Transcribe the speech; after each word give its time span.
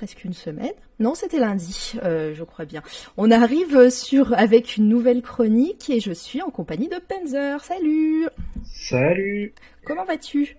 presque 0.00 0.24
une 0.24 0.32
semaine. 0.32 0.72
Non, 0.98 1.14
c'était 1.14 1.38
lundi, 1.38 1.92
euh, 2.04 2.32
je 2.34 2.42
crois 2.42 2.64
bien. 2.64 2.82
On 3.18 3.30
arrive 3.30 3.90
sur 3.90 4.32
avec 4.32 4.78
une 4.78 4.88
nouvelle 4.88 5.20
chronique 5.20 5.90
et 5.90 6.00
je 6.00 6.12
suis 6.12 6.40
en 6.40 6.48
compagnie 6.48 6.88
de 6.88 6.96
Penzer. 7.06 7.62
Salut. 7.62 8.26
Salut. 8.64 9.52
Comment 9.84 10.06
vas-tu? 10.06 10.56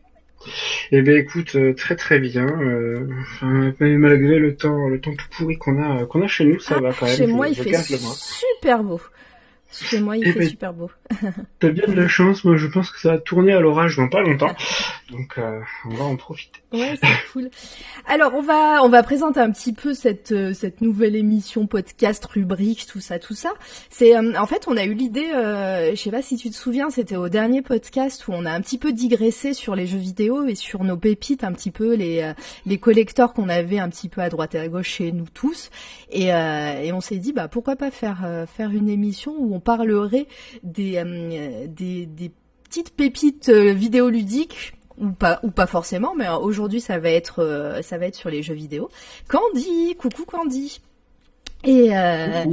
Eh 0.92 1.02
ben 1.02 1.18
écoute, 1.18 1.56
euh, 1.56 1.74
très 1.74 1.96
très 1.96 2.20
bien. 2.20 2.46
Euh, 2.46 3.08
malgré 3.42 4.38
le 4.38 4.56
temps, 4.56 4.88
le 4.88 5.02
temps 5.02 5.16
tout 5.16 5.26
pourri 5.36 5.58
qu'on 5.58 5.82
a, 5.82 6.06
qu'on 6.06 6.22
a 6.22 6.28
chez 6.28 6.46
nous, 6.46 6.60
ça 6.60 6.76
Ah, 6.78 6.82
va 6.82 6.94
quand 6.94 7.08
même. 7.08 7.16
Chez 7.16 7.26
je- 7.28 7.32
moi, 7.32 7.48
il 7.48 7.56
je 7.56 7.64
fait 7.64 7.74
super 7.82 8.84
beau. 8.84 9.02
Chez 9.72 10.02
moi, 10.02 10.18
il 10.18 10.28
Eh 10.28 10.34
fait 10.34 10.40
ben, 10.40 10.50
super 10.50 10.74
beau. 10.74 10.92
T'as 11.58 11.70
bien 11.70 11.88
de 11.88 11.94
la 11.94 12.08
chance. 12.08 12.44
Moi, 12.44 12.58
je 12.58 12.68
pense 12.68 12.92
que 12.92 13.00
ça 13.00 13.14
va 13.14 13.18
tourner 13.18 13.54
à 13.54 13.60
l'orage 13.60 13.98
dans 13.98 14.08
pas 14.08 14.22
longtemps, 14.22 14.56
donc 15.12 15.36
euh, 15.40 15.60
on 15.86 15.96
va 15.96 16.04
en 16.04 16.16
profiter. 16.16 16.61
Ouais, 16.74 16.98
c'est 17.04 17.32
cool. 17.34 17.50
Alors, 18.08 18.34
on 18.34 18.42
va 18.42 18.82
on 18.82 18.88
va 18.88 19.04
présenter 19.04 19.42
un 19.42 19.52
petit 19.52 19.74
peu 19.74 19.94
cette 19.94 20.32
euh, 20.32 20.54
cette 20.54 20.80
nouvelle 20.80 21.18
émission 21.18 21.68
podcast 21.68 22.24
rubrique 22.26 22.88
tout 22.88 23.02
ça 23.02 23.20
tout 23.20 23.34
ça. 23.34 23.52
C'est 23.90 24.16
euh, 24.16 24.40
en 24.40 24.46
fait, 24.46 24.70
on 24.70 24.78
a 24.78 24.86
eu 24.86 24.94
l'idée 24.94 25.32
euh, 25.36 25.92
je 25.92 25.96
sais 26.02 26.12
pas 26.12 26.22
si 26.22 26.38
tu 26.38 26.50
te 26.50 26.56
souviens, 26.56 26.90
c'était 26.90 27.18
au 27.18 27.28
dernier 27.28 27.62
podcast 27.62 28.26
où 28.30 28.32
on 28.32 28.46
a 28.46 28.52
un 28.52 28.62
petit 28.62 28.78
peu 28.78 28.94
digressé 28.94 29.54
sur 29.54 29.76
les 29.76 29.86
jeux 29.86 29.98
vidéo 29.98 30.46
et 30.46 30.56
sur 30.56 30.86
nos 30.86 30.96
pépites 30.96 31.44
un 31.44 31.52
petit 31.52 31.72
peu 31.72 31.94
les 31.94 32.22
euh, 32.22 32.34
les 32.66 32.78
collecteurs 32.78 33.34
qu'on 33.34 33.50
avait 33.50 33.80
un 33.80 33.90
petit 33.90 34.08
peu 34.08 34.22
à 34.22 34.30
droite 34.30 34.56
et 34.56 34.60
à 34.60 34.68
gauche 34.70 34.92
chez 34.92 35.12
nous 35.12 35.28
tous 35.34 35.72
et 36.10 36.34
euh, 36.34 36.82
et 36.82 36.94
on 36.94 37.02
s'est 37.02 37.18
dit 37.18 37.34
bah 37.34 37.50
pourquoi 37.50 37.76
pas 37.76 37.92
faire 37.92 38.46
faire 38.48 38.72
une 38.72 38.88
émission 38.88 39.36
où 39.38 39.54
on 39.54 39.60
parlerait 39.60 40.28
des 40.64 41.04
des 41.68 42.06
des 42.06 42.32
petites 42.64 42.96
pépites 42.96 43.50
vidéoludiques 43.50 44.74
ou 45.02 45.12
pas 45.12 45.40
ou 45.44 45.52
pas 45.52 45.68
forcément 45.68 46.16
mais 46.16 46.30
aujourd'hui 46.30 46.80
ça 46.80 47.00
va 47.00 47.10
être 47.10 47.40
euh, 47.40 47.82
ça 47.82 47.98
va 47.98 48.06
être 48.06 48.16
sur 48.16 48.30
les 48.30 48.44
jeux 48.44 48.54
vidéo. 48.54 48.90
Candy, 49.28 49.96
coucou 49.98 50.24
Candy. 50.26 50.80
Et 51.64 51.96
euh, 51.96 52.46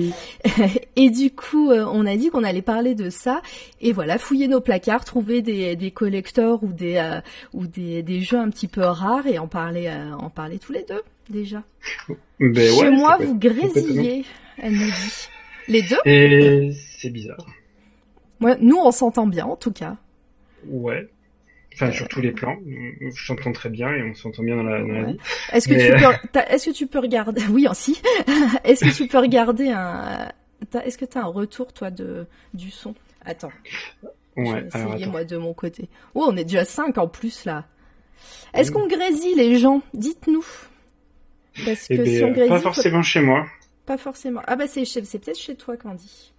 et 0.97 1.11
du 1.11 1.31
coup 1.31 1.71
euh, 1.71 1.87
on 1.91 2.05
a 2.05 2.17
dit 2.17 2.29
qu'on 2.29 2.45
allait 2.45 2.63
parler 2.63 2.95
de 2.95 3.09
ça 3.09 3.41
et 3.81 3.93
voilà 3.93 4.19
fouiller 4.19 4.49
nos 4.49 4.61
placards, 4.61 5.05
trouver 5.05 5.41
des 5.41 5.77
des 5.77 5.91
collecteurs 5.91 6.63
ou 6.63 6.73
des 6.73 6.97
euh, 6.97 7.21
ou 7.55 7.67
des 7.67 8.03
des 8.03 8.21
jeux 8.21 8.39
un 8.39 8.51
petit 8.51 8.69
peu 8.69 8.83
rares 8.83 9.27
et 9.27 9.39
en 9.39 9.47
parler 9.47 9.87
euh, 9.87 10.13
en 10.13 10.29
parler 10.29 10.59
tous 10.59 10.73
les 10.73 10.85
deux 10.85 11.03
déjà. 11.31 11.63
Ben 12.39 12.55
Chez 12.55 12.83
ouais, 12.83 12.91
moi 12.91 13.17
vous 13.19 13.39
grésillez, 13.39 14.25
elle 14.59 14.73
nous 14.73 14.91
dit. 14.91 15.29
Les 15.69 15.83
deux 15.83 15.97
Et 16.05 16.73
c'est 16.99 17.11
bizarre. 17.11 17.47
Ouais, 18.41 18.57
nous 18.61 18.77
on 18.77 18.91
s'entend 18.91 19.27
bien 19.27 19.47
en 19.47 19.57
tout 19.57 19.73
cas. 19.73 19.97
Ouais. 20.67 21.09
Enfin, 21.81 21.93
sur 21.93 22.09
tous 22.09 22.21
les 22.21 22.33
plans, 22.33 22.57
je 23.01 23.27
t'entends 23.29 23.53
très 23.53 23.69
bien 23.69 23.89
et 23.93 24.03
on 24.03 24.15
s'entend 24.15 24.43
bien 24.43 24.57
dans 24.57 24.65
la, 24.65 24.81
dans 24.81 24.87
la 24.89 25.03
Ouais. 25.03 25.13
vie. 25.13 25.19
Est-ce 25.53 25.69
que 25.69 25.75
Mais, 25.75 25.97
tu 25.97 26.05
euh, 26.05 26.41
est-ce 26.51 26.71
que 26.71 26.75
tu 26.75 26.87
peux 26.89 26.99
regarder, 26.99 27.43
oui, 27.51 27.67
aussi. 27.71 28.01
est-ce 28.65 28.85
que 28.85 28.95
tu 28.97 29.07
peux 29.07 29.19
regarder 29.19 29.69
un, 29.71 30.31
est-ce 30.85 30.99
que 30.99 31.05
t'as 31.05 31.21
un 31.21 31.27
retour, 31.27 31.73
toi, 31.73 31.91
de, 31.91 32.27
du 32.53 32.71
son? 32.73 32.95
Attends. 33.25 33.53
Ouais. 34.03 34.11
je 34.37 34.43
vais 34.43 34.49
Alors 34.51 34.67
essayer, 34.89 35.03
attends. 35.05 35.11
moi, 35.13 35.25
de 35.25 35.37
mon 35.37 35.55
côté. 35.55 35.89
Oh, 36.15 36.27
on 36.29 36.37
est 36.37 36.45
déjà 36.45 36.65
cinq 36.65 36.99
en 36.99 37.07
plus, 37.09 37.45
là. 37.45 37.65
Est-ce 38.55 38.71
Mm. 38.71 38.75
qu'on 38.75 38.87
grésille, 38.89 39.35
les 39.37 39.59
gens? 39.59 39.81
Dites-nous. 39.95 40.45
Parce 41.65 41.87
que 41.89 41.95
Eh 41.95 41.97
ben, 41.99 42.07
si 42.07 42.25
on 42.25 42.29
euh, 42.29 42.33
grésille, 42.33 42.49
pas 42.51 42.61
forcément 42.61 43.03
chez 43.03 43.21
moi. 43.21 43.47
pas 43.87 43.99
forcément. 43.99 44.41
Ah 44.47 44.57
bah, 44.57 44.67
c'est, 44.67 44.85
chez- 44.85 45.05
c'est 45.05 45.19
peut-être 45.19 45.39
chez 45.39 45.55
toi, 45.55 45.77
Candy. 45.77 46.33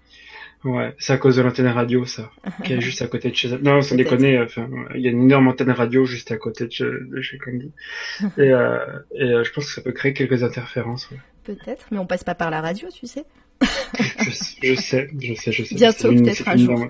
Ouais, 0.66 0.94
c'est 1.00 1.14
à 1.14 1.18
cause 1.18 1.38
de 1.38 1.42
l'antenne 1.42 1.68
radio, 1.68 2.06
ça, 2.06 2.30
qui 2.66 2.74
est 2.74 2.82
juste 2.82 3.02
à 3.02 3.08
côté 3.08 3.30
de 3.30 3.36
chez 3.36 3.48
elle. 3.50 3.62
Non, 3.62 3.82
sans 3.82 3.96
déconner, 3.96 4.38
enfin, 4.42 4.68
il 4.94 5.00
y 5.02 5.08
a 5.08 5.12
une 5.12 5.22
énorme 5.24 5.48
antenne 5.48 5.72
radio 5.72 6.04
juste 6.04 6.32
à 6.34 6.38
côté 6.38 6.66
de 6.66 6.72
chez, 6.72 6.84
de 6.84 7.22
chez 7.22 7.38
Candy. 7.38 7.72
Et, 8.38 8.42
euh, 8.52 8.78
et 9.16 9.24
euh, 9.24 9.44
je 9.46 9.52
pense 9.54 9.68
que 9.68 9.72
ça 9.72 9.82
peut 9.82 9.94
créer 9.94 10.14
quelques 10.14 10.44
interférences. 10.44 11.10
ouais. 11.12 11.18
Peut-être, 11.46 11.86
mais 11.92 11.98
on 11.98 12.06
passe 12.06 12.26
pas 12.26 12.36
par 12.36 12.52
la 12.52 12.60
radio, 12.60 12.90
tu 12.94 13.08
sais. 13.08 13.24
Je, 13.62 13.68
je 14.64 14.76
sais, 14.76 15.08
je 15.20 15.34
sais, 15.34 15.52
je 15.54 15.64
sais. 15.64 15.76
Bientôt, 15.76 16.10
peut-être, 16.14 16.48
un 16.48 16.58
jour. 16.58 16.88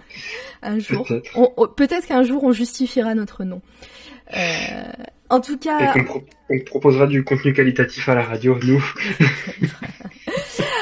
Un 0.63 0.79
jour. 0.79 1.05
Peut-être. 1.07 1.37
On- 1.37 1.53
on- 1.57 1.67
qu'un 2.07 2.23
jour, 2.23 2.43
on 2.43 2.51
justifiera 2.51 3.13
notre 3.13 3.43
nom. 3.43 3.61
Euh, 4.35 4.39
en 5.29 5.41
tout 5.41 5.55
Et 5.55 5.59
cas, 5.59 5.93
qu'on 5.93 6.03
pro- 6.03 6.23
on 6.49 6.59
proposera 6.59 7.05
du 7.07 7.23
contenu 7.23 7.53
qualitatif 7.53 8.09
à 8.09 8.15
la 8.15 8.23
radio, 8.23 8.57
nous. 8.63 8.83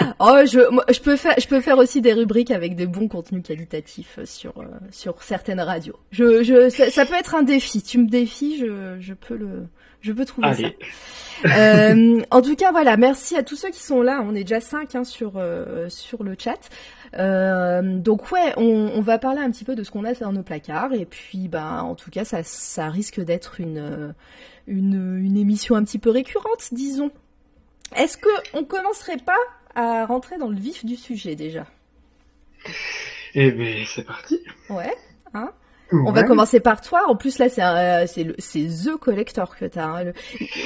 Oh, 0.19 0.40
je, 0.46 0.59
je 0.94 1.00
peux 1.00 1.16
faire, 1.16 1.35
je 1.40 1.47
peux 1.47 1.62
faire 1.62 1.78
aussi 1.78 2.02
des 2.02 2.13
rubriques 2.13 2.52
avec 2.52 2.75
des 2.75 2.88
bons 2.88 3.08
contenus 3.08 3.44
qualitatifs 3.44 4.19
sur 4.25 4.58
euh, 4.59 4.66
sur 4.91 5.22
certaines 5.22 5.62
radios. 5.62 5.96
Je, 6.12 6.44
je, 6.44 6.69
ça, 6.69 6.90
ça 6.90 7.06
peut 7.06 7.16
être 7.16 7.35
un 7.35 7.44
défi. 7.44 7.81
Tu 7.81 7.97
me 8.00 8.08
défies, 8.08 8.58
je, 8.58 8.97
je 9.00 9.13
peux 9.13 9.35
le, 9.35 9.68
je 10.02 10.12
peux 10.12 10.25
trouver 10.25 10.47
Allez. 10.47 10.78
ça. 11.44 11.50
Euh, 11.58 12.22
en 12.31 12.41
tout 12.41 12.56
cas, 12.56 12.72
voilà, 12.72 12.97
merci 12.97 13.35
à 13.35 13.44
tous 13.44 13.56
ceux 13.56 13.69
qui 13.69 13.84
sont 13.84 14.02
là. 14.02 14.24
On 14.24 14.34
est 14.34 14.44
déjà 14.44 14.59
cinq 14.59 14.96
hein, 14.96 15.03
sur 15.03 15.34
euh, 15.35 15.88
sur 15.90 16.24
le 16.24 16.35
chat. 16.38 16.69
Euh, 17.16 17.81
donc 18.00 18.31
ouais, 18.31 18.53
on, 18.58 18.91
on 18.96 19.02
va 19.02 19.18
parler 19.18 19.41
un 19.41 19.52
petit 19.52 19.64
peu 19.64 19.75
de 19.75 19.84
ce 19.84 19.91
qu'on 19.91 20.03
a 20.03 20.14
dans 20.14 20.34
nos 20.34 20.44
placards 20.44 20.94
et 20.94 21.06
puis 21.06 21.47
ben 21.47 21.79
en 21.79 21.96
tout 21.96 22.12
cas 22.12 22.25
ça 22.25 22.44
ça 22.44 22.90
risque 22.90 23.22
d'être 23.22 23.62
une 23.62 23.78
euh, 23.78 24.12
une 24.68 25.18
une 25.24 25.38
émission 25.38 25.75
un 25.75 25.84
petit 25.84 26.00
peu 26.00 26.09
récurrente, 26.09 26.69
disons. 26.72 27.12
Est-ce 27.96 28.18
que 28.18 28.29
on 28.53 28.66
commencerait 28.66 29.18
pas 29.18 29.38
à 29.78 30.06
rentrer 30.06 30.38
dans 30.38 30.50
le 30.50 30.58
vif 30.58 30.84
du 30.86 30.96
sujet 30.98 31.36
déjà 31.36 31.66
Eh 33.36 33.52
ben, 33.52 33.84
c'est 33.86 34.06
parti. 34.06 34.40
Ouais. 34.70 34.94
Hein 35.34 35.52
On 35.92 36.12
va 36.12 36.24
commencer 36.24 36.60
par 36.60 36.82
toi. 36.82 37.02
En 37.08 37.16
plus 37.16 37.38
là, 37.40 37.48
c'est 37.48 37.64
euh, 37.64 38.06
c'est 38.08 38.24
le- 38.26 38.36
c'est 38.40 38.66
the 38.66 38.98
collector 38.98 39.56
que 39.56 39.66
t'as. 39.66 39.86
Hein. 39.86 40.04
Le- 40.06 40.14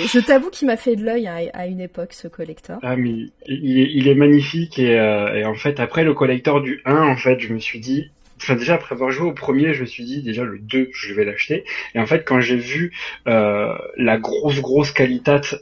Je 0.08 0.20
t'avoue 0.20 0.50
qu'il 0.50 0.68
m'a 0.68 0.78
fait 0.78 0.96
de 0.96 1.04
l'œil 1.04 1.28
à, 1.28 1.38
à 1.54 1.68
une 1.68 1.80
époque 1.82 2.14
ce 2.14 2.28
collector. 2.28 2.80
Ah 2.82 2.96
mais 2.96 3.10
il, 3.10 3.32
il 3.48 3.80
est, 3.80 3.92
il 3.94 4.08
est 4.08 4.16
magnifique 4.16 4.80
et, 4.80 4.98
euh, 5.00 5.34
et 5.36 5.46
en 5.46 5.54
fait 5.56 5.80
après 5.80 6.04
le 6.04 6.14
collector 6.16 6.62
du 6.62 6.82
1 6.86 6.96
en 6.96 7.16
fait 7.18 7.40
je 7.40 7.54
me 7.54 7.60
suis 7.60 7.80
dit 7.80 8.10
enfin 8.42 8.56
déjà 8.56 8.76
après 8.76 8.94
avoir 8.94 9.12
joué 9.12 9.28
au 9.28 9.34
premier 9.34 9.74
je 9.74 9.82
me 9.82 9.86
suis 9.86 10.04
dit 10.04 10.22
déjà 10.22 10.44
le 10.44 10.58
2 10.60 10.90
je 10.94 11.14
vais 11.14 11.26
l'acheter. 11.26 11.64
Et 11.96 12.00
en 12.00 12.06
fait 12.06 12.26
quand 12.26 12.42
j'ai 12.42 12.58
vu 12.58 12.94
euh, 13.28 13.74
la 13.98 14.18
grosse 14.18 14.62
grosse 14.62 14.92
qualité 14.92 15.22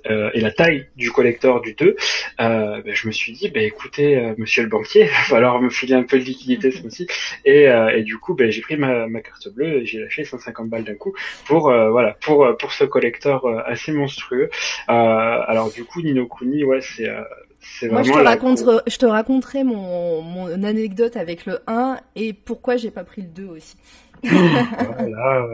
euh, 0.10 0.30
et 0.34 0.42
la 0.42 0.52
taille 0.52 0.88
du 0.96 1.12
collector 1.12 1.62
du 1.62 1.74
2 1.74 1.96
euh, 2.40 2.82
ben, 2.82 2.96
je 2.96 3.08
me 3.08 3.12
suis 3.12 3.34
dit 3.34 3.50
ben 3.50 3.64
écoutez 3.64 4.18
euh, 4.18 4.34
monsieur 4.38 4.64
le 4.64 4.70
banquier 4.70 5.02
il 5.04 5.08
va 5.08 5.14
falloir 5.14 5.62
me 5.62 5.70
filer 5.70 5.96
un 5.96 6.04
peu 6.04 6.18
de 6.20 6.24
liquidité 6.24 6.72
ce 6.72 6.82
mois-ci. 6.82 7.08
Et, 7.46 7.68
euh, 7.68 7.96
et 7.96 8.04
du 8.04 8.18
coup 8.18 8.34
ben 8.34 8.50
j'ai 8.52 8.62
pris 8.62 8.78
ma, 8.78 9.08
ma 9.08 9.22
carte 9.22 9.50
bleue 9.50 9.82
et 9.82 9.86
j'ai 9.86 10.00
lâché 10.00 10.24
150 10.24 10.70
balles 10.70 10.84
d'un 10.84 10.96
coup 10.96 11.14
pour 11.46 11.70
euh, 11.70 11.90
voilà 11.90 12.16
pour 12.22 12.48
pour 12.58 12.72
ce 12.72 12.84
collector 12.84 13.48
assez 13.66 13.92
monstrueux. 13.92 14.50
Alors 14.88 15.72
du 15.72 15.84
coup 15.84 16.02
Nino 16.02 16.28
Kuni 16.28 16.64
ouais 16.64 16.82
c'est 16.82 17.10
Moi, 17.90 18.04
je 18.04 18.12
te, 18.12 18.14
vraiment 18.14 18.24
la- 18.24 18.32
raconte, 18.32 18.64
je 18.88 18.98
te 18.98 19.06
raconterai 19.06 19.64
mon, 19.64 20.22
mon 20.22 20.64
anecdote 20.64 21.18
avec 21.18 21.46
le 21.46 21.60
1 21.68 22.00
et 22.16 22.34
pourquoi 22.34 22.78
j'ai 22.78 22.92
pas 22.92 23.04
pris 23.04 23.22
le 23.22 23.28
2 23.30 23.46
aussi. 23.48 23.76
Voilà. 24.24 25.48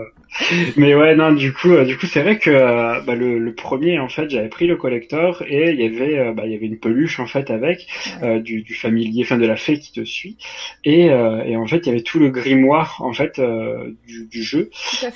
Mais 0.77 0.95
ouais, 0.95 1.15
non, 1.15 1.31
du 1.31 1.53
coup, 1.53 1.71
euh, 1.71 1.85
du 1.85 1.97
coup, 1.97 2.05
c'est 2.07 2.21
vrai 2.21 2.37
que 2.39 2.49
euh, 2.49 2.99
bah, 3.01 3.15
le, 3.15 3.39
le 3.39 3.55
premier, 3.55 3.99
en 3.99 4.09
fait, 4.09 4.29
j'avais 4.29 4.49
pris 4.49 4.67
le 4.67 4.75
collector 4.75 5.43
et 5.47 5.71
il 5.71 5.79
y 5.81 5.85
avait, 5.85 6.19
euh, 6.19 6.33
bah, 6.33 6.43
il 6.45 6.51
y 6.51 6.55
avait 6.55 6.65
une 6.65 6.79
peluche 6.79 7.19
en 7.19 7.27
fait 7.27 7.49
avec 7.51 7.87
euh, 8.23 8.39
du, 8.39 8.61
du 8.61 8.73
familier, 8.75 9.23
enfin 9.23 9.37
de 9.37 9.45
la 9.45 9.55
fée 9.55 9.79
qui 9.79 9.91
te 9.91 10.03
suit, 10.03 10.37
et, 10.83 11.09
euh, 11.11 11.43
et 11.43 11.55
en 11.57 11.67
fait, 11.67 11.77
il 11.77 11.87
y 11.87 11.89
avait 11.91 12.01
tout 12.01 12.19
le 12.19 12.29
grimoire 12.29 12.97
en 13.01 13.13
fait 13.13 13.39
euh, 13.39 13.91
du, 14.07 14.25
du 14.27 14.43
jeu 14.43 14.69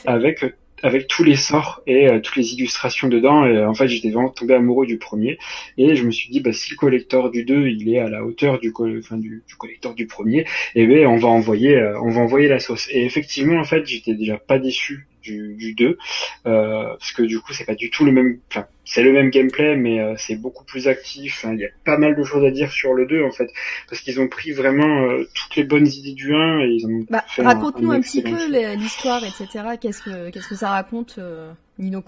avec 0.05 0.45
avec 0.83 1.07
tous 1.07 1.23
les 1.23 1.35
sorts 1.35 1.81
et 1.87 2.07
euh, 2.09 2.19
toutes 2.19 2.35
les 2.37 2.53
illustrations 2.53 3.07
dedans. 3.09 3.45
Et 3.45 3.57
euh, 3.57 3.69
en 3.69 3.73
fait, 3.73 3.87
j'étais 3.87 4.09
vraiment 4.11 4.29
tombé 4.29 4.53
amoureux 4.55 4.85
du 4.85 4.97
premier. 4.97 5.37
Et 5.77 5.95
je 5.95 6.05
me 6.05 6.11
suis 6.11 6.29
dit, 6.29 6.39
bah, 6.39 6.53
si 6.53 6.71
le 6.71 6.77
collector 6.77 7.31
du 7.31 7.43
2, 7.43 7.67
il 7.67 7.89
est 7.93 7.99
à 7.99 8.09
la 8.09 8.23
hauteur 8.23 8.59
du, 8.59 8.71
co- 8.71 8.87
enfin, 8.97 9.17
du, 9.17 9.43
collector 9.57 9.93
du 9.95 10.07
premier, 10.07 10.45
eh 10.75 10.87
ben, 10.87 11.07
on 11.07 11.17
va 11.17 11.27
envoyer, 11.29 11.75
euh, 11.75 11.99
on 12.01 12.09
va 12.11 12.21
envoyer 12.21 12.47
la 12.47 12.59
sauce. 12.59 12.87
Et 12.91 13.03
effectivement, 13.05 13.59
en 13.59 13.65
fait, 13.65 13.85
j'étais 13.85 14.13
déjà 14.15 14.37
pas 14.37 14.59
déçu 14.59 15.08
du, 15.21 15.55
du 15.55 15.73
2, 15.73 15.97
euh, 16.45 16.83
parce 16.97 17.11
que 17.11 17.23
du 17.23 17.39
coup, 17.39 17.53
c'est 17.53 17.65
pas 17.65 17.75
du 17.75 17.89
tout 17.89 18.05
le 18.05 18.11
même, 18.11 18.39
enfin, 18.49 18.65
c'est 18.85 19.03
le 19.03 19.11
même 19.11 19.29
gameplay, 19.29 19.75
mais 19.75 19.99
euh, 19.99 20.15
c'est 20.17 20.35
beaucoup 20.35 20.63
plus 20.63 20.87
actif. 20.87 21.41
Enfin, 21.43 21.53
Il 21.53 21.59
y 21.59 21.65
a 21.65 21.69
pas 21.85 21.97
mal 21.97 22.15
de 22.15 22.23
choses 22.23 22.43
à 22.43 22.51
dire 22.51 22.71
sur 22.71 22.93
le 22.93 23.05
2, 23.05 23.23
en 23.23 23.31
fait, 23.31 23.49
parce 23.87 24.01
qu'ils 24.01 24.19
ont 24.19 24.27
pris 24.27 24.51
vraiment 24.51 25.03
euh, 25.03 25.29
toutes 25.35 25.55
les 25.55 25.63
bonnes 25.63 25.87
idées 25.87 26.13
du 26.13 26.33
1 26.33 26.61
et 26.61 26.67
ils 26.67 26.85
ont 26.87 27.05
Bah, 27.09 27.23
raconte-nous 27.37 27.91
un, 27.91 28.01
petit 28.01 28.23
peu 28.23 28.49
l'histoire, 28.75 29.23
etc. 29.23 29.77
Qu'est-ce 29.79 30.01
que 30.01 30.29
qu'est-ce 30.31 30.47
que 30.47 30.55
ça 30.55 30.69
raconte, 30.69 31.15
euh, 31.19 31.51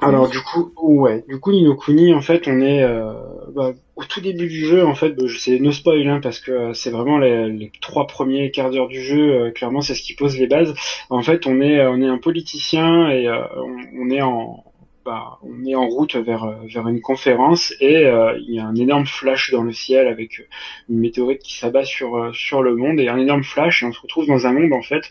Alors 0.01 0.29
du 0.29 0.39
coup, 0.41 0.71
ouais, 0.77 1.23
du 1.29 1.39
coup 1.39 1.51
Nino 1.51 1.75
Kuni, 1.75 2.13
en 2.13 2.21
fait, 2.21 2.47
on 2.47 2.59
est 2.59 2.83
euh, 2.83 3.13
bah, 3.53 3.71
au 3.95 4.03
tout 4.03 4.19
début 4.19 4.47
du 4.47 4.65
jeu, 4.65 4.85
en 4.85 4.95
fait, 4.95 5.11
bah, 5.11 5.23
je 5.27 5.37
sais 5.37 5.59
no 5.59 5.71
spoil, 5.71 6.07
hein, 6.09 6.19
parce 6.21 6.39
que 6.39 6.51
euh, 6.51 6.73
c'est 6.73 6.89
vraiment 6.89 7.17
les, 7.17 7.71
trois 7.81 8.05
premiers 8.05 8.51
quarts 8.51 8.69
d'heure 8.71 8.89
du 8.89 9.01
jeu, 9.01 9.33
euh, 9.33 9.51
clairement, 9.51 9.81
c'est 9.81 9.95
ce 9.95 10.03
qui 10.03 10.13
pose 10.13 10.37
les 10.37 10.47
bases. 10.47 10.73
En 11.09 11.21
fait, 11.21 11.47
on 11.47 11.61
est 11.61 11.85
on 11.85 12.01
est 12.01 12.07
un 12.07 12.17
politicien 12.17 13.09
et 13.11 13.29
on, 13.29 13.77
on 14.01 14.09
est 14.09 14.21
en 14.21 14.70
bah, 15.05 15.39
on 15.41 15.65
est 15.65 15.75
en 15.75 15.87
route 15.87 16.15
vers 16.15 16.45
vers 16.63 16.87
une 16.87 17.01
conférence 17.01 17.73
et 17.79 18.03
il 18.03 18.53
y 18.53 18.59
a 18.59 18.65
un 18.65 18.75
énorme 18.75 19.05
flash 19.05 19.51
dans 19.51 19.63
le 19.63 19.73
ciel 19.73 20.07
avec 20.07 20.47
une 20.89 20.99
météorite 20.99 21.41
qui 21.41 21.57
s'abat 21.57 21.85
sur 21.85 22.35
sur 22.35 22.61
le 22.61 22.75
monde 22.75 22.99
et 22.99 23.07
un 23.07 23.17
énorme 23.17 23.43
flash 23.43 23.81
et 23.81 23.85
on 23.87 23.91
se 23.91 23.99
retrouve 23.99 24.27
dans 24.27 24.45
un 24.45 24.53
monde 24.53 24.73
en 24.73 24.81
fait 24.81 25.09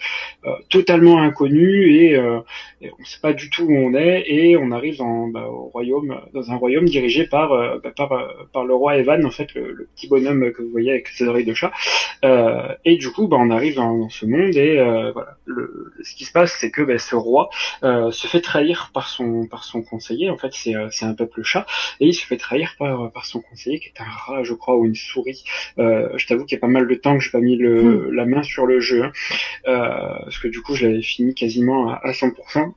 totalement 0.68 1.20
inconnu 1.20 1.92
et, 1.92 2.12
et 2.12 2.90
on 2.90 3.00
ne 3.00 3.04
sait 3.04 3.20
pas 3.20 3.32
du 3.32 3.50
tout 3.50 3.64
où 3.64 3.74
on 3.74 3.94
est 3.94 4.24
et 4.26 4.56
on 4.56 4.70
arrive 4.70 4.98
dans 4.98 5.26
bah, 5.26 5.46
au 5.48 5.64
royaume 5.64 6.20
dans 6.34 6.50
un 6.50 6.56
royaume 6.56 6.84
dirigé 6.84 7.26
par 7.26 7.48
bah, 7.82 7.90
par 7.96 8.10
par 8.52 8.64
le 8.64 8.74
roi 8.74 8.96
Evan 8.96 9.24
en 9.24 9.30
fait 9.30 9.52
le, 9.54 9.88
petit 9.96 10.08
bonhomme 10.08 10.52
que 10.52 10.62
vous 10.62 10.70
voyez 10.70 10.90
avec 10.90 11.08
ses 11.08 11.26
oreilles 11.26 11.44
de 11.44 11.54
chat. 11.54 11.72
Et 12.84 12.96
du 12.96 13.10
coup 13.10 13.26
bah, 13.26 13.38
on 13.40 13.50
arrive 13.50 13.74
dans, 13.74 14.08
ce 14.08 14.26
monde 14.26 14.56
et 14.56 14.76
voilà. 15.12 15.36
Le, 15.46 15.92
ce 16.02 16.14
qui 16.14 16.24
se 16.24 16.32
passe 16.32 16.56
c'est 16.60 16.70
que 16.70 16.82
bah, 16.82 16.98
ce 16.98 17.16
roi 17.16 17.50
se 17.82 18.26
fait 18.28 18.40
trahir 18.40 18.90
par 18.94 19.08
son 19.08 19.46
par 19.46 19.64
son 19.64 19.79
conseiller. 19.82 20.30
En 20.30 20.38
fait, 20.38 20.50
c'est 20.52 20.74
euh, 20.74 20.88
c'est 20.90 21.04
un 21.04 21.14
peuple 21.14 21.42
chat 21.42 21.66
et 22.00 22.06
il 22.06 22.14
se 22.14 22.24
fait 22.24 22.36
trahir 22.36 22.74
par 22.78 23.10
par 23.12 23.26
son 23.26 23.40
conseiller 23.40 23.78
qui 23.80 23.88
est 23.88 24.00
un 24.00 24.04
rat, 24.04 24.42
je 24.42 24.54
crois, 24.54 24.76
ou 24.76 24.86
une 24.86 24.94
souris. 24.94 25.44
Euh, 25.78 26.08
je 26.16 26.26
t'avoue 26.26 26.44
qu'il 26.44 26.56
y 26.56 26.58
a 26.58 26.60
pas 26.60 26.66
mal 26.66 26.88
de 26.88 26.94
temps 26.94 27.16
que 27.16 27.24
j'ai 27.24 27.30
pas 27.30 27.40
mis 27.40 27.56
le, 27.56 27.82
hmm. 27.82 28.12
la 28.12 28.26
main 28.26 28.42
sur 28.42 28.66
le 28.66 28.80
jeu 28.80 29.04
hein. 29.04 29.12
euh, 29.68 30.18
parce 30.24 30.38
que 30.38 30.48
du 30.48 30.60
coup, 30.60 30.74
je 30.74 30.86
l'avais 30.86 31.02
fini 31.02 31.34
quasiment 31.34 31.90
à, 31.90 32.00
à 32.02 32.12
100% 32.12 32.72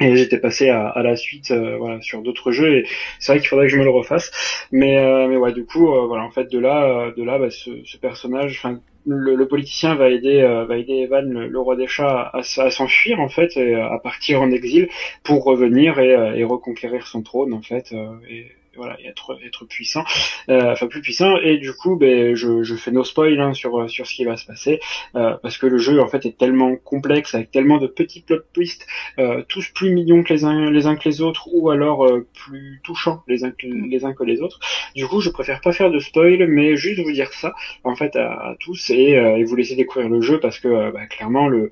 et 0.00 0.16
j'étais 0.16 0.38
passé 0.38 0.68
à, 0.68 0.88
à, 0.88 1.02
la 1.02 1.16
suite 1.16 1.50
euh, 1.50 1.76
voilà 1.76 2.00
sur 2.00 2.22
d'autres 2.22 2.50
jeux 2.50 2.78
et 2.78 2.86
c'est 3.20 3.32
vrai 3.32 3.40
qu'il 3.40 3.48
faudrait 3.48 3.66
que 3.66 3.72
je 3.72 3.78
me 3.78 3.84
le 3.84 3.90
refasse 3.90 4.30
mais 4.72 4.98
euh, 4.98 5.28
mais 5.28 5.36
ouais 5.36 5.52
du 5.52 5.64
coup 5.64 5.94
euh, 5.94 6.06
voilà 6.06 6.24
en 6.24 6.30
fait 6.30 6.50
de 6.50 6.58
là 6.58 7.12
de 7.16 7.22
là 7.22 7.38
bah, 7.38 7.50
ce, 7.50 7.70
ce, 7.84 7.96
personnage 7.96 8.56
enfin 8.58 8.80
le, 9.06 9.34
le, 9.34 9.48
politicien 9.48 9.94
va 9.94 10.08
aider 10.10 10.42
va 10.66 10.76
aider 10.78 10.94
Evan 10.94 11.30
le, 11.30 11.60
roi 11.60 11.76
des 11.76 11.86
chats 11.86 12.30
à, 12.32 12.42
s'enfuir 12.42 13.20
en 13.20 13.28
fait 13.28 13.56
et 13.56 13.74
à 13.74 13.98
partir 13.98 14.40
en 14.40 14.50
exil 14.50 14.88
pour 15.22 15.44
revenir 15.44 15.98
et, 15.98 16.10
et 16.38 16.44
reconquérir 16.44 17.06
son 17.06 17.22
trône 17.22 17.52
en 17.52 17.62
fait 17.62 17.94
et 18.28 18.46
voilà, 18.76 19.00
et 19.00 19.06
être, 19.06 19.38
être 19.44 19.64
puissant, 19.64 20.04
euh, 20.48 20.72
enfin 20.72 20.86
plus 20.86 21.00
puissant. 21.00 21.36
Et 21.38 21.58
du 21.58 21.72
coup, 21.72 21.96
ben, 21.96 22.34
je, 22.34 22.62
je 22.62 22.74
fais 22.74 22.90
no 22.90 23.04
spoil 23.04 23.40
hein, 23.40 23.52
sur 23.54 23.88
sur 23.90 24.06
ce 24.06 24.14
qui 24.14 24.24
va 24.24 24.36
se 24.36 24.46
passer, 24.46 24.80
euh, 25.14 25.36
parce 25.42 25.58
que 25.58 25.66
le 25.66 25.78
jeu 25.78 26.00
en 26.00 26.08
fait 26.08 26.26
est 26.26 26.36
tellement 26.36 26.76
complexe 26.76 27.34
avec 27.34 27.50
tellement 27.50 27.78
de 27.78 27.86
petits 27.86 28.20
plot 28.20 28.40
twists, 28.52 28.86
euh, 29.18 29.42
tous 29.48 29.68
plus 29.74 29.90
mignons 29.90 30.22
que 30.22 30.32
les 30.32 30.44
uns 30.44 30.70
les 30.70 30.86
uns 30.86 30.96
que 30.96 31.08
les 31.08 31.20
autres, 31.20 31.48
ou 31.52 31.70
alors 31.70 32.04
euh, 32.04 32.26
plus 32.34 32.80
touchants 32.84 33.22
les 33.28 33.44
uns 33.44 33.50
que 33.50 33.66
les 33.66 34.04
uns 34.04 34.12
que 34.12 34.24
les 34.24 34.40
autres. 34.40 34.60
Du 34.94 35.06
coup, 35.06 35.20
je 35.20 35.30
préfère 35.30 35.60
pas 35.60 35.72
faire 35.72 35.90
de 35.90 35.98
spoil, 35.98 36.46
mais 36.48 36.76
juste 36.76 37.00
vous 37.00 37.12
dire 37.12 37.32
ça 37.32 37.54
en 37.84 37.94
fait 37.96 38.16
à, 38.16 38.56
tous 38.60 38.90
et, 38.90 39.12
et, 39.12 39.44
vous 39.44 39.56
laisser 39.56 39.76
découvrir 39.76 40.08
le 40.08 40.20
jeu 40.20 40.40
parce 40.40 40.58
que 40.58 40.90
bah, 40.90 41.06
clairement 41.06 41.48
le 41.48 41.70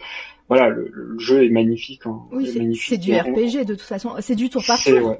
voilà, 0.48 0.68
le, 0.68 1.18
jeu 1.18 1.44
est 1.44 1.48
magnifique. 1.48 2.06
En, 2.06 2.28
oui, 2.32 2.76
c'est 2.76 2.98
du 2.98 3.14
RPG 3.14 3.64
de 3.64 3.74
toute 3.74 3.80
façon. 3.80 4.10
C'est 4.20 4.34
du 4.34 4.50
tour 4.50 4.62
par 4.66 4.82
tour. 4.82 5.16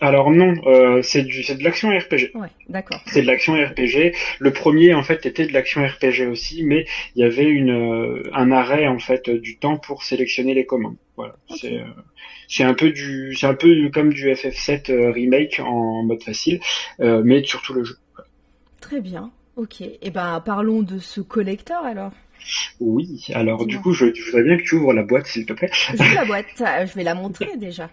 Alors 0.00 0.30
non, 0.30 0.54
euh, 0.66 1.02
c'est 1.02 1.22
du 1.22 1.42
c'est 1.42 1.56
de 1.56 1.64
l'action 1.64 1.88
RPG. 1.88 2.30
Ouais, 2.34 2.48
d'accord. 2.68 3.00
C'est 3.06 3.22
de 3.22 3.26
l'action 3.26 3.54
RPG. 3.54 4.14
Le 4.38 4.52
premier 4.52 4.94
en 4.94 5.02
fait 5.02 5.26
était 5.26 5.46
de 5.46 5.52
l'action 5.52 5.84
RPG 5.84 6.28
aussi, 6.30 6.64
mais 6.64 6.86
il 7.16 7.22
y 7.22 7.24
avait 7.24 7.46
une 7.46 7.70
euh, 7.70 8.22
un 8.32 8.52
arrêt 8.52 8.86
en 8.86 8.98
fait 8.98 9.28
du 9.28 9.58
temps 9.58 9.76
pour 9.76 10.04
sélectionner 10.04 10.54
les 10.54 10.66
commandes. 10.66 10.96
Voilà. 11.16 11.34
C'est 11.56 11.78
euh, 11.78 11.84
c'est 12.46 12.64
un 12.64 12.74
peu 12.74 12.90
du 12.90 13.34
c'est 13.34 13.46
un 13.46 13.54
peu 13.54 13.90
comme 13.92 14.12
du 14.12 14.30
FF7 14.30 15.10
remake 15.12 15.60
en 15.60 16.04
mode 16.04 16.22
facile, 16.22 16.60
mais 16.98 17.42
surtout 17.44 17.74
le 17.74 17.84
jeu. 17.84 17.96
Très 18.80 19.00
bien. 19.00 19.32
Ok. 19.56 19.80
Et 19.80 19.98
eh 20.02 20.10
ben 20.10 20.40
parlons 20.44 20.82
de 20.82 20.98
ce 20.98 21.20
collecteur 21.20 21.84
alors. 21.84 22.12
Oui, 22.80 23.26
alors 23.34 23.66
du 23.66 23.80
coup, 23.80 23.92
je, 23.92 24.06
voudrais 24.06 24.44
bien 24.44 24.56
que 24.56 24.62
tu 24.62 24.76
ouvres 24.76 24.92
la 24.92 25.02
boîte, 25.02 25.26
s'il 25.26 25.44
te 25.44 25.52
plaît. 25.52 25.70
Je 25.72 26.14
la 26.14 26.24
boîte, 26.24 26.46
je 26.56 26.94
vais 26.94 27.02
la 27.02 27.16
montrer 27.16 27.56
déjà. 27.56 27.90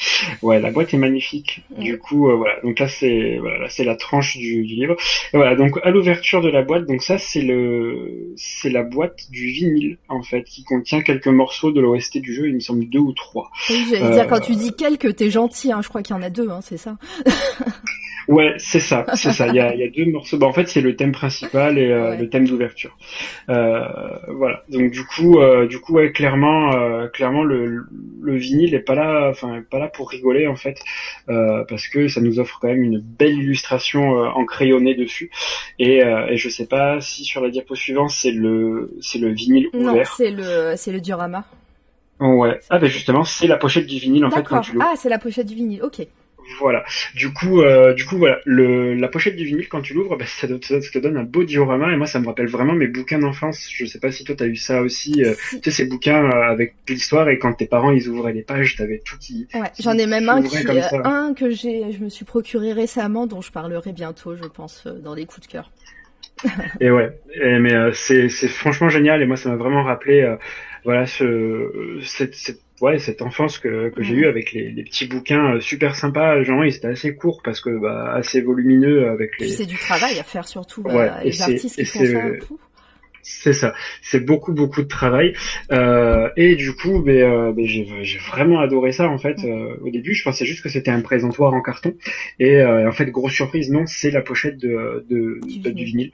Ouais, 0.42 0.60
la 0.60 0.70
boîte 0.70 0.94
est 0.94 0.98
magnifique. 0.98 1.62
Du 1.78 1.98
coup, 1.98 2.30
euh, 2.30 2.36
voilà. 2.36 2.60
Donc 2.62 2.78
là, 2.78 2.88
c'est 2.88 3.38
voilà, 3.38 3.68
c'est 3.68 3.84
la 3.84 3.96
tranche 3.96 4.36
du, 4.36 4.62
livre. 4.62 4.96
Et 5.32 5.36
voilà. 5.36 5.56
Donc 5.56 5.78
à 5.82 5.90
l'ouverture 5.90 6.40
de 6.40 6.48
la 6.48 6.62
boîte, 6.62 6.86
donc 6.86 7.02
ça, 7.02 7.18
c'est 7.18 7.42
le, 7.42 8.32
c'est 8.36 8.70
la 8.70 8.82
boîte 8.82 9.30
du 9.30 9.46
vinyle 9.46 9.98
en 10.08 10.22
fait, 10.22 10.44
qui 10.44 10.64
contient 10.64 11.02
quelques 11.02 11.28
morceaux 11.28 11.72
de 11.72 11.80
l'OST 11.80 12.18
du 12.18 12.34
jeu. 12.34 12.48
Il 12.48 12.54
me 12.54 12.60
semble 12.60 12.88
deux 12.88 12.98
ou 12.98 13.12
trois. 13.12 13.50
Oui, 13.68 13.86
j'allais 13.90 14.10
dire 14.10 14.26
quand 14.26 14.40
tu 14.40 14.56
dis 14.56 14.72
quelques, 14.74 15.16
t'es 15.16 15.30
gentil. 15.30 15.72
Hein. 15.72 15.80
Je 15.82 15.88
crois 15.88 16.02
qu'il 16.02 16.14
y 16.14 16.18
en 16.18 16.22
a 16.22 16.30
deux, 16.30 16.50
hein, 16.50 16.60
c'est 16.62 16.78
ça? 16.78 16.96
Ouais, 18.30 18.54
c'est 18.58 18.78
ça, 18.78 19.06
c'est 19.14 19.32
ça. 19.32 19.48
Il 19.48 19.56
y 19.56 19.60
a, 19.60 19.74
il 19.74 19.80
y 19.80 19.82
a 19.82 19.88
deux 19.88 20.08
morceaux. 20.08 20.38
Bah, 20.38 20.46
en 20.46 20.52
fait, 20.52 20.68
c'est 20.68 20.80
le 20.80 20.94
thème 20.94 21.10
principal 21.10 21.78
et 21.78 21.90
euh, 21.90 22.14
le 22.16 22.28
thème 22.30 22.46
d'ouverture. 22.46 22.96
Euh, 23.48 23.82
voilà. 24.28 24.62
Donc 24.68 24.92
du 24.92 25.04
coup, 25.04 25.40
euh, 25.40 25.66
du 25.66 25.80
coup, 25.80 25.94
ouais, 25.94 26.12
clairement, 26.12 26.70
clairement, 27.12 27.42
le, 27.42 27.84
le 28.22 28.36
vinyle 28.36 28.72
est 28.74 28.80
pas 28.80 28.94
là, 28.94 29.28
enfin, 29.30 29.62
pas 29.68 29.80
là 29.80 29.88
pour 29.88 30.10
rigoler 30.10 30.46
en 30.46 30.54
fait, 30.54 30.78
parce 31.26 31.88
que 31.88 32.06
ça 32.06 32.20
nous 32.20 32.38
offre 32.38 32.58
quand 32.60 32.68
même 32.68 32.82
une 32.84 33.00
belle 33.00 33.32
illustration 33.36 34.10
en 34.20 34.44
crayonné 34.44 34.94
dessus. 34.94 35.30
Et, 35.80 35.98
et 35.98 36.36
je 36.36 36.48
sais 36.48 36.66
pas 36.66 37.00
si 37.00 37.24
sur 37.24 37.40
la 37.42 37.50
diapo 37.50 37.74
suivante 37.74 38.10
c'est 38.10 38.30
le, 38.30 38.96
c'est 39.00 39.18
le 39.18 39.30
vinyle 39.32 39.68
ouvert. 39.74 39.92
Non, 39.94 40.02
c'est 40.16 40.30
le, 40.30 40.74
c'est 40.76 40.92
le 40.92 41.00
diorama. 41.00 41.44
Ouais. 42.20 42.60
Ah 42.68 42.78
ben 42.78 42.88
justement, 42.88 43.24
c'est 43.24 43.46
la 43.46 43.56
pochette 43.56 43.86
du 43.86 43.98
vinyle 43.98 44.24
en 44.24 44.30
fait 44.30 44.42
quand 44.42 44.60
tu 44.60 44.76
Ah, 44.80 44.92
c'est 44.96 45.08
la 45.08 45.18
pochette 45.18 45.46
du 45.46 45.54
vinyle. 45.54 45.82
Ok. 45.82 46.06
Voilà. 46.58 46.84
Du 47.14 47.32
coup, 47.32 47.62
euh, 47.62 47.94
du 47.94 48.04
coup, 48.04 48.16
voilà, 48.18 48.40
le, 48.44 48.94
la 48.94 49.08
pochette 49.08 49.36
du 49.36 49.44
vinyle 49.44 49.68
quand 49.68 49.82
tu 49.82 49.94
l'ouvres, 49.94 50.16
bah, 50.16 50.26
ça, 50.26 50.48
te, 50.48 50.64
ça, 50.64 50.80
te 50.80 50.98
donne 50.98 51.16
un 51.16 51.22
beau 51.22 51.44
diorama 51.44 51.92
et 51.92 51.96
moi, 51.96 52.06
ça 52.06 52.20
me 52.20 52.26
rappelle 52.26 52.48
vraiment 52.48 52.74
mes 52.74 52.86
bouquins 52.86 53.18
d'enfance. 53.18 53.68
Je 53.72 53.84
sais 53.84 53.98
pas 53.98 54.10
si 54.10 54.24
toi 54.24 54.34
t'as 54.36 54.46
eu 54.46 54.56
ça 54.56 54.82
aussi. 54.82 55.24
Euh, 55.24 55.34
tu 55.50 55.58
sais 55.64 55.70
ces 55.70 55.84
bouquins 55.86 56.24
euh, 56.24 56.50
avec 56.50 56.74
l'histoire 56.88 57.28
et 57.28 57.38
quand 57.38 57.52
tes 57.54 57.66
parents 57.66 57.92
ils 57.92 58.08
ouvraient 58.08 58.32
les 58.32 58.42
pages, 58.42 58.76
t'avais 58.76 59.00
tout 59.04 59.16
qui. 59.18 59.48
Ouais, 59.54 59.70
j'en 59.78 59.96
ai 59.96 60.06
même 60.06 60.28
un 60.28 60.42
qui, 60.42 60.56
un 61.04 61.34
que 61.34 61.50
j'ai, 61.50 61.92
je 61.92 62.02
me 62.02 62.08
suis 62.08 62.24
procuré 62.24 62.72
récemment, 62.72 63.26
dont 63.26 63.40
je 63.40 63.52
parlerai 63.52 63.92
bientôt, 63.92 64.36
je 64.36 64.44
pense, 64.44 64.86
dans 64.86 65.14
les 65.14 65.26
coups 65.26 65.46
de 65.46 65.52
cœur. 65.52 65.70
et 66.80 66.90
ouais, 66.90 67.18
mais 67.36 67.92
c'est, 67.92 68.30
c'est 68.30 68.48
franchement 68.48 68.88
génial 68.88 69.20
et 69.22 69.26
moi, 69.26 69.36
ça 69.36 69.50
m'a 69.50 69.56
vraiment 69.56 69.82
rappelé, 69.84 70.36
voilà, 70.84 71.06
ce, 71.06 72.00
cette, 72.02 72.34
cette 72.34 72.60
ouais 72.80 72.98
cette 72.98 73.20
enfance 73.20 73.58
que, 73.58 73.90
que 73.90 74.02
j'ai 74.02 74.14
eue 74.14 74.26
avec 74.26 74.52
les, 74.52 74.70
les, 74.70 74.84
petits 74.84 75.06
bouquins 75.06 75.56
euh, 75.56 75.60
super 75.60 75.96
sympas 75.96 76.42
genre 76.42 76.64
ils 76.64 76.74
étaient 76.74 76.86
assez 76.86 77.14
courts 77.14 77.42
parce 77.44 77.60
que 77.60 77.78
bah, 77.78 78.12
assez 78.14 78.40
volumineux 78.40 79.08
avec 79.08 79.38
les 79.38 79.48
c'est 79.48 79.66
du 79.66 79.76
travail 79.76 80.18
à 80.18 80.22
faire 80.22 80.48
surtout 80.48 80.82
bah, 80.82 81.20
les 81.22 81.42
artistes 81.42 81.76
qui 81.76 81.84
font 81.84 82.04
ça 82.06 82.56
c'est 83.22 83.52
ça, 83.52 83.74
c'est 84.02 84.20
beaucoup 84.20 84.52
beaucoup 84.52 84.82
de 84.82 84.88
travail. 84.88 85.34
Euh, 85.72 86.30
et 86.36 86.56
du 86.56 86.72
coup, 86.74 87.02
ben, 87.02 87.16
euh, 87.16 87.52
ben 87.52 87.66
j'ai, 87.66 87.86
j'ai 88.02 88.18
vraiment 88.18 88.60
adoré 88.60 88.92
ça 88.92 89.08
en 89.08 89.18
fait. 89.18 89.36
Euh, 89.44 89.76
au 89.82 89.90
début, 89.90 90.14
je 90.14 90.24
pensais 90.24 90.44
juste 90.44 90.62
que 90.62 90.68
c'était 90.68 90.90
un 90.90 91.00
présentoir 91.00 91.52
en 91.52 91.60
carton. 91.60 91.94
Et 92.38 92.56
euh, 92.56 92.88
en 92.88 92.92
fait, 92.92 93.06
grosse 93.06 93.32
surprise, 93.32 93.70
non, 93.70 93.84
c'est 93.86 94.10
la 94.10 94.22
pochette 94.22 94.58
de, 94.58 95.04
de, 95.08 95.40
du, 95.46 95.72
du 95.72 95.84
vinyle. 95.84 96.12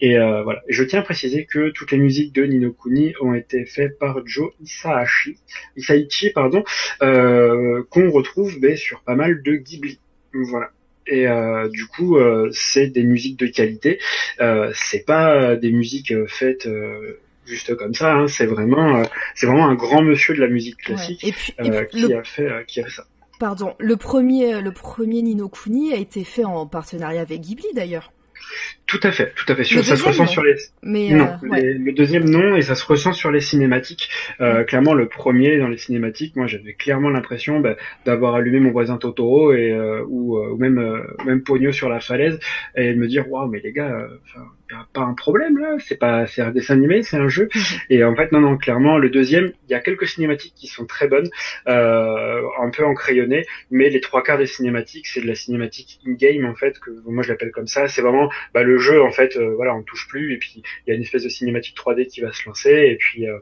Et 0.00 0.16
euh, 0.16 0.42
voilà. 0.42 0.62
je 0.68 0.82
tiens 0.82 1.00
à 1.00 1.02
préciser 1.02 1.44
que 1.44 1.70
toutes 1.70 1.92
les 1.92 1.98
musiques 1.98 2.34
de 2.34 2.44
Nino 2.44 2.72
Kuni 2.72 3.12
ont 3.20 3.34
été 3.34 3.66
faites 3.66 3.98
par 3.98 4.26
Joe 4.26 4.50
Isaichi, 4.62 5.38
Isaichi 5.76 6.30
pardon, 6.30 6.64
euh, 7.02 7.82
qu'on 7.90 8.10
retrouve 8.10 8.58
ben, 8.60 8.76
sur 8.76 9.02
pas 9.02 9.14
mal 9.14 9.42
de 9.42 9.56
Ghibli. 9.56 9.98
Voilà. 10.32 10.70
Et 11.06 11.26
euh, 11.26 11.68
du 11.68 11.86
coup, 11.86 12.16
euh, 12.16 12.48
c'est 12.52 12.86
des 12.86 13.02
musiques 13.02 13.38
de 13.38 13.46
qualité. 13.46 13.98
Euh, 14.40 14.70
c'est 14.74 15.04
pas 15.04 15.56
des 15.56 15.72
musiques 15.72 16.14
faites 16.26 16.68
juste 17.46 17.74
comme 17.76 17.94
ça. 17.94 18.14
Hein. 18.14 18.28
C'est 18.28 18.46
vraiment, 18.46 19.02
c'est 19.34 19.46
vraiment 19.46 19.66
un 19.66 19.74
grand 19.74 20.02
monsieur 20.02 20.34
de 20.34 20.40
la 20.40 20.48
musique 20.48 20.76
classique 20.78 21.20
qui 21.20 21.30
a 21.30 22.22
fait, 22.22 22.66
qui 22.66 22.80
a 22.80 22.84
fait 22.84 22.90
ça. 22.90 23.04
Pardon, 23.38 23.74
le 23.78 23.96
premier, 23.96 24.60
le 24.60 24.70
premier 24.70 25.22
Nino 25.22 25.48
Kuni 25.48 25.92
a 25.92 25.96
été 25.96 26.24
fait 26.24 26.44
en 26.44 26.66
partenariat 26.66 27.22
avec 27.22 27.40
Ghibli 27.40 27.66
d'ailleurs. 27.74 28.12
Tout 28.86 29.00
à 29.02 29.12
fait, 29.12 29.32
tout 29.34 29.44
à 29.50 29.54
fait. 29.54 29.64
ça 29.64 29.96
se 29.96 30.04
ressent 30.04 30.26
sur 30.26 30.42
les. 30.42 30.54
Mais 30.82 31.10
non, 31.10 31.28
euh, 31.44 31.74
le 31.78 31.92
deuxième 31.92 32.28
non, 32.28 32.56
et 32.56 32.62
ça 32.62 32.74
se 32.74 32.84
ressent 32.84 33.12
sur 33.12 33.30
les 33.30 33.40
cinématiques. 33.40 34.10
Euh, 34.40 34.64
clairement, 34.64 34.94
le 34.94 35.08
premier 35.08 35.58
dans 35.58 35.68
les 35.68 35.78
cinématiques, 35.78 36.34
moi, 36.36 36.46
j'avais 36.46 36.74
clairement 36.74 37.10
l'impression 37.10 37.60
bah, 37.60 37.76
d'avoir 38.04 38.34
allumé 38.34 38.58
mon 38.58 38.72
voisin 38.72 38.96
Totoro 38.96 39.52
et 39.52 39.70
euh, 39.70 40.04
ou, 40.08 40.38
ou, 40.38 40.56
même 40.56 41.04
même 41.24 41.42
Pogno 41.42 41.72
sur 41.72 41.88
la 41.88 42.00
falaise 42.00 42.40
et 42.76 42.92
de 42.92 42.98
me 42.98 43.06
dire 43.06 43.30
waouh, 43.30 43.48
mais 43.48 43.60
les 43.60 43.72
gars, 43.72 44.08
pas 44.92 45.02
un 45.02 45.14
problème 45.14 45.58
là, 45.58 45.76
c'est 45.78 45.98
pas 45.98 46.26
c'est 46.26 46.42
un 46.42 46.50
dessin 46.50 46.74
animé, 46.74 47.02
c'est 47.02 47.16
un 47.16 47.28
jeu. 47.28 47.48
Et 47.90 48.04
en 48.04 48.14
fait 48.14 48.32
non 48.32 48.40
non 48.40 48.56
clairement 48.56 48.98
le 48.98 49.10
deuxième, 49.10 49.52
il 49.68 49.72
y 49.72 49.74
a 49.74 49.80
quelques 49.80 50.06
cinématiques 50.06 50.54
qui 50.54 50.66
sont 50.66 50.86
très 50.86 51.08
bonnes, 51.08 51.28
euh, 51.68 52.42
un 52.60 52.70
peu 52.70 52.84
encrayonnées, 52.84 53.44
mais 53.70 53.90
les 53.90 54.00
trois 54.00 54.22
quarts 54.22 54.38
des 54.38 54.46
cinématiques 54.46 55.06
c'est 55.06 55.20
de 55.20 55.26
la 55.26 55.34
cinématique 55.34 56.00
in 56.06 56.12
game 56.12 56.44
en 56.44 56.54
fait 56.54 56.78
que 56.78 56.90
moi 57.06 57.22
je 57.22 57.30
l'appelle 57.30 57.50
comme 57.50 57.66
ça. 57.66 57.88
C'est 57.88 58.02
vraiment 58.02 58.30
bah, 58.54 58.62
le 58.62 58.78
jeu 58.78 59.02
en 59.02 59.10
fait 59.10 59.36
euh, 59.36 59.54
voilà 59.56 59.74
on 59.74 59.82
touche 59.82 60.08
plus 60.08 60.34
et 60.34 60.38
puis 60.38 60.62
il 60.86 60.90
y 60.90 60.92
a 60.92 60.96
une 60.96 61.02
espèce 61.02 61.24
de 61.24 61.28
cinématique 61.28 61.76
3D 61.76 62.06
qui 62.06 62.20
va 62.20 62.32
se 62.32 62.46
lancer 62.46 62.70
et 62.70 62.96
puis 62.96 63.28
euh, 63.28 63.38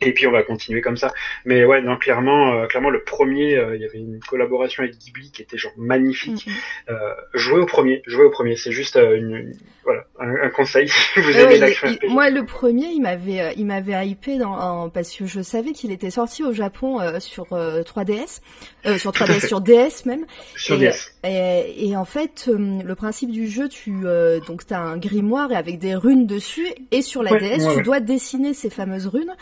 et 0.00 0.12
puis 0.12 0.26
on 0.26 0.32
va 0.32 0.42
continuer 0.42 0.80
comme 0.80 0.96
ça. 0.96 1.12
Mais 1.44 1.64
ouais, 1.64 1.80
non, 1.82 1.96
clairement, 1.96 2.52
euh, 2.52 2.66
clairement 2.66 2.90
le 2.90 3.02
premier, 3.04 3.56
euh, 3.56 3.76
il 3.76 3.82
y 3.82 3.84
avait 3.84 3.98
une 3.98 4.20
collaboration 4.20 4.82
avec 4.82 4.98
Ghibli 4.98 5.30
qui 5.30 5.42
était 5.42 5.58
genre 5.58 5.72
magnifique. 5.76 6.46
Mm, 6.46 6.50
mm. 6.50 6.94
Euh, 6.94 7.14
jouer 7.34 7.60
au 7.60 7.66
premier, 7.66 8.02
jouer 8.06 8.24
au 8.24 8.30
premier, 8.30 8.56
c'est 8.56 8.72
juste 8.72 8.96
une, 8.96 9.54
voilà, 9.84 10.04
un, 10.18 10.48
conseil. 10.50 10.90
Vous 11.16 11.22
ouais, 11.22 11.76
il, 12.02 12.10
moi, 12.10 12.30
le 12.30 12.44
premier, 12.44 12.86
il 12.86 13.00
m'avait, 13.00 13.40
euh, 13.40 13.52
il 13.56 13.66
m'avait 13.66 14.06
hypé 14.06 14.38
dans, 14.38 14.88
parce 14.88 15.14
que 15.14 15.26
je 15.26 15.42
savais 15.42 15.72
qu'il 15.72 15.92
était 15.92 16.10
sorti 16.10 16.42
au 16.42 16.52
Japon 16.52 17.00
euh, 17.00 17.20
sur 17.20 17.46
3DS, 17.46 18.40
euh, 18.86 18.98
sur 18.98 19.12
3DS, 19.12 19.46
sur 19.46 19.60
DS 19.60 20.06
même. 20.06 20.24
Sur 20.56 20.76
et, 20.76 20.88
DS. 20.88 21.13
Et, 21.24 21.88
et, 21.88 21.96
en 21.96 22.04
fait, 22.04 22.48
le 22.48 22.94
principe 22.94 23.30
du 23.30 23.48
jeu, 23.48 23.68
tu, 23.68 24.04
donc 24.46 24.66
t'as 24.66 24.80
un 24.80 24.98
grimoire 24.98 25.50
et 25.52 25.56
avec 25.56 25.78
des 25.78 25.94
runes 25.94 26.26
dessus, 26.26 26.66
et 26.90 27.02
sur 27.02 27.22
la 27.22 27.38
DS, 27.38 27.74
tu 27.76 27.82
dois 27.82 28.00
dessiner 28.00 28.52
ces 28.52 28.70
fameuses 28.70 29.06
runes 29.06 29.34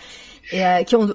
et 0.51 0.65
euh, 0.65 0.83
qui 0.83 0.97
ont, 0.97 1.13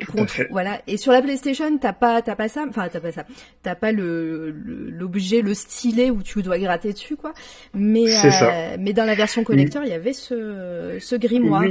voilà. 0.52 0.82
Et 0.88 0.98
sur 0.98 1.12
la 1.12 1.22
PlayStation 1.22 1.78
t'as 1.78 1.94
pas 1.94 2.22
t'as 2.22 2.36
pas 2.36 2.48
ça 2.48 2.66
enfin 2.68 2.88
t'as 2.92 3.00
pas 3.00 3.12
ça. 3.12 3.26
T'as 3.62 3.76
pas 3.76 3.92
le 3.92 4.52
l'objet 4.52 5.42
le, 5.42 5.54
stylet 5.54 6.10
où 6.10 6.24
tu 6.24 6.42
dois 6.42 6.58
gratter 6.58 6.94
dessus 6.94 7.16
quoi. 7.16 7.34
Mais 7.74 8.06
euh, 8.26 8.78
mais 8.80 8.94
dans 8.94 9.06
la 9.06 9.16
version 9.16 9.44
collector 9.44 9.84
il 9.84 9.90
y 9.90 9.94
avait 9.94 10.14
ce 10.14 10.98
ce 11.00 11.16
grimoire 11.16 11.64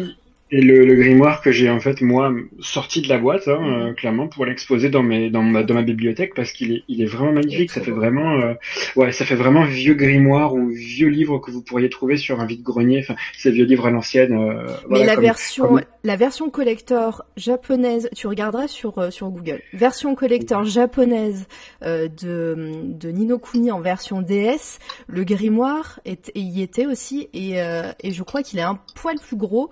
et 0.52 0.60
le, 0.60 0.84
le, 0.84 0.94
grimoire 0.94 1.42
que 1.42 1.50
j'ai 1.50 1.68
en 1.68 1.80
fait 1.80 2.00
moi 2.02 2.32
sorti 2.60 3.02
de 3.02 3.08
la 3.08 3.18
boîte, 3.18 3.48
hein, 3.48 3.58
mhm. 3.58 3.72
euh, 3.72 3.92
clairement 3.94 4.28
pour 4.28 4.46
l'exposer 4.46 4.90
dans 4.90 5.02
mes 5.02 5.28
dans 5.28 5.42
ma 5.42 5.64
dans 5.64 5.74
ma 5.74 5.82
bibliothèque 5.82 6.34
parce 6.36 6.52
qu'il 6.52 6.72
est 6.72 6.82
il 6.86 7.02
est 7.02 7.06
vraiment 7.06 7.32
magnifique. 7.32 7.72
Ça 7.72 7.80
fait 7.80 7.90
vraiment 7.90 8.34
euh, 8.34 8.54
ouais 8.94 9.10
ça 9.10 9.24
fait 9.24 9.34
vraiment 9.34 9.64
vieux 9.64 9.94
grimoire 9.94 10.54
ou 10.54 10.68
vieux 10.68 11.08
livre 11.08 11.40
que 11.40 11.50
vous 11.50 11.62
pourriez 11.62 11.90
trouver 11.90 12.16
sur 12.16 12.40
un 12.40 12.46
vide 12.46 12.62
grenier. 12.62 13.00
Enfin 13.00 13.16
ces 13.36 13.50
vieux 13.50 13.64
livres 13.64 13.86
à 13.86 13.90
l'ancienne. 13.90 14.34
Euh, 14.34 14.68
Mais 14.88 15.04
la 15.04 15.16
version 15.16 15.80
la 16.04 16.14
version 16.14 16.48
collector 16.48 17.24
japonaise, 17.36 18.08
tu 18.14 18.28
regarderas 18.28 18.68
sur 18.68 19.12
sur 19.12 19.30
Google. 19.30 19.60
Version 19.72 20.14
collector 20.14 20.64
japonaise 20.64 21.48
de 21.82 22.84
de 22.84 23.08
Nino 23.10 23.38
Kuni 23.38 23.72
en 23.72 23.80
version 23.80 24.22
DS. 24.22 24.78
Le 25.08 25.24
grimoire 25.24 25.98
est, 26.04 26.30
y 26.36 26.62
était 26.62 26.86
aussi 26.86 27.28
et 27.34 27.56
et 27.56 28.12
je 28.12 28.22
crois 28.22 28.44
qu'il 28.44 28.60
est 28.60 28.62
un 28.62 28.78
poil 28.94 29.16
plus 29.18 29.36
gros 29.36 29.70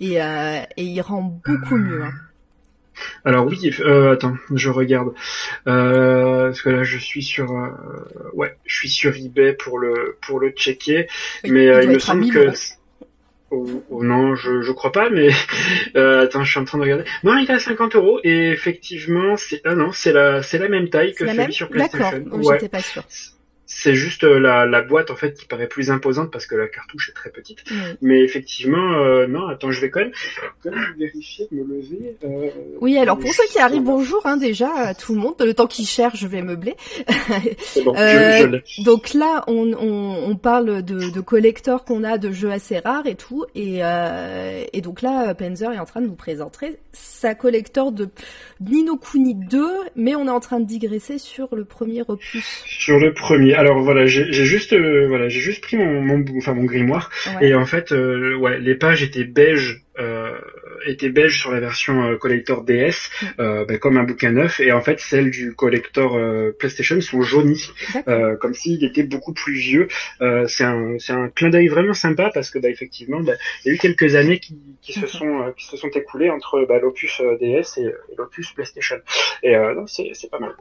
et, 0.00 0.22
euh, 0.22 0.60
et 0.76 0.84
il 0.84 1.00
rend 1.00 1.22
beaucoup 1.22 1.76
mieux. 1.76 2.02
Hein. 2.02 2.12
Alors 3.24 3.46
oui, 3.46 3.70
euh, 3.80 4.12
attends, 4.12 4.36
je 4.54 4.70
regarde. 4.70 5.12
Euh, 5.66 6.46
parce 6.46 6.62
que 6.62 6.70
là, 6.70 6.82
je 6.82 6.98
suis 6.98 7.22
sur, 7.22 7.52
euh, 7.52 7.70
ouais, 8.34 8.56
je 8.64 8.76
suis 8.76 8.88
sur 8.88 9.14
eBay 9.16 9.52
pour 9.52 9.78
le 9.78 10.16
pour 10.26 10.40
le 10.40 10.50
checker, 10.50 11.06
mais 11.44 11.68
euh, 11.68 11.82
il, 11.82 11.90
me 11.90 11.98
semble 11.98 12.28
que. 12.28 12.52
Oh, 13.50 13.82
oh, 13.88 14.04
non, 14.04 14.34
je 14.34 14.60
je 14.60 14.72
crois 14.72 14.92
pas, 14.92 15.08
mais 15.10 15.30
euh, 15.96 16.24
attends, 16.24 16.44
je 16.44 16.50
suis 16.50 16.60
en 16.60 16.64
train 16.64 16.78
de 16.78 16.82
regarder. 16.82 17.04
Non, 17.24 17.36
il 17.38 17.48
est 17.48 17.54
à 17.54 17.58
50 17.58 17.96
euros 17.96 18.20
et 18.22 18.50
effectivement, 18.50 19.36
c'est 19.36 19.62
ah 19.64 19.74
non, 19.74 19.92
c'est 19.92 20.12
la 20.12 20.42
c'est 20.42 20.58
la 20.58 20.68
même 20.68 20.90
taille 20.90 21.14
que 21.14 21.26
celui 21.26 21.52
sur 21.52 21.68
PlayStation. 21.68 22.18
D'accord, 22.18 22.40
ouais. 22.40 22.56
j'étais 22.56 22.68
pas 22.68 22.82
sûr. 22.82 23.04
C'est 23.70 23.94
juste 23.94 24.24
euh, 24.24 24.40
la, 24.40 24.64
la, 24.64 24.80
boîte 24.80 25.10
en 25.10 25.14
fait 25.14 25.34
qui 25.34 25.44
paraît 25.44 25.66
plus 25.66 25.90
imposante 25.90 26.30
parce 26.30 26.46
que 26.46 26.54
la 26.54 26.68
cartouche 26.68 27.10
est 27.10 27.12
très 27.12 27.28
petite. 27.28 27.62
Mais 28.00 28.22
effectivement, 28.22 28.94
euh, 28.94 29.26
non, 29.26 29.46
attends, 29.46 29.70
je 29.70 29.82
vais 29.82 29.90
quand 29.90 30.00
même, 30.00 30.12
quand 30.62 30.70
même 30.70 30.94
vérifier, 30.98 31.46
me 31.52 31.62
lever. 31.62 32.16
Euh, 32.24 32.48
oui, 32.80 32.96
alors 32.96 33.18
pour 33.18 33.30
ceux 33.30 33.44
qui 33.50 33.58
arrivent, 33.58 33.82
bonjour 33.82 34.22
hein, 34.24 34.38
déjà 34.38 34.74
à 34.74 34.94
tout 34.94 35.14
le 35.14 35.20
monde. 35.20 35.34
Le 35.38 35.52
temps 35.52 35.66
qu'ils 35.66 35.86
cherchent, 35.86 36.18
je 36.18 36.26
vais 36.26 36.40
meubler. 36.40 36.76
Bon, 37.84 37.94
euh, 37.94 38.58
je, 38.64 38.82
donc 38.82 39.12
là, 39.12 39.44
on, 39.46 39.72
on, 39.74 40.30
on 40.30 40.36
parle 40.36 40.82
de, 40.82 41.10
de 41.10 41.20
collecteurs 41.20 41.84
qu'on 41.84 42.04
a, 42.04 42.16
de 42.16 42.32
jeux 42.32 42.50
assez 42.50 42.78
rares 42.78 43.06
et 43.06 43.14
tout. 43.16 43.44
Et, 43.54 43.80
et 44.72 44.80
donc 44.80 45.02
là, 45.02 45.34
Panzer 45.34 45.72
est 45.72 45.78
en 45.78 45.84
train 45.84 46.00
de 46.00 46.06
nous 46.06 46.16
présenter 46.16 46.78
sa 46.92 47.34
collector 47.34 47.92
de 47.92 48.08
Nino 48.60 48.96
Kuni 48.96 49.34
2, 49.34 49.66
mais 49.96 50.14
on 50.14 50.26
est 50.26 50.30
en 50.30 50.40
train 50.40 50.58
de 50.58 50.66
digresser 50.66 51.18
sur 51.18 51.54
le 51.54 51.64
premier 51.64 52.02
opus. 52.08 52.62
Sur 52.66 52.98
le 52.98 53.12
premier 53.12 53.57
alors 53.58 53.80
voilà, 53.80 54.06
j'ai 54.06 54.30
juste 54.30 54.72
euh, 54.72 55.08
voilà, 55.08 55.28
j'ai 55.28 55.40
juste 55.40 55.62
pris 55.62 55.76
mon, 55.76 56.00
mon 56.00 56.24
enfin 56.36 56.54
mon 56.54 56.62
grimoire 56.62 57.10
et 57.40 57.56
en 57.56 57.66
fait 57.66 57.90
euh, 57.90 58.36
ouais, 58.36 58.60
les 58.60 58.76
pages 58.76 59.02
étaient 59.02 59.24
beige 59.24 59.82
euh, 59.98 60.38
étaient 60.86 61.08
beige 61.08 61.40
sur 61.40 61.50
la 61.50 61.58
version 61.58 62.16
collector 62.18 62.62
DS 62.62 63.10
mm. 63.20 63.64
ben, 63.66 63.78
comme 63.80 63.96
un 63.96 64.04
bouquin 64.04 64.30
neuf 64.30 64.60
et 64.60 64.70
en 64.70 64.80
fait 64.80 65.00
celles 65.00 65.32
du 65.32 65.54
collector 65.54 66.16
PlayStation 66.56 67.00
sont 67.00 67.20
jaunies 67.22 67.72
comme 68.40 68.54
s'il 68.54 68.84
était 68.84 69.02
beaucoup 69.02 69.32
plus 69.32 69.54
vieux. 69.54 69.88
c'est 70.46 70.62
un 70.62 70.96
c'est 71.00 71.12
un 71.12 71.28
clin 71.28 71.50
d'œil 71.50 71.66
vraiment 71.66 71.94
sympa 71.94 72.30
parce 72.32 72.50
que 72.50 72.60
bah 72.60 72.68
effectivement 72.68 73.20
bah, 73.20 73.32
il 73.64 73.68
y 73.68 73.70
a 73.72 73.74
eu 73.74 73.78
quelques 73.78 74.14
années 74.14 74.38
qui, 74.38 74.56
qui 74.82 74.92
se 74.92 75.00
mm-hmm. 75.00 75.08
sont 75.08 75.52
qui 75.56 75.66
se 75.66 75.76
sont 75.76 75.88
écoulées 75.88 76.30
entre 76.30 76.64
bah, 76.68 76.78
l'opus 76.78 77.20
DS 77.40 77.78
et, 77.78 77.86
et 77.86 78.14
l'opus 78.16 78.52
PlayStation 78.52 78.98
et 79.42 79.56
non 79.56 79.88
c'est 79.88 80.10
c'est 80.14 80.30
pas 80.30 80.38
mal. 80.38 80.54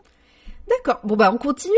D'accord. 0.67 0.99
Bon 1.03 1.15
bah 1.15 1.29
on 1.31 1.37
continue. 1.37 1.75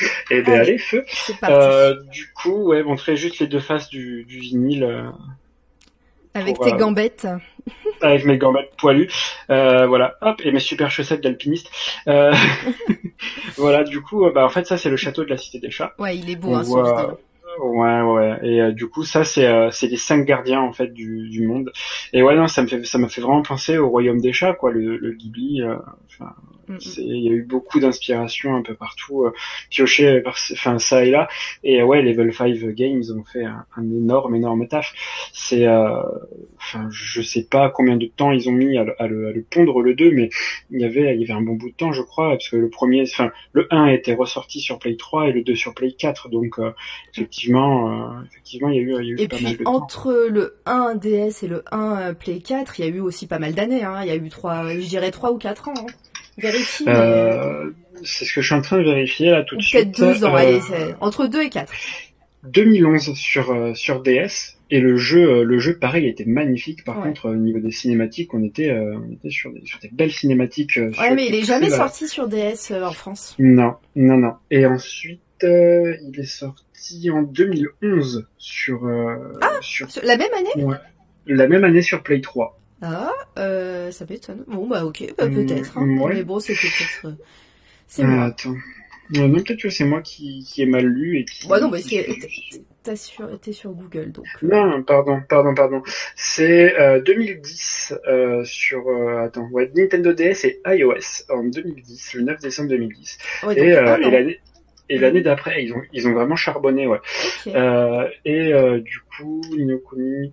Et 0.30 0.42
ben 0.42 0.60
allez, 0.60 0.78
feu. 0.78 1.04
Euh, 1.44 1.94
du 2.10 2.32
coup, 2.32 2.68
ouais, 2.68 2.82
montrer 2.82 3.16
juste 3.16 3.38
les 3.38 3.46
deux 3.46 3.60
faces 3.60 3.88
du, 3.88 4.24
du 4.24 4.38
vinyle. 4.38 4.84
Euh, 4.84 5.10
avec 6.34 6.58
tes 6.58 6.74
euh, 6.74 6.76
gambettes. 6.76 7.26
avec 8.02 8.24
mes 8.24 8.36
gambettes 8.36 8.76
poilues. 8.76 9.10
Euh, 9.50 9.86
voilà, 9.86 10.16
hop, 10.20 10.40
et 10.44 10.52
mes 10.52 10.58
super 10.58 10.90
chaussettes 10.90 11.22
d'alpiniste. 11.22 11.70
Euh, 12.08 12.34
voilà, 13.56 13.84
du 13.84 14.02
coup, 14.02 14.30
bah 14.30 14.44
en 14.44 14.50
fait 14.50 14.66
ça 14.66 14.76
c'est 14.76 14.90
le 14.90 14.96
château 14.96 15.24
de 15.24 15.30
la 15.30 15.38
Cité 15.38 15.58
des 15.58 15.70
Chats. 15.70 15.94
Ouais, 15.98 16.16
il 16.16 16.28
est 16.30 16.36
beau, 16.36 16.54
hein, 16.54 17.16
Ouais, 17.58 18.02
ouais. 18.02 18.38
Et 18.42 18.60
euh, 18.60 18.72
du 18.72 18.86
coup, 18.88 19.04
ça, 19.04 19.24
c'est 19.24 19.46
euh, 19.46 19.70
c'est 19.70 19.86
les 19.86 19.96
cinq 19.96 20.24
gardiens 20.24 20.60
en 20.60 20.72
fait 20.72 20.92
du, 20.92 21.28
du 21.28 21.46
monde. 21.46 21.72
Et 22.12 22.22
ouais, 22.22 22.36
non, 22.36 22.48
ça 22.48 22.62
me 22.62 22.66
fait 22.66 22.84
ça 22.84 22.98
m'a 22.98 23.08
fait 23.08 23.20
vraiment 23.20 23.42
penser 23.42 23.78
au 23.78 23.88
royaume 23.88 24.20
des 24.20 24.32
chats, 24.32 24.52
quoi, 24.52 24.70
le, 24.72 24.96
le 24.96 25.12
Ghibli. 25.12 25.62
Euh, 25.62 25.76
enfin, 26.06 26.34
il 26.68 27.24
y 27.24 27.28
a 27.28 27.32
eu 27.32 27.42
beaucoup 27.42 27.78
d'inspiration 27.80 28.56
un 28.56 28.62
peu 28.62 28.74
partout, 28.74 29.24
euh, 29.24 29.32
pioché 29.70 30.20
par, 30.20 30.36
enfin 30.52 30.78
ça 30.78 31.04
et 31.04 31.10
là. 31.10 31.28
Et 31.62 31.82
ouais, 31.82 32.02
Level 32.02 32.32
5 32.32 32.52
Games 32.74 33.02
ont 33.16 33.24
fait 33.24 33.44
un, 33.44 33.64
énorme, 33.78 34.34
énorme 34.34 34.66
taf. 34.68 34.92
C'est, 35.32 35.66
enfin, 35.68 36.88
je 36.90 37.22
sais 37.22 37.44
pas 37.44 37.70
combien 37.70 37.96
de 37.96 38.06
temps 38.06 38.32
ils 38.32 38.48
ont 38.48 38.52
mis 38.52 38.76
à 38.76 38.84
le, 38.84 39.00
à 39.00 39.06
le, 39.06 39.44
pondre 39.48 39.80
le 39.80 39.94
2, 39.94 40.10
mais 40.10 40.28
il 40.70 40.80
y 40.80 40.84
avait 40.84 41.14
il 41.14 41.20
y 41.20 41.24
avait 41.24 41.38
un 41.38 41.42
bon 41.42 41.54
bout 41.54 41.70
de 41.70 41.74
temps, 41.74 41.92
je 41.92 42.02
crois, 42.02 42.30
parce 42.30 42.48
que 42.48 42.56
le 42.56 42.68
premier, 42.68 43.02
enfin, 43.02 43.30
le 43.52 43.66
1 43.70 43.86
était 43.86 44.14
ressorti 44.14 44.60
sur 44.60 44.78
Play 44.78 44.96
3 44.96 45.28
et 45.28 45.32
le 45.32 45.42
2 45.42 45.54
sur 45.54 45.74
Play 45.74 45.92
4, 45.92 46.28
donc 46.28 46.58
effectivement 47.14 47.45
effectivement, 47.46 48.16
euh, 48.18 48.22
effectivement, 48.30 48.68
il 48.70 48.76
y 48.76 48.78
a 48.78 48.82
eu, 48.82 49.02
il 49.02 49.06
y 49.06 49.10
a 49.10 49.12
eu 49.12 49.20
et 49.20 49.28
pas 49.28 49.36
puis, 49.36 49.44
mal 49.44 49.56
de 49.56 49.64
entre 49.66 50.28
le 50.28 50.56
1 50.66 50.96
DS 50.96 51.42
et 51.42 51.46
le 51.48 51.64
1 51.70 52.00
euh, 52.00 52.12
Play 52.12 52.40
4, 52.40 52.80
il 52.80 52.84
y 52.84 52.88
a 52.88 52.90
eu 52.90 53.00
aussi 53.00 53.26
pas 53.26 53.38
mal 53.38 53.54
d'années. 53.54 53.84
Hein. 53.84 54.00
Il 54.02 54.08
y 54.08 54.10
a 54.10 54.16
eu 54.16 54.28
trois, 54.28 54.68
je 54.68 54.86
dirais 54.86 55.10
trois 55.10 55.32
ou 55.32 55.38
quatre 55.38 55.68
ans. 55.68 55.74
Hein. 55.76 55.86
Vérifie. 56.38 56.84
Euh, 56.88 57.70
c'est 58.02 58.24
ce 58.24 58.34
que 58.34 58.40
je 58.40 58.46
suis 58.46 58.54
en 58.54 58.60
train 58.60 58.78
de 58.78 58.84
vérifier 58.84 59.30
là 59.30 59.42
tout 59.42 59.56
de 59.56 59.62
suite. 59.62 59.96
Peut-être 59.96 60.20
12 60.20 60.24
ans, 60.24 60.34
allez, 60.34 60.60
entre 61.00 61.26
2 61.26 61.42
et 61.42 61.50
4. 61.50 61.72
2011 62.44 63.14
sur 63.14 63.76
sur 63.76 64.02
DS 64.02 64.56
et 64.70 64.78
le 64.78 64.96
jeu 64.96 65.42
le 65.42 65.58
jeu 65.58 65.78
pareil 65.78 66.06
était 66.06 66.26
magnifique 66.26 66.84
par 66.84 67.02
contre 67.02 67.30
au 67.30 67.34
niveau 67.34 67.58
des 67.58 67.72
cinématiques 67.72 68.34
on 68.34 68.44
était 68.44 68.70
on 68.70 69.10
était 69.10 69.30
sur 69.30 69.52
des 69.52 69.66
sur 69.66 69.80
des 69.80 69.88
belles 69.88 70.12
cinématiques 70.12 70.76
ouais 70.76 71.12
mais 71.12 71.26
il 71.26 71.34
est 71.34 71.44
jamais 71.44 71.70
sorti 71.70 72.06
sur 72.06 72.28
DS 72.28 72.72
en 72.80 72.92
France 72.92 73.34
non 73.40 73.74
non 73.96 74.16
non 74.18 74.34
et 74.52 74.64
ensuite 74.64 75.20
il 75.42 76.14
est 76.18 76.24
sorti 76.24 77.10
en 77.10 77.22
2011 77.22 78.26
sur, 78.38 78.86
euh, 78.86 79.32
ah, 79.40 79.58
sur... 79.60 79.88
la 80.02 80.16
même 80.16 80.32
année 80.32 80.64
ouais. 80.64 80.76
La 81.26 81.48
même 81.48 81.64
année 81.64 81.82
sur 81.82 82.02
Play 82.02 82.20
3. 82.20 82.58
Ah, 82.82 83.10
euh, 83.38 83.90
ça 83.90 84.04
m'étonne. 84.08 84.44
Bon, 84.46 84.66
bah 84.66 84.84
ok, 84.84 85.14
bah, 85.18 85.28
peut-être. 85.28 85.76
Hein. 85.78 85.86
Mais 85.86 86.22
bon, 86.22 86.38
c'était 86.38 86.60
peut-être... 86.60 87.06
Euh, 87.06 87.24
c'est 87.88 88.04
moi. 88.04 88.26
Attends. 88.26 88.54
Non, 89.10 89.30
peut-être 89.30 89.62
que 89.62 89.68
c'est 89.70 89.84
moi 89.84 90.02
qui, 90.02 90.44
qui 90.44 90.62
ai 90.62 90.66
mal 90.66 90.84
lu 90.84 91.18
et 91.18 91.24
qui... 91.24 91.46
Bah 91.48 91.60
non, 91.60 91.70
mais 91.70 91.80
c'est... 91.80 92.06
T'as 92.82 92.96
sur, 92.96 93.72
Google, 93.72 94.12
donc... 94.12 94.26
Non, 94.42 94.82
pardon, 94.82 95.20
pardon, 95.28 95.54
pardon. 95.54 95.82
C'est 96.14 96.78
euh, 96.78 97.00
2010 97.00 97.94
euh, 98.06 98.44
sur... 98.44 98.88
Euh, 98.88 99.24
attends, 99.24 99.48
ouais, 99.50 99.70
Nintendo 99.74 100.12
DS 100.12 100.44
et 100.44 100.60
iOS 100.66 101.24
en 101.28 101.44
2010, 101.44 102.14
le 102.14 102.22
9 102.22 102.40
décembre 102.40 102.68
2010. 102.70 103.18
Ouais, 103.44 103.58
et, 103.58 103.76
euh, 103.76 103.96
et 103.98 104.10
l'année 104.10 104.40
et 104.88 104.98
l'année 104.98 105.20
d'après, 105.20 105.64
ils 105.64 105.72
ont, 105.72 105.82
ils 105.92 106.06
ont 106.08 106.12
vraiment 106.12 106.36
charbonné, 106.36 106.86
ouais. 106.86 107.00
Euh, 107.48 108.08
et 108.24 108.52
euh, 108.52 108.80
du 108.80 109.00
coup, 109.00 109.42
Inokuni 109.56 110.32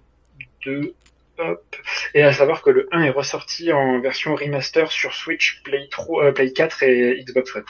2, 0.66 0.94
hop. 1.40 1.76
Et 2.14 2.22
à 2.22 2.32
savoir 2.34 2.62
que 2.62 2.70
le 2.70 2.88
1 2.92 3.04
est 3.04 3.10
ressorti 3.10 3.72
en 3.72 4.00
version 4.00 4.36
remaster 4.36 4.92
sur 4.92 5.14
Switch, 5.14 5.62
Play 5.64 5.88
3, 5.90 6.26
euh, 6.26 6.32
Play 6.32 6.54
4 6.54 6.84
et 6.84 7.24
Xbox 7.24 7.56
One. 7.56 7.64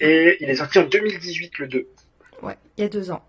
Et 0.00 0.36
il 0.40 0.48
est 0.48 0.56
sorti 0.56 0.78
en 0.78 0.84
2018, 0.84 1.58
le 1.58 1.66
2. 1.66 1.88
Ouais, 2.42 2.56
il 2.76 2.82
y 2.82 2.84
a 2.84 2.88
deux 2.88 3.10
ans. 3.10 3.22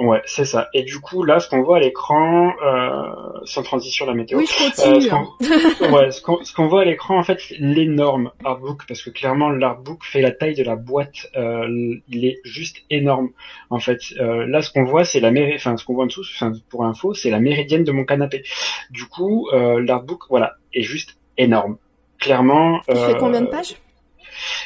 Ouais, 0.00 0.22
c'est 0.24 0.46
ça. 0.46 0.68
Et 0.72 0.82
du 0.82 0.98
coup, 0.98 1.24
là, 1.24 1.40
ce 1.40 1.48
qu'on 1.48 1.62
voit 1.62 1.76
à 1.76 1.80
l'écran, 1.80 2.54
euh, 2.64 3.12
sans 3.44 3.62
transition 3.62 4.06
la 4.06 4.14
météo. 4.14 4.38
Oui, 4.38 4.46
je 4.46 4.64
continue. 4.64 4.96
Euh, 4.96 5.00
ce 5.00 5.08
qu'on 5.10 5.92
ouais, 5.96 6.10
ce 6.10 6.54
qu'on 6.54 6.66
voit 6.68 6.80
à 6.80 6.84
l'écran, 6.86 7.18
en 7.18 7.22
fait, 7.22 7.42
l'énorme 7.58 8.32
artbook, 8.42 8.86
parce 8.88 9.02
que 9.02 9.10
clairement, 9.10 9.50
l'artbook 9.50 10.02
fait 10.04 10.22
la 10.22 10.30
taille 10.30 10.54
de 10.54 10.64
la 10.64 10.76
boîte. 10.76 11.28
Euh, 11.36 11.96
il 12.08 12.24
est 12.24 12.40
juste 12.44 12.78
énorme. 12.88 13.28
En 13.68 13.78
fait, 13.78 14.00
euh, 14.18 14.46
là, 14.46 14.62
ce 14.62 14.72
qu'on 14.72 14.84
voit, 14.84 15.04
c'est 15.04 15.20
la 15.20 15.30
méridienne. 15.30 15.58
Enfin, 15.58 15.76
ce 15.76 15.84
qu'on 15.84 15.92
voit 15.92 16.04
en 16.04 16.06
dessous, 16.06 16.24
enfin, 16.34 16.52
pour 16.70 16.86
info, 16.86 17.12
c'est 17.12 17.30
la 17.30 17.40
méridienne 17.40 17.84
de 17.84 17.92
mon 17.92 18.04
canapé. 18.04 18.42
Du 18.90 19.04
coup, 19.04 19.48
euh, 19.52 19.82
l'artbook, 19.84 20.22
voilà, 20.30 20.54
est 20.72 20.82
juste 20.82 21.18
énorme. 21.36 21.76
Clairement. 22.18 22.80
Il 22.88 22.96
fait 22.96 23.18
combien 23.18 23.42
de 23.42 23.48
pages? 23.48 23.76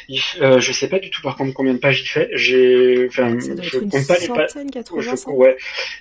Il, 0.09 0.19
euh, 0.41 0.59
je 0.59 0.71
sais 0.71 0.87
pas 0.89 0.99
du 0.99 1.09
tout 1.09 1.21
par 1.21 1.35
contre 1.35 1.53
combien 1.53 1.73
de 1.73 1.79
pages 1.79 2.01
il 2.01 2.07
fait. 2.07 2.29
J'ai, 2.33 3.07
enfin, 3.07 3.37
je 3.39 3.79
compte 3.79 4.07
pas 4.07 4.17
les 4.19 4.27
pages. 4.27 4.49
centaine, 4.49 4.71
80, 4.71 5.01
Je, 5.01 5.15
cent. 5.15 5.31
ouais, 5.31 5.57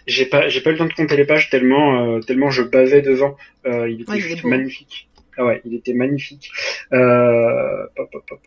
j'ai 0.06 0.26
pas, 0.26 0.48
j'ai 0.48 0.60
pas 0.60 0.70
eu 0.70 0.72
le 0.74 0.78
temps 0.78 0.86
de 0.86 0.92
compter 0.92 1.16
les 1.16 1.24
pages 1.24 1.50
tellement, 1.50 2.16
euh, 2.16 2.20
tellement 2.20 2.50
je 2.50 2.62
bavais 2.62 3.02
devant. 3.02 3.36
Euh, 3.66 3.88
il 3.88 4.02
était 4.02 4.10
Ouais, 4.12 4.20
juste 4.20 4.44
magnifique. 4.44 5.08
Ah 5.36 5.44
ouais, 5.44 5.60
il 5.64 5.74
était 5.74 5.94
magnifique. 5.94 6.50
Euh, 6.92 7.86
pop, 7.96 8.08
pop, 8.10 8.40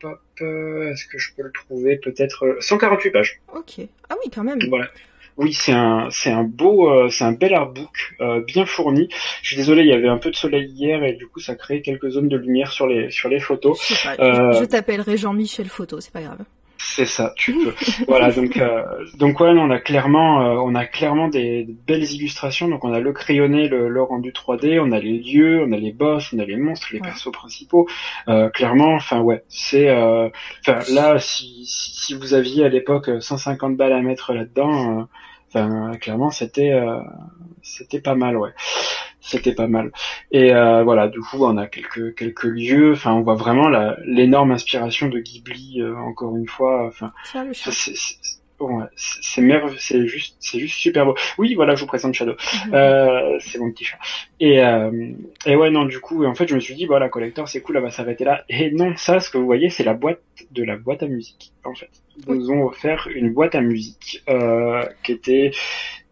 pop, 0.00 0.18
Est-ce 0.40 1.04
que 1.06 1.18
je 1.18 1.32
peux 1.36 1.42
le 1.42 1.52
trouver? 1.52 1.96
Peut-être 1.96 2.44
euh, 2.44 2.56
148 2.60 3.10
pages. 3.10 3.40
Ok. 3.54 3.86
Ah 4.08 4.16
oui, 4.24 4.30
quand 4.34 4.42
même. 4.42 4.58
Voilà. 4.68 4.88
Oui, 5.38 5.52
c'est 5.52 5.72
un, 5.72 6.08
c'est 6.10 6.32
un 6.32 6.42
beau, 6.42 6.90
euh, 6.90 7.08
c'est 7.10 7.22
un 7.22 7.30
bel 7.30 7.54
artbook, 7.54 8.16
euh, 8.20 8.40
bien 8.44 8.66
fourni. 8.66 9.08
Je 9.42 9.48
suis 9.48 9.56
désolé, 9.56 9.82
il 9.82 9.88
y 9.88 9.92
avait 9.92 10.08
un 10.08 10.18
peu 10.18 10.32
de 10.32 10.36
soleil 10.36 10.68
hier 10.68 11.04
et 11.04 11.12
du 11.12 11.28
coup 11.28 11.38
ça 11.38 11.54
crée 11.54 11.80
quelques 11.80 12.10
zones 12.10 12.28
de 12.28 12.36
lumière 12.36 12.72
sur 12.72 12.88
les, 12.88 13.10
sur 13.12 13.28
les 13.28 13.38
photos. 13.38 13.80
Je 13.88 14.16
pas. 14.16 14.22
Euh, 14.22 14.52
Je 14.60 14.64
t'appellerai 14.64 15.16
Jean-Michel 15.16 15.68
Photo, 15.68 16.00
c'est 16.00 16.12
pas 16.12 16.22
grave. 16.22 16.44
C'est 16.80 17.06
ça, 17.06 17.32
tu 17.36 17.54
peux. 17.54 17.74
voilà, 18.06 18.30
donc 18.32 18.56
euh, 18.56 18.84
donc 19.18 19.40
ouais, 19.40 19.50
on 19.50 19.70
a 19.70 19.78
clairement 19.80 20.42
euh, 20.42 20.54
on 20.56 20.74
a 20.74 20.86
clairement 20.86 21.28
des, 21.28 21.66
belles 21.86 22.10
illustrations. 22.12 22.68
Donc 22.68 22.84
on 22.84 22.92
a 22.92 23.00
le 23.00 23.12
crayonné, 23.12 23.68
le, 23.68 23.88
le 23.88 24.02
rendu 24.02 24.30
3D, 24.32 24.78
on 24.80 24.92
a 24.92 24.98
les 25.00 25.18
lieux, 25.18 25.64
on 25.66 25.72
a 25.72 25.76
les 25.76 25.92
boss, 25.92 26.32
on 26.32 26.38
a 26.38 26.44
les 26.44 26.56
monstres, 26.56 26.88
les 26.92 27.00
Ouais. 27.00 27.08
persos 27.08 27.30
principaux. 27.32 27.88
Euh, 28.28 28.48
clairement, 28.50 28.94
enfin 28.94 29.20
ouais, 29.20 29.42
c'est 29.48 29.88
euh, 29.88 30.28
enfin 30.66 30.80
là 30.92 31.18
si, 31.18 31.64
si 31.66 31.94
si 31.94 32.14
vous 32.14 32.34
aviez 32.34 32.64
à 32.64 32.68
l'époque 32.68 33.10
150 33.20 33.76
balles 33.76 33.92
à 33.92 34.00
mettre 34.00 34.32
là-dedans, 34.32 35.00
euh, 35.00 35.04
enfin 35.48 35.92
clairement 36.00 36.30
c'était 36.30 36.72
euh, 36.72 37.00
c'était 37.62 38.00
pas 38.00 38.14
mal, 38.14 38.36
ouais. 38.36 38.50
C'était 39.20 39.52
pas 39.54 39.66
mal. 39.66 39.92
Et 40.30 40.54
euh, 40.54 40.82
voilà, 40.84 41.08
du 41.08 41.20
coup, 41.20 41.44
on 41.44 41.58
a 41.58 41.66
quelques 41.66 42.14
quelques 42.14 42.44
lieux. 42.44 42.92
Enfin, 42.92 43.12
on 43.12 43.20
voit 43.22 43.34
vraiment 43.34 43.68
la- 43.68 43.96
l'énorme 44.04 44.52
inspiration 44.52 45.08
de 45.08 45.18
Ghibli. 45.18 45.82
euh, 45.82 45.94
encore 45.98 46.34
une 46.36 46.46
fois, 46.48 46.86
enfin, 46.86 47.12
chat. 48.58 48.90
c'est 48.96 49.40
merveilleux, 49.40 49.76
c'est 49.78 50.06
juste, 50.06 50.36
c'est 50.40 50.58
juste 50.58 50.76
super 50.78 51.06
beau. 51.06 51.14
Oui, 51.38 51.54
voilà, 51.54 51.74
je 51.74 51.80
vous 51.82 51.86
présente 51.86 52.14
Shadow. 52.14 52.34
Mhm. 52.66 52.74
Euh, 52.74 53.38
c'est 53.40 53.58
mon 53.58 53.70
petit 53.70 53.84
chat. 53.84 53.98
Et, 54.40 54.62
euh, 54.64 55.12
et 55.46 55.56
ouais, 55.56 55.70
non, 55.70 55.84
du 55.84 56.00
coup, 56.00 56.24
en 56.24 56.34
fait, 56.34 56.48
je 56.48 56.54
me 56.54 56.60
suis 56.60 56.74
dit, 56.74 56.86
voilà, 56.86 57.08
collector, 57.08 57.48
c'est 57.48 57.60
cool, 57.60 57.76
elle 57.76 57.82
va 57.82 57.90
s'arrêter 57.90 58.24
là. 58.24 58.44
Et 58.48 58.70
non, 58.70 58.94
ça, 58.96 59.20
ce 59.20 59.30
que 59.30 59.38
vous 59.38 59.46
voyez, 59.46 59.70
c'est 59.70 59.84
la 59.84 59.94
boîte 59.94 60.20
de 60.50 60.64
la 60.64 60.76
boîte 60.76 61.02
à 61.02 61.06
musique, 61.06 61.52
en 61.64 61.74
fait. 61.74 61.90
Ils 62.26 62.34
nous 62.34 62.50
ont 62.50 62.64
offert 62.64 63.08
une 63.14 63.32
boîte 63.32 63.54
à 63.54 63.60
musique 63.60 64.22
euh, 64.28 64.84
qui 65.04 65.12
était 65.12 65.52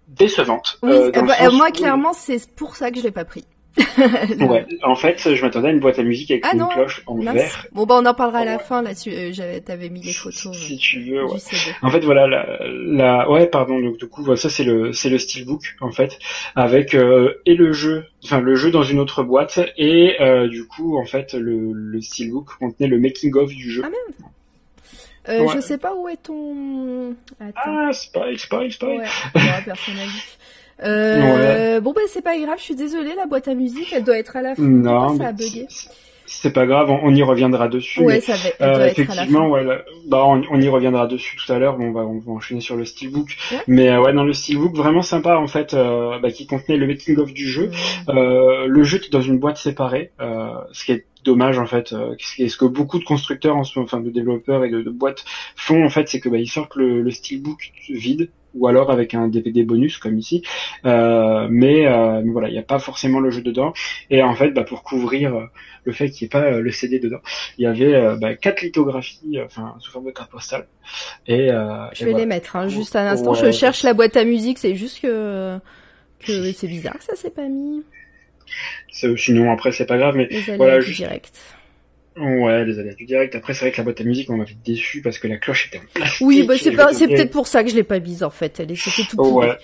décevante. 0.08 0.78
Oui, 0.82 0.90
euh, 0.92 1.10
euh, 1.16 1.22
bah, 1.22 1.34
moi 1.50 1.68
où- 1.68 1.72
clairement 1.72 2.12
c'est 2.12 2.54
pour 2.54 2.76
ça 2.76 2.90
que 2.90 2.98
je 2.98 3.02
l'ai 3.04 3.10
pas 3.10 3.24
pris. 3.24 3.44
Ouais, 4.48 4.66
en 4.82 4.94
fait, 4.94 5.34
je 5.34 5.42
m'attendais 5.42 5.68
à 5.68 5.70
une 5.70 5.80
boîte 5.80 5.98
à 5.98 6.02
musique 6.02 6.30
avec 6.30 6.44
Ah 6.46 6.52
une 6.54 6.60
non, 6.60 6.68
cloche 6.68 7.02
en 7.06 7.14
Mince. 7.16 7.34
verre. 7.34 7.66
Bon 7.72 7.84
bah 7.84 7.96
on 8.00 8.06
en 8.06 8.14
parlera 8.14 8.38
à 8.40 8.44
la 8.44 8.56
Ouais. 8.56 8.62
fin 8.62 8.80
là-dessus. 8.82 9.10
Euh, 9.10 9.30
j'avais, 9.32 9.60
t'avais 9.60 9.88
mis 9.90 10.00
les 10.02 10.12
photos 10.12 10.56
Si 10.56 10.74
euh, 10.74 10.78
tu 10.78 11.00
veux, 11.02 11.24
ouais. 11.24 11.38
En 11.82 11.90
fait, 11.90 12.00
voilà, 12.00 12.26
la, 12.26 12.46
la, 12.68 13.30
ouais, 13.30 13.46
pardon. 13.46 13.78
Donc, 13.80 13.98
du 13.98 14.06
coup, 14.08 14.22
voilà, 14.22 14.40
ça 14.40 14.48
c'est 14.50 14.64
le, 14.64 14.92
c'est 14.92 15.10
le 15.10 15.18
steelbook 15.18 15.76
en 15.80 15.90
fait, 15.90 16.18
avec 16.54 16.94
euh, 16.94 17.34
et 17.44 17.54
le 17.54 17.72
jeu, 17.72 18.04
enfin 18.24 18.40
le 18.40 18.54
jeu 18.54 18.70
dans 18.70 18.82
une 18.82 18.98
autre 18.98 19.22
boîte 19.22 19.60
et 19.76 20.16
euh, 20.20 20.48
du 20.48 20.66
coup, 20.66 20.98
en 20.98 21.04
fait, 21.04 21.34
le, 21.34 21.72
le 21.72 22.00
steelbook 22.00 22.56
contenait 22.58 22.88
le 22.88 22.98
making 22.98 23.34
of 23.36 23.50
du 23.54 23.70
jeu. 23.70 23.82
Ah, 23.84 23.88
Euh, 25.28 25.40
Ouais. 25.40 25.54
Je 25.56 25.60
sais 25.60 25.76
pas 25.78 25.92
où 25.94 26.08
est 26.08 26.22
ton. 26.22 27.14
Attends. 27.40 27.52
Ah. 27.56 27.90
Ouais, 28.16 28.98
ouais, 29.34 29.62
personne 29.64 29.94
n'a 29.96 30.04
vu. 30.06 30.22
Euh, 30.84 31.80
Bon 31.80 31.92
bah 31.92 32.00
c'est 32.08 32.22
pas 32.22 32.38
grave, 32.38 32.56
je 32.58 32.64
suis 32.64 32.74
désolée, 32.76 33.14
la 33.16 33.26
boîte 33.26 33.48
à 33.48 33.54
musique, 33.54 33.92
elle 33.92 34.04
doit 34.04 34.18
être 34.18 34.36
à 34.36 34.42
la 34.42 34.54
fin. 34.54 34.62
Non, 34.62 35.16
ça 35.16 35.28
a 35.28 35.32
bugué 35.32 35.66
c'est- 36.28 36.50
pas 36.52 36.66
grave, 36.66 36.90
on, 36.90 36.98
on 37.04 37.14
y 37.14 37.22
reviendra 37.22 37.68
dessus. 37.68 38.00
Ouais, 38.00 38.14
mais, 38.14 38.20
ça 38.20 38.32
va, 38.32 38.38
elle 38.58 38.66
euh, 38.68 38.70
être 38.72 38.76
à 38.76 38.78
la 38.80 38.88
effectivement, 38.88 39.44
fin. 39.44 39.48
ouais, 39.48 39.64
là, 39.64 39.78
bah, 40.08 40.24
on, 40.26 40.42
on 40.50 40.60
y 40.60 40.68
reviendra 40.68 41.06
dessus 41.06 41.36
tout 41.36 41.52
à 41.52 41.58
l'heure. 41.60 41.76
Bon, 41.78 41.84
on 41.86 41.92
va, 41.92 42.00
on 42.00 42.18
va 42.18 42.32
enchaîner 42.32 42.60
sur 42.60 42.74
le 42.76 42.84
steelbook. 42.84 43.28
Ouais. 43.52 43.58
Mais 43.68 43.90
euh, 43.90 44.02
ouais, 44.02 44.12
dans 44.12 44.24
le 44.24 44.32
steelbook, 44.32 44.74
vraiment 44.76 45.02
sympa 45.02 45.36
en 45.36 45.46
fait, 45.46 45.72
euh, 45.74 46.18
bah, 46.18 46.30
qui 46.32 46.46
contenait 46.48 46.78
le 46.78 46.86
making 46.88 47.16
of 47.18 47.32
du 47.32 47.46
jeu. 47.48 47.70
Le 48.08 48.82
jeu 48.82 48.98
est 49.04 49.12
dans 49.12 49.20
une 49.20 49.38
boîte 49.38 49.56
séparée, 49.58 50.10
euh, 50.20 50.48
ce 50.72 50.84
qui 50.84 50.92
est 50.92 51.04
dommage 51.24 51.58
en 51.58 51.66
fait. 51.66 51.92
Euh, 51.92 52.14
ce 52.18 52.56
que 52.56 52.64
beaucoup 52.64 52.98
de 52.98 53.04
constructeurs, 53.04 53.56
enfin 53.56 54.00
de 54.00 54.10
développeurs 54.10 54.64
et 54.64 54.70
de, 54.70 54.82
de 54.82 54.90
boîtes 54.90 55.24
font 55.54 55.84
en 55.84 55.90
fait, 55.90 56.08
c'est 56.08 56.18
que 56.20 56.28
bah, 56.28 56.38
ils 56.38 56.48
sortent 56.48 56.74
le, 56.76 57.02
le 57.02 57.10
steelbook 57.12 57.70
vide 57.88 58.30
ou 58.56 58.66
alors 58.66 58.90
avec 58.90 59.14
un 59.14 59.28
DVD 59.28 59.62
bonus 59.62 59.98
comme 59.98 60.18
ici. 60.18 60.42
Euh, 60.84 61.46
mais, 61.50 61.86
euh, 61.86 62.20
mais 62.24 62.30
voilà, 62.32 62.48
il 62.48 62.52
n'y 62.52 62.58
a 62.58 62.62
pas 62.62 62.78
forcément 62.78 63.20
le 63.20 63.30
jeu 63.30 63.42
dedans. 63.42 63.72
Et 64.10 64.22
en 64.22 64.34
fait, 64.34 64.50
bah, 64.50 64.64
pour 64.64 64.82
couvrir 64.82 65.34
euh, 65.36 65.44
le 65.84 65.92
fait 65.92 66.10
qu'il 66.10 66.24
n'y 66.24 66.26
ait 66.26 66.40
pas 66.40 66.46
euh, 66.46 66.60
le 66.60 66.70
CD 66.70 66.98
dedans, 66.98 67.20
il 67.58 67.62
y 67.64 67.66
avait 67.66 67.94
euh, 67.94 68.16
bah, 68.16 68.34
quatre 68.34 68.62
lithographies, 68.62 69.38
enfin 69.44 69.74
sous 69.80 69.90
forme 69.92 70.06
de 70.06 70.10
carte 70.10 70.30
postale. 70.30 70.66
Et, 71.26 71.50
euh, 71.50 71.86
Je 71.92 72.02
et 72.02 72.04
vais 72.06 72.10
voilà. 72.12 72.18
les 72.24 72.26
mettre, 72.26 72.56
hein, 72.56 72.68
juste 72.68 72.96
un 72.96 73.06
instant. 73.06 73.34
Je 73.34 73.50
cherche 73.52 73.82
la 73.82 73.94
boîte 73.94 74.16
à 74.16 74.24
musique, 74.24 74.58
c'est 74.58 74.74
juste 74.74 75.00
que 75.02 75.58
que 76.20 76.52
c'est 76.52 76.66
bizarre 76.66 76.96
que 76.98 77.04
ça 77.04 77.14
s'est 77.14 77.30
pas 77.30 77.46
mis. 77.46 77.82
Sinon 79.16 79.52
après 79.52 79.72
c'est 79.72 79.86
pas 79.86 79.98
grave, 79.98 80.16
mais 80.16 80.28
Voilà, 80.56 80.80
juste- 80.80 80.96
direct. 81.00 81.38
Ouais, 82.16 82.64
les 82.64 82.78
aléas 82.78 82.94
du 82.94 83.04
direct. 83.04 83.34
Après, 83.34 83.52
c'est 83.52 83.60
vrai 83.60 83.72
que 83.72 83.76
la 83.76 83.84
boîte 83.84 84.00
à 84.00 84.04
musique, 84.04 84.30
on 84.30 84.36
m'avait 84.36 84.56
déçu 84.64 85.02
parce 85.02 85.18
que 85.18 85.28
la 85.28 85.36
cloche 85.36 85.66
était 85.68 85.78
en 85.78 85.82
plastique. 85.94 86.26
Oui, 86.26 86.44
bah 86.44 86.54
c'est 86.58 86.72
pas, 86.72 86.92
c'est 86.94 87.08
peut-être 87.08 87.30
pour 87.30 87.46
ça 87.46 87.62
que 87.62 87.70
je 87.70 87.74
l'ai 87.74 87.82
pas 87.82 87.98
mise 88.00 88.22
en 88.22 88.30
fait. 88.30 88.58
Elle 88.58 88.72
est, 88.72 88.76
c'était 88.76 89.06
tout 89.08 89.16
pourri. 89.16 89.48
ouais. 89.48 89.58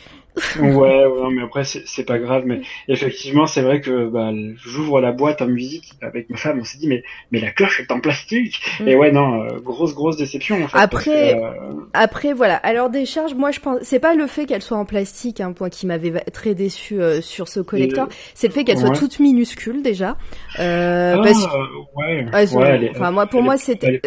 Ouais, 0.61 0.71
ouais, 0.71 1.05
non, 1.23 1.31
mais 1.31 1.43
après, 1.43 1.65
c'est 1.65 2.05
pas 2.05 2.19
grave. 2.19 2.45
Mais 2.47 2.61
effectivement, 2.89 3.47
c'est 3.47 3.63
vrai 3.63 3.81
que 3.81 4.07
bah, 4.09 4.31
j'ouvre 4.57 5.01
la 5.01 5.13
boîte 5.13 5.43
à 5.43 5.47
musique 5.47 5.93
avec 6.01 6.31
ma 6.31 6.37
femme. 6.37 6.59
On 6.61 6.65
s'est 6.65 6.79
dit, 6.79 6.89
mais, 6.89 7.03
mais 7.31 7.41
la 7.41 7.51
cloche 7.51 7.81
est 7.81 7.93
en 7.93 8.01
plastique. 8.01 8.61
Mm. 8.81 8.89
Et 8.89 8.97
ouais, 8.97 9.13
non, 9.13 9.43
euh, 9.43 9.59
grosse, 9.61 9.95
grosse 9.95 10.17
déception. 10.17 10.63
En 10.65 10.69
fait, 10.69 10.79
Après- 10.79 11.35
que, 11.35 11.39
euh, 11.39 11.81
Après 11.93 12.33
voilà, 12.33 12.57
alors 12.57 12.89
des 12.91 13.05
charges, 13.07 13.35
moi 13.35 13.51
je 13.51 13.61
pense, 13.61 13.79
c'est 13.83 13.99
pas 14.01 14.15
le 14.15 14.27
fait 14.27 14.47
qu'elle 14.47 14.63
soit 14.63 14.79
en 14.79 14.85
plastique, 14.85 15.41
un 15.41 15.53
point 15.53 15.69
qui 15.69 15.87
m'avait 15.87 16.11
va- 16.11 16.21
très 16.21 16.55
déçu 16.55 17.01
euh, 17.01 17.21
sur 17.21 17.49
ce 17.49 17.61
collector, 17.61 18.09
c'est 18.35 18.47
le 18.49 18.53
fait 18.53 18.65
qu'elle 18.65 18.79
soit 18.79 18.91
ouais. 18.91 18.97
toute 18.99 19.19
minuscule 19.19 19.83
déjà. 19.83 20.17
Euh, 20.61 21.17
ah, 21.19 21.23
parce 21.23 21.45
ouais, 21.97 22.27
ouais, 22.57 22.69
elle 22.69 22.85
est- 22.85 22.91
enfin 22.91 23.11
moi 23.11 23.27
pour 23.27 23.41
elle 23.41 23.45
moi 23.45 23.57
c'était. 23.57 24.01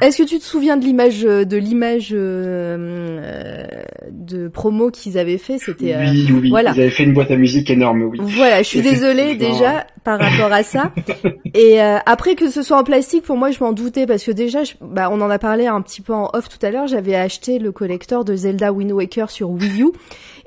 Est-ce 0.00 0.18
que 0.22 0.28
tu 0.28 0.38
te 0.38 0.44
souviens 0.44 0.76
de 0.76 0.84
l'image 0.84 1.24
euh, 1.24 1.44
de 1.44 1.56
l'image 1.56 2.10
euh, 2.12 3.64
de 4.10 4.48
promo 4.48 4.90
qu'ils 4.90 5.18
avaient 5.18 5.38
fait 5.38 5.47
C'était 5.58 5.94
euh, 5.94 6.10
Oui, 6.10 6.28
oui, 6.42 6.50
voilà. 6.50 6.72
Ils 6.76 6.80
avaient 6.82 6.90
fait 6.90 7.04
une 7.04 7.14
boîte 7.14 7.30
à 7.30 7.36
musique 7.36 7.70
énorme, 7.70 8.02
oui. 8.02 8.18
Voilà, 8.20 8.58
je 8.62 8.68
suis 8.68 8.82
désolée 8.82 9.34
déjà 9.36 9.86
par 10.04 10.18
rapport 10.20 10.52
à 10.52 10.62
ça. 10.62 10.92
Et 11.54 11.80
euh, 11.82 11.96
après 12.06 12.34
que 12.34 12.50
ce 12.50 12.62
soit 12.62 12.76
en 12.78 12.84
plastique, 12.84 13.22
pour 13.24 13.36
moi, 13.36 13.50
je 13.50 13.58
m'en 13.62 13.72
doutais 13.72 14.06
parce 14.06 14.24
que 14.24 14.30
déjà, 14.32 14.64
je- 14.64 14.72
bah, 14.80 15.08
on 15.10 15.20
en 15.20 15.30
a 15.30 15.38
parlé 15.38 15.66
un 15.66 15.80
petit 15.80 16.02
peu 16.02 16.12
en 16.12 16.28
off 16.34 16.48
tout 16.48 16.64
à 16.64 16.70
l'heure. 16.70 16.86
J'avais 16.86 17.14
acheté 17.14 17.58
le 17.58 17.72
collector 17.72 18.24
de 18.24 18.36
Zelda 18.36 18.72
Wind 18.72 18.92
Waker 18.92 19.30
sur 19.30 19.50
Wii 19.50 19.82
U, 19.82 19.86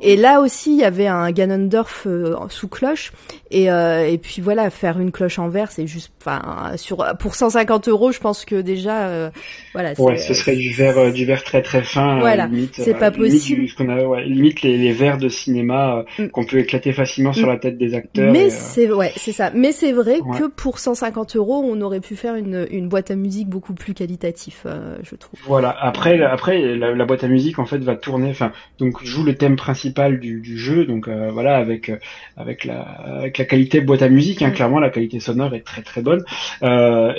et 0.04 0.16
là 0.16 0.42
aussi, 0.42 0.72
il 0.72 0.78
y 0.80 0.84
avait 0.84 1.08
un 1.08 1.32
Ganondorf 1.32 2.04
euh, 2.08 2.36
sous 2.50 2.68
cloche. 2.68 3.12
Et 3.54 3.70
euh, 3.70 4.08
et 4.08 4.18
puis 4.18 4.42
voilà, 4.42 4.70
faire 4.70 5.00
une 5.00 5.12
cloche 5.12 5.38
en 5.38 5.50
verre, 5.50 5.72
c'est 5.72 5.86
juste, 5.86 6.12
enfin, 6.22 6.72
sur 6.78 7.06
pour 7.20 7.36
150 7.36 7.88
euros, 7.90 8.12
je 8.12 8.20
pense 8.20 8.46
que 8.46 8.56
déjà, 8.56 9.08
euh, 9.08 9.30
voilà. 9.74 9.92
Ouais, 10.00 10.18
ce 10.18 10.34
serait 10.34 10.56
du 10.56 10.72
verre, 10.74 11.12
du 11.12 11.26
verre 11.26 11.44
très 11.44 11.62
très 11.62 11.82
fin. 11.84 12.20
Voilà, 12.20 12.48
c'est 12.74 12.94
pas 12.98 13.10
limite 13.10 13.32
possible. 13.34 13.62
du- 13.62 13.68
ce 13.68 13.76
qu'on 13.76 13.90
a, 13.90 14.02
ouais, 14.04 14.24
limite 14.26 14.62
les, 14.62 14.78
les 14.78 14.91
verres 14.92 15.18
de 15.18 15.30
cinéma 15.30 15.98
euh, 15.98 16.04
Mm. 16.24 16.30
qu'on 16.30 16.46
peut 16.46 16.60
éclater 16.60 16.94
facilement 16.94 17.34
sur 17.34 17.48
Mm. 17.48 17.52
la 17.52 17.58
tête 17.58 17.78
des 17.78 17.94
acteurs. 17.94 18.32
Mais 18.32 18.46
euh, 18.46 18.50
c'est 18.50 18.92
ouais, 18.92 19.12
c'est 19.16 19.32
ça. 19.32 19.52
Mais 19.56 19.72
c'est 19.72 19.92
vrai 19.92 20.20
Ouais. 20.22 20.40
que 20.40 20.48
pour 20.48 20.80
150 20.80 21.36
euros, 21.36 21.64
on 21.66 21.80
aurait 21.82 22.00
pu 22.00 22.16
faire 22.16 22.36
une, 22.36 22.68
une 22.72 22.88
boîte 22.90 23.12
à 23.12 23.16
musique 23.16 23.48
beaucoup 23.50 23.74
plus 23.74 23.94
qualitatif, 23.94 24.64
euh, 24.66 24.98
je 25.04 25.16
trouve. 25.16 25.40
Voilà. 25.46 25.70
Après, 25.80 26.18
la- 26.18 26.32
après 26.32 26.76
la, 26.76 26.94
la 26.94 27.06
boîte 27.06 27.24
à 27.24 27.28
musique 27.28 27.60
en 27.60 27.66
fait 27.66 27.80
va 27.80 27.96
tourner. 27.96 28.30
Enfin, 28.30 28.52
donc 28.80 29.04
joue 29.04 29.24
le 29.24 29.36
thème 29.36 29.56
principal 29.56 30.20
du, 30.20 30.40
du 30.42 30.58
jeu. 30.58 30.86
Donc 30.86 31.08
voilà, 31.08 31.58
avec 31.58 31.92
avec 32.38 32.66
la 32.66 32.80
avec 32.82 33.38
la 33.38 33.46
qualité 33.46 33.82
boîte 33.82 34.02
à 34.02 34.10
musique. 34.10 34.42
Hein, 34.42 34.50
Mm. 34.50 34.54
Clairement, 34.54 34.80
la 34.80 34.90
qualité 34.90 35.20
sonore 35.20 35.54
est 35.56 35.62
très 35.66 35.82
très 35.82 36.02
bonne 36.02 36.24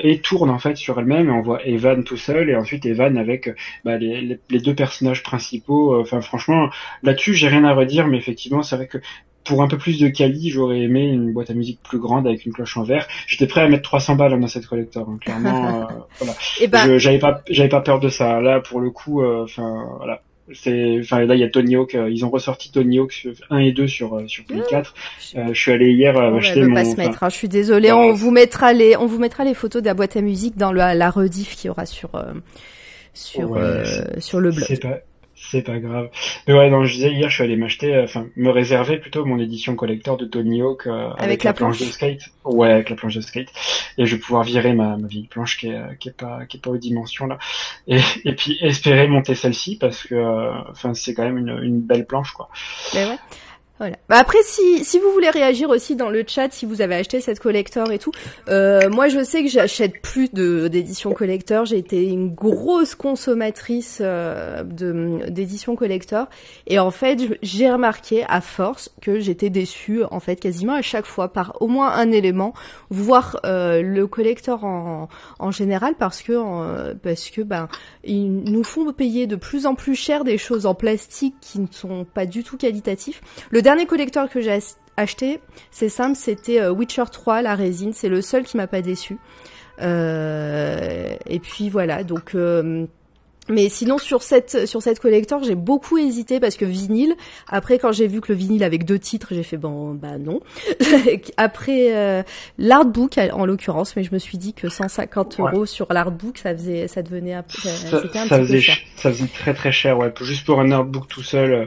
et 0.02 0.18
tourne 0.22 0.50
en 0.50 0.58
fait 0.58 0.76
sur 0.76 0.98
elle-même. 0.98 1.28
Et 1.28 1.32
on 1.32 1.42
voit 1.42 1.64
Evan 1.66 2.04
tout 2.04 2.16
seul 2.16 2.50
et 2.50 2.56
ensuite 2.56 2.86
Evan 2.86 3.16
avec 3.16 3.50
bah, 3.84 3.96
les, 3.96 4.20
les, 4.20 4.38
les 4.50 4.58
deux 4.60 4.74
personnages 4.74 5.22
principaux. 5.22 5.98
Enfin, 6.00 6.20
franchement, 6.20 6.68
là-dessus, 7.02 7.34
j'ai 7.34 7.48
rien 7.48 7.61
à 7.64 7.74
redire. 7.74 8.06
Mais 8.06 8.18
effectivement, 8.18 8.62
c'est 8.62 8.76
vrai 8.76 8.86
que 8.86 8.98
pour 9.44 9.60
un 9.62 9.66
peu 9.68 9.76
plus 9.76 9.98
de 9.98 10.06
quali, 10.08 10.50
j'aurais 10.50 10.80
aimé 10.82 11.02
une 11.02 11.32
boîte 11.32 11.50
à 11.50 11.54
musique 11.54 11.80
plus 11.82 11.98
grande 11.98 12.28
avec 12.28 12.46
une 12.46 12.52
cloche 12.52 12.76
en 12.76 12.84
verre. 12.84 13.08
J'étais 13.26 13.46
prêt 13.48 13.62
à 13.62 13.68
mettre 13.68 13.82
300 13.82 14.14
balles 14.14 14.38
dans 14.40 14.46
cette 14.46 14.66
collector. 14.66 15.08
hein, 15.08 15.18
clairement, 15.20 15.80
euh, 15.90 15.94
voilà. 16.18 16.34
Et 16.60 16.68
ben, 16.68 16.86
Je- 16.86 16.98
j'avais 16.98 17.18
pas 17.18 17.42
j'avais 17.50 17.68
pas 17.68 17.80
peur 17.80 17.98
de 17.98 18.08
ça 18.08 18.40
là 18.40 18.60
pour 18.60 18.80
le 18.80 18.90
coup 18.90 19.20
euh, 19.22 19.42
enfin 19.44 19.84
voilà 19.96 20.22
c'est 20.52 20.98
enfin 21.00 21.24
là 21.24 21.34
il 21.34 21.40
y 21.40 21.44
a 21.44 21.48
Tony 21.48 21.74
Hawk 21.76 21.94
euh, 21.94 22.10
ils 22.10 22.24
ont 22.24 22.30
ressorti 22.30 22.70
Tony 22.72 22.98
Hawk 22.98 23.12
sur 23.12 23.32
1 23.50 23.58
et 23.58 23.72
2 23.72 23.86
sur 23.88 24.22
sur 24.28 24.44
Play4 24.44 24.86
Euh, 25.36 25.48
je 25.52 25.60
suis 25.60 25.72
allé 25.72 25.92
hier 25.92 26.14
on 26.16 26.36
acheter 26.36 26.60
veut 26.60 26.68
mon 26.68 26.74
pas 26.74 26.84
se 26.84 26.90
enfin, 26.92 27.02
mettre. 27.06 27.22
hein, 27.24 27.28
je 27.28 27.34
suis 27.34 27.48
désolée. 27.48 27.88
Bah, 27.88 27.96
on 27.96 28.12
vous 28.12 28.30
mettra 28.30 28.72
les, 28.72 28.96
on 28.96 29.06
vous 29.06 29.18
mettra 29.18 29.44
les 29.44 29.54
photos 29.54 29.82
de 29.82 29.86
la 29.88 29.94
boîte 29.94 30.16
à 30.16 30.20
musique 30.20 30.56
dans 30.56 30.70
le, 30.72 30.78
la 30.78 31.10
rediff 31.10 31.56
qu'il 31.56 31.66
y 31.66 31.70
aura 31.70 31.86
sur 31.86 32.10
sur 33.14 33.50
Ouais, 33.50 33.82
sur 34.20 34.40
le 34.40 34.50
blog. 34.50 34.64
C'est 35.50 35.62
pas 35.62 35.78
grave. 35.78 36.08
Mais 36.46 36.54
ouais, 36.54 36.70
non, 36.70 36.84
je 36.84 36.94
disais 36.94 37.12
hier, 37.12 37.28
je 37.28 37.34
suis 37.34 37.44
allé 37.44 37.56
m'acheter, 37.56 37.94
euh, 37.94 38.04
enfin, 38.04 38.26
me 38.36 38.50
réserver 38.50 38.98
plutôt 38.98 39.24
mon 39.24 39.38
édition 39.38 39.74
collector 39.74 40.16
de 40.16 40.24
Tony 40.24 40.62
Hawk 40.62 40.86
euh, 40.86 41.10
avec, 41.18 41.44
la, 41.44 41.52
planche. 41.52 41.78
de 41.78 41.84
skate. 41.84 42.30
Ouais, 42.44 42.70
avec 42.70 42.90
la 42.90 42.96
planche 42.96 43.14
de 43.14 43.20
skate. 43.20 43.48
Et 43.98 44.06
je 44.06 44.16
vais 44.16 44.20
pouvoir 44.20 44.44
virer 44.44 44.72
ma, 44.72 44.96
ma 44.96 45.08
vieille 45.08 45.26
planche 45.26 45.58
qui 45.58 45.68
est, 45.68 45.74
euh, 45.74 45.94
qui 45.98 46.08
est 46.08 46.16
pas, 46.16 46.46
qui 46.46 46.56
est 46.56 46.60
pas 46.60 46.70
aux 46.70 46.78
dimensions 46.78 47.26
là. 47.26 47.38
Et, 47.86 48.00
et 48.24 48.34
puis 48.34 48.56
espérer 48.60 49.08
monter 49.08 49.34
celle-ci 49.34 49.76
parce 49.76 50.04
que, 50.04 50.70
enfin, 50.70 50.94
c'est 50.94 51.14
quand 51.14 51.24
même 51.24 51.38
une, 51.38 51.58
une 51.62 51.80
belle 51.80 52.06
planche 52.06 52.32
quoi. 52.32 52.48
Mais 52.94 53.04
ouais. 53.04 53.18
Voilà. 53.82 53.96
Bah 54.08 54.18
après, 54.18 54.38
si, 54.44 54.84
si 54.84 55.00
vous 55.00 55.10
voulez 55.10 55.28
réagir 55.28 55.68
aussi 55.68 55.96
dans 55.96 56.08
le 56.08 56.22
chat, 56.24 56.52
si 56.52 56.66
vous 56.66 56.82
avez 56.82 56.94
acheté 56.94 57.20
cette 57.20 57.40
collector 57.40 57.90
et 57.90 57.98
tout, 57.98 58.12
euh, 58.48 58.88
moi 58.88 59.08
je 59.08 59.24
sais 59.24 59.42
que 59.42 59.48
j'achète 59.48 60.00
plus 60.02 60.32
de 60.32 60.68
d'éditions 60.68 61.12
collector. 61.12 61.64
J'ai 61.64 61.78
été 61.78 62.04
une 62.04 62.32
grosse 62.32 62.94
consommatrice 62.94 63.98
euh, 64.00 64.62
de 64.62 65.28
d'éditions 65.28 65.74
collector 65.74 66.28
et 66.68 66.78
en 66.78 66.92
fait 66.92 67.36
j'ai 67.42 67.72
remarqué 67.72 68.24
à 68.28 68.40
force 68.40 68.88
que 69.00 69.18
j'étais 69.18 69.50
déçue 69.50 70.04
en 70.12 70.20
fait 70.20 70.36
quasiment 70.36 70.74
à 70.74 70.82
chaque 70.82 71.06
fois 71.06 71.32
par 71.32 71.56
au 71.60 71.66
moins 71.66 71.90
un 71.90 72.12
élément, 72.12 72.54
voire 72.88 73.40
euh, 73.44 73.82
le 73.82 74.06
collector 74.06 74.62
en, 74.64 75.08
en 75.40 75.50
général 75.50 75.96
parce 75.98 76.22
que 76.22 76.34
euh, 76.36 76.94
parce 77.02 77.30
que 77.30 77.40
ben 77.40 77.66
ils 78.04 78.32
nous 78.32 78.62
font 78.62 78.92
payer 78.92 79.26
de 79.26 79.34
plus 79.34 79.66
en 79.66 79.74
plus 79.74 79.96
cher 79.96 80.22
des 80.22 80.38
choses 80.38 80.66
en 80.66 80.76
plastique 80.76 81.34
qui 81.40 81.58
ne 81.58 81.66
sont 81.68 82.04
pas 82.04 82.26
du 82.26 82.44
tout 82.44 82.56
qualitatifs. 82.56 83.20
Le 83.50 83.60
dernier 83.72 83.86
collector 83.86 84.28
que 84.28 84.42
j'ai 84.42 84.58
acheté, 84.98 85.40
c'est 85.70 85.88
simple, 85.88 86.14
c'était 86.14 86.60
euh, 86.60 86.72
Witcher 86.72 87.04
3, 87.10 87.40
la 87.40 87.54
résine. 87.54 87.94
C'est 87.94 88.10
le 88.10 88.20
seul 88.20 88.44
qui 88.44 88.58
m'a 88.58 88.66
pas 88.66 88.82
déçu. 88.82 89.16
Euh, 89.80 91.16
et 91.26 91.38
puis 91.38 91.70
voilà, 91.70 92.04
donc 92.04 92.34
euh, 92.34 92.84
mais 93.52 93.68
sinon 93.68 93.98
sur 93.98 94.22
cette 94.22 94.66
sur 94.66 94.82
cette 94.82 94.98
collector, 94.98 95.42
j'ai 95.44 95.54
beaucoup 95.54 95.98
hésité 95.98 96.40
parce 96.40 96.56
que 96.56 96.64
vinyle. 96.64 97.14
Après 97.48 97.78
quand 97.78 97.92
j'ai 97.92 98.06
vu 98.06 98.20
que 98.20 98.32
le 98.32 98.38
vinyle 98.38 98.64
avec 98.64 98.84
deux 98.84 98.98
titres, 98.98 99.28
j'ai 99.30 99.42
fait 99.42 99.56
bon 99.56 99.94
bah 99.94 100.18
non. 100.18 100.40
Après 101.36 101.94
euh, 101.94 102.22
l'artbook 102.58 103.18
en 103.32 103.46
l'occurrence, 103.46 103.94
mais 103.96 104.04
je 104.04 104.12
me 104.12 104.18
suis 104.18 104.38
dit 104.38 104.54
que 104.54 104.68
150 104.68 105.40
euros 105.40 105.66
sur 105.66 105.86
l'artbook, 105.90 106.38
ça 106.38 106.54
faisait 106.54 106.88
ça 106.88 107.02
devenait 107.02 107.34
un, 107.34 107.44
c'était 107.48 108.18
un 108.18 108.28
petit 108.28 108.52
peu 108.52 108.60
cher. 108.60 108.76
Ça 108.96 109.10
faisait 109.10 109.26
très 109.26 109.54
très 109.54 109.72
cher 109.72 109.98
ouais. 109.98 110.12
Juste 110.22 110.46
pour 110.46 110.60
un 110.60 110.70
artbook 110.70 111.08
tout 111.08 111.22
seul, 111.22 111.52
euh, 111.52 111.64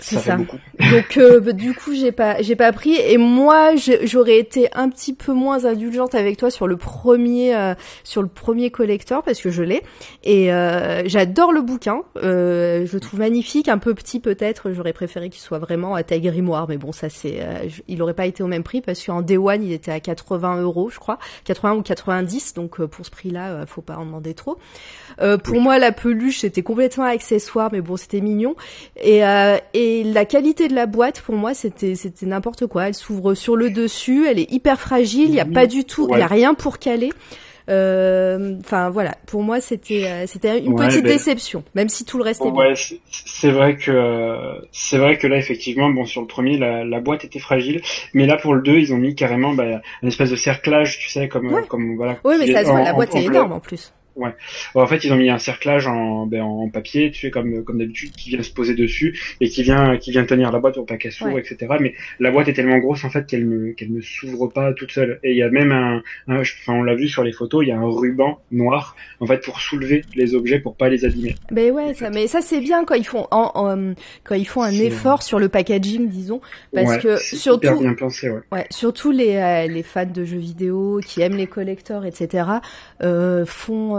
ça, 0.00 0.18
fait 0.18 0.36
beaucoup. 0.36 0.58
Donc 0.90 1.16
euh, 1.16 1.40
bah, 1.40 1.52
du 1.52 1.74
coup 1.74 1.94
j'ai 1.94 2.12
pas 2.12 2.40
j'ai 2.42 2.56
pas 2.56 2.72
pris 2.72 2.96
et 2.96 3.18
moi 3.18 3.74
j'aurais 4.04 4.38
été 4.38 4.68
un 4.72 4.88
petit 4.88 5.14
peu 5.14 5.32
moins 5.32 5.64
indulgente 5.64 6.14
avec 6.14 6.36
toi 6.36 6.50
sur 6.50 6.66
le 6.66 6.76
premier 6.76 7.54
euh, 7.54 7.74
sur 8.04 8.22
le 8.22 8.28
premier 8.28 8.70
collector 8.70 9.22
parce 9.22 9.40
que 9.40 9.50
je 9.50 9.62
l'ai 9.62 9.82
et 10.24 10.50
J'adore 11.20 11.52
le 11.52 11.60
bouquin, 11.60 12.00
euh, 12.16 12.86
je 12.86 12.94
le 12.94 13.00
trouve 13.00 13.20
magnifique, 13.20 13.68
un 13.68 13.76
peu 13.76 13.92
petit 13.92 14.20
peut-être. 14.20 14.72
J'aurais 14.72 14.94
préféré 14.94 15.28
qu'il 15.28 15.42
soit 15.42 15.58
vraiment 15.58 15.94
à 15.94 16.02
taille 16.02 16.22
grimoire, 16.22 16.66
mais 16.66 16.78
bon, 16.78 16.92
ça 16.92 17.10
c'est, 17.10 17.42
euh, 17.42 17.68
il 17.88 18.00
aurait 18.00 18.14
pas 18.14 18.24
été 18.24 18.42
au 18.42 18.46
même 18.46 18.62
prix 18.62 18.80
parce 18.80 19.04
qu'en 19.04 19.20
Day 19.20 19.36
One 19.36 19.62
il 19.62 19.70
était 19.70 19.90
à 19.90 20.00
80 20.00 20.62
euros, 20.62 20.88
je 20.88 20.98
crois, 20.98 21.18
80 21.44 21.74
ou 21.74 21.82
90, 21.82 22.54
donc 22.54 22.80
euh, 22.80 22.86
pour 22.86 23.04
ce 23.04 23.10
prix-là, 23.10 23.66
faut 23.66 23.82
pas 23.82 23.98
en 23.98 24.06
demander 24.06 24.32
trop. 24.32 24.56
pour 25.44 25.60
moi, 25.60 25.78
la 25.78 25.92
peluche 25.92 26.38
c'était 26.38 26.62
complètement 26.62 27.04
accessoire, 27.04 27.68
mais 27.70 27.82
bon, 27.82 27.98
c'était 27.98 28.22
mignon. 28.22 28.54
Et, 28.96 29.20
et 29.74 30.04
la 30.04 30.24
qualité 30.24 30.68
de 30.68 30.74
la 30.74 30.86
boîte, 30.86 31.20
pour 31.20 31.34
moi, 31.34 31.52
c'était 31.52 31.96
c'était 31.96 32.24
n'importe 32.24 32.66
quoi. 32.66 32.88
Elle 32.88 32.94
s'ouvre 32.94 33.34
sur 33.34 33.56
le 33.56 33.68
dessus, 33.68 34.26
elle 34.26 34.38
est 34.38 34.50
hyper 34.50 34.80
fragile, 34.80 35.28
il 35.28 35.34
y 35.34 35.40
a 35.40 35.44
pas 35.44 35.66
du 35.66 35.84
tout, 35.84 36.08
il 36.12 36.18
y 36.18 36.22
a 36.22 36.26
rien 36.26 36.54
pour 36.54 36.78
caler. 36.78 37.10
Euh, 37.70 38.56
enfin 38.60 38.90
voilà, 38.90 39.14
pour 39.26 39.42
moi 39.42 39.60
c'était 39.60 40.04
euh, 40.04 40.26
c'était 40.26 40.58
une 40.58 40.74
petite 40.74 41.04
déception, 41.04 41.62
même 41.74 41.88
si 41.88 42.04
tout 42.04 42.18
le 42.18 42.24
reste 42.24 42.42
est 42.44 42.50
ouais, 42.50 42.74
C'est 43.10 43.50
vrai 43.50 43.76
que 43.76 44.60
c'est 44.72 44.98
vrai 44.98 45.18
que 45.18 45.26
là 45.28 45.36
effectivement, 45.36 45.88
bon 45.88 46.04
sur 46.04 46.20
le 46.20 46.26
premier 46.26 46.58
la, 46.58 46.84
la, 46.84 47.00
boîte 47.00 47.24
était 47.24 47.38
fragile, 47.38 47.80
mais 48.12 48.26
là 48.26 48.36
pour 48.36 48.54
le 48.54 48.62
2 48.62 48.78
ils 48.78 48.92
ont 48.92 48.98
mis 48.98 49.14
carrément 49.14 49.54
bah, 49.54 49.80
une 50.02 50.08
espèce 50.08 50.30
de 50.30 50.36
cerclage, 50.36 50.98
tu 50.98 51.08
sais 51.08 51.28
comme 51.28 51.64
comme 51.68 51.96
voilà. 51.96 52.18
Oui 52.24 52.34
mais 52.40 52.52
ça 52.52 52.62
la 52.62 52.92
boîte 52.92 53.14
est 53.14 53.24
énorme 53.24 53.52
en 53.52 53.60
plus. 53.60 53.92
Ouais. 54.16 54.34
en 54.74 54.86
fait, 54.86 55.04
ils 55.04 55.12
ont 55.12 55.16
mis 55.16 55.30
un 55.30 55.38
cerclage 55.38 55.86
en, 55.86 56.26
ben, 56.26 56.42
en 56.42 56.68
papier, 56.68 57.10
tu 57.10 57.20
sais, 57.20 57.30
comme 57.30 57.64
comme 57.64 57.78
d'habitude, 57.78 58.12
qui 58.12 58.30
vient 58.30 58.42
se 58.42 58.52
poser 58.52 58.74
dessus 58.74 59.18
et 59.40 59.48
qui 59.48 59.62
vient 59.62 59.96
qui 59.96 60.10
vient 60.10 60.24
tenir 60.24 60.50
la 60.50 60.58
boîte 60.58 60.78
au 60.78 60.84
paquet 60.84 61.10
s'ouvre, 61.10 61.38
etc. 61.38 61.74
Mais 61.80 61.94
la 62.18 62.30
boîte 62.30 62.48
est 62.48 62.52
tellement 62.52 62.78
grosse 62.78 63.04
en 63.04 63.10
fait 63.10 63.26
qu'elle 63.26 63.48
ne 63.48 63.72
qu'elle 63.72 63.92
ne 63.92 64.00
s'ouvre 64.00 64.48
pas 64.48 64.72
toute 64.72 64.92
seule. 64.92 65.20
Et 65.22 65.30
il 65.30 65.36
y 65.36 65.42
a 65.42 65.50
même 65.50 65.72
un, 65.72 66.02
enfin 66.28 66.74
on 66.74 66.82
l'a 66.82 66.94
vu 66.94 67.08
sur 67.08 67.22
les 67.22 67.32
photos, 67.32 67.64
il 67.64 67.68
y 67.68 67.72
a 67.72 67.78
un 67.78 67.88
ruban 67.88 68.40
noir 68.50 68.96
en 69.20 69.26
fait 69.26 69.42
pour 69.44 69.60
soulever 69.60 70.04
les 70.14 70.34
objets 70.34 70.58
pour 70.58 70.76
pas 70.76 70.88
les 70.88 71.04
abîmer. 71.04 71.36
Ben 71.50 71.72
ouais, 71.72 71.94
ça, 71.94 72.10
mais 72.10 72.26
ça 72.26 72.40
c'est 72.40 72.60
bien 72.60 72.84
quand 72.84 72.94
ils 72.94 73.06
font 73.06 73.26
en, 73.30 73.94
quand 74.24 74.34
ils 74.34 74.46
font 74.46 74.62
un 74.62 74.72
effort 74.72 75.22
sur 75.22 75.38
le 75.38 75.48
packaging, 75.48 76.08
disons, 76.08 76.40
parce 76.74 76.98
que 76.98 77.16
surtout 77.16 77.78
bien 77.78 77.94
pensé, 77.94 78.30
ouais. 78.30 78.40
ouais. 78.52 78.66
surtout 78.70 79.10
les 79.10 79.36
euh, 79.36 79.66
les 79.66 79.82
fans 79.82 80.06
de 80.06 80.24
jeux 80.24 80.38
vidéo 80.38 81.00
qui 81.04 81.22
aiment 81.22 81.36
les 81.36 81.46
collectors, 81.46 82.04
etc. 82.04 82.44
Euh, 83.02 83.44
font 83.46 83.96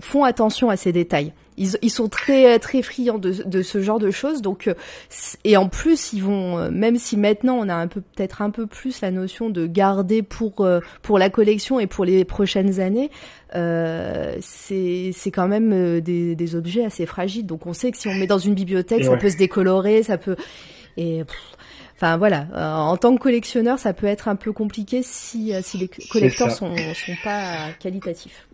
font 0.00 0.24
attention 0.24 0.70
à 0.70 0.76
ces 0.76 0.92
détails. 0.92 1.32
Ils, 1.58 1.70
ils 1.80 1.90
sont 1.90 2.08
très 2.08 2.58
très 2.58 2.82
friands 2.82 3.16
de, 3.16 3.32
de, 3.46 3.62
ce 3.62 3.80
genre 3.80 3.98
de 3.98 4.10
choses. 4.10 4.42
Donc 4.42 4.68
euh, 4.68 4.74
et 5.44 5.56
en 5.56 5.68
plus 5.68 6.12
ils 6.12 6.22
vont 6.22 6.70
même 6.70 6.98
si 6.98 7.16
maintenant 7.16 7.54
on 7.54 7.68
a 7.70 7.74
un 7.74 7.86
peu 7.86 8.02
peut-être 8.02 8.42
un 8.42 8.50
peu 8.50 8.66
plus 8.66 9.00
la 9.00 9.10
notion 9.10 9.48
de 9.48 9.66
garder 9.66 10.22
pour 10.22 10.68
pour 11.02 11.18
la 11.18 11.30
collection 11.30 11.80
et 11.80 11.86
pour 11.86 12.04
les 12.04 12.24
prochaines 12.26 12.78
années, 12.80 13.10
euh, 13.54 14.36
c'est 14.40 15.12
c'est 15.14 15.30
quand 15.30 15.48
même 15.48 16.00
des, 16.00 16.34
des 16.34 16.54
objets 16.56 16.84
assez 16.84 17.06
fragiles. 17.06 17.46
Donc 17.46 17.66
on 17.66 17.72
sait 17.72 17.90
que 17.90 17.96
si 17.96 18.08
on 18.08 18.14
met 18.14 18.26
dans 18.26 18.38
une 18.38 18.54
bibliothèque, 18.54 19.04
ça 19.04 19.16
peut 19.16 19.30
se 19.30 19.38
décolorer, 19.38 20.02
ça 20.02 20.18
peut 20.18 20.36
et 20.96 21.24
Enfin 21.96 22.18
voilà, 22.18 22.46
euh, 22.54 22.74
en 22.74 22.96
tant 22.98 23.16
que 23.16 23.22
collectionneur, 23.22 23.78
ça 23.78 23.94
peut 23.94 24.06
être 24.06 24.28
un 24.28 24.36
peu 24.36 24.52
compliqué 24.52 25.02
si, 25.02 25.54
euh, 25.54 25.60
si 25.62 25.78
les 25.78 25.88
collecteurs 25.88 26.50
sont, 26.50 26.76
sont 26.76 27.16
pas 27.24 27.72
qualitatifs. 27.80 28.45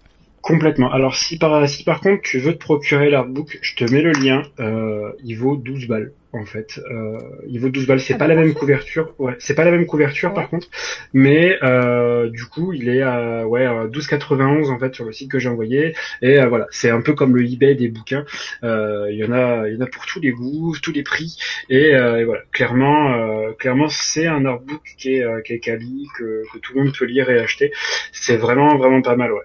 Complètement. 0.42 0.90
Alors 0.90 1.14
si 1.14 1.38
par 1.38 1.68
si 1.68 1.84
par 1.84 2.00
contre 2.00 2.22
tu 2.22 2.40
veux 2.40 2.52
te 2.52 2.58
procurer 2.58 3.10
l'artbook, 3.10 3.58
je 3.62 3.76
te 3.76 3.84
mets 3.92 4.02
le 4.02 4.10
lien. 4.10 4.42
Euh, 4.58 5.12
il 5.22 5.36
vaut 5.36 5.56
12 5.56 5.86
balles 5.86 6.12
en 6.32 6.44
fait. 6.44 6.80
Euh, 6.90 7.18
il 7.46 7.60
vaut 7.60 7.68
12 7.68 7.86
balles. 7.86 8.00
C'est 8.00 8.14
ah, 8.14 8.18
pas 8.18 8.26
la 8.26 8.34
même 8.34 8.52
couverture. 8.52 9.14
Ouais, 9.20 9.36
c'est 9.38 9.54
pas 9.54 9.64
la 9.64 9.70
même 9.70 9.86
couverture 9.86 10.34
par 10.34 10.48
contre, 10.48 10.66
mais 11.12 11.58
euh, 11.62 12.28
du 12.28 12.44
coup 12.46 12.72
il 12.72 12.88
est 12.88 13.02
à 13.02 13.46
ouais 13.46 13.66
12,91 13.66 14.68
en 14.70 14.80
fait 14.80 14.92
sur 14.96 15.04
le 15.04 15.12
site 15.12 15.30
que 15.30 15.38
j'ai 15.38 15.48
envoyé. 15.48 15.94
Et 16.22 16.40
euh, 16.40 16.48
voilà, 16.48 16.66
c'est 16.70 16.90
un 16.90 17.02
peu 17.02 17.14
comme 17.14 17.36
le 17.36 17.44
eBay 17.44 17.76
des 17.76 17.86
bouquins. 17.86 18.24
Euh, 18.64 19.06
il 19.12 19.18
y 19.18 19.24
en 19.24 19.30
a, 19.30 19.68
il 19.68 19.74
y 19.74 19.76
en 19.76 19.80
a 19.80 19.86
pour 19.86 20.06
tous 20.06 20.18
les 20.18 20.32
goûts, 20.32 20.74
tous 20.82 20.92
les 20.92 21.04
prix. 21.04 21.38
Et, 21.70 21.94
euh, 21.94 22.24
voilà, 22.24 22.42
clairement, 22.50 23.52
clairement 23.60 23.88
c'est 23.88 24.26
un 24.26 24.44
artbook 24.44 24.82
qui 24.98 25.14
est 25.14 25.42
qui 25.44 25.52
est 25.52 25.60
quali, 25.60 26.08
que, 26.18 26.42
que 26.52 26.58
tout 26.58 26.74
le 26.74 26.82
monde 26.82 26.92
peut 26.98 27.04
lire 27.04 27.30
et 27.30 27.38
acheter. 27.38 27.70
C'est 28.10 28.36
vraiment 28.36 28.76
vraiment 28.76 29.02
pas 29.02 29.14
mal, 29.14 29.32
ouais. 29.32 29.42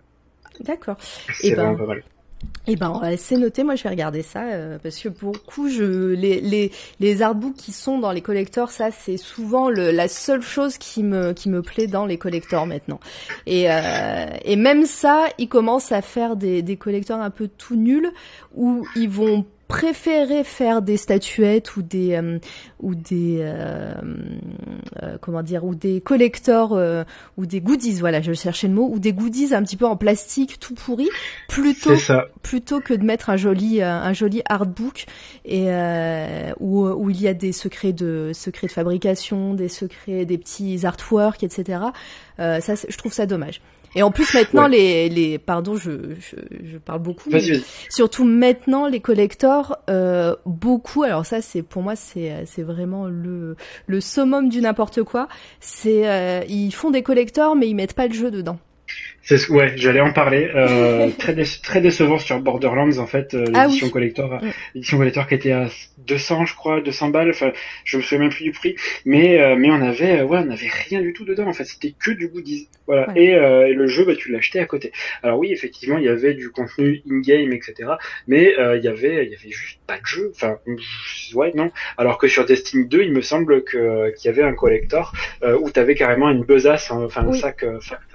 D'accord. 0.61 0.97
C'est 1.33 1.49
eh 1.49 1.55
ben, 1.55 1.75
pas 1.75 1.85
mal. 1.85 2.03
Eh 2.67 2.75
ben, 2.75 3.01
c'est 3.17 3.37
noté. 3.37 3.63
Moi, 3.63 3.75
je 3.75 3.83
vais 3.83 3.89
regarder 3.89 4.21
ça 4.21 4.43
euh, 4.43 4.77
parce 4.81 4.99
que 4.99 5.09
pour 5.09 5.43
coup, 5.45 5.69
je 5.69 6.13
les 6.13 6.41
les 6.41 6.71
les 6.99 7.21
artbooks 7.21 7.55
qui 7.55 7.71
sont 7.71 7.97
dans 7.97 8.11
les 8.11 8.21
collectors, 8.21 8.71
ça, 8.71 8.91
c'est 8.91 9.17
souvent 9.17 9.69
le, 9.69 9.91
la 9.91 10.07
seule 10.07 10.41
chose 10.41 10.77
qui 10.77 11.03
me 11.03 11.33
qui 11.33 11.49
me 11.49 11.61
plaît 11.61 11.87
dans 11.87 12.05
les 12.05 12.17
collectors 12.17 12.67
maintenant. 12.67 12.99
Et 13.45 13.71
euh, 13.71 14.27
et 14.43 14.55
même 14.55 14.85
ça, 14.85 15.27
ils 15.37 15.47
commencent 15.47 15.91
à 15.91 16.01
faire 16.01 16.35
des 16.35 16.61
des 16.61 16.75
collectors 16.75 17.21
un 17.21 17.29
peu 17.29 17.47
tout 17.47 17.75
nuls 17.75 18.11
où 18.55 18.85
ils 18.95 19.09
vont 19.09 19.45
préférer 19.67 20.43
faire 20.43 20.81
des 20.81 20.97
statuettes 20.97 21.75
ou 21.75 21.81
des 21.81 22.15
euh, 22.15 22.39
ou 22.79 22.95
des 22.95 23.39
euh, 23.41 23.93
euh, 25.03 25.17
comment 25.19 25.43
dire 25.43 25.65
ou 25.65 25.75
des 25.75 25.99
collecteurs 25.99 26.71
ou 27.37 27.45
des 27.45 27.61
goodies 27.61 27.99
voilà 27.99 28.21
je 28.21 28.33
cherchais 28.33 28.67
le 28.67 28.73
mot 28.73 28.89
ou 28.91 28.99
des 28.99 29.13
goodies 29.13 29.53
un 29.53 29.63
petit 29.63 29.75
peu 29.75 29.85
en 29.85 29.97
plastique 29.97 30.59
tout 30.59 30.73
pourri 30.73 31.09
plutôt 31.49 31.95
plutôt 32.41 32.79
que 32.79 32.93
de 32.93 33.03
mettre 33.03 33.29
un 33.29 33.37
joli 33.37 33.81
un 33.81 34.13
joli 34.13 34.41
artbook 34.45 35.05
et 35.45 35.67
où 36.59 36.87
où 36.87 37.09
il 37.09 37.21
y 37.21 37.27
a 37.27 37.33
des 37.33 37.51
secrets 37.51 37.93
de 37.93 38.31
secrets 38.33 38.67
de 38.67 38.71
fabrication 38.71 39.53
des 39.53 39.69
secrets 39.69 40.25
des 40.25 40.37
petits 40.37 40.85
artworks 40.85 41.43
etc 41.43 41.79
ça 42.37 42.59
je 42.59 42.97
trouve 42.97 43.13
ça 43.13 43.25
dommage 43.25 43.61
et 43.97 44.03
en 44.03 44.11
plus 44.11 44.33
maintenant 44.33 44.67
les 44.67 45.09
les 45.09 45.39
pardon 45.39 45.75
je 45.75 46.13
je, 46.19 46.35
je 46.63 46.77
parle 46.77 46.99
beaucoup 46.99 47.29
mais 47.31 47.41
surtout 47.89 48.23
maintenant 48.23 48.87
les 48.87 48.99
collectors 48.99 49.77
euh, 49.89 50.35
beaucoup 50.45 51.03
alors 51.03 51.25
ça 51.25 51.41
c'est 51.41 51.63
pour 51.63 51.81
moi 51.81 51.95
c'est 51.95 52.45
c'est 52.45 52.63
vraiment 52.63 53.07
le 53.07 53.55
le 53.87 54.01
summum 54.01 54.49
du 54.49 54.61
n'importe 54.61 55.03
quoi 55.03 55.27
c'est 55.59 56.07
euh, 56.07 56.43
ils 56.47 56.71
font 56.71 56.91
des 56.91 57.01
collectors 57.01 57.55
mais 57.55 57.67
ils 57.67 57.75
mettent 57.75 57.95
pas 57.95 58.07
le 58.07 58.13
jeu 58.13 58.29
dedans 58.29 58.59
C'est 59.23 59.49
ouais, 59.49 59.73
j'allais 59.75 59.99
en 59.99 60.13
parler. 60.13 60.49
Euh, 60.55 61.09
très, 61.19 61.35
très 61.61 61.81
décevant 61.81 62.17
sur 62.17 62.39
Borderlands 62.39 62.97
en 62.97 63.07
fait, 63.07 63.33
euh, 63.33 63.43
Ah 63.53 63.65
l'édition 63.65 63.87
oui. 63.87 63.91
collector, 63.93 64.33
Mm. 64.41 64.49
l'édition 64.75 64.97
collector 64.97 65.27
qui 65.27 65.33
était 65.35 65.51
à 65.51 65.67
200 66.07 66.45
je 66.45 66.55
crois, 66.55 66.79
200 66.81 67.09
balles. 67.09 67.29
Enfin, 67.31 67.51
je 67.83 67.97
me 67.97 68.01
souviens 68.01 68.19
même 68.19 68.29
plus 68.29 68.43
du 68.45 68.51
prix, 68.51 68.75
mais 69.05 69.39
euh, 69.41 69.55
mais 69.57 69.69
on 69.69 69.81
avait 69.81 70.21
euh, 70.21 70.23
ouais, 70.25 70.39
on 70.45 70.49
avait 70.49 70.69
rien 70.89 71.01
du 71.01 71.11
tout 71.11 71.25
dedans 71.25 71.47
en 71.47 71.53
fait. 71.53 71.65
C'était 71.65 71.93
que 71.99 72.11
du 72.11 72.29
goodies. 72.29 72.69
Voilà. 72.87 73.09
Ouais. 73.09 73.21
Et, 73.21 73.35
euh, 73.35 73.67
et 73.67 73.73
le 73.73 73.87
jeu, 73.87 74.05
bah 74.05 74.15
tu 74.15 74.31
l'achetais 74.31 74.59
à 74.59 74.65
côté. 74.65 74.93
Alors 75.23 75.39
oui, 75.39 75.51
effectivement, 75.51 75.97
il 75.97 76.05
y 76.05 76.09
avait 76.09 76.33
du 76.33 76.49
contenu 76.49 77.01
in-game, 77.11 77.51
etc. 77.51 77.89
Mais 78.27 78.57
euh, 78.57 78.77
il 78.77 78.83
y 78.85 78.87
avait 78.87 79.25
il 79.25 79.31
y 79.31 79.35
avait 79.35 79.49
juste 79.51 79.79
pas 79.87 79.97
de 79.97 80.05
jeu. 80.05 80.31
Enfin, 80.33 80.57
ouais 81.33 81.51
non. 81.53 81.69
Alors 81.97 82.17
que 82.17 82.27
sur 82.29 82.45
Destiny 82.45 82.87
2, 82.87 83.03
il 83.03 83.11
me 83.11 83.21
semble 83.21 83.63
que 83.65 84.09
qu'il 84.15 84.31
y 84.31 84.33
avait 84.33 84.43
un 84.43 84.53
collector 84.53 85.11
euh, 85.43 85.57
où 85.59 85.69
t'avais 85.69 85.95
carrément 85.95 86.29
une 86.29 86.43
besace, 86.43 86.91
hein, 86.91 87.01
enfin 87.05 87.27
un 87.27 87.33
sac 87.33 87.65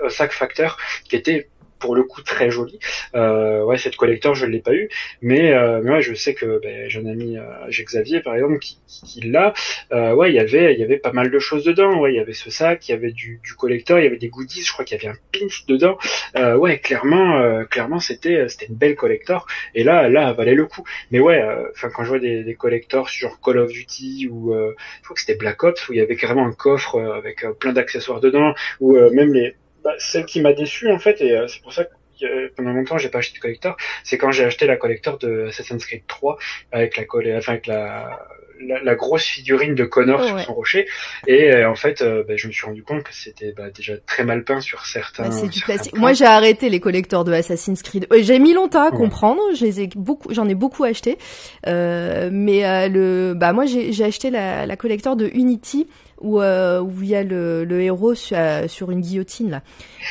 un 0.03 0.09
sac 0.09 0.33
facteur 0.33 0.79
qui 1.05 1.17
était 1.17 1.49
pour 1.83 1.97
le 1.97 2.05
coup 2.05 2.23
très 2.23 2.49
joli. 2.49 2.79
Euh, 3.17 3.65
ouais, 3.65 3.77
cette 3.77 3.97
collector, 3.97 4.37
je 4.37 4.47
l'ai 4.47 4.61
pas 4.61 4.73
eu, 4.73 4.88
mais, 5.21 5.53
euh, 5.53 5.81
mais 5.83 5.91
ouais, 5.91 6.01
je 6.01 6.15
sais 6.15 6.33
que 6.33 6.61
ben, 6.62 6.88
j'ai 6.88 7.01
un 7.01 7.07
ami, 7.07 7.37
euh, 7.37 7.43
j'ai 7.71 7.83
Xavier 7.83 8.21
par 8.21 8.37
exemple, 8.37 8.61
qui, 8.61 8.79
qui, 8.87 9.05
qui 9.05 9.21
l'a. 9.29 9.53
Euh, 9.93 10.15
ouais, 10.15 10.31
il 10.31 10.37
y 10.37 10.38
avait, 10.38 10.75
il 10.75 10.79
y 10.79 10.85
avait 10.85 10.99
pas 10.99 11.12
mal 11.12 11.29
de 11.29 11.38
choses 11.41 11.65
dedans. 11.65 11.99
Ouais, 11.99 12.12
il 12.12 12.17
y 12.17 12.21
avait 12.21 12.35
ce 12.35 12.53
sac, 12.53 12.88
il 12.88 12.93
y 12.93 12.95
avait 12.95 13.11
du, 13.11 13.41
du 13.43 13.55
collector, 13.55 13.99
il 13.99 14.05
y 14.05 14.07
avait 14.07 14.17
des 14.17 14.29
goodies. 14.29 14.62
Je 14.62 14.73
crois 14.73 14.85
qu'il 14.85 14.97
y 14.97 15.01
avait 15.01 15.12
un 15.12 15.19
pins 15.33 15.47
dedans. 15.67 15.99
Euh, 16.37 16.55
ouais, 16.55 16.79
clairement, 16.79 17.38
euh, 17.38 17.65
clairement, 17.65 17.99
c'était, 17.99 18.49
c'était 18.49 18.67
une 18.67 18.77
belle 18.77 18.95
collector. 18.95 19.49
Et 19.75 19.83
là, 19.83 20.09
là, 20.09 20.33
valait 20.33 20.55
le 20.55 20.67
coup. 20.67 20.85
Mais 21.11 21.19
ouais, 21.19 21.43
enfin, 21.73 21.91
quand 21.93 22.05
je 22.05 22.11
vois 22.11 22.21
des, 22.21 22.45
des 22.45 22.55
collectors 22.55 23.09
sur 23.09 23.41
Call 23.41 23.59
of 23.59 23.73
Duty 23.73 24.29
ou, 24.31 24.55
je 24.55 25.03
crois 25.03 25.15
que 25.15 25.21
c'était 25.21 25.35
Black 25.35 25.65
Ops 25.65 25.88
où 25.88 25.93
il 25.95 25.99
y 25.99 26.01
avait 26.01 26.15
carrément 26.15 26.47
un 26.47 26.53
coffre 26.53 27.01
avec 27.01 27.45
plein 27.59 27.73
d'accessoires 27.73 28.21
dedans, 28.21 28.55
ou 28.79 28.97
même 29.11 29.35
les, 29.35 29.57
bah, 29.85 29.95
celle 29.99 30.25
qui 30.27 30.40
m'a 30.40 30.53
déçu 30.53 30.90
en 30.90 30.99
fait, 30.99 31.21
et 31.21 31.33
euh, 31.37 31.47
c'est 31.49 31.62
pour 31.62 31.73
ça 31.73 31.85
que 31.85 31.90
euh, 32.25 32.53
pendant 32.57 32.73
longtemps 32.73 32.99
j'ai 32.99 33.09
pas 33.09 33.18
acheté 33.18 33.37
de 33.38 33.42
collector, 33.42 33.77
c'est 34.05 34.16
quand 34.18 34.31
j'ai 34.31 34.45
acheté 34.45 34.66
la 34.66 34.77
collector 34.77 35.18
de 35.18 35.47
Assassin's 35.49 35.85
Creed 35.85 36.03
3 36.07 36.38
avec 36.71 36.97
la 36.97 37.05
colle, 37.05 37.33
enfin 37.37 37.53
avec 37.53 37.66
la, 37.66 38.21
la, 38.64 38.81
la 38.81 38.95
grosse 38.95 39.25
figurine 39.25 39.75
de 39.75 39.85
Connor 39.85 40.21
Oh, 40.23 40.27
sur 40.27 40.37
ouais. 40.37 40.42
son 40.45 40.55
rocher, 40.55 40.87
et 41.27 41.53
euh, 41.53 41.68
en 41.68 41.75
fait 41.75 42.01
euh, 42.01 42.23
bah, 42.29 42.35
je 42.37 42.47
me 42.47 42.53
suis 42.53 42.64
rendu 42.64 42.85
compte 42.85 43.03
que 43.03 43.12
c'était 43.12 43.53
bah, 43.57 43.71
déjà 43.71 43.95
très 44.07 44.23
mal 44.25 44.45
peint 44.45 44.61
sur 44.61 44.87
certains. 44.87 45.29
Bah, 45.29 45.49
du 45.49 45.59
certains. 45.59 45.99
Moi, 45.99 46.12
j'ai 46.12 46.27
arrêté 46.27 46.68
les 46.68 46.79
collecteurs 46.79 47.25
de 47.25 47.33
Assassin's 47.33 47.83
Creed. 47.83 48.07
Euh, 48.12 48.18
J'ai 48.23 48.38
mis 48.38 48.55
longtemps 48.55 48.87
à 48.87 48.92
comprendre. 48.92 49.40
Je 49.57 49.64
les 49.64 49.81
ai 49.81 49.88
beaucoup, 49.97 50.33
j'en 50.33 50.49
ai 50.49 50.55
beaucoup 50.55 50.85
acheté. 50.85 51.18
Euh, 51.66 52.29
mais 52.33 52.64
euh, 52.64 52.88
le, 52.88 53.35
bah 53.35 53.53
moi, 53.53 53.66
j'ai 53.66 53.92
j'ai 53.92 54.05
acheté 54.05 54.31
la, 54.31 54.64
la 54.64 54.77
collector 54.77 55.16
de 55.16 55.29
Unity 55.35 55.88
où 56.23 56.41
euh, 56.41 56.81
où 56.81 56.93
il 57.03 57.09
y 57.09 57.15
a 57.15 57.23
le, 57.23 57.65
le 57.65 57.81
héros 57.83 58.15
sur, 58.15 58.37
euh, 58.39 58.69
sur 58.69 58.91
une 58.91 59.01
guillotine 59.01 59.51
là. 59.51 59.63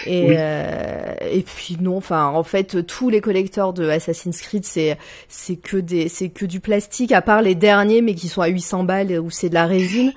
Et 0.05 0.27
Oui. 0.27 0.35
euh, 0.37 1.13
et 1.31 1.41
puis 1.41 1.77
non, 1.81 1.97
enfin 1.97 2.27
en 2.27 2.43
fait 2.43 2.85
tous 2.85 3.09
les 3.09 3.21
collecteurs 3.21 3.73
de 3.73 3.89
Assassin's 3.89 4.39
Creed 4.41 4.65
c'est 4.65 4.97
c'est 5.27 5.55
que 5.55 5.77
des 5.77 6.09
c'est 6.09 6.29
que 6.29 6.45
du 6.45 6.59
plastique 6.59 7.11
à 7.11 7.21
part 7.21 7.41
les 7.41 7.55
derniers 7.55 8.01
mais 8.01 8.15
qui 8.15 8.27
sont 8.29 8.41
à 8.41 8.47
800 8.47 8.83
balles 8.83 9.19
où 9.19 9.29
c'est 9.29 9.49
de 9.49 9.53
la 9.55 9.65
résine. 9.65 10.13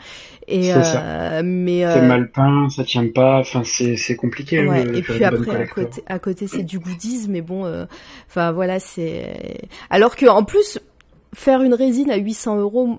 Et 0.46 0.64
C'est 0.64 0.82
ça. 0.82 1.00
euh, 1.02 1.42
mais 1.42 1.80
C'est 1.80 2.00
euh, 2.00 2.02
mal 2.02 2.30
peint, 2.30 2.68
ça 2.68 2.84
tient 2.84 3.08
pas, 3.08 3.38
enfin 3.40 3.62
c'est 3.64 3.96
c'est 3.96 4.14
compliqué. 4.14 4.66
Ouais, 4.66 4.82
et 4.94 5.00
puis 5.00 5.24
après 5.24 5.56
à 5.56 5.66
côté, 5.66 6.02
à 6.06 6.18
côté 6.18 6.46
c'est 6.46 6.62
du 6.64 6.78
goodies, 6.78 7.28
mais 7.30 7.40
bon, 7.40 7.64
euh, 7.64 7.86
enfin 8.28 8.52
voilà, 8.52 8.78
c'est. 8.78 9.34
Alors 9.88 10.16
que 10.16 10.26
en 10.26 10.44
plus 10.44 10.78
faire 11.34 11.62
une 11.62 11.72
résine 11.72 12.10
à 12.10 12.16
800 12.16 12.58
euros 12.58 12.98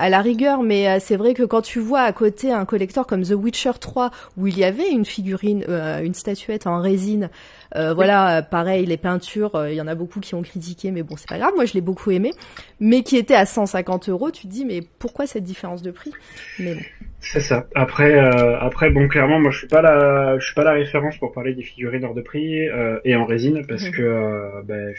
à 0.00 0.08
la 0.08 0.20
rigueur, 0.22 0.62
mais 0.62 0.88
euh, 0.88 0.96
c'est 0.98 1.16
vrai 1.16 1.34
que 1.34 1.42
quand 1.42 1.60
tu 1.60 1.78
vois 1.78 2.00
à 2.00 2.12
côté 2.12 2.50
un 2.52 2.64
collector 2.64 3.06
comme 3.06 3.22
The 3.22 3.32
Witcher 3.32 3.72
3 3.78 4.10
où 4.36 4.46
il 4.46 4.58
y 4.58 4.64
avait 4.64 4.90
une 4.90 5.04
figurine, 5.04 5.64
euh, 5.68 6.00
une 6.02 6.14
statuette 6.14 6.66
en 6.66 6.80
résine, 6.80 7.28
euh, 7.76 7.92
voilà, 7.94 8.42
pareil 8.42 8.86
les 8.86 8.96
peintures, 8.96 9.54
euh, 9.54 9.70
il 9.70 9.76
y 9.76 9.80
en 9.80 9.86
a 9.86 9.94
beaucoup 9.94 10.18
qui 10.20 10.34
ont 10.34 10.42
critiqué, 10.42 10.90
mais 10.90 11.02
bon 11.02 11.16
c'est 11.16 11.28
pas 11.28 11.38
grave, 11.38 11.52
moi 11.54 11.66
je 11.66 11.74
l'ai 11.74 11.82
beaucoup 11.82 12.10
aimé, 12.10 12.32
mais 12.80 13.02
qui 13.02 13.16
était 13.16 13.34
à 13.34 13.44
150 13.46 14.08
euros, 14.08 14.30
tu 14.30 14.48
te 14.48 14.52
dis 14.52 14.64
mais 14.64 14.80
pourquoi 14.98 15.26
cette 15.26 15.44
différence 15.44 15.82
de 15.82 15.90
prix? 15.90 16.12
Mais 16.58 16.74
bon. 16.74 16.80
C'est 17.20 17.40
ça. 17.40 17.66
Après, 17.74 18.18
après, 18.18 18.88
bon, 18.88 19.06
clairement, 19.06 19.38
moi, 19.38 19.50
je 19.50 19.58
suis 19.58 19.68
pas 19.68 19.82
la, 19.82 20.38
je 20.38 20.44
suis 20.46 20.54
pas 20.54 20.64
la 20.64 20.72
référence 20.72 21.18
pour 21.18 21.32
parler 21.32 21.52
des 21.54 21.62
figurines 21.62 22.02
hors 22.06 22.14
de 22.14 22.22
prix 22.22 22.66
et 23.04 23.14
en 23.14 23.26
résine 23.26 23.66
parce 23.68 23.84
Mhm. 23.84 23.92
que 23.92 24.62
ben, 24.64 24.94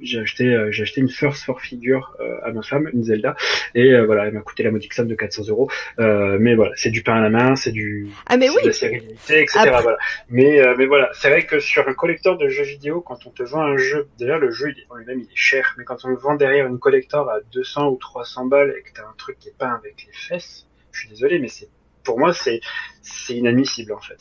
j'ai 0.00 0.20
acheté, 0.20 0.46
euh, 0.46 0.70
j'ai 0.70 0.82
acheté 0.82 1.00
une 1.00 1.08
First 1.08 1.44
for 1.44 1.60
Figure 1.60 2.16
euh, 2.20 2.38
à 2.44 2.52
ma 2.52 2.62
femme, 2.62 2.88
une 2.92 3.02
Zelda, 3.04 3.36
et 3.74 3.92
euh, 3.92 4.06
voilà, 4.06 4.26
elle 4.26 4.32
m'a 4.34 4.40
coûté 4.40 4.62
la 4.62 4.70
modique 4.70 4.92
somme 4.94 5.08
de 5.08 5.14
400 5.14 5.48
euros. 5.48 5.70
Mais 5.98 6.54
voilà, 6.54 6.72
c'est 6.76 6.90
du 6.90 7.02
pain 7.02 7.14
à 7.16 7.20
la 7.20 7.30
main, 7.30 7.56
c'est 7.56 7.72
du, 7.72 8.08
Ah 8.26 8.36
mais 8.36 8.48
oui, 8.48 8.62
de 8.62 8.68
la 8.68 8.72
série 8.72 9.00
limitée, 9.00 9.42
etc. 9.42 9.60
Voilà. 9.82 9.98
Mais, 10.30 10.60
mais 10.76 10.86
voilà, 10.86 11.10
c'est 11.14 11.28
vrai 11.28 11.44
que 11.46 11.58
sur 11.60 11.86
un 11.88 11.94
collector 11.94 12.38
de 12.38 12.48
jeux 12.48 12.64
vidéo, 12.64 13.00
quand 13.00 13.26
on 13.26 13.30
te 13.30 13.42
vend 13.42 13.62
un 13.62 13.76
jeu, 13.76 14.08
d'ailleurs 14.18 14.38
le 14.38 14.50
jeu 14.50 14.70
il 14.70 14.80
est- 14.80 14.86
en 14.90 14.96
lui-même 14.96 15.20
il 15.20 15.26
est 15.26 15.36
cher, 15.36 15.74
mais 15.78 15.84
quand 15.84 16.04
on 16.04 16.08
le 16.08 16.16
vend 16.16 16.34
derrière 16.36 16.66
une 16.66 16.78
collector 16.78 17.28
à 17.30 17.38
200 17.52 17.88
ou 17.88 17.96
300 17.96 18.46
balles 18.46 18.74
et 18.78 18.82
que 18.82 18.90
t'as 18.94 19.02
un 19.02 19.14
truc 19.18 19.38
qui 19.38 19.48
est 19.48 19.56
peint 19.58 19.74
avec 19.74 20.04
les 20.06 20.12
fesses, 20.12 20.66
je 20.92 21.00
suis 21.00 21.08
désolé, 21.10 21.38
mais 21.38 21.48
c'est 21.48 21.68
pour 22.04 22.18
moi 22.18 22.32
c'est 22.32 22.60
c'est 23.02 23.34
inadmissible 23.34 23.92
en 23.92 24.00
fait. 24.00 24.18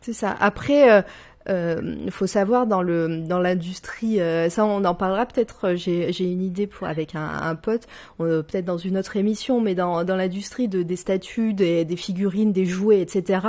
C'est 0.00 0.12
ça. 0.12 0.36
Après, 0.38 0.92
euh, 0.92 1.02
euh, 1.50 1.96
faut 2.10 2.26
savoir 2.26 2.66
dans 2.66 2.82
le 2.82 3.22
dans 3.26 3.38
l'industrie, 3.38 4.20
euh, 4.20 4.48
ça 4.50 4.64
on 4.64 4.84
en 4.84 4.94
parlera 4.94 5.26
peut-être. 5.26 5.68
euh, 5.68 5.76
J'ai 5.76 6.12
j'ai 6.12 6.24
une 6.24 6.42
idée 6.42 6.66
pour 6.66 6.86
avec 6.86 7.14
un, 7.14 7.26
un 7.42 7.54
pote, 7.54 7.86
euh, 8.20 8.42
peut-être 8.42 8.64
dans 8.64 8.78
une 8.78 8.98
autre 8.98 9.16
émission, 9.16 9.60
mais 9.60 9.74
dans 9.74 10.04
dans 10.04 10.16
l'industrie 10.16 10.68
de 10.68 10.82
des 10.82 10.96
statues, 10.96 11.54
des, 11.54 11.84
des 11.84 11.96
figurines, 11.96 12.52
des 12.52 12.66
jouets, 12.66 13.00
etc. 13.00 13.40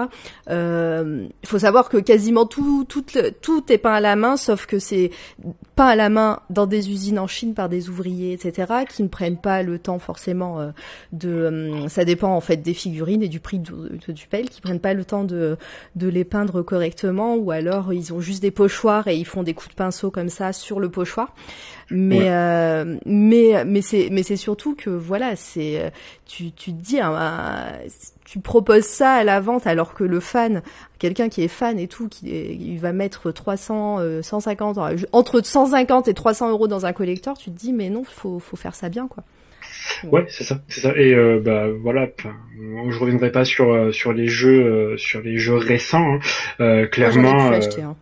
Euh, 0.50 1.28
Il 1.44 1.48
faut 1.48 1.60
savoir 1.60 1.90
que 1.90 1.98
quasiment 1.98 2.46
tout 2.46 2.86
tout 2.88 3.04
tout 3.42 3.72
est 3.72 3.78
peint 3.78 3.94
à 3.94 4.00
la 4.02 4.16
main, 4.16 4.38
sauf 4.38 4.66
que 4.66 4.80
c'est 4.80 5.12
peint 5.76 5.88
à 5.88 5.96
la 5.96 6.10
main 6.10 6.40
dans 6.50 6.66
des 6.66 6.90
usines 6.92 7.20
en 7.20 7.28
Chine 7.28 7.54
par 7.54 7.70
des 7.70 7.90
ouvriers, 7.90 8.34
etc. 8.34 8.86
qui 8.90 9.04
ne 9.04 9.08
prennent 9.08 9.38
pas 9.38 9.64
le 9.64 9.80
temps 9.80 10.00
forcément 10.00 10.60
euh, 10.60 10.72
de. 11.12 11.30
euh, 11.30 11.88
ça 11.88 12.06
dépend 12.06 12.30
en 12.36 12.42
fait 12.42 12.58
des 12.58 12.74
figurines 12.74 13.24
et 13.24 13.28
du 13.28 13.40
prix 13.40 13.60
du, 13.60 13.72
du 14.14 14.28
pelle, 14.28 14.50
qui 14.50 14.62
prennent 14.62 14.80
pas 14.80 14.94
le 14.94 15.06
temps 15.06 15.24
de 15.24 15.58
de 15.96 16.08
les 16.08 16.24
peindre 16.24 16.62
correctement 16.62 17.36
ou 17.36 17.52
alors 17.52 17.89
ils 17.92 18.14
ont 18.14 18.20
juste 18.22 18.42
des 18.42 18.52
pochoirs 18.52 19.08
et 19.08 19.16
ils 19.16 19.26
font 19.26 19.44
des 19.44 19.54
coups 19.54 19.70
de 19.72 19.76
pinceau 19.76 20.12
comme 20.12 20.30
ça 20.30 20.54
sur 20.54 20.80
le 20.80 20.90
pochoir. 20.90 21.34
Mais 21.92 22.20
Ouais. 22.20 22.28
euh, 22.30 22.98
mais 23.06 23.64
mais 23.66 23.82
c'est 23.82 24.10
mais 24.12 24.24
c'est 24.24 24.36
surtout 24.36 24.76
que 24.76 24.90
voilà, 24.90 25.36
c'est 25.36 25.80
euh, 25.82 25.90
tu 26.26 26.52
tu 26.52 26.72
te 26.72 26.80
dis 26.80 27.00
hein, 27.00 27.14
euh, 27.16 27.88
tu 28.26 28.40
proposes 28.40 28.86
ça 28.86 29.14
à 29.14 29.24
la 29.24 29.40
vente 29.40 29.66
alors 29.66 29.94
que 29.96 30.04
le 30.04 30.20
fan 30.20 30.62
quelqu'un 31.00 31.30
qui 31.30 31.42
est 31.44 31.48
fan 31.48 31.80
et 31.80 31.88
tout 31.88 32.08
qui 32.10 32.28
il 32.30 32.78
va 32.80 32.92
mettre 32.94 33.32
300 33.32 34.00
euh, 34.00 34.22
150 34.22 34.78
euh, 34.78 34.98
entre 35.14 35.42
150 35.44 36.08
et 36.08 36.14
300 36.14 36.50
euros 36.52 36.68
dans 36.68 36.86
un 36.86 36.94
collector, 36.94 37.38
tu 37.38 37.50
te 37.52 37.58
dis 37.60 37.74
mais 37.74 37.90
non, 37.90 38.04
faut 38.04 38.38
faut 38.40 38.56
faire 38.58 38.76
ça 38.76 38.90
bien 38.90 39.08
quoi. 39.08 39.24
Ouais, 40.12 40.26
c'est 40.30 40.44
ça, 40.44 40.62
c'est 40.68 40.82
ça. 40.82 40.94
Et 40.96 41.14
euh, 41.14 41.40
bah 41.44 41.68
voilà, 41.82 42.08
enfin, 42.20 42.36
je 42.90 42.98
reviendrai 43.00 43.32
pas 43.32 43.46
sur 43.46 43.72
euh, 43.72 43.92
sur 43.92 44.14
les 44.14 44.28
jeux 44.28 44.64
euh, 44.66 44.98
sur 44.98 45.22
les 45.22 45.38
jeux 45.38 45.56
récents. 45.56 46.14
hein. 46.16 46.20
Euh, 46.60 46.86
clairement, 46.88 47.52
euh, 47.52 47.60
hein. 47.82 47.96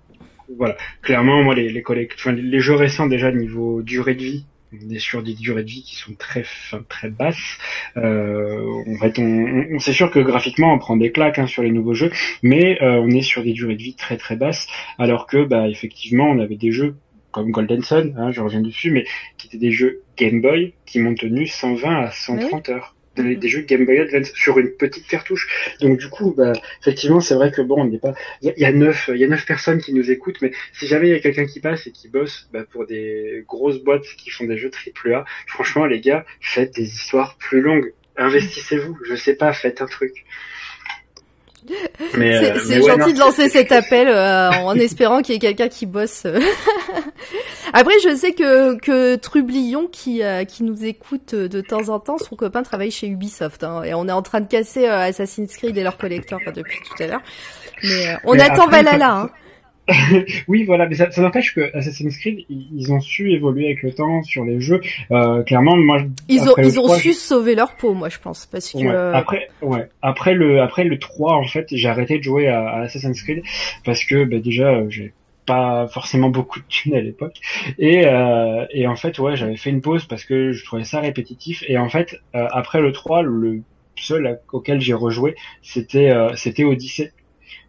voilà, 0.58 0.78
clairement 1.02 1.44
moi 1.44 1.56
les 1.56 1.70
les 1.70 1.82
collect... 1.82 2.14
enfin, 2.18 2.32
les 2.32 2.60
jeux 2.60 2.76
récents 2.76 3.08
déjà 3.08 3.32
niveau 3.32 3.82
durée 3.82 4.16
de 4.16 4.24
vie, 4.24 4.46
on 4.74 4.90
est 4.94 5.00
sur 5.00 5.24
des 5.24 5.34
durées 5.34 5.64
de 5.64 5.70
vie 5.70 5.84
qui 5.84 5.96
sont 5.96 6.14
très 6.18 6.44
très 6.90 7.10
basses. 7.10 7.58
Euh, 7.96 8.62
en 8.88 8.98
fait, 9.00 9.18
on, 9.20 9.24
on- 9.24 9.66
on- 9.76 9.80
c'est 9.80 9.94
sûr 9.94 10.12
que 10.12 10.20
graphiquement 10.20 10.74
on 10.74 10.78
prend 10.80 10.98
des 10.98 11.12
claques 11.12 11.40
hein, 11.40 11.48
sur 11.48 11.64
les 11.64 11.72
nouveaux 11.72 11.94
jeux, 11.94 12.12
mais 12.44 12.82
euh, 12.82 13.00
on 13.02 13.10
est 13.10 13.22
sur 13.22 13.44
des 13.44 13.54
durées 13.54 13.76
de 13.76 13.82
vie 13.84 13.96
très 13.96 14.18
très 14.18 14.36
basses, 14.36 14.68
alors 14.98 15.26
que 15.28 15.44
bah 15.44 15.68
effectivement 15.68 16.26
on 16.30 16.40
avait 16.40 16.56
des 16.58 16.72
jeux 16.72 16.96
comme 17.38 17.52
Golden 17.52 17.84
Sun, 17.84 18.16
hein, 18.18 18.32
je 18.32 18.42
reviens 18.42 18.62
dessus, 18.62 18.92
mais 18.92 19.06
qui 19.38 19.48
étaient 19.48 19.58
des 19.58 19.72
jeux 19.72 20.02
Game 20.18 20.42
Boy 20.42 20.74
qui 20.86 21.00
m'ont 21.00 21.16
tenu 21.16 21.48
120 21.48 22.04
à 22.04 22.12
130 22.12 22.70
heures. 22.70 22.94
Des, 23.16 23.36
des 23.36 23.48
jeux 23.48 23.62
Game 23.62 23.84
Boy 23.86 23.98
Advance 24.00 24.32
sur 24.36 24.60
une 24.60 24.70
petite 24.78 25.08
cartouche. 25.08 25.48
Donc 25.82 25.98
du 25.98 26.08
coup, 26.08 26.36
bah, 26.38 26.54
effectivement, 26.82 27.20
c'est 27.20 27.34
vrai 27.34 27.52
que 27.52 27.64
bon, 27.64 27.82
on 27.82 27.86
n'est 27.86 27.98
pas. 27.98 28.14
Il 28.44 28.54
y, 28.56 28.64
a- 28.66 28.72
neuf, 28.72 29.10
il 29.12 29.20
y 29.20 29.24
a 29.24 29.28
neuf 29.28 29.44
personnes 29.48 29.82
qui 29.82 29.92
nous 29.94 30.12
écoutent, 30.12 30.40
mais 30.44 30.52
si 30.74 30.86
jamais 30.86 31.08
il 31.08 31.12
y 31.14 31.16
a 31.16 31.20
quelqu'un 31.20 31.48
qui 31.48 31.60
passe 31.60 31.88
et 31.88 31.92
qui 31.92 32.10
bosse 32.10 32.48
bah, 32.54 32.64
pour 32.72 32.86
des 32.86 33.44
grosses 33.48 33.80
boîtes 33.84 34.04
qui 34.20 34.30
font 34.30 34.44
des 34.46 34.58
jeux 34.58 34.70
triple 34.70 35.12
A, 35.16 35.26
franchement, 35.48 35.88
les 35.88 36.00
gars, 36.00 36.26
faites 36.42 36.76
des 36.76 36.84
histoires 36.86 37.38
plus 37.40 37.62
longues. 37.62 37.92
Investissez-vous. 38.18 38.98
Je 39.04 39.16
sais 39.16 39.36
pas, 39.36 39.52
faites 39.52 39.82
un 39.82 39.88
truc. 39.88 40.26
Mais, 42.16 42.40
C'est 42.40 42.52
euh, 42.52 42.60
c'est 42.60 42.76
mais 42.80 42.82
ouais, 42.84 42.98
gentil 42.98 43.14
de 43.14 43.20
lancer 43.20 43.50
cet 43.50 43.72
appel 43.72 44.08
euh, 44.08 44.50
en 44.52 44.76
espérant 44.80 45.22
qu'il 45.22 45.34
y 45.34 45.38
ait 45.38 45.40
quelqu'un 45.40 45.68
qui 45.68 45.86
bosse. 45.86 46.26
Après, 47.74 47.94
je 48.04 48.16
sais 48.16 48.32
que, 48.32 48.76
que 48.80 49.16
Trublion, 49.16 49.88
qui, 49.88 50.24
euh, 50.24 50.46
qui 50.46 50.64
nous 50.64 50.86
écoute 50.86 51.36
de 51.36 51.62
temps 51.62 51.90
en 51.90 52.00
temps, 52.00 52.18
son 52.18 52.36
copain 52.36 52.64
travaille 52.64 52.92
chez 52.92 53.08
Ubisoft. 53.08 53.64
hein, 53.64 53.84
et 53.84 53.94
on 53.94 54.08
est 54.08 54.12
en 54.14 54.22
train 54.22 54.40
de 54.42 54.48
casser 54.48 54.88
euh, 54.88 55.00
Assassin's 55.02 55.56
Creed 55.56 55.78
et 55.78 55.84
leur 55.84 55.98
collector 55.98 56.40
enfin, 56.42 56.52
depuis 56.52 56.80
tout 56.80 57.04
à 57.04 57.08
l'heure. 57.08 57.22
Mais 57.84 58.08
euh, 58.08 58.16
on 58.24 58.34
Mais 58.34 58.42
attend 58.42 58.64
après, 58.66 58.84
Valhalla. 58.84 59.12
Hein. 59.12 59.30
oui, 60.48 60.64
voilà, 60.64 60.88
mais 60.88 60.96
ça, 60.96 61.12
ça 61.12 61.22
n'empêche 61.22 61.54
que 61.54 61.76
Assassin's 61.76 62.18
Creed, 62.18 62.46
ils, 62.50 62.92
ont 62.92 63.00
su 63.00 63.32
évoluer 63.32 63.66
avec 63.66 63.84
le 63.84 63.94
temps 63.94 64.22
sur 64.24 64.44
les 64.44 64.60
jeux. 64.60 64.82
Euh, 65.12 65.44
clairement, 65.44 65.78
moi, 65.78 66.02
ils 66.28 66.42
ont 66.50 66.56
ils 66.58 66.80
ont 66.80 66.88
su 66.90 67.14
sauver 67.14 67.56
leur 67.56 67.76
peau, 67.76 67.94
moi, 67.94 68.10
je 68.10 68.20
pense, 68.20 68.46
parce 68.46 68.72
que 68.72 69.14
après, 69.14 69.50
ouais, 69.62 69.90
après 70.02 70.34
le 70.34 70.62
après 70.62 70.84
le 70.84 71.00
3, 71.00 71.36
en 71.36 71.48
fait, 71.48 71.68
j'ai 71.72 71.88
arrêté 71.88 72.18
de 72.18 72.24
jouer 72.24 72.48
à, 72.48 72.68
à 72.68 72.82
Assassin's 72.82 73.22
Creed 73.22 73.44
parce 73.86 74.04
que 74.04 74.26
bah, 74.26 74.40
déjà, 74.40 74.88
j'ai 74.90 75.14
pas 75.48 75.88
forcément 75.88 76.30
beaucoup 76.30 76.60
de 76.60 76.66
thunes 76.68 76.94
à 76.94 77.02
l'époque. 77.02 77.38
Et 77.80 78.06
euh, 78.06 78.68
et 78.70 78.86
en 78.86 78.96
fait 78.96 79.18
ouais 79.18 79.36
j'avais 79.36 79.56
fait 79.56 79.72
une 79.72 79.82
pause 79.82 80.06
parce 80.06 80.26
que 80.26 80.52
je 80.52 80.64
trouvais 80.64 80.84
ça 80.84 81.00
répétitif. 81.00 81.64
Et 81.68 81.80
en 81.80 81.90
fait 81.90 82.20
euh, 82.36 82.48
après 82.52 82.82
le 82.82 82.92
3 82.92 83.24
le 83.24 83.62
seul 83.96 84.40
auquel 84.52 84.80
j'ai 84.80 84.94
rejoué 84.94 85.34
c'était 85.64 86.12
euh, 86.12 86.36
c'était 86.36 86.64
Odyssey 86.64 87.12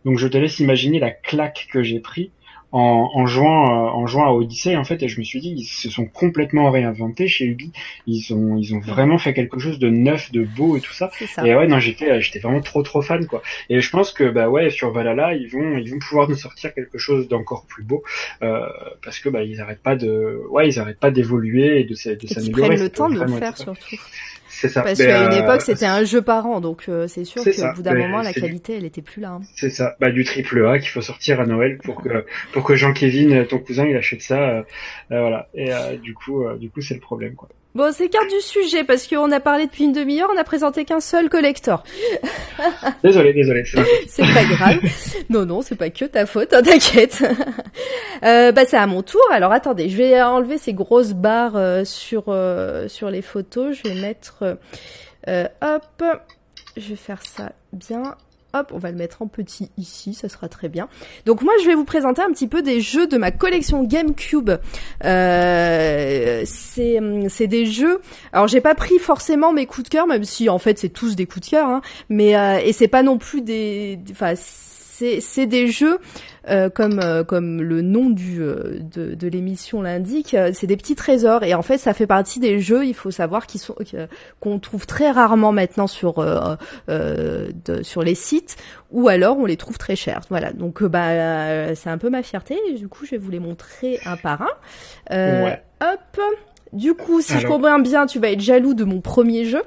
donc 0.08 0.18
je 0.18 0.26
te 0.26 0.38
laisse 0.38 0.58
imaginer 0.58 0.98
la 1.00 1.10
claque 1.10 1.68
que 1.70 1.82
j'ai 1.82 2.00
pris 2.00 2.30
en, 2.72 3.10
en 3.14 3.26
jouant 3.26 3.66
euh, 3.66 3.90
en 3.90 4.06
jouant 4.06 4.24
à 4.24 4.30
Odyssey 4.30 4.74
en 4.74 4.84
fait 4.84 5.02
et 5.02 5.08
je 5.08 5.18
me 5.18 5.24
suis 5.24 5.38
dit 5.40 5.50
ils 5.50 5.64
se 5.64 5.90
sont 5.90 6.06
complètement 6.06 6.70
réinventés 6.70 7.28
chez 7.28 7.44
Ubi. 7.44 7.72
Ils 8.06 8.32
ont 8.32 8.56
ils 8.56 8.74
ont 8.74 8.78
vraiment 8.78 9.18
fait 9.18 9.34
quelque 9.34 9.58
chose 9.58 9.78
de 9.78 9.90
neuf 9.90 10.32
de 10.32 10.44
beau 10.44 10.78
et 10.78 10.80
tout 10.80 10.94
ça, 10.94 11.10
et 11.44 11.54
ouais 11.54 11.66
non 11.66 11.78
j'étais 11.78 12.10
euh, 12.10 12.20
j'étais 12.20 12.38
vraiment 12.38 12.62
trop 12.62 12.82
trop 12.82 13.02
fan 13.02 13.26
quoi. 13.26 13.42
Et 13.68 13.80
je 13.80 13.90
pense 13.90 14.12
que 14.12 14.24
bah 14.30 14.48
ouais 14.48 14.70
sur 14.70 14.92
Valhalla 14.92 15.34
ils 15.34 15.48
vont 15.48 15.76
ils 15.76 15.90
vont 15.90 15.98
pouvoir 15.98 16.26
nous 16.26 16.36
sortir 16.36 16.72
quelque 16.72 16.96
chose 16.96 17.28
d'encore 17.28 17.66
plus 17.66 17.84
beau 17.84 18.02
euh, 18.42 18.66
parce 19.04 19.18
que 19.18 19.28
bah 19.28 19.42
ils 19.42 19.60
arrêtent 19.60 19.82
pas 19.82 19.96
de 19.96 20.40
ouais 20.50 20.68
ils 20.68 20.78
arrêtent 20.78 21.00
pas 21.00 21.10
d'évoluer 21.10 21.80
et 21.80 21.84
de, 21.84 21.90
de 21.90 22.26
s'améliorer. 22.26 22.68
prennent 22.68 22.80
le 22.80 22.88
temps 22.88 23.10
de 23.10 23.20
le 23.20 23.28
faire 23.28 23.58
surtout 23.58 23.96
c'est 24.60 24.68
ça. 24.68 24.82
Parce 24.82 24.98
qu'à 24.98 25.24
une 25.24 25.32
euh, 25.32 25.44
époque, 25.44 25.62
c'était 25.62 25.86
un 25.86 26.02
jeu 26.02 26.20
par 26.20 26.44
an, 26.46 26.60
donc 26.60 26.86
euh, 26.88 27.06
c'est 27.06 27.24
sûr 27.24 27.44
qu'au 27.44 27.72
bout 27.76 27.82
d'un 27.82 27.94
moment, 27.94 28.22
la 28.22 28.32
qualité, 28.32 28.76
elle 28.76 28.84
était 28.84 29.02
plus 29.02 29.20
là. 29.20 29.30
Hein. 29.30 29.40
C'est 29.54 29.70
ça. 29.70 29.94
Bah 30.00 30.10
du 30.10 30.24
triple 30.24 30.66
A 30.66 30.80
qu'il 30.80 30.88
faut 30.88 31.00
sortir 31.00 31.40
à 31.40 31.46
Noël 31.46 31.78
pour 31.78 32.02
que 32.02 32.24
pour 32.52 32.64
que 32.64 32.74
Jean-Kévin, 32.74 33.44
ton 33.44 33.58
cousin, 33.58 33.86
il 33.86 33.96
achète 33.96 34.20
ça. 34.20 34.40
Euh, 34.40 34.62
voilà. 35.10 35.48
Et 35.54 35.70
du 36.02 36.14
coup, 36.14 36.44
du 36.58 36.70
coup, 36.70 36.80
c'est 36.80 36.94
le 36.94 37.00
problème, 37.00 37.34
quoi. 37.36 37.48
Bon, 37.78 37.92
c'est 37.92 38.08
carte 38.08 38.28
du 38.28 38.40
sujet 38.40 38.82
parce 38.82 39.06
qu'on 39.06 39.30
a 39.30 39.38
parlé 39.38 39.66
depuis 39.66 39.84
une 39.84 39.92
demi-heure, 39.92 40.28
on 40.34 40.36
a 40.36 40.42
présenté 40.42 40.84
qu'un 40.84 40.98
seul 40.98 41.28
collector. 41.28 41.84
désolé, 43.04 43.32
désolé. 43.32 43.62
C'est 44.08 44.24
pas 44.34 44.42
grave. 44.42 44.80
Non, 45.30 45.46
non, 45.46 45.62
c'est 45.62 45.76
pas 45.76 45.88
que 45.88 46.04
ta 46.04 46.26
faute, 46.26 46.52
hein, 46.54 46.62
t'inquiète. 46.62 47.22
Euh, 48.24 48.50
bah, 48.50 48.62
c'est 48.66 48.76
à 48.76 48.88
mon 48.88 49.02
tour. 49.02 49.22
Alors, 49.30 49.52
attendez, 49.52 49.88
je 49.88 49.96
vais 49.96 50.20
enlever 50.20 50.58
ces 50.58 50.72
grosses 50.72 51.12
barres 51.12 51.54
euh, 51.54 51.84
sur 51.84 52.24
euh, 52.28 52.88
sur 52.88 53.10
les 53.10 53.22
photos. 53.22 53.76
Je 53.76 53.88
vais 53.88 54.00
mettre, 54.00 54.58
euh, 55.28 55.46
hop, 55.62 56.02
je 56.76 56.88
vais 56.88 56.96
faire 56.96 57.22
ça 57.22 57.52
bien. 57.72 58.16
Hop, 58.54 58.72
on 58.72 58.78
va 58.78 58.90
le 58.90 58.96
mettre 58.96 59.20
en 59.20 59.26
petit 59.26 59.70
ici, 59.76 60.14
ça 60.14 60.30
sera 60.30 60.48
très 60.48 60.70
bien. 60.70 60.88
Donc 61.26 61.42
moi, 61.42 61.52
je 61.62 61.66
vais 61.66 61.74
vous 61.74 61.84
présenter 61.84 62.22
un 62.22 62.30
petit 62.30 62.48
peu 62.48 62.62
des 62.62 62.80
jeux 62.80 63.06
de 63.06 63.18
ma 63.18 63.30
collection 63.30 63.84
GameCube. 63.84 64.52
Euh, 65.04 66.42
c'est 66.46 67.46
des 67.46 67.66
jeux. 67.66 68.00
Alors 68.32 68.48
j'ai 68.48 68.62
pas 68.62 68.74
pris 68.74 68.98
forcément 68.98 69.52
mes 69.52 69.66
coups 69.66 69.84
de 69.84 69.88
cœur, 69.90 70.06
même 70.06 70.24
si 70.24 70.48
en 70.48 70.58
fait 70.58 70.78
c'est 70.78 70.88
tous 70.88 71.14
des 71.14 71.26
coups 71.26 71.46
de 71.46 71.50
cœur. 71.50 71.68
Hein, 71.68 71.82
mais 72.08 72.36
euh, 72.36 72.58
et 72.64 72.72
c'est 72.72 72.88
pas 72.88 73.02
non 73.02 73.18
plus 73.18 73.42
des. 73.42 73.98
Enfin, 74.10 74.32
c'est 75.20 75.46
des 75.46 75.68
jeux 75.68 75.98
euh, 76.48 76.70
comme 76.70 77.00
euh, 77.02 77.24
comme 77.24 77.60
le 77.60 77.82
nom 77.82 78.08
du 78.10 78.40
euh, 78.40 78.78
de, 78.80 79.14
de 79.14 79.28
l'émission 79.28 79.82
l'indique, 79.82 80.36
c'est 80.52 80.66
des 80.66 80.76
petits 80.76 80.94
trésors 80.94 81.42
et 81.42 81.54
en 81.54 81.62
fait 81.62 81.78
ça 81.78 81.94
fait 81.94 82.06
partie 82.06 82.40
des 82.40 82.60
jeux. 82.60 82.86
Il 82.86 82.94
faut 82.94 83.10
savoir 83.10 83.46
qu'ils 83.46 83.60
sont 83.60 83.74
qu'on 84.40 84.58
trouve 84.58 84.86
très 84.86 85.10
rarement 85.10 85.52
maintenant 85.52 85.86
sur 85.86 86.24
de, 86.88 87.82
sur 87.82 88.02
les 88.02 88.14
sites 88.14 88.56
ou 88.90 89.08
alors 89.08 89.38
on 89.38 89.46
les 89.46 89.56
trouve 89.56 89.78
très 89.78 89.96
chers. 89.96 90.20
Voilà, 90.30 90.52
donc 90.52 90.82
bah 90.82 91.74
c'est 91.74 91.90
un 91.90 91.98
peu 91.98 92.10
ma 92.10 92.22
fierté. 92.22 92.58
Et 92.70 92.74
du 92.74 92.88
coup, 92.88 93.04
je 93.04 93.12
vais 93.12 93.18
vous 93.18 93.30
les 93.30 93.40
montrer 93.40 94.00
un 94.04 94.16
par 94.16 94.42
un. 94.42 94.52
Ouais. 95.10 95.62
Hop. 95.80 96.20
Du 96.72 96.94
coup, 96.94 97.20
si 97.20 97.38
je 97.38 97.46
comprends 97.46 97.78
bien, 97.78 98.06
tu 98.06 98.18
vas 98.18 98.30
être 98.30 98.40
jaloux 98.40 98.74
de 98.74 98.84
mon 98.84 99.00
premier 99.00 99.44
jeu. 99.44 99.62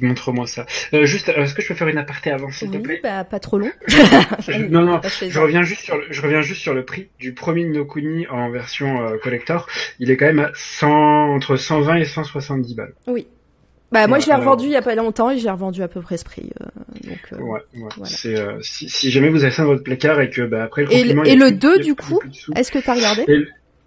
Montre-moi 0.00 0.46
ça. 0.46 0.66
Euh, 0.92 1.04
juste, 1.04 1.28
euh, 1.28 1.42
est-ce 1.42 1.54
que 1.54 1.62
je 1.62 1.68
peux 1.68 1.74
faire 1.74 1.88
une 1.88 1.98
aparté 1.98 2.30
avant, 2.30 2.50
s'il 2.50 2.70
te 2.70 2.76
plaît? 2.78 3.00
bah, 3.02 3.24
pas 3.24 3.40
trop 3.40 3.58
long. 3.58 3.70
non, 4.70 4.82
non, 4.82 5.00
je 5.02 5.38
reviens 5.40 5.62
juste 5.62 5.82
sur 5.82 5.96
le, 5.96 6.04
je 6.10 6.22
reviens 6.22 6.42
juste 6.42 6.60
sur 6.60 6.74
le 6.74 6.84
prix 6.84 7.08
du 7.18 7.32
premier 7.32 7.64
Nokuni 7.64 8.26
en 8.28 8.50
version 8.50 9.02
euh, 9.02 9.16
collector. 9.18 9.66
Il 9.98 10.10
est 10.10 10.16
quand 10.16 10.26
même 10.26 10.40
à 10.40 10.50
100, 10.54 11.34
entre 11.34 11.56
120 11.56 11.96
et 11.96 12.04
170 12.04 12.74
balles. 12.74 12.94
Oui. 13.06 13.26
Bah 13.92 14.08
moi 14.08 14.18
je 14.18 14.26
l'ai 14.26 14.34
revendu 14.34 14.64
il 14.64 14.72
y 14.72 14.76
a 14.76 14.82
pas 14.82 14.96
longtemps 14.96 15.30
et 15.30 15.38
j'ai 15.38 15.50
revendu 15.50 15.80
à 15.80 15.86
peu 15.86 16.00
près 16.00 16.16
ce 16.16 16.24
prix. 16.24 16.50
donc, 17.04 17.40
ouais, 17.40 17.60
ouais. 17.76 17.88
C'est 18.04 18.34
si, 18.60 18.88
si, 18.88 19.12
jamais 19.12 19.28
vous 19.28 19.44
avez 19.44 19.52
ça 19.52 19.62
dans 19.62 19.68
votre 19.68 19.84
placard 19.84 20.20
et 20.20 20.30
que 20.30 20.42
bah 20.42 20.64
après 20.64 20.82
le 20.82 20.92
et, 20.92 21.04
le, 21.04 21.28
et 21.28 21.36
le 21.36 21.52
2 21.52 21.78
du 21.78 21.94
coup, 21.94 22.18
est-ce 22.56 22.72
que 22.72 22.80
tu 22.80 22.90
as 22.90 22.94
regardé? 22.94 23.24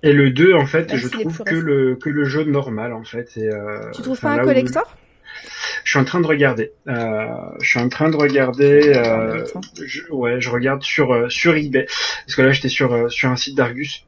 Et, 0.03 0.13
le 0.13 0.29
2 0.29 0.53
en 0.53 0.65
fait, 0.65 0.95
je 0.95 1.09
trouve 1.09 1.43
que 1.43 1.55
le 1.55 1.95
que 1.95 2.09
le 2.09 2.23
jeu 2.23 2.45
normal 2.45 2.93
en 2.93 3.03
fait. 3.03 3.35
Et, 3.35 3.49
tu 3.93 4.01
trouves 4.01 4.19
pas 4.19 4.29
un 4.29 4.39
collector? 4.39 4.95
Je 5.83 5.89
suis 5.91 5.99
en 5.99 6.05
train 6.05 6.19
de 6.19 6.27
regarder. 6.27 6.71
Euh, 6.87 7.27
je 7.61 7.67
suis 7.67 7.79
en 7.79 7.89
train 7.89 8.09
de 8.09 8.15
regarder. 8.15 8.93
Euh, 8.95 9.45
je, 9.85 10.01
ouais, 10.09 10.41
je 10.41 10.49
regarde 10.49 10.83
sur 10.83 11.13
euh, 11.13 11.29
sur 11.29 11.55
eBay 11.55 11.85
parce 12.25 12.35
que 12.35 12.41
là 12.41 12.51
j'étais 12.51 12.69
sur 12.69 12.93
euh, 12.93 13.09
sur 13.09 13.29
un 13.29 13.35
site 13.35 13.55
d'Argus. 13.55 14.05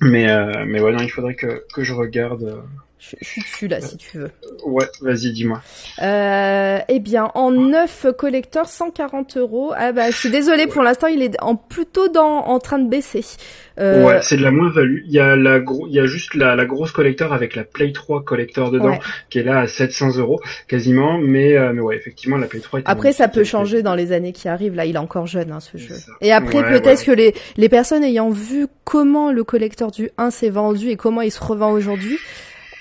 Mais 0.00 0.26
mais 0.66 0.80
ouais 0.80 0.92
non, 0.92 1.02
il 1.02 1.10
faudrait 1.10 1.34
que 1.34 1.64
que 1.72 1.84
je 1.84 1.92
regarde. 1.92 2.62
Je, 2.98 3.16
suis 3.20 3.42
dessus 3.42 3.68
là, 3.68 3.80
si 3.80 3.96
tu 3.98 4.18
veux. 4.18 4.30
Ouais, 4.64 4.86
vas-y, 5.02 5.32
dis-moi. 5.32 5.60
Euh, 6.02 6.78
eh 6.88 7.00
bien, 7.00 7.30
en 7.34 7.50
neuf 7.50 8.06
collector, 8.16 8.66
140 8.66 9.36
euros. 9.36 9.72
Ah 9.76 9.92
bah, 9.92 10.10
je 10.10 10.16
suis 10.16 10.30
désolée, 10.30 10.66
pour 10.66 10.82
l'instant, 10.82 11.08
il 11.08 11.20
est 11.20 11.34
en 11.42 11.54
plutôt 11.54 12.08
dans, 12.08 12.46
en 12.46 12.58
train 12.60 12.78
de 12.78 12.88
baisser. 12.88 13.22
Euh... 13.78 14.04
Ouais, 14.04 14.20
c'est 14.22 14.36
de 14.36 14.42
la 14.42 14.50
moins-value. 14.50 15.02
Il 15.06 15.12
y 15.12 15.18
a 15.18 15.36
la 15.36 15.60
gros, 15.60 15.86
il 15.86 15.94
y 15.94 16.00
a 16.00 16.06
juste 16.06 16.34
la, 16.34 16.54
la 16.54 16.64
grosse 16.64 16.92
collector 16.92 17.32
avec 17.32 17.56
la 17.56 17.64
Play 17.64 17.92
3 17.92 18.24
collector 18.24 18.70
dedans, 18.70 18.98
qui 19.28 19.40
est 19.40 19.42
là 19.42 19.58
à 19.58 19.66
700 19.66 20.16
euros 20.16 20.40
quasiment. 20.66 21.18
Mais, 21.18 21.56
euh, 21.56 21.72
mais 21.74 21.80
ouais, 21.80 21.96
effectivement, 21.96 22.38
la 22.38 22.46
Play 22.46 22.60
3. 22.60 22.80
Est 22.80 22.82
après, 22.86 23.12
ça 23.12 23.28
peut 23.28 23.44
changer 23.44 23.82
dans 23.82 23.94
les 23.94 24.12
années 24.12 24.32
qui 24.32 24.48
arrivent. 24.48 24.74
Là, 24.74 24.86
il 24.86 24.94
est 24.94 24.98
encore 24.98 25.26
jeune, 25.26 25.52
hein, 25.52 25.60
ce 25.60 25.76
jeu. 25.76 25.94
Et 26.22 26.32
après, 26.32 26.62
peut-être 26.62 27.04
que 27.04 27.12
les, 27.12 27.34
les 27.56 27.68
personnes 27.68 28.04
ayant 28.04 28.30
vu 28.30 28.66
comment 28.84 29.30
le 29.30 29.44
collector 29.44 29.90
du 29.90 30.10
1 30.16 30.30
s'est 30.30 30.50
vendu 30.50 30.88
et 30.88 30.96
comment 30.96 31.20
il 31.20 31.30
se 31.30 31.42
revend 31.42 31.72
aujourd'hui, 31.72 32.18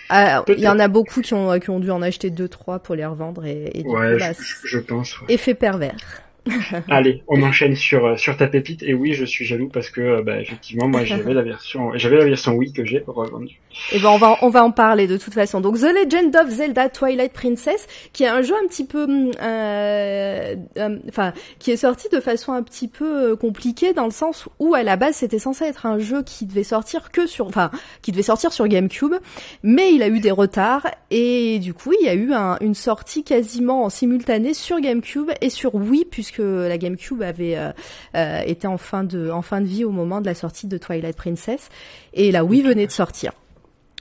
ah, 0.09 0.43
il 0.47 0.59
y 0.59 0.67
en 0.67 0.79
a 0.79 0.87
beaucoup 0.87 1.21
qui 1.21 1.33
ont, 1.33 1.59
qui 1.59 1.69
ont 1.69 1.79
dû 1.79 1.91
en 1.91 2.01
acheter 2.01 2.29
deux, 2.29 2.47
trois 2.47 2.79
pour 2.79 2.95
les 2.95 3.05
revendre 3.05 3.45
et, 3.45 3.71
et 3.73 3.83
ouais, 3.83 4.17
bah, 4.17 4.31
je, 4.63 4.79
pense. 4.79 5.15
Effet 5.29 5.53
pervers. 5.53 6.22
Allez, 6.89 7.23
on 7.27 7.41
enchaîne 7.41 7.75
sur 7.75 8.05
euh, 8.05 8.17
sur 8.17 8.37
ta 8.37 8.47
pépite 8.47 8.83
et 8.83 8.93
oui, 8.93 9.13
je 9.13 9.25
suis 9.25 9.45
jaloux 9.45 9.69
parce 9.69 9.89
que 9.89 10.01
euh, 10.01 10.21
bah, 10.21 10.39
effectivement, 10.39 10.87
moi 10.87 11.03
j'avais 11.05 11.33
la 11.33 11.41
version 11.41 11.91
j'avais 11.95 12.17
la 12.17 12.25
version 12.25 12.53
Wii 12.53 12.73
que 12.73 12.85
j'ai 12.85 13.03
revendue. 13.05 13.59
Et 13.91 13.95
eh 13.95 13.99
ben 13.99 14.09
on 14.09 14.17
va 14.17 14.37
on 14.41 14.49
va 14.49 14.63
en 14.63 14.71
parler 14.71 15.07
de 15.07 15.17
toute 15.17 15.33
façon. 15.33 15.61
Donc 15.61 15.79
The 15.79 15.93
Legend 15.93 16.35
of 16.35 16.49
Zelda 16.49 16.89
Twilight 16.89 17.33
Princess, 17.33 17.87
qui 18.11 18.23
est 18.23 18.27
un 18.27 18.41
jeu 18.41 18.53
un 18.55 18.67
petit 18.67 18.85
peu 18.85 19.03
hum, 19.03 19.31
euh, 19.41 20.55
enfin 21.09 21.33
qui 21.59 21.71
est 21.71 21.77
sorti 21.77 22.09
de 22.09 22.19
façon 22.19 22.51
un 22.51 22.63
petit 22.63 22.87
peu 22.87 23.35
compliquée 23.35 23.93
dans 23.93 24.05
le 24.05 24.11
sens 24.11 24.49
où 24.59 24.73
à 24.75 24.83
la 24.83 24.97
base 24.97 25.15
c'était 25.15 25.39
censé 25.39 25.65
être 25.65 25.85
un 25.85 25.99
jeu 25.99 26.23
qui 26.23 26.45
devait 26.45 26.63
sortir 26.63 27.11
que 27.11 27.25
sur 27.25 27.47
enfin 27.47 27.71
qui 28.01 28.11
devait 28.11 28.23
sortir 28.23 28.51
sur 28.51 28.67
GameCube, 28.67 29.15
mais 29.63 29.93
il 29.93 30.03
a 30.03 30.07
eu 30.09 30.19
des 30.19 30.31
retards 30.31 30.87
et 31.15 31.59
du 31.59 31.73
coup, 31.73 31.93
il 31.99 32.05
y 32.05 32.09
a 32.09 32.15
eu 32.15 32.33
un, 32.33 32.57
une 32.59 32.73
sortie 32.73 33.23
quasiment 33.23 33.83
en 33.83 33.89
simultané 33.89 34.53
sur 34.53 34.79
GameCube 34.79 35.29
et 35.41 35.49
sur 35.49 35.75
Wii 35.75 36.05
puisque 36.05 36.32
que 36.35 36.67
la 36.67 36.77
GameCube 36.77 37.21
avait 37.21 37.57
euh, 37.57 37.71
euh, 38.15 38.41
été 38.45 38.67
en 38.67 38.77
fin 38.77 39.03
de 39.03 39.29
en 39.29 39.41
fin 39.41 39.61
de 39.61 39.65
vie 39.65 39.85
au 39.85 39.91
moment 39.91 40.21
de 40.21 40.25
la 40.25 40.35
sortie 40.35 40.67
de 40.67 40.77
Twilight 40.77 41.15
Princess 41.15 41.69
et 42.13 42.31
la 42.31 42.43
Wii 42.43 42.63
venait 42.63 42.87
de 42.87 42.91
sortir. 42.91 43.31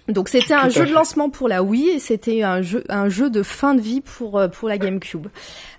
Donc 0.09 0.29
c'était 0.29 0.55
un 0.55 0.69
jeu 0.69 0.85
de 0.85 0.93
lancement 0.93 1.31
pour 1.31 1.49
la 1.49 1.63
Wii 1.63 1.91
et 1.91 1.99
c'était 2.01 2.43
un 2.43 2.61
jeu 2.61 2.83
un 2.89 3.09
jeu 3.09 3.31
de 3.31 3.45
fin 3.45 3.75
de 3.75 3.81
vie 3.81 4.01
pour 4.01 4.37
euh, 4.37 4.49
pour 4.49 4.69
la 4.69 4.77
GameCube. 4.77 5.29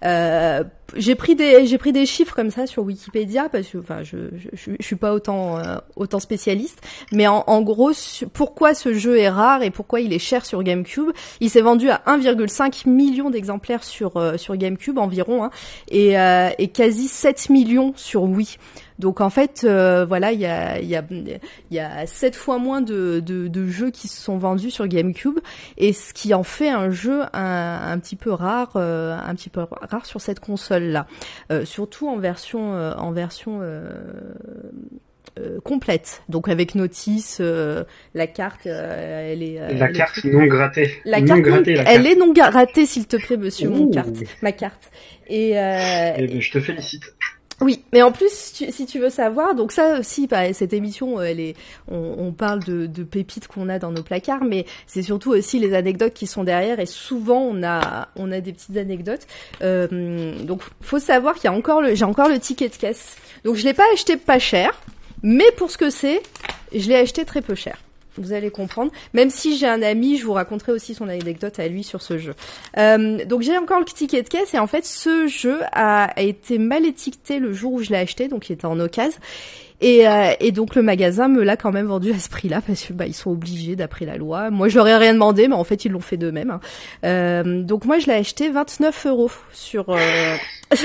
Euh, 0.06 0.64
j'ai 0.96 1.16
pris 1.16 1.36
des 1.36 1.66
j'ai 1.66 1.78
pris 1.78 1.92
des 1.92 2.06
chiffres 2.06 2.34
comme 2.34 2.50
ça 2.50 2.66
sur 2.66 2.84
Wikipédia 2.84 3.50
parce 3.50 3.68
que 3.68 3.80
enfin 3.80 4.02
je 4.02 4.18
je, 4.54 4.72
je, 4.80 4.86
suis 4.86 4.96
pas 4.96 5.14
autant 5.14 5.58
euh, 5.58 5.76
autant 5.98 6.22
spécialiste. 6.22 6.82
Mais 7.12 7.28
en, 7.28 7.44
en 7.48 7.62
gros 7.62 7.92
pourquoi 8.32 8.74
ce 8.74 8.94
jeu 8.94 9.20
est 9.20 9.30
rare 9.30 9.62
et 9.62 9.72
pourquoi 9.72 10.00
il 10.00 10.14
est 10.14 10.20
cher 10.20 10.46
sur 10.46 10.64
GameCube? 10.64 11.12
Il 11.42 11.50
s'est 11.50 11.62
vendu 11.62 11.90
à 11.90 12.02
1,5 12.08 12.88
million 12.88 13.30
d'exemplaires 13.30 13.84
sur 13.84 14.14
sur 14.38 14.56
GameCube 14.56 15.00
environ 15.00 15.44
hein, 15.44 15.52
et 15.90 16.14
et 16.60 16.68
quasi 16.70 17.10
7 17.10 17.50
millions 17.50 17.92
sur 17.98 18.24
Wii 18.24 18.58
donc 19.00 19.22
en 19.22 19.30
fait, 19.30 19.64
euh, 19.64 20.06
voilà, 20.06 20.32
il 20.32 20.40
y 20.40 20.46
a, 20.46 20.80
y, 20.80 20.96
a, 20.96 21.04
y 21.72 21.80
a 21.80 22.06
sept 22.06 22.36
fois 22.36 22.58
moins 22.58 22.82
de, 22.82 23.20
de, 23.20 23.48
de, 23.48 23.68
jeux 23.68 23.92
qui 23.92 24.08
se 24.08 24.22
sont 24.22 24.38
vendus 24.38 24.72
sur 24.72 24.88
GameCube, 24.88 25.40
et 25.78 25.94
ce 25.94 26.14
qui 26.14 26.34
en 26.34 26.44
fait 26.44 26.70
un 26.70 26.92
jeu 26.92 27.22
un, 27.34 27.80
un 27.92 28.00
petit 28.00 28.16
peu 28.16 28.32
rare, 28.32 28.74
euh, 28.76 29.18
un 29.18 29.36
petit 29.36 29.50
peu 29.50 29.62
rare 29.90 30.06
sur 30.06 30.22
cette 30.22 30.40
console-là, 30.40 31.08
euh, 31.52 31.66
surtout 31.66 32.08
en 32.08 32.18
version, 32.18 32.74
en 32.74 33.12
version. 33.12 33.62
complète, 35.64 36.22
donc 36.30 36.48
avec 36.48 36.76
notice, 36.76 37.42
la 38.14 38.28
carte, 38.28 38.68
elle 38.68 39.42
est. 39.42 39.74
la 39.74 39.92
carte 39.92 40.24
non 40.26 40.46
grattée. 40.46 40.92
La 41.06 41.22
carte, 41.22 41.42
elle 41.68 42.06
est 42.06 42.16
non 42.16 42.32
grattée, 42.32 42.86
s'il 42.86 43.08
te 43.08 43.18
plaît, 43.18 43.38
monsieur, 43.38 43.70
mon 43.70 43.90
carte, 43.90 44.18
ma 44.44 44.52
carte. 44.52 44.92
Et, 45.28 45.52
eh 45.52 46.28
ben, 46.28 46.40
je 46.40 46.52
te 46.52 46.60
félicite. 46.60 47.04
Oui, 47.64 47.82
mais 47.94 48.02
en 48.02 48.12
plus, 48.12 48.30
si 48.30 48.86
tu 48.86 49.00
veux 49.00 49.10
savoir, 49.10 49.56
donc 49.56 49.72
ça 49.72 49.98
aussi, 49.98 50.28
bah, 50.28 50.52
cette 50.52 50.74
émission, 50.74 51.22
elle 51.22 51.40
est, 51.40 51.56
on, 51.88 52.16
on 52.18 52.34
parle 52.34 52.62
de, 52.62 52.88
de 52.88 53.04
pépites 53.04 53.48
qu'on 53.48 53.70
a 53.70 53.80
dans 53.80 53.92
nos 53.92 54.04
placards, 54.04 54.44
mais 54.44 54.66
c'est 54.86 55.02
surtout 55.02 55.32
aussi 55.32 55.60
les 55.60 55.74
anecdotes 55.74 56.14
qui 56.14 56.28
sont 56.28 56.44
derrière. 56.44 56.82
Et 56.82 56.86
souvent, 56.86 57.40
on 57.40 57.64
a, 57.64 58.10
on 58.18 58.34
a 58.34 58.42
des 58.42 58.52
petites 58.52 58.76
anecdotes. 58.76 59.26
Euh, 59.62 60.44
donc, 60.44 60.62
faut 60.82 61.00
savoir 61.00 61.36
qu'il 61.36 61.46
y 61.46 61.48
a 61.48 61.54
encore 61.54 61.82
le, 61.82 61.96
j'ai 61.96 62.04
encore 62.04 62.28
le 62.28 62.38
ticket 62.38 62.68
de 62.68 62.76
caisse. 62.76 63.16
Donc, 63.46 63.56
je 63.56 63.64
l'ai 63.64 63.74
pas 63.74 63.86
acheté 63.94 64.18
pas 64.18 64.40
cher, 64.40 64.78
mais 65.22 65.50
pour 65.56 65.72
ce 65.72 65.78
que 65.78 65.90
c'est, 65.90 66.22
je 66.76 66.90
l'ai 66.90 66.98
acheté 66.98 67.24
très 67.24 67.42
peu 67.42 67.56
cher. 67.56 67.78
Vous 68.18 68.34
allez 68.34 68.52
comprendre. 68.52 68.92
Même 69.14 69.30
si 69.30 69.58
j'ai 69.58 69.68
un 69.68 69.82
ami, 69.82 70.18
je 70.18 70.26
vous 70.26 70.34
raconterai 70.34 70.72
aussi 70.72 70.94
son 70.94 71.10
anecdote 71.10 71.60
à 71.60 71.68
lui 71.68 71.84
sur 71.84 72.02
ce 72.02 72.18
jeu. 72.18 72.36
Euh, 72.78 73.26
donc 73.26 73.42
j'ai 73.42 73.58
encore 73.58 73.80
le 73.80 73.86
ticket 73.86 74.22
de 74.22 74.30
caisse 74.30 74.54
et 74.54 74.60
en 74.60 74.68
fait 74.68 74.86
ce 74.86 75.28
jeu 75.28 75.60
a, 75.72 76.14
été 76.18 76.58
mal 76.58 76.86
étiqueté 76.86 77.40
le 77.40 77.54
jour 77.54 77.74
où 77.74 77.82
je 77.82 77.90
l'ai 77.90 77.98
acheté, 77.98 78.28
donc 78.28 78.50
il 78.50 78.54
était 78.54 78.66
en 78.66 78.80
occasion. 78.80 79.20
Et, 79.82 80.08
euh, 80.08 80.32
et, 80.40 80.52
donc 80.52 80.76
le 80.76 80.82
magasin 80.82 81.28
me 81.28 81.44
l'a 81.44 81.58
quand 81.58 81.72
même 81.72 81.88
vendu 81.88 82.12
à 82.12 82.20
ce 82.20 82.30
prix-là 82.30 82.62
parce 82.66 82.84
que 82.86 82.94
bah 82.94 83.06
ils 83.06 83.14
sont 83.14 83.32
obligés 83.32 83.76
d'après 83.76 84.06
la 84.06 84.18
loi. 84.18 84.50
Moi 84.50 84.70
je 84.70 84.78
leur 84.78 84.88
ai 84.88 84.96
rien 84.96 85.14
demandé, 85.14 85.48
mais 85.48 85.56
en 85.56 85.64
fait 85.64 85.86
ils 85.86 85.92
l'ont 85.92 86.00
fait 86.00 86.18
d'eux-mêmes. 86.18 86.52
Hein. 86.52 86.60
Euh, 87.06 87.64
donc 87.64 87.86
moi 87.86 88.00
je 88.00 88.08
l'ai 88.08 88.14
acheté 88.14 88.50
29 88.50 89.06
euros 89.08 89.32
sur. 89.52 89.86
Euh... 89.90 90.36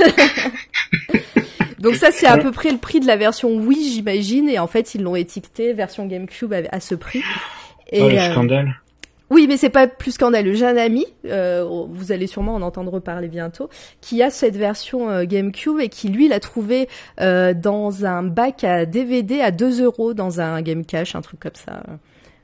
Donc 1.79 1.95
ça, 1.95 2.11
c'est 2.11 2.27
à 2.27 2.37
peu 2.39 2.51
près 2.51 2.73
le 2.73 2.79
prix 2.79 2.99
de 2.99 3.07
la 3.07 3.17
version 3.17 3.55
Wii, 3.55 3.93
j'imagine. 3.93 4.49
Et 4.49 4.59
en 4.59 4.67
fait, 4.67 4.97
ils 4.97 5.03
l'ont 5.03 5.15
étiqueté 5.15 5.73
version 5.73 6.07
GameCube 6.07 6.53
à, 6.71 6.81
ce 6.81 6.97
prix. 6.97 7.23
Et, 7.93 8.03
oh, 8.03 8.09
le 8.09 8.19
scandale. 8.33 8.75
Oui, 9.31 9.47
mais 9.47 9.57
c'est 9.57 9.69
pas 9.69 9.87
plus 9.87 10.13
scandaleux. 10.13 10.55
J'ai 10.55 10.67
un 10.67 10.77
ami, 10.77 11.07
euh, 11.27 11.65
vous 11.91 12.13
allez 12.13 12.27
sûrement 12.27 12.55
en 12.55 12.63
entendre 12.63 12.99
parler 12.99 13.29
bientôt, 13.29 13.69
qui 14.01 14.23
a 14.23 14.31
cette 14.31 14.57
version 14.57 15.11
euh, 15.11 15.25
GameCube 15.25 15.81
et 15.81 15.89
qui 15.89 16.09
lui 16.09 16.29
l'a 16.29 16.41
trouvé 16.41 16.89
euh, 17.21 17.53
dans 17.53 18.07
un 18.07 18.23
bac 18.23 18.65
à 18.65 18.87
DVD 18.87 19.41
à 19.41 19.51
2 19.51 19.83
euros 19.83 20.15
dans 20.15 20.41
un 20.41 20.63
Game 20.63 20.85
Cache, 20.85 21.15
un 21.15 21.21
truc 21.21 21.41
comme 21.41 21.53
ça. 21.55 21.83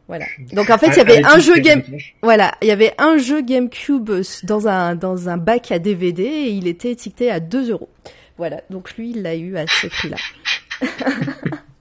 Voilà. 0.08 0.26
Donc 0.52 0.68
en 0.68 0.76
fait, 0.76 0.88
il 0.88 0.96
y 0.96 1.00
avait 1.00 1.24
un 1.24 1.38
jeu 1.38 1.54
game, 1.56 1.82
voilà, 2.22 2.52
il 2.60 2.68
y 2.68 2.72
avait 2.72 2.92
un 2.98 3.16
jeu 3.16 3.40
GameCube 3.40 4.10
dans 4.42 4.68
un 4.68 4.94
dans 4.96 5.30
un 5.30 5.38
bac 5.38 5.72
à 5.72 5.78
DVD 5.78 6.22
et 6.22 6.50
il 6.50 6.66
était 6.66 6.90
étiqueté 6.90 7.30
à 7.30 7.40
2 7.40 7.70
euros. 7.70 7.88
Voilà, 8.36 8.60
donc 8.68 8.94
lui, 8.96 9.10
il 9.10 9.22
l'a 9.22 9.34
eu 9.34 9.56
à 9.56 9.66
ce 9.66 9.86
prix-là. 9.86 10.16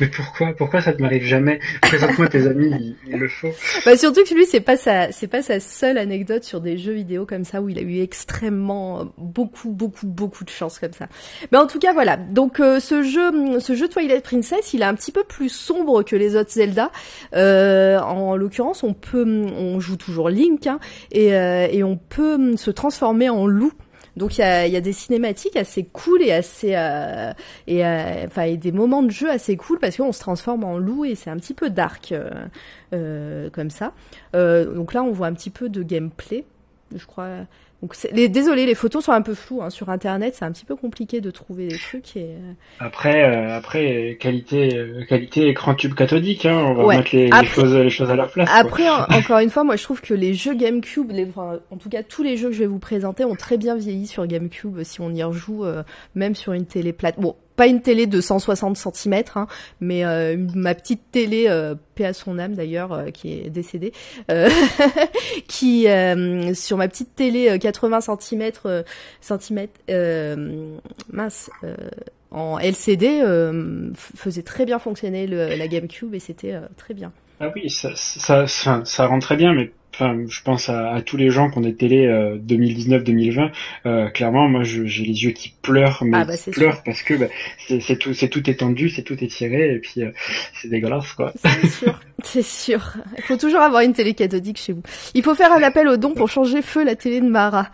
Mais 0.00 0.06
pourquoi 0.06 0.52
Pourquoi 0.56 0.80
ça 0.80 0.92
te 0.92 1.02
m'arrive 1.02 1.24
jamais? 1.24 1.58
Présente-moi 1.82 2.28
tes 2.28 2.46
amis, 2.46 2.96
il, 3.06 3.18
le 3.18 3.28
faut. 3.28 3.50
Bah 3.84 3.96
surtout 3.96 4.22
que 4.24 4.34
lui, 4.34 4.46
c'est 4.46 4.60
pas 4.60 4.76
sa, 4.76 5.10
c'est 5.10 5.26
pas 5.26 5.42
sa 5.42 5.58
seule 5.60 5.98
anecdote 5.98 6.44
sur 6.44 6.60
des 6.60 6.78
jeux 6.78 6.92
vidéo 6.92 7.26
comme 7.26 7.44
ça 7.44 7.60
où 7.60 7.68
il 7.68 7.78
a 7.78 7.82
eu 7.82 8.00
extrêmement 8.00 9.12
beaucoup, 9.18 9.70
beaucoup, 9.70 10.06
beaucoup 10.06 10.44
de 10.44 10.50
chance 10.50 10.78
comme 10.78 10.92
ça. 10.92 11.08
Mais 11.50 11.58
en 11.58 11.66
tout 11.66 11.78
cas, 11.78 11.92
voilà. 11.92 12.16
Donc 12.16 12.60
euh, 12.60 12.78
ce 12.78 13.02
jeu, 13.02 13.58
ce 13.60 13.74
jeu 13.74 13.88
Twilight 13.88 14.22
Princess, 14.22 14.72
il 14.72 14.82
est 14.82 14.86
un 14.86 14.94
petit 14.94 15.12
peu 15.12 15.24
plus 15.24 15.48
sombre 15.48 16.02
que 16.04 16.14
les 16.14 16.36
autres 16.36 16.52
Zelda. 16.52 16.92
Euh, 17.34 17.98
en 17.98 18.36
l'occurrence, 18.36 18.82
on 18.84 18.94
peut, 18.94 19.26
on 19.26 19.80
joue 19.80 19.96
toujours 19.96 20.28
Link 20.28 20.66
hein, 20.66 20.78
et, 21.10 21.34
euh, 21.34 21.66
et 21.70 21.82
on 21.82 21.96
peut 21.96 22.56
se 22.56 22.70
transformer 22.70 23.28
en 23.28 23.46
loup. 23.46 23.72
Donc 24.18 24.36
il 24.36 24.40
y 24.40 24.76
a, 24.76 24.80
des 24.80 24.92
cinématiques 24.92 25.56
assez 25.56 25.84
cool 25.84 26.22
et 26.22 26.32
assez 26.32 26.74
euh, 26.74 27.32
et 27.66 27.86
euh, 27.86 28.26
enfin 28.26 28.42
et 28.42 28.56
des 28.56 28.72
moments 28.72 29.02
de 29.02 29.10
jeu 29.10 29.30
assez 29.30 29.56
cool 29.56 29.78
parce 29.78 29.96
qu'on 29.96 30.12
se 30.12 30.20
transforme 30.20 30.64
en 30.64 30.76
loup 30.76 31.04
et 31.04 31.14
c'est 31.14 31.30
un 31.30 31.36
petit 31.36 31.54
peu 31.54 31.70
dark 31.70 32.12
euh, 32.12 32.30
euh 32.92 33.48
comme 33.50 33.70
ça. 33.70 33.94
donc 34.34 34.92
là 34.92 35.02
on 35.02 35.12
voit 35.12 35.28
un 35.28 35.34
petit 35.34 35.50
peu 35.50 35.68
de 35.68 35.82
gameplay, 35.82 36.44
je 36.94 37.06
crois. 37.06 37.46
Donc 37.82 37.94
les, 38.12 38.28
désolé, 38.28 38.66
les 38.66 38.74
photos 38.74 39.04
sont 39.04 39.12
un 39.12 39.22
peu 39.22 39.34
floues 39.34 39.62
hein. 39.62 39.70
sur 39.70 39.88
internet, 39.88 40.34
c'est 40.36 40.44
un 40.44 40.50
petit 40.50 40.64
peu 40.64 40.74
compliqué 40.74 41.20
de 41.20 41.30
trouver 41.30 41.68
des 41.68 41.78
trucs. 41.78 42.16
Et... 42.16 42.24
Euh. 42.24 42.52
Après, 42.80 43.22
euh, 43.22 43.56
après 43.56 44.16
qualité, 44.18 44.76
euh, 44.76 45.04
qualité 45.08 45.46
écran 45.48 45.76
tube 45.76 45.94
cathodique, 45.94 46.44
hein, 46.44 46.56
on 46.56 46.74
va 46.74 46.96
mettre 46.96 47.14
les, 47.14 47.30
choses, 47.44 47.76
les 47.76 47.90
choses 47.90 48.10
à 48.10 48.16
leur 48.16 48.32
place. 48.32 48.48
Après, 48.52 48.88
encore 48.88 49.38
une 49.38 49.50
fois, 49.50 49.62
moi 49.62 49.76
je 49.76 49.84
trouve 49.84 50.00
que 50.00 50.12
les 50.12 50.34
jeux 50.34 50.54
GameCube, 50.54 51.12
les, 51.12 51.26
enfin, 51.28 51.60
en 51.70 51.76
tout 51.76 51.88
cas 51.88 52.02
tous 52.02 52.24
les 52.24 52.36
jeux 52.36 52.48
que 52.48 52.54
je 52.54 52.60
vais 52.60 52.66
vous 52.66 52.80
présenter, 52.80 53.24
ont 53.24 53.36
très 53.36 53.58
bien 53.58 53.76
vieilli 53.76 54.08
sur 54.08 54.26
GameCube 54.26 54.82
si 54.82 55.00
on 55.00 55.10
y 55.10 55.22
rejoue, 55.22 55.64
même 56.16 56.34
sur 56.34 56.54
une 56.54 56.66
télé 56.66 56.92
plate. 56.92 57.20
Bon, 57.20 57.36
pas 57.58 57.66
une 57.66 57.82
télé 57.82 58.06
de 58.06 58.20
160 58.20 58.76
cm, 58.76 59.24
hein, 59.34 59.48
mais 59.80 60.04
euh, 60.04 60.36
ma 60.54 60.76
petite 60.76 61.10
télé, 61.10 61.46
euh, 61.48 61.74
paix 61.96 62.04
à 62.04 62.12
son 62.12 62.38
âme 62.38 62.54
d'ailleurs, 62.54 62.92
euh, 62.92 63.10
qui 63.10 63.32
est 63.32 63.50
décédée, 63.50 63.92
euh, 64.30 64.48
qui 65.48 65.88
sur 66.54 66.76
ma 66.76 66.86
petite 66.86 67.16
télé 67.16 67.58
80 67.58 68.00
cm, 68.00 68.52
centimètres, 69.20 69.80
mince, 71.12 71.50
en 72.30 72.60
LCD, 72.60 73.22
faisait 73.96 74.42
très 74.42 74.64
bien 74.64 74.78
fonctionner 74.78 75.26
le, 75.26 75.56
la 75.56 75.66
GameCube 75.66 76.14
et 76.14 76.20
c'était 76.20 76.54
très 76.76 76.94
bien. 76.94 77.12
Ah 77.40 77.52
oui, 77.54 77.70
ça, 77.70 77.90
ça, 77.94 78.46
ça, 78.46 78.82
ça 78.84 79.06
rend 79.06 79.20
très 79.20 79.36
bien, 79.36 79.52
mais 79.52 79.70
enfin, 79.94 80.16
je 80.28 80.42
pense 80.42 80.68
à, 80.68 80.90
à, 80.92 81.02
tous 81.02 81.16
les 81.16 81.30
gens 81.30 81.50
qui 81.50 81.58
ont 81.58 81.60
des 81.60 81.74
télé 81.74 82.06
2019-2020. 82.06 83.50
Euh, 83.86 84.08
clairement, 84.08 84.48
moi, 84.48 84.62
j'ai 84.64 85.04
les 85.04 85.24
yeux 85.24 85.30
qui 85.30 85.54
pleurent, 85.62 86.02
mais 86.04 86.18
ah 86.18 86.24
bah, 86.24 86.34
pleurent 86.50 86.82
parce 86.84 87.02
que 87.02 87.14
bah, 87.14 87.26
c'est 87.80 87.96
tout, 87.96 88.12
c'est 88.12 88.28
tout 88.28 88.48
étendu, 88.48 88.88
c'est 88.90 89.02
tout 89.02 89.22
étiré, 89.22 89.74
et 89.74 89.78
puis 89.78 90.02
euh, 90.02 90.10
c'est 90.60 90.68
dégueulasse, 90.68 91.12
quoi. 91.12 91.32
C'est 91.36 91.68
sûr, 91.68 92.00
c'est 92.24 92.42
sûr. 92.42 92.94
Il 93.16 93.22
faut 93.22 93.36
toujours 93.36 93.60
avoir 93.60 93.82
une 93.82 93.92
télé 93.92 94.14
cathodique 94.14 94.58
chez 94.58 94.72
vous. 94.72 94.82
Il 95.14 95.22
faut 95.22 95.34
faire 95.34 95.52
un 95.52 95.62
appel 95.62 95.86
au 95.88 95.96
don 95.96 96.14
pour 96.14 96.28
changer 96.28 96.62
feu 96.62 96.84
la 96.84 96.96
télé 96.96 97.20
de 97.20 97.28
Mara, 97.28 97.68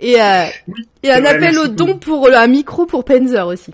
et, 0.00 0.20
euh, 0.20 0.46
et 1.02 1.10
un 1.10 1.24
appel 1.24 1.58
au 1.58 1.66
don 1.66 1.98
pour 1.98 2.28
un 2.28 2.46
micro 2.46 2.86
pour 2.86 3.04
Penzer 3.04 3.46
aussi. 3.46 3.72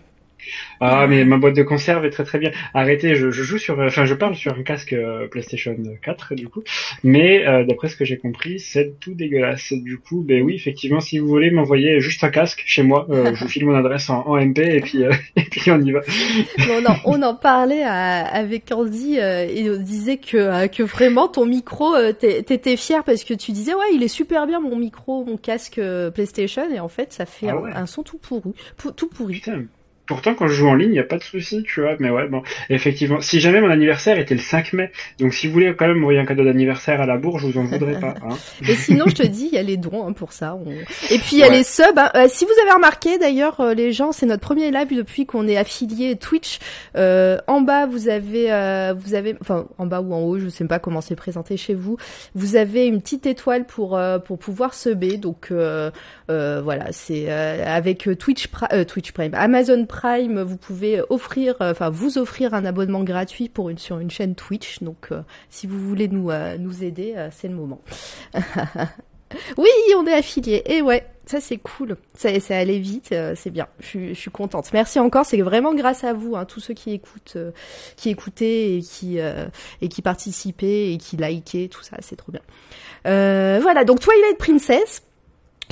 Ah, 0.81 1.07
mais 1.07 1.25
ma 1.25 1.39
boîte 1.39 1.57
de 1.57 1.63
conserve 1.63 2.05
est 2.05 2.11
très 2.11 2.25
très 2.25 2.39
bien. 2.39 2.51
Arrêtez, 2.75 3.15
je, 3.15 3.31
je 3.31 3.43
joue 3.43 3.59
sur, 3.59 3.79
enfin, 3.79 4.05
je 4.05 4.15
parle 4.15 4.35
sur 4.35 4.53
un 4.55 4.63
casque 4.63 4.93
euh, 4.93 5.27
PlayStation 5.29 5.77
4 6.03 6.35
du 6.35 6.49
coup, 6.49 6.63
mais 7.03 7.47
euh, 7.47 7.65
d'après 7.65 7.89
ce 7.89 7.97
que 7.97 8.05
j'ai 8.05 8.19
compris, 8.19 8.59
c'est 8.59 8.99
tout 9.01 9.15
dégueulasse. 9.15 9.73
Du 9.73 9.99
coup, 9.99 10.23
ben 10.27 10.43
oui, 10.43 10.55
effectivement, 10.55 11.01
si 11.01 11.19
vous 11.19 11.27
voulez 11.27 11.51
m'envoyer 11.51 12.01
juste 12.01 12.25
un 12.25 12.31
casque 12.31 12.63
chez 12.67 12.83
moi, 12.83 13.07
euh, 13.11 13.35
je 13.35 13.45
vous 13.45 13.49
file 13.49 13.67
mon 13.67 13.75
adresse 13.75 14.11
en, 14.11 14.27
en 14.27 14.37
MP 14.37 14.59
et 14.59 14.81
puis 14.81 15.03
et 15.37 15.43
puis 15.43 15.71
on 15.71 15.81
y 15.81 15.93
va. 15.93 16.01
on, 16.71 16.85
en, 16.85 16.97
on 17.05 17.23
en 17.23 17.35
parlait 17.35 17.83
avec 17.83 18.71
Andy 18.73 19.17
et 19.17 19.71
on 19.71 19.83
disait 19.83 20.19
que 20.19 20.67
que 20.69 20.83
vraiment 20.83 21.29
ton 21.29 21.47
micro, 21.47 21.95
t'étais 22.19 22.77
fier 22.77 23.05
parce 23.05 23.25
que 23.25 23.35
tu 23.35 23.53
disais 23.53 23.75
ouais, 23.75 23.95
il 23.95 24.03
est 24.03 24.09
super 24.09 24.47
bien 24.47 24.61
mon 24.61 24.77
micro, 24.77 25.25
mon 25.25 25.37
casque 25.37 25.81
PlayStation 26.15 26.71
et 26.73 26.81
en 26.81 26.89
fait 26.89 27.13
ça 27.13 27.27
fait 27.27 27.49
ah 27.49 27.81
un, 27.81 27.87
son 27.87 28.03
tout 28.03 28.19
pourri, 28.19 28.53
tout 28.97 29.09
pourri. 29.09 29.35
Putain. 29.35 29.65
Pourtant, 30.07 30.35
quand 30.35 30.47
je 30.49 30.55
joue 30.55 30.69
en 30.69 30.75
ligne, 30.75 30.91
il 30.91 30.95
n'y 30.95 30.99
a 30.99 31.05
pas 31.05 31.19
de 31.19 31.23
souci, 31.23 31.63
tu 31.63 31.81
vois. 31.81 31.97
Mais 31.99 32.11
ouais, 32.11 32.29
bon, 32.29 32.43
effectivement. 32.69 33.21
Si 33.21 33.41
jamais 33.41 33.61
mon 33.61 33.71
anniversaire 33.71 34.19
était 34.19 34.35
le 34.35 34.41
5 34.41 34.73
mai, 34.75 34.91
donc 35.19 35.33
si 35.33 35.47
vous 35.47 35.53
voulez 35.55 35.75
quand 35.75 35.87
même 35.87 35.97
m'envoyer 35.97 36.21
un 36.21 36.27
cadeau 36.27 36.45
d'anniversaire 36.45 37.01
à 37.01 37.07
la 37.07 37.17
bourre, 37.17 37.39
je 37.39 37.47
vous 37.47 37.59
en 37.59 37.65
voudrais 37.65 37.99
pas. 37.99 38.15
Hein. 38.23 38.37
Et 38.69 38.75
sinon, 38.75 39.07
je 39.07 39.15
te 39.15 39.27
dis, 39.27 39.49
il 39.51 39.55
y 39.55 39.59
a 39.59 39.63
les 39.63 39.77
dons 39.77 40.07
hein, 40.07 40.13
pour 40.13 40.33
ça. 40.33 40.59
Et 41.11 41.19
puis 41.19 41.37
il 41.37 41.39
y 41.39 41.43
a 41.43 41.49
les 41.49 41.65
subs. 41.65 41.85
Hein. 41.97 42.11
Euh, 42.15 42.27
si 42.29 42.45
vous 42.45 42.53
avez 42.63 42.73
remarqué, 42.73 43.19
d'ailleurs, 43.19 43.61
euh, 43.61 43.75
les 43.75 43.93
gens, 43.93 44.13
c'est 44.13 44.27
notre 44.27 44.43
premier 44.43 44.71
live 44.71 44.95
depuis 44.95 45.27
qu'on 45.27 45.47
est 45.49 45.57
affilié 45.57 46.17
Twitch. 46.17 46.59
Euh, 46.97 47.39
en 47.47 47.61
bas, 47.61 47.87
vous 47.87 48.09
avez, 48.09 48.45
vous 48.97 49.15
avez, 49.15 49.37
enfin, 49.41 49.67
en 49.79 49.87
bas 49.87 50.01
ou 50.01 50.13
en 50.13 50.21
haut, 50.21 50.39
je 50.39 50.49
sais 50.49 50.65
pas 50.67 50.79
comment 50.79 51.01
c'est 51.01 51.17
présenté 51.17 51.57
chez 51.57 51.75
vous. 51.75 51.97
Vous 52.35 52.57
avez 52.57 52.87
une 52.87 53.01
petite 53.01 53.27
étoile 53.27 53.65
pour 53.65 53.99
pour 54.25 54.39
pouvoir 54.39 54.75
subber. 54.75 55.17
Donc 55.17 55.51
voilà, 56.29 56.93
c'est 56.93 57.31
avec 57.31 58.09
Twitch, 58.19 58.49
Twitch 58.87 59.13
Prime, 59.13 59.35
Amazon 59.35 59.87
Prime, 59.87 59.94
vous 60.45 60.57
pouvez 60.57 61.03
offrir, 61.09 61.57
euh, 61.61 61.71
enfin 61.71 61.91
vous 61.91 62.19
offrir 62.19 62.55
un 62.55 62.65
abonnement 62.65 63.03
gratuit 63.03 63.49
pour 63.49 63.71
une 63.71 63.79
sur 63.79 63.99
une 63.99 64.11
chaîne 64.11 64.35
Twitch. 64.35 64.83
Donc 64.83 65.09
euh, 65.13 65.23
si 65.51 65.67
vous 65.67 65.79
voulez 65.79 66.09
nous 66.09 66.31
euh, 66.31 66.57
aider, 66.83 67.15
c'est 67.31 67.49
le 67.49 67.55
moment. 67.55 67.81
oui, 69.57 69.69
on 69.97 70.07
est 70.07 70.13
affilié. 70.13 70.63
Et 70.67 70.83
ouais, 70.83 71.07
ça 71.27 71.41
c'est 71.41 71.59
cool. 71.59 71.97
Ça, 72.15 72.39
ça 72.41 72.59
allait 72.59 72.79
vite, 72.79 73.15
c'est 73.37 73.51
bien. 73.51 73.69
Je, 73.81 74.13
suis 74.15 74.31
contente. 74.31 74.73
Merci 74.73 74.99
encore. 74.99 75.25
C'est 75.25 75.41
vraiment 75.43 75.75
grâce 75.75 76.05
à 76.05 76.13
vous, 76.13 76.37
hein, 76.37 76.45
tous 76.45 76.61
ceux 76.61 76.75
qui 76.75 76.93
écoutent, 76.93 77.39
qui 77.97 78.11
écoutaient 78.11 78.77
et 78.77 78.83
qui 78.83 79.19
et 79.19 79.89
qui 79.89 80.03
participaient 80.03 80.93
et 80.93 80.99
qui 80.99 81.17
likaient, 81.17 81.69
tout 81.69 81.83
ça, 81.83 81.97
c'est 82.01 82.17
trop 82.17 82.33
bien. 82.33 82.43
voilà. 83.05 83.85
Donc 83.85 84.01
Twilight 84.01 84.39
Princess 84.39 85.03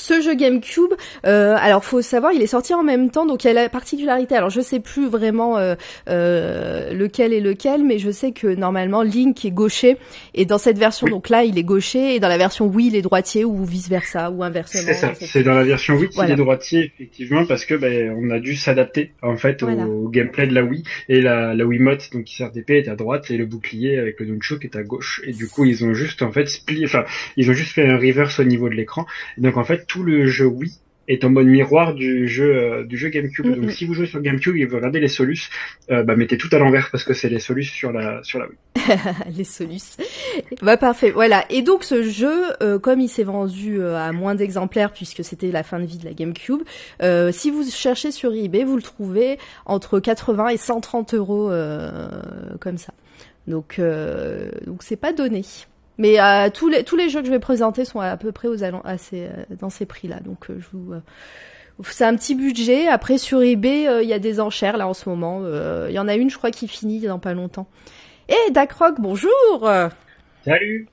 ce 0.03 0.21
jeu 0.21 0.35
GameCube, 0.35 0.95
euh, 1.27 1.55
alors 1.61 1.85
faut 1.85 2.03
savoir, 2.03 2.33
il 2.33 2.43
est 2.43 2.49
sorti 2.49 2.75
en 2.75 2.83
même 2.83 3.11
temps, 3.11 3.25
donc 3.25 3.45
il 3.45 3.47
y 3.47 3.51
a 3.51 3.53
la 3.53 3.69
particularité. 3.69 4.35
Alors 4.35 4.51
je 4.51 4.61
sais 4.61 4.81
plus 4.81 5.07
vraiment 5.07 5.59
euh, 5.59 5.77
euh, 6.09 6.93
lequel 6.93 7.33
est 7.33 7.41
lequel, 7.41 7.85
mais 7.85 7.99
je 7.99 8.11
sais 8.11 8.33
que 8.33 8.49
normalement 8.49 9.03
Link 9.03 9.45
est 9.45 9.53
gaucher 9.53 9.97
et 10.35 10.45
dans 10.45 10.59
cette 10.59 10.77
version, 10.77 11.07
donc 11.07 11.29
là 11.29 11.45
il 11.45 11.57
est 11.57 11.63
gaucher 11.63 12.17
et 12.17 12.21
dans 12.21 12.29
la 12.29 12.37
version 12.37 12.67
Wii 12.67 12.89
il 12.89 12.97
est 12.97 13.03
droitier 13.03 13.45
ou 13.45 13.65
vice 13.65 13.89
versa 13.89 14.33
ou 14.33 14.43
inversement. 14.43 14.83
C'est 14.85 14.95
ça. 14.95 15.13
C'est 15.15 15.45
dans 15.45 15.55
la 15.55 15.63
version 15.63 15.95
Wii 15.95 16.09
qu'il 16.09 16.31
est 16.31 16.37
droitier 16.37 16.93
effectivement 16.95 17.47
parce 17.47 17.65
que 17.65 17.75
ben 17.75 18.13
on 18.19 18.31
a 18.31 18.41
dû 18.41 18.57
s'adapter 18.57 19.13
en 19.23 19.37
fait 19.37 19.63
au, 19.63 20.09
gameplay 20.09 20.49
de 20.49 20.55
la 20.55 20.65
Wii 20.65 20.83
et 21.09 21.21
la, 21.21 21.55
la 21.55 21.65
Wiimote 21.65 22.11
donc 22.13 22.25
qui 22.25 22.35
sert 22.35 22.51
d'épée 22.51 22.79
est 22.79 22.89
à 22.89 22.97
droite 22.97 23.31
et 23.31 23.37
le 23.37 23.47
bouclier 23.47 23.99
avec 23.99 24.19
le 24.19 24.27
nunchuk 24.27 24.65
est 24.65 24.75
à 24.75 24.83
gauche 24.83 25.23
et 25.25 25.33
du 25.33 25.47
coup 25.47 25.65
ils 25.65 25.85
ont 25.85 25.95
juste 25.95 26.23
en 26.23 26.33
fait 26.33 26.47
split, 26.47 26.85
enfin 26.85 27.05
ils 27.37 27.49
ont 27.51 27.55
juste 27.55 27.73
fait 27.73 27.89
un 27.89 27.99
reverse 27.99 28.41
au 28.41 28.45
niveau 28.45 28.69
de 28.69 28.75
l'écran. 28.75 29.07
Donc 29.39 29.57
en 29.57 29.65
fait 29.65 29.87
tout 29.93 30.03
le 30.03 30.27
jeu 30.27 30.47
Wii 30.47 30.73
est 31.09 31.25
en 31.25 31.31
mode 31.31 31.47
miroir 31.47 31.95
du 31.95 32.27
jeu 32.29 32.55
euh, 32.55 32.85
du 32.85 32.97
jeu 32.97 33.11
GameCube. 33.11 33.45
Mm, 33.45 33.61
Donc 33.61 33.71
si 33.73 33.85
vous 33.85 33.93
jouez 33.93 34.07
sur 34.07 34.23
GameCube 34.23 34.57
et 34.57 34.65
vous 34.65 34.77
regardez 34.77 35.01
les 35.01 35.09
Solus, 35.09 35.51
euh, 35.91 36.03
bah 36.03 36.17
mettez 36.17 36.39
tout 36.39 36.49
à 36.53 36.59
l'envers 36.59 36.91
parce 36.91 37.05
que 37.05 37.13
c'est 37.13 37.29
les 37.29 37.41
Solus 37.41 37.65
sur 37.65 37.93
la 37.93 38.23
sur 38.23 38.39
la 38.39 38.47
Wii. 38.47 38.57
les 39.37 39.45
solus. 39.45 39.99
Bah 40.63 40.77
parfait, 40.77 41.11
voilà. 41.11 41.45
Et 41.51 41.61
donc 41.61 41.85
ce 41.85 42.03
jeu, 42.03 42.33
euh, 42.63 42.79
comme 42.79 43.01
il 43.01 43.09
s'est 43.09 43.23
vendu 43.23 43.85
à 43.85 44.13
moins 44.13 44.35
d'exemplaires 44.35 44.93
puisque 44.93 45.23
c'était 45.23 45.51
la 45.51 45.63
fin 45.63 45.79
de 45.79 45.85
vie 45.85 45.99
de 45.99 46.05
la 46.05 46.15
GameCube, 46.15 46.63
si 47.33 47.51
vous 47.51 47.69
cherchez 47.71 48.11
sur 48.11 48.33
eBay, 48.33 48.65
vous 48.65 48.77
le 48.77 48.83
trouvez 48.83 49.39
entre 49.67 50.01
80 50.01 50.49
et 50.49 50.57
130 50.57 51.15
euros 51.15 51.51
comme 52.61 52.79
ça. 52.79 52.95
Donc 53.47 53.81
donc 54.67 54.83
c'est 54.83 54.97
pas 54.97 55.13
donné. 55.13 55.43
Mais 56.03 56.21
euh, 56.21 56.51
tous 56.51 56.69
les 56.69 56.83
tous 56.83 56.97
les 56.97 57.09
jeux 57.09 57.21
que 57.21 57.27
je 57.27 57.31
vais 57.31 57.39
présenter 57.39 57.85
sont 57.85 58.01
à 58.01 58.17
peu 58.17 58.33
près 58.33 58.49
aux 58.49 58.65
allant 58.65 58.81
à 58.83 58.99
ces, 58.99 59.27
euh, 59.27 59.45
dans 59.61 59.71
ces 59.71 59.87
prix-là. 59.87 60.19
Donc 60.19 60.51
euh, 60.51 60.59
je 60.59 60.67
vous 60.77 60.95
c'est 61.85 62.05
un 62.05 62.17
petit 62.17 62.35
budget. 62.35 62.89
Après 62.89 63.19
sur 63.19 63.41
eBay, 63.41 63.87
euh, 63.87 64.03
il 64.03 64.09
y 64.09 64.13
a 64.13 64.19
des 64.19 64.41
enchères 64.41 64.77
là 64.77 64.89
en 64.89 64.95
ce 64.95 65.09
moment. 65.09 65.41
Euh, 65.45 65.87
Il 65.91 65.95
y 65.95 66.01
en 66.01 66.09
a 66.09 66.15
une, 66.17 66.29
je 66.29 66.37
crois, 66.37 66.51
qui 66.51 66.67
finit 66.67 66.99
dans 67.01 67.21
pas 67.21 67.35
longtemps. 67.35 67.69
Eh, 68.29 68.51
Dacroc, 68.51 68.97
bonjour 68.99 69.31
Salut. 70.45 70.89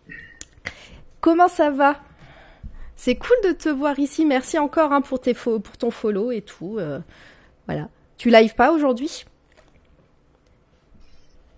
Comment 1.21 1.47
ça 1.47 1.71
va? 1.71 1.95
C'est 2.95 3.15
cool 3.15 3.35
de 3.45 3.51
te 3.51 3.69
voir 3.69 3.97
ici. 3.97 4.25
Merci 4.25 4.59
encore 4.59 4.93
hein, 4.93 5.01
pour, 5.01 5.19
tes 5.19 5.33
fo- 5.33 5.59
pour 5.59 5.75
ton 5.77 5.89
follow 5.89 6.31
et 6.31 6.41
tout. 6.41 6.77
euh, 6.77 6.99
voilà. 7.65 7.89
Tu 8.17 8.29
live 8.29 8.53
pas 8.53 8.71
aujourd'hui? 8.71 9.25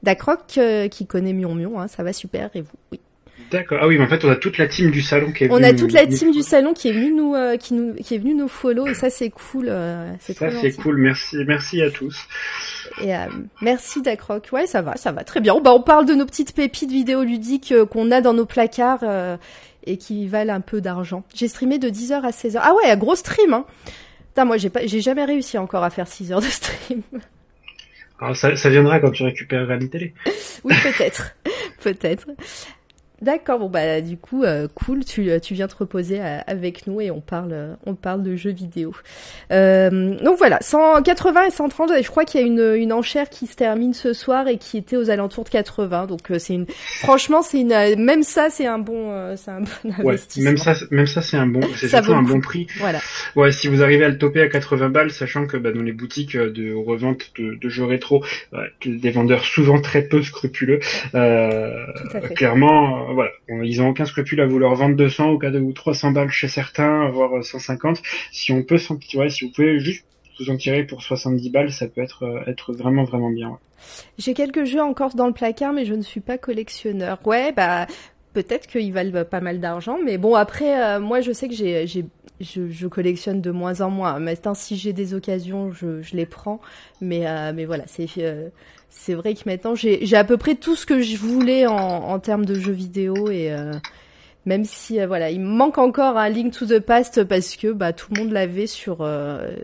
Dacroc, 0.03 0.57
euh, 0.57 0.87
qui 0.87 1.05
connaît 1.05 1.33
Mion 1.33 1.53
Mion, 1.53 1.79
hein, 1.79 1.87
ça 1.87 2.01
va 2.03 2.13
super. 2.13 2.49
Et 2.55 2.61
vous? 2.61 2.77
Oui. 2.91 2.99
D'accord. 3.51 3.79
Ah 3.81 3.87
oui, 3.87 3.97
mais 3.97 4.05
en 4.05 4.07
fait 4.07 4.23
on 4.23 4.29
a 4.29 4.35
toute 4.35 4.57
la 4.57 4.67
team 4.67 4.91
du 4.91 5.01
salon 5.01 5.31
qui 5.33 5.43
est 5.43 5.49
On 5.51 5.55
venue 5.55 5.65
a 5.65 5.71
nous- 5.73 5.79
toute 5.79 5.91
la 5.91 6.07
team 6.07 6.31
du 6.31 6.41
salon 6.41 6.73
qui 6.73 6.87
est 6.89 6.93
venue 6.93 7.11
nous, 7.13 7.35
euh, 7.35 7.57
qui 7.57 7.73
nous, 7.73 7.93
qui 7.95 8.15
est 8.15 8.17
venue 8.17 8.33
nous 8.33 8.47
follow 8.47 8.87
et 8.87 8.93
ça 8.93 9.09
c'est 9.09 9.29
cool. 9.29 9.65
euh, 9.69 10.11
c'est 10.19 10.37
Ça 10.37 10.49
c'est 10.51 10.71
cool. 10.73 10.97
Merci 10.97 11.37
merci 11.45 11.81
à 11.81 11.91
tous. 11.91 12.17
Et 13.01 13.13
euh, 13.15 13.19
merci 13.61 14.01
Dacroc. 14.01 14.47
Ouais, 14.53 14.65
ça 14.67 14.81
va, 14.81 14.95
ça 14.95 15.11
va 15.11 15.23
très 15.23 15.41
bien. 15.41 15.59
Bah, 15.59 15.73
on 15.73 15.81
parle 15.81 16.05
de 16.05 16.13
nos 16.13 16.25
petites 16.25 16.53
pépites 16.55 16.91
vidéoludiques 16.91 17.73
qu'on 17.91 18.09
a 18.11 18.21
dans 18.21 18.33
nos 18.33 18.45
placards 18.45 19.03
et 19.85 19.97
qui 19.97 20.27
valent 20.27 20.53
un 20.53 20.61
peu 20.61 20.79
d'argent. 20.79 21.23
J'ai 21.35 21.47
streamé 21.47 21.77
de 21.79 21.89
10h 21.89 22.21
à 22.23 22.29
16h. 22.31 22.59
Ah 22.61 22.73
ouais, 22.75 22.95
gros 22.97 23.15
stream 23.15 23.53
hein. 23.53 23.65
Putain, 24.29 24.45
moi 24.45 24.55
j'ai 24.57 24.69
pas 24.69 24.85
j'ai 24.85 25.01
jamais 25.01 25.25
réussi 25.25 25.57
encore 25.57 25.83
à 25.83 25.89
faire 25.89 26.07
6 26.07 26.31
heures 26.31 26.39
de 26.39 26.45
stream. 26.45 27.01
Alors, 28.21 28.35
ça, 28.37 28.55
ça 28.55 28.69
viendra 28.69 28.99
quand 29.01 29.11
tu 29.11 29.23
récupéreras 29.23 29.75
une 29.75 29.89
télé. 29.89 30.13
Oui, 30.63 30.73
peut-être. 30.83 31.35
peut-être. 31.83 32.27
D'accord, 33.21 33.59
bon 33.59 33.69
bah 33.69 34.01
du 34.01 34.17
coup 34.17 34.43
euh, 34.43 34.67
cool, 34.73 35.05
tu, 35.05 35.29
tu 35.41 35.53
viens 35.53 35.67
te 35.67 35.75
reposer 35.75 36.19
euh, 36.19 36.39
avec 36.47 36.87
nous 36.87 37.01
et 37.01 37.11
on 37.11 37.21
parle 37.21 37.51
euh, 37.53 37.73
on 37.85 37.93
parle 37.93 38.23
de 38.23 38.35
jeux 38.35 38.51
vidéo. 38.51 38.93
Euh, 39.51 40.15
donc 40.23 40.37
voilà, 40.37 40.57
180 40.61 41.45
et 41.47 41.51
130, 41.51 41.91
je 42.01 42.07
crois 42.09 42.25
qu'il 42.25 42.41
y 42.41 42.43
a 42.43 42.47
une, 42.47 42.73
une 42.81 42.91
enchère 42.93 43.29
qui 43.29 43.45
se 43.47 43.55
termine 43.55 43.93
ce 43.93 44.13
soir 44.13 44.47
et 44.47 44.57
qui 44.57 44.77
était 44.77 44.97
aux 44.97 45.09
alentours 45.09 45.43
de 45.43 45.49
80. 45.49 46.07
Donc 46.07 46.31
euh, 46.31 46.39
c'est 46.39 46.53
une 46.55 46.65
franchement 46.99 47.41
c'est 47.41 47.59
une 47.59 47.71
euh, 47.73 47.95
même 47.97 48.23
ça 48.23 48.49
c'est 48.49 48.65
un 48.65 48.79
bon 48.79 49.11
euh, 49.11 49.35
c'est 49.37 49.51
un 49.51 49.61
bon 49.61 49.67
Ouais. 49.99 50.13
investissement. 50.13 50.43
Même 50.49 50.57
ça 50.57 50.73
même 50.89 51.05
ça 51.07 51.21
c'est 51.21 51.37
un 51.37 51.45
bon 51.47 51.61
c'est 51.75 51.89
surtout 51.89 52.13
un 52.13 52.23
bon 52.23 52.39
prix. 52.41 52.67
Voilà. 52.79 52.99
Ouais, 53.35 53.51
si 53.51 53.67
vous 53.67 53.83
arrivez 53.83 54.05
à 54.05 54.09
le 54.09 54.17
toper 54.17 54.41
à 54.41 54.47
80 54.49 54.89
balles, 54.89 55.11
sachant 55.11 55.45
que 55.45 55.57
bah, 55.57 55.71
dans 55.71 55.83
les 55.83 55.91
boutiques 55.91 56.35
euh, 56.35 56.49
de 56.51 56.73
revente 56.73 57.31
de, 57.37 57.55
de 57.55 57.69
jeux 57.69 57.85
rétro, 57.85 58.23
des 58.85 59.11
vendeurs 59.11 59.43
souvent 59.45 59.79
très 59.79 60.01
peu 60.03 60.21
scrupuleux, 60.23 60.79
euh, 61.13 61.71
Tout 61.95 62.17
à 62.17 62.21
fait. 62.21 62.33
clairement, 62.33 63.09
euh, 63.09 63.10
voilà, 63.13 63.31
Bon, 63.47 63.61
ils 63.63 63.81
ont 63.81 63.89
aucun 63.89 64.05
scrupule 64.05 64.41
à 64.41 64.45
vouloir 64.45 64.75
vendre 64.75 64.95
200 64.95 65.31
ou 65.31 65.37
4 65.39 65.55
ou 65.57 65.71
300 65.73 66.11
balles 66.11 66.31
chez 66.31 66.47
certains, 66.47 67.09
voire 67.09 67.37
euh, 67.37 67.41
150. 67.41 68.01
Si 68.31 68.51
on 68.51 68.63
peut 68.63 68.77
s'en 68.77 68.97
si 68.99 69.45
vous 69.45 69.51
pouvez 69.51 69.79
juste 69.79 70.05
vous 70.39 70.49
en 70.49 70.57
tirer 70.57 70.83
pour 70.83 71.01
70 71.01 71.49
balles, 71.49 71.71
ça 71.71 71.87
peut 71.87 72.01
être 72.01 72.23
euh, 72.23 72.43
être 72.47 72.73
vraiment 72.73 73.03
vraiment 73.03 73.29
bien. 73.29 73.57
J'ai 74.17 74.33
quelques 74.33 74.65
jeux 74.65 74.81
encore 74.81 75.15
dans 75.15 75.27
le 75.27 75.33
placard, 75.33 75.73
mais 75.73 75.85
je 75.85 75.93
ne 75.93 76.01
suis 76.01 76.21
pas 76.21 76.37
collectionneur. 76.37 77.19
Ouais, 77.25 77.51
bah 77.51 77.87
peut-être 78.33 78.67
qu'ils 78.67 78.93
valent 78.93 79.25
pas 79.25 79.41
mal 79.41 79.59
d'argent, 79.59 79.97
mais 80.03 80.17
bon 80.17 80.35
après, 80.35 80.81
euh, 80.81 80.99
moi 80.99 81.21
je 81.21 81.31
sais 81.31 81.47
que 81.47 81.55
j'ai, 81.55 81.85
je, 82.41 82.69
je 82.69 82.87
collectionne 82.87 83.41
de 83.41 83.51
moins 83.51 83.81
en 83.81 83.89
moins. 83.89 84.19
Maintenant, 84.19 84.53
si 84.53 84.77
j'ai 84.77 84.93
des 84.93 85.13
occasions, 85.13 85.71
je, 85.71 86.01
les 86.13 86.25
prends, 86.25 86.59
mais 86.99 87.27
euh, 87.27 87.53
mais 87.55 87.65
voilà, 87.65 87.83
c'est 87.87 88.07
euh, 88.19 88.49
c'est 88.89 89.13
vrai 89.13 89.33
que 89.35 89.41
maintenant 89.45 89.75
j'ai, 89.75 90.15
à 90.15 90.23
peu 90.23 90.37
près 90.37 90.55
tout 90.55 90.75
ce 90.75 90.85
que 90.85 91.01
je 91.01 91.15
voulais 91.17 91.65
en, 91.67 91.75
en 91.75 92.19
termes 92.19 92.45
de 92.45 92.55
jeux 92.55 92.73
vidéo 92.73 93.29
et 93.29 93.51
euh, 93.51 93.71
même 94.45 94.65
si 94.65 95.03
voilà, 95.05 95.29
il 95.29 95.39
me 95.39 95.47
manque 95.47 95.77
encore 95.77 96.17
un 96.17 96.29
Link 96.29 96.53
to 96.53 96.65
the 96.65 96.79
Past 96.79 97.23
parce 97.23 97.55
que 97.55 97.71
bah 97.71 97.93
tout 97.93 98.07
le 98.13 98.21
monde 98.21 98.31
l'avait 98.31 98.67
sur 98.67 99.07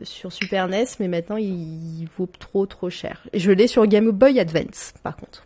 sur 0.03 0.31
Super 0.31 0.67
NES, 0.67 0.85
mais 0.99 1.07
maintenant 1.07 1.37
il, 1.37 2.07
vaut 2.17 2.29
trop 2.39 2.65
trop 2.65 2.89
cher. 2.89 3.23
Je 3.33 3.51
l'ai 3.51 3.67
sur 3.67 3.85
Game 3.87 4.11
Boy 4.11 4.39
Advance 4.39 4.93
par 5.03 5.17
contre, 5.17 5.43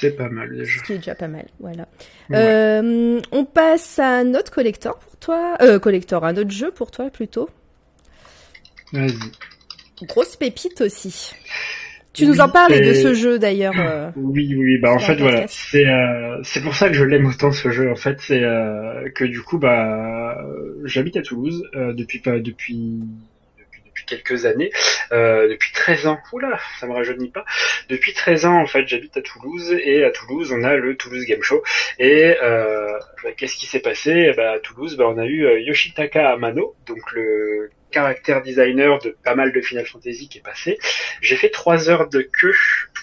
C'est 0.00 0.16
pas 0.16 0.28
mal 0.30 0.56
déjà. 0.56 0.78
ce 0.80 0.84
qui 0.84 0.92
est 0.94 0.96
déjà 0.98 1.14
pas 1.14 1.28
mal. 1.28 1.44
Voilà. 1.58 1.86
Ouais. 2.30 2.36
Euh, 2.38 3.20
on 3.32 3.44
passe 3.44 3.98
à 3.98 4.08
un 4.18 4.34
autre 4.34 4.50
collector 4.50 4.98
pour 4.98 5.16
toi, 5.18 5.58
euh, 5.60 5.78
collector, 5.78 6.24
un 6.24 6.36
autre 6.38 6.50
jeu 6.50 6.70
pour 6.70 6.90
toi 6.90 7.10
plutôt. 7.10 7.50
Vas-y. 8.92 10.06
Grosse 10.06 10.36
pépite 10.36 10.80
aussi. 10.80 11.34
Tu 12.12 12.24
Oui, 12.24 12.30
nous 12.30 12.40
en 12.40 12.48
parlais 12.48 12.80
de 12.80 12.94
ce 12.94 13.12
jeu 13.14 13.38
d'ailleurs. 13.38 13.74
euh. 13.78 14.10
Oui, 14.16 14.54
oui, 14.56 14.78
bah 14.78 14.92
en 14.92 14.98
fait 14.98 15.16
voilà, 15.16 15.44
c'est 15.48 15.86
euh, 15.86 16.40
c'est 16.42 16.60
pour 16.62 16.74
ça 16.74 16.88
que 16.88 16.94
je 16.94 17.04
l'aime 17.04 17.26
autant 17.26 17.52
ce 17.52 17.70
jeu. 17.70 17.90
En 17.92 17.96
fait, 17.96 18.16
c'est 18.20 18.42
euh, 18.42 19.08
que 19.14 19.24
du 19.24 19.42
coup 19.42 19.58
bah 19.58 20.36
j'habite 20.84 21.16
à 21.18 21.22
Toulouse 21.22 21.62
depuis 21.74 22.18
pas 22.18 22.40
depuis 22.40 23.00
quelques 24.10 24.44
années, 24.44 24.70
euh, 25.12 25.48
depuis 25.48 25.72
13 25.72 26.06
ans. 26.08 26.18
Oula, 26.32 26.58
ça 26.78 26.86
me 26.86 26.92
rajeunit 26.92 27.30
pas. 27.30 27.44
Depuis 27.88 28.12
13 28.12 28.44
ans 28.46 28.60
en 28.60 28.66
fait, 28.66 28.86
j'habite 28.86 29.16
à 29.16 29.22
Toulouse 29.22 29.72
et 29.82 30.04
à 30.04 30.10
Toulouse 30.10 30.52
on 30.52 30.62
a 30.64 30.74
le 30.76 30.96
Toulouse 30.96 31.24
Game 31.24 31.42
Show. 31.42 31.62
Et 31.98 32.36
euh, 32.42 32.98
bah, 33.22 33.30
qu'est-ce 33.36 33.56
qui 33.56 33.66
s'est 33.66 33.80
passé? 33.80 34.32
Bah, 34.36 34.52
À 34.52 34.58
Toulouse, 34.58 34.96
bah, 34.96 35.04
on 35.08 35.18
a 35.18 35.26
eu 35.26 35.46
euh, 35.46 35.60
Yoshitaka 35.60 36.30
Amano, 36.30 36.74
donc 36.86 37.12
le 37.12 37.70
caractère 37.90 38.42
designer 38.42 38.98
de 39.00 39.16
pas 39.24 39.34
mal 39.34 39.52
de 39.52 39.60
Final 39.60 39.86
Fantasy 39.86 40.28
qui 40.28 40.38
est 40.38 40.42
passé. 40.42 40.78
J'ai 41.20 41.36
fait 41.36 41.50
trois 41.50 41.90
heures 41.90 42.08
de 42.08 42.22
queue 42.22 42.54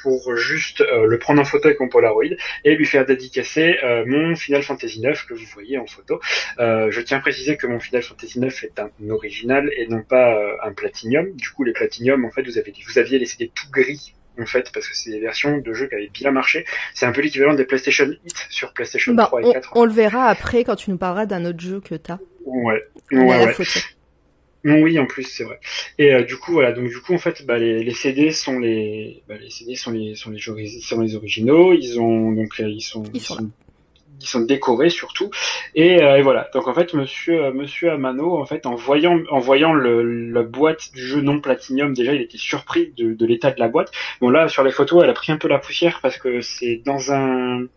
pour 0.01 0.35
juste 0.35 0.81
euh, 0.81 1.05
le 1.05 1.17
prendre 1.19 1.41
en 1.41 1.45
photo 1.45 1.67
avec 1.67 1.79
mon 1.79 1.89
Polaroid 1.89 2.23
et 2.63 2.75
lui 2.75 2.85
faire 2.85 3.05
dédicacer 3.05 3.77
euh, 3.83 4.03
mon 4.05 4.35
Final 4.35 4.63
Fantasy 4.63 5.01
9 5.01 5.25
que 5.25 5.33
vous 5.33 5.45
voyez 5.53 5.77
en 5.77 5.85
photo. 5.87 6.19
Euh, 6.59 6.89
je 6.91 7.01
tiens 7.01 7.17
à 7.17 7.21
préciser 7.21 7.57
que 7.57 7.67
mon 7.67 7.79
Final 7.79 8.01
Fantasy 8.03 8.39
9 8.39 8.63
est 8.63 8.79
un 8.79 8.89
original 9.09 9.69
et 9.75 9.87
non 9.87 10.01
pas 10.01 10.35
euh, 10.35 10.55
un 10.63 10.73
Platinum. 10.73 11.31
Du 11.35 11.49
coup, 11.49 11.63
les 11.63 11.73
Platinum, 11.73 12.25
en 12.25 12.31
fait, 12.31 12.43
vous, 12.43 12.57
avez, 12.57 12.73
vous 12.87 12.97
aviez 12.99 13.19
les 13.19 13.25
CD 13.25 13.51
tout 13.53 13.69
gris 13.71 14.13
en 14.39 14.45
fait, 14.45 14.71
parce 14.71 14.87
que 14.87 14.95
c'est 14.95 15.09
des 15.09 15.19
versions 15.19 15.57
de 15.57 15.73
jeux 15.73 15.87
qui 15.87 15.95
avaient 15.95 16.11
bien 16.13 16.29
marché. 16.31 16.65
C'est 16.93 17.05
un 17.07 17.11
peu 17.11 17.21
l'équivalent 17.21 17.55
des 17.55 17.65
PlayStation 17.65 18.05
Hit 18.23 18.35
sur 18.49 18.71
PlayStation 18.73 19.13
Bah, 19.13 19.25
3 19.25 19.41
et 19.41 19.45
on, 19.45 19.53
4. 19.53 19.71
on 19.75 19.85
le 19.85 19.91
verra 19.91 20.27
après 20.27 20.63
quand 20.63 20.75
tu 20.75 20.91
nous 20.91 20.97
parleras 20.97 21.25
d'un 21.25 21.43
autre 21.45 21.59
jeu 21.59 21.81
que 21.81 21.95
t'as. 21.95 22.19
Ouais, 22.45 22.83
ouais, 23.11 23.45
ouais. 23.45 23.55
Non, 24.67 24.81
oui, 24.81 24.99
en 24.99 25.05
plus, 25.05 25.23
c'est 25.23 25.45
vrai. 25.45 25.61
Et 25.97 26.13
euh, 26.13 26.23
du 26.23 26.35
coup, 26.35 26.51
voilà, 26.51 26.73
donc 26.73 26.89
du 26.89 26.99
coup, 26.99 27.13
en 27.13 27.17
fait, 27.17 27.45
bah, 27.45 27.57
les, 27.57 27.85
les 27.85 27.93
CD 27.93 28.31
sont 28.31 28.59
les, 28.59 29.23
bah, 29.25 29.35
les 29.39 29.49
CD 29.49 29.75
sont 29.75 29.91
les, 29.91 30.15
sont 30.15 30.29
les, 30.29 30.39
sont 30.81 30.99
les 30.99 31.15
originaux. 31.15 31.71
Ils 31.71 32.01
ont 32.01 32.33
donc 32.33 32.59
euh, 32.59 32.67
ils 32.67 32.81
sont, 32.81 33.03
Ils 33.13 33.21
sont 33.21 33.49
ils 34.19 34.27
sont 34.27 34.41
décorés 34.41 34.89
surtout. 34.89 35.29
Et, 35.73 36.03
euh, 36.03 36.17
et 36.17 36.21
voilà. 36.21 36.49
Donc 36.53 36.67
en 36.67 36.73
fait, 36.73 36.93
Monsieur, 36.93 37.49
Monsieur 37.53 37.91
Amano, 37.91 38.37
en 38.37 38.45
fait, 38.45 38.65
en 38.65 38.75
voyant, 38.75 39.17
en 39.29 39.39
voyant 39.39 39.71
le, 39.71 40.31
la 40.31 40.43
boîte 40.43 40.91
du 40.93 41.01
jeu 41.01 41.21
non 41.21 41.39
Platinum, 41.39 41.93
déjà, 41.93 42.13
il 42.13 42.21
était 42.21 42.37
surpris 42.37 42.91
de, 42.97 43.13
de 43.13 43.25
l'état 43.25 43.51
de 43.51 43.59
la 43.61 43.69
boîte. 43.69 43.91
Bon 44.19 44.29
là, 44.29 44.49
sur 44.49 44.65
les 44.65 44.71
photos, 44.71 45.01
elle 45.01 45.09
a 45.09 45.13
pris 45.13 45.31
un 45.31 45.37
peu 45.37 45.47
la 45.47 45.59
poussière 45.59 45.99
parce 46.01 46.17
que 46.17 46.41
c'est 46.41 46.81
dans 46.83 47.13
un 47.13 47.67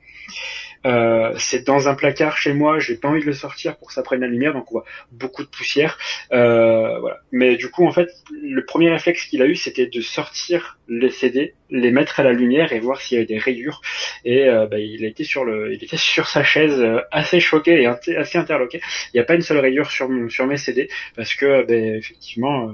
euh, 0.86 1.34
c'est 1.36 1.66
dans 1.66 1.88
un 1.88 1.94
placard 1.94 2.36
chez 2.36 2.52
moi, 2.52 2.78
j'ai 2.78 2.96
pas 2.96 3.08
envie 3.08 3.20
de 3.20 3.26
le 3.26 3.32
sortir 3.32 3.76
pour 3.76 3.88
que 3.88 3.94
ça 3.94 4.02
prenne 4.02 4.20
la 4.20 4.26
lumière, 4.26 4.54
donc 4.54 4.70
on 4.70 4.76
voit 4.76 4.84
beaucoup 5.12 5.42
de 5.42 5.48
poussière. 5.48 5.98
Euh, 6.32 6.98
voilà. 7.00 7.18
Mais 7.32 7.56
du 7.56 7.70
coup, 7.70 7.86
en 7.86 7.92
fait, 7.92 8.08
le 8.42 8.64
premier 8.64 8.90
réflexe 8.90 9.24
qu'il 9.26 9.42
a 9.42 9.46
eu, 9.46 9.56
c'était 9.56 9.86
de 9.86 10.00
sortir 10.00 10.78
les 10.88 11.10
CD, 11.10 11.54
les 11.68 11.90
mettre 11.90 12.20
à 12.20 12.22
la 12.22 12.32
lumière 12.32 12.72
et 12.72 12.80
voir 12.80 13.00
s'il 13.00 13.16
y 13.16 13.18
avait 13.18 13.26
des 13.26 13.38
rayures. 13.38 13.82
Et 14.24 14.48
euh, 14.48 14.66
bah, 14.66 14.78
il 14.78 15.04
été 15.04 15.24
sur 15.24 15.44
le, 15.44 15.74
il 15.74 15.84
était 15.84 15.96
sur 15.96 16.28
sa 16.28 16.44
chaise, 16.44 16.80
euh, 16.80 17.00
assez 17.10 17.40
choqué 17.40 17.82
et 17.82 17.86
assez 17.86 18.38
interloqué. 18.38 18.80
Il 19.12 19.16
n'y 19.16 19.20
a 19.20 19.24
pas 19.24 19.34
une 19.34 19.42
seule 19.42 19.58
rayure 19.58 19.90
sur 19.90 20.08
mes 20.08 20.56
CD 20.56 20.88
parce 21.14 21.34
que, 21.34 21.64
bah, 21.66 21.74
effectivement. 21.74 22.72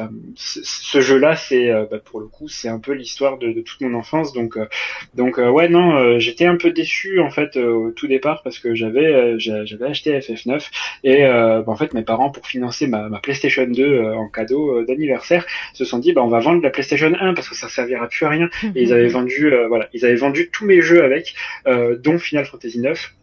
Euh, 0.00 0.04
Enfin, 0.04 0.10
ce 0.34 1.00
jeu-là, 1.00 1.36
c'est 1.36 1.70
euh, 1.70 1.86
bah, 1.90 1.98
pour 2.04 2.20
le 2.20 2.26
coup, 2.26 2.48
c'est 2.48 2.68
un 2.68 2.78
peu 2.80 2.92
l'histoire 2.92 3.38
de, 3.38 3.52
de 3.52 3.60
toute 3.60 3.80
mon 3.80 3.94
enfance. 3.94 4.32
Donc, 4.32 4.56
euh, 4.56 4.66
donc 5.14 5.38
euh, 5.38 5.48
ouais, 5.48 5.68
non, 5.68 5.96
euh, 5.96 6.18
j'étais 6.18 6.44
un 6.46 6.56
peu 6.56 6.70
déçu 6.70 7.20
en 7.20 7.30
fait 7.30 7.56
euh, 7.56 7.72
au 7.72 7.90
tout 7.92 8.06
départ 8.08 8.42
parce 8.42 8.58
que 8.58 8.74
j'avais 8.74 9.06
euh, 9.06 9.38
j'a- 9.38 9.64
j'avais 9.64 9.86
acheté 9.86 10.18
FF9 10.18 10.70
et 11.04 11.24
euh, 11.24 11.62
bah, 11.62 11.72
en 11.72 11.76
fait 11.76 11.94
mes 11.94 12.02
parents 12.02 12.30
pour 12.30 12.46
financer 12.46 12.86
ma, 12.86 13.08
ma 13.08 13.20
PlayStation 13.20 13.66
2 13.66 13.82
euh, 13.84 14.14
en 14.16 14.28
cadeau 14.28 14.78
euh, 14.80 14.84
d'anniversaire 14.84 15.46
se 15.72 15.84
sont 15.84 15.98
dit 15.98 16.12
bah 16.12 16.22
on 16.22 16.28
va 16.28 16.40
vendre 16.40 16.62
la 16.62 16.70
PlayStation 16.70 17.12
1 17.18 17.34
parce 17.34 17.48
que 17.48 17.54
ça 17.54 17.68
servira 17.68 18.08
plus 18.08 18.26
à 18.26 18.28
rien 18.30 18.48
et 18.74 18.82
ils 18.82 18.92
avaient 18.92 19.08
vendu 19.08 19.52
euh, 19.52 19.68
voilà 19.68 19.88
ils 19.92 20.04
avaient 20.04 20.16
vendu 20.16 20.50
tous 20.52 20.64
mes 20.66 20.80
jeux 20.82 21.04
avec 21.04 21.34
euh, 21.66 21.96
dont 21.96 22.18
Final 22.18 22.44
Fantasy 22.46 22.80
9 22.80 23.14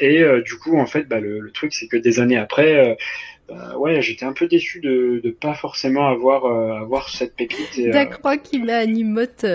et 0.00 0.24
du 0.44 0.56
coup, 0.58 0.78
en 0.78 0.86
fait, 0.86 1.04
bah, 1.04 1.20
le, 1.20 1.40
le 1.40 1.50
truc, 1.50 1.74
c'est 1.74 1.86
que 1.88 1.96
des 1.96 2.20
années 2.20 2.36
après, 2.38 2.96
bah, 3.48 3.78
ouais, 3.78 4.02
j'étais 4.02 4.24
un 4.24 4.32
peu 4.32 4.46
déçu 4.46 4.80
de 4.80 5.20
de 5.22 5.30
pas 5.30 5.54
forcément 5.54 6.06
avoir 6.08 6.44
avoir 6.44 7.08
cette 7.08 7.34
pépite. 7.34 7.80
D'accord, 7.90 8.34
qui 8.42 8.58
met 8.58 8.74
un 8.74 8.94
emote 8.94 9.46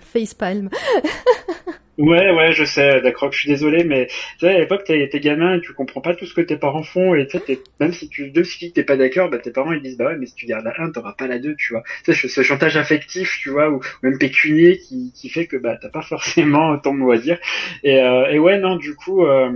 facepalm. 0.00 0.70
Ouais, 2.00 2.30
ouais, 2.30 2.52
je 2.52 2.64
sais, 2.64 3.02
d'accord, 3.02 3.30
je 3.30 3.40
suis 3.40 3.48
désolé, 3.50 3.84
mais 3.84 4.06
tu 4.06 4.14
sais, 4.38 4.48
à 4.54 4.58
l'époque, 4.58 4.84
t'es, 4.84 5.06
t'es 5.10 5.20
gamin 5.20 5.56
et 5.56 5.60
tu 5.60 5.74
comprends 5.74 6.00
pas 6.00 6.14
tout 6.14 6.24
ce 6.24 6.32
que 6.32 6.40
tes 6.40 6.56
parents 6.56 6.82
font, 6.82 7.14
et 7.14 7.26
tu 7.26 7.38
sais, 7.38 7.60
même 7.78 7.92
si 7.92 8.08
tu, 8.08 8.30
deux 8.30 8.42
si 8.44 8.72
t'es 8.72 8.84
pas 8.84 8.96
d'accord, 8.96 9.28
bah, 9.28 9.38
tes 9.38 9.50
parents, 9.50 9.72
ils 9.72 9.82
disent, 9.82 9.98
bah 9.98 10.06
ouais, 10.06 10.16
mais 10.16 10.24
si 10.24 10.34
tu 10.34 10.46
gardes 10.46 10.64
la 10.64 10.80
1, 10.80 10.92
t'auras 10.92 11.12
pas 11.12 11.26
la 11.26 11.38
2, 11.38 11.54
tu 11.56 11.74
vois. 11.74 11.82
Tu 12.06 12.14
sais, 12.14 12.28
ce 12.28 12.42
chantage 12.42 12.78
affectif, 12.78 13.38
tu 13.42 13.50
vois, 13.50 13.68
ou 13.70 13.80
même 14.02 14.16
pécunier 14.18 14.78
qui, 14.78 15.12
qui 15.14 15.28
fait 15.28 15.46
que, 15.46 15.56
bah, 15.58 15.76
t'as 15.78 15.90
pas 15.90 16.00
forcément 16.00 16.78
ton 16.78 16.94
mot 16.94 17.10
à 17.12 17.18
dire. 17.18 17.38
Et, 17.82 17.98
euh, 18.00 18.30
et 18.30 18.38
ouais, 18.38 18.56
non, 18.58 18.76
du 18.76 18.94
coup, 18.94 19.26
euh, 19.26 19.50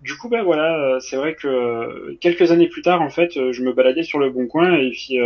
du 0.00 0.16
coup, 0.16 0.28
bah 0.30 0.42
voilà, 0.42 0.78
euh, 0.96 1.00
c'est 1.00 1.16
vrai 1.16 1.34
que 1.34 2.14
quelques 2.20 2.50
années 2.50 2.68
plus 2.68 2.82
tard, 2.82 3.02
en 3.02 3.10
fait, 3.10 3.32
je 3.52 3.62
me 3.62 3.74
baladais 3.74 4.04
sur 4.04 4.18
le 4.18 4.30
bon 4.30 4.46
coin, 4.46 4.74
et 4.76 4.90
puis, 4.90 5.18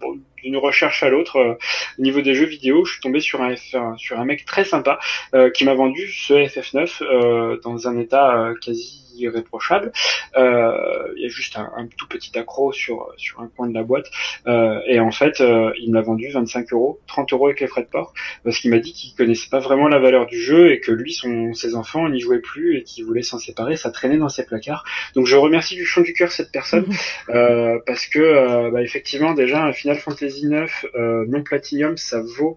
bon, 0.00 0.18
d'une 0.46 0.56
recherche 0.56 1.02
à 1.02 1.08
l'autre 1.08 1.36
euh, 1.36 1.54
au 1.98 2.02
niveau 2.02 2.20
des 2.20 2.34
jeux 2.34 2.46
vidéo, 2.46 2.84
je 2.84 2.92
suis 2.92 3.00
tombé 3.00 3.20
sur 3.20 3.42
un, 3.42 3.56
sur 3.56 4.18
un 4.18 4.24
mec 4.24 4.44
très 4.44 4.64
sympa 4.64 4.98
euh, 5.34 5.50
qui 5.50 5.64
m'a 5.64 5.74
vendu 5.74 6.08
ce 6.08 6.34
FF9 6.34 7.02
euh, 7.02 7.60
dans 7.64 7.88
un 7.88 7.98
état 7.98 8.52
quasi 8.64 9.05
irréprochable. 9.18 9.92
Euh, 10.36 11.12
il 11.16 11.22
y 11.22 11.26
a 11.26 11.28
juste 11.28 11.56
un, 11.56 11.70
un, 11.76 11.86
tout 11.86 12.06
petit 12.08 12.36
accro 12.38 12.72
sur 12.72 13.12
sur 13.16 13.40
un 13.40 13.48
coin 13.48 13.68
de 13.68 13.74
la 13.74 13.82
boîte. 13.82 14.10
Euh, 14.46 14.80
et 14.86 15.00
en 15.00 15.10
fait, 15.10 15.40
euh, 15.40 15.72
il 15.78 15.92
m'a 15.92 16.02
vendu 16.02 16.28
25 16.30 16.72
euros, 16.72 17.00
30 17.06 17.32
euros 17.32 17.46
avec 17.46 17.60
les 17.60 17.66
frais 17.66 17.82
de 17.82 17.88
port, 17.88 18.12
parce 18.44 18.58
qu'il 18.58 18.70
m'a 18.70 18.78
dit 18.78 18.92
qu'il 18.92 19.14
connaissait 19.14 19.48
pas 19.50 19.60
vraiment 19.60 19.88
la 19.88 19.98
valeur 19.98 20.26
du 20.26 20.40
jeu 20.40 20.72
et 20.72 20.80
que 20.80 20.92
lui, 20.92 21.12
son, 21.12 21.54
ses 21.54 21.74
enfants 21.74 22.08
n'y 22.08 22.20
jouaient 22.20 22.40
plus 22.40 22.76
et 22.76 22.82
qu'il 22.82 23.04
voulait 23.04 23.22
s'en 23.22 23.38
séparer. 23.38 23.76
Ça 23.76 23.90
traînait 23.90 24.18
dans 24.18 24.28
ses 24.28 24.44
placards. 24.44 24.84
Donc 25.14 25.26
je 25.26 25.36
remercie 25.36 25.76
du 25.76 25.86
fond 25.86 26.02
du 26.02 26.12
cœur 26.12 26.32
cette 26.32 26.52
personne 26.52 26.86
euh, 27.30 27.78
parce 27.86 28.06
que 28.06 28.18
euh, 28.18 28.70
bah, 28.70 28.82
effectivement 28.82 29.34
déjà 29.34 29.64
un 29.64 29.72
Final 29.72 29.96
Fantasy 29.96 30.46
9 30.46 30.86
non 31.28 31.42
Platinum, 31.42 31.96
ça 31.96 32.20
vaut 32.20 32.56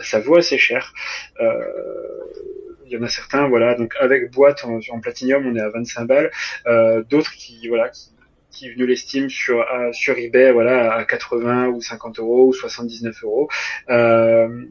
ça 0.00 0.20
vaut 0.20 0.36
assez 0.36 0.58
cher. 0.58 0.92
Il 2.90 2.94
y 2.94 2.98
en 2.98 3.02
a 3.04 3.08
certains, 3.08 3.48
voilà, 3.48 3.74
donc 3.76 3.94
avec 4.00 4.32
boîte 4.32 4.64
en, 4.64 4.80
en 4.90 5.00
platinium, 5.00 5.46
on 5.46 5.54
est 5.54 5.60
à 5.60 5.68
25 5.70 6.06
balles. 6.06 6.30
Euh, 6.66 7.02
D'autres 7.08 7.32
qui, 7.32 7.68
voilà, 7.68 7.88
qui, 7.88 8.10
qui 8.50 8.70
nous 8.76 8.86
l'estiment 8.86 9.28
sur 9.28 9.64
sur 9.92 10.18
eBay, 10.18 10.52
voilà, 10.52 10.92
à 10.94 11.04
80 11.04 11.68
ou 11.68 11.80
50 11.80 12.18
euros 12.18 12.48
ou 12.48 12.52
79 12.52 13.22
euros. 13.24 13.48
Euh, 13.88 14.66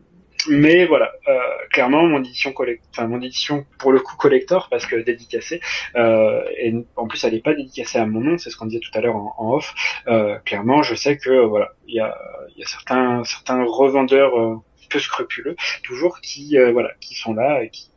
mais 0.48 0.86
voilà, 0.86 1.12
euh, 1.28 1.38
clairement 1.72 2.04
mon 2.04 2.20
édition 2.20 2.54
collect, 2.54 2.84
enfin 2.92 3.08
mon 3.08 3.22
édition 3.22 3.66
pour 3.78 3.92
le 3.92 4.00
coup 4.00 4.16
collector 4.16 4.70
parce 4.70 4.86
que 4.86 4.96
dédicacée 4.96 5.60
euh, 5.96 6.42
et 6.58 6.74
en 6.96 7.08
plus 7.08 7.24
elle 7.24 7.34
n'est 7.34 7.42
pas 7.42 7.54
dédicacée 7.54 7.98
à 7.98 8.06
mon 8.06 8.22
nom, 8.22 8.38
c'est 8.38 8.50
ce 8.50 8.56
qu'on 8.58 8.66
disait 8.66 8.80
tout 8.80 8.98
à 8.98 9.02
l'heure 9.02 9.16
en, 9.16 9.36
en, 9.38 9.54
off. 9.56 9.74
Euh, 10.08 10.38
clairement, 10.46 10.82
je 10.82 10.96
sais 10.96 11.18
que 11.18 11.46
voilà, 11.46 11.74
il 11.88 11.96
y 11.96 12.00
a, 12.00 12.18
y 12.56 12.64
a 12.64 12.68
certains 12.68 13.24
certains 13.26 13.64
revendeurs 13.66 14.40
euh, 14.40 14.56
peu 14.90 15.00
scrupuleux 15.00 15.56
toujours 15.84 16.20
qui 16.22 16.58
euh, 16.58 16.72
voilà 16.72 16.92
qui 17.00 17.16
sont 17.16 17.34
là 17.34 17.64
et 17.64 17.70
qui 17.70 17.92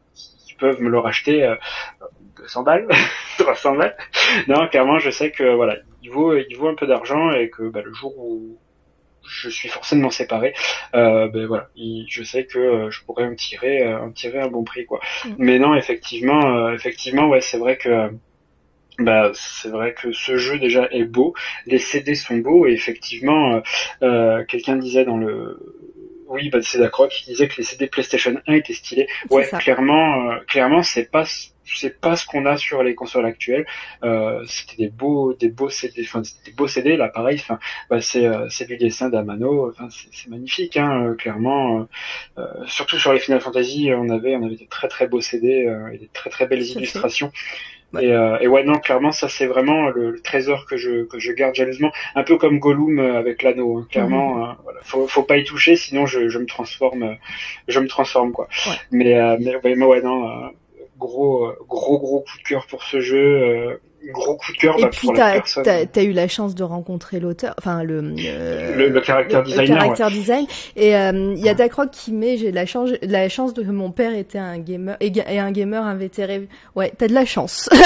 peuvent 0.62 0.80
me 0.80 0.88
le 0.88 0.98
racheter 1.00 1.42
euh, 1.42 1.56
200 2.36 2.62
balles, 2.62 2.88
300 3.38 3.74
balles. 3.74 3.96
Non, 4.46 4.68
clairement, 4.68 5.00
je 5.00 5.10
sais 5.10 5.32
que 5.32 5.54
voilà, 5.54 5.76
il 6.02 6.10
vaut, 6.10 6.36
il 6.36 6.56
vaut 6.56 6.68
un 6.68 6.76
peu 6.76 6.86
d'argent 6.86 7.32
et 7.32 7.50
que 7.50 7.64
bah, 7.64 7.82
le 7.84 7.92
jour 7.92 8.16
où 8.16 8.56
je 9.28 9.48
suis 9.48 9.68
forcément 9.68 10.10
séparé, 10.10 10.54
euh, 10.94 11.28
ben 11.28 11.46
voilà, 11.46 11.68
je 11.76 12.22
sais 12.22 12.44
que 12.46 12.58
euh, 12.58 12.90
je 12.90 13.04
pourrais 13.04 13.28
me 13.28 13.36
tirer, 13.36 13.82
euh, 13.82 14.08
tirer 14.10 14.40
un 14.40 14.48
bon 14.48 14.62
prix 14.62 14.86
quoi. 14.86 15.00
Mm. 15.24 15.34
Mais 15.38 15.58
non, 15.58 15.74
effectivement, 15.74 16.44
euh, 16.56 16.74
effectivement, 16.74 17.28
ouais, 17.28 17.40
c'est 17.40 17.58
vrai 17.58 17.76
que 17.76 18.10
bah, 18.98 19.32
c'est 19.34 19.70
vrai 19.70 19.94
que 19.94 20.12
ce 20.12 20.36
jeu 20.36 20.58
déjà 20.58 20.86
est 20.90 21.04
beau, 21.04 21.34
les 21.66 21.78
CD 21.78 22.14
sont 22.14 22.36
beaux 22.36 22.66
et 22.66 22.72
effectivement, 22.72 23.62
euh, 24.02 24.44
quelqu'un 24.44 24.76
disait 24.76 25.04
dans 25.04 25.16
le 25.16 25.58
oui, 26.32 26.48
bah, 26.48 26.58
c'est 26.62 26.78
d'accord 26.78 27.08
qui 27.08 27.24
disait 27.26 27.46
que 27.46 27.56
les 27.58 27.62
CD 27.62 27.86
PlayStation 27.86 28.34
1 28.46 28.54
étaient 28.54 28.72
stylés. 28.72 29.06
Ouais, 29.30 29.48
clairement, 29.58 30.30
euh, 30.30 30.38
clairement, 30.48 30.82
c'est 30.82 31.10
pas 31.10 31.24
c'est 31.64 32.00
pas 32.00 32.16
ce 32.16 32.26
qu'on 32.26 32.46
a 32.46 32.56
sur 32.56 32.82
les 32.82 32.94
consoles 32.94 33.26
actuelles. 33.26 33.66
Euh, 34.02 34.42
c'était 34.46 34.84
des 34.84 34.90
beaux, 34.90 35.34
des 35.34 35.48
beaux 35.48 35.68
CD, 35.68 36.02
enfin 36.04 36.22
des 36.44 36.52
beaux 36.52 36.68
CD. 36.68 36.96
Là, 36.96 37.08
pareil, 37.08 37.38
enfin, 37.40 37.58
bah, 37.90 38.00
c'est 38.00 38.26
euh, 38.26 38.48
c'est 38.48 38.66
du 38.66 38.76
dessin 38.76 39.08
d'Amano. 39.08 39.70
Enfin, 39.70 39.88
c'est 39.90 40.28
magnifique, 40.28 40.76
hein, 40.76 41.06
euh, 41.06 41.14
clairement. 41.14 41.86
Euh, 42.38 42.46
surtout 42.66 42.98
sur 42.98 43.12
les 43.12 43.20
Final 43.20 43.40
Fantasy, 43.40 43.90
on 43.94 44.08
avait 44.08 44.34
on 44.36 44.44
avait 44.44 44.56
des 44.56 44.66
très 44.66 44.88
très 44.88 45.06
beaux 45.06 45.20
CD 45.20 45.70
et 45.92 45.98
des 45.98 46.08
très 46.12 46.30
très 46.30 46.46
belles 46.46 46.62
illustrations. 46.62 47.30
Et, 48.00 48.12
euh, 48.12 48.38
et, 48.40 48.48
ouais, 48.48 48.64
non, 48.64 48.78
clairement, 48.78 49.12
ça 49.12 49.28
c'est 49.28 49.46
vraiment 49.46 49.88
le, 49.88 50.20
trésor 50.20 50.66
que 50.66 50.76
je 50.76 51.04
que 51.04 51.18
je 51.18 51.32
garde 51.32 51.54
jalousement, 51.54 51.92
un 52.14 52.22
peu 52.22 52.38
comme 52.38 52.58
Gollum 52.58 52.98
euh, 52.98 53.18
avec 53.18 53.42
l'anneau. 53.42 53.78
Hein. 53.78 53.86
Clairement, 53.90 54.36
mhm. 54.36 54.42
euh, 54.42 54.52
voilà, 54.62 54.80
faut, 54.82 55.06
faut 55.06 55.22
pas 55.22 55.36
y 55.36 55.44
toucher, 55.44 55.76
sinon 55.76 56.06
je, 56.06 56.28
je 56.28 56.38
me 56.38 56.46
transforme, 56.46 57.16
je 57.68 57.80
me 57.80 57.88
transforme 57.88 58.32
quoi. 58.32 58.48
Mais, 58.90 59.14
mais, 59.38 59.74
mais 59.76 59.84
ouais, 59.84 60.00
non, 60.00 60.50
gros 60.98 61.52
gros 61.68 61.98
gros 61.98 62.20
coup 62.20 62.38
de 62.38 62.48
cœur 62.48 62.66
pour 62.66 62.82
ce 62.84 63.00
jeu 63.00 63.78
gros 64.10 64.36
coup 64.36 64.52
de 64.52 64.56
cœur 64.56 64.78
et 64.78 64.82
bah, 64.82 64.88
puis 64.90 65.08
t'as 65.14 65.40
as, 65.94 66.02
eu 66.02 66.12
la 66.12 66.28
chance 66.28 66.54
de 66.54 66.64
rencontrer 66.64 67.20
l'auteur 67.20 67.54
enfin 67.58 67.82
le, 67.84 68.14
euh, 68.26 68.76
le, 68.76 68.88
le 68.88 69.00
caractère 69.00 69.42
designer 69.42 69.76
le 69.76 69.80
caractère 69.82 70.10
design. 70.10 70.46
Et 70.76 70.90
il 70.90 70.94
euh, 70.94 71.34
y 71.36 71.48
a 71.48 71.54
Dacroc 71.54 71.90
qui 71.90 72.12
met 72.12 72.36
j'ai 72.36 72.50
la 72.52 72.66
chance 72.66 72.90
la 73.02 73.28
chance 73.28 73.54
de 73.54 73.62
que 73.62 73.70
mon 73.70 73.90
père 73.90 74.14
était 74.14 74.38
un 74.38 74.58
gamer 74.58 74.96
et, 75.00 75.12
et 75.16 75.38
un 75.38 75.52
gamer 75.52 75.84
invétéré. 75.84 76.48
Ouais 76.74 76.92
t'as 76.96 77.08
de 77.08 77.14
la 77.14 77.24
chance. 77.24 77.68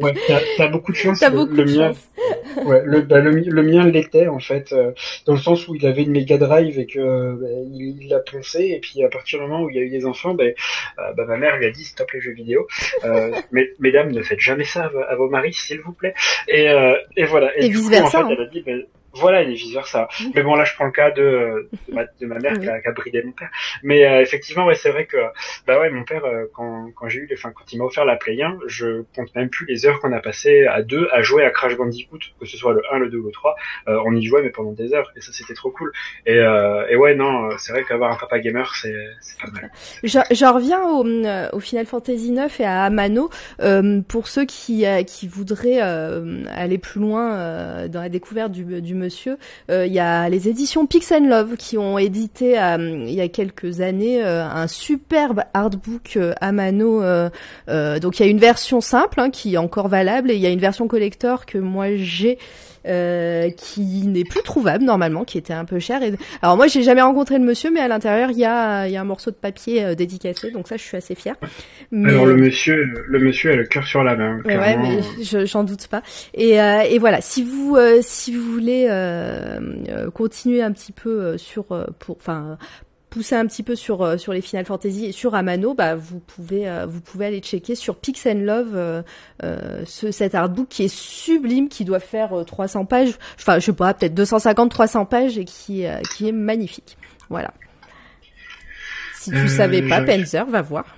Ouais 0.00 0.14
t'as 0.26 0.64
as 0.64 0.68
beaucoup 0.68 0.92
de 0.92 0.96
chance. 0.96 1.20
T'as 1.20 1.30
beaucoup 1.30 1.54
le 1.54 1.64
de 1.64 1.76
mien, 1.78 1.92
chance. 1.92 2.66
ouais 2.66 2.82
le, 2.84 3.00
bah, 3.00 3.20
le, 3.20 3.30
le 3.30 3.62
mien 3.62 3.86
l'était 3.86 4.28
en 4.28 4.38
fait 4.40 4.72
euh, 4.72 4.92
dans 5.26 5.32
le 5.32 5.38
sens 5.38 5.68
où 5.68 5.74
il 5.74 5.86
avait 5.86 6.02
une 6.02 6.12
Mega 6.12 6.36
Drive 6.36 6.78
et 6.78 6.86
que 6.86 7.38
il 7.72 8.08
l'a 8.08 8.20
poncé. 8.20 8.72
Et 8.76 8.80
puis 8.80 9.02
à 9.04 9.08
partir 9.08 9.38
du 9.38 9.46
moment 9.46 9.62
où 9.62 9.70
il 9.70 9.76
y 9.76 9.78
a 9.78 9.82
eu 9.82 9.90
des 9.90 10.04
enfants 10.06 10.34
bah, 10.34 10.44
bah 11.16 11.24
ma 11.26 11.36
mère 11.36 11.56
lui 11.56 11.66
a 11.66 11.70
dit 11.70 11.84
stop 11.84 12.10
les 12.12 12.20
jeux 12.20 12.32
vidéo. 12.32 12.66
Mais 13.52 13.70
mesdames 13.78 14.10
ne 14.12 14.22
faites 14.22 14.40
jamais 14.40 14.64
ça 14.64 14.90
à, 15.08 15.12
à 15.12 15.16
vos 15.16 15.28
Marie, 15.36 15.52
s'il 15.52 15.80
vous 15.80 15.92
plaît. 15.92 16.14
Et, 16.48 16.68
euh, 16.68 16.96
et 17.16 17.24
voilà. 17.24 17.56
Et, 17.58 17.68
vice 17.68 17.88
versa. 17.88 18.24
En 18.24 18.28
fait, 18.28 18.34
elle 18.34 18.40
a 18.40 18.46
dit, 18.46 18.62
ben, 18.62 18.82
voilà, 19.16 19.42
et 19.42 19.52
vice 19.52 19.72
versa. 19.72 20.08
Mais 20.34 20.42
bon, 20.42 20.54
là, 20.54 20.64
je 20.64 20.74
prends 20.74 20.84
le 20.84 20.92
cas 20.92 21.10
de, 21.10 21.68
de, 21.88 21.94
ma, 21.94 22.04
de 22.04 22.26
ma, 22.26 22.38
mère 22.38 22.58
qui, 22.58 22.68
a, 22.68 22.80
qui, 22.80 22.88
a, 22.88 22.92
bridé 22.92 23.22
mon 23.22 23.32
père. 23.32 23.50
Mais 23.82 24.06
euh, 24.06 24.20
effectivement, 24.20 24.66
ouais, 24.66 24.74
c'est 24.74 24.90
vrai 24.90 25.06
que, 25.06 25.16
bah 25.66 25.80
ouais, 25.80 25.90
mon 25.90 26.04
père, 26.04 26.24
euh, 26.24 26.44
quand, 26.54 26.90
quand 26.94 27.08
j'ai 27.08 27.20
eu, 27.20 27.28
enfin, 27.32 27.52
quand 27.52 27.72
il 27.72 27.78
m'a 27.78 27.84
offert 27.84 28.04
la 28.04 28.16
Play 28.16 28.40
1, 28.42 28.58
je 28.66 29.02
compte 29.14 29.34
même 29.34 29.48
plus 29.48 29.66
les 29.66 29.86
heures 29.86 30.00
qu'on 30.00 30.12
a 30.12 30.20
passées 30.20 30.66
à 30.66 30.82
deux 30.82 31.08
à 31.12 31.22
jouer 31.22 31.44
à 31.44 31.50
Crash 31.50 31.76
Bandicoot, 31.76 32.18
que 32.40 32.46
ce 32.46 32.56
soit 32.56 32.72
le 32.72 32.82
1, 32.92 32.98
le 32.98 33.10
2 33.10 33.18
ou 33.18 33.26
le 33.26 33.32
3. 33.32 33.56
Euh, 33.88 34.00
on 34.04 34.14
y 34.14 34.24
jouait, 34.24 34.42
mais 34.42 34.50
pendant 34.50 34.72
des 34.72 34.92
heures, 34.92 35.10
et 35.16 35.20
ça, 35.20 35.32
c'était 35.32 35.54
trop 35.54 35.70
cool. 35.70 35.92
Et, 36.26 36.38
euh, 36.38 36.86
et 36.88 36.96
ouais, 36.96 37.14
non, 37.14 37.50
c'est 37.58 37.72
vrai 37.72 37.84
qu'avoir 37.84 38.12
un 38.12 38.16
papa 38.16 38.38
gamer, 38.38 38.74
c'est 38.74 38.92
pas 39.40 39.50
mal. 39.50 39.70
J'en 40.02 40.54
reviens 40.54 40.82
au, 40.82 41.04
au, 41.56 41.60
Final 41.60 41.86
Fantasy 41.86 42.30
9 42.30 42.60
et 42.60 42.64
à 42.64 42.84
Amano. 42.84 43.30
pour 44.08 44.28
ceux 44.28 44.44
qui, 44.44 44.84
qui 45.06 45.28
voudraient 45.28 45.80
aller 45.80 46.78
plus 46.78 47.00
loin 47.00 47.86
dans 47.88 48.00
la 48.00 48.08
découverte 48.08 48.52
du, 48.52 48.80
du 48.80 48.94
monsieur. 49.06 49.38
Euh, 49.70 49.86
il 49.86 49.92
y 49.92 50.00
a 50.00 50.28
les 50.28 50.48
éditions 50.48 50.86
Pix 50.86 51.12
and 51.12 51.28
Love 51.28 51.56
qui 51.56 51.78
ont 51.78 51.96
édité 51.96 52.58
euh, 52.58 53.04
il 53.06 53.14
y 53.14 53.20
a 53.20 53.28
quelques 53.28 53.80
années 53.80 54.22
euh, 54.22 54.44
un 54.44 54.66
superbe 54.66 55.42
artbook 55.54 56.18
à 56.40 56.52
mano. 56.52 57.00
donc 57.68 58.18
il 58.18 58.22
y 58.22 58.26
a 58.26 58.30
une 58.30 58.38
version 58.38 58.80
simple 58.80 59.20
hein, 59.20 59.30
qui 59.30 59.54
est 59.54 59.58
encore 59.58 59.88
valable 59.88 60.30
et 60.30 60.34
il 60.34 60.40
y 60.40 60.46
a 60.46 60.50
une 60.50 60.60
version 60.60 60.88
collector 60.88 61.46
que 61.46 61.58
moi 61.58 61.96
j'ai 61.96 62.38
euh, 62.86 63.50
qui 63.50 64.06
n'est 64.06 64.24
plus 64.24 64.42
trouvable 64.42 64.84
normalement, 64.84 65.24
qui 65.24 65.38
était 65.38 65.52
un 65.52 65.64
peu 65.64 65.78
cher. 65.78 66.02
Et... 66.02 66.12
Alors 66.42 66.56
moi, 66.56 66.66
j'ai 66.66 66.82
jamais 66.82 67.02
rencontré 67.02 67.38
le 67.38 67.44
monsieur, 67.44 67.70
mais 67.70 67.80
à 67.80 67.88
l'intérieur, 67.88 68.30
il 68.30 68.38
y 68.38 68.44
a, 68.44 68.88
y 68.88 68.96
a 68.96 69.00
un 69.00 69.04
morceau 69.04 69.30
de 69.30 69.36
papier 69.36 69.84
euh, 69.84 69.94
dédicacé, 69.94 70.50
donc 70.50 70.68
ça, 70.68 70.76
je 70.76 70.82
suis 70.82 70.96
assez 70.96 71.14
fière. 71.14 71.36
Mais... 71.90 72.10
Alors 72.10 72.26
le 72.26 72.36
monsieur, 72.36 72.84
le 73.06 73.18
monsieur 73.18 73.52
a 73.52 73.56
le 73.56 73.64
cœur 73.64 73.84
sur 73.84 74.02
la 74.02 74.16
main. 74.16 74.40
Ouais, 74.44 74.76
mais 74.76 75.46
j'en 75.46 75.64
doute 75.64 75.88
pas. 75.88 76.02
Et, 76.34 76.60
euh, 76.60 76.80
et 76.80 76.98
voilà, 76.98 77.20
si 77.20 77.42
vous, 77.42 77.76
si 78.00 78.34
vous 78.34 78.52
voulez 78.52 78.88
continuer 80.14 80.62
un 80.62 80.72
petit 80.72 80.92
peu 80.92 81.36
sur, 81.38 81.66
pour, 81.98 82.16
enfin, 82.16 82.58
pousser 83.16 83.34
un 83.34 83.46
petit 83.46 83.62
peu 83.62 83.74
sur 83.74 84.02
euh, 84.02 84.18
sur 84.18 84.34
les 84.34 84.42
Final 84.42 84.66
Fantasy 84.66 85.06
et 85.06 85.12
sur 85.12 85.34
Amano, 85.34 85.72
bah 85.72 85.94
vous 85.94 86.18
pouvez 86.18 86.68
euh, 86.68 86.84
vous 86.84 87.00
pouvez 87.00 87.24
aller 87.24 87.40
checker 87.40 87.74
sur 87.74 87.96
Pix 87.96 88.26
and 88.26 88.40
Love 88.40 88.72
euh, 88.74 89.02
ce, 89.86 90.10
cet 90.10 90.34
artbook 90.34 90.68
qui 90.68 90.84
est 90.84 90.94
sublime, 90.94 91.70
qui 91.70 91.86
doit 91.86 91.98
faire 91.98 92.44
300 92.46 92.84
pages, 92.84 93.14
enfin 93.38 93.58
je 93.58 93.64
sais 93.64 93.72
pas 93.72 93.94
peut-être 93.94 94.12
250 94.12 94.70
300 94.70 95.06
pages 95.06 95.38
et 95.38 95.46
qui 95.46 95.86
qui 96.14 96.28
est 96.28 96.32
magnifique. 96.32 96.98
Voilà. 97.30 97.54
Si 99.14 99.30
tu 99.30 99.48
savais 99.48 99.82
pas, 99.82 100.02
Penzer, 100.02 100.44
va 100.44 100.60
voir. 100.60 100.95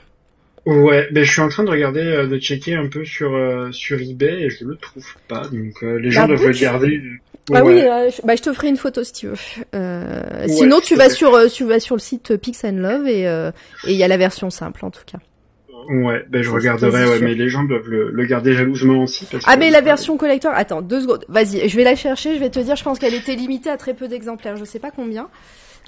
Ouais, 0.76 1.08
ben 1.12 1.24
je 1.24 1.30
suis 1.32 1.40
en 1.40 1.48
train 1.48 1.64
de 1.64 1.70
regarder, 1.70 2.02
de 2.02 2.38
checker 2.38 2.74
un 2.74 2.88
peu 2.88 3.04
sur 3.04 3.30
sur 3.72 4.00
eBay 4.00 4.42
et 4.42 4.50
je 4.50 4.64
le 4.64 4.76
trouve 4.76 5.06
pas. 5.26 5.42
Donc 5.48 5.80
les 5.82 6.10
gens 6.10 6.26
doivent 6.26 6.46
le 6.46 6.52
garder. 6.52 7.00
Bah 7.50 7.62
oui, 7.64 7.80
euh, 7.80 8.10
je, 8.10 8.20
bah, 8.26 8.36
je 8.36 8.42
te 8.42 8.52
ferai 8.52 8.68
une 8.68 8.76
photo 8.76 9.02
si 9.02 9.12
tu 9.14 9.28
veux. 9.28 9.34
Euh, 9.74 10.46
sinon, 10.48 10.80
tu 10.80 10.94
vas 10.96 11.08
sur 11.08 11.32
euh, 11.34 11.46
tu 11.48 11.64
vas 11.64 11.80
sur 11.80 11.94
le 11.96 12.00
site 12.00 12.36
Pix 12.36 12.62
and 12.64 12.72
Love 12.76 13.08
et 13.08 13.22
il 13.86 13.96
y 13.96 14.02
a 14.02 14.08
la 14.08 14.16
version 14.18 14.50
simple 14.50 14.84
en 14.84 14.90
tout 14.90 15.04
cas. 15.10 15.18
Ouais, 15.90 16.22
ben 16.28 16.42
je 16.42 16.50
regarderai, 16.50 17.06
ouais, 17.06 17.20
mais 17.20 17.32
les 17.34 17.48
gens 17.48 17.64
doivent 17.64 17.88
le, 17.88 18.10
le 18.10 18.24
garder 18.26 18.52
jalousement 18.52 19.04
aussi. 19.04 19.24
Parce 19.30 19.44
Ah 19.46 19.54
que- 19.54 19.60
mais 19.60 19.70
la 19.70 19.80
version 19.80 20.18
collector, 20.18 20.52
attends, 20.54 20.82
deux 20.82 21.00
secondes, 21.00 21.24
vas-y, 21.28 21.66
je 21.66 21.76
vais 21.78 21.84
la 21.84 21.96
chercher, 21.96 22.34
je 22.34 22.40
vais 22.40 22.50
te 22.50 22.58
dire, 22.58 22.76
je 22.76 22.84
pense 22.84 22.98
qu'elle 22.98 23.14
était 23.14 23.34
limitée 23.36 23.70
à 23.70 23.78
très 23.78 23.94
peu 23.94 24.06
d'exemplaires, 24.06 24.56
je 24.56 24.66
sais 24.66 24.80
pas 24.80 24.90
combien. 24.90 25.28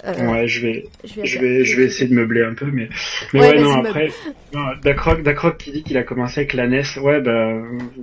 Euh, 0.04 0.26
Ouais, 0.26 0.48
je 0.48 0.60
vais, 0.66 0.86
je 1.04 1.20
vais, 1.20 1.26
je 1.26 1.38
vais, 1.38 1.64
je 1.64 1.76
vais 1.76 1.84
essayer 1.84 2.08
de 2.08 2.14
meubler 2.14 2.42
un 2.42 2.54
peu, 2.54 2.66
mais, 2.66 2.88
mais 3.32 3.40
Ouais, 3.40 3.48
ouais, 3.50 3.60
non, 3.60 3.84
après, 3.84 4.10
non, 4.52 4.62
Dacroc, 4.82 5.22
Dacroc 5.22 5.58
qui 5.58 5.72
dit 5.72 5.82
qu'il 5.82 5.96
a 5.98 6.02
commencé 6.02 6.40
avec 6.40 6.54
la 6.54 6.66
NES, 6.66 6.82
ouais, 7.02 7.20
bah, 7.20 7.52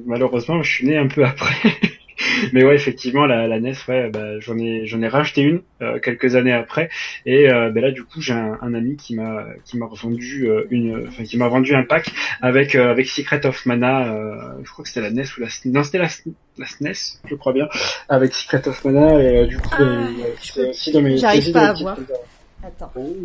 malheureusement, 0.05 0.61
je 0.61 0.71
suis 0.71 0.87
né 0.87 0.97
un 0.97 1.07
peu 1.07 1.23
après. 1.25 1.55
mais 2.53 2.63
ouais, 2.63 2.75
effectivement, 2.75 3.25
la, 3.25 3.47
la 3.47 3.59
NES, 3.59 3.73
ouais, 3.87 4.09
bah, 4.09 4.39
j'en 4.39 4.57
ai, 4.57 4.85
j'en 4.85 5.01
ai 5.01 5.07
racheté 5.07 5.41
une, 5.41 5.61
euh, 5.81 5.99
quelques 5.99 6.35
années 6.35 6.53
après, 6.53 6.89
et, 7.25 7.51
euh, 7.51 7.69
bah, 7.69 7.81
là, 7.81 7.91
du 7.91 8.03
coup, 8.03 8.21
j'ai 8.21 8.33
un, 8.33 8.57
un 8.61 8.73
ami 8.73 8.95
qui 8.97 9.15
m'a, 9.15 9.45
qui 9.65 9.77
m'a 9.77 9.85
revendu 9.85 10.49
euh, 10.49 10.65
une, 10.71 11.07
enfin, 11.07 11.23
qui 11.23 11.37
m'a 11.37 11.47
vendu 11.47 11.75
un 11.75 11.83
pack 11.83 12.11
avec, 12.41 12.75
euh, 12.75 12.91
avec 12.91 13.07
Secret 13.07 13.45
of 13.45 13.65
Mana, 13.65 14.13
euh, 14.13 14.35
je 14.63 14.71
crois 14.71 14.83
que 14.83 14.89
c'était 14.89 15.01
la 15.01 15.11
NES 15.11 15.25
ou 15.37 15.41
la, 15.41 15.47
non, 15.65 15.83
c'était 15.83 15.99
la, 15.99 16.07
la 16.57 16.65
SNES, 16.65 17.19
je 17.25 17.35
crois 17.35 17.53
bien, 17.53 17.67
avec 18.09 18.33
Secret 18.33 18.67
of 18.67 18.83
Mana, 18.85 19.21
et 19.21 19.37
euh, 19.37 19.45
du 19.45 19.57
coup, 19.57 19.69
Ah, 19.71 19.81
euh, 19.81 21.17
j'arrive 21.17 21.41
aussi 21.43 21.51
pas 21.51 21.69
à 21.69 21.73
voir. 21.73 21.97
Attends, 22.63 22.91
Oh. 22.95 23.15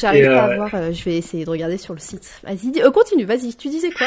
J'arrive 0.00 0.24
pas 0.26 0.44
à 0.44 0.56
voir, 0.56 0.92
je 0.92 1.04
vais 1.04 1.16
essayer 1.16 1.44
de 1.44 1.50
regarder 1.50 1.76
sur 1.76 1.92
le 1.92 2.00
site. 2.00 2.40
Vas-y, 2.42 2.72
continue, 2.90 3.24
vas-y, 3.24 3.54
tu 3.54 3.68
disais 3.68 3.90
quoi? 3.90 4.06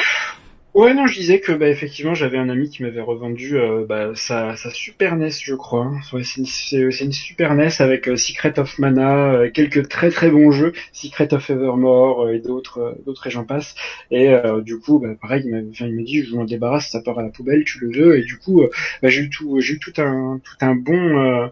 Ouais, 0.76 0.94
non, 0.94 1.08
je 1.08 1.18
disais 1.18 1.40
que 1.40 1.54
bah, 1.54 1.70
effectivement, 1.70 2.14
j'avais 2.14 2.38
un 2.38 2.50
ami 2.50 2.70
qui 2.70 2.84
m'avait 2.84 3.00
revendu 3.00 3.58
euh, 3.58 3.86
bah, 3.88 4.12
sa, 4.14 4.58
sa 4.58 4.70
Super 4.72 5.16
NES, 5.16 5.30
je 5.42 5.56
crois. 5.56 5.90
c'est 6.22 6.42
une, 6.42 6.92
une 7.02 7.12
Super 7.14 7.56
NES 7.56 7.70
avec 7.80 8.10
euh, 8.10 8.18
Secret 8.18 8.60
of 8.60 8.78
Mana, 8.78 9.36
euh, 9.36 9.50
quelques 9.50 9.88
très 9.88 10.10
très 10.10 10.30
bons 10.30 10.52
jeux, 10.52 10.74
Secret 10.92 11.34
of 11.34 11.50
Evermore 11.50 12.30
et 12.30 12.40
d'autres, 12.40 12.98
d'autres 13.06 13.28
et 13.28 13.30
j'en 13.30 13.46
passe. 13.46 13.74
Et 14.12 14.34
du 14.64 14.78
coup, 14.80 15.00
bah, 15.00 15.08
pareil, 15.22 15.44
il 15.46 15.52
m'a 15.52 15.60
il 15.62 15.96
m'a 15.96 16.04
dit, 16.04 16.24
je 16.24 16.36
m'en 16.36 16.44
débarrasse, 16.44 16.90
ça 16.92 17.02
part 17.02 17.20
à 17.20 17.24
la 17.24 17.30
poubelle, 17.30 17.64
tu 17.64 17.80
le 17.80 17.92
veux. 17.98 18.18
Et 18.20 18.24
du 18.24 18.38
coup, 18.38 18.62
bah, 19.02 19.08
j'ai 19.08 19.22
eu 19.22 19.30
tout, 19.30 19.58
j'ai 19.62 19.76
eu 19.76 19.80
tout 19.80 19.94
un, 19.98 20.42
tout 20.44 20.58
un 20.66 20.76
bon, 20.76 21.50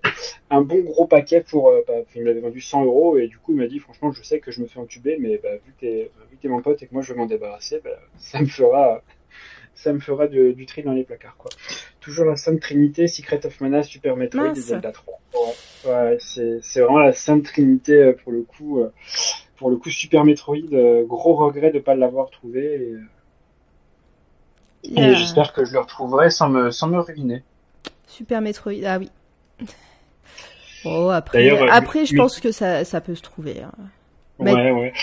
un 0.54 0.62
bon 0.62 0.80
gros 0.82 1.06
paquet 1.08 1.42
pour. 1.42 1.70
euh, 1.70 1.82
bah, 1.88 1.94
il 2.16 2.24
m'avait 2.24 2.40
vendu 2.40 2.62
100 2.62 2.86
euros 2.86 3.18
et 3.18 3.28
du 3.28 3.38
coup, 3.38 3.52
il 3.54 3.58
m'a 3.58 3.68
dit, 3.68 3.80
franchement, 3.80 4.12
je 4.12 4.22
sais 4.24 4.40
que 4.40 4.52
je 4.52 4.62
me 4.62 4.68
fais 4.68 4.80
entuber, 4.80 5.18
mais 5.20 5.38
bah, 5.42 5.56
vu 5.66 5.74
que 5.74 5.80
t'es, 5.82 6.12
vu 6.30 6.38
que 6.38 6.42
t'es 6.42 6.48
mon 6.48 6.62
pote 6.62 6.82
et 6.82 6.88
que 6.88 6.94
moi 6.94 7.02
je 7.04 7.12
veux 7.14 7.18
m'en 7.20 7.26
débarrasser, 7.26 7.82
bah, 7.84 7.90
ça 8.18 8.40
me 8.40 8.46
fera 8.46 9.02
ça 9.76 9.92
me 9.92 10.00
fera 10.00 10.28
du, 10.28 10.54
du 10.54 10.66
tri 10.68 10.84
dans 10.84 10.94
les 10.94 11.04
placards, 11.04 11.36
quoi. 11.38 11.50
Toujours 12.00 12.26
la 12.26 12.36
Sainte 12.36 12.60
Trinité, 12.60 13.08
Secret 13.08 13.44
of 13.46 13.60
Mana, 13.60 13.82
Super 13.82 14.16
Metroid 14.16 14.44
Mince. 14.50 14.58
et 14.58 14.62
Zelda 14.62 14.92
3. 14.92 15.20
Ouais, 15.34 15.90
ouais 15.92 16.18
c'est, 16.20 16.60
c'est 16.62 16.82
vraiment 16.82 17.00
la 17.00 17.14
Sainte 17.14 17.44
Trinité 17.44 17.94
euh, 17.96 18.14
pour 18.14 18.32
le 18.32 18.44
coup. 18.44 18.80
euh, 18.82 18.92
Pour 19.58 19.72
le 19.72 19.78
coup, 19.78 19.90
Super 19.90 20.24
Metroid, 20.26 20.58
gros 21.08 21.34
regret 21.36 21.72
de 21.72 21.80
pas 21.80 21.96
l'avoir 21.96 22.30
trouvé. 22.30 22.94
Et, 24.84 25.14
j'espère 25.16 25.54
que 25.54 25.66
je 25.66 25.74
le 25.74 25.80
retrouverai 25.80 26.30
sans 26.30 26.50
me, 26.50 26.70
sans 26.72 26.88
me 26.88 27.00
ruiner. 27.00 27.42
Super 28.08 28.42
Metroid, 28.42 28.84
ah 28.86 29.00
oui. 29.00 29.10
Oh, 30.86 31.10
après, 31.10 31.40
euh, 31.50 31.68
après 31.72 32.06
je 32.06 32.16
pense 32.16 32.40
que 32.40 32.52
ça, 32.52 32.84
ça 32.86 33.02
peut 33.02 33.16
se 33.16 33.22
trouver. 33.22 33.62
hein. 33.62 33.72
Mais- 34.40 34.54
Ouais, 34.54 34.72
ouais. 34.72 34.94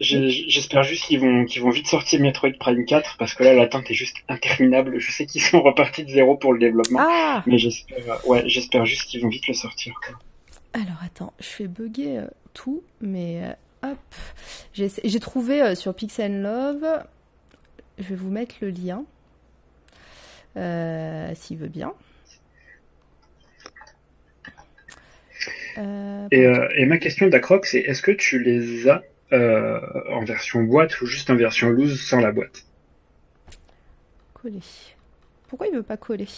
J'ai- 0.00 0.30
J'espère 0.30 0.84
juste 0.84 1.06
qu'ils 1.06 1.18
vont, 1.20 1.44
qu'ils 1.44 1.60
vont 1.60 1.70
vite 1.70 1.88
sortir 1.88 2.20
Metroid 2.20 2.52
Prime 2.60 2.84
4 2.84 3.16
parce 3.18 3.34
que 3.34 3.42
là, 3.42 3.52
l'attente 3.52 3.90
est 3.90 3.94
juste 3.94 4.16
interminable. 4.28 4.98
Je 5.00 5.10
sais 5.10 5.26
qu'ils 5.26 5.42
sont 5.42 5.60
repartis 5.60 6.04
de 6.04 6.10
zéro 6.10 6.36
pour 6.36 6.52
le 6.52 6.60
développement. 6.60 7.00
Ah 7.02 7.42
Mais 7.46 7.58
j'espère, 7.58 7.98
euh, 8.08 8.16
ouais, 8.28 8.42
j'espère 8.48 8.84
juste 8.84 9.02
qu'ils 9.10 9.22
vont 9.22 9.28
vite 9.28 9.48
le 9.48 9.54
sortir. 9.54 10.00
Alors 10.72 10.98
attends, 11.04 11.32
je 11.40 11.46
fais 11.46 11.66
bugger 11.66 12.18
euh, 12.18 12.26
tout, 12.54 12.82
mais 13.00 13.42
hop, 13.82 13.98
j'ai 14.72 15.20
trouvé 15.20 15.74
sur 15.74 15.92
Pixel 15.94 16.42
Love. 16.42 16.86
Je 17.98 18.04
vais 18.04 18.14
vous 18.14 18.30
mettre 18.30 18.54
le 18.60 18.70
lien, 18.70 19.04
euh, 20.56 21.32
s'il 21.34 21.56
veut 21.58 21.68
bien. 21.68 21.92
Et, 26.30 26.46
euh, 26.46 26.68
et 26.76 26.86
ma 26.86 26.98
question 26.98 27.28
d'Acroc, 27.28 27.66
c'est 27.66 27.80
est-ce 27.80 28.02
que 28.02 28.10
tu 28.10 28.42
les 28.42 28.88
as 28.88 29.02
euh, 29.32 29.80
en 30.10 30.24
version 30.24 30.62
boîte 30.62 31.00
ou 31.00 31.06
juste 31.06 31.30
en 31.30 31.36
version 31.36 31.70
loose 31.70 32.00
sans 32.00 32.20
la 32.20 32.32
boîte? 32.32 32.64
Coller. 34.34 34.60
Pourquoi 35.48 35.66
il 35.68 35.74
veut 35.74 35.82
pas 35.82 35.96
coller? 35.96 36.28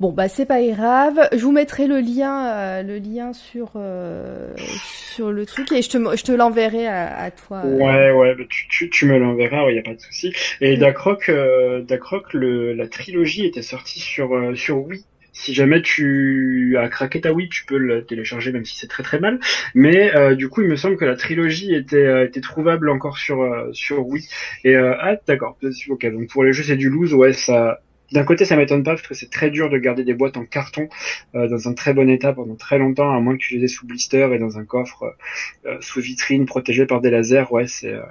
Bon 0.00 0.10
bah 0.10 0.28
c'est 0.28 0.46
pas 0.46 0.60
grave. 0.62 1.28
Je 1.32 1.38
vous 1.44 1.52
mettrai 1.52 1.86
le 1.86 2.00
lien, 2.00 2.48
euh, 2.48 2.82
le 2.82 2.98
lien 2.98 3.32
sur 3.32 3.72
euh, 3.76 4.52
sur 4.56 5.30
le 5.30 5.46
truc 5.46 5.70
et 5.70 5.80
je 5.80 5.90
te 5.90 6.16
je 6.16 6.24
te 6.24 6.32
l'enverrai 6.32 6.88
à, 6.88 7.16
à 7.16 7.30
toi. 7.30 7.62
euh. 7.64 7.76
Ouais, 7.78 8.10
ouais, 8.10 8.34
bah, 8.34 8.42
tu, 8.48 8.66
tu, 8.68 8.90
tu 8.90 9.06
me 9.06 9.16
l'enverras, 9.16 9.70
il 9.70 9.76
y 9.76 9.78
a 9.78 9.82
pas 9.82 9.94
de 9.94 10.00
souci. 10.00 10.32
Et 10.60 10.76
d'Acroc, 10.76 11.28
euh, 11.28 11.82
d'Acroc, 11.82 12.32
le, 12.32 12.72
la 12.72 12.88
trilogie 12.88 13.46
était 13.46 13.62
sortie 13.62 14.00
sur 14.00 14.34
euh, 14.34 14.56
sur 14.56 14.78
Wii. 14.84 15.04
Si 15.32 15.54
jamais 15.54 15.80
tu 15.80 16.76
as 16.78 16.88
craqué 16.88 17.20
ta 17.22 17.32
Wii, 17.32 17.48
tu 17.48 17.64
peux 17.64 17.78
le 17.78 18.04
télécharger, 18.04 18.52
même 18.52 18.64
si 18.66 18.76
c'est 18.76 18.86
très 18.86 19.02
très 19.02 19.18
mal. 19.18 19.40
Mais 19.74 20.14
euh, 20.14 20.34
du 20.34 20.48
coup, 20.48 20.60
il 20.62 20.68
me 20.68 20.76
semble 20.76 20.96
que 20.98 21.06
la 21.06 21.16
trilogie 21.16 21.74
était 21.74 21.96
euh, 21.96 22.26
était 22.26 22.40
trouvable 22.42 22.90
encore 22.90 23.16
sur 23.16 23.42
euh, 23.42 23.70
sur 23.72 24.06
Wii. 24.06 24.28
Et 24.64 24.76
euh, 24.76 24.94
ah 25.00 25.16
d'accord, 25.26 25.56
ok. 25.88 26.06
Donc 26.12 26.28
pour 26.28 26.44
les 26.44 26.52
jeux 26.52 26.62
c'est 26.64 26.76
du 26.76 26.90
loose, 26.90 27.14
ouais 27.14 27.32
ça. 27.32 27.80
D'un 28.12 28.24
côté, 28.24 28.44
ça 28.44 28.56
m'étonne 28.56 28.82
pas 28.84 28.90
parce 28.94 29.08
que 29.08 29.14
c'est 29.14 29.30
très 29.30 29.48
dur 29.48 29.70
de 29.70 29.78
garder 29.78 30.04
des 30.04 30.12
boîtes 30.12 30.36
en 30.36 30.44
carton 30.44 30.88
euh, 31.34 31.48
dans 31.48 31.66
un 31.68 31.72
très 31.72 31.94
bon 31.94 32.10
état 32.10 32.34
pendant 32.34 32.56
très 32.56 32.76
longtemps, 32.78 33.10
à 33.16 33.18
moins 33.20 33.34
que 33.38 33.42
tu 33.42 33.56
les 33.56 33.64
aies 33.64 33.68
sous 33.68 33.86
blister 33.86 34.28
et 34.34 34.38
dans 34.38 34.58
un 34.58 34.66
coffre 34.66 35.16
euh, 35.64 35.78
sous 35.80 36.00
vitrine 36.02 36.44
protégé 36.44 36.84
par 36.84 37.00
des 37.00 37.10
lasers. 37.10 37.50
Ouais, 37.50 37.66
c'est 37.66 37.94
euh, 37.94 38.02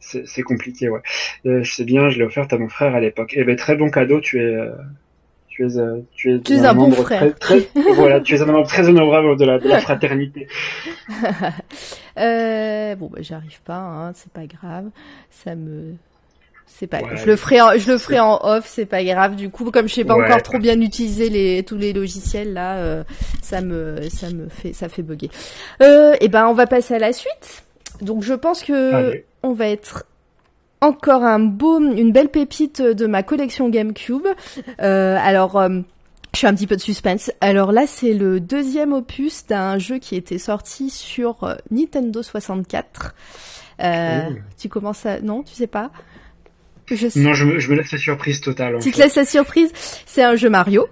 c'est 0.00 0.42
compliqué. 0.42 0.88
Ouais, 0.88 1.02
je 1.44 1.70
sais 1.70 1.84
bien, 1.84 2.08
je 2.08 2.18
l'ai 2.18 2.24
offerte 2.24 2.52
à 2.54 2.58
mon 2.58 2.70
frère 2.70 2.94
à 2.94 3.00
l'époque. 3.00 3.34
Et 3.36 3.44
ben 3.44 3.56
très 3.56 3.76
bon 3.76 3.90
cadeau. 3.90 4.20
Tu 4.20 4.40
es 4.40 4.56
tu 5.60 5.66
es 5.66 5.78
euh, 5.78 5.98
tu 6.14 6.34
es, 6.34 6.40
Tu 6.40 6.54
es 6.54 6.64
un 6.64 6.74
bon 6.74 6.82
membre 6.82 7.02
frère. 7.02 7.34
Très, 7.38 7.60
très- 7.62 7.92
voilà, 7.94 8.20
tu 8.20 8.34
es 8.34 8.40
un 8.40 8.46
membre 8.46 8.66
très 8.66 8.88
honorable 8.88 9.36
de 9.36 9.44
la 9.44 9.58
de 9.58 9.68
la 9.68 9.80
fraternité. 9.86 10.48
Euh, 12.18 12.94
bon 12.96 13.06
bah 13.06 13.20
j'arrive 13.22 13.60
pas, 13.64 13.76
hein, 13.78 14.12
c'est 14.14 14.32
pas 14.32 14.46
grave. 14.46 14.86
Ça 15.30 15.54
me 15.54 15.94
c'est 16.66 16.86
pas 16.86 16.98
Ouais, 17.00 17.16
je 17.16 17.26
le 17.26 17.36
ferai 17.36 17.60
en, 17.60 17.78
je 17.78 17.90
le 17.90 17.98
ferai 17.98 18.20
en 18.20 18.38
off, 18.42 18.64
c'est 18.66 18.84
pas 18.86 19.02
grave. 19.04 19.36
Du 19.36 19.48
coup, 19.50 19.70
comme 19.70 19.88
je 19.88 19.94
sais 19.94 20.04
pas 20.04 20.16
Ouais. 20.16 20.24
encore 20.26 20.42
trop 20.42 20.58
bien 20.58 20.80
utiliser 20.80 21.28
les 21.30 21.62
tous 21.62 21.76
les 21.76 21.92
logiciels 21.92 22.52
là, 22.52 22.76
euh, 22.78 23.04
ça 23.42 23.60
me 23.60 24.08
ça 24.10 24.28
me 24.30 24.48
fait 24.48 24.72
ça 24.72 24.88
fait 24.88 25.02
bugger. 25.02 25.30
Euh, 25.82 26.14
et 26.20 26.28
ben 26.28 26.46
on 26.48 26.54
va 26.54 26.66
passer 26.66 26.94
à 26.94 26.98
la 26.98 27.12
suite. 27.12 27.62
Donc 28.02 28.22
je 28.22 28.34
pense 28.34 28.62
que 28.62 28.92
Allez. 28.94 29.24
on 29.42 29.52
va 29.52 29.68
être 29.68 30.04
encore 30.80 31.24
un 31.24 31.38
beau, 31.38 31.80
une 31.80 32.12
belle 32.12 32.28
pépite 32.28 32.80
de 32.82 33.06
ma 33.06 33.22
collection 33.22 33.68
GameCube. 33.68 34.26
Euh, 34.80 35.18
alors, 35.20 35.56
euh, 35.56 35.80
je 36.32 36.38
suis 36.38 36.46
un 36.46 36.54
petit 36.54 36.66
peu 36.66 36.76
de 36.76 36.80
suspense. 36.80 37.30
Alors 37.40 37.72
là, 37.72 37.86
c'est 37.86 38.14
le 38.14 38.40
deuxième 38.40 38.92
opus 38.92 39.46
d'un 39.46 39.78
jeu 39.78 39.98
qui 39.98 40.16
était 40.16 40.38
sorti 40.38 40.90
sur 40.90 41.44
euh, 41.44 41.54
Nintendo 41.70 42.22
64. 42.22 43.14
Euh, 43.82 44.20
Oh. 44.28 44.34
Tu 44.58 44.68
commences 44.68 45.06
à... 45.06 45.20
Non, 45.20 45.42
tu 45.42 45.54
sais 45.54 45.66
pas? 45.66 45.90
Je 46.86 47.08
sais... 47.08 47.20
Non, 47.20 47.32
je 47.32 47.46
me, 47.46 47.58
je 47.58 47.70
me 47.70 47.76
laisse 47.76 47.92
la 47.92 47.98
surprise 47.98 48.40
totale. 48.40 48.78
Tu 48.80 48.90
te 48.90 48.98
laisses 48.98 49.16
la 49.16 49.24
surprise? 49.24 49.72
C'est 50.06 50.22
un 50.22 50.36
jeu 50.36 50.50
Mario. 50.50 50.86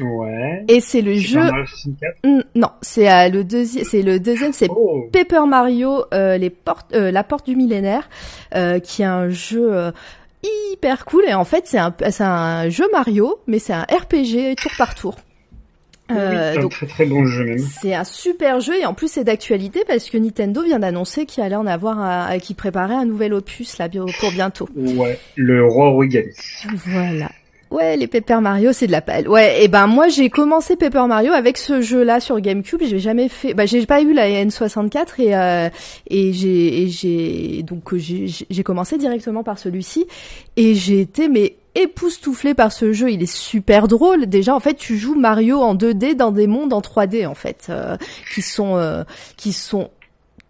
Ouais. 0.00 0.64
Et 0.68 0.80
c'est 0.80 1.00
le 1.02 1.14
jeu... 1.14 1.40
Mario 1.40 1.66
64. 1.66 2.46
Non, 2.54 2.70
c'est 2.82 3.10
euh, 3.10 3.28
le 3.28 3.44
deuxième... 3.44 3.84
C'est 3.84 4.02
le 4.02 4.20
deuxième, 4.20 4.52
c'est 4.52 4.68
Oh. 4.70 5.08
Paper 5.12 5.46
Mario, 5.48 6.04
euh, 6.14 6.36
les 6.38 6.50
portes, 6.50 6.94
euh, 6.94 7.10
la 7.10 7.24
porte 7.24 7.46
du 7.46 7.56
millénaire, 7.56 8.08
euh, 8.54 8.78
qui 8.78 9.02
est 9.02 9.06
un 9.06 9.28
jeu 9.28 9.72
euh, 9.74 9.90
hyper 10.72 11.04
cool. 11.04 11.24
Et 11.28 11.34
en 11.34 11.44
fait, 11.44 11.66
c'est 11.66 11.78
un, 11.78 11.94
c'est 12.10 12.24
un 12.24 12.68
jeu 12.68 12.84
Mario, 12.92 13.40
mais 13.46 13.58
c'est 13.58 13.72
un 13.72 13.82
RPG 13.82 14.56
tour 14.56 14.72
par 14.78 14.94
tour. 14.94 15.16
Euh, 16.10 16.52
c'est 16.54 16.58
un 16.58 16.62
donc 16.62 16.72
très 16.72 16.86
très 16.86 17.06
bon 17.06 17.24
jeu 17.24 17.44
même. 17.44 17.58
c'est 17.58 17.94
un 17.94 18.02
super 18.02 18.58
jeu 18.58 18.74
et 18.80 18.84
en 18.84 18.94
plus 18.94 19.06
c'est 19.06 19.22
d'actualité 19.22 19.84
parce 19.86 20.10
que 20.10 20.18
Nintendo 20.18 20.62
vient 20.64 20.80
d'annoncer 20.80 21.24
qu'il 21.24 21.42
allait 21.44 21.54
en 21.54 21.68
avoir, 21.68 22.00
un, 22.00 22.36
qu'il 22.40 22.56
préparait 22.56 22.96
un 22.96 23.04
nouvel 23.04 23.32
opus 23.32 23.78
là 23.78 23.88
pour 23.88 24.32
bientôt. 24.32 24.68
Ouais. 24.74 25.18
Le 25.36 25.64
roi 25.64 25.90
Origami. 25.90 26.32
Voilà. 26.86 27.30
Ouais, 27.70 27.96
les 27.96 28.08
Paper 28.08 28.40
Mario, 28.40 28.72
c'est 28.72 28.88
de 28.88 28.92
la 28.92 29.00
pelle. 29.00 29.28
Ouais, 29.28 29.62
et 29.62 29.68
ben 29.68 29.86
moi 29.86 30.08
j'ai 30.08 30.28
commencé 30.28 30.74
Paper 30.74 31.06
Mario 31.06 31.32
avec 31.32 31.56
ce 31.56 31.80
jeu-là 31.80 32.18
sur 32.18 32.40
GameCube. 32.40 32.82
J'ai 32.82 32.98
jamais 32.98 33.28
fait, 33.28 33.54
bah 33.54 33.64
j'ai 33.64 33.86
pas 33.86 34.02
eu 34.02 34.12
la 34.12 34.28
N64 34.28 35.06
et 35.18 35.36
euh, 35.36 35.68
et 36.08 36.32
j'ai 36.32 36.88
j'ai 36.88 37.62
donc 37.62 37.94
j'ai 37.96 38.62
commencé 38.64 38.98
directement 38.98 39.44
par 39.44 39.60
celui-ci 39.60 40.06
et 40.56 40.74
j'ai 40.74 41.00
été 41.00 41.28
mais 41.28 41.58
époustouflé 41.76 42.54
par 42.54 42.72
ce 42.72 42.92
jeu. 42.92 43.10
Il 43.12 43.22
est 43.22 43.32
super 43.32 43.86
drôle. 43.88 44.26
Déjà, 44.26 44.54
en 44.54 44.60
fait, 44.60 44.74
tu 44.74 44.96
joues 44.96 45.14
Mario 45.14 45.60
en 45.60 45.74
2D 45.74 46.16
dans 46.16 46.32
des 46.32 46.48
mondes 46.48 46.72
en 46.72 46.80
3D 46.80 47.26
en 47.26 47.34
fait, 47.34 47.68
euh, 47.70 47.96
qui 48.34 48.42
sont 48.42 48.76
euh, 48.76 49.04
qui 49.36 49.52
sont 49.52 49.90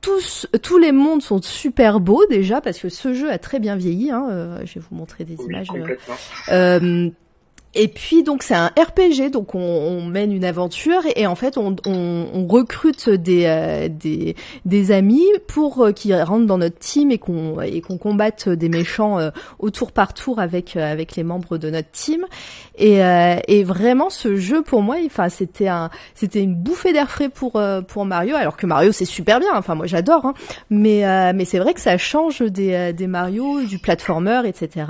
tous, 0.01 0.47
tous 0.63 0.79
les 0.79 0.93
mondes 0.93 1.23
sont 1.23 1.43
super 1.43 2.01
beaux 2.01 2.25
déjà 2.31 2.61
parce 2.61 2.79
que 2.79 2.89
ce 2.89 3.13
jeu 3.15 3.31
a 3.31 3.39
très 3.39 3.59
bien 3.59 3.77
vieilli. 3.77 4.11
Hein. 4.11 4.29
euh, 4.31 4.59
je 4.65 4.75
vais 4.79 4.85
vous 4.89 4.97
montrer 4.97 5.25
des 5.25 5.37
Oui, 5.39 5.45
images. 5.49 5.69
euh, 5.75 5.97
euh, 6.53 7.11
et 7.75 7.87
puis 7.87 8.25
donc 8.25 8.43
c'est 8.43 8.55
un 8.55 8.67
RPG, 8.67 9.31
donc 9.31 9.55
on, 9.55 9.61
on 9.61 10.05
mène 10.05 10.33
une 10.33 10.45
aventure 10.45 11.03
et, 11.15 11.27
en 11.29 11.37
fait 11.37 11.57
on, 11.57 11.77
on, 11.87 12.27
on 12.35 12.47
recrute 12.49 13.09
des, 13.09 13.45
euh, 13.47 13.89
des, 13.89 14.35
des 14.65 14.91
amis 14.91 15.25
pour 15.47 15.85
euh, 15.85 15.93
qui 15.93 16.13
rentrent 16.15 16.47
dans 16.47 16.59
notre 16.59 16.79
team 16.81 17.13
et 17.13 17.19
qu'on 17.19 17.61
et 17.61 17.81
qu'on 17.81 17.97
combatte 17.97 18.49
des 18.49 18.69
méchants 18.69 19.21
euh, 19.21 19.31
au 19.61 19.71
tour 19.71 19.93
par 19.93 20.15
tour 20.15 20.41
avec 20.41 20.75
avec 20.77 21.15
les 21.15 21.23
membres 21.23 21.59
de 21.59 21.71
notre 21.71 21.91
team 21.93 22.27
et, 22.77 23.01
et 23.47 23.63
vraiment 23.63 24.11
ce 24.11 24.37
jeu 24.37 24.63
pour 24.63 24.83
moi 24.83 24.97
enfin 25.07 25.29
c'était 25.29 25.69
un 25.69 25.91
c'était 26.15 26.43
une 26.43 26.55
bouffée 26.55 26.93
d'air 26.93 27.11
frais 27.11 27.29
pour 27.29 27.61
pour 27.87 28.05
Mario 28.05 28.35
alors 28.35 28.57
que 28.57 28.67
Mario 28.67 28.91
c'est 28.91 29.05
super 29.05 29.39
bien 29.39 29.51
enfin 29.55 29.75
moi 29.75 29.87
j'adore 29.87 30.25
hein, 30.25 30.35
mais 30.71 31.33
mais 31.35 31.45
c'est 31.45 31.59
vrai 31.59 31.75
que 31.75 31.81
ça 31.81 31.99
change 31.99 32.41
des 32.41 32.93
des 32.93 33.07
Mario 33.07 33.63
du 33.63 33.79
platformer 33.79 34.43
etc. 34.47 34.87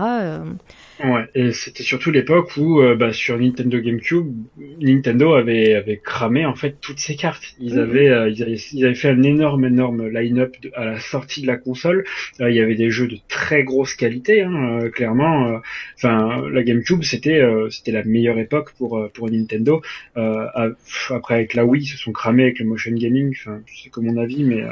Ouais, 1.03 1.29
et 1.35 1.53
c'était 1.53 1.83
surtout 1.83 2.11
l'époque 2.11 2.57
où 2.59 2.81
euh, 2.81 2.95
bah, 2.95 3.13
sur 3.13 3.39
Nintendo 3.39 3.79
GameCube, 3.79 4.35
Nintendo 4.81 5.33
avait 5.33 5.75
avait 5.75 5.97
cramé 5.97 6.45
en 6.45 6.55
fait 6.55 6.77
toutes 6.81 6.99
ses 6.99 7.17
cartes. 7.17 7.55
Ils 7.59 7.75
mhm. 7.75 7.81
avaient, 7.81 8.09
euh, 8.09 8.29
ils 8.29 8.43
avaient 8.43 8.57
ils 8.73 8.85
avaient 8.85 8.95
fait 8.95 9.09
un 9.09 9.23
énorme 9.23 9.65
énorme 9.65 10.09
line-up 10.09 10.57
à 10.75 10.85
la 10.85 11.01
sortie 11.01 11.41
de 11.41 11.47
la 11.47 11.57
console. 11.57 12.05
Euh, 12.41 12.51
il 12.51 12.57
y 12.57 12.61
avait 12.61 12.75
des 12.75 12.91
jeux 12.91 13.09
de 13.09 13.17
très 13.29 13.63
grosse 13.63 13.95
qualité, 13.95 14.43
hein, 14.43 14.91
clairement. 14.93 15.61
Enfin, 15.97 16.45
la 16.51 16.63
GameCube 16.63 17.03
c'était 17.03 17.43
c'était 17.71 17.93
la 17.93 18.05
meilleure 18.05 18.39
époque 18.39 18.73
pour 18.77 19.09
pour 19.15 19.31
Nintendo. 19.31 19.81
après 20.15 21.35
avec 21.35 21.55
la 21.55 21.65
Wii, 21.65 21.83
ils 21.83 21.87
se 21.87 21.97
sont 21.97 22.13
cramés 22.13 22.43
avec 22.43 22.59
le 22.59 22.67
motion 22.67 22.93
gaming. 22.93 23.35
Enfin, 23.39 23.61
c'est 23.83 23.89
comme 23.89 24.05
mon 24.05 24.21
avis, 24.21 24.45
mais 24.45 24.65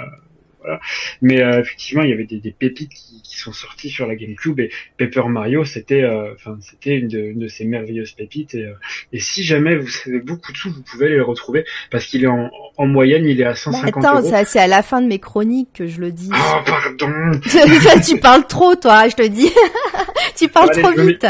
mais 1.23 1.43
euh, 1.43 1.61
effectivement, 1.61 2.03
il 2.03 2.11
y 2.11 2.13
avait 2.13 2.25
des, 2.25 2.39
des 2.39 2.51
pépites 2.51 2.93
qui, 2.93 3.23
qui, 3.23 3.37
sont 3.39 3.53
sorties 3.53 3.91
sur 3.91 4.07
la 4.07 4.17
GameCube 4.17 4.59
et 4.61 4.71
Paper 4.99 5.29
Mario, 5.29 5.65
c'était, 5.65 6.03
euh, 6.03 6.33
enfin, 6.35 6.59
c'était 6.61 6.97
une, 6.97 7.15
une, 7.15 7.39
de 7.39 7.49
ces 7.49 7.65
merveilleuses 7.65 8.13
pépites. 8.13 8.55
Et, 8.55 8.65
euh, 8.65 8.75
et, 9.13 9.21
si 9.21 9.43
jamais 9.43 9.77
vous 9.77 9.89
savez 9.89 10.19
beaucoup 10.21 10.53
de 10.53 10.57
sous, 10.57 10.71
vous 10.71 10.83
pouvez 10.83 11.09
les 11.09 11.21
retrouver 11.21 11.65
parce 11.91 12.07
qu'il 12.07 12.25
est 12.25 12.29
en, 12.29 12.51
en, 12.77 12.87
moyenne, 12.87 13.27
il 13.27 13.41
est 13.41 13.45
à 13.45 13.55
150 13.55 14.03
bah, 14.03 14.17
attends, 14.17 14.45
c'est 14.45 14.59
à 14.59 14.67
la 14.67 14.83
fin 14.83 15.01
de 15.01 15.07
mes 15.07 15.19
chroniques 15.19 15.73
que 15.75 15.87
je 15.87 16.01
le 16.01 16.11
dis. 16.11 16.31
Oh 16.33 16.59
pardon. 16.67 17.39
tu 18.07 18.19
parles 18.19 18.47
trop, 18.47 18.75
toi, 18.75 19.09
je 19.09 19.15
te 19.15 19.27
dis. 19.27 19.51
tu 20.37 20.49
parles 20.49 20.71
trop 20.71 20.91
vite. 20.91 21.27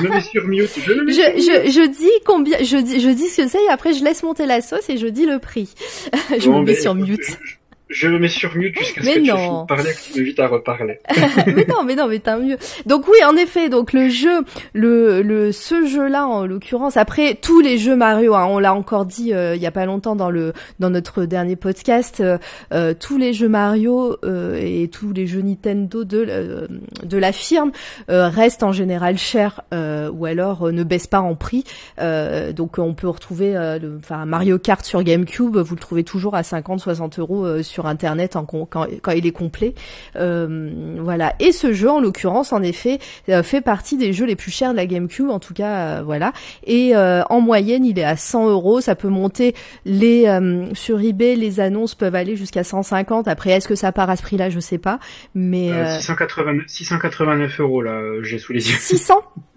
je 0.00 0.04
me 0.04 0.10
mets 0.10 0.20
sur 0.20 0.46
mute. 0.46 0.70
Je, 0.76 0.84
je, 0.84 1.66
je, 1.66 1.70
je, 1.70 1.88
dis 1.88 2.10
combien, 2.24 2.58
je 2.62 2.76
dis, 2.78 3.00
je 3.00 3.10
dis 3.10 3.28
ce 3.28 3.42
que 3.42 3.48
c'est 3.48 3.62
et 3.62 3.68
après 3.68 3.92
je 3.92 4.04
laisse 4.04 4.22
monter 4.22 4.46
la 4.46 4.60
sauce 4.60 4.88
et 4.88 4.96
je 4.96 5.06
dis 5.06 5.26
le 5.26 5.38
prix. 5.38 5.74
je 6.38 6.48
me 6.48 6.62
mets 6.62 6.74
sur 6.74 6.94
mute. 6.94 7.38
Je 7.44 7.65
me 7.88 8.18
mets 8.18 8.28
sur 8.28 8.54
mute 8.56 8.78
jusqu'à 8.78 9.02
ce 9.02 9.14
que 9.14 9.20
non. 9.20 9.62
tu 9.62 9.66
parler 9.66 9.92
que 9.92 10.12
tu 10.12 10.18
m'évites 10.18 10.40
à 10.40 10.48
reparler. 10.48 10.98
mais 11.46 11.66
non, 11.68 11.84
mais 11.84 11.94
non, 11.94 12.08
mais 12.08 12.18
t'as 12.18 12.36
mieux. 12.36 12.56
Donc 12.84 13.06
oui, 13.08 13.18
en 13.24 13.36
effet, 13.36 13.68
donc 13.68 13.92
le 13.92 14.08
jeu, 14.08 14.42
le, 14.72 15.22
le 15.22 15.52
ce 15.52 15.86
jeu-là 15.86 16.26
en 16.26 16.46
l'occurrence, 16.46 16.96
après 16.96 17.34
tous 17.40 17.60
les 17.60 17.78
jeux 17.78 17.96
Mario, 17.96 18.34
hein, 18.34 18.46
on 18.48 18.58
l'a 18.58 18.74
encore 18.74 19.06
dit 19.06 19.32
euh, 19.32 19.54
il 19.54 19.62
y 19.62 19.66
a 19.66 19.70
pas 19.70 19.86
longtemps 19.86 20.16
dans 20.16 20.30
le 20.30 20.52
dans 20.80 20.90
notre 20.90 21.24
dernier 21.24 21.56
podcast, 21.56 22.20
euh, 22.20 22.38
euh 22.72 22.94
tous 22.98 23.18
les 23.18 23.32
jeux 23.32 23.48
Mario 23.48 24.16
euh, 24.24 24.58
et 24.60 24.88
tous 24.88 25.12
les 25.12 25.26
jeux 25.26 25.42
Nintendo 25.42 26.04
de 26.04 26.68
de 27.02 27.18
la 27.18 27.32
firme 27.32 27.70
restent 28.08 28.62
en 28.62 28.72
général 28.72 29.18
chers 29.18 29.62
ou 29.72 30.24
alors 30.26 30.72
ne 30.72 30.82
baissent 30.82 31.06
pas 31.06 31.20
en 31.20 31.34
prix. 31.34 31.64
donc 31.98 32.78
on 32.78 32.94
peut 32.94 33.08
retrouver, 33.08 33.56
enfin 33.98 34.26
Mario 34.26 34.58
Kart 34.58 34.84
sur 34.84 35.02
GameCube, 35.02 35.56
vous 35.56 35.74
le 35.74 35.80
trouvez 35.80 36.04
toujours 36.04 36.34
à 36.34 36.42
50-60 36.42 37.20
euros 37.20 37.62
sur 37.62 37.75
sur 37.76 37.86
internet 37.86 38.36
en, 38.36 38.46
quand, 38.46 38.86
quand, 39.02 39.12
il 39.12 39.26
est 39.26 39.32
complet. 39.32 39.74
Euh, 40.16 40.96
voilà. 40.98 41.34
Et 41.40 41.52
ce 41.52 41.74
jeu, 41.74 41.90
en 41.90 42.00
l'occurrence, 42.00 42.54
en 42.54 42.62
effet, 42.62 42.98
euh, 43.28 43.42
fait 43.42 43.60
partie 43.60 43.98
des 43.98 44.14
jeux 44.14 44.24
les 44.24 44.34
plus 44.34 44.50
chers 44.50 44.72
de 44.72 44.76
la 44.76 44.86
GameCube, 44.86 45.28
en 45.28 45.38
tout 45.38 45.52
cas, 45.52 45.98
euh, 45.98 46.02
voilà. 46.02 46.32
Et 46.66 46.94
en 46.96 47.40
moyenne, 47.42 47.84
il 47.84 47.98
est 47.98 48.04
à 48.04 48.16
100 48.16 48.48
euros. 48.48 48.80
Ça 48.80 48.94
peut 48.94 49.08
monter 49.08 49.54
les 49.84 50.24
sur 50.72 51.00
eBay, 51.00 51.36
les 51.36 51.60
annonces 51.60 51.94
peuvent 51.94 52.14
aller 52.14 52.34
jusqu'à 52.36 52.64
150. 52.64 53.28
Après, 53.28 53.50
est-ce 53.50 53.68
que 53.68 53.74
ça 53.74 53.92
part 53.92 54.08
à 54.08 54.16
ce 54.16 54.22
prix-là? 54.22 54.48
Je 54.48 54.60
sais 54.60 54.78
pas. 54.78 54.98
Mais 55.34 55.70
689, 55.98 56.64
689 56.66 57.60
euros 57.60 57.82
là, 57.82 58.00
j'ai 58.22 58.38
sous 58.38 58.52
les 58.54 58.70
yeux. 58.70 58.76
600 58.78 59.14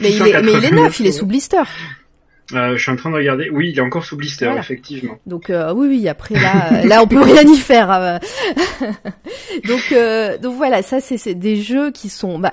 mais, 0.00 0.12
il 0.12 0.26
est, 0.26 0.42
mais 0.42 0.52
il 0.52 0.64
est 0.64 0.70
neuf, 0.70 1.00
il 1.00 1.06
est 1.06 1.12
sous 1.12 1.26
blister. 1.26 1.62
Euh, 2.52 2.76
je 2.76 2.82
suis 2.82 2.90
en 2.90 2.96
train 2.96 3.10
de 3.10 3.16
regarder. 3.16 3.50
Oui, 3.50 3.70
il 3.70 3.78
est 3.78 3.82
encore 3.82 4.04
sous 4.04 4.16
blister, 4.16 4.52
effectivement. 4.58 5.18
Donc 5.26 5.50
euh, 5.50 5.72
oui, 5.72 5.88
oui. 5.88 6.08
Après 6.08 6.34
là, 6.34 6.84
là, 6.84 7.02
on 7.02 7.06
peut 7.06 7.20
rien 7.20 7.42
y 7.42 7.56
faire. 7.56 7.90
Hein. 7.90 8.18
donc, 9.66 9.92
euh, 9.92 10.38
donc 10.38 10.56
voilà, 10.56 10.82
ça 10.82 11.00
c'est 11.00 11.34
des 11.34 11.56
jeux 11.56 11.90
qui 11.90 12.08
sont. 12.08 12.38
Bah, 12.38 12.52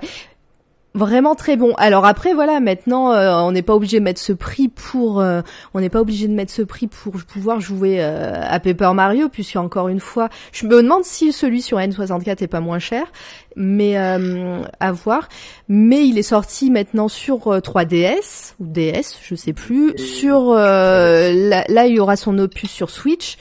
vraiment 0.94 1.36
très 1.36 1.56
bon. 1.56 1.74
Alors 1.78 2.06
après 2.06 2.34
voilà, 2.34 2.60
maintenant 2.60 3.14
euh, 3.14 3.34
on 3.36 3.52
n'est 3.52 3.62
pas 3.62 3.76
obligé 3.76 4.00
de 4.00 4.04
mettre 4.04 4.20
ce 4.20 4.34
prix 4.34 4.68
pour 4.68 5.22
euh, 5.22 5.42
on 5.74 5.80
n'est 5.80 5.90
pas 5.90 6.02
obligé 6.02 6.28
de 6.28 6.34
mettre 6.34 6.52
ce 6.52 6.62
prix 6.62 6.88
pour 6.88 7.14
pouvoir 7.28 7.60
jouer 7.60 7.98
euh, 8.00 8.42
à 8.42 8.60
Paper 8.60 8.92
Mario 8.94 9.30
puisque 9.30 9.56
encore 9.56 9.88
une 9.88 10.00
fois, 10.00 10.30
je 10.52 10.66
me 10.66 10.82
demande 10.82 11.04
si 11.04 11.32
celui 11.32 11.62
sur 11.62 11.78
N64 11.78 12.44
est 12.44 12.48
pas 12.48 12.60
moins 12.60 12.80
cher, 12.80 13.06
mais 13.56 13.96
à 13.98 14.92
voir. 14.92 15.30
Mais 15.68 16.08
il 16.08 16.18
est 16.18 16.24
sorti 16.24 16.72
maintenant 16.72 17.08
sur 17.08 17.48
3DS 17.48 18.54
ou 18.60 18.66
DS, 18.66 19.20
je 19.24 19.36
sais 19.36 19.54
plus. 19.54 19.98
Sur 19.98 20.54
là, 20.54 21.64
là, 21.68 21.88
il 21.88 21.96
y 21.96 22.00
aura 22.00 22.16
son 22.16 22.38
opus 22.38 22.72
sur 22.72 22.90
Switch. 22.90 23.38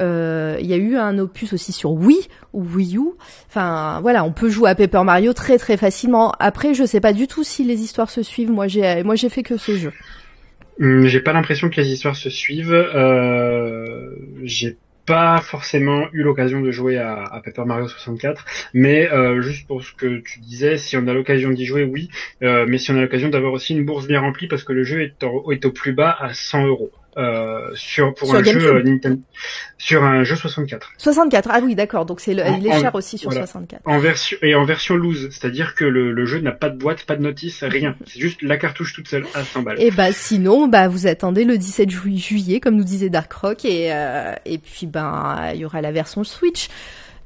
Euh, 0.00 0.56
il 0.60 0.66
y 0.66 0.72
a 0.72 0.76
eu 0.76 0.96
un 0.96 1.18
opus 1.18 1.52
aussi 1.52 1.72
sur 1.72 1.92
Wii 1.92 2.28
ou 2.52 2.64
Wii 2.64 2.96
U. 2.96 3.10
Enfin, 3.48 4.00
voilà, 4.02 4.24
on 4.24 4.32
peut 4.32 4.48
jouer 4.48 4.70
à 4.70 4.74
Paper 4.74 5.02
Mario 5.04 5.32
très 5.32 5.58
très 5.58 5.76
facilement. 5.76 6.32
Après, 6.38 6.74
je 6.74 6.84
sais 6.84 7.00
pas 7.00 7.12
du 7.12 7.26
tout 7.26 7.44
si 7.44 7.64
les 7.64 7.80
histoires 7.82 8.10
se 8.10 8.22
suivent. 8.22 8.50
Moi, 8.50 8.66
j'ai 8.66 9.02
moi 9.02 9.14
j'ai 9.14 9.28
fait 9.28 9.42
que 9.42 9.56
ce 9.56 9.76
jeu. 9.76 9.92
Hum, 10.80 11.06
j'ai 11.06 11.20
pas 11.20 11.32
l'impression 11.32 11.68
que 11.68 11.80
les 11.80 11.92
histoires 11.92 12.16
se 12.16 12.30
suivent. 12.30 12.72
Euh, 12.72 14.14
j'ai 14.42 14.78
pas 15.06 15.40
forcément 15.40 16.06
eu 16.12 16.22
l'occasion 16.22 16.60
de 16.60 16.70
jouer 16.70 16.96
à, 16.96 17.42
Paper 17.44 17.64
Mario 17.64 17.88
64, 17.88 18.44
mais 18.74 19.10
euh, 19.10 19.42
juste 19.42 19.66
pour 19.66 19.82
ce 19.82 19.92
que 19.92 20.18
tu 20.20 20.38
disais, 20.38 20.76
si 20.76 20.96
on 20.96 21.06
a 21.08 21.12
l'occasion 21.12 21.50
d'y 21.50 21.66
jouer, 21.66 21.82
oui, 21.82 22.10
euh, 22.42 22.64
mais 22.68 22.78
si 22.78 22.92
on 22.92 22.96
a 22.96 23.00
l'occasion 23.00 23.28
d'avoir 23.28 23.52
aussi 23.52 23.74
une 23.74 23.84
bourse 23.84 24.06
bien 24.06 24.20
remplie, 24.20 24.46
parce 24.46 24.62
que 24.62 24.72
le 24.72 24.84
jeu 24.84 25.02
est, 25.02 25.14
est 25.50 25.64
au 25.64 25.72
plus 25.72 25.92
bas 25.92 26.16
à 26.18 26.32
100 26.32 26.66
euros. 26.66 26.92
Euh, 27.16 27.70
sur 27.74 28.14
pour 28.14 28.32
un 28.36 28.44
jeu 28.44 28.64
euh, 28.64 28.82
Nintendo 28.84 29.20
sur 29.78 30.04
un 30.04 30.22
jeu 30.22 30.36
64. 30.36 30.92
64 30.96 31.48
ah 31.52 31.58
oui 31.60 31.74
d'accord 31.74 32.06
donc 32.06 32.20
c'est 32.20 32.30
il 32.30 32.38
est 32.38 32.80
cher 32.80 32.94
aussi 32.94 33.18
sur 33.18 33.32
64. 33.32 33.82
En 33.84 33.98
version 33.98 34.38
et 34.42 34.54
en 34.54 34.64
version 34.64 34.94
loose 34.94 35.28
c'est-à-dire 35.32 35.74
que 35.74 35.84
le, 35.84 36.12
le, 36.12 36.24
jeu 36.24 36.38
n'a 36.38 36.52
pas 36.52 36.70
de 36.70 36.78
boîte 36.78 37.02
pas 37.06 37.16
de 37.16 37.22
notice 37.22 37.64
rien 37.64 37.96
c'est 38.06 38.20
juste 38.20 38.42
la 38.42 38.56
cartouche 38.58 38.92
toute 38.92 39.08
seule 39.08 39.24
à 39.34 39.42
100 39.42 39.62
balles. 39.62 39.82
Et 39.82 39.90
bah 39.90 40.12
sinon 40.12 40.68
bah 40.68 40.86
vous 40.86 41.08
attendez 41.08 41.44
le 41.44 41.58
17 41.58 41.90
juillet 41.90 42.60
comme 42.60 42.76
nous 42.76 42.84
disait 42.84 43.10
Dark 43.10 43.32
Rock 43.32 43.64
et 43.64 43.92
euh, 43.92 44.32
et 44.44 44.58
puis 44.58 44.86
ben 44.86 45.50
il 45.52 45.60
y 45.60 45.64
aura 45.64 45.80
la 45.80 45.90
version 45.90 46.22
Switch. 46.22 46.68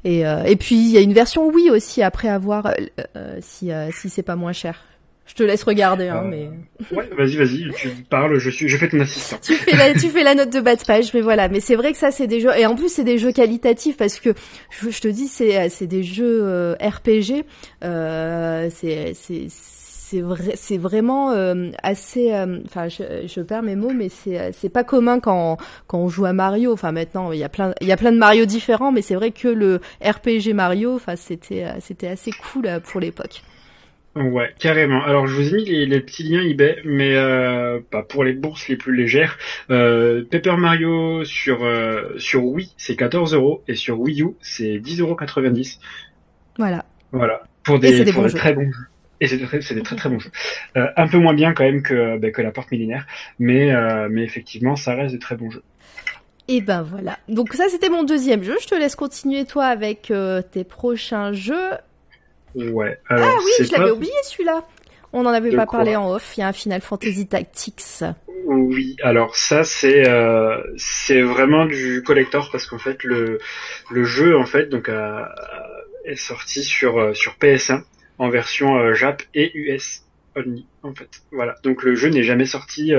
Et, 0.05 0.27
euh, 0.27 0.45
et 0.45 0.57
puis 0.57 0.77
il 0.77 0.91
y 0.91 0.97
a 0.97 1.01
une 1.01 1.15
version 1.15 1.47
Wii 1.49 1.71
aussi 1.71 2.03
après 2.03 2.29
avoir 2.29 2.73
euh, 3.17 3.39
si 3.43 3.71
si 3.93 4.09
c'est 4.09 4.23
pas 4.23 4.37
moins 4.37 4.53
cher. 4.53 4.81
Je 5.27 5.35
te 5.35 5.43
laisse 5.43 5.63
regarder, 5.63 6.09
hein, 6.09 6.23
euh, 6.25 6.29
mais. 6.29 6.51
Ouais, 6.95 7.09
vas-y, 7.17 7.37
vas-y, 7.37 7.71
tu 7.75 7.89
parles, 8.11 8.39
je 8.39 8.51
suis, 8.51 8.69
je 8.69 8.77
fais 8.77 8.89
ton 8.89 9.01
assistant. 9.01 9.39
tu 9.43 9.55
fais 9.55 9.75
la, 9.75 9.95
tu 9.95 10.11
fais 10.11 10.23
la 10.23 10.35
note 10.35 10.53
de 10.53 10.61
bas 10.61 10.77
de 10.77 10.85
page, 10.85 11.15
mais 11.15 11.23
voilà. 11.23 11.49
Mais 11.49 11.61
c'est 11.61 11.77
vrai 11.77 11.93
que 11.93 11.99
ça, 11.99 12.11
c'est 12.11 12.27
des 12.27 12.41
jeux, 12.41 12.51
et 12.57 12.67
en 12.67 12.75
plus, 12.75 12.93
c'est 12.93 13.05
des 13.05 13.17
jeux 13.17 13.33
qualitatifs 13.33 13.97
parce 13.97 14.21
que 14.21 14.35
je, 14.71 15.01
te 15.01 15.09
dis, 15.09 15.27
c'est, 15.27 15.71
c'est 15.71 15.87
des 15.87 16.03
jeux 16.03 16.41
euh, 16.43 16.75
RPG. 16.75 17.45
Euh, 17.85 18.69
c'est, 18.71 19.13
c'est, 19.15 19.47
c'est 19.49 20.21
vrai, 20.21 20.53
c'est 20.57 20.77
vraiment 20.77 21.33
euh, 21.33 21.71
assez. 21.83 22.31
Enfin, 22.67 22.89
je, 22.89 23.27
je, 23.27 23.41
perds 23.41 23.63
mes 23.63 23.77
mots, 23.77 23.95
mais 23.95 24.11
c'est, 24.11 24.53
c'est 24.53 24.69
pas 24.69 24.85
commun 24.85 25.21
quand, 25.21 25.57
quand 25.87 26.01
on 26.01 26.09
joue 26.11 26.27
à 26.27 26.35
Mario. 26.35 26.75
Enfin, 26.75 26.93
maintenant, 26.93 27.33
il 27.33 27.39
y 27.39 27.45
a 27.45 27.49
plein, 27.49 27.73
il 27.81 27.87
y 27.87 27.93
a 27.93 27.97
plein 27.97 28.13
de 28.13 28.19
Mario 28.19 28.45
différents, 28.45 28.93
mais 28.93 29.01
c'est 29.01 29.15
vrai 29.15 29.31
que 29.31 29.49
le 29.49 29.81
RPG 30.05 30.53
Mario, 30.53 30.95
enfin, 30.97 31.17
c'était, 31.17 31.65
c'était 31.81 32.09
assez 32.09 32.31
cool 32.31 32.69
pour 32.85 33.01
l'époque. 33.01 33.43
Ouais, 34.17 34.55
carrément. 34.59 35.03
Alors 35.03 35.27
je 35.27 35.35
vous 35.35 35.55
ai 35.55 35.57
mis 35.57 35.87
les, 35.87 36.01
petits 36.01 36.23
liens 36.23 36.43
eBay, 36.43 36.79
mais 36.85 37.17
euh, 37.17 37.81
pas 37.91 38.03
pour 38.03 38.23
les 38.23 38.33
bourses 38.33 38.69
les 38.69 38.77
plus 38.77 38.95
légères. 38.95 39.39
Euh, 39.71 40.25
Paper 40.31 40.57
Mario 40.57 41.25
sur 41.25 41.65
euh, 41.65 42.17
sur 42.19 42.45
Wii 42.45 42.73
c'est 42.77 42.95
14 42.95 43.35
euros 43.35 43.65
et 43.67 43.75
sur 43.75 43.99
Wii 43.99 44.23
U 44.23 44.29
c'est 44.41 44.79
10,90 44.79 45.01
euros. 45.01 45.17
Voilà. 46.59 46.85
Voilà. 47.11 47.43
Pour 47.65 47.79
des, 47.79 48.05
pour 48.13 48.25
des 48.25 48.33
très 48.33 48.53
bons 48.53 48.71
jeux. 48.71 48.87
Et 49.21 49.27
c'est 49.27 49.37
des, 49.39 49.75
des, 49.75 49.83
très 49.83 49.97
très 49.97 50.09
bons 50.09 50.19
jeux. 50.19 50.31
Euh, 50.77 50.89
un 50.97 51.09
peu 51.09 51.19
moins 51.19 51.35
bien 51.35 51.55
quand 51.55 51.65
même 51.65 51.83
que, 51.83 52.19
bah, 52.19 52.31
que 52.31 52.43
la 52.43 52.51
porte 52.51 52.71
millénaire, 52.71 53.07
mais, 53.39 53.73
euh, 53.73 54.09
mais 54.11 54.23
effectivement 54.23 54.77
ça 54.77 54.95
reste 54.95 55.15
de 55.15 55.21
très 55.21 55.37
bons 55.37 55.51
jeux. 55.51 55.63
Et 56.47 56.61
ben 56.61 56.83
voilà. 56.83 57.19
Donc 57.29 57.55
ça 57.55 57.65
c'était 57.69 57.89
mon 57.89 58.05
deuxième 58.05 58.43
jeu. 58.43 58.57
Je 58.61 58.67
te 58.67 58.75
laisse 58.75 58.97
continuer 58.97 59.45
toi 59.45 59.65
avec 59.67 60.11
euh, 60.11 60.43
tes 60.43 60.65
prochains 60.65 61.33
jeux. 61.33 61.71
Ouais. 62.55 62.99
ah 63.09 63.17
oui, 63.17 63.67
je 63.67 63.73
l'avais 63.73 63.91
oublié 63.91 64.13
celui-là. 64.25 64.65
On 65.13 65.23
n'en 65.23 65.31
avait 65.31 65.55
pas 65.55 65.67
parlé 65.67 65.95
en 65.95 66.11
off. 66.11 66.37
Il 66.37 66.41
y 66.41 66.43
a 66.43 66.49
un 66.49 66.53
Final 66.53 66.81
Fantasy 66.81 67.27
Tactics. 67.29 68.03
Oui, 68.47 68.97
alors 69.03 69.37
ça 69.37 69.65
c'est 69.65 70.09
euh, 70.09 70.61
c'est 70.77 71.23
vraiment 71.23 71.65
du 71.65 72.03
collector 72.05 72.51
parce 72.51 72.67
qu'en 72.67 72.79
fait 72.79 73.03
le 73.03 73.39
le 73.91 74.05
jeu 74.05 74.37
en 74.37 74.45
fait 74.45 74.69
donc 74.69 74.91
est 76.05 76.17
sorti 76.17 76.63
sur 76.63 76.99
euh, 76.99 77.15
sur 77.15 77.37
PS1 77.41 77.83
en 78.19 78.29
version 78.29 78.77
euh, 78.77 78.93
Jap 78.93 79.23
et 79.35 79.51
US. 79.57 80.03
only 80.37 80.67
en 80.83 80.95
fait. 80.95 81.23
Voilà. 81.33 81.55
Donc 81.63 81.85
le 81.85 81.95
jeu 81.95 82.11
n'est 82.11 82.23
jamais 82.23 82.45
sorti 82.45 82.93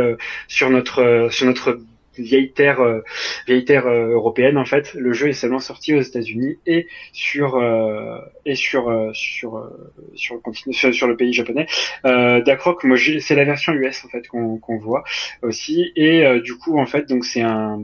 sur 0.48 0.70
notre 0.70 1.28
sur 1.30 1.46
notre 1.46 1.80
vieille 2.18 2.52
terre 2.52 2.82
euh, 2.82 3.02
vieille 3.48 3.66
terre 3.66 3.88
euh, 3.88 4.10
européenne 4.10 4.58
en 4.58 4.66
fait. 4.66 4.94
Le 4.94 5.14
jeu 5.14 5.30
est 5.30 5.34
seulement 5.34 5.60
sorti 5.60 5.94
aux 5.94 6.02
États-Unis 6.02 6.58
et 6.66 6.88
sur 7.14 7.56
euh, 7.56 8.20
et 8.46 8.56
sur 8.56 9.12
sur 9.14 9.70
sur 10.16 10.36
le 10.36 10.74
sur, 10.94 11.08
le 11.08 11.18
pays 11.18 11.34
japonais. 11.34 11.68
Euh, 12.06 12.42
moi 12.84 12.98
c'est 13.20 13.36
la 13.36 13.44
version 13.44 13.74
US 13.74 14.06
en 14.06 14.10
fait 14.10 14.28
qu'on 14.28 14.58
qu'on 14.58 14.78
voit 14.78 15.04
aussi 15.42 15.92
et 15.96 16.24
du 16.42 16.56
coup 16.56 16.80
en 16.80 16.86
fait 16.86 17.08
donc 17.08 17.26
c'est 17.26 17.42
un 17.42 17.80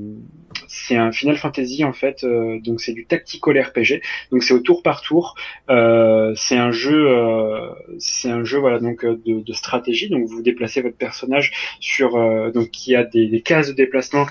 c'est 0.67 0.95
un 0.95 1.11
Final 1.11 1.37
Fantasy 1.37 1.83
en 1.83 1.93
fait, 1.93 2.23
euh, 2.23 2.59
donc 2.59 2.81
c'est 2.81 2.93
du 2.93 3.05
tactical 3.05 3.59
RPG, 3.59 4.01
donc 4.31 4.43
c'est 4.43 4.53
au 4.53 4.59
tour 4.59 4.83
par 4.83 5.01
tour. 5.01 5.35
Euh, 5.69 6.33
c'est 6.35 6.57
un 6.57 6.71
jeu, 6.71 7.09
euh, 7.09 7.69
c'est 7.99 8.29
un 8.29 8.43
jeu 8.43 8.59
voilà 8.59 8.79
donc 8.79 9.05
de, 9.05 9.41
de, 9.41 9.53
stratégie. 9.53 10.09
Donc 10.09 10.25
vous 10.25 10.41
déplacez 10.41 10.81
votre 10.81 10.97
personnage 10.97 11.51
sur 11.79 12.11
donc 12.51 12.71
qui 12.71 12.95
a 12.95 13.03
des, 13.03 13.27
des, 13.27 13.41
cases 13.41 13.69
de 13.69 13.73
déplacement 13.73 14.25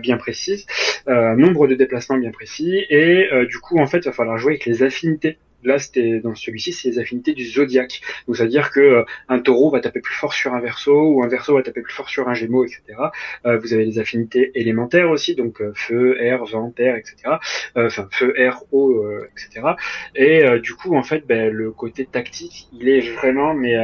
bien 0.00 0.16
précises, 0.16 0.66
nombre 1.06 1.66
de 1.66 1.74
déplacements 1.74 2.18
bien 2.18 2.30
précis, 2.30 2.84
et 2.90 3.28
du 3.48 3.58
coup 3.58 3.78
en 3.78 3.86
fait 3.86 3.98
il 3.98 4.06
va 4.06 4.12
falloir 4.12 4.38
jouer 4.38 4.52
avec 4.52 4.66
les 4.66 4.82
affinités 4.82 5.38
Là, 5.64 5.78
c'était 5.78 6.20
dans 6.20 6.34
celui-ci, 6.34 6.72
c'est 6.72 6.90
les 6.90 6.98
affinités 6.98 7.32
du 7.32 7.44
zodiaque. 7.44 8.00
Donc, 8.26 8.36
c'est-à-dire 8.36 8.70
que 8.70 8.80
euh, 8.80 9.04
un 9.28 9.38
taureau 9.40 9.70
va 9.70 9.80
taper 9.80 10.00
plus 10.00 10.14
fort 10.14 10.34
sur 10.34 10.54
un 10.54 10.60
verso 10.60 10.92
ou 10.92 11.22
un 11.22 11.28
verso 11.28 11.54
va 11.54 11.62
taper 11.62 11.82
plus 11.82 11.94
fort 11.94 12.08
sur 12.08 12.28
un 12.28 12.34
gémeau, 12.34 12.64
etc. 12.64 12.82
Euh, 13.46 13.58
vous 13.58 13.72
avez 13.72 13.84
les 13.84 13.98
affinités 13.98 14.52
élémentaires 14.54 15.10
aussi, 15.10 15.34
donc 15.34 15.60
euh, 15.60 15.72
feu, 15.74 16.20
air, 16.20 16.44
vent, 16.44 16.70
terre, 16.70 16.96
etc. 16.96 17.36
Enfin, 17.76 18.08
feu, 18.10 18.34
air, 18.38 18.62
eau, 18.72 19.04
etc. 19.32 19.74
Et 20.14 20.44
du 20.60 20.74
coup, 20.74 20.96
en 20.96 21.02
fait, 21.02 21.26
ben, 21.26 21.52
le 21.52 21.70
côté 21.72 22.04
tactique, 22.06 22.68
il 22.72 22.88
est 22.88 23.00
vraiment, 23.00 23.54
mais 23.54 23.76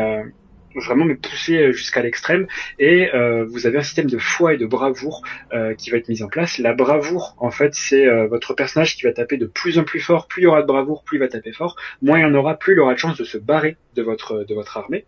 vraiment 0.74 1.04
me 1.04 1.16
pousser 1.16 1.58
euh, 1.58 1.72
jusqu'à 1.72 2.02
l'extrême 2.02 2.46
et 2.78 3.12
euh, 3.14 3.44
vous 3.44 3.66
avez 3.66 3.78
un 3.78 3.82
système 3.82 4.08
de 4.08 4.18
foi 4.18 4.54
et 4.54 4.56
de 4.56 4.66
bravoure 4.66 5.22
euh, 5.52 5.74
qui 5.74 5.90
va 5.90 5.98
être 5.98 6.08
mis 6.08 6.22
en 6.22 6.28
place. 6.28 6.58
La 6.58 6.72
bravoure, 6.72 7.34
en 7.38 7.50
fait, 7.50 7.74
c'est 7.74 8.06
votre 8.26 8.54
personnage 8.54 8.96
qui 8.96 9.02
va 9.02 9.12
taper 9.12 9.36
de 9.36 9.46
plus 9.46 9.78
en 9.78 9.84
plus 9.84 10.00
fort. 10.00 10.26
Plus 10.26 10.42
il 10.42 10.44
y 10.44 10.46
aura 10.46 10.62
de 10.62 10.66
bravoure, 10.66 11.04
plus 11.04 11.16
il 11.16 11.20
va 11.20 11.28
taper 11.28 11.52
fort. 11.52 11.76
Moins 12.02 12.18
il 12.18 12.22
y 12.22 12.24
en 12.24 12.34
aura, 12.34 12.58
plus 12.58 12.74
il 12.74 12.80
aura 12.80 12.94
de 12.94 12.98
chance 12.98 13.16
de 13.16 13.24
se 13.24 13.38
barrer 13.38 13.76
de 13.94 14.02
votre 14.02 14.44
de 14.44 14.54
votre 14.54 14.76
armée 14.76 15.04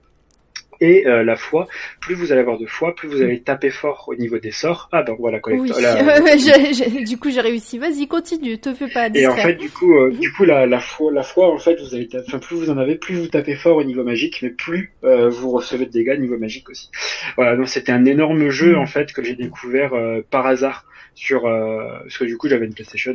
et 0.82 1.06
euh, 1.06 1.22
la 1.22 1.36
foi, 1.36 1.68
plus 2.00 2.16
vous 2.16 2.32
allez 2.32 2.40
avoir 2.40 2.58
de 2.58 2.66
foi, 2.66 2.92
plus 2.96 3.08
vous 3.08 3.22
allez 3.22 3.40
taper 3.40 3.70
fort 3.70 4.06
au 4.08 4.16
niveau 4.16 4.38
des 4.38 4.50
sorts. 4.50 4.88
Ah 4.90 5.04
ben 5.04 5.14
voilà, 5.16 5.38
collector. 5.38 5.78
Oui. 6.22 7.04
du 7.04 7.18
coup 7.18 7.30
j'ai 7.30 7.40
réussi. 7.40 7.78
Vas-y, 7.78 8.08
continue, 8.08 8.58
te 8.58 8.74
fais 8.74 8.88
pas 8.88 9.08
distraire. 9.08 9.38
Et 9.38 9.40
en 9.40 9.44
fait, 9.44 9.54
du 9.54 9.70
coup, 9.70 9.96
euh, 9.96 10.10
du 10.10 10.32
coup 10.32 10.44
la, 10.44 10.66
la 10.66 10.80
foi, 10.80 11.12
la 11.12 11.22
foi, 11.22 11.54
en 11.54 11.58
fait, 11.58 11.80
vous 11.80 11.94
allez, 11.94 12.08
enfin 12.26 12.40
plus 12.40 12.56
vous 12.56 12.70
en 12.70 12.78
avez, 12.78 12.96
plus 12.96 13.14
vous 13.14 13.28
tapez 13.28 13.54
fort 13.54 13.76
au 13.76 13.84
niveau 13.84 14.02
magique, 14.02 14.40
mais 14.42 14.50
plus 14.50 14.92
euh, 15.04 15.28
vous 15.28 15.50
recevez 15.50 15.86
de 15.86 15.92
dégâts 15.92 16.14
au 16.16 16.20
niveau 16.20 16.36
magique 16.36 16.68
aussi. 16.68 16.90
Voilà, 17.36 17.54
donc 17.54 17.68
c'était 17.68 17.92
un 17.92 18.04
énorme 18.04 18.48
jeu 18.50 18.76
en 18.76 18.86
fait 18.86 19.12
que 19.12 19.22
j'ai 19.22 19.36
découvert 19.36 19.92
par 20.30 20.46
hasard 20.46 20.84
sur 21.14 21.42
parce 21.42 22.18
que 22.18 22.24
du 22.24 22.36
coup 22.36 22.48
j'avais 22.48 22.66
une 22.66 22.74
PlayStation, 22.74 23.12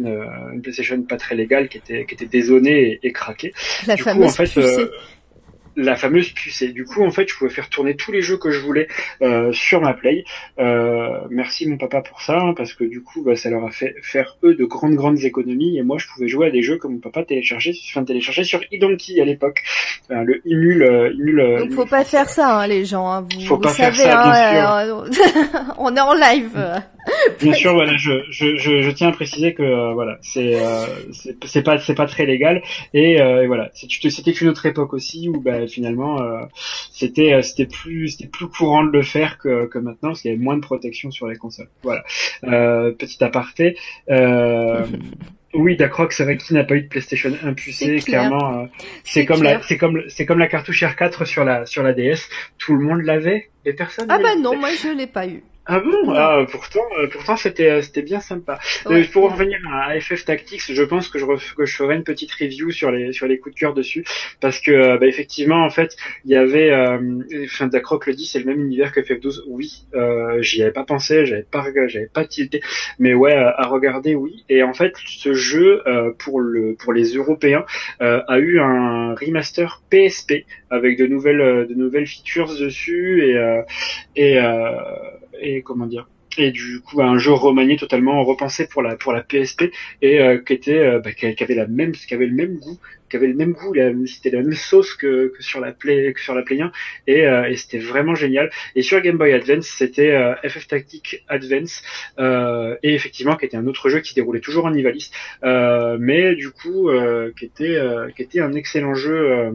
une 0.53 0.61
PlayStation 0.61 1.01
pas 1.01 1.17
très 1.17 1.35
légale 1.35 1.67
qui 1.67 1.79
était 1.79 2.05
qui 2.05 2.13
était 2.13 2.27
dézonée 2.27 2.99
et, 3.03 3.11
craquée. 3.11 3.53
La 3.87 3.95
du 3.95 4.03
fameuse 4.03 4.35
coup, 4.35 4.41
en 4.41 4.45
fait, 4.45 4.89
la 5.77 5.95
fameuse 5.95 6.31
puce. 6.31 6.63
Et 6.63 6.69
du 6.69 6.83
coup, 6.83 7.03
en 7.03 7.11
fait, 7.11 7.29
je 7.29 7.35
pouvais 7.35 7.49
faire 7.49 7.69
tourner 7.69 7.95
tous 7.95 8.11
les 8.11 8.21
jeux 8.21 8.37
que 8.37 8.51
je 8.51 8.59
voulais 8.59 8.87
euh, 9.21 9.51
sur 9.53 9.79
ma 9.79 9.93
Play. 9.93 10.25
Euh, 10.59 11.19
merci 11.29 11.67
mon 11.67 11.77
papa 11.77 12.01
pour 12.01 12.21
ça, 12.21 12.37
hein, 12.37 12.53
parce 12.57 12.73
que 12.73 12.83
du 12.83 13.01
coup, 13.01 13.21
bah, 13.21 13.35
ça 13.35 13.49
leur 13.49 13.63
a 13.63 13.71
fait 13.71 13.95
faire 14.01 14.37
eux 14.43 14.55
de 14.55 14.65
grandes 14.65 14.95
grandes 14.95 15.23
économies. 15.23 15.77
Et 15.77 15.83
moi, 15.83 15.97
je 15.99 16.07
pouvais 16.07 16.27
jouer 16.27 16.47
à 16.47 16.49
des 16.49 16.63
jeux 16.63 16.77
que 16.77 16.87
mon 16.87 16.97
papa 16.97 17.23
téléchargeait, 17.23 17.73
enfin 17.89 18.03
téléchargeait 18.03 18.43
sur 18.43 18.59
Idonkey 18.71 19.21
à 19.21 19.25
l'époque, 19.25 19.63
le 20.09 20.41
Imul. 20.45 20.81
Euh, 20.81 21.13
euh, 21.13 21.59
Donc, 21.59 21.71
faut 21.73 21.85
pas 21.85 22.03
faire 22.03 22.29
ça, 22.29 22.59
hein, 22.59 22.67
les 22.67 22.83
gens. 22.83 23.09
Hein. 23.09 23.27
Vous, 23.31 23.45
faut 23.45 23.57
pas 23.57 23.69
savez, 23.69 23.97
faire 23.97 24.23
ça, 24.23 24.81
hein, 24.81 25.05
on 25.77 25.95
est 25.95 26.01
en 26.01 26.13
live. 26.13 26.81
Bien 27.39 27.53
sûr, 27.53 27.73
voilà, 27.73 27.95
je, 27.97 28.11
je, 28.29 28.57
je, 28.57 28.91
tiens 28.91 29.09
à 29.09 29.11
préciser 29.11 29.53
que 29.53 29.63
euh, 29.63 29.93
voilà, 29.93 30.17
c'est 30.21 30.55
euh, 30.55 30.85
c'est 31.45 31.61
pas 31.61 31.77
c'est 31.77 31.95
pas 31.95 32.05
très 32.05 32.25
légal 32.25 32.61
et, 32.93 33.21
euh, 33.21 33.43
et 33.43 33.47
voilà, 33.47 33.69
c'était 33.73 34.31
une 34.31 34.49
autre 34.49 34.65
époque 34.65 34.93
aussi 34.93 35.29
où 35.29 35.39
bah, 35.39 35.66
finalement 35.67 36.21
euh, 36.21 36.45
c'était 36.91 37.41
c'était 37.41 37.65
plus 37.65 38.09
c'était 38.09 38.27
plus 38.27 38.47
courant 38.47 38.83
de 38.83 38.91
le 38.91 39.03
faire 39.03 39.37
que, 39.37 39.65
que 39.67 39.77
maintenant 39.77 40.09
parce 40.09 40.21
qu'il 40.21 40.31
y 40.31 40.33
avait 40.33 40.43
moins 40.43 40.55
de 40.55 40.61
protection 40.61 41.11
sur 41.11 41.27
les 41.27 41.35
consoles. 41.35 41.69
Voilà, 41.83 42.03
petit 42.97 43.23
aparté. 43.23 43.77
Oui, 45.53 45.75
d'accord, 45.77 46.11
c'est 46.11 46.23
vrai 46.23 46.37
qui 46.37 46.53
n'a 46.53 46.63
pas 46.63 46.75
eu 46.75 46.81
de 46.83 46.87
PlayStation 46.87 47.31
1 47.41 47.53
pucé, 47.53 47.95
clairement. 47.99 48.67
c'est 49.03 49.25
comme 49.25 49.41
la, 49.41 49.61
c'est 49.63 49.77
comme, 49.77 50.03
c'est 50.07 50.25
comme 50.25 50.39
la 50.39 50.47
cartouche 50.47 50.83
R4 50.83 51.25
sur 51.25 51.43
la, 51.45 51.65
sur 51.65 51.83
la 51.83 51.93
DS. 51.93 52.29
Tout 52.57 52.75
le 52.75 52.85
monde 52.85 53.01
l'avait 53.01 53.49
et 53.65 53.73
personne. 53.73 54.07
Ah 54.09 54.19
bah 54.19 54.35
non, 54.37 54.57
moi 54.57 54.69
je 54.71 54.89
l'ai 54.89 55.07
pas 55.07 55.25
eu. 55.27 55.43
Ah 55.69 55.81
bon 55.81 56.13
ah, 56.13 56.45
Pourtant, 56.49 56.85
euh, 56.97 57.07
pourtant 57.07 57.35
c'était 57.35 57.69
euh, 57.69 57.81
c'était 57.81 58.01
bien 58.01 58.21
sympa. 58.21 58.57
Euh, 58.89 59.03
pour 59.11 59.29
revenir 59.29 59.59
à 59.69 59.99
FF 59.99 60.23
Tactics, 60.23 60.61
je 60.71 60.83
pense 60.83 61.09
que 61.09 61.19
je 61.19 61.25
que 61.55 61.65
je 61.65 61.75
ferai 61.75 61.95
une 61.95 62.05
petite 62.05 62.31
review 62.31 62.71
sur 62.71 62.89
les 62.89 63.11
sur 63.11 63.27
les 63.27 63.37
coups 63.37 63.53
de 63.53 63.59
cœur 63.59 63.73
dessus 63.73 64.05
parce 64.39 64.61
que 64.61 64.97
bah, 64.97 65.05
effectivement 65.05 65.65
en 65.65 65.69
fait 65.69 65.97
il 66.23 66.31
y 66.31 66.37
avait, 66.37 66.73
enfin 67.43 67.67
Dacroc 67.67 68.07
le 68.07 68.13
dit, 68.13 68.25
c'est 68.25 68.39
le 68.39 68.45
même 68.45 68.61
univers 68.61 68.93
que 68.93 69.01
FF12. 69.01 69.43
Oui, 69.47 69.83
j'y 70.39 70.61
avais 70.61 70.71
pas 70.71 70.85
pensé, 70.85 71.25
j'avais 71.25 71.43
pas 71.43 71.65
j'avais 71.87 72.07
pas 72.07 72.23
tilté, 72.23 72.61
mais 72.97 73.13
ouais 73.13 73.33
à 73.33 73.67
regarder 73.67 74.15
oui. 74.15 74.45
Et 74.47 74.63
en 74.63 74.73
fait 74.73 74.93
ce 75.05 75.33
jeu 75.33 75.83
pour 76.17 76.39
le 76.39 76.75
pour 76.75 76.93
les 76.93 77.15
Européens 77.15 77.65
a 77.99 78.39
eu 78.39 78.61
un 78.61 79.15
remaster 79.15 79.81
PSP 79.89 80.45
avec 80.69 80.97
de 80.97 81.07
nouvelles 81.07 81.67
de 81.67 81.73
nouvelles 81.73 82.07
features 82.07 82.57
dessus 82.57 83.25
et 83.25 83.61
et 84.15 84.39
et 85.41 85.61
comment 85.61 85.85
dire 85.85 86.07
et 86.37 86.51
du 86.51 86.79
coup 86.81 87.01
un 87.01 87.17
jeu 87.17 87.33
remanié 87.33 87.77
totalement 87.77 88.23
repensé 88.23 88.67
pour 88.67 88.81
la 88.81 88.95
pour 88.95 89.13
la 89.13 89.21
PSP 89.21 89.65
et 90.01 90.19
euh, 90.19 90.37
qui 90.37 90.53
était 90.53 90.77
euh, 90.77 90.99
bah, 90.99 91.11
qui, 91.11 91.25
avait 91.25 91.55
la 91.55 91.67
même 91.67 91.91
qui 91.91 92.13
avait 92.13 92.27
le 92.27 92.35
même 92.35 92.57
goût 92.57 92.77
qui 93.09 93.15
avait 93.15 93.27
le 93.27 93.33
même 93.33 93.53
goût 93.53 93.73
c'était 94.05 94.31
la 94.31 94.41
même 94.41 94.53
sauce 94.53 94.93
que, 94.93 95.33
que 95.35 95.41
sur 95.41 95.59
la 95.59 95.71
play 95.71 96.13
que 96.13 96.19
sur 96.19 96.35
la 96.35 96.43
play 96.43 96.61
1 96.61 96.71
et, 97.07 97.25
euh, 97.25 97.49
et 97.49 97.55
c'était 97.55 97.79
vraiment 97.79 98.15
génial. 98.15 98.49
Et 98.75 98.81
sur 98.81 99.01
Game 99.01 99.17
Boy 99.17 99.33
Advance 99.33 99.67
c'était 99.67 100.35
FF 100.43 100.67
Tactic 100.67 101.23
Advance 101.27 101.81
et 102.19 102.93
effectivement 102.93 103.35
qui 103.35 103.45
était 103.45 103.57
un 103.57 103.67
autre 103.67 103.89
jeu 103.89 104.01
qui 104.01 104.13
déroulait 104.13 104.41
toujours 104.41 104.65
en 104.65 104.73
Ivalice 104.73 105.11
mais 105.43 106.35
du 106.35 106.51
coup 106.51 106.89
qui 107.37 107.45
était 107.45 107.79
qui 108.15 108.21
était 108.21 108.41
un 108.41 108.53
excellent 108.53 108.93
jeu 108.93 109.53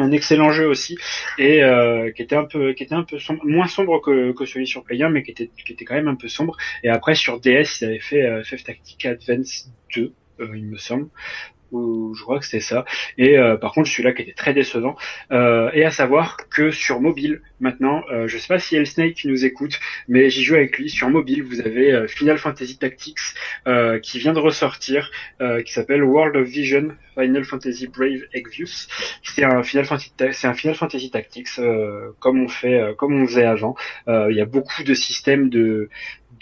un 0.00 0.12
excellent 0.12 0.50
jeu 0.50 0.66
aussi 0.66 0.96
et 1.38 1.62
euh, 1.62 2.10
qui 2.10 2.22
était 2.22 2.36
un 2.36 2.44
peu 2.44 2.72
qui 2.72 2.82
était 2.82 2.94
un 2.94 3.04
peu 3.04 3.18
moins 3.44 3.66
sombre 3.66 4.00
que, 4.00 4.34
celui 4.46 4.66
sur 4.66 4.82
Play 4.84 5.02
1 5.02 5.10
mais 5.10 5.22
qui 5.22 5.30
était 5.32 5.84
quand 5.84 5.94
même 5.94 6.08
un 6.08 6.14
peu 6.14 6.28
sombre. 6.28 6.56
Et 6.82 6.88
après 6.88 7.14
sur 7.14 7.40
DS 7.40 7.80
ils 7.80 7.84
avaient 7.84 7.98
fait 8.00 8.24
euh, 8.24 8.42
FF 8.42 8.64
Tactic 8.64 9.06
Advance 9.06 9.70
2 9.94 10.12
euh, 10.40 10.56
il 10.56 10.66
me 10.66 10.76
semble 10.76 11.08
je 11.72 12.22
crois 12.22 12.38
que 12.38 12.44
c'était 12.44 12.60
ça. 12.60 12.84
Et 13.18 13.38
euh, 13.38 13.56
par 13.56 13.72
contre, 13.72 13.88
celui-là 13.88 14.12
qui 14.12 14.22
était 14.22 14.32
très 14.32 14.52
décevant. 14.52 14.96
Euh, 15.32 15.70
et 15.72 15.84
à 15.84 15.90
savoir 15.90 16.36
que 16.48 16.70
sur 16.70 17.00
mobile, 17.00 17.42
maintenant, 17.60 18.02
euh, 18.10 18.26
je 18.26 18.38
sais 18.38 18.48
pas 18.48 18.58
si 18.58 18.76
El 18.76 18.86
Snake 18.86 19.14
qui 19.14 19.28
nous 19.28 19.44
écoute, 19.44 19.78
mais 20.08 20.30
j'y 20.30 20.42
joue 20.42 20.54
avec 20.54 20.78
lui. 20.78 20.90
Sur 20.90 21.10
mobile, 21.10 21.42
vous 21.42 21.60
avez 21.60 21.92
euh, 21.92 22.08
Final 22.08 22.38
Fantasy 22.38 22.78
Tactics 22.78 23.18
qui 24.02 24.18
vient 24.18 24.32
de 24.32 24.38
ressortir, 24.38 25.10
qui 25.64 25.72
s'appelle 25.72 26.02
World 26.02 26.36
of 26.36 26.46
Vision 26.46 26.88
Final 27.18 27.44
Fantasy 27.44 27.86
Brave 27.86 28.22
Exvius. 28.32 28.88
C'est 29.22 29.44
un 29.44 29.62
Final 29.62 29.84
Fantasy, 29.84 30.12
c'est 30.32 30.46
un 30.46 30.54
Final 30.54 30.76
Fantasy 30.76 31.10
Tactics 31.10 31.60
comme 32.18 32.42
on 32.42 32.48
fait, 32.48 32.94
comme 32.96 33.20
on 33.20 33.26
faisait 33.26 33.44
avant. 33.44 33.76
Il 34.08 34.34
y 34.34 34.40
a 34.40 34.44
beaucoup 34.44 34.82
de 34.82 34.94
systèmes 34.94 35.50
de 35.50 35.88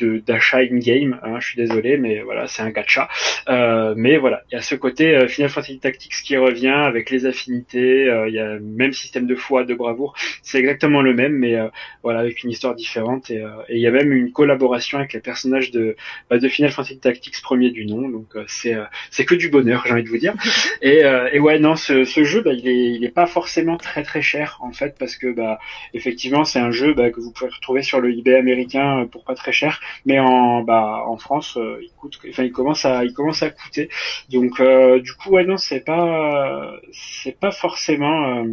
d'achat 0.01 0.59
in-game. 0.59 1.19
Hein, 1.23 1.41
je 1.41 1.49
suis 1.49 1.57
désolé, 1.57 1.97
mais 1.97 2.21
voilà, 2.21 2.47
c'est 2.47 2.63
un 2.63 2.71
gacha. 2.71 3.09
Euh, 3.49 3.95
mais 3.97 4.17
voilà, 4.17 4.43
il 4.51 4.55
y 4.55 4.59
a 4.59 4.63
ce 4.63 4.75
côté 4.75 5.15
euh, 5.15 5.29
Final 5.29 5.51
Fantasy 5.51 5.79
Tactics 5.79 6.13
qui 6.25 6.37
revient 6.37 6.69
avec 6.69 7.11
les 7.11 7.27
affinités. 7.27 8.09
Euh, 8.09 8.29
il 8.29 8.35
y 8.35 8.39
a 8.39 8.55
le 8.55 8.61
même 8.61 8.93
système 8.93 9.27
de 9.27 9.35
foi, 9.35 9.65
de 9.65 9.75
bravoure. 9.75 10.15
C'est 10.43 10.59
exactement 10.59 11.03
le 11.03 11.15
même, 11.15 11.33
mais 11.33 11.57
euh, 11.57 11.69
voilà, 12.03 12.21
avec 12.21 12.43
une 12.43 12.51
histoire 12.51 12.75
différente. 12.75 13.31
Et, 13.31 13.43
il 13.71 13.79
y 13.79 13.87
a 13.87 13.91
même 13.91 14.13
une 14.13 14.33
collaboration 14.33 14.99
avec 14.99 15.13
les 15.13 15.21
personnages 15.21 15.71
de, 15.71 15.97
bah, 16.31 16.39
de 16.39 16.49
Final 16.49 16.73
Fantasy 16.73 16.99
Tactics 16.99 17.41
premier 17.43 17.71
du 17.71 17.87
nom. 17.87 18.09
Donc 18.09 18.37
c'est 18.47 18.77
c'est 19.11 19.25
que 19.25 19.35
du 19.35 19.49
bonheur, 19.49 19.85
j'ai 19.87 19.93
envie 19.93 20.05
de 20.05 20.09
vous 20.09 20.19
dire. 20.19 20.35
Et, 20.83 21.03
et 21.33 21.41
ouais, 21.41 21.59
non, 21.59 21.77
ce, 21.77 22.05
ce 22.05 22.25
jeu, 22.25 22.41
bah, 22.41 22.53
il 22.53 22.69
est 22.69 22.93
il 22.93 23.05
est 23.05 23.15
pas 23.15 23.27
forcément 23.27 23.77
très 23.77 24.03
très 24.03 24.23
cher 24.23 24.59
en 24.61 24.73
fait, 24.73 24.97
parce 24.99 25.17
que 25.17 25.33
bah 25.33 25.59
effectivement, 25.95 26.45
c'est 26.45 26.59
un 26.59 26.71
jeu 26.71 26.95
bah, 26.95 27.11
que 27.11 27.21
vous 27.21 27.33
pouvez 27.33 27.51
retrouver 27.51 27.83
sur 27.83 28.01
le 28.01 28.11
eBay 28.11 28.37
américain 28.37 29.07
pour 29.11 29.25
pas 29.25 29.35
très 29.35 29.53
cher 29.53 29.81
mais 30.05 30.19
en 30.19 30.63
bah 30.63 31.03
en 31.07 31.17
France 31.17 31.57
euh, 31.57 31.79
il 31.83 31.91
coûte 31.97 32.19
enfin 32.29 32.45
il 32.45 32.53
commence 32.53 32.85
à 32.85 33.05
il 33.05 33.13
commence 33.13 33.43
à 33.43 33.51
coûter. 33.51 33.89
Donc 34.31 34.61
euh, 34.61 35.01
du 35.01 35.13
coup 35.15 35.31
ouais 35.31 35.45
non 35.45 35.57
c'est 35.57 35.81
pas 35.81 36.73
c'est 36.93 37.39
pas 37.39 37.51
forcément 37.51 38.39
euh, 38.39 38.45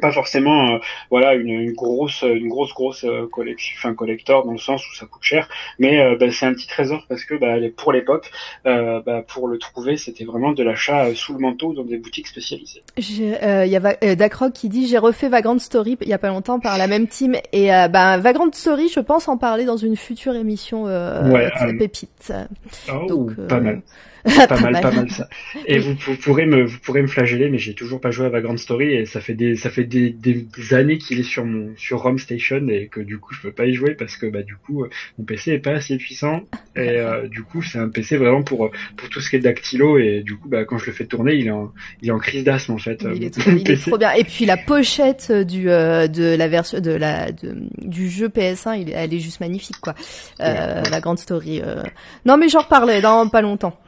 pas 0.00 0.12
forcément 0.12 0.74
euh, 0.74 0.78
voilà 1.10 1.34
une, 1.34 1.48
une, 1.48 1.72
grosse 1.72 2.22
une 2.22 2.48
grosse 2.48 2.72
grosse 2.72 3.04
euh, 3.04 3.26
collection 3.30 3.74
enfin 3.78 3.94
collector 3.94 4.44
dans 4.44 4.52
le 4.52 4.58
sens 4.58 4.88
où 4.88 4.94
ça 4.94 5.06
coûte 5.06 5.22
cher. 5.22 5.48
Mais 5.78 6.00
euh, 6.00 6.16
bah, 6.18 6.30
c'est 6.30 6.46
un 6.46 6.52
petit 6.52 6.66
trésor 6.66 7.04
parce 7.08 7.24
que 7.24 7.34
bah, 7.34 7.56
pour 7.76 7.92
l'époque 7.92 8.30
bah, 8.64 9.22
pour 9.26 9.48
le 9.48 9.58
trouver 9.58 9.96
c'était 9.96 10.24
vraiment 10.24 10.52
de 10.52 10.62
l'achat 10.62 11.14
sous 11.14 11.32
le 11.32 11.40
manteau 11.40 11.72
dans 11.72 11.84
des 11.84 11.98
boutiques 11.98 12.26
spécialisées. 12.26 12.82
Il 12.96 13.70
y 13.70 13.76
a 13.76 14.14
Dacroc 14.16 14.52
qui 14.52 14.68
dit 14.68 14.86
j'ai 14.86 14.98
refait 14.98 15.28
Vagrant 15.28 15.58
Story 15.58 15.96
il 16.00 16.08
y 16.08 16.12
a 16.12 16.18
pas 16.18 16.28
longtemps 16.28 16.60
par 16.60 16.78
la 16.78 16.86
même 16.86 17.06
team. 17.06 17.36
Et 17.52 17.68
bah, 17.68 18.18
Vagrant 18.18 18.50
Story 18.52 18.88
je 18.88 19.00
pense 19.00 19.28
en 19.28 19.36
parler 19.36 19.64
dans 19.64 19.76
une 19.76 19.96
future 19.96 20.34
émission 20.34 20.84
ouais, 20.84 21.50
pépite. 21.78 22.32
oh, 22.92 23.06
Donc, 23.06 23.34
pas 23.46 23.60
mal. 23.60 23.82
Pas, 24.48 24.60
mal, 24.60 24.80
pas 24.80 24.90
mal 24.90 25.10
ça. 25.10 25.28
Et 25.66 25.78
vous, 25.78 25.94
pourrez 26.22 26.46
me, 26.46 26.64
vous 26.64 26.78
pourrez 26.80 27.02
me 27.02 27.06
flageller, 27.06 27.48
mais 27.48 27.58
j'ai 27.58 27.74
toujours 27.74 28.00
pas 28.00 28.10
joué 28.10 28.26
à 28.26 28.28
Vagrant 28.28 28.56
Story 28.56 28.92
et 28.94 29.06
ça 29.06 29.20
fait 29.20 29.34
des, 29.34 29.56
ça 29.56 29.70
fait 29.70 29.84
des, 29.88 30.10
des 30.10 30.74
années 30.74 30.98
qu'il 30.98 31.18
est 31.18 31.24
sur 31.24 31.44
mon, 31.44 31.74
sur 31.76 32.02
ROM 32.02 32.18
Station 32.18 32.68
et 32.68 32.88
que 32.88 33.00
du 33.00 33.18
coup 33.18 33.34
je 33.34 33.40
peux 33.40 33.52
pas 33.52 33.66
y 33.66 33.74
jouer 33.74 33.94
parce 33.94 34.16
que 34.16 34.26
bah 34.26 34.42
du 34.42 34.56
coup 34.56 34.84
euh, 34.84 34.90
mon 35.18 35.24
PC 35.24 35.52
est 35.52 35.58
pas 35.58 35.72
assez 35.72 35.96
puissant 35.96 36.42
et 36.76 36.98
euh, 36.98 37.26
du 37.28 37.42
coup 37.42 37.62
c'est 37.62 37.78
un 37.78 37.88
PC 37.88 38.16
vraiment 38.16 38.42
pour 38.42 38.70
pour 38.96 39.08
tout 39.08 39.20
ce 39.20 39.30
qui 39.30 39.36
est 39.36 39.40
dactylo 39.40 39.98
et 39.98 40.22
du 40.22 40.36
coup 40.36 40.48
bah 40.48 40.64
quand 40.64 40.78
je 40.78 40.86
le 40.86 40.92
fais 40.92 41.06
tourner 41.06 41.34
il 41.34 41.46
est 41.46 41.50
en, 41.50 41.72
il 42.02 42.08
est 42.08 42.12
en 42.12 42.18
crise 42.18 42.44
d'asthme 42.44 42.72
en 42.72 42.78
fait. 42.78 43.04
Il, 43.14 43.24
est 43.24 43.30
trop, 43.30 43.50
il 43.50 43.70
est 43.70 43.76
trop, 43.76 43.98
bien. 43.98 44.12
Et 44.12 44.24
puis 44.24 44.44
la 44.44 44.56
pochette 44.56 45.32
du 45.32 45.70
euh, 45.70 46.06
de 46.06 46.34
la 46.36 46.48
version 46.48 46.80
de 46.80 46.90
la 46.90 47.32
de, 47.32 47.56
du 47.78 48.08
jeu 48.10 48.28
PS1, 48.28 48.80
il, 48.80 48.92
elle 48.92 49.14
est 49.14 49.20
juste 49.20 49.40
magnifique 49.40 49.80
quoi. 49.80 49.94
Euh, 50.40 50.82
la 50.82 51.00
grande 51.00 51.18
story. 51.18 51.62
Non 52.24 52.36
mais 52.36 52.48
j'en 52.48 52.60
reparlerai 52.60 53.00
dans 53.00 53.28
pas 53.28 53.42
longtemps. 53.42 53.78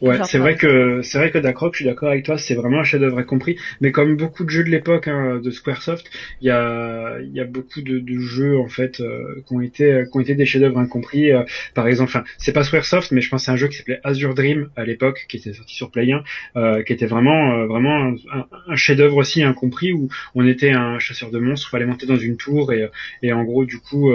Ouais, 0.00 0.22
c'est 0.22 0.38
vrai 0.38 0.56
que 0.56 1.02
c'est 1.02 1.18
vrai 1.18 1.30
que 1.30 1.36
d'accord, 1.36 1.68
je 1.72 1.76
suis 1.76 1.84
d'accord 1.84 2.08
avec 2.08 2.24
toi, 2.24 2.38
c'est 2.38 2.54
vraiment 2.54 2.78
un 2.78 2.84
chef-d'œuvre 2.84 3.18
incompris. 3.18 3.56
Mais 3.82 3.90
comme 3.92 4.16
beaucoup 4.16 4.44
de 4.44 4.48
jeux 4.50 4.64
de 4.64 4.70
l'époque 4.70 5.08
hein, 5.08 5.38
de 5.42 5.50
SquareSoft, 5.50 6.08
il 6.40 6.46
y 6.46 6.50
a 6.50 7.18
il 7.20 7.30
y 7.34 7.40
a 7.40 7.44
beaucoup 7.44 7.82
de, 7.82 7.98
de 7.98 8.18
jeux 8.18 8.56
en 8.58 8.66
fait 8.68 9.00
euh, 9.00 9.42
qui 9.46 9.52
ont 9.52 9.60
été 9.60 10.04
qui 10.10 10.16
ont 10.16 10.20
été 10.20 10.34
des 10.34 10.46
chefs-d'œuvre 10.46 10.78
incompris. 10.78 11.30
Euh, 11.32 11.42
par 11.74 11.86
exemple, 11.86 12.10
enfin 12.10 12.24
c'est 12.38 12.52
pas 12.52 12.64
SquareSoft, 12.64 13.10
mais 13.12 13.20
je 13.20 13.28
pense 13.28 13.46
à 13.50 13.52
un 13.52 13.56
jeu 13.56 13.68
qui 13.68 13.76
s'appelait 13.76 14.00
Azure 14.02 14.32
Dream 14.34 14.70
à 14.74 14.84
l'époque, 14.86 15.26
qui 15.28 15.36
était 15.36 15.52
sorti 15.52 15.74
sur 15.74 15.90
Play 15.90 16.10
1, 16.10 16.22
euh, 16.56 16.82
qui 16.82 16.94
était 16.94 17.04
vraiment 17.06 17.66
vraiment 17.66 18.14
un, 18.32 18.46
un 18.68 18.76
chef-d'œuvre 18.76 19.16
aussi 19.18 19.42
incompris 19.42 19.92
où 19.92 20.08
on 20.34 20.46
était 20.46 20.70
un 20.70 20.98
chasseur 20.98 21.30
de 21.30 21.38
monstres, 21.38 21.68
fallait 21.68 21.84
monter 21.84 22.06
dans 22.06 22.16
une 22.16 22.38
tour 22.38 22.72
et 22.72 22.88
et 23.22 23.32
en 23.32 23.44
gros 23.44 23.66
du 23.66 23.78
coup 23.78 24.10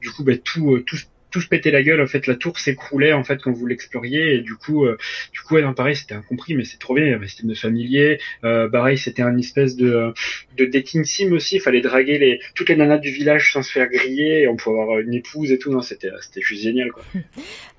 du 0.00 0.10
coup 0.10 0.24
bah, 0.24 0.36
tout 0.36 0.80
tout 0.84 0.96
tout 1.34 1.40
se 1.40 1.48
pétait 1.48 1.72
la 1.72 1.82
gueule. 1.82 2.00
En 2.00 2.06
fait, 2.06 2.28
la 2.28 2.36
tour 2.36 2.60
s'écroulait 2.60 3.12
en 3.12 3.24
fait 3.24 3.42
quand 3.42 3.50
vous 3.50 3.66
l'exploriez 3.66 4.36
et 4.36 4.40
du 4.40 4.54
coup, 4.54 4.84
euh, 4.84 4.96
du 5.32 5.40
coup, 5.40 5.54
ouais, 5.54 5.64
pareil, 5.74 5.96
c'était 5.96 6.14
incompris, 6.14 6.54
mais 6.54 6.64
c'est 6.64 6.78
trop 6.78 6.94
bien. 6.94 7.06
Il 7.06 7.10
y 7.10 7.12
avait 7.12 7.24
un 7.24 7.26
système 7.26 7.50
de 7.50 7.56
familier. 7.56 8.20
Euh, 8.44 8.68
pareil, 8.68 8.96
c'était 8.96 9.22
un 9.22 9.36
espèce 9.36 9.74
de 9.74 9.92
euh, 9.92 10.12
de 10.56 10.64
dating 10.64 11.02
sim 11.04 11.32
aussi. 11.32 11.56
Il 11.56 11.60
fallait 11.60 11.80
draguer 11.80 12.18
les 12.18 12.38
toutes 12.54 12.68
les 12.68 12.76
nanas 12.76 12.98
du 12.98 13.10
village 13.10 13.52
sans 13.52 13.64
se 13.64 13.72
faire 13.72 13.88
griller. 13.88 14.42
Et 14.42 14.48
on 14.48 14.54
pouvait 14.54 14.80
avoir 14.80 15.00
une 15.00 15.12
épouse 15.12 15.50
et 15.50 15.58
tout. 15.58 15.72
Non, 15.72 15.82
c'était 15.82 16.10
c'était 16.20 16.40
juste 16.40 16.62
génial 16.62 16.92
quoi. 16.92 17.02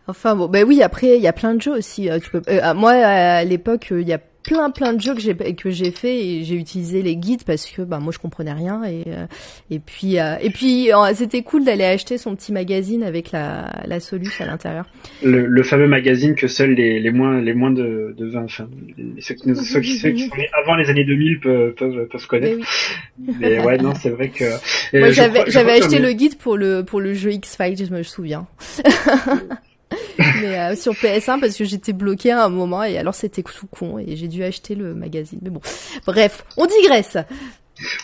Enfin 0.08 0.36
bon, 0.36 0.48
ben 0.48 0.66
oui. 0.68 0.84
Après, 0.84 1.16
il 1.16 1.22
y 1.22 1.28
a 1.28 1.34
plein 1.34 1.56
de 1.56 1.62
jeux 1.62 1.78
aussi. 1.78 2.10
Tu 2.22 2.30
peux, 2.30 2.42
moi, 2.76 2.92
à 2.92 3.44
l'époque, 3.44 3.88
il 3.90 4.08
y 4.08 4.14
a 4.14 4.20
plein 4.46 4.70
plein 4.70 4.94
de 4.94 5.02
jeux 5.02 5.16
que 5.16 5.22
j'ai 5.22 5.36
que 5.36 5.70
j'ai 5.72 5.92
fait 5.92 6.24
et 6.24 6.44
j'ai 6.44 6.56
utilisé 6.56 7.02
les 7.02 7.16
guides 7.16 7.44
parce 7.46 7.66
que 7.66 7.82
bah 7.82 8.00
moi 8.00 8.14
je 8.14 8.20
comprenais 8.20 8.54
rien 8.54 8.84
et 8.84 9.04
euh, 9.08 9.26
et 9.72 9.80
puis 9.80 10.20
euh, 10.20 10.36
et 10.40 10.52
puis 10.52 10.94
euh, 10.94 11.14
c'était 11.16 11.42
cool 11.42 11.66
d'aller 11.66 11.84
acheter 11.84 12.18
son 12.18 12.36
petit 12.36 12.54
magazine 12.54 13.04
avec 13.04 13.32
la 13.32 13.72
la 13.86 14.00
soluce 14.00 14.40
à 14.42 14.46
l'intérieur. 14.46 14.86
Le, 15.24 15.46
le, 15.48 15.64
fameux 15.64 15.88
magazine 15.88 16.36
que 16.36 16.48
seuls 16.48 16.74
les, 16.74 17.00
les 17.00 17.12
moins 17.12 17.42
les 17.42 17.54
moins 17.54 17.72
de, 17.72 18.14
de 18.16 18.26
20 18.28 18.44
enfin 18.44 18.68
ceux 19.20 19.34
qui 19.34 19.50
nous, 19.50 19.56
ceux 19.56 19.82
qui, 19.82 19.98
ceux 19.98 20.12
qui 20.12 20.28
sont 20.28 20.36
avant 20.64 20.76
les 20.76 20.90
années 20.90 21.06
2000 21.06 21.40
peuvent 21.40 21.74
peuvent, 21.74 22.08
peuvent 22.08 22.28
connaître. 22.28 22.66
Mais, 23.40 23.60
ouais 23.60 23.78
non 23.78 23.94
c'est 23.96 24.10
vrai 24.10 24.30
que 24.30 24.46
moi 24.98 25.10
j'avais 25.10 25.46
j'avais 25.48 25.82
acheté 25.82 25.98
le 26.00 26.12
guide 26.14 26.38
pour 26.38 26.56
le 26.56 26.84
pour 26.84 27.02
le 27.02 27.14
jeu 27.14 27.32
X 27.32 27.58
Files 27.58 27.86
je 27.86 27.94
me 27.94 28.04
souviens. 28.04 28.48
mais 30.42 30.60
euh, 30.60 30.76
sur 30.76 30.94
PS1 30.94 31.40
parce 31.40 31.56
que 31.56 31.64
j'étais 31.64 31.94
bloquée 31.94 32.32
à 32.32 32.46
un 32.46 32.50
moment 32.50 32.84
et 32.84 32.98
alors 32.98 33.16
c'était 33.16 33.44
tout 33.44 33.68
con 33.68 34.00
et 34.00 34.16
j'ai 34.16 34.28
dû 34.28 34.44
acheter 34.44 34.76
le 34.76 34.94
magazine. 34.94 35.40
Mais 35.42 35.50
bon, 35.50 35.62
bref, 36.06 36.46
on 36.58 36.66
digresse. 36.66 37.18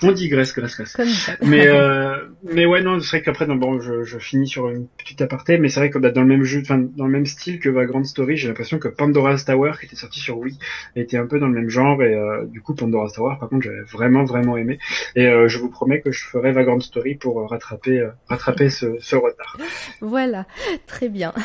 On 0.03 0.11
digresse, 0.11 0.53
graisse, 0.53 0.75
graisse. 0.75 0.97
Mais 1.41 1.67
euh, 1.67 2.17
mais 2.43 2.65
ouais 2.65 2.81
non, 2.81 2.99
c'est 2.99 3.17
vrai 3.17 3.21
qu'après 3.21 3.45
bon, 3.45 3.79
je, 3.79 4.03
je, 4.03 4.19
finis 4.19 4.47
sur 4.47 4.69
une 4.69 4.87
petite 4.97 5.21
aparté, 5.21 5.57
mais 5.57 5.69
c'est 5.69 5.79
vrai 5.79 5.89
que 5.89 5.97
bah, 5.97 6.11
dans 6.11 6.21
le 6.21 6.27
même 6.27 6.43
jeu, 6.43 6.61
enfin 6.61 6.77
dans 6.77 7.05
le 7.05 7.11
même 7.11 7.25
style 7.25 7.59
que 7.59 7.69
Vagrant 7.69 8.03
Story, 8.03 8.35
j'ai 8.35 8.47
l'impression 8.47 8.79
que 8.79 8.87
Pandora's 8.87 9.45
Tower, 9.45 9.73
qui 9.79 9.85
était 9.85 9.95
sorti 9.95 10.19
sur 10.19 10.37
Wii, 10.39 10.57
était 10.95 11.17
un 11.17 11.25
peu 11.25 11.39
dans 11.39 11.47
le 11.47 11.53
même 11.53 11.69
genre 11.69 12.03
et 12.03 12.13
euh, 12.13 12.45
du 12.45 12.61
coup 12.61 12.73
Pandora's 12.73 13.13
Tower, 13.13 13.35
par 13.39 13.49
contre, 13.49 13.63
j'avais 13.63 13.81
vraiment 13.81 14.23
vraiment 14.25 14.57
aimé 14.57 14.79
et 15.15 15.27
euh, 15.27 15.47
je 15.47 15.57
vous 15.57 15.69
promets 15.69 16.01
que 16.01 16.11
je 16.11 16.23
ferai 16.25 16.51
Vagrant 16.51 16.79
Story 16.79 17.15
pour 17.15 17.49
rattraper 17.49 18.09
rattraper 18.27 18.69
ce, 18.69 18.97
ce 18.99 19.15
retard. 19.15 19.57
Voilà, 20.01 20.45
très 20.87 21.09
bien. 21.09 21.33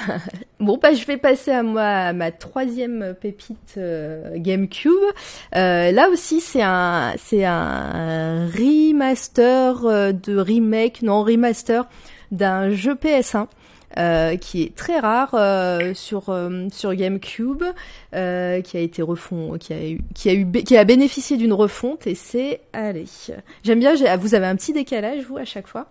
Bon 0.59 0.79
bah 0.83 0.95
je 0.95 1.05
vais 1.05 1.19
passer 1.19 1.51
à 1.51 1.63
moi 1.63 1.83
à 1.83 2.13
ma 2.15 2.31
troisième 2.31 3.15
pépite 3.21 3.79
GameCube. 4.37 4.91
là 5.53 6.09
aussi 6.09 6.41
c'est 6.41 6.63
un 6.63 7.13
c'est 7.19 7.45
un 7.45 8.16
remaster 8.47 9.85
euh, 9.85 10.13
de 10.13 10.37
remake, 10.37 11.03
non 11.03 11.23
remaster 11.23 11.87
d'un 12.31 12.71
jeu 12.71 12.95
PS1. 12.95 13.47
Euh, 13.99 14.37
qui 14.37 14.63
est 14.63 14.75
très 14.75 14.99
rare 14.99 15.31
euh, 15.35 15.95
sur 15.95 16.25
GameCube, 16.95 17.63
qui 18.13 18.17
a 18.17 18.81
été 18.81 19.01
refond, 19.01 19.57
qui 19.59 19.73
a 19.73 19.79
qui 20.13 20.29
a 20.29 20.35
eu, 20.35 20.51
qui 20.51 20.77
a 20.77 20.85
bénéficié 20.85 21.39
d'une 21.39 21.55
refonte 21.55 22.07
et 22.07 22.15
c'est 22.15 22.61
allez. 22.75 23.07
J'aime 23.63 23.79
bien. 23.79 23.95
Vous 24.17 24.35
avez 24.35 24.47
un 24.47 24.57
petit 24.57 24.75
décalage 24.75 25.25
vous 25.25 25.39
à 25.39 25.47
chaque 25.47 25.69
fois. 25.69 25.87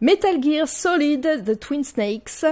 Metal 0.00 0.42
Gear 0.42 0.66
Solid 0.68 1.44
The 1.44 1.58
Twin 1.58 1.84
Snakes. 1.84 2.44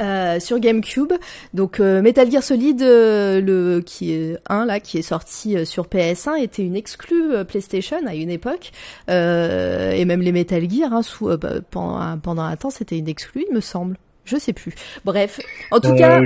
Euh, 0.00 0.40
sur 0.40 0.58
GameCube. 0.58 1.12
Donc 1.54 1.80
euh, 1.80 2.02
Metal 2.02 2.30
Gear 2.30 2.42
Solid, 2.42 2.82
euh, 2.82 3.40
le 3.40 3.80
qui 3.80 4.12
est 4.12 4.38
un 4.48 4.64
là 4.64 4.80
qui 4.80 4.98
est 4.98 5.02
sorti 5.02 5.64
sur 5.66 5.86
PS1 5.86 6.40
était 6.40 6.62
une 6.62 6.76
exclue 6.76 7.44
PlayStation 7.46 7.98
à 8.06 8.14
une 8.14 8.30
époque 8.30 8.72
et 9.08 10.04
même 10.04 10.22
les 10.22 10.32
Metal 10.32 10.68
Gear 10.70 10.92
hein, 10.92 11.02
sous, 11.02 11.36
bah, 11.36 11.54
pendant, 11.70 12.18
pendant 12.18 12.42
un 12.42 12.56
temps 12.56 12.70
c'était 12.70 12.98
une 12.98 13.08
exclue 13.08 13.44
il 13.48 13.54
me 13.54 13.60
semble. 13.60 13.96
Je 14.24 14.36
sais 14.36 14.52
plus. 14.52 14.74
Bref, 15.04 15.40
en 15.70 15.80
tout 15.80 15.94
cas. 15.96 16.20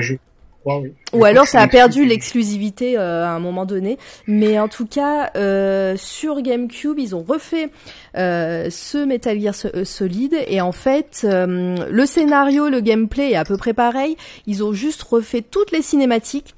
Ou 1.12 1.24
alors 1.24 1.46
ça 1.46 1.60
a 1.60 1.68
perdu 1.68 2.04
l'exclusivité 2.04 2.98
euh, 2.98 3.24
à 3.24 3.28
un 3.28 3.38
moment 3.38 3.64
donné. 3.64 3.98
Mais 4.26 4.58
en 4.58 4.68
tout 4.68 4.86
cas, 4.86 5.30
euh, 5.36 5.96
sur 5.96 6.42
GameCube, 6.42 6.98
ils 6.98 7.14
ont 7.14 7.22
refait 7.22 7.70
euh, 8.16 8.68
ce 8.70 8.98
Metal 8.98 9.40
Gear 9.40 9.54
Solid. 9.54 10.34
Et 10.48 10.60
en 10.60 10.72
fait, 10.72 11.24
le 11.24 12.06
scénario, 12.06 12.68
le 12.68 12.80
gameplay 12.80 13.32
est 13.32 13.36
à 13.36 13.44
peu 13.44 13.56
près 13.56 13.74
pareil. 13.74 14.16
Ils 14.46 14.64
ont 14.64 14.72
juste 14.72 15.02
refait 15.02 15.42
toutes 15.42 15.70
les 15.70 15.82
cinématiques 15.82 16.55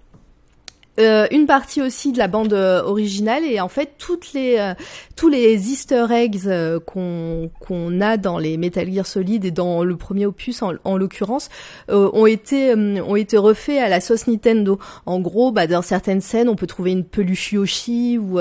euh, 0.98 1.26
une 1.30 1.46
partie 1.46 1.80
aussi 1.80 2.12
de 2.12 2.18
la 2.18 2.26
bande 2.26 2.52
euh, 2.52 2.82
originale 2.82 3.44
et 3.44 3.60
en 3.60 3.68
fait 3.68 3.92
toutes 3.98 4.32
les 4.32 4.56
euh, 4.58 4.74
tous 5.14 5.28
les 5.28 5.70
Easter 5.70 6.06
eggs 6.10 6.40
qu'on 6.86 7.50
qu'on 7.60 8.00
a 8.00 8.16
dans 8.16 8.38
les 8.38 8.56
Metal 8.56 8.90
Gear 8.92 9.06
Solid 9.06 9.44
et 9.44 9.50
dans 9.50 9.84
le 9.84 9.96
premier 9.96 10.26
opus 10.26 10.60
en, 10.62 10.72
en 10.84 10.96
l'occurrence 10.96 11.50
ont 11.88 12.26
été 12.26 12.74
ont 12.74 13.16
été 13.16 13.36
refaits 13.36 13.78
à 13.78 13.88
la 13.88 14.00
sauce 14.00 14.26
Nintendo. 14.26 14.78
En 15.06 15.20
gros, 15.20 15.52
bah, 15.52 15.66
dans 15.66 15.82
certaines 15.82 16.20
scènes, 16.20 16.48
on 16.48 16.56
peut 16.56 16.66
trouver 16.66 16.92
une 16.92 17.04
peluche 17.04 17.52
Yoshi 17.52 18.18
ou 18.18 18.40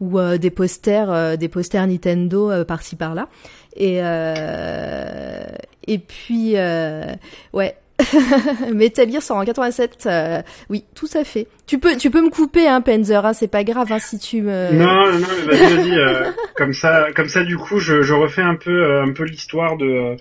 ou 0.00 0.20
des 0.38 0.50
posters 0.50 1.38
des 1.38 1.48
posters 1.48 1.86
Nintendo 1.86 2.64
par-ci 2.64 2.96
par-là. 2.96 3.28
Et 3.76 3.98
et 5.86 5.98
puis 5.98 6.54
ouais 7.52 7.76
Metal 8.72 9.10
Gear 9.10 9.22
sort 9.22 9.36
en 9.36 9.44
87. 9.44 10.06
Euh, 10.06 10.42
oui, 10.68 10.84
tout 10.94 11.08
à 11.14 11.24
fait. 11.24 11.46
Tu 11.66 11.78
peux, 11.78 11.96
tu 11.96 12.10
peux 12.10 12.20
me 12.20 12.30
couper, 12.30 12.68
hein, 12.68 12.80
Penzer. 12.80 13.24
Hein, 13.24 13.32
c'est 13.32 13.48
pas 13.48 13.64
grave, 13.64 13.90
hein, 13.90 13.98
si 13.98 14.18
tu 14.18 14.42
me. 14.42 14.72
Non, 14.72 15.12
non, 15.12 15.26
vas-y, 15.46 15.76
vas-y. 15.76 15.98
Euh, 15.98 16.30
comme 16.56 16.74
ça, 16.74 17.06
comme 17.14 17.28
ça, 17.28 17.42
du 17.42 17.56
coup, 17.56 17.78
je, 17.78 18.02
je 18.02 18.12
refais 18.12 18.42
un 18.42 18.56
peu, 18.56 18.70
euh, 18.70 19.02
un 19.02 19.12
peu 19.12 19.24
l'histoire 19.24 19.76
de, 19.76 20.16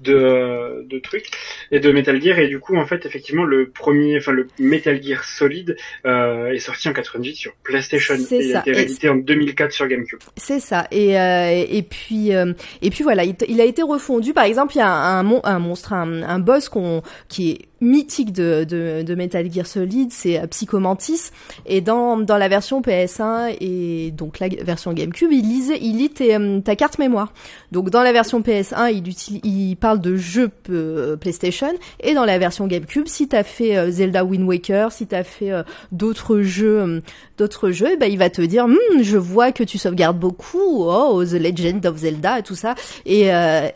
de, 0.00 0.86
de 0.88 0.98
trucs 1.00 1.26
et 1.72 1.80
de 1.80 1.90
Metal 1.90 2.20
Gear. 2.22 2.38
Et 2.38 2.48
du 2.48 2.60
coup, 2.60 2.76
en 2.76 2.86
fait, 2.86 3.06
effectivement, 3.06 3.44
le 3.44 3.70
premier, 3.70 4.18
enfin, 4.18 4.32
le 4.32 4.46
Metal 4.58 5.02
Gear 5.02 5.24
Solid 5.24 5.76
est 6.04 6.58
sorti 6.58 6.88
en 6.88 6.92
88 6.92 7.34
sur 7.34 7.52
PlayStation 7.62 8.14
et 8.14 8.44
il 8.44 8.56
a 8.56 8.60
été 8.60 8.72
réédité 8.72 9.08
en 9.08 9.16
2004 9.16 9.72
sur 9.72 9.88
GameCube. 9.88 10.20
C'est 10.36 10.60
ça. 10.60 10.86
Et 10.90 11.14
et 11.14 11.82
puis 11.82 12.30
et 12.30 12.90
puis 12.90 13.02
voilà, 13.02 13.24
il, 13.24 13.60
a 13.60 13.64
été 13.64 13.82
refondu. 13.82 14.32
Par 14.32 14.44
exemple, 14.44 14.74
il 14.74 14.78
y 14.78 14.82
a 14.82 14.88
un, 14.88 15.26
un, 15.26 15.40
un 15.42 15.58
monstre, 15.58 15.92
un, 15.92 16.22
un 16.22 16.38
boss 16.38 16.68
qu'on 16.68 17.02
qui 17.28 17.52
est 17.52 17.58
mythique 17.84 18.32
de, 18.32 18.64
de, 18.64 19.02
de 19.02 19.14
Metal 19.14 19.50
Gear 19.52 19.66
Solid, 19.66 20.10
c'est 20.10 20.40
euh, 20.40 20.46
Psychomantis. 20.46 21.30
Et 21.66 21.80
dans, 21.80 22.16
dans 22.16 22.38
la 22.38 22.48
version 22.48 22.80
PS1 22.80 23.56
et 23.60 24.10
donc 24.10 24.40
la 24.40 24.48
version 24.48 24.92
GameCube, 24.92 25.30
il 25.30 25.48
lisait, 25.48 25.78
il 25.80 25.98
lit 25.98 26.10
euh, 26.20 26.60
ta 26.60 26.74
carte 26.74 26.98
mémoire. 26.98 27.32
Donc 27.70 27.90
dans 27.90 28.02
la 28.02 28.12
version 28.12 28.40
PS1, 28.40 28.92
il, 28.92 29.40
il 29.44 29.76
parle 29.76 30.00
de 30.00 30.16
jeux 30.16 30.50
euh, 30.70 31.16
PlayStation. 31.16 31.72
Et 32.00 32.14
dans 32.14 32.24
la 32.24 32.38
version 32.38 32.66
GameCube, 32.66 33.06
si 33.06 33.28
t'as 33.28 33.44
fait 33.44 33.90
Zelda 33.90 34.24
Wind 34.24 34.46
Waker, 34.46 34.90
si 34.90 35.06
t'as 35.06 35.24
fait 35.24 35.52
d'autres 35.92 36.40
jeux, 36.40 37.02
d'autres 37.38 37.70
jeux, 37.70 37.96
ben 37.98 38.10
il 38.10 38.18
va 38.18 38.30
te 38.30 38.42
dire, 38.42 38.64
hm, 38.64 39.02
je 39.02 39.16
vois 39.16 39.52
que 39.52 39.62
tu 39.62 39.78
sauvegardes 39.78 40.18
beaucoup. 40.18 40.84
Oh, 40.84 41.22
The 41.24 41.34
Legend 41.34 41.84
of 41.86 41.96
Zelda 41.98 42.38
et 42.38 42.42
tout 42.42 42.54
ça. 42.54 42.74
Et, 43.04 43.30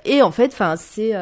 et 0.05 0.23
en 0.23 0.31
fait, 0.31 0.51
enfin 0.53 0.75
c'est 0.77 1.13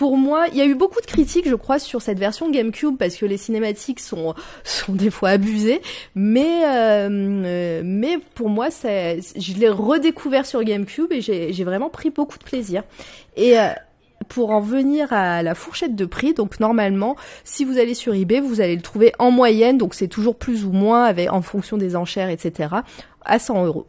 pour 0.00 0.16
moi, 0.16 0.46
il 0.50 0.56
y 0.56 0.62
a 0.62 0.64
eu 0.64 0.74
beaucoup 0.74 1.02
de 1.02 1.06
critiques, 1.06 1.46
je 1.46 1.54
crois, 1.54 1.78
sur 1.78 2.00
cette 2.00 2.18
version 2.18 2.50
GameCube 2.50 2.96
parce 2.96 3.16
que 3.16 3.26
les 3.26 3.36
cinématiques 3.36 4.00
sont 4.00 4.34
sont 4.64 4.94
des 4.94 5.10
fois 5.10 5.28
abusées, 5.28 5.82
mais 6.14 6.62
euh, 6.64 7.82
mais 7.84 8.16
pour 8.34 8.48
moi, 8.48 8.70
ça, 8.70 9.18
je 9.18 9.52
l'ai 9.58 9.68
redécouvert 9.68 10.46
sur 10.46 10.64
GameCube 10.64 11.12
et 11.12 11.20
j'ai 11.20 11.64
vraiment 11.64 11.90
pris 11.90 12.08
beaucoup 12.08 12.38
de 12.38 12.44
plaisir. 12.44 12.82
Et 13.36 13.60
euh, 13.60 13.72
pour 14.28 14.52
en 14.52 14.60
venir 14.60 15.12
à 15.12 15.42
la 15.42 15.54
fourchette 15.54 15.94
de 15.94 16.06
prix, 16.06 16.32
donc 16.32 16.60
normalement, 16.60 17.14
si 17.44 17.66
vous 17.66 17.76
allez 17.76 17.92
sur 17.92 18.14
eBay, 18.14 18.40
vous 18.40 18.62
allez 18.62 18.76
le 18.76 18.82
trouver 18.82 19.12
en 19.18 19.30
moyenne, 19.30 19.76
donc 19.76 19.92
c'est 19.92 20.08
toujours 20.08 20.36
plus 20.36 20.64
ou 20.64 20.72
moins 20.72 21.04
avec, 21.04 21.30
en 21.30 21.42
fonction 21.42 21.76
des 21.76 21.94
enchères, 21.94 22.30
etc., 22.30 22.70
à 23.22 23.38
100 23.38 23.66
euros. 23.66 23.86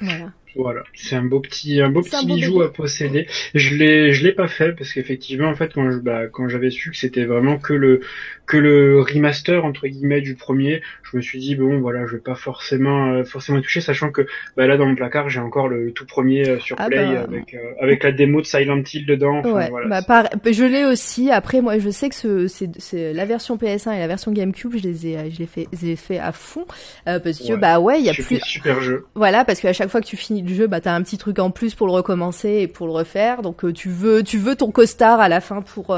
Voilà. 0.00 0.32
Voilà, 0.54 0.82
c'est 0.94 1.16
un 1.16 1.24
beau 1.24 1.40
petit 1.40 1.80
un 1.80 1.88
beau 1.88 2.02
petit 2.02 2.26
bijou 2.26 2.62
à 2.62 2.72
posséder. 2.72 3.26
Je 3.54 3.74
l'ai 3.74 4.12
je 4.12 4.22
l'ai 4.24 4.32
pas 4.32 4.48
fait 4.48 4.72
parce 4.72 4.92
qu'effectivement 4.92 5.48
en 5.48 5.54
fait 5.54 5.72
quand 5.72 5.90
je 5.90 5.98
bah, 5.98 6.26
quand 6.28 6.48
j'avais 6.48 6.70
su 6.70 6.90
que 6.90 6.96
c'était 6.96 7.24
vraiment 7.24 7.58
que 7.58 7.72
le 7.72 8.00
que 8.46 8.56
le 8.58 9.00
remaster 9.00 9.64
entre 9.64 9.86
guillemets 9.86 10.20
du 10.20 10.34
premier, 10.34 10.82
je 11.02 11.16
me 11.16 11.22
suis 11.22 11.38
dit 11.38 11.54
bon 11.54 11.80
voilà, 11.80 12.06
je 12.06 12.16
vais 12.16 12.22
pas 12.22 12.34
forcément 12.34 13.12
euh, 13.12 13.24
forcément 13.24 13.60
toucher 13.60 13.80
sachant 13.80 14.10
que 14.10 14.26
bah, 14.56 14.66
là 14.66 14.76
dans 14.76 14.86
mon 14.86 14.94
placard, 14.94 15.30
j'ai 15.30 15.40
encore 15.40 15.68
le, 15.68 15.92
tout 15.92 16.04
premier 16.04 16.46
euh, 16.46 16.58
sur 16.58 16.76
ah 16.78 16.86
Play 16.88 16.98
bah. 16.98 17.22
avec 17.22 17.54
euh, 17.54 17.58
avec 17.80 18.02
la 18.02 18.12
démo 18.12 18.40
de 18.42 18.46
Silent 18.46 18.82
Hill 18.92 19.06
dedans. 19.06 19.42
ouais, 19.42 19.70
bah, 19.88 20.02
par... 20.02 20.28
je 20.44 20.64
l'ai 20.64 20.84
aussi. 20.84 21.30
Après 21.30 21.62
moi, 21.62 21.78
je 21.78 21.88
sais 21.88 22.10
que 22.10 22.14
ce, 22.14 22.46
c'est 22.48 23.12
la 23.14 23.24
version 23.24 23.56
PS1 23.56 23.94
et 23.94 23.98
la 23.98 24.08
version 24.08 24.32
GameCube, 24.32 24.72
je 24.76 24.82
les 24.82 25.06
ai 25.06 25.30
je 25.30 25.38
les 25.38 25.46
fait 25.46 25.68
je 25.72 25.86
les 25.86 25.96
fait 25.96 26.18
à 26.18 26.32
fond 26.32 26.66
parce 27.06 27.38
que 27.38 27.54
bah 27.54 27.80
ouais, 27.80 28.00
il 28.00 28.06
y 28.06 28.10
a 28.10 28.14
plus 28.14 28.40
super 28.44 28.82
jeu. 28.82 29.06
Voilà, 29.14 29.44
parce 29.44 29.60
qu'à 29.60 29.72
chaque 29.72 29.88
fois 29.88 30.00
que 30.00 30.06
tu 30.06 30.16
finis 30.16 30.41
le 30.48 30.54
jeu, 30.54 30.66
bah 30.66 30.80
t'as 30.80 30.94
un 30.94 31.02
petit 31.02 31.18
truc 31.18 31.38
en 31.38 31.50
plus 31.50 31.74
pour 31.74 31.86
le 31.86 31.92
recommencer 31.92 32.58
et 32.60 32.68
pour 32.68 32.86
le 32.86 32.92
refaire. 32.92 33.42
Donc 33.42 33.72
tu 33.72 33.88
veux 33.88 34.22
tu 34.22 34.38
veux 34.38 34.56
ton 34.56 34.70
costard 34.70 35.20
à 35.20 35.28
la 35.28 35.40
fin 35.40 35.62
pour 35.62 35.96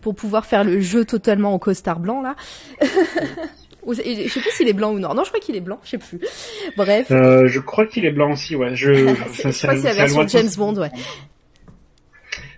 pour 0.00 0.14
pouvoir 0.14 0.46
faire 0.46 0.64
le 0.64 0.80
jeu 0.80 1.04
totalement 1.04 1.54
en 1.54 1.58
costard 1.58 1.72
star 1.72 2.00
blanc 2.00 2.22
là. 2.22 2.36
je 3.88 4.28
sais 4.28 4.40
plus 4.40 4.50
s'il 4.50 4.68
est 4.68 4.72
blanc 4.72 4.92
ou 4.92 4.98
non. 4.98 5.14
Non, 5.14 5.24
je 5.24 5.28
crois 5.28 5.40
qu'il 5.40 5.56
est 5.56 5.60
blanc, 5.60 5.78
je 5.84 5.90
sais 5.90 5.98
plus. 5.98 6.20
Bref. 6.76 7.10
Euh, 7.10 7.46
je 7.46 7.60
crois 7.60 7.86
qu'il 7.86 8.04
est 8.04 8.10
blanc 8.10 8.32
aussi, 8.32 8.56
ouais. 8.56 8.74
Je, 8.74 8.92
je 8.94 9.12
crois 9.12 9.74
que 9.74 9.80
c'est 9.80 9.82
la 9.82 9.94
version 9.94 10.26
James 10.28 10.50
Bond, 10.56 10.76
ouais. 10.76 10.90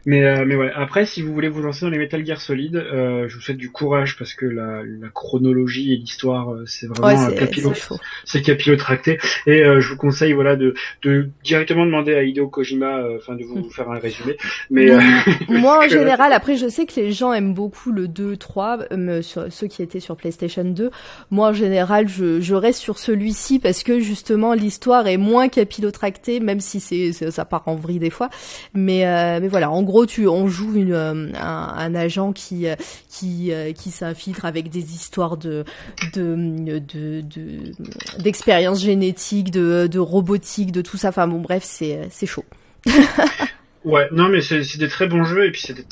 Mais, 0.06 0.22
euh, 0.24 0.44
mais 0.46 0.54
ouais, 0.54 0.70
après, 0.74 1.06
si 1.06 1.22
vous 1.22 1.32
voulez 1.32 1.48
vous 1.48 1.62
lancer 1.62 1.86
dans 1.86 1.90
les 1.90 1.98
Metal 1.98 2.24
Gear 2.24 2.40
Solid, 2.40 2.76
euh, 2.76 3.26
je 3.28 3.34
vous 3.34 3.40
souhaite 3.40 3.56
du 3.56 3.70
courage 3.70 4.18
parce 4.18 4.34
que 4.34 4.44
la, 4.44 4.82
la 4.82 5.08
chronologie 5.08 5.94
et 5.94 5.96
l'histoire, 5.96 6.52
euh, 6.52 6.64
c'est 6.66 6.86
vraiment 6.86 7.26
ouais, 7.26 7.34
capillo, 7.34 7.72
c'est 8.24 8.42
capillotracté. 8.42 9.18
Et 9.46 9.64
euh, 9.64 9.80
je 9.80 9.88
vous 9.88 9.96
conseille, 9.96 10.32
voilà, 10.32 10.56
de, 10.56 10.74
de 11.02 11.30
directement 11.42 11.86
demander 11.86 12.14
à 12.14 12.22
Hideo 12.22 12.48
Kojima, 12.48 12.98
euh, 12.98 13.18
enfin, 13.18 13.34
de 13.34 13.44
vous 13.44 13.60
mm. 13.60 13.70
faire 13.70 13.90
un 13.90 13.98
résumé. 13.98 14.36
Mais 14.70 14.90
moi, 15.48 15.84
en 15.84 15.88
général, 15.88 16.32
après, 16.32 16.56
je 16.56 16.68
sais 16.68 16.84
que 16.84 17.00
les 17.00 17.12
gens 17.12 17.32
aiment 17.32 17.54
beaucoup 17.54 17.90
le 17.90 18.06
2, 18.06 18.36
3, 18.36 18.78
sur, 19.22 19.46
ceux 19.50 19.66
qui 19.68 19.82
étaient 19.82 20.00
sur 20.00 20.16
PlayStation 20.16 20.64
2. 20.64 20.90
Moi, 21.30 21.48
en 21.48 21.52
général, 21.54 22.08
je, 22.08 22.40
je 22.40 22.54
reste 22.54 22.80
sur 22.80 22.98
celui-ci 22.98 23.58
parce 23.58 23.82
que 23.82 24.00
justement, 24.00 24.52
l'histoire 24.52 25.06
est 25.06 25.16
moins 25.16 25.48
capillotractée, 25.48 26.40
même 26.40 26.60
si 26.60 26.80
c'est 26.80 27.12
ça 27.12 27.44
part 27.44 27.62
en 27.66 27.76
vrille 27.76 27.98
des 27.98 28.10
fois. 28.10 28.28
Mais, 28.74 29.04
mais 29.40 29.48
voilà, 29.48 29.70
en 29.70 29.82
gros 29.82 29.93
gros, 29.94 30.06
tu, 30.06 30.26
on 30.26 30.48
joue 30.48 30.74
une, 30.74 30.92
euh, 30.92 31.28
un, 31.40 31.94
agent 31.94 32.32
qui 32.32 32.66
euh, 32.66 32.74
qui 33.08 33.52
euh, 33.52 33.72
qui 33.72 33.92
s'infiltre 33.92 34.44
avec 34.44 34.68
des 34.68 34.92
histoires 34.92 35.36
de 35.36 35.64
de 36.14 36.80
de 36.80 37.22
d'expériences 38.18 38.82
génétiques, 38.82 39.52
de 39.52 39.86
de 39.86 39.98
robotique, 40.00 40.72
de 40.72 40.82
tout 40.82 40.96
ça. 40.96 41.10
Enfin 41.10 41.28
bon, 41.28 41.40
bref, 41.40 41.62
c'est 41.62 42.08
c'est 42.10 42.26
chaud. 42.26 42.44
Ouais, 43.84 44.08
non, 44.12 44.28
mais 44.28 44.40
c'est 44.40 44.78
des 44.78 44.88
très 44.88 45.06
bons 45.06 45.24
jeux 45.24 45.44
et 45.44 45.50
puis 45.50 45.60
c'était 45.60 45.84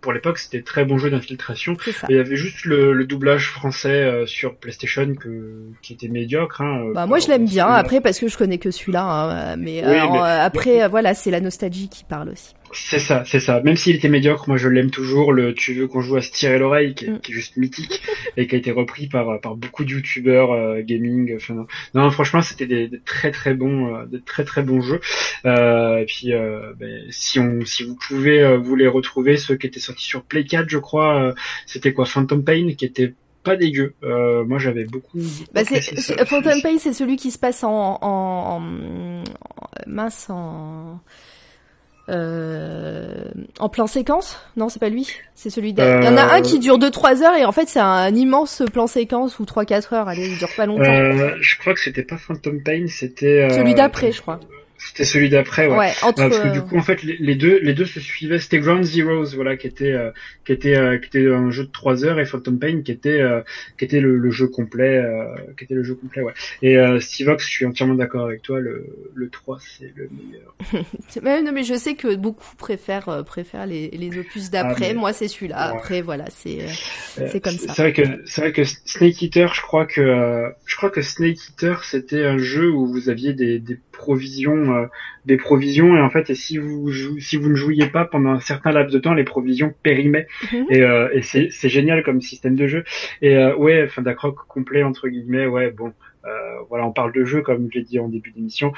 pour 0.00 0.12
l'époque 0.12 0.38
c'était 0.38 0.62
très 0.62 0.84
bons 0.84 0.98
jeux 0.98 1.10
d'infiltration. 1.10 1.76
Il 2.08 2.14
y 2.14 2.18
avait 2.18 2.36
juste 2.36 2.64
le, 2.64 2.92
le 2.92 3.06
doublage 3.06 3.50
français 3.50 4.04
euh, 4.04 4.26
sur 4.26 4.54
PlayStation 4.54 5.14
que, 5.14 5.64
qui 5.82 5.94
était 5.94 6.06
médiocre. 6.06 6.60
Hein, 6.60 6.92
bah 6.94 7.06
moi 7.06 7.18
je 7.18 7.26
l'aime 7.26 7.46
bien 7.46 7.66
après 7.66 8.00
parce 8.00 8.20
que 8.20 8.28
je 8.28 8.38
connais 8.38 8.58
que 8.58 8.70
celui-là, 8.70 9.02
hein, 9.04 9.56
mais, 9.56 9.82
mais, 9.84 9.98
après 9.98 10.86
voilà 10.88 11.14
c'est 11.14 11.32
la 11.32 11.40
nostalgie 11.40 11.88
qui 11.88 12.04
parle 12.04 12.28
aussi. 12.28 12.54
C'est 12.74 12.98
ça, 12.98 13.24
c'est 13.24 13.40
ça. 13.40 13.60
Même 13.60 13.76
s'il 13.76 13.96
était 13.96 14.08
médiocre, 14.08 14.48
moi 14.48 14.56
je 14.56 14.68
l'aime 14.68 14.90
toujours. 14.90 15.32
Le 15.32 15.54
tu 15.54 15.74
veux 15.74 15.86
qu'on 15.86 16.00
joue 16.00 16.16
à 16.16 16.22
se 16.22 16.30
tirer 16.30 16.58
l'oreille, 16.58 16.94
qui, 16.94 17.10
mm. 17.10 17.20
qui, 17.20 17.32
est 17.32 17.34
juste 17.34 17.56
mythique 17.56 18.02
et 18.36 18.46
qui 18.46 18.54
a 18.54 18.58
été 18.58 18.70
repris 18.70 19.06
par 19.06 19.40
par 19.40 19.56
beaucoup 19.56 19.84
de 19.84 19.90
youtubeurs 19.90 20.52
euh, 20.52 20.80
gaming. 20.82 21.34
Enfin, 21.36 21.66
non, 21.94 22.10
franchement 22.10 22.42
c'était 22.42 22.66
des, 22.66 22.88
des, 22.88 23.00
très 23.00 23.30
très 23.30 23.54
bons, 23.54 23.94
euh, 23.94 24.06
des 24.06 24.20
très 24.20 24.44
très 24.44 24.62
bons 24.62 24.80
jeux. 24.80 25.00
Euh, 25.44 25.98
et 25.98 26.06
puis 26.06 26.32
ben, 26.78 27.04
si 27.10 27.38
on, 27.38 27.64
si 27.64 27.84
vous 27.84 27.96
pouvez 27.96 28.56
vous 28.56 28.76
les 28.76 28.88
retrouver, 28.88 29.36
ceux 29.36 29.56
qui 29.56 29.66
étaient 29.66 29.80
sortis 29.80 30.06
sur 30.06 30.22
Play 30.24 30.44
4, 30.44 30.68
je 30.68 30.78
crois, 30.78 31.34
c'était 31.66 31.92
quoi 31.92 32.04
Phantom 32.04 32.44
Pain, 32.44 32.74
qui 32.76 32.84
était 32.84 33.14
pas 33.44 33.56
dégueu. 33.56 33.94
Euh, 34.02 34.44
moi, 34.44 34.58
j'avais 34.58 34.84
beaucoup. 34.84 35.18
Bah, 35.52 35.62
c'est, 35.64 35.80
Phantom 36.24 36.60
Pain, 36.62 36.78
c'est 36.78 36.92
celui 36.92 37.16
qui 37.16 37.30
se 37.30 37.38
passe 37.38 37.62
en, 37.62 37.98
en, 38.00 38.60
en 38.60 39.24
mince 39.86 40.28
en 40.30 41.00
euh, 42.10 43.24
en 43.58 43.68
plan 43.68 43.86
séquence 43.86 44.38
Non, 44.56 44.68
c'est 44.68 44.78
pas 44.78 44.90
lui. 44.90 45.08
C'est 45.34 45.50
celui 45.50 45.70
Il 45.70 45.78
y 45.78 46.08
en 46.08 46.16
a 46.16 46.34
un 46.34 46.42
qui 46.42 46.58
dure 46.58 46.78
2-3 46.78 47.22
heures 47.22 47.36
et 47.36 47.44
en 47.44 47.52
fait 47.52 47.68
c'est 47.68 47.80
un 47.80 48.14
immense 48.14 48.62
plan 48.72 48.86
séquence 48.86 49.38
ou 49.38 49.44
3-4 49.44 49.94
heures. 49.94 50.08
Allez, 50.08 50.28
il 50.28 50.38
dure 50.38 50.50
pas 50.56 50.66
longtemps. 50.66 50.84
Euh, 50.84 51.34
je 51.40 51.58
crois 51.58 51.74
que 51.74 51.80
c'était 51.80 52.02
pas 52.02 52.18
Phantom 52.18 52.62
Pain, 52.62 52.86
c'était... 52.88 53.48
Celui 53.50 53.72
euh, 53.72 53.76
d'après, 53.76 54.12
je 54.12 54.20
crois. 54.20 54.40
C'était 54.86 55.04
celui 55.04 55.30
d'après, 55.30 55.66
ouais. 55.66 55.78
ouais 55.78 55.92
entre... 56.02 56.28
parce 56.28 56.38
que 56.38 56.52
du 56.52 56.60
coup, 56.60 56.76
en 56.76 56.82
fait, 56.82 57.02
les, 57.02 57.34
deux, 57.34 57.58
les 57.62 57.72
deux 57.72 57.86
se 57.86 58.00
suivaient. 58.00 58.38
C'était 58.38 58.58
Ground 58.58 58.84
Zeroes, 58.84 59.34
voilà, 59.34 59.56
qui 59.56 59.66
était, 59.66 59.92
euh, 59.92 60.10
qui 60.44 60.52
était, 60.52 60.76
euh, 60.76 60.98
qui 60.98 61.06
était 61.06 61.32
un 61.32 61.50
jeu 61.50 61.64
de 61.64 61.70
3 61.70 62.04
heures, 62.04 62.20
et 62.20 62.26
Phantom 62.26 62.58
Pain, 62.58 62.82
qui 62.82 62.92
était, 62.92 63.20
euh, 63.20 63.40
qui 63.78 63.86
était 63.86 64.00
le, 64.00 64.18
le, 64.18 64.30
jeu 64.30 64.46
complet, 64.46 65.02
qui 65.56 65.64
était 65.64 65.74
le 65.74 65.84
jeu 65.84 65.94
complet, 65.94 66.22
ouais. 66.22 66.34
Et 66.60 66.76
Steve 67.00 67.28
Ox, 67.28 67.46
je 67.46 67.50
suis 67.50 67.64
entièrement 67.66 67.94
d'accord 67.94 68.26
avec 68.26 68.42
toi. 68.42 68.60
Le, 68.60 68.86
le 69.14 69.30
3, 69.30 69.58
c'est 69.60 69.92
le 69.96 70.10
meilleur. 70.12 71.42
non, 71.44 71.52
mais 71.52 71.64
je 71.64 71.74
sais 71.74 71.94
que 71.94 72.14
beaucoup 72.14 72.54
préfèrent, 72.56 73.24
préfèrent 73.24 73.66
les, 73.66 73.88
les 73.88 74.18
opus 74.18 74.50
d'après. 74.50 74.90
Ah, 74.90 74.94
Moi, 74.94 75.12
c'est 75.14 75.28
celui-là. 75.28 75.56
Après, 75.56 76.02
voilà, 76.02 76.26
c'est, 76.28 76.66
c'est 77.30 77.40
comme 77.40 77.54
ça. 77.54 77.72
C'est 77.72 77.82
vrai 77.82 77.92
que, 77.94 78.02
c'est 78.26 78.40
vrai 78.42 78.52
que 78.52 78.64
Snake 78.64 79.22
Eater, 79.22 79.54
je 79.54 79.62
crois 79.62 79.86
que, 79.86 80.52
je 80.66 80.76
crois 80.76 80.90
que 80.90 81.00
Snake 81.00 81.38
Eater, 81.48 81.84
c'était 81.84 82.24
un 82.24 82.38
jeu 82.38 82.70
où 82.70 82.86
vous 82.86 83.08
aviez 83.08 83.32
des, 83.32 83.58
des 83.58 83.78
provisions, 83.96 84.74
euh, 84.74 84.86
des 85.24 85.36
provisions 85.36 85.96
et 85.96 86.00
en 86.00 86.10
fait, 86.10 86.30
et 86.30 86.34
si 86.34 86.58
vous 86.58 86.90
si 87.18 87.36
vous 87.36 87.48
ne 87.48 87.54
jouiez 87.54 87.86
pas 87.86 88.04
pendant 88.04 88.30
un 88.30 88.40
certain 88.40 88.72
laps 88.72 88.92
de 88.92 88.98
temps, 88.98 89.14
les 89.14 89.24
provisions 89.24 89.74
périmaient 89.82 90.26
mhm. 90.52 90.66
et, 90.70 90.82
euh, 90.82 91.08
et 91.12 91.22
c'est 91.22 91.48
c'est 91.50 91.68
génial 91.68 92.02
comme 92.02 92.20
système 92.20 92.56
de 92.56 92.66
jeu. 92.66 92.84
Et 93.22 93.36
euh, 93.36 93.56
ouais, 93.56 93.84
enfin 93.84 94.02
d'acroc 94.02 94.36
complet 94.48 94.82
entre 94.82 95.08
guillemets, 95.08 95.46
ouais, 95.46 95.70
bon. 95.70 95.92
voilà, 96.70 96.86
on 96.86 96.92
parle 96.92 97.12
de 97.12 97.24
jeux, 97.24 97.42
comme 97.42 97.68
je 97.70 97.78
l'ai 97.78 97.84
dit 97.84 97.98
en 97.98 98.08
début 98.08 98.30
d'émission, 98.30 98.72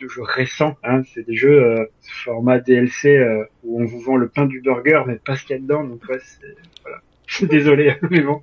de 0.00 0.08
jeux 0.08 0.22
récents. 0.22 0.76
Hein, 0.84 1.02
c'est 1.12 1.26
des 1.26 1.36
jeux 1.36 1.88
format 2.24 2.58
DLC 2.58 3.20
où 3.64 3.82
on 3.82 3.84
vous 3.84 4.00
vend 4.00 4.16
le 4.16 4.28
pain 4.28 4.46
du 4.46 4.60
burger, 4.60 5.02
mais 5.06 5.16
pas 5.16 5.36
ce 5.36 5.44
qu'il 5.44 5.56
y 5.56 5.58
a 5.58 5.62
dedans. 5.62 5.84
Donc 5.84 6.02
ouais, 6.08 6.20
c'est 6.22 6.54
voilà. 6.82 7.00
Désolé, 7.42 7.94
mais 8.10 8.20
bon. 8.20 8.42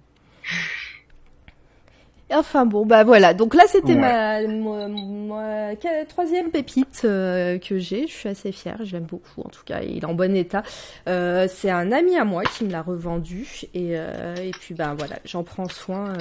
Enfin 2.32 2.66
bon, 2.66 2.86
bah 2.86 3.04
voilà. 3.04 3.34
Donc 3.34 3.56
là, 3.56 3.64
c'était 3.68 3.96
ma, 3.96 4.42
ma, 4.46 5.76
troisième 6.08 6.52
pépite 6.52 7.02
euh, 7.04 7.58
que 7.58 7.80
j'ai. 7.80 8.08
Je 8.08 8.14
suis 8.14 8.30
assez 8.30 8.52
fière. 8.52 8.78
Je 8.84 8.94
l'aime 8.94 9.06
beaucoup. 9.06 9.42
En 9.42 9.50
tout 9.50 9.64
cas, 9.66 9.82
il 9.82 9.98
est 9.98 10.06
en 10.06 10.14
bon 10.14 10.36
état. 10.36 10.62
Euh, 11.08 11.48
c'est 11.50 11.72
un 11.72 11.92
ami 11.92 12.18
à 12.18 12.26
moi 12.26 12.44
qui 12.44 12.66
me 12.66 12.72
l'a 12.72 12.84
revendu 12.84 13.48
et 13.74 13.98
euh, 13.98 14.36
et 14.36 14.52
puis 14.52 14.76
bah 14.76 14.96
voilà, 14.98 15.18
j'en 15.26 15.44
prends 15.44 15.70
soin 15.70 16.14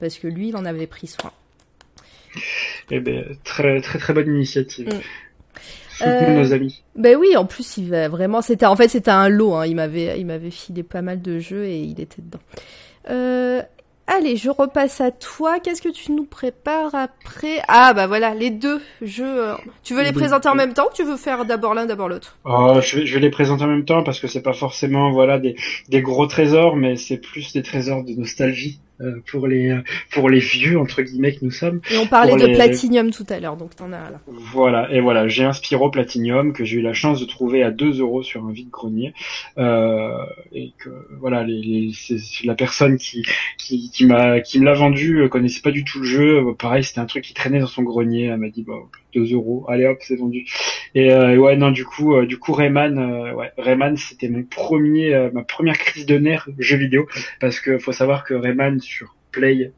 parce 0.00 0.18
que 0.18 0.26
lui, 0.26 0.48
il 0.48 0.56
en 0.56 0.64
avait 0.64 0.88
pris 0.88 1.06
soin. 1.06 1.32
Eh 2.90 3.00
ben 3.00 3.24
très 3.44 3.80
très 3.80 3.98
très 3.98 4.12
bonne 4.12 4.34
initiative. 4.34 4.88
Mm. 6.00 6.34
nos 6.34 6.52
amis. 6.52 6.82
Ben 6.96 7.16
oui, 7.16 7.36
en 7.36 7.44
plus 7.44 7.76
il 7.76 7.90
va 7.90 8.08
vraiment. 8.08 8.42
C'était 8.42 8.66
en 8.66 8.74
fait 8.74 8.88
c'était 8.88 9.10
un 9.12 9.28
lot. 9.28 9.54
Hein. 9.54 9.66
Il 9.66 9.76
m'avait 9.76 10.18
il 10.18 10.26
m'avait 10.26 10.50
filé 10.50 10.82
pas 10.82 11.02
mal 11.02 11.22
de 11.22 11.38
jeux 11.38 11.64
et 11.64 11.78
il 11.80 12.00
était 12.00 12.22
dedans. 12.22 12.40
Euh, 13.10 13.62
Allez, 14.10 14.36
je 14.36 14.48
repasse 14.48 15.02
à 15.02 15.10
toi. 15.10 15.60
Qu'est-ce 15.60 15.82
que 15.82 15.90
tu 15.90 16.12
nous 16.12 16.24
prépares 16.24 16.94
après? 16.94 17.60
Ah 17.68 17.92
bah 17.92 18.06
voilà, 18.06 18.34
les 18.34 18.48
deux 18.48 18.80
jeux. 19.02 19.50
Tu 19.84 19.94
veux 19.94 20.02
les 20.02 20.12
présenter 20.12 20.48
en 20.48 20.54
même 20.54 20.72
temps 20.72 20.86
ou 20.86 20.94
tu 20.94 21.04
veux 21.04 21.18
faire 21.18 21.44
d'abord 21.44 21.74
l'un, 21.74 21.84
d'abord 21.84 22.08
l'autre? 22.08 22.38
Oh, 22.46 22.78
je, 22.80 22.96
vais, 22.96 23.06
je 23.06 23.14
vais 23.14 23.20
les 23.20 23.30
présenter 23.30 23.64
en 23.64 23.68
même 23.68 23.84
temps 23.84 24.02
parce 24.02 24.18
que 24.18 24.26
c'est 24.26 24.40
pas 24.40 24.54
forcément 24.54 25.12
voilà 25.12 25.38
des, 25.38 25.56
des 25.90 26.00
gros 26.00 26.26
trésors, 26.26 26.74
mais 26.74 26.96
c'est 26.96 27.18
plus 27.18 27.52
des 27.52 27.62
trésors 27.62 28.02
de 28.02 28.14
nostalgie. 28.14 28.80
Euh, 29.00 29.22
pour 29.30 29.46
les 29.46 29.76
pour 30.10 30.28
les 30.28 30.40
vieux 30.40 30.76
entre 30.76 31.02
guillemets 31.02 31.32
que 31.32 31.44
nous 31.44 31.52
sommes. 31.52 31.80
Et 31.88 31.98
on 31.98 32.06
parlait 32.08 32.34
de 32.34 32.52
Platinum 32.52 33.12
tout 33.12 33.26
à 33.28 33.38
l'heure, 33.38 33.56
donc 33.56 33.76
t'en 33.76 33.92
as 33.92 34.10
là. 34.10 34.20
Voilà, 34.26 34.92
et 34.92 35.00
voilà, 35.00 35.28
j'ai 35.28 35.44
un 35.44 35.52
Spiro 35.52 35.88
Platinum 35.88 36.52
que 36.52 36.64
j'ai 36.64 36.78
eu 36.78 36.82
la 36.82 36.94
chance 36.94 37.20
de 37.20 37.24
trouver 37.24 37.62
à 37.62 37.70
2 37.70 38.00
euros 38.00 38.24
sur 38.24 38.44
un 38.44 38.50
vide 38.50 38.70
grenier, 38.70 39.14
euh, 39.56 40.18
et 40.52 40.72
que 40.78 40.90
voilà, 41.20 41.44
les, 41.44 41.92
c'est 41.94 42.44
la 42.44 42.56
personne 42.56 42.96
qui 42.98 43.22
qui, 43.56 43.88
qui 43.92 44.04
m'a 44.04 44.40
qui 44.40 44.58
me 44.58 44.64
l'a 44.64 44.74
vendu 44.74 45.20
euh, 45.20 45.28
connaissait 45.28 45.62
pas 45.62 45.70
du 45.70 45.84
tout 45.84 46.00
le 46.00 46.04
jeu. 46.04 46.54
Pareil, 46.58 46.82
c'était 46.82 46.98
un 46.98 47.06
truc 47.06 47.22
qui 47.22 47.34
traînait 47.34 47.60
dans 47.60 47.66
son 47.68 47.84
grenier. 47.84 48.24
Elle 48.24 48.38
m'a 48.38 48.48
dit 48.48 48.64
bah 48.64 48.74
2 49.14 49.32
euros, 49.34 49.64
allez 49.68 49.86
hop, 49.86 49.98
c'est 50.00 50.16
vendu. 50.16 50.46
Et 50.94 51.12
euh, 51.12 51.36
ouais, 51.36 51.56
non, 51.56 51.70
du 51.70 51.84
coup, 51.84 52.14
euh, 52.14 52.26
du 52.26 52.38
coup, 52.38 52.52
Rayman, 52.52 53.32
ouais, 53.34 53.52
Rayman, 53.58 53.96
c'était 53.96 54.28
mon 54.28 54.42
premier, 54.42 55.30
ma 55.32 55.42
première 55.42 55.78
crise 55.78 56.06
de 56.06 56.18
nerfs 56.18 56.48
jeu 56.58 56.76
vidéo, 56.76 57.06
parce 57.40 57.60
que 57.60 57.78
faut 57.78 57.92
savoir 57.92 58.24
que 58.24 58.34
Rayman 58.34 58.80
sur 58.80 59.14
Play 59.32 59.72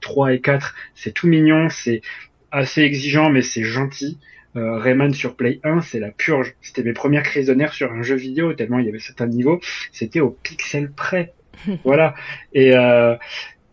3 0.00 0.34
et 0.34 0.40
4, 0.40 0.74
c'est 0.94 1.12
tout 1.12 1.26
mignon, 1.26 1.68
c'est 1.68 2.02
assez 2.50 2.82
exigeant, 2.82 3.30
mais 3.30 3.42
c'est 3.42 3.64
gentil. 3.64 4.18
Euh, 4.56 4.78
Rayman 4.78 5.12
sur 5.12 5.34
Play 5.34 5.58
1, 5.64 5.80
c'est 5.80 5.98
la 5.98 6.10
purge. 6.10 6.54
C'était 6.62 6.84
mes 6.84 6.92
premières 6.92 7.24
crises 7.24 7.48
de 7.48 7.54
nerfs 7.54 7.74
sur 7.74 7.92
un 7.92 8.02
jeu 8.02 8.14
vidéo, 8.14 8.52
tellement 8.54 8.78
il 8.78 8.86
y 8.86 8.88
avait 8.88 9.00
certains 9.00 9.26
niveaux, 9.26 9.60
c'était 9.90 10.20
au 10.20 10.30
pixel 10.30 10.92
près. 10.92 11.34
voilà. 11.84 12.14
Et, 12.52 12.76
euh, 12.76 13.16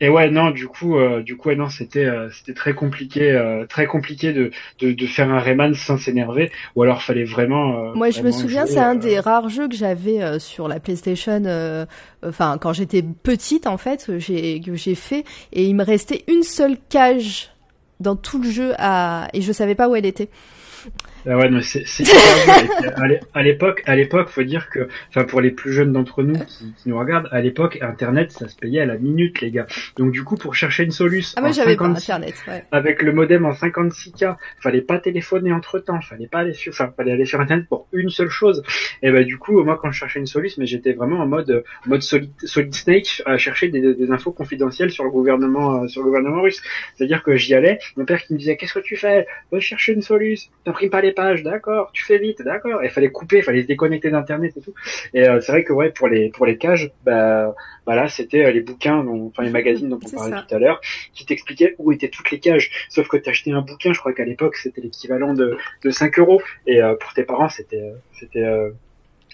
et 0.02 0.10
ouais, 0.10 0.32
non, 0.32 0.50
du 0.50 0.68
coup, 0.68 0.98
euh, 0.98 1.22
du 1.22 1.38
coup, 1.38 1.50
ouais, 1.50 1.56
non, 1.56 1.70
c'était 1.70 2.06
euh, 2.06 2.30
c'était 2.32 2.56
très 2.56 2.74
compliqué, 2.74 3.32
euh, 3.32 3.68
très 3.68 3.86
compliqué 3.86 4.34
de, 4.34 4.50
de, 4.80 4.94
de 4.94 5.06
faire 5.06 5.30
un 5.30 5.38
Rayman 5.38 5.76
sans 5.76 5.98
s'énerver, 5.98 6.52
ou 6.76 6.82
alors 6.82 7.04
fallait 7.04 7.24
vraiment. 7.24 7.94
Moi, 7.94 8.10
je 8.10 8.24
me 8.24 8.32
souviens, 8.32 8.66
c'est 8.66 8.80
un 8.80 8.96
des 8.96 9.20
rares 9.20 9.50
jeux 9.50 9.68
que 9.68 9.76
j'avais 9.76 10.40
sur 10.40 10.68
la 10.68 10.80
PlayStation. 10.80 11.44
Enfin, 12.26 12.58
quand 12.60 12.74
j'étais 12.74 13.04
petite, 13.04 13.68
en 13.68 13.78
fait, 13.78 14.12
j'ai 14.18 14.60
que 14.60 14.74
j'ai 14.76 14.96
fait, 14.96 15.24
et 15.54 15.66
il 15.66 15.76
me 15.76 15.84
restait 15.84 16.24
une 16.28 16.44
seule 16.44 16.78
cage 16.90 17.52
dans 18.00 18.16
tout 18.16 18.42
le 18.42 18.50
jeu 18.50 18.74
à 18.80 19.28
et 19.34 19.42
je 19.42 19.52
savais 19.52 19.76
pas 19.76 19.88
où 19.88 19.96
elle 19.96 20.08
était. 20.08 20.30
Ah 21.28 21.38
ouais, 21.38 21.50
mais 21.50 21.62
c'est 21.62 21.84
à 23.34 23.44
l'époque, 23.44 23.84
à 23.86 23.96
l'époque, 23.96 24.30
faut 24.30 24.44
dire 24.44 24.70
que, 24.70 24.88
enfin, 25.10 25.24
pour 25.24 25.40
les 25.40 25.52
plus 25.52 25.72
jeunes 25.72 25.92
d'entre 25.92 26.24
nous 26.24 26.40
qui, 26.46 26.74
qui, 26.74 26.90
nous 26.90 26.98
regardent, 26.98 27.28
à 27.32 27.42
l'époque, 27.42 27.78
Internet, 27.82 28.32
ça 28.32 28.48
se 28.48 28.56
payait 28.56 28.82
à 28.82 28.86
la 28.86 28.98
minute, 28.98 29.40
les 29.42 29.52
gars. 29.52 29.68
Donc 29.98 30.12
du 30.12 30.24
coup, 30.24 30.36
pour 30.36 30.56
chercher 30.56 30.84
une 30.84 30.92
solution, 30.92 31.36
ah 31.38 31.42
moi 31.42 31.52
j'avais 31.52 31.76
pas 31.76 31.86
Internet, 31.86 32.34
ouais. 32.48 32.64
avec 32.72 33.04
le 33.04 33.14
modem 33.14 33.46
en 33.46 33.52
56K, 33.52 34.36
fallait 34.60 34.82
pas 34.82 34.98
téléphoner 34.98 35.54
entre 35.54 35.80
temps, 35.80 36.02
fallait 36.02 36.28
pas 36.28 36.40
aller 36.40 36.54
sur, 36.54 36.72
enfin, 36.72 36.92
fallait 36.98 37.12
aller 37.12 37.26
sur 37.26 37.40
Internet 37.40 37.68
pour 37.68 37.88
une 37.94 38.10
seule 38.10 38.30
chose. 38.30 38.64
Et 39.04 39.12
bah 39.12 39.24
du 39.24 39.38
coup, 39.38 39.62
moi, 39.64 39.78
quand 39.80 39.92
je 39.92 40.00
cherchais 40.00 40.20
une 40.20 40.26
solution, 40.26 40.60
mais 40.60 40.66
j'étais 40.66 40.94
vraiment 40.94 41.20
en 41.20 41.28
mode, 41.28 41.64
mode 41.86 42.02
solid, 42.02 42.32
solid 42.44 42.74
Snake 42.74 43.22
à 43.26 43.38
chercher 43.38 43.68
des, 43.70 43.94
des, 43.94 44.12
infos 44.12 44.32
confidentielles 44.32 44.92
sur 44.92 45.04
le 45.04 45.12
gouvernement, 45.12 45.84
euh, 45.84 45.88
sur 45.88 46.02
le 46.02 46.08
gouvernement 46.08 46.42
russe. 46.42 46.62
C'est-à-dire 46.96 47.22
que 47.22 47.36
j'y 47.36 47.54
allais, 47.54 47.80
mon 47.96 48.06
père 48.06 48.24
qui 48.24 48.34
me 48.34 48.40
disait, 48.40 48.58
qu'est-ce 48.58 48.74
que 48.74 48.80
tu 48.80 48.96
fais? 48.96 49.28
Va 49.52 49.60
chercher 49.60 49.94
une 49.94 50.02
solution, 50.02 50.50
t'imprimes 50.72 50.90
pas 50.90 51.02
les 51.02 51.12
pages, 51.12 51.44
d'accord, 51.44 51.92
tu 51.94 52.04
fais 52.06 52.18
vite, 52.18 52.42
d'accord. 52.42 52.84
Il 52.84 52.90
fallait 52.90 53.12
couper, 53.12 53.38
il 53.38 53.44
fallait 53.44 53.64
se 53.64 53.68
déconnecter 53.68 54.10
d'internet 54.10 54.56
et 54.56 54.62
tout. 54.62 54.74
Et 55.14 55.28
euh, 55.28 55.42
c'est 55.42 55.52
vrai 55.52 55.64
que 55.64 55.74
ouais, 55.74 55.92
pour 55.92 56.08
les 56.08 56.30
pour 56.30 56.46
les 56.46 56.58
cages, 56.58 56.92
bah, 57.04 57.54
bah 57.86 57.96
là 57.96 58.08
c'était 58.08 58.46
euh, 58.46 58.52
les 58.52 58.62
bouquins, 58.62 59.06
enfin 59.06 59.44
les 59.44 59.50
magazines 59.50 59.90
dont 59.90 60.00
on 60.06 60.10
parlait 60.10 60.38
tout 60.48 60.56
à 60.56 60.60
l'heure, 60.60 60.80
qui 61.14 61.26
t'expliquaient 61.26 61.76
où 61.78 61.92
étaient 61.92 62.10
toutes 62.10 62.32
les 62.32 62.40
cages. 62.40 62.72
Sauf 62.90 63.08
que 63.08 63.18
t'achetais 63.18 63.52
un 63.52 63.62
bouquin, 63.62 63.92
je 63.94 64.00
crois 64.00 64.14
qu'à 64.14 64.26
l'époque 64.26 64.56
c'était 64.56 64.82
l'équivalent 64.82 65.34
de 65.34 65.58
de 65.84 65.90
5 65.90 66.18
euros. 66.20 66.42
Et 66.66 66.82
euh, 66.82 66.96
pour 66.96 67.14
tes 67.14 67.24
parents 67.24 67.50
c'était 67.50 67.94
c'était 68.18 68.46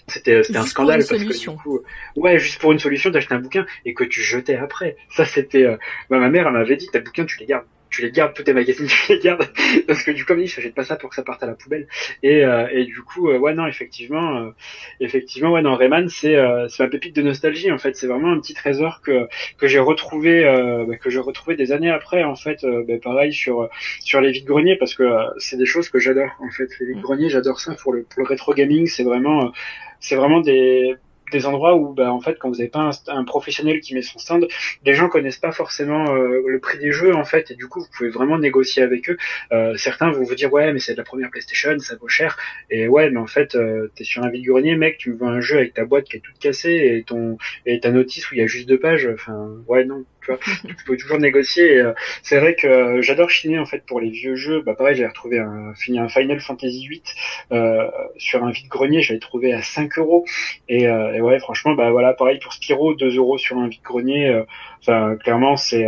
c'était 0.07 0.41
c'était 0.43 0.57
un 0.57 0.65
scandale 0.65 0.99
parce 0.99 1.23
que 1.23 1.39
du 1.39 1.57
coup 1.57 1.81
ouais 2.15 2.39
juste 2.39 2.59
pour 2.59 2.71
une 2.71 2.79
solution 2.79 3.09
d'acheter 3.09 3.35
un 3.35 3.39
bouquin 3.39 3.65
et 3.85 3.93
que 3.93 4.05
tu 4.05 4.21
jetais 4.21 4.55
après 4.55 4.95
ça 5.09 5.25
c'était 5.25 5.65
bah, 6.09 6.17
ma 6.17 6.29
mère 6.29 6.47
elle 6.47 6.53
m'avait 6.53 6.77
dit 6.77 6.87
tes 6.87 7.01
bouquins 7.01 7.25
tu 7.25 7.37
les 7.39 7.45
gardes 7.45 7.65
tu 7.97 8.03
les 8.03 8.11
gardes, 8.11 8.33
tous 8.35 8.43
tes 8.43 8.53
magazines, 8.53 8.87
tu 9.05 9.13
les 9.13 9.19
gardes, 9.19 9.49
parce 9.87 10.03
que 10.03 10.11
du 10.11 10.23
coup, 10.23 10.33
je 10.37 10.61
jette 10.61 10.75
pas 10.75 10.83
ça 10.83 10.97
pour 10.97 11.09
que 11.09 11.15
ça 11.15 11.23
parte 11.23 11.41
à 11.41 11.47
la 11.47 11.55
poubelle. 11.55 11.87
Et, 12.21 12.45
euh, 12.45 12.67
et 12.71 12.85
du 12.85 13.01
coup, 13.01 13.29
euh, 13.29 13.39
ouais, 13.39 13.55
non, 13.55 13.65
effectivement, 13.65 14.37
euh, 14.37 14.51
effectivement, 14.99 15.51
ouais, 15.51 15.63
non, 15.63 15.75
Rayman, 15.75 16.07
c'est 16.07 16.37
c'est 16.69 16.83
ma 16.83 16.89
pépite 16.89 17.15
de 17.15 17.23
nostalgie, 17.23 17.71
en 17.71 17.79
fait. 17.79 17.95
C'est 17.95 18.07
vraiment 18.07 18.31
un 18.31 18.39
petit 18.39 18.53
trésor 18.53 19.01
que 19.01 19.27
que 19.57 19.67
j'ai 19.67 19.79
retrouvé, 19.79 20.43
bah, 20.87 20.97
que 20.97 21.09
j'ai 21.09 21.19
retrouvé 21.19 21.55
des 21.55 21.71
années 21.71 21.89
après, 21.89 22.23
en 22.23 22.35
fait. 22.35 22.63
Bah, 22.63 22.93
pareil 23.01 23.33
sur 23.33 23.69
sur 24.01 24.21
les 24.21 24.31
vides 24.31 24.45
greniers, 24.45 24.75
parce 24.75 24.93
que 24.93 25.03
c'est 25.39 25.57
des 25.57 25.65
choses 25.65 25.89
que 25.89 25.99
j'adore, 25.99 26.31
en 26.39 26.51
fait. 26.51 26.69
Les 26.79 26.93
vides 26.93 27.01
greniers, 27.01 27.29
j'adore 27.29 27.59
ça 27.59 27.73
pour 27.73 27.93
le 27.93 28.03
pour 28.03 28.21
le 28.21 28.27
rétro 28.27 28.53
gaming. 28.53 28.85
C'est 28.87 29.03
vraiment 29.03 29.51
c'est 29.99 30.15
vraiment 30.15 30.41
des 30.41 30.95
des 31.31 31.45
endroits 31.45 31.75
où, 31.75 31.93
bah, 31.93 32.11
en 32.11 32.21
fait, 32.21 32.37
quand 32.39 32.49
vous 32.49 32.57
n'avez 32.57 32.69
pas 32.69 32.89
un, 33.07 33.23
professionnel 33.23 33.79
qui 33.79 33.93
met 33.93 34.01
son 34.01 34.19
stand, 34.19 34.47
les 34.85 34.93
gens 34.93 35.09
connaissent 35.09 35.37
pas 35.37 35.51
forcément 35.51 36.15
euh, 36.15 36.41
le 36.47 36.59
prix 36.59 36.77
des 36.77 36.91
jeux, 36.91 37.15
en 37.15 37.25
fait, 37.25 37.51
et 37.51 37.55
du 37.55 37.67
coup, 37.67 37.81
vous 37.81 37.87
pouvez 37.95 38.09
vraiment 38.09 38.37
négocier 38.37 38.83
avec 38.83 39.09
eux. 39.09 39.17
Euh, 39.51 39.75
certains 39.75 40.11
vont 40.11 40.23
vous 40.23 40.35
dire, 40.35 40.51
ouais, 40.53 40.71
mais 40.73 40.79
c'est 40.79 40.93
de 40.93 40.97
la 40.97 41.03
première 41.03 41.29
PlayStation, 41.29 41.77
ça 41.79 41.95
vaut 41.95 42.07
cher. 42.07 42.37
Et 42.69 42.87
ouais, 42.87 43.09
mais 43.09 43.19
en 43.19 43.27
fait, 43.27 43.55
euh, 43.55 43.91
t'es 43.95 44.03
sur 44.03 44.23
un 44.23 44.29
vide-grenier, 44.29 44.75
mec, 44.75 44.97
tu 44.97 45.11
me 45.11 45.17
vends 45.17 45.29
un 45.29 45.41
jeu 45.41 45.57
avec 45.57 45.73
ta 45.73 45.85
boîte 45.85 46.05
qui 46.05 46.17
est 46.17 46.21
toute 46.21 46.39
cassée 46.39 46.97
et 46.97 47.03
ton 47.03 47.37
et 47.65 47.79
ta 47.79 47.91
notice 47.91 48.31
où 48.31 48.35
il 48.35 48.39
y 48.39 48.41
a 48.41 48.47
juste 48.47 48.67
deux 48.67 48.79
pages. 48.79 49.09
Enfin, 49.13 49.49
ouais, 49.67 49.85
non, 49.85 50.05
tu 50.35 50.83
peux 50.85 50.97
toujours 50.97 51.17
négocier. 51.19 51.77
Euh, 51.77 51.93
c'est 52.23 52.39
vrai 52.39 52.55
que 52.55 52.67
euh, 52.67 53.01
j'adore 53.01 53.29
chiner 53.29 53.59
en 53.59 53.65
fait 53.65 53.85
pour 53.85 53.99
les 53.99 54.09
vieux 54.09 54.35
jeux. 54.35 54.61
Bah 54.61 54.75
pareil, 54.75 54.95
j'avais 54.95 55.09
retrouvé 55.09 55.39
un 55.39 55.73
fini 55.75 55.99
un 55.99 56.09
Final 56.09 56.39
Fantasy 56.39 56.83
8 56.83 57.15
euh, 57.51 57.87
sur 58.17 58.43
un 58.43 58.51
vide 58.51 58.67
grenier, 58.67 59.01
j'avais 59.01 59.19
trouvé 59.19 59.53
à 59.53 59.61
5 59.61 59.97
euros. 59.99 60.25
Et, 60.69 60.89
ouais, 60.89 61.39
franchement, 61.39 61.73
bah 61.73 61.91
voilà, 61.91 62.13
pareil 62.13 62.39
pour 62.39 62.53
Spyro, 62.53 62.93
2 62.93 63.17
euros 63.17 63.37
sur 63.37 63.57
un 63.57 63.67
vide 63.67 63.81
grenier. 63.83 64.43
Enfin, 64.81 65.15
clairement, 65.15 65.57
c'est 65.57 65.85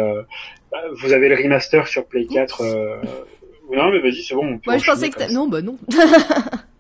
bah, 0.72 0.84
vous 0.94 1.14
avez 1.14 1.30
le 1.30 1.36
remaster 1.36 1.88
sur 1.88 2.06
Play 2.06 2.26
4. 2.26 2.64
non, 3.72 3.92
mais 3.92 4.00
vas-y, 4.00 4.24
c'est 4.24 4.36
bon. 4.36 4.60
Moi, 4.66 4.78
je 4.78 4.86
pensais 4.86 5.10
que 5.10 5.34
non, 5.34 5.48
bah 5.48 5.62
non. 5.62 5.78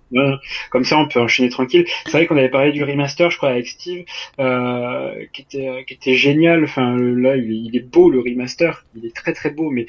comme 0.71 0.83
ça, 0.83 0.97
on 0.97 1.07
peut 1.07 1.19
enchaîner 1.19 1.49
tranquille. 1.49 1.85
C'est 2.05 2.11
vrai 2.11 2.27
qu'on 2.27 2.37
avait 2.37 2.49
parlé 2.49 2.71
du 2.71 2.83
remaster, 2.83 3.29
je 3.29 3.37
crois, 3.37 3.49
avec 3.49 3.67
Steve, 3.67 4.05
euh, 4.39 5.11
qui 5.33 5.41
était 5.41 5.83
qui 5.87 5.93
était 5.93 6.15
génial. 6.15 6.63
Enfin, 6.63 6.97
là, 6.97 7.35
il 7.35 7.75
est, 7.75 7.79
beau 7.79 8.09
le 8.09 8.19
remaster, 8.19 8.85
il 8.95 9.05
est 9.05 9.15
très 9.15 9.33
très 9.33 9.51
beau. 9.51 9.69
Mais 9.69 9.85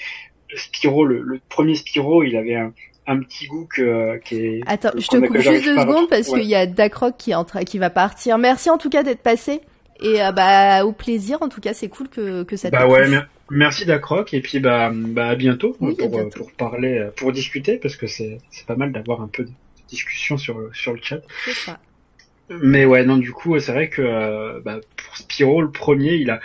le 0.51 0.57
Spyro, 0.57 1.05
le, 1.05 1.41
premier 1.49 1.75
Spyro, 1.75 2.23
il 2.23 2.37
avait 2.37 2.57
un, 2.57 2.73
un 3.07 3.21
petit 3.21 3.47
goût 3.47 3.67
que, 3.75 4.19
qui 4.19 4.37
est. 4.37 4.61
Attends, 4.67 4.91
je 4.97 5.07
te 5.07 5.17
coupe 5.17 5.39
juste 5.39 5.65
deux 5.65 5.79
secondes 5.79 6.09
parce 6.09 6.29
qu'il 6.29 6.45
y 6.45 6.55
a 6.55 6.67
Dakroc 6.67 7.17
qui 7.17 7.33
est 7.33 7.65
qui 7.65 7.79
va 7.79 7.91
partir. 7.91 8.39
Merci 8.39 8.71
en 8.71 8.79
tout 8.79 8.91
cas 8.91 9.03
d'être 9.03 9.23
passé. 9.23 9.61
Et 10.03 10.23
euh, 10.23 10.33
bah 10.33 10.85
au 10.85 10.93
plaisir. 10.93 11.39
En 11.43 11.49
tout 11.49 11.61
cas, 11.61 11.75
c'est 11.75 11.89
cool 11.89 12.09
que 12.09 12.43
que 12.45 12.57
ça. 12.57 12.71
Bah 12.71 12.87
ouais, 12.87 13.07
merci 13.51 13.85
Dakroc 13.85 14.33
et 14.33 14.41
puis 14.41 14.59
bah 14.59 14.91
bah 14.95 15.29
à 15.29 15.35
bientôt, 15.35 15.77
pour, 15.79 16.31
pour 16.31 16.53
parler, 16.53 17.09
pour 17.17 17.33
discuter 17.33 17.77
parce 17.77 17.97
que 17.97 18.07
c'est 18.07 18.39
c'est 18.51 18.67
pas 18.67 18.77
mal 18.77 18.93
d'avoir 18.93 19.21
un 19.21 19.29
peu 19.29 19.45
de 19.45 19.51
discussion 19.91 20.39
sur, 20.39 20.71
sur 20.75 20.95
le 20.95 21.01
chat. 21.03 21.21
Ça. 21.53 21.79
Mais 22.49 22.85
ouais, 22.85 23.05
non, 23.05 23.17
du 23.17 23.33
coup, 23.33 23.59
c'est 23.61 23.73
vrai 23.73 23.89
que 23.89 24.03
euh, 24.03 24.61
bah, 24.65 24.81
pour 24.97 25.17
Spyro, 25.17 25.63
le 25.63 25.71
premier, 25.71 26.15
il 26.15 26.31
a, 26.31 26.41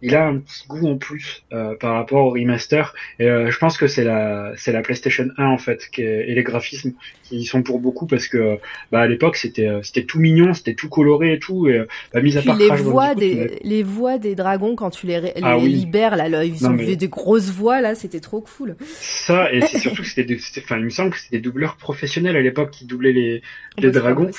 il 0.00 0.14
a 0.14 0.26
un 0.26 0.38
petit 0.38 0.66
goût 0.68 0.86
en 0.86 0.96
plus 0.96 1.42
euh, 1.52 1.74
par 1.74 1.94
rapport 1.94 2.26
au 2.26 2.30
remaster. 2.30 2.94
Et 3.18 3.28
euh, 3.28 3.50
je 3.50 3.58
pense 3.58 3.76
que 3.76 3.86
c'est 3.86 4.04
la 4.04 4.52
c'est 4.56 4.72
la 4.72 4.82
PlayStation 4.82 5.28
1 5.36 5.46
en 5.46 5.58
fait 5.58 5.88
qui 5.90 6.02
et 6.02 6.34
les 6.34 6.42
graphismes 6.42 6.92
qui 7.24 7.44
sont 7.44 7.62
pour 7.62 7.80
beaucoup 7.80 8.06
parce 8.06 8.28
que 8.28 8.58
bah 8.92 9.00
à 9.00 9.06
l'époque 9.06 9.36
c'était 9.36 9.66
euh, 9.66 9.82
c'était 9.82 10.04
tout 10.04 10.20
mignon, 10.20 10.54
c'était 10.54 10.74
tout 10.74 10.88
coloré 10.88 11.34
et 11.34 11.38
tout. 11.38 11.68
Et 11.68 11.84
bah, 12.12 12.20
mis 12.20 12.36
à 12.36 12.42
part 12.42 12.56
les 12.56 12.70
voix 12.70 13.14
des 13.14 13.58
les 13.62 13.82
voix 13.82 14.18
des 14.18 14.34
dragons 14.34 14.76
quand 14.76 14.90
tu 14.90 15.06
les, 15.06 15.20
les 15.20 15.32
ah 15.42 15.56
libères 15.56 16.16
là, 16.16 16.28
là 16.28 16.44
ils 16.44 16.66
ont 16.66 16.74
des 16.74 17.08
grosses 17.08 17.50
voix 17.50 17.80
là, 17.80 17.94
c'était 17.94 18.20
trop 18.20 18.40
cool. 18.40 18.76
Ça 18.86 19.52
et 19.52 19.60
c'est 19.62 19.78
surtout 19.78 20.02
que 20.02 20.08
c'était 20.08 20.38
enfin 20.58 20.78
il 20.78 20.84
me 20.84 20.90
semble 20.90 21.10
que 21.10 21.18
c'était 21.18 21.38
des 21.38 21.42
doubleurs 21.42 21.76
professionnels 21.76 22.36
à 22.36 22.40
l'époque 22.40 22.70
qui 22.70 22.84
doublaient 22.84 23.12
les 23.12 23.42
les 23.78 23.90
dragons. 23.90 24.30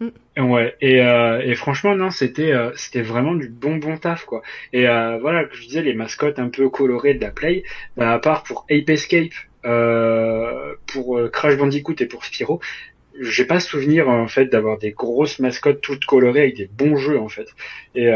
Mm. 0.00 0.08
Ouais 0.50 0.74
et, 0.80 1.00
euh, 1.00 1.54
franchement 1.54 1.94
non 1.94 2.10
c'était 2.10 2.50
euh, 2.50 2.72
c'était 2.74 3.02
vraiment 3.02 3.34
du 3.34 3.48
bon 3.48 3.76
bon 3.76 3.96
taf 3.96 4.24
quoi 4.24 4.42
et 4.72 4.88
euh, 4.88 5.18
voilà 5.18 5.46
je 5.52 5.62
disais 5.62 5.82
les 5.82 5.94
mascottes 5.94 6.40
un 6.40 6.48
peu 6.48 6.68
colorées 6.68 7.14
de 7.14 7.20
la 7.20 7.30
play 7.30 7.62
bah, 7.96 8.12
à 8.12 8.18
part 8.18 8.42
pour 8.42 8.66
Ape 8.70 8.90
Escape 8.90 9.32
euh, 9.64 10.74
pour 10.86 11.16
euh, 11.16 11.28
Crash 11.28 11.56
Bandicoot 11.56 11.94
et 12.00 12.06
pour 12.06 12.24
Spyro 12.24 12.60
j'ai 13.20 13.44
pas 13.44 13.60
souvenir 13.60 14.08
en 14.08 14.26
fait 14.26 14.46
d'avoir 14.46 14.78
des 14.78 14.90
grosses 14.90 15.38
mascottes 15.38 15.80
toutes 15.80 16.06
colorées 16.06 16.40
avec 16.40 16.56
des 16.56 16.66
bons 16.66 16.96
jeux 16.96 17.20
en 17.20 17.28
fait 17.28 17.46
et 17.94 18.10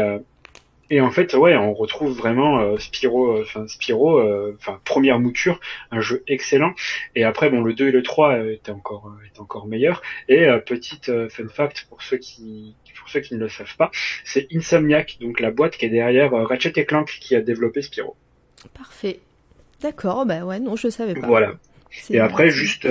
et 0.89 1.01
en 1.01 1.11
fait, 1.11 1.33
ouais, 1.35 1.55
on 1.55 1.73
retrouve 1.73 2.17
vraiment 2.17 2.59
euh, 2.59 2.77
Spyro, 2.77 3.37
euh, 3.37 3.43
enfin 3.43 3.65
euh, 3.91 4.53
enfin 4.57 4.79
première 4.83 5.19
mouture, 5.19 5.59
un 5.91 6.01
jeu 6.01 6.23
excellent. 6.27 6.73
Et 7.15 7.23
après, 7.23 7.49
bon, 7.49 7.61
le 7.61 7.73
2 7.73 7.89
et 7.89 7.91
le 7.91 8.01
3 8.01 8.45
étaient 8.47 8.71
encore, 8.71 9.13
étaient 9.27 9.39
encore 9.39 9.67
meilleurs. 9.67 10.01
Et 10.27 10.47
petite 10.65 11.11
fun 11.29 11.47
fact 11.47 11.85
pour 11.89 12.01
ceux 12.01 12.17
qui, 12.17 12.75
pour 12.99 13.09
ceux 13.09 13.19
qui 13.19 13.35
ne 13.35 13.39
le 13.39 13.49
savent 13.49 13.75
pas, 13.77 13.91
c'est 14.23 14.47
Insomniac, 14.53 15.17
donc 15.21 15.39
la 15.39 15.51
boîte 15.51 15.77
qui 15.77 15.85
est 15.85 15.89
derrière 15.89 16.31
Ratchet 16.31 16.73
et 16.75 16.85
Clank, 16.85 17.17
qui 17.21 17.35
a 17.35 17.41
développé 17.41 17.81
Spyro. 17.81 18.15
Parfait. 18.73 19.19
D'accord, 19.81 20.25
bah 20.25 20.43
ouais, 20.43 20.59
non, 20.59 20.75
je 20.75 20.89
savais 20.89 21.13
pas. 21.13 21.27
Voilà. 21.27 21.53
Et 22.09 22.19
après, 22.19 22.49
juste, 22.49 22.87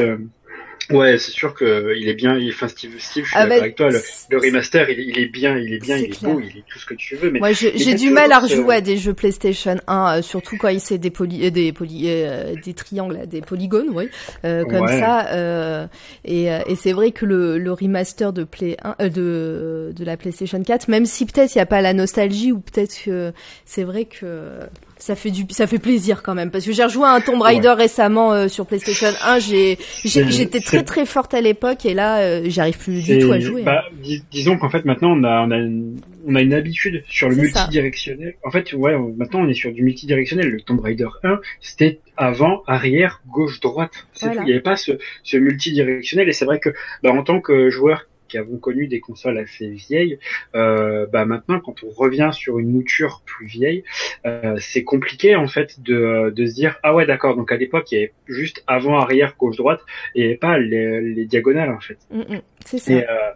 Ouais, 0.91 1.19
c'est 1.19 1.33
sûr 1.33 1.53
que 1.55 1.95
il 1.97 2.09
est 2.09 2.15
bien. 2.15 2.37
Il, 2.39 2.51
enfin, 2.51 2.69
Steve, 2.69 2.99
Steve, 2.99 3.25
je 3.25 3.31
suis 3.31 3.39
ah 3.39 3.47
d'accord 3.47 3.59
bah, 3.59 3.63
avec 3.63 3.77
toi. 3.77 3.89
Le, 4.31 4.39
remaster, 4.39 4.89
il, 4.89 5.19
est 5.19 5.27
bien, 5.27 5.59
il 5.59 5.75
est 5.75 5.79
bien, 5.79 5.97
il 5.99 6.05
est 6.05 6.23
beau, 6.23 6.41
il 6.41 6.59
est 6.59 6.65
tout 6.67 6.79
ce 6.79 6.87
que 6.87 6.95
tu 6.95 7.17
veux. 7.17 7.31
Mais 7.31 7.41
moi, 7.41 7.53
j'ai 7.53 7.95
du 7.95 8.11
mal 8.11 8.33
à 8.33 8.39
rejouer 8.39 8.77
à 8.77 8.81
des 8.81 8.97
jeux 8.97 9.13
PlayStation 9.13 9.77
1, 9.87 10.19
euh, 10.19 10.23
surtout 10.23 10.57
quand 10.57 10.69
il 10.69 10.81
c'est 10.81 10.99
des 10.99 11.11
poly, 11.11 11.47
euh, 11.47 11.51
des 11.51 11.73
poly, 11.73 12.05
euh, 12.07 12.55
des 12.65 12.73
triangles, 12.73 13.27
des 13.27 13.41
polygones, 13.43 13.91
oui, 13.93 14.09
comme 14.43 14.89
ça. 14.89 15.89
et, 16.25 16.45
et 16.45 16.77
c'est 16.77 16.93
vrai 16.93 17.11
que 17.11 17.27
le, 17.27 17.59
le 17.59 17.73
remaster 17.73 18.33
de 18.33 18.45
Play 18.45 18.77
1, 18.83 19.09
de 19.09 19.93
de 19.95 20.05
la 20.05 20.17
PlayStation 20.17 20.63
4, 20.63 20.89
même 20.89 21.05
si 21.05 21.27
peut-être 21.27 21.55
il 21.55 21.59
y 21.59 21.61
a 21.61 21.67
pas 21.67 21.83
la 21.83 21.93
nostalgie 21.93 22.53
ou 22.53 22.61
peut-être 22.61 23.05
que 23.05 23.33
c'est 23.65 23.85
vrai 23.85 24.07
que 24.07 24.61
ça 24.99 25.17
fait 25.17 25.31
du 25.31 25.45
ça 25.51 25.67
fait 25.67 25.79
plaisir 25.79 26.23
quand 26.23 26.35
même. 26.35 26.51
Parce 26.51 26.65
que 26.65 26.73
j'ai 26.73 26.85
rejoué 26.85 27.05
à 27.05 27.11
un 27.13 27.21
Tomb 27.21 27.41
Raider 27.41 27.75
récemment 27.77 28.33
euh, 28.33 28.49
sur 28.49 28.67
PlayStation 28.67 29.09
1 29.23 29.39
j'ai 29.39 29.79
j'étais 30.05 30.61
très 30.61 30.83
très 30.83 31.07
forte 31.07 31.35
à 31.35 31.41
l'époque. 31.41 31.87
Et 31.87 31.95
là 31.95 32.21
euh, 32.21 32.43
j'arrive 32.47 32.79
plus 32.79 33.03
du 33.03 33.19
tout 33.19 33.33
à 33.33 33.39
jouer 33.41 33.63
bah, 33.63 33.85
disons 34.31 34.59
qu'en 34.59 34.71
fait 34.71 34.85
maintenant 34.85 35.13
on 35.13 35.25
a 35.25 35.43
on 35.47 35.51
a 35.51 35.57
une, 35.57 36.01
on 36.27 36.35
a 36.35 36.43
une 36.43 36.55
habitude 36.55 37.05
sur 37.09 37.29
le 37.29 37.37
multidirectionnel. 37.37 38.35
En 38.45 38.51
fait 38.51 38.73
ouais 38.73 38.97
maintenant 39.17 39.41
on 39.41 39.49
est 39.49 39.55
sur 39.55 39.73
du 39.73 39.83
multidirectionnel. 39.83 40.49
Le 40.49 40.61
Tomb 40.61 40.81
Raider 40.81 41.09
1 41.23 41.41
c'était 41.61 42.01
avant 42.17 42.63
arrière 42.67 43.23
gauche 43.29 43.61
droite. 43.61 43.93
Il 44.23 44.31
n'y 44.31 44.53
avait 44.53 44.61
pas 44.61 44.77
ce, 44.77 44.93
ce 45.23 45.37
multidirectionnel. 45.37 46.29
Et 46.29 46.33
c'est 46.33 46.45
vrai 46.45 46.59
que 46.59 46.71
bah, 47.03 47.13
en 47.13 47.23
tant 47.23 47.41
que 47.41 47.71
joueur 47.71 48.07
qui 48.29 48.39
avons 48.39 48.59
connu 48.59 48.87
des 48.87 49.01
consoles 49.01 49.39
assez 49.39 49.69
vieilles, 49.69 50.19
euh, 50.55 51.07
bah 51.07 51.25
maintenant 51.25 51.61
quand 51.61 51.83
on 51.83 51.91
revient 51.91 52.31
sur 52.33 52.59
une 52.59 52.71
mouture 52.71 53.23
plus 53.25 53.47
vieille, 53.47 53.85
euh, 54.27 54.57
c'est 54.61 54.85
compliqué 54.85 55.37
en 55.37 55.49
fait 55.49 55.81
de, 55.81 56.33
de 56.35 56.47
se 56.47 56.55
dire 56.55 56.79
ah 56.83 56.95
ouais 56.95 57.07
d'accord 57.07 57.37
donc 57.37 57.51
à 57.53 57.57
l'époque 57.57 57.91
il 57.93 57.95
y 57.95 57.99
avait 57.99 58.13
juste 58.27 58.63
avant 58.67 58.99
arrière 58.99 59.35
gauche 59.39 59.57
droite 59.57 59.81
et 60.15 60.37
pas 60.37 60.59
les, 60.59 61.01
les 61.01 61.25
diagonales 61.25 61.71
en 61.71 61.81
fait. 61.81 61.99
Mm, 62.11 62.21
mm, 62.21 62.41
c'est 62.65 62.79
ça. 62.79 62.93
Et, 62.93 63.05
euh, 63.09 63.31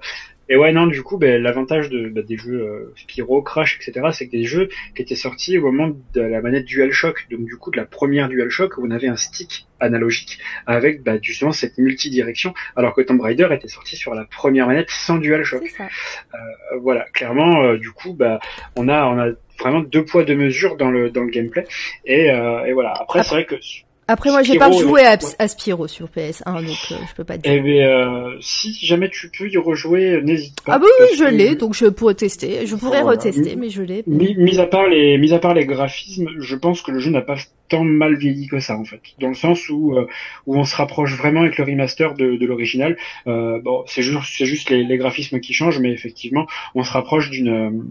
et 0.53 0.57
ouais, 0.57 0.71
non, 0.71 0.87
du 0.87 1.03
coup, 1.03 1.17
ben, 1.17 1.43
l'avantage 1.43 1.89
de, 1.89 2.11
ben, 2.11 2.23
des 2.23 2.37
jeux 2.37 2.61
euh, 2.61 2.93
Spyro, 2.95 3.41
Crash, 3.41 3.79
etc., 3.81 4.09
c'est 4.13 4.27
que 4.27 4.33
des 4.33 4.45
jeux 4.45 4.69
qui 4.95 5.01
étaient 5.01 5.15
sortis 5.15 5.57
au 5.57 5.63
moment 5.63 5.97
de 6.13 6.21
la 6.21 6.43
manette 6.43 6.67
DualShock, 6.67 7.27
donc 7.31 7.47
du 7.47 7.57
coup 7.57 7.71
de 7.71 7.79
la 7.79 7.87
première 7.87 8.29
DualShock, 8.29 8.77
où 8.77 8.87
on 8.87 8.91
avait 8.91 9.09
un 9.09 9.17
stick 9.17 9.67
analogique 9.81 10.41
avec 10.67 11.03
ben, 11.03 11.19
justement 11.23 11.53
cette 11.53 11.79
multidirection, 11.79 12.53
alors 12.77 12.95
que 12.95 13.01
Tomb 13.01 13.23
Raider 13.23 13.49
était 13.51 13.69
sorti 13.69 13.97
sur 13.97 14.15
la 14.15 14.27
première 14.27 14.67
manette 14.67 14.91
sans 14.91 15.17
DualShock. 15.17 15.63
Euh, 15.81 16.39
voilà, 16.83 17.07
clairement, 17.15 17.63
euh, 17.63 17.79
du 17.79 17.91
coup, 17.91 18.13
bah, 18.13 18.39
on 18.77 18.91
a 18.91 19.07
on 19.07 19.19
a 19.19 19.31
vraiment 19.59 19.81
deux 19.81 20.05
poids 20.05 20.25
deux 20.25 20.37
mesures 20.37 20.77
dans 20.77 20.91
le 20.91 21.09
dans 21.09 21.23
le 21.23 21.31
gameplay. 21.31 21.65
Et, 22.05 22.31
euh, 22.31 22.67
et 22.67 22.75
voilà. 22.75 22.93
Après, 23.01 23.23
c'est 23.23 23.37
vrai 23.37 23.47
que 23.47 23.55
après, 24.13 24.31
moi, 24.31 24.43
j'ai 24.43 24.59
pas 24.59 24.71
joué 24.71 25.07
à, 25.07 25.17
à, 25.39 25.49
Spyro 25.49 25.89
sur 25.89 26.07
PS1, 26.07 26.67
donc 26.67 26.77
euh, 26.91 26.97
je 27.09 27.15
peux 27.17 27.25
pas 27.25 27.39
dire. 27.39 27.51
Eh 27.51 27.61
bien, 27.61 27.89
euh, 27.89 28.37
si 28.41 28.75
jamais 28.85 29.09
tu 29.09 29.31
peux 29.31 29.49
y 29.49 29.57
rejouer, 29.57 30.21
n'hésite 30.23 30.61
pas. 30.61 30.75
Ah 30.75 30.79
bah 30.79 30.85
oui, 31.01 31.17
je 31.17 31.25
l'ai, 31.25 31.55
donc 31.55 31.75
je 31.75 31.87
pourrais 31.87 32.15
tester. 32.15 32.67
Je 32.67 32.77
pourrais 32.77 33.01
retester, 33.01 33.57
mais 33.57 33.71
je 33.71 33.83
l'ai. 33.83 34.05
Mis, 34.07 34.59
à 34.59 34.67
part 34.67 34.87
les, 34.87 35.17
mis 35.17 35.33
à 35.33 35.39
part 35.39 35.55
les 35.55 35.65
graphismes, 35.65 36.29
je 36.39 36.57
pense 36.57 36.83
que 36.83 36.91
le 36.91 36.99
jeu 36.99 37.11
n'a 37.11 37.23
pas 37.23 37.37
tant 37.71 37.85
mal 37.85 38.17
vieilli 38.17 38.49
que 38.49 38.61
ça, 38.61 38.77
en 38.77 38.85
fait. 38.85 39.01
Dans 39.19 39.29
le 39.29 39.35
sens 39.35 39.71
où, 39.71 39.97
euh, 39.97 40.07
où 40.47 40.59
on 40.59 40.65
se 40.65 40.77
rapproche 40.77 41.17
vraiment 41.17 41.41
avec 41.41 41.57
le 41.57 41.65
remaster 41.65 42.13
de, 42.13 42.37
de 42.37 42.47
l'original. 42.47 42.99
Euh, 43.27 43.61
bon, 43.63 43.83
c'est 43.87 44.03
juste, 44.03 44.21
c'est 44.37 44.45
juste 44.45 44.69
les, 44.69 44.85
les 44.85 44.99
graphismes 44.99 45.41
qui 45.41 45.55
changent, 45.55 45.79
mais 45.79 45.91
effectivement, 45.91 46.47
on 46.75 46.85
se 46.85 46.93
rapproche 46.93 47.31
d'une 47.31 47.87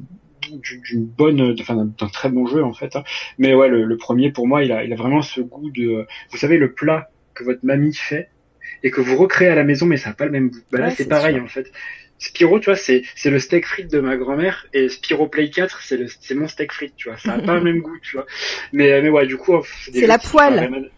d'une 0.50 1.06
bonne, 1.06 1.56
enfin 1.60 1.76
d'un 1.76 2.08
très 2.08 2.30
bon 2.30 2.48
jeu 2.48 2.64
en 2.64 2.74
fait. 2.74 2.96
Hein. 2.96 3.04
Mais 3.38 3.54
ouais, 3.54 3.70
le, 3.70 3.98
premier 3.98 4.32
pour 4.32 4.48
moi, 4.48 4.64
il 4.64 4.72
a, 4.72 4.84
il 4.84 4.94
a 4.94 4.96
vraiment 4.96 5.22
ce 5.22 5.42
goût 5.42 5.70
de, 5.70 6.08
vous 6.32 6.38
savez, 6.38 6.58
le 6.58 6.74
plat 6.74 7.10
que 7.34 7.44
votre 7.44 7.64
mamie 7.64 7.94
fait 7.94 8.30
et 8.84 8.92
que 8.92 9.02
vous 9.02 9.16
recréez 9.18 9.50
à 9.50 9.56
la 9.56 9.64
maison, 9.64 9.86
mais 9.86 9.98
ça 9.98 10.10
n'a 10.10 10.16
pas 10.16 10.26
le 10.26 10.32
même 10.32 10.50
goût. 10.50 10.60
Bah 10.72 10.80
là, 10.80 10.92
c'est 10.92 11.08
pareil 11.08 11.40
en 11.40 11.48
fait. 11.48 11.72
Spiro, 12.18 12.60
tu 12.60 12.66
vois, 12.66 12.76
c'est 12.76 13.04
c'est 13.16 13.32
le 13.32 13.40
steak 13.40 13.66
frites 13.66 13.92
de 13.92 14.00
ma 14.00 14.16
grand-mère 14.16 14.68
et 14.74 14.90
Spiro 14.90 15.28
Play 15.28 15.50
4, 15.50 15.82
c'est 15.82 15.98
le 15.98 16.08
c'est 16.08 16.36
mon 16.36 16.48
steak 16.48 16.72
frites, 16.72 16.96
tu 16.96 17.10
vois. 17.10 17.18
Ça 17.18 17.34
a 17.34 17.40
pas 17.40 17.56
le 17.56 17.62
même 17.62 17.80
goût, 17.80 17.98
tu 18.02 18.16
vois. 18.16 18.28
Mais 18.74 19.02
mais 19.02 19.10
ouais, 19.10 19.26
du 19.26 19.38
coup, 19.38 19.54
c'est 19.92 20.06
la 20.06 20.20
poêle. 20.20 20.92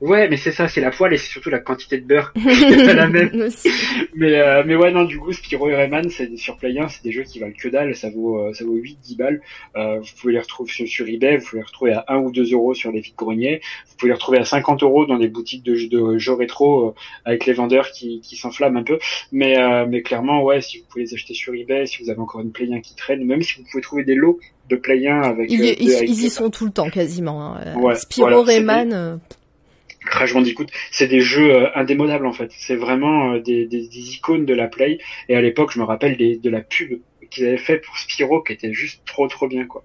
Ouais, 0.00 0.28
mais 0.28 0.36
c'est 0.36 0.52
ça, 0.52 0.68
c'est 0.68 0.80
la 0.80 0.90
poêle 0.90 1.12
et 1.14 1.16
c'est 1.16 1.28
surtout 1.30 1.50
la 1.50 1.58
quantité 1.58 1.98
de 1.98 2.06
beurre 2.06 2.32
qui 2.34 2.42
pas 2.42 2.94
la 2.94 3.08
même. 3.08 3.48
mais 4.14 4.34
euh, 4.34 4.62
mais 4.66 4.76
ouais 4.76 4.90
non, 4.90 5.04
du 5.04 5.18
coup, 5.18 5.32
Spyro 5.32 5.68
et 5.68 5.74
Rayman, 5.74 6.08
c'est 6.10 6.36
sur 6.36 6.56
Play 6.56 6.78
1, 6.78 6.88
c'est 6.88 7.02
des 7.02 7.12
jeux 7.12 7.22
qui 7.22 7.38
valent 7.38 7.54
que 7.58 7.68
dalle, 7.68 7.94
ça 7.94 8.10
vaut 8.10 8.38
euh, 8.38 8.52
ça 8.52 8.64
vaut 8.64 8.74
8 8.74 8.98
10 9.02 9.16
balles. 9.16 9.40
Euh, 9.76 9.98
vous 10.00 10.08
pouvez 10.20 10.34
les 10.34 10.40
retrouver 10.40 10.70
sur, 10.70 10.86
sur, 10.86 11.08
eBay, 11.08 11.36
vous 11.36 11.46
pouvez 11.46 11.60
les 11.60 11.66
retrouver 11.66 11.92
à 11.92 12.04
1 12.08 12.18
ou 12.18 12.32
2 12.32 12.52
euros 12.52 12.74
sur 12.74 12.92
les 12.92 13.00
vides 13.00 13.16
greniers, 13.16 13.60
vous 13.88 13.96
pouvez 13.96 14.10
les 14.10 14.14
retrouver 14.14 14.38
à 14.38 14.44
50 14.44 14.82
euros 14.82 15.06
dans 15.06 15.18
des 15.18 15.28
boutiques 15.28 15.64
de, 15.64 15.74
de 15.88 16.18
jeux 16.18 16.34
rétro 16.34 16.94
avec 17.24 17.46
les 17.46 17.52
vendeurs 17.52 17.90
qui, 17.90 18.20
qui 18.20 18.36
s'enflamment 18.36 18.80
un 18.80 18.84
peu. 18.84 18.98
Mais 19.30 19.56
mais 19.86 20.02
clairement, 20.02 20.42
ouais, 20.42 20.60
si 20.60 20.78
vous 20.78 20.84
pouvez 20.88 21.04
les 21.04 21.14
acheter 21.14 21.34
sur 21.34 21.54
eBay, 21.54 21.86
si 21.86 22.02
vous 22.02 22.10
avez 22.10 22.20
encore 22.20 22.40
une 22.40 22.52
Play 22.52 22.68
1 22.72 22.80
qui 22.80 22.94
traîne, 22.94 23.24
même 23.24 23.42
si 23.42 23.58
vous 23.58 23.64
pouvez 23.70 23.82
trouver 23.82 24.04
des 24.04 24.14
lots 24.14 24.38
de 24.68 24.76
Play 24.76 25.06
1 25.06 25.22
avec 25.22 25.50
ils, 25.50 25.64
ils, 25.80 26.24
y 26.24 26.30
sont 26.30 26.50
tout 26.50 26.64
le 26.64 26.72
temps 26.72 26.90
quasiment. 26.90 27.54
Hein. 27.56 27.74
Ouais, 27.76 27.94
Spyro 27.96 28.42
Rayman 28.42 29.20
Crash 30.04 30.34
Bandicoot, 30.34 30.66
c'est 30.90 31.06
des 31.06 31.20
jeux 31.20 31.54
euh, 31.54 31.68
indémodables 31.74 32.26
en 32.26 32.32
fait. 32.32 32.50
C'est 32.56 32.76
vraiment 32.76 33.34
euh, 33.34 33.40
des, 33.40 33.66
icônes 34.14 34.46
de 34.46 34.54
la 34.54 34.68
Play. 34.68 34.98
Et 35.28 35.36
à 35.36 35.40
l'époque, 35.40 35.72
je 35.72 35.78
me 35.78 35.84
rappelle 35.84 36.16
des, 36.16 36.36
de 36.36 36.50
la 36.50 36.60
pub 36.60 37.00
qu'ils 37.30 37.46
avaient 37.46 37.56
fait 37.56 37.78
pour 37.78 37.98
Spyro, 37.98 38.42
qui 38.42 38.52
était 38.52 38.72
juste 38.72 39.02
trop 39.06 39.26
trop 39.26 39.48
bien 39.48 39.66
quoi. 39.66 39.84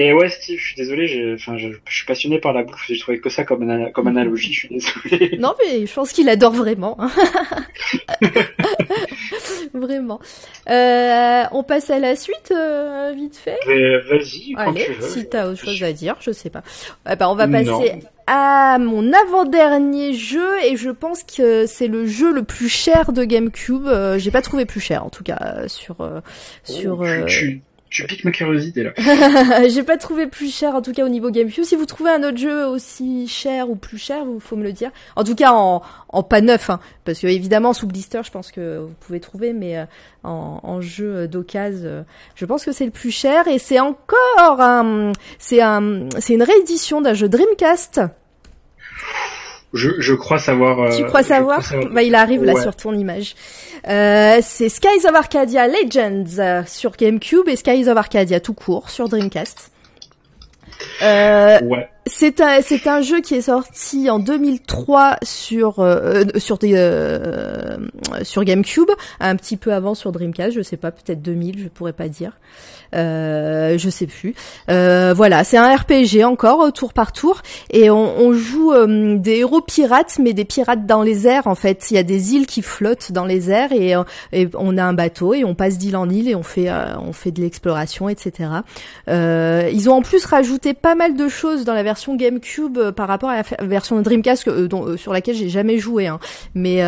Et 0.00 0.12
ouais, 0.12 0.28
Steve, 0.28 0.58
je 0.60 0.64
suis 0.64 0.76
désolé, 0.76 1.34
enfin, 1.34 1.58
je, 1.58 1.68
je, 1.86 1.94
suis 1.94 2.06
passionné 2.06 2.38
par 2.38 2.52
la 2.52 2.62
bouffe, 2.62 2.84
j'ai 2.86 2.98
trouvé 2.98 3.18
que 3.18 3.28
ça 3.28 3.44
comme, 3.44 3.90
comme 3.92 4.06
analogie, 4.06 4.52
je 4.52 4.58
suis 4.60 4.68
désolé. 4.68 5.36
Non, 5.40 5.54
mais 5.58 5.86
je 5.86 5.92
pense 5.92 6.12
qu'il 6.12 6.28
adore 6.28 6.52
vraiment. 6.52 6.96
Hein. 7.00 7.10
vraiment. 9.74 10.20
Euh, 10.68 11.44
on 11.52 11.62
passe 11.62 11.90
à 11.90 11.98
la 11.98 12.14
suite, 12.16 12.52
euh, 12.52 13.12
vite 13.14 13.36
fait. 13.36 13.58
Vas-y, 13.66 14.54
Allez, 14.56 14.84
tu 14.84 14.92
veux. 14.92 15.08
si 15.08 15.28
t'as 15.28 15.48
autre 15.48 15.64
chose 15.64 15.82
à 15.82 15.92
dire, 15.92 16.16
je 16.20 16.30
sais 16.30 16.50
pas. 16.50 16.62
Eh 17.10 17.16
ben, 17.16 17.28
on 17.28 17.34
va 17.34 17.48
passer 17.48 17.94
à 18.26 18.78
mon 18.78 19.12
avant-dernier 19.12 20.12
jeu 20.12 20.62
et 20.64 20.76
je 20.76 20.90
pense 20.90 21.24
que 21.24 21.66
c'est 21.66 21.88
le 21.88 22.06
jeu 22.06 22.32
le 22.32 22.42
plus 22.42 22.68
cher 22.68 23.12
de 23.12 23.24
GameCube. 23.24 23.86
Euh, 23.86 24.18
j'ai 24.18 24.30
pas 24.30 24.42
trouvé 24.42 24.66
plus 24.66 24.80
cher 24.80 25.04
en 25.04 25.10
tout 25.10 25.24
cas 25.24 25.66
sur 25.66 25.96
sur. 26.62 27.00
Oh, 27.00 27.26
tu 27.26 27.62
piques 27.90 28.24
ma 28.24 28.30
curiosité 28.30 28.82
là. 28.82 28.92
J'ai 29.68 29.82
pas 29.82 29.96
trouvé 29.96 30.26
plus 30.26 30.54
cher 30.54 30.74
en 30.74 30.82
tout 30.82 30.92
cas 30.92 31.04
au 31.04 31.08
niveau 31.08 31.30
GameCube. 31.30 31.64
Si 31.64 31.76
vous 31.76 31.86
trouvez 31.86 32.10
un 32.10 32.22
autre 32.22 32.38
jeu 32.38 32.66
aussi 32.66 33.26
cher 33.28 33.70
ou 33.70 33.76
plus 33.76 33.98
cher, 33.98 34.24
vous 34.24 34.40
faut 34.40 34.56
me 34.56 34.62
le 34.62 34.72
dire. 34.72 34.90
En 35.16 35.24
tout 35.24 35.34
cas 35.34 35.52
en, 35.52 35.82
en 36.08 36.22
pas 36.22 36.40
neuf, 36.40 36.70
hein, 36.70 36.80
parce 37.04 37.20
que 37.20 37.26
évidemment 37.26 37.72
sous 37.72 37.86
blister, 37.86 38.20
je 38.24 38.30
pense 38.30 38.50
que 38.50 38.78
vous 38.78 38.94
pouvez 39.00 39.20
trouver, 39.20 39.52
mais 39.52 39.78
euh, 39.78 39.84
en, 40.24 40.60
en, 40.62 40.80
jeu 40.80 41.28
d'occasion, 41.28 41.88
euh, 41.88 42.02
je 42.34 42.44
pense 42.44 42.64
que 42.64 42.72
c'est 42.72 42.84
le 42.84 42.90
plus 42.90 43.10
cher 43.10 43.48
et 43.48 43.58
c'est 43.58 43.80
encore 43.80 44.60
un, 44.60 45.12
c'est 45.38 45.60
un, 45.60 46.08
c'est 46.18 46.34
une 46.34 46.42
réédition 46.42 47.00
d'un 47.00 47.14
jeu 47.14 47.28
Dreamcast. 47.28 48.00
Je, 49.74 49.90
je 49.98 50.14
crois 50.14 50.38
savoir. 50.38 50.80
Euh, 50.80 50.96
tu 50.96 51.04
crois 51.04 51.22
savoir, 51.22 51.62
Bah, 51.92 52.02
il 52.02 52.14
arrive 52.14 52.42
là 52.44 52.60
sur 52.60 52.74
ton 52.74 52.94
image. 52.94 53.34
Euh, 53.86 54.38
c'est 54.40 54.68
Skies 54.68 55.06
of 55.06 55.14
Arcadia 55.14 55.66
Legends 55.68 56.38
euh, 56.38 56.62
sur 56.66 56.92
GameCube 56.96 57.48
et 57.48 57.56
Skies 57.56 57.88
of 57.88 57.96
Arcadia 57.96 58.40
tout 58.40 58.54
court 58.54 58.88
sur 58.88 59.08
Dreamcast. 59.08 59.70
Euh, 61.02 61.60
ouais. 61.62 61.88
C'est 62.08 62.40
un 62.40 62.60
c'est 62.62 62.86
un 62.86 63.02
jeu 63.02 63.20
qui 63.20 63.34
est 63.34 63.42
sorti 63.42 64.08
en 64.08 64.18
2003 64.18 65.18
sur 65.22 65.80
euh, 65.80 66.24
sur 66.36 66.58
des 66.58 66.72
euh, 66.74 67.76
sur 68.22 68.44
GameCube, 68.44 68.90
un 69.20 69.36
petit 69.36 69.56
peu 69.56 69.72
avant 69.72 69.94
sur 69.94 70.10
Dreamcast, 70.10 70.56
je 70.56 70.62
sais 70.62 70.76
pas, 70.76 70.90
peut-être 70.90 71.20
2000, 71.22 71.60
je 71.60 71.68
pourrais 71.68 71.92
pas 71.92 72.08
dire. 72.08 72.32
Euh, 72.94 73.76
je 73.76 73.90
sais 73.90 74.06
plus. 74.06 74.34
Euh, 74.70 75.12
voilà, 75.14 75.44
c'est 75.44 75.58
un 75.58 75.76
RPG 75.76 76.24
encore 76.24 76.72
tour 76.72 76.94
par 76.94 77.12
tour 77.12 77.42
et 77.70 77.90
on, 77.90 78.18
on 78.18 78.32
joue 78.32 78.72
euh, 78.72 79.16
des 79.16 79.38
héros 79.38 79.60
pirates, 79.60 80.18
mais 80.18 80.32
des 80.32 80.46
pirates 80.46 80.86
dans 80.86 81.02
les 81.02 81.26
airs 81.26 81.46
en 81.46 81.54
fait. 81.54 81.90
Il 81.90 81.94
y 81.94 81.98
a 81.98 82.02
des 82.02 82.34
îles 82.34 82.46
qui 82.46 82.62
flottent 82.62 83.12
dans 83.12 83.26
les 83.26 83.50
airs 83.50 83.72
et, 83.72 83.94
et 84.32 84.48
on 84.54 84.78
a 84.78 84.84
un 84.84 84.94
bateau 84.94 85.34
et 85.34 85.44
on 85.44 85.54
passe 85.54 85.76
d'île 85.76 85.96
en 85.96 86.08
île 86.08 86.28
et 86.28 86.34
on 86.34 86.42
fait 86.42 86.70
on 86.98 87.12
fait 87.12 87.30
de 87.30 87.42
l'exploration, 87.42 88.08
etc. 88.08 88.50
ils 89.06 89.90
ont 89.90 89.94
en 89.94 90.02
plus 90.02 90.24
rajouté 90.24 90.72
pas 90.72 90.94
mal 90.94 91.14
de 91.14 91.28
choses 91.28 91.64
dans 91.64 91.74
la 91.74 91.82
version 91.82 91.97
version 91.98 92.14
GameCube 92.14 92.78
euh, 92.78 92.92
par 92.92 93.08
rapport 93.08 93.28
à 93.28 93.36
la 93.36 93.66
version 93.66 94.00
Dreamcast 94.00 94.48
dont, 94.48 94.96
sur 94.96 95.12
laquelle 95.12 95.34
j'ai 95.34 95.48
jamais 95.48 95.78
joué. 95.78 96.06
Hein. 96.06 96.20
Mais 96.54 96.78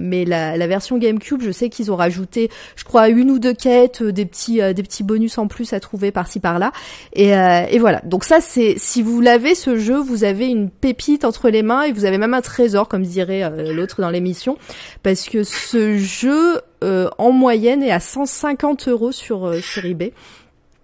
mais 0.00 0.24
la, 0.24 0.56
la, 0.56 0.66
version 0.66 0.98
GameCube, 0.98 1.42
je 1.42 1.52
sais 1.52 1.68
qu'ils 1.68 1.92
ont 1.92 1.96
rajouté, 1.96 2.50
je 2.76 2.84
crois, 2.84 3.08
une 3.08 3.30
ou 3.30 3.38
deux 3.38 3.54
quêtes, 3.54 4.02
des 4.02 4.24
petits 4.24 4.56
des 4.56 4.82
petits 4.82 5.04
bonus 5.04 5.38
en 5.38 5.46
plus 5.46 5.72
à 5.72 5.80
trouver 5.80 6.10
par-ci 6.10 6.40
par-là. 6.40 6.72
Et, 7.12 7.28
et 7.28 7.78
voilà. 7.78 8.00
Donc 8.04 8.24
ça, 8.24 8.40
c'est 8.40 8.74
si 8.78 9.02
vous 9.02 9.20
l'avez 9.20 9.54
ce 9.54 9.76
jeu, 9.76 9.96
vous 9.96 10.24
avez 10.24 10.48
une 10.48 10.70
pépite 10.70 11.24
entre 11.24 11.50
les 11.50 11.62
mains 11.62 11.82
et 11.82 11.92
vous 11.92 12.04
avez 12.04 12.18
même 12.18 12.34
un 12.34 12.40
trésor, 12.40 12.88
comme 12.88 13.02
dirait 13.02 13.72
l'autre 13.72 14.00
dans 14.00 14.10
l'émission, 14.10 14.56
parce 15.02 15.28
que 15.28 15.44
ce 15.44 15.96
jeu 15.96 16.60
en 16.82 17.32
moyenne 17.32 17.82
est 17.82 17.92
à 17.92 18.00
150 18.00 18.88
euros 18.88 19.12
sur 19.12 19.54
sur 19.62 19.84
eBay. 19.84 20.12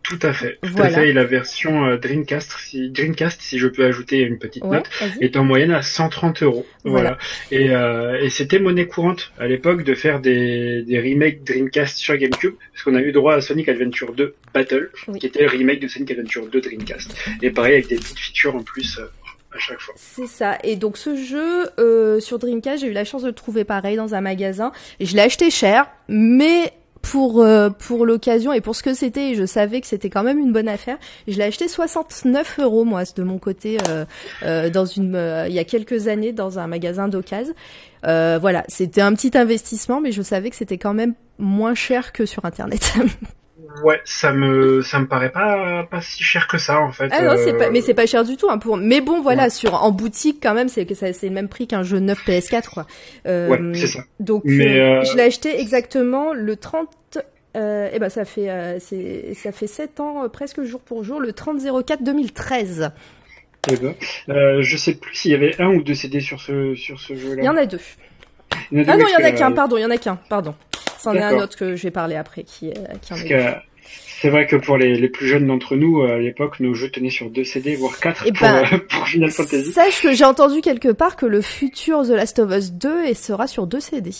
Tout 0.09 0.19
à 0.23 0.33
fait. 0.33 0.59
Tout 0.63 0.81
à 0.81 0.89
fait. 0.89 1.11
Et 1.11 1.13
la 1.13 1.25
version 1.25 1.85
euh, 1.85 1.99
Dreamcast, 1.99 2.57
si, 2.61 2.91
Dreamcast, 2.91 3.43
si 3.43 3.59
je 3.59 3.69
peux 3.69 3.85
ajouter 3.85 4.21
une 4.21 4.39
petite 4.39 4.65
note, 4.65 4.89
est 5.21 5.37
en 5.37 5.45
moyenne 5.45 5.71
à 5.71 5.83
130 5.83 6.43
euros. 6.43 6.67
Voilà. 6.85 7.19
Et, 7.51 7.71
euh, 7.71 8.19
et 8.19 8.31
c'était 8.31 8.59
monnaie 8.59 8.87
courante 8.87 9.33
à 9.39 9.47
l'époque 9.47 9.85
de 9.85 9.95
faire 9.95 10.21
des, 10.21 10.83
des 10.83 10.99
remakes 10.99 11.45
Dreamcast 11.45 11.99
sur 11.99 12.17
GameCube, 12.17 12.55
parce 12.73 12.85
qu'on 12.85 12.95
a 12.95 13.03
eu 13.03 13.13
droit 13.13 13.35
à 13.35 13.41
Sonic 13.43 13.69
Adventure 13.69 14.15
2 14.15 14.35
Battle, 14.55 14.91
qui 15.21 15.27
était 15.27 15.43
le 15.43 15.49
remake 15.49 15.81
de 15.81 15.89
Sonic 15.89 16.11
Adventure 16.13 16.47
2 16.47 16.61
Dreamcast. 16.61 17.15
Et 17.43 17.51
pareil 17.51 17.75
avec 17.75 17.89
des 17.89 17.97
petites 17.97 18.19
features 18.19 18.57
en 18.57 18.63
plus. 18.63 18.99
Euh, 18.99 19.05
à 19.51 19.59
chaque 19.59 19.81
fois. 19.81 19.95
C'est 19.97 20.27
ça. 20.27 20.59
Et 20.63 20.77
donc 20.77 20.99
ce 20.99 21.17
jeu 21.17 21.71
euh, 21.79 22.21
sur 22.21 22.39
Dreamcast, 22.39 22.83
j'ai 22.83 22.89
eu 22.89 22.93
la 22.93 23.05
chance 23.05 23.23
de 23.23 23.29
le 23.29 23.33
trouver 23.33 23.65
pareil 23.65 23.97
dans 23.97 24.15
un 24.15 24.21
magasin. 24.21 24.73
Et 25.01 25.07
je 25.07 25.17
l'ai 25.17 25.23
acheté 25.23 25.51
cher, 25.51 25.89
mais 26.09 26.73
pour 27.03 27.43
euh, 27.43 27.71
pour 27.71 28.05
l'occasion 28.07 28.53
et 28.53 28.61
pour 28.61 28.77
ce 28.77 28.83
que 28.83 28.95
c'était, 28.95 29.35
je 29.35 29.45
savais 29.45 29.81
que 29.81 29.87
c'était 29.87 30.11
quand 30.11 30.23
même 30.23 30.39
une 30.39 30.53
bonne 30.53 30.69
affaire. 30.69 30.99
Je 31.27 31.37
l'ai 31.37 31.45
acheté 31.45 31.69
69 31.69 32.59
euros 32.61 32.85
moi 32.85 33.03
de 33.17 33.23
mon 33.23 33.39
côté 33.39 33.79
euh, 33.89 34.05
euh, 34.43 34.71
dans 34.71 34.85
une 34.85 35.19
il 35.49 35.55
y 35.55 35.59
a 35.59 35.65
quelques 35.65 36.09
années 36.09 36.33
dans 36.33 36.59
un 36.59 36.67
magasin 36.67 37.09
d'occasion. 37.09 37.55
voilà, 38.03 38.65
c'était 38.69 39.01
un 39.01 39.15
petit 39.15 39.37
investissement, 39.37 40.01
mais 40.01 40.13
je 40.13 40.23
savais 40.23 40.51
que 40.51 40.57
c'était 40.57 40.79
quand 40.79 40.95
même 40.95 41.15
moins 41.39 41.75
cher 41.75 42.13
que 42.13 42.27
sur 42.27 42.45
internet. 42.45 42.95
Ouais, 43.85 44.01
ça 44.05 44.33
me 44.33 44.81
ça 44.83 44.99
me 44.99 45.07
paraît 45.07 45.31
pas 45.31 45.85
pas 45.91 46.01
si 46.01 46.23
cher 46.23 46.49
que 46.49 46.59
ça 46.59 46.81
en 46.81 46.91
fait. 46.91 47.09
Ah 47.13 47.23
non, 47.23 47.35
c'est 47.37 47.53
pas 47.53 47.71
mais 47.71 47.81
c'est 47.81 47.95
pas 47.95 48.07
cher 48.07 48.25
du 48.25 48.37
tout 48.37 48.49
hein, 48.49 48.59
pour 48.59 48.77
mais 48.77 49.01
bon 49.01 49.21
voilà, 49.21 49.51
sur 49.51 49.75
en 49.75 49.91
boutique 49.91 50.39
quand 50.43 50.55
même, 50.55 50.69
c'est 50.69 50.87
que 50.87 50.95
c'est 50.95 51.13
le 51.23 51.31
même 51.31 51.49
prix 51.49 51.67
qu'un 51.67 51.83
jeu 51.83 51.99
neuf 51.99 52.25
PS4 52.27 52.71
quoi. 52.71 52.87
Euh, 53.27 53.49
ouais, 53.49 53.61
c'est 53.75 53.87
ça. 53.87 54.01
Donc 54.21 54.45
euh, 54.47 55.05
je 55.05 55.17
l'ai 55.17 55.23
acheté 55.23 55.61
exactement 55.61 56.33
le 56.33 56.57
30 56.57 56.89
euh, 57.57 57.87
et 57.87 57.93
eh 57.95 57.99
ben 57.99 58.09
ça 58.09 58.25
fait 58.25 58.51
euh, 58.51 58.79
c'est 58.79 59.35
ça 59.35 59.53
fait 59.53 59.67
7 59.67 60.01
ans 60.01 60.25
euh, 60.25 60.29
presque 60.29 60.63
jour 60.63 60.81
pour 60.81 61.03
jour 61.03 61.21
le 61.21 61.33
30 61.33 61.61
04 61.85 62.03
2013. 62.03 62.91
Eh 63.71 63.77
ben, 63.77 63.95
euh, 64.29 64.63
je 64.63 64.77
sais 64.77 64.95
plus 64.95 65.15
s'il 65.15 65.33
y 65.33 65.35
avait 65.35 65.61
un 65.61 65.69
ou 65.69 65.83
deux 65.83 65.95
CD 65.95 66.21
sur 66.21 66.41
ce 66.41 66.75
sur 66.75 67.01
ce 67.01 67.15
jeu-là. 67.17 67.43
Il 67.43 67.45
y 67.45 67.49
en 67.49 67.57
a 67.57 67.67
deux. 67.67 67.81
ah 68.53 68.97
non, 68.97 69.07
il 69.09 69.13
y 69.13 69.23
en 69.23 69.27
a 69.27 69.33
qu'un, 69.33 69.53
pardon, 69.53 69.77
il 69.77 69.83
y 69.83 69.85
en 69.85 69.91
a 69.91 69.97
qu'un, 69.97 70.17
pardon. 70.29 70.55
C'en 70.99 71.15
est 71.15 71.23
un 71.23 71.39
autre 71.39 71.57
que 71.57 71.77
je 71.77 71.83
vais 71.83 71.91
parler 71.91 72.17
après 72.17 72.43
qui, 72.43 72.73
qui 73.03 73.13
en 73.13 73.17
est. 73.17 73.57
C'est 74.21 74.31
vrai 74.31 74.47
que 74.47 74.57
pour 74.57 74.77
les, 74.77 74.97
les 74.97 75.09
plus 75.09 75.29
jeunes 75.29 75.47
d'entre 75.47 75.77
nous, 75.77 76.03
à 76.03 76.19
l'époque, 76.19 76.59
nos 76.59 76.75
jeux 76.75 76.91
tenaient 76.91 77.09
sur 77.09 77.31
deux 77.31 77.45
CD, 77.45 77.77
voire 77.77 77.99
quatre 78.01 78.25
eh 78.27 78.33
pour, 78.33 78.49
ben, 78.49 78.65
pour, 78.91 79.07
Final 79.07 79.31
Fantasy. 79.31 79.73
Sache 79.73 80.03
que 80.03 80.13
j'ai 80.13 80.25
entendu 80.25 80.61
quelque 80.61 80.91
part 80.91 81.15
que 81.15 81.25
le 81.25 81.41
futur 81.41 82.03
The 82.03 82.11
Last 82.11 82.41
of 82.41 82.51
Us 82.51 82.73
2 82.73 83.07
et 83.07 83.15
sera 83.15 83.47
sur 83.47 83.69
deux 83.69 83.81
CD. 83.81 84.11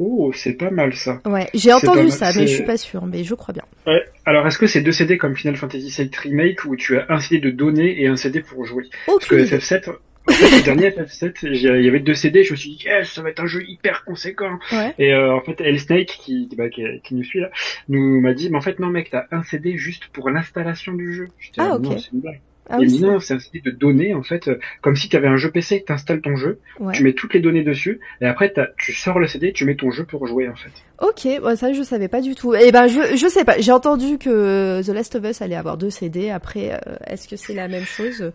Oh, 0.00 0.32
c'est 0.34 0.54
pas 0.54 0.70
mal 0.70 0.92
ça. 0.94 1.20
Ouais, 1.24 1.48
j'ai 1.54 1.72
entendu 1.72 2.10
ça, 2.10 2.30
mais 2.34 2.48
je 2.48 2.54
suis 2.54 2.64
pas 2.64 2.76
sûr, 2.76 3.06
mais 3.06 3.22
je 3.22 3.34
crois 3.34 3.54
bien. 3.54 3.62
Ouais. 3.86 4.02
Alors, 4.26 4.44
est-ce 4.46 4.58
que 4.58 4.66
c'est 4.66 4.80
deux 4.80 4.90
CD 4.90 5.18
comme 5.18 5.36
Final 5.36 5.56
Fantasy 5.56 5.94
VII 5.96 6.10
Remake 6.20 6.64
où 6.64 6.74
tu 6.74 6.98
as 6.98 7.06
un 7.08 7.20
CD 7.20 7.38
de 7.38 7.50
données 7.50 8.02
et 8.02 8.08
un 8.08 8.16
CD 8.16 8.40
pour 8.40 8.64
jouer? 8.64 8.84
Parce 9.06 9.26
que 9.26 9.36
FF7, 9.36 9.94
en 10.28 10.32
fait, 10.32 10.56
le 10.56 10.62
dernier 10.62 10.90
FF7, 10.90 11.34
il 11.42 11.84
y 11.84 11.88
avait 11.88 12.00
deux 12.00 12.14
CD, 12.14 12.44
je 12.44 12.52
me 12.52 12.56
suis 12.56 12.70
dit, 12.70 12.84
yes, 12.84 13.10
ça 13.10 13.22
va 13.22 13.30
être 13.30 13.40
un 13.40 13.46
jeu 13.46 13.62
hyper 13.66 14.04
conséquent. 14.04 14.58
Et 14.98 15.12
euh, 15.12 15.34
en 15.34 15.40
fait, 15.40 15.60
El 15.60 15.80
Snake, 15.80 16.18
qui, 16.20 16.48
bah, 16.56 16.68
qui, 16.68 17.14
nous 17.14 17.24
suit 17.24 17.40
là, 17.40 17.50
nous 17.88 18.20
m'a 18.20 18.34
dit, 18.34 18.50
mais 18.50 18.58
en 18.58 18.60
fait, 18.60 18.78
non 18.78 18.88
mec, 18.88 19.10
t'as 19.10 19.26
un 19.30 19.42
CD 19.42 19.76
juste 19.76 20.06
pour 20.12 20.30
l'installation 20.30 20.92
du 20.92 21.14
jeu. 21.14 21.28
Ah, 21.58 21.74
ok. 21.74 21.82
Non, 21.82 21.98
c'est 21.98 22.12
une 22.12 22.20
blague. 22.20 22.40
Ah, 22.70 22.78
et 22.80 22.86
non, 22.86 23.18
c'est 23.18 23.34
un 23.34 23.38
CD 23.40 23.60
de 23.60 23.70
données 23.72 24.14
en 24.14 24.22
fait, 24.22 24.46
euh, 24.46 24.58
comme 24.82 24.94
si 24.94 25.08
tu 25.08 25.16
avais 25.16 25.26
un 25.26 25.36
jeu 25.36 25.50
PC, 25.50 25.82
tu 25.84 25.92
installes 25.92 26.20
ton 26.20 26.36
jeu, 26.36 26.60
tu 26.94 27.02
mets 27.02 27.12
toutes 27.12 27.34
les 27.34 27.40
données 27.40 27.64
dessus, 27.64 27.98
et 28.20 28.26
après 28.26 28.52
tu 28.78 28.92
sors 28.92 29.18
le 29.18 29.26
CD, 29.26 29.52
tu 29.52 29.64
mets 29.64 29.74
ton 29.74 29.90
jeu 29.90 30.04
pour 30.04 30.28
jouer 30.28 30.48
en 30.48 30.54
fait. 30.54 30.70
Ok, 31.00 31.42
bah, 31.42 31.56
ça 31.56 31.72
je 31.72 31.82
savais 31.82 32.06
pas 32.06 32.20
du 32.20 32.36
tout. 32.36 32.54
Et 32.54 32.66
eh 32.66 32.72
ben 32.72 32.86
je 32.86 33.16
je 33.16 33.26
sais 33.26 33.44
pas, 33.44 33.58
j'ai 33.58 33.72
entendu 33.72 34.16
que 34.16 34.80
The 34.80 34.94
Last 34.94 35.16
of 35.16 35.24
Us 35.24 35.42
allait 35.42 35.56
avoir 35.56 35.76
deux 35.76 35.90
CD. 35.90 36.30
Après, 36.30 36.72
euh, 36.72 36.94
est-ce 37.08 37.26
que 37.26 37.36
c'est 37.36 37.54
la 37.54 37.66
même 37.66 37.84
chose? 37.84 38.32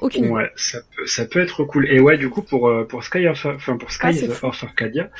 Aucune. 0.00 0.28
Ouais, 0.28 0.50
ça 0.56 0.78
peut, 0.96 1.06
ça 1.06 1.24
peut 1.26 1.40
être 1.40 1.64
cool. 1.64 1.88
Et 1.90 2.00
ouais, 2.00 2.16
du 2.16 2.28
coup 2.28 2.42
pour 2.42 2.68
euh, 2.68 2.84
pour 2.84 3.04
Sky 3.04 3.28
enfin 3.28 3.76
pour 3.76 3.90
Sky 3.90 4.28
ah, 4.42 4.46
of 4.46 4.64
Arcadia, 4.64 5.10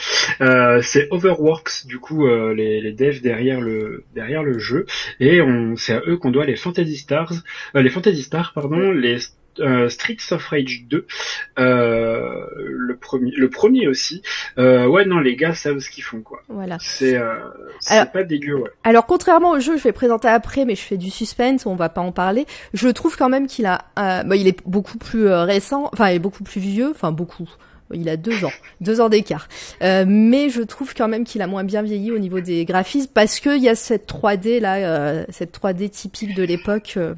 euh, 0.40 0.80
c'est 0.82 1.08
Overworks 1.10 1.86
du 1.86 1.98
coup 1.98 2.26
euh, 2.26 2.54
les, 2.54 2.80
les 2.80 2.92
devs 2.92 3.20
derrière 3.20 3.60
le 3.60 4.04
derrière 4.14 4.42
le 4.42 4.58
jeu 4.58 4.86
et 5.20 5.40
on 5.40 5.76
c'est 5.76 5.94
à 5.94 6.02
eux 6.06 6.16
qu'on 6.16 6.30
doit 6.30 6.46
les 6.46 6.56
Fantasy 6.56 6.96
Stars, 6.96 7.32
euh, 7.76 7.82
les 7.82 7.90
Fantasy 7.90 8.22
Stars 8.22 8.52
pardon, 8.54 8.90
les 8.92 9.18
euh, 9.60 9.88
Streets 9.88 10.32
of 10.32 10.46
Rage 10.46 10.84
2, 10.88 11.06
euh, 11.58 12.46
le 12.56 12.96
premier, 12.96 13.32
le 13.32 13.50
premier 13.50 13.88
aussi. 13.88 14.22
Euh, 14.58 14.86
ouais, 14.86 15.04
non, 15.04 15.18
les 15.18 15.36
gars 15.36 15.54
savent 15.54 15.78
ce 15.78 15.90
qu'ils 15.90 16.04
font, 16.04 16.20
quoi. 16.20 16.42
Voilà. 16.48 16.78
C'est, 16.80 17.16
euh, 17.16 17.34
c'est 17.80 18.12
pas 18.12 18.22
dégueu, 18.22 18.54
ouais. 18.54 18.70
Alors, 18.84 19.06
contrairement 19.06 19.50
au 19.50 19.60
jeu, 19.60 19.76
je 19.76 19.82
vais 19.82 19.92
présenter 19.92 20.28
après, 20.28 20.64
mais 20.64 20.74
je 20.74 20.82
fais 20.82 20.96
du 20.96 21.10
suspense, 21.10 21.66
on 21.66 21.74
va 21.74 21.88
pas 21.88 22.00
en 22.00 22.12
parler. 22.12 22.46
Je 22.74 22.88
trouve 22.88 23.16
quand 23.16 23.28
même 23.28 23.46
qu'il 23.46 23.66
a, 23.66 23.84
bah, 23.96 24.36
il 24.36 24.48
est 24.48 24.66
beaucoup 24.66 24.98
plus 24.98 25.28
récent, 25.28 25.88
enfin, 25.92 26.10
il 26.10 26.16
est 26.16 26.20
beaucoup 26.20 26.44
plus 26.44 26.60
vieux, 26.60 26.90
enfin 26.90 27.12
beaucoup 27.12 27.48
il 27.94 28.08
a 28.08 28.16
deux 28.16 28.44
ans, 28.44 28.52
deux 28.80 29.00
ans 29.00 29.08
d'écart. 29.08 29.48
Euh, 29.82 30.04
mais 30.06 30.50
je 30.50 30.62
trouve 30.62 30.94
quand 30.94 31.08
même 31.08 31.24
qu'il 31.24 31.42
a 31.42 31.46
moins 31.46 31.64
bien 31.64 31.82
vieilli 31.82 32.10
au 32.10 32.18
niveau 32.18 32.40
des 32.40 32.64
graphismes 32.64 33.10
parce 33.12 33.40
qu'il 33.40 33.62
y 33.62 33.68
a 33.68 33.74
cette 33.74 34.08
3D 34.08 34.60
là, 34.60 34.76
euh, 34.76 35.24
cette 35.28 35.58
3D 35.58 35.88
typique 35.90 36.34
de 36.34 36.42
l'époque, 36.42 36.94
euh, 36.96 37.14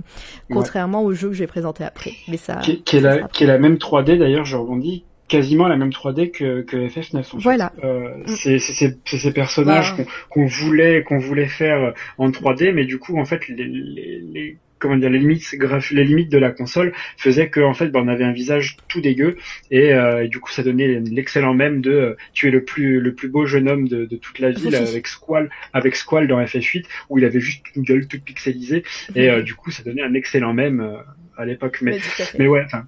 contrairement 0.51 1.03
au 1.03 1.13
jeu 1.13 1.29
que 1.29 1.35
j'ai 1.35 1.47
présenté 1.47 1.85
après. 1.85 2.13
Mais 2.29 2.37
ça, 2.37 2.57
qui, 2.57 2.97
est, 2.97 3.01
la, 3.01 3.29
qui 3.29 3.45
est 3.45 3.49
la 3.49 3.59
même 3.59 3.77
3D 3.77 4.19
d'ailleurs, 4.19 4.45
je 4.45 4.57
rebondis, 4.57 5.05
quasiment 5.29 5.69
la 5.69 5.77
même 5.77 5.91
3D 5.91 6.31
que, 6.31 6.63
que 6.63 6.77
FF9. 6.77 7.25
Voilà. 7.35 7.73
Mm. 7.83 8.27
c'est 8.27 8.59
ces 8.59 9.33
personnages 9.33 9.95
qu'on 10.31 10.47
voulait 10.47 11.03
qu'on 11.03 11.19
voulait 11.19 11.49
faire 11.49 11.95
en 12.19 12.31
3D, 12.31 12.73
mais 12.73 12.85
du 12.85 12.99
coup 12.99 13.19
en 13.19 13.25
fait 13.25 13.49
les, 13.49 13.65
les, 13.65 14.21
les 14.21 14.59
comment 14.85 14.99
dire 14.99 15.09
les 15.09 15.19
limites 15.19 15.57
les 15.93 16.05
limites 16.05 16.31
de 16.31 16.37
la 16.37 16.51
console 16.51 16.93
faisaient 17.17 17.49
que 17.49 17.61
en 17.61 17.73
fait 17.73 17.89
ben, 17.89 18.01
on 18.05 18.09
avait 18.09 18.25
un 18.25 18.33
visage 18.33 18.77
tout 18.87 19.01
dégueu 19.01 19.39
et, 19.71 19.95
euh, 19.95 20.29
du 20.29 20.41
coup 20.41 20.51
ça 20.51 20.63
donnait 20.63 21.01
l'excellent 21.01 21.55
même 21.55 21.81
de 21.81 21.91
euh, 21.91 22.17
tu 22.35 22.49
es 22.49 22.51
le 22.51 22.63
plus 22.65 23.01
le 23.01 23.15
plus 23.15 23.29
beau 23.29 23.47
jeune 23.47 23.67
homme 23.67 23.89
de, 23.89 24.05
de 24.05 24.17
toute 24.17 24.41
la 24.41 24.51
ville 24.51 24.77
avec 24.77 25.07
Squall 25.07 25.49
avec 25.73 25.97
Squall 25.97 26.29
dans 26.29 26.39
FF8 26.39 26.85
où 27.09 27.17
il 27.17 27.25
avait 27.25 27.41
juste 27.41 27.65
une 27.75 27.83
gueule 27.83 28.07
toute 28.07 28.25
pixelisée 28.25 28.85
et 29.15 29.31
euh, 29.31 29.41
du 29.41 29.55
coup 29.55 29.71
ça 29.71 29.83
donnait 29.83 30.03
un 30.03 30.13
excellent 30.13 30.53
même 30.53 30.83
euh, 30.83 30.99
à 31.39 31.47
l'époque. 31.47 31.79
Mais 31.81 31.99
mais 32.39 32.47
ouais 32.47 32.63
enfin 32.67 32.87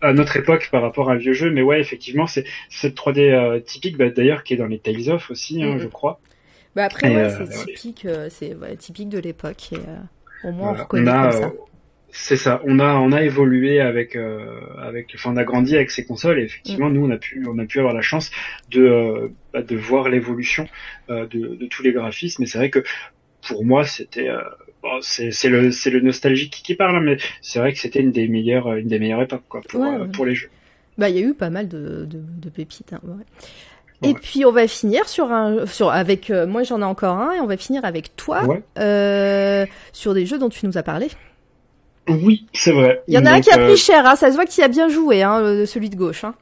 à 0.00 0.14
notre 0.14 0.38
époque 0.38 0.70
par 0.72 0.80
rapport 0.80 1.10
à 1.10 1.14
un 1.14 1.16
vieux 1.16 1.34
jeu 1.34 1.50
mais 1.50 1.60
ouais 1.60 1.80
effectivement 1.80 2.26
c'est 2.26 2.44
cette 2.70 2.96
3D 2.96 3.62
typique 3.62 3.98
bah, 3.98 4.08
d'ailleurs 4.08 4.42
qui 4.42 4.54
est 4.54 4.56
dans 4.56 4.68
les 4.68 4.78
Tales 4.78 5.10
of 5.10 5.30
aussi 5.30 5.62
hein, 5.62 5.76
mm-hmm. 5.76 5.80
je 5.80 5.86
crois. 5.88 6.18
Bah 6.74 6.84
après 6.84 7.14
ouais, 7.14 7.28
c'est 7.30 7.66
typique 7.66 8.06
c'est 8.30 8.56
typique 8.78 9.10
de 9.10 9.18
l'époque 9.18 9.74
et 9.74 9.80
au 10.44 10.52
moins, 10.52 10.70
on 10.70 10.74
reconnaît 10.74 11.10
comme 11.10 11.32
ça. 11.32 11.46
Euh, 11.46 11.50
c'est 12.10 12.36
ça. 12.36 12.62
On 12.64 12.78
a 12.78 12.94
on 12.94 13.12
a 13.12 13.22
évolué 13.22 13.80
avec 13.80 14.16
euh, 14.16 14.60
avec 14.78 15.12
enfin 15.14 15.32
on 15.34 15.36
a 15.36 15.44
grandi 15.44 15.76
avec 15.76 15.90
ces 15.90 16.06
consoles 16.06 16.38
et 16.38 16.44
effectivement 16.44 16.88
mm. 16.88 16.92
nous 16.94 17.06
on 17.06 17.10
a 17.10 17.18
pu 17.18 17.44
on 17.46 17.58
a 17.58 17.66
pu 17.66 17.78
avoir 17.78 17.92
la 17.92 18.00
chance 18.00 18.30
de 18.70 18.82
euh, 18.82 19.28
bah, 19.52 19.62
de 19.62 19.76
voir 19.76 20.08
l'évolution 20.08 20.66
de, 21.08 21.26
de 21.26 21.66
tous 21.66 21.82
les 21.82 21.92
graphismes. 21.92 22.42
Mais 22.42 22.46
c'est 22.46 22.58
vrai 22.58 22.70
que 22.70 22.82
pour 23.46 23.64
moi 23.64 23.84
c'était 23.84 24.30
bon, 24.82 24.98
c'est 25.02 25.30
c'est 25.30 25.50
le 25.50 25.72
c'est 25.72 25.90
le 25.90 26.00
nostalgique 26.00 26.62
qui 26.64 26.74
parle 26.74 27.04
mais 27.04 27.18
c'est 27.42 27.58
vrai 27.58 27.72
que 27.72 27.78
c'était 27.78 28.00
une 28.00 28.12
des 28.12 28.28
meilleures 28.28 28.74
une 28.76 28.88
des 28.88 28.98
meilleures 28.98 29.22
époques 29.22 29.44
quoi 29.48 29.60
pour 29.68 29.84
pour 30.12 30.24
les 30.24 30.34
jeux. 30.34 30.48
Bah 30.96 31.10
il 31.10 31.16
y 31.16 31.18
a 31.18 31.26
eu 31.26 31.34
pas 31.34 31.50
mal 31.50 31.68
de 31.68 32.06
de, 32.06 32.18
de 32.18 32.48
pépites. 32.48 32.94
Hein, 32.94 33.00
ouais. 33.04 33.24
Et 34.02 34.14
puis 34.14 34.44
on 34.44 34.52
va 34.52 34.68
finir 34.68 35.08
sur 35.08 35.32
un 35.32 35.66
sur 35.66 35.90
avec 35.90 36.30
euh, 36.30 36.46
moi 36.46 36.62
j'en 36.62 36.80
ai 36.80 36.84
encore 36.84 37.16
un 37.16 37.32
et 37.32 37.40
on 37.40 37.46
va 37.46 37.56
finir 37.56 37.84
avec 37.84 38.14
toi 38.16 38.42
euh, 38.78 39.66
sur 39.92 40.12
des 40.12 40.26
jeux 40.26 40.38
dont 40.38 40.48
tu 40.48 40.66
nous 40.66 40.76
as 40.76 40.82
parlé. 40.82 41.08
Oui, 42.08 42.46
c'est 42.52 42.72
vrai. 42.72 43.02
Il 43.08 43.14
y 43.14 43.18
en 43.18 43.26
a 43.26 43.32
un 43.32 43.40
qui 43.40 43.50
a 43.50 43.58
pris 43.58 43.72
euh, 43.72 43.76
cher, 43.76 44.06
hein, 44.06 44.14
ça 44.14 44.30
se 44.30 44.36
voit 44.36 44.46
qu'il 44.46 44.62
a 44.62 44.68
bien 44.68 44.88
joué, 44.88 45.22
hein, 45.22 45.64
celui 45.66 45.90
de 45.90 45.96
gauche. 45.96 46.22
Hein. 46.22 46.34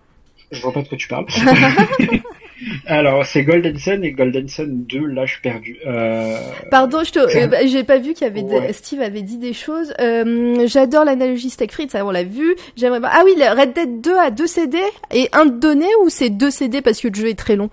Je 0.51 0.61
vois 0.61 0.73
pas 0.73 0.83
de 0.83 0.89
quoi 0.89 0.99
tu 0.99 1.09
parles. 1.09 1.27
Alors, 2.87 3.27
c'est 3.27 3.43
Golden 3.43 3.77
Sun 3.77 4.05
et 4.05 4.13
Golden 4.13 4.49
Sun 4.49 4.85
2, 4.85 5.07
l'âge 5.07 5.41
perdu. 5.43 5.79
Euh... 5.87 6.37
Pardon, 6.71 7.03
je 7.05 7.13
te, 7.13 7.19
euh, 7.19 7.47
bah, 7.47 7.67
j'ai 7.67 7.85
pas 7.85 7.99
vu 7.99 8.15
qu'il 8.15 8.27
y 8.27 8.31
avait 8.31 8.73
Steve 8.73 9.01
avait 9.01 9.23
dit 9.23 9.39
des 9.39 9.53
choses. 9.53 9.93
Euh, 10.01 10.67
j'adore 10.67 11.05
l'analogie 11.05 11.51
Steak 11.51 11.73
ça 11.89 12.05
on 12.07 12.11
l'a 12.11 12.25
vu. 12.25 12.55
J'aimerais 12.77 13.01
Ah 13.05 13.23
oui, 13.25 13.35
Red 13.37 13.73
Dead 13.73 14.01
2 14.01 14.17
a 14.17 14.31
deux 14.31 14.47
CD 14.47 14.79
et 15.13 15.29
un 15.33 15.47
de 15.47 15.59
donné 15.59 15.87
ou 16.03 16.09
c'est 16.09 16.31
deux 16.31 16.51
CD 16.51 16.83
parce 16.83 17.01
que 17.01 17.09
le 17.09 17.15
jeu 17.15 17.29
est 17.29 17.39
très 17.39 17.57
long? 17.57 17.71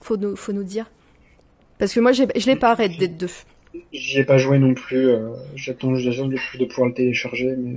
Faut 0.00 0.16
nous, 0.16 0.36
faut 0.36 0.52
nous 0.52 0.64
dire. 0.64 0.90
Parce 1.78 1.92
que 1.94 2.00
moi, 2.00 2.12
je 2.12 2.24
l'ai 2.46 2.56
pas 2.56 2.74
Red 2.74 2.98
Dead 2.98 3.16
2. 3.16 3.26
J'y 3.92 4.18
ai 4.18 4.24
pas 4.24 4.38
joué 4.38 4.58
non 4.58 4.74
plus. 4.74 5.08
Euh, 5.08 5.30
j'attends, 5.54 5.94
j'attends 5.94 6.26
de, 6.26 6.36
de 6.58 6.64
pouvoir 6.64 6.88
le 6.88 6.94
télécharger, 6.94 7.54
mais. 7.56 7.76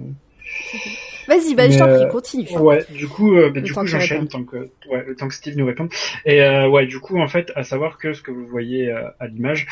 Vas-y, 1.28 1.56
bah, 1.56 1.70
je 1.70 1.78
t'en 1.78 1.88
prie, 1.88 2.08
continue. 2.10 2.58
Ouais, 2.58 2.86
du 2.90 3.08
coup, 3.08 3.36
bah, 3.36 3.62
du 3.62 3.74
coup, 3.74 3.86
j'enchaîne 3.86 4.28
tant 4.28 4.44
que, 4.44 4.70
ouais, 4.90 5.06
le 5.08 5.16
temps 5.16 5.28
que 5.28 5.34
Steve 5.34 5.58
nous 5.58 5.66
réponde. 5.66 5.90
Et 6.26 6.42
ouais, 6.42 6.86
du 6.86 7.00
coup, 7.00 7.20
en 7.20 7.28
fait, 7.28 7.52
à 7.56 7.64
savoir 7.64 7.98
que 7.98 8.14
ce 8.14 8.22
que 8.22 8.32
vous 8.32 8.46
voyez 8.46 8.92
à 8.92 9.28
l'image, 9.28 9.68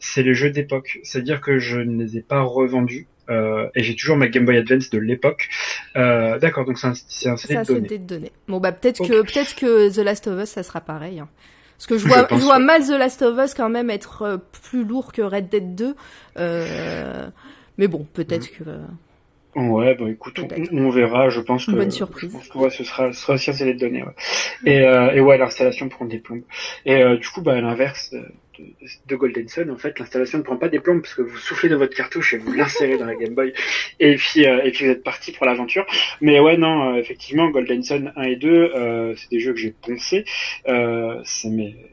c'est 0.00 0.22
les 0.22 0.34
jeux 0.34 0.50
d'époque. 0.50 0.98
C'est-à-dire 1.02 1.40
que 1.40 1.58
je 1.58 1.78
ne 1.78 2.02
les 2.02 2.16
ai 2.16 2.22
pas 2.22 2.40
revendus. 2.40 3.06
Euh, 3.30 3.68
et 3.74 3.82
j'ai 3.82 3.94
toujours 3.94 4.16
ma 4.16 4.28
Game 4.28 4.44
Boy 4.44 4.56
Advance 4.56 4.90
de 4.90 4.98
l'époque. 4.98 5.48
Euh, 5.96 6.38
D'accord, 6.38 6.64
donc 6.64 6.78
c'est 6.78 6.88
un, 6.88 6.94
c'est 6.94 7.28
un 7.28 7.36
CD, 7.36 7.54
de, 7.54 7.64
données. 7.64 7.88
de 7.88 7.96
données. 7.96 8.32
Bon 8.48 8.58
bah 8.58 8.72
peut-être 8.72 9.06
que 9.06 9.22
peut-être 9.22 9.54
que 9.54 9.88
The 9.94 10.04
Last 10.04 10.26
of 10.26 10.42
Us 10.42 10.50
ça 10.50 10.62
sera 10.62 10.80
pareil. 10.80 11.20
Hein. 11.20 11.28
Parce 11.76 11.86
que 11.86 11.96
je 11.96 12.06
vois, 12.06 12.26
je, 12.28 12.34
vois 12.36 12.58
mal 12.58 12.84
The 12.84 12.90
Last 12.90 13.22
of 13.22 13.38
Us 13.38 13.54
quand 13.54 13.70
même 13.70 13.88
être 13.88 14.22
euh, 14.22 14.36
plus 14.36 14.84
lourd 14.84 15.12
que 15.12 15.22
Red 15.22 15.48
Dead 15.48 15.74
2. 15.74 15.94
Euh, 16.38 17.28
mais 17.78 17.88
bon, 17.88 18.06
peut-être 18.12 18.50
mm. 18.52 18.64
que. 18.64 18.70
Ouais, 19.56 19.94
bah 19.96 20.08
écoute, 20.08 20.40
on, 20.72 20.90
verra. 20.90 21.28
Je 21.28 21.40
pense 21.40 21.66
que. 21.66 21.72
bonne 21.72 21.90
surprise. 21.90 22.30
Je 22.30 22.36
pense 22.36 22.48
que 22.48 22.58
ouais, 22.58 22.70
ce 22.70 22.84
sera, 22.84 23.12
ce 23.12 23.20
sera 23.20 23.34
aussi 23.34 23.50
de 23.50 23.72
données. 23.72 24.02
Ouais. 24.02 24.14
Et, 24.64 24.80
euh, 24.82 25.12
et 25.12 25.20
ouais, 25.20 25.38
l'installation 25.38 25.88
prend 25.88 26.04
des 26.04 26.18
plombes. 26.18 26.42
Et 26.86 27.02
euh, 27.02 27.16
du 27.16 27.28
coup, 27.28 27.42
bah 27.42 27.54
à 27.54 27.60
l'inverse, 27.60 28.14
de 29.06 29.16
Golden 29.16 29.48
Sun, 29.48 29.70
en 29.70 29.76
fait, 29.76 29.98
l'installation 29.98 30.38
ne 30.38 30.42
prend 30.42 30.56
pas 30.56 30.68
des 30.68 30.80
plombs 30.80 31.00
parce 31.00 31.14
que 31.14 31.22
vous 31.22 31.36
soufflez 31.36 31.68
dans 31.68 31.78
votre 31.78 31.94
cartouche 31.94 32.34
et 32.34 32.38
vous 32.38 32.52
l'insérez 32.52 32.98
dans 32.98 33.06
la 33.06 33.14
Game 33.14 33.34
Boy 33.34 33.52
et 33.98 34.16
puis 34.16 34.46
euh, 34.46 34.62
et 34.64 34.70
puis 34.70 34.84
vous 34.84 34.90
êtes 34.90 35.02
parti 35.02 35.32
pour 35.32 35.46
l'aventure. 35.46 35.86
Mais 36.20 36.40
ouais, 36.40 36.56
non, 36.56 36.94
euh, 36.94 36.98
effectivement, 36.98 37.48
Golden 37.50 37.82
Sun 37.82 38.12
1 38.16 38.22
et 38.22 38.36
2, 38.36 38.48
euh, 38.48 39.14
c'est 39.16 39.30
des 39.30 39.40
jeux 39.40 39.52
que 39.52 39.58
j'ai 39.58 39.70
pensé. 39.72 40.24
c'est 41.24 41.50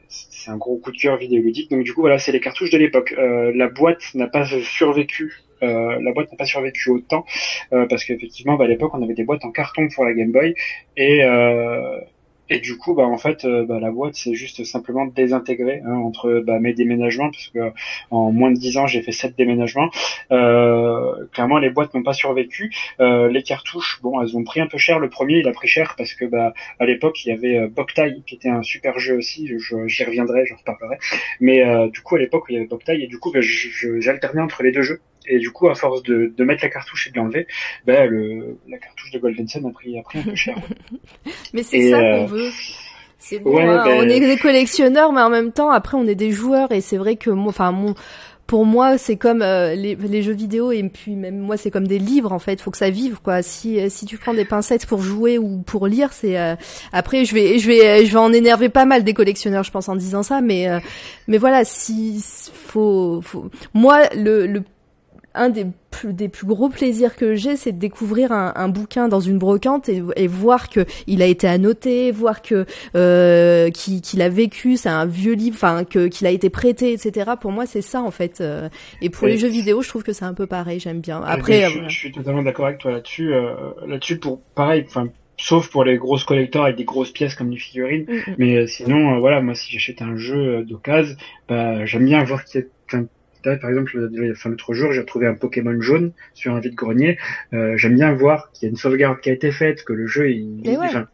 c'est 0.08 0.50
un 0.50 0.56
gros 0.56 0.78
coup 0.78 0.92
de 0.92 0.96
cœur 0.96 1.16
vidéoludique. 1.16 1.70
Donc 1.70 1.84
du 1.84 1.92
coup, 1.92 2.00
voilà, 2.00 2.18
c'est 2.18 2.32
les 2.32 2.40
cartouches 2.40 2.70
de 2.70 2.78
l'époque. 2.78 3.14
la 3.16 3.68
boîte 3.68 4.14
n'a 4.14 4.26
pas 4.26 4.46
survécu 4.46 5.47
la 5.60 6.12
boîte 6.12 6.30
n'a 6.30 6.36
pas 6.36 6.44
survécu 6.44 6.90
autant 6.90 7.24
parce 7.70 8.04
qu'effectivement 8.04 8.56
bah, 8.56 8.64
à 8.64 8.68
l'époque 8.68 8.92
on 8.94 9.02
avait 9.02 9.14
des 9.14 9.24
boîtes 9.24 9.44
en 9.44 9.50
carton 9.50 9.88
pour 9.88 10.04
la 10.04 10.12
Game 10.12 10.32
Boy 10.32 10.54
et 10.96 11.22
et 12.50 12.60
du 12.60 12.76
coup, 12.78 12.94
bah 12.94 13.04
en 13.04 13.18
fait, 13.18 13.44
euh, 13.44 13.64
bah, 13.64 13.78
la 13.78 13.90
boîte 13.90 14.14
c'est 14.14 14.34
juste 14.34 14.64
simplement 14.64 15.06
désintégré 15.06 15.82
hein, 15.84 15.94
entre 15.94 16.42
bah, 16.44 16.58
mes 16.58 16.72
déménagements, 16.72 17.30
parce 17.30 17.48
que 17.48 17.72
en 18.10 18.32
moins 18.32 18.50
de 18.50 18.58
10 18.58 18.78
ans 18.78 18.86
j'ai 18.86 19.02
fait 19.02 19.12
7 19.12 19.36
déménagements. 19.36 19.90
Euh, 20.32 21.26
clairement, 21.32 21.58
les 21.58 21.70
boîtes 21.70 21.94
n'ont 21.94 22.02
pas 22.02 22.14
survécu. 22.14 22.72
Euh, 23.00 23.28
les 23.28 23.42
cartouches, 23.42 24.00
bon, 24.02 24.20
elles 24.22 24.36
ont 24.36 24.44
pris 24.44 24.60
un 24.60 24.66
peu 24.66 24.78
cher. 24.78 24.98
Le 24.98 25.10
premier, 25.10 25.38
il 25.38 25.48
a 25.48 25.52
pris 25.52 25.68
cher 25.68 25.94
parce 25.96 26.14
que 26.14 26.24
bah 26.24 26.54
à 26.78 26.86
l'époque 26.86 27.24
il 27.24 27.28
y 27.28 27.32
avait 27.32 27.58
euh, 27.58 27.68
Boktai 27.68 28.22
qui 28.26 28.34
était 28.36 28.48
un 28.48 28.62
super 28.62 28.98
jeu 28.98 29.16
aussi. 29.16 29.50
J'y 29.86 30.04
reviendrai, 30.04 30.46
j'en 30.46 30.56
reparlerai. 30.56 30.98
Mais 31.40 31.66
euh, 31.66 31.88
du 31.88 32.00
coup 32.00 32.16
à 32.16 32.18
l'époque 32.18 32.44
il 32.48 32.54
y 32.54 32.56
avait 32.58 32.66
Boktai 32.66 33.02
et 33.02 33.06
du 33.06 33.18
coup 33.18 33.30
bah, 33.30 33.40
j'alternais 33.42 34.40
entre 34.40 34.62
les 34.62 34.72
deux 34.72 34.82
jeux. 34.82 35.00
Et 35.26 35.38
du 35.38 35.50
coup, 35.50 35.68
à 35.68 35.74
force 35.74 36.02
de, 36.02 36.32
de 36.36 36.44
mettre 36.44 36.62
la 36.62 36.70
cartouche 36.70 37.08
et 37.08 37.10
de 37.10 37.16
l'enlever, 37.16 37.46
ben, 37.84 38.08
le, 38.08 38.58
la 38.68 38.78
cartouche 38.78 39.10
de 39.10 39.18
Golden 39.18 39.48
Sun 39.48 39.66
a 39.66 39.70
pris, 39.70 39.98
a 39.98 40.02
pris 40.02 40.20
un 40.20 40.22
peu 40.22 40.34
cher. 40.34 40.56
mais 41.52 41.62
c'est 41.62 41.90
ça 41.90 42.00
qu'on 42.00 42.26
veut. 42.26 42.50
C'est 43.18 43.40
bon, 43.40 43.58
hein, 43.58 43.84
ben, 43.84 43.98
on 43.98 44.08
est 44.08 44.20
des 44.20 44.36
collectionneurs, 44.36 45.12
mais 45.12 45.20
en 45.20 45.30
même 45.30 45.52
temps, 45.52 45.70
après, 45.70 45.96
on 45.96 46.06
est 46.06 46.14
des 46.14 46.30
joueurs, 46.30 46.72
et 46.72 46.80
c'est 46.80 46.96
vrai 46.96 47.16
que 47.16 47.30
moi, 47.30 47.48
enfin, 47.48 47.72
mon, 47.72 47.94
pour 48.48 48.64
moi, 48.64 48.96
c'est 48.96 49.16
comme 49.16 49.42
euh, 49.42 49.74
les, 49.74 49.94
les, 49.94 50.22
jeux 50.22 50.32
vidéo 50.32 50.72
et 50.72 50.82
puis 50.82 51.16
même 51.16 51.38
moi, 51.38 51.58
c'est 51.58 51.70
comme 51.70 51.86
des 51.86 51.98
livres 51.98 52.32
en 52.32 52.38
fait. 52.38 52.62
Faut 52.62 52.70
que 52.70 52.78
ça 52.78 52.88
vive 52.88 53.18
quoi. 53.22 53.42
Si 53.42 53.78
si 53.90 54.06
tu 54.06 54.16
prends 54.16 54.32
des 54.32 54.46
pincettes 54.46 54.86
pour 54.86 55.02
jouer 55.02 55.36
ou 55.36 55.58
pour 55.58 55.86
lire, 55.86 56.14
c'est 56.14 56.38
euh, 56.38 56.56
après 56.90 57.26
je 57.26 57.34
vais 57.34 57.58
je 57.58 57.68
vais 57.68 58.06
je 58.06 58.10
vais 58.10 58.18
en 58.18 58.32
énerver 58.32 58.70
pas 58.70 58.86
mal 58.86 59.04
des 59.04 59.12
collectionneurs, 59.12 59.64
je 59.64 59.70
pense 59.70 59.90
en 59.90 59.96
disant 59.96 60.22
ça. 60.22 60.40
Mais 60.40 60.66
euh, 60.66 60.80
mais 61.28 61.36
voilà, 61.36 61.66
si 61.66 62.24
faut 62.54 63.20
faut 63.22 63.50
moi 63.74 64.04
le 64.16 64.46
le 64.46 64.62
un 65.38 65.48
des 65.48 65.66
plus, 65.90 66.12
des 66.12 66.28
plus 66.28 66.46
gros 66.46 66.68
plaisirs 66.68 67.16
que 67.16 67.34
j'ai, 67.34 67.56
c'est 67.56 67.72
de 67.72 67.78
découvrir 67.78 68.32
un, 68.32 68.52
un, 68.56 68.68
bouquin 68.68 69.08
dans 69.08 69.20
une 69.20 69.38
brocante 69.38 69.88
et, 69.88 70.02
et 70.16 70.26
voir 70.26 70.68
que 70.68 70.84
il 71.06 71.22
a 71.22 71.26
été 71.26 71.46
annoté, 71.46 72.10
voir 72.10 72.42
que 72.42 72.66
euh, 72.94 73.70
qu'il 73.70 74.22
a 74.22 74.28
vécu, 74.28 74.76
c'est 74.76 74.88
un 74.88 75.06
vieux 75.06 75.34
livre, 75.34 75.56
enfin 75.56 75.84
que 75.84 76.08
qu'il 76.08 76.26
a 76.26 76.30
été 76.30 76.50
prêté, 76.50 76.92
etc. 76.92 77.32
Pour 77.40 77.52
moi, 77.52 77.66
c'est 77.66 77.82
ça 77.82 78.02
en 78.02 78.10
fait. 78.10 78.40
Euh. 78.40 78.68
et 79.00 79.10
pour 79.10 79.26
les 79.26 79.38
jeux 79.38 79.48
vidéo, 79.48 79.82
je 79.82 79.88
trouve 79.88 80.02
que 80.02 80.12
c'est 80.12 80.24
un 80.24 80.34
peu 80.34 80.46
pareil. 80.46 80.80
J'aime 80.80 81.00
bien. 81.00 81.22
Après, 81.24 81.68
je, 81.70 81.88
je, 81.88 81.98
suis 81.98 82.12
totalement 82.12 82.42
d'accord 82.42 82.66
avec 82.66 82.78
toi 82.78 82.90
là-dessus. 82.90 83.32
Euh, 83.32 83.54
là-dessus, 83.86 84.18
pour 84.18 84.40
pareil, 84.54 84.84
enfin 84.86 85.08
sauf 85.40 85.70
pour 85.70 85.84
les 85.84 85.98
grosses 85.98 86.24
collecteurs 86.24 86.64
avec 86.64 86.76
des 86.76 86.84
grosses 86.84 87.12
pièces 87.12 87.36
comme 87.36 87.50
des 87.50 87.58
figurines. 87.58 88.06
Mm, 88.08 88.30
mm. 88.30 88.34
Mais 88.38 88.66
sinon, 88.66 89.14
euh, 89.14 89.18
voilà, 89.20 89.40
moi 89.40 89.54
si 89.54 89.72
j'achète 89.72 90.02
un 90.02 90.16
jeu 90.16 90.64
d'occasion, 90.64 91.16
bah, 91.48 91.84
j'aime 91.86 92.04
bien 92.04 92.24
voir 92.24 92.44
qu'il 92.44 92.60
y 92.60 92.64
a 92.64 92.66
par 93.56 93.70
exemple, 93.70 93.96
l'autre 93.96 94.74
jour, 94.74 94.92
j'ai 94.92 95.00
retrouvé 95.00 95.26
un 95.26 95.34
Pokémon 95.34 95.80
jaune 95.80 96.12
sur 96.34 96.54
un 96.54 96.60
vide-grenier. 96.60 97.18
Euh, 97.52 97.76
J'aime 97.76 97.94
bien 97.94 98.12
voir 98.12 98.50
qu'il 98.52 98.66
y 98.66 98.68
a 98.68 98.70
une 98.70 98.76
sauvegarde 98.76 99.20
qui 99.20 99.30
a 99.30 99.32
été 99.32 99.50
faite, 99.50 99.84
que 99.84 99.92
le 99.92 100.06
jeu, 100.06 100.30
il, 100.30 100.62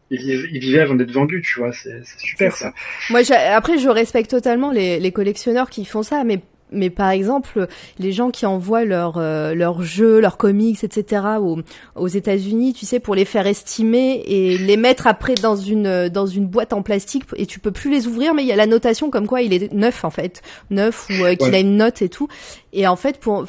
il, 0.09 0.59
vivait 0.59 0.81
avant 0.81 0.95
d'être 0.95 1.11
vendu, 1.11 1.41
tu 1.41 1.59
vois. 1.59 1.71
C'est 1.71 2.03
super 2.17 2.55
ça. 2.55 2.73
Moi, 3.09 3.21
après, 3.51 3.77
je 3.77 3.89
respecte 3.89 4.31
totalement 4.31 4.71
les, 4.71 4.99
les 4.99 5.11
collectionneurs 5.11 5.69
qui 5.69 5.85
font 5.85 6.03
ça, 6.03 6.23
mais 6.23 6.39
mais 6.75 6.89
par 6.89 7.09
exemple, 7.09 7.67
les 7.99 8.11
gens 8.11 8.29
qui 8.29 8.45
envoient 8.45 8.85
leurs 8.85 9.17
euh, 9.17 9.53
leurs 9.53 9.81
jeux, 9.81 10.19
leurs 10.19 10.37
comics, 10.37 10.83
etc. 10.83 11.21
aux, 11.39 11.59
aux 11.95 12.07
États-Unis, 12.07 12.73
tu 12.73 12.85
sais, 12.85 12.99
pour 12.99 13.15
les 13.15 13.25
faire 13.25 13.47
estimer 13.47 14.23
et 14.25 14.57
les 14.57 14.77
mettre 14.77 15.07
après 15.07 15.35
dans 15.35 15.55
une 15.55 16.09
dans 16.09 16.27
une 16.27 16.47
boîte 16.47 16.73
en 16.73 16.81
plastique 16.81 17.23
et 17.35 17.45
tu 17.45 17.59
peux 17.59 17.71
plus 17.71 17.89
les 17.89 18.07
ouvrir, 18.07 18.33
mais 18.33 18.43
il 18.43 18.47
y 18.47 18.51
a 18.51 18.55
la 18.55 18.67
notation 18.67 19.09
comme 19.09 19.27
quoi 19.27 19.41
il 19.41 19.53
est 19.53 19.73
neuf 19.73 20.03
en 20.03 20.09
fait, 20.09 20.41
neuf 20.69 21.07
ou 21.09 21.23
euh, 21.23 21.35
qu'il 21.35 21.53
a 21.55 21.59
une 21.59 21.77
note 21.77 22.01
et 22.01 22.09
tout. 22.09 22.27
Et 22.73 22.87
en 22.87 22.95
fait, 22.95 23.19
pour 23.19 23.45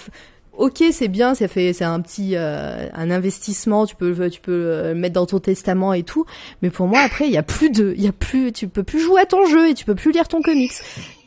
Ok, 0.59 0.83
c'est 0.91 1.09
bien, 1.09 1.35
ça 1.35 1.49
fait, 1.49 1.75
c'est 1.75 1.85
un 1.85 2.01
petit, 2.01 2.31
euh, 2.35 2.89
un 2.95 3.11
investissement. 3.11 3.85
Tu 3.85 3.95
peux, 3.95 4.31
tu 4.31 4.41
peux 4.41 4.87
le 4.87 4.95
mettre 4.95 5.13
dans 5.13 5.27
ton 5.27 5.39
testament 5.39 5.93
et 5.93 6.03
tout. 6.03 6.25
Mais 6.63 6.71
pour 6.71 6.87
moi, 6.87 7.01
après, 7.01 7.27
il 7.27 7.31
y 7.31 7.37
a 7.37 7.43
plus 7.43 7.69
de, 7.69 7.93
il 7.95 8.03
y 8.03 8.09
a 8.09 8.13
plus, 8.13 8.53
tu 8.53 8.67
peux 8.67 8.83
plus 8.83 9.01
jouer 9.01 9.21
à 9.21 9.27
ton 9.27 9.45
jeu 9.45 9.69
et 9.69 9.75
tu 9.75 9.85
peux 9.85 9.95
plus 9.95 10.13
lire 10.13 10.29
ton 10.29 10.41
comics. 10.41 10.73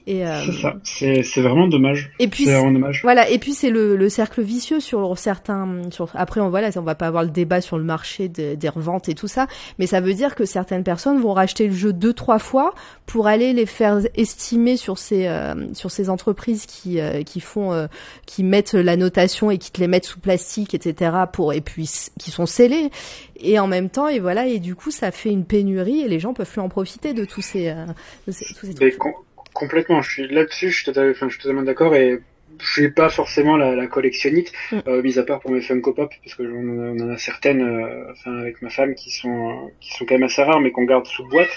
Et 0.10 0.26
euh, 0.26 0.42
c'est 0.44 0.54
ça, 0.54 1.22
c'est, 1.22 1.42
vraiment 1.42 1.68
dommage. 1.68 2.12
Et 2.18 2.28
puis 2.28 2.46
vraiment 2.46 2.72
dommage. 2.72 3.02
Voilà, 3.04 3.30
et 3.30 3.38
puis 3.38 3.54
c'est 3.54 3.70
le, 3.70 3.96
le 3.96 4.10
cercle 4.10 4.42
vicieux 4.42 4.80
sur 4.80 5.16
certains. 5.20 5.84
Sur, 5.92 6.10
après, 6.16 6.42
on 6.42 6.50
voilà, 6.50 6.72
on 6.78 6.82
va 6.82 6.96
pas 6.96 7.06
avoir 7.06 7.22
le 7.22 7.30
débat 7.30 7.62
sur 7.62 7.78
le 7.78 7.84
marché 7.84 8.28
des 8.28 8.70
reventes 8.70 9.08
et 9.08 9.14
tout 9.14 9.28
ça, 9.28 9.46
mais 9.78 9.86
ça 9.86 10.02
veut 10.02 10.16
dire 10.16 10.34
que 10.34 10.46
certaines 10.46 10.84
personnes 10.84 11.22
vont 11.22 11.34
racheter 11.34 11.68
le 11.68 11.76
jeu 11.76 11.94
deux 11.94 12.12
trois 12.12 12.40
fois 12.40 12.74
pour 13.06 13.28
aller 13.28 13.54
les 13.54 13.68
faire 13.68 14.00
estimer 14.16 14.78
sur 14.78 14.98
ces 14.98 15.28
euh, 15.28 15.72
sur 15.76 15.92
ces 15.92 16.10
entreprises 16.10 16.66
qui 16.66 17.00
euh, 17.00 17.22
qui 17.22 17.40
font 17.40 17.88
qui 18.26 18.44
mettent 18.44 18.74
la 18.74 18.98
notation 18.98 19.52
et 19.52 19.60
qui 19.60 19.72
te 19.72 19.80
les 19.80 19.88
mettent 19.88 20.06
sous 20.06 20.20
plastique, 20.20 20.74
etc. 20.74 21.12
Pour 21.32 21.54
et 21.54 21.62
puis 21.62 21.88
qui 22.18 22.32
sont 22.32 22.48
scellés 22.48 22.90
et 23.40 23.60
en 23.60 23.68
même 23.68 23.92
temps 23.92 24.08
et 24.08 24.18
voilà 24.18 24.48
et 24.48 24.58
du 24.58 24.74
coup 24.74 24.90
ça 24.90 25.12
fait 25.12 25.30
une 25.30 25.46
pénurie 25.46 26.02
et 26.02 26.08
les 26.08 26.20
gens 26.20 26.34
peuvent 26.34 26.50
plus 26.50 26.62
en 26.62 26.70
profiter 26.70 27.14
de 27.14 27.26
tous 27.26 27.42
ces, 27.42 27.72
de 28.26 28.32
ces 28.32 28.46
tous 28.56 28.66
ces 28.66 28.74
trucs. 28.74 28.98
Complètement, 29.60 30.02
je 30.02 30.10
suis 30.10 30.28
là-dessus, 30.30 30.72
je 30.72 30.76
suis 30.78 30.86
totalement, 30.86 31.64
d'accord 31.64 31.94
et 31.94 32.22
je 32.60 32.72
suis 32.72 32.92
pas 32.92 33.10
forcément 33.10 33.58
la, 33.58 33.76
la 33.76 33.88
collectionnite, 33.88 34.52
mm. 34.72 34.80
euh, 34.88 35.02
mis 35.02 35.18
à 35.20 35.24
part 35.24 35.40
pour 35.40 35.52
mes 35.52 35.62
Funko 35.62 35.94
Pop, 35.94 36.12
parce 36.24 36.36
que 36.36 36.44
on, 36.44 37.00
en 37.00 37.10
a 37.10 37.18
certaines, 37.18 37.62
euh, 37.62 38.12
enfin 38.12 38.38
avec 38.40 38.62
ma 38.62 38.70
femme, 38.70 38.96
qui 38.96 39.12
sont 39.12 39.72
qui 39.80 39.94
sont 39.94 40.06
quand 40.06 40.16
même 40.16 40.24
assez 40.24 40.44
rares, 40.44 40.62
mais 40.62 40.72
qu'on 40.72 40.84
garde 40.84 41.06
sous 41.08 41.28
boîte. 41.28 41.50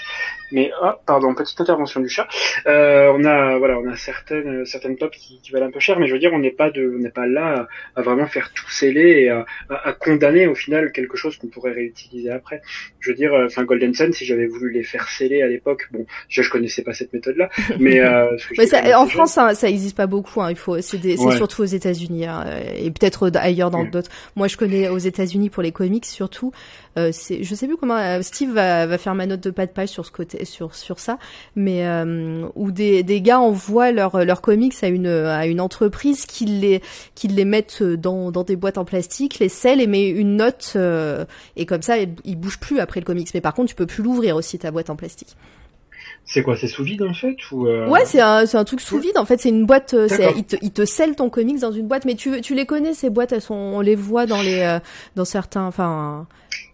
Mais 0.53 0.71
ah, 0.81 0.99
pardon, 1.07 1.33
petite 1.33 1.59
intervention 1.59 1.99
du 1.99 2.09
chat. 2.09 2.27
Euh, 2.67 3.11
on 3.15 3.25
a 3.25 3.57
voilà, 3.57 3.79
on 3.79 3.87
a 3.87 3.95
certaines 3.95 4.65
certaines 4.65 4.97
pop 4.97 5.11
qui, 5.11 5.39
qui, 5.41 5.51
valent 5.51 5.65
un 5.65 5.71
peu 5.71 5.79
cher, 5.79 5.99
mais 5.99 6.07
je 6.07 6.13
veux 6.13 6.19
dire, 6.19 6.31
on 6.31 6.39
n'est 6.39 6.51
pas 6.51 6.69
de, 6.69 6.93
on 6.95 6.99
n'est 6.99 7.09
pas 7.09 7.25
là 7.25 7.67
à, 7.95 8.01
vraiment 8.03 8.27
faire 8.27 8.53
tout 8.53 8.69
sceller 8.69 9.23
et 9.23 9.29
à, 9.29 9.45
à, 9.69 9.93
condamner 9.93 10.45
au 10.45 10.53
final 10.53 10.91
quelque 10.91 11.17
chose 11.17 11.37
qu'on 11.37 11.47
pourrait 11.47 11.71
réutiliser 11.71 12.29
après. 12.29 12.61
Je 12.99 13.09
veux 13.09 13.15
dire, 13.15 13.33
euh, 13.33 13.47
enfin 13.47 13.63
Golden 13.63 13.95
Sun, 13.95 14.13
si 14.13 14.25
j'avais 14.25 14.45
voulu 14.45 14.71
les 14.71 14.83
faire 14.83 15.07
sceller 15.09 15.41
à 15.41 15.47
l'époque, 15.47 15.87
bon, 15.91 16.05
je, 16.29 16.43
je 16.43 16.49
connaissais 16.51 16.83
pas 16.83 16.93
cette 16.93 17.13
méthode-là, 17.13 17.49
mais, 17.79 17.99
euh, 17.99 18.37
ça, 18.67 18.99
en 18.99 19.07
France, 19.07 19.33
ça, 19.33 19.55
ça 19.55 19.67
existe 19.67 19.97
pas 19.97 20.07
beaucoup. 20.07 20.39
Hein, 20.39 20.51
il 20.51 20.55
faut, 20.55 20.79
c'est, 21.01 21.17
surtout 21.37 21.61
aux 21.61 21.65
États-Unis 21.65 22.25
hein, 22.25 22.45
et 22.75 22.91
peut-être 22.91 23.31
ailleurs 23.35 23.71
dans 23.71 23.83
d'autres. 23.83 24.09
Moi, 24.35 24.47
je 24.47 24.57
connais 24.57 24.89
aux 24.89 24.97
États-Unis 24.97 25.49
pour 25.49 25.63
les 25.63 25.71
comics 25.71 26.05
surtout. 26.05 26.51
Euh, 26.97 27.09
c'est, 27.11 27.43
je 27.43 27.55
sais 27.55 27.67
plus 27.67 27.77
comment 27.77 27.97
euh, 27.97 28.21
Steve 28.21 28.51
va, 28.51 28.85
va 28.85 28.97
faire 28.97 29.15
ma 29.15 29.25
note 29.25 29.41
de 29.41 29.49
pas 29.49 29.65
de 29.65 29.71
page 29.71 29.89
sur 29.89 30.05
ce 30.05 30.11
côté, 30.11 30.45
sur 30.45 30.75
sur 30.75 30.99
ça, 30.99 31.17
mais 31.55 31.87
euh, 31.87 32.45
où 32.55 32.71
des, 32.71 33.01
des 33.01 33.21
gars 33.21 33.39
envoient 33.39 33.91
leurs 33.91 34.23
leurs 34.23 34.41
comics 34.41 34.75
à 34.83 34.87
une 34.87 35.07
à 35.07 35.47
une 35.47 35.59
entreprise 35.59 36.27
qui 36.27 36.45
les 36.45 36.81
qui 37.15 37.27
les 37.27 37.45
mettent 37.45 37.81
dans 37.81 38.31
dans 38.31 38.43
des 38.43 38.55
boîtes 38.55 38.77
en 38.77 38.85
plastique, 38.85 39.39
les 39.39 39.49
scellent 39.49 39.81
et 39.81 39.87
met 39.87 40.07
une 40.07 40.37
note 40.37 40.73
euh, 40.75 41.25
et 41.55 41.65
comme 41.65 41.81
ça 41.81 41.95
il, 41.97 42.35
bouge 42.35 42.59
plus 42.59 42.79
après 42.79 42.99
le 42.99 43.05
comics. 43.05 43.29
Mais 43.33 43.41
par 43.41 43.53
contre, 43.53 43.69
tu 43.69 43.75
peux 43.75 43.85
plus 43.85 44.03
l'ouvrir 44.03 44.35
aussi 44.35 44.59
ta 44.59 44.71
boîte 44.71 44.89
en 44.89 44.95
plastique. 44.95 45.35
C'est 46.25 46.41
quoi 46.41 46.55
C'est 46.55 46.67
sous 46.67 46.83
vide 46.83 47.03
en 47.03 47.13
fait 47.13 47.35
ou 47.51 47.67
euh... 47.67 47.87
Ouais, 47.87 48.05
c'est 48.05 48.21
un, 48.21 48.45
c'est 48.45 48.57
un 48.57 48.63
truc 48.63 48.81
sous 48.81 48.99
vide 48.99 49.17
en 49.17 49.25
fait. 49.25 49.41
C'est 49.41 49.49
une 49.49 49.65
boîte. 49.65 49.95
C'est, 50.07 50.33
il 50.37 50.45
te, 50.45 50.55
il 50.61 50.71
te 50.71 50.85
scelle 50.85 51.15
ton 51.15 51.29
comics 51.29 51.59
dans 51.59 51.71
une 51.71 51.87
boîte, 51.87 52.05
mais 52.05 52.15
tu, 52.15 52.41
tu 52.41 52.55
les 52.55 52.65
connais 52.65 52.93
ces 52.93 53.09
boîtes. 53.09 53.31
Elles 53.33 53.41
sont, 53.41 53.53
on 53.53 53.81
les 53.81 53.95
voit 53.95 54.25
dans 54.25 54.41
les, 54.41 54.79
dans 55.15 55.25
certains, 55.25 55.65
enfin, 55.65 56.27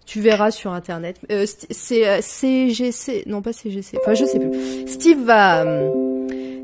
tu 0.09 0.21
verras 0.21 0.49
sur 0.49 0.73
internet. 0.73 1.17
Euh, 1.31 1.45
c'est 1.69 2.21
CGC, 2.21 3.23
non 3.27 3.43
pas 3.43 3.53
CGC. 3.53 3.97
Enfin, 4.01 4.15
je 4.15 4.25
sais 4.25 4.39
plus. 4.39 4.87
Steve 4.87 5.23
va. 5.23 5.63
Euh, 5.63 5.91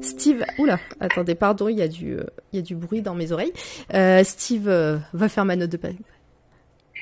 Steve, 0.01 0.43
oula, 0.59 0.79
attendez, 0.99 1.35
pardon, 1.35 1.67
il 1.67 1.77
y 1.77 1.81
a 1.81 1.87
du, 1.87 2.13
euh, 2.13 2.23
il 2.53 2.57
y 2.57 2.59
a 2.59 2.61
du 2.61 2.75
bruit 2.75 3.01
dans 3.01 3.15
mes 3.15 3.31
oreilles. 3.31 3.53
Euh, 3.93 4.23
Steve 4.23 4.67
va 5.13 5.29
faire 5.29 5.45
ma 5.45 5.55
note 5.55 5.69
de 5.69 5.77
page. 5.77 5.95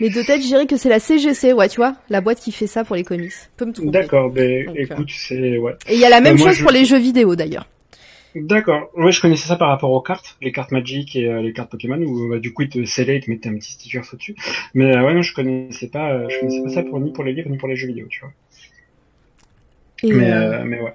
Mais 0.03 0.09
de 0.09 0.21
tête, 0.21 0.41
je 0.41 0.47
dirais 0.47 0.65
que 0.67 0.75
c'est 0.75 0.89
la 0.89 0.99
CGC, 0.99 1.53
ouais, 1.53 1.69
tu 1.69 1.77
vois, 1.77 1.95
la 2.09 2.19
boîte 2.19 2.41
qui 2.41 2.51
fait 2.51 2.67
ça 2.67 2.84
pour 2.84 2.97
les 2.97 3.05
comics. 3.05 3.31
Peut 3.55 3.63
me 3.63 3.71
tromper. 3.71 3.89
D'accord, 3.91 4.30
ben 4.31 4.65
Donc, 4.65 4.75
écoute, 4.77 5.09
c'est 5.15 5.57
ouais. 5.57 5.75
Et 5.88 5.93
il 5.93 5.99
y 6.01 6.03
a 6.03 6.09
la 6.09 6.19
même 6.19 6.35
moi, 6.38 6.49
chose 6.49 6.57
je- 6.57 6.61
pour 6.63 6.73
les 6.73 6.84
jeux 6.84 6.97
vidéo 6.99 7.38
d'ailleurs. 7.38 7.69
D'accord. 8.35 8.89
Ouais, 8.97 9.13
je 9.13 9.21
connaissais 9.21 9.47
ça 9.47 9.55
par 9.55 9.69
rapport 9.69 9.91
aux 9.91 10.01
cartes, 10.01 10.35
les 10.41 10.51
cartes 10.51 10.71
Magic 10.73 11.15
et 11.15 11.30
euh, 11.30 11.41
les 11.41 11.53
cartes 11.53 11.71
Pokémon, 11.71 12.01
où 12.01 12.30
bah, 12.30 12.39
du 12.39 12.51
coup 12.51 12.63
ils 12.63 12.69
te 12.69 12.84
scellaient, 12.84 13.15
ils 13.15 13.23
te 13.23 13.30
mettaient 13.31 13.47
un 13.47 13.55
petit 13.55 13.71
sticker 13.71 14.01
au-dessus. 14.11 14.35
Mais 14.73 14.93
euh, 14.93 15.05
ouais, 15.05 15.13
non, 15.13 15.21
je 15.21 15.34
connaissais 15.34 15.88
pas, 15.88 16.11
euh, 16.11 16.27
je 16.27 16.38
connaissais 16.39 16.63
pas 16.63 16.69
ça 16.69 16.84
pour 16.84 16.99
ni 16.99 17.13
pour 17.13 17.23
les 17.23 17.31
livres 17.31 17.49
ni 17.49 17.57
pour 17.57 17.69
les 17.69 17.77
jeux 17.77 17.88
vidéo, 17.88 18.07
tu 18.09 18.19
vois. 18.19 18.31
Et, 20.03 20.11
Mais 20.11 20.31
euh, 20.31 20.53
euh, 20.59 20.63
mais 20.65 20.81
ouais. 20.81 20.93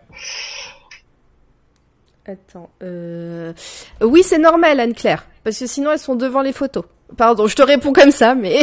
Attends. 2.26 2.68
Euh... 2.82 3.54
Oui, 4.02 4.22
c'est 4.22 4.38
normal, 4.38 4.80
Anne-Claire. 4.80 5.26
Parce 5.44 5.58
que 5.58 5.66
sinon, 5.66 5.92
elles 5.92 5.98
sont 5.98 6.14
devant 6.14 6.42
les 6.42 6.52
photos. 6.52 6.84
Pardon, 7.16 7.46
je 7.46 7.56
te 7.56 7.62
réponds 7.62 7.92
comme 7.92 8.10
ça, 8.10 8.34
mais 8.34 8.60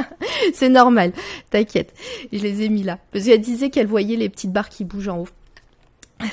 c'est 0.52 0.68
normal. 0.68 1.12
T'inquiète. 1.50 1.94
Je 2.32 2.38
les 2.38 2.62
ai 2.62 2.68
mis 2.68 2.82
là. 2.82 2.98
Parce 3.12 3.24
qu'elle 3.24 3.40
disait 3.40 3.70
qu'elle 3.70 3.86
voyait 3.86 4.16
les 4.16 4.28
petites 4.28 4.52
barres 4.52 4.68
qui 4.68 4.84
bougent 4.84 5.08
en 5.08 5.18
haut. 5.20 5.28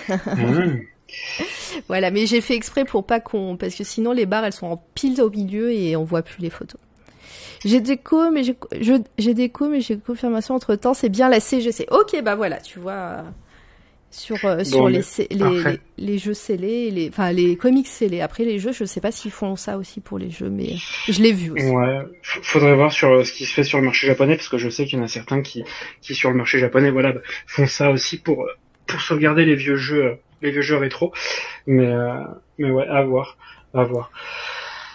Ah, 0.10 0.18
Voilà, 1.88 2.12
mais 2.12 2.26
j'ai 2.26 2.42
fait 2.42 2.56
exprès 2.56 2.84
pour 2.86 3.06
pas 3.06 3.20
qu'on... 3.20 3.58
Parce 3.58 3.76
que 3.76 3.84
sinon, 3.84 4.12
les 4.12 4.26
barres, 4.26 4.46
elles 4.46 4.54
sont 4.54 4.68
en 4.68 4.84
pile 4.96 5.22
au 5.22 5.30
milieu 5.30 5.72
et 5.72 5.96
on 5.96 6.04
voit 6.04 6.22
plus 6.24 6.42
les 6.42 6.50
photos. 6.50 6.80
J'ai 7.64 7.80
des 7.80 7.98
co, 7.98 8.30
mais 8.32 8.44
j'ai 8.44 8.56
je- 8.80 9.02
j'ai 9.18 9.34
des 9.34 9.50
co, 9.50 9.68
mais 9.68 9.82
j'ai 9.82 9.98
confirmation 9.98 10.56
entre 10.56 10.76
temps. 10.76 10.94
C'est 10.94 11.10
bien 11.10 11.30
la 11.30 11.40
CGC. 11.40 11.88
Ok, 11.90 12.22
bah 12.24 12.36
voilà, 12.36 12.58
tu 12.58 12.80
vois. 12.80 13.24
Sur, 14.18 14.38
euh, 14.46 14.64
sur 14.64 14.88
les, 14.88 15.02
les, 15.30 15.38
les, 15.38 15.80
les 15.98 16.18
jeux 16.18 16.34
scellés, 16.34 16.90
les, 16.90 17.10
enfin 17.10 17.34
les 17.34 17.58
comics 17.58 17.86
scellés. 17.86 18.22
Après 18.22 18.46
les 18.46 18.60
jeux, 18.60 18.72
je 18.72 18.86
sais 18.86 19.02
pas 19.02 19.12
s'ils 19.12 19.30
font 19.30 19.58
ça 19.58 19.78
aussi 19.78 20.00
pour 20.00 20.18
les 20.18 20.32
jeux, 20.32 20.50
mais 20.50 20.76
je 21.10 21.22
l'ai 21.22 21.34
vu 21.34 21.52
aussi. 21.52 21.66
Ouais, 21.66 22.00
faudrait 22.24 22.76
voir 22.76 22.94
sur 22.94 23.12
euh, 23.12 23.24
ce 23.26 23.34
qui 23.34 23.46
se 23.46 23.54
fait 23.54 23.66
sur 23.66 23.78
le 23.78 23.84
marché 23.84 24.08
japonais 24.08 24.38
parce 24.38 24.48
que 24.48 24.58
je 24.58 24.70
sais 24.70 24.86
qu'il 24.86 24.98
y 25.00 25.02
en 25.02 25.04
a 25.04 25.10
certains 25.10 25.42
qui, 25.42 25.66
qui 26.02 26.16
sur 26.16 26.32
le 26.32 26.38
marché 26.38 26.60
japonais, 26.60 26.92
voilà, 26.92 27.12
bah, 27.12 27.20
font 27.46 27.68
ça 27.68 27.92
aussi 27.92 28.18
pour 28.18 28.44
euh, 28.44 28.52
pour 28.88 29.02
sauvegarder 29.02 29.44
les 29.44 29.56
vieux 29.56 29.76
jeux, 29.76 30.18
les 30.42 30.52
vieux 30.52 30.62
jeux 30.62 30.78
rétro. 30.78 31.12
Mais 31.68 31.86
euh, 31.86 32.24
mais 32.58 32.72
ouais, 32.72 32.88
à 32.88 33.04
voir, 33.04 33.38
à 33.74 33.84
voir. 33.84 34.12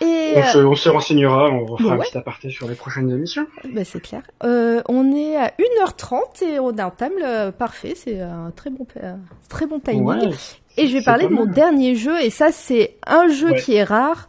Et 0.01 0.35
On 0.37 0.43
se, 0.45 0.59
on 0.59 0.75
se 0.75 0.89
renseignera, 0.89 1.51
on 1.51 1.67
refera 1.67 1.89
Bon, 1.89 1.95
un 1.95 1.99
ouais. 1.99 2.07
petit 2.07 2.17
aparté 2.17 2.51
sur 2.51 2.69
les 2.69 2.75
prochaines 2.75 3.11
émissions. 3.11 3.47
bah, 3.73 3.85
c'est 3.85 4.01
clair. 4.01 4.23
Euh, 4.45 4.81
on 4.89 5.15
est 5.15 5.37
à 5.37 5.53
1h30 5.59 6.45
et 6.45 6.59
on 6.61 6.71
a 6.79 6.85
un 6.85 6.91
thème 6.91 7.13
euh, 7.23 7.51
parfait. 7.53 7.95
C'est 7.97 8.21
un 8.21 8.51
très 8.55 8.71
bon, 8.71 8.87
un 9.03 9.19
très 9.49 9.67
bon 9.67 9.79
timing. 9.81 10.05
Ouais, 10.05 10.29
Et 10.77 10.87
je 10.87 10.97
vais 10.97 11.03
parler 11.05 11.27
de 11.27 11.33
mon 11.33 11.45
dernier 11.47 11.95
jeu, 11.97 12.19
et 12.23 12.31
ça, 12.31 12.51
c'est 12.53 12.97
un 13.07 13.29
jeu 13.29 13.51
Ouais. 13.51 13.61
qui 13.61 13.75
est 13.75 13.85
rare, 13.85 14.29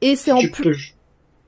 et 0.00 0.16
c'est 0.16 0.32
en 0.32 0.38
plus. 0.40 0.62
peux 0.62 0.72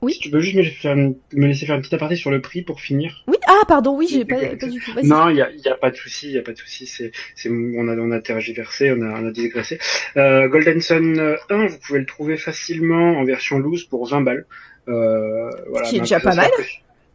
Oui. 0.03 0.13
Si 0.13 0.19
tu 0.19 0.29
peux 0.29 0.39
juste 0.39 0.55
me, 0.55 0.63
faire 0.63 0.93
une- 0.93 1.15
me 1.33 1.47
laisser 1.47 1.65
faire 1.65 1.75
un 1.75 1.81
petit 1.81 1.95
aparté 1.95 2.15
sur 2.15 2.29
le 2.29 2.41
prix 2.41 2.61
pour 2.61 2.81
finir. 2.81 3.23
Oui, 3.27 3.37
ah, 3.47 3.61
pardon, 3.67 3.95
oui, 3.97 4.07
j'ai 4.09 4.25
pas, 4.25 4.39
du 4.39 4.57
tout. 4.79 4.91
Non, 5.03 5.29
il 5.29 5.37
y 5.37 5.41
a, 5.41 5.49
y 5.51 5.67
a 5.69 5.75
pas 5.75 5.89
de 5.91 5.95
souci, 5.95 6.27
il 6.27 6.33
y 6.33 6.37
a 6.37 6.41
pas 6.41 6.51
de 6.51 6.57
souci. 6.57 6.85
C'est, 6.85 7.11
c'est, 7.35 7.49
on 7.49 7.87
a, 7.87 7.95
on 7.95 8.11
a 8.11 8.19
tergiversé, 8.19 8.91
on 8.91 9.01
a, 9.01 9.19
on 9.21 9.27
a 9.27 9.31
digressé. 9.31 9.79
Euh, 10.17 10.47
Golden 10.47 10.81
Sun 10.81 11.17
euh, 11.19 11.35
1, 11.49 11.67
vous 11.67 11.77
pouvez 11.79 11.99
le 11.99 12.05
trouver 12.05 12.37
facilement 12.37 13.17
en 13.17 13.23
version 13.23 13.57
loose 13.59 13.85
pour 13.85 14.07
20 14.07 14.21
balles. 14.21 14.45
Euh, 14.87 15.49
voilà. 15.69 15.87
Qui 15.87 15.97
est 15.97 15.99
déjà 16.01 16.19
pas 16.19 16.35
mal. 16.35 16.47
après, 16.47 16.67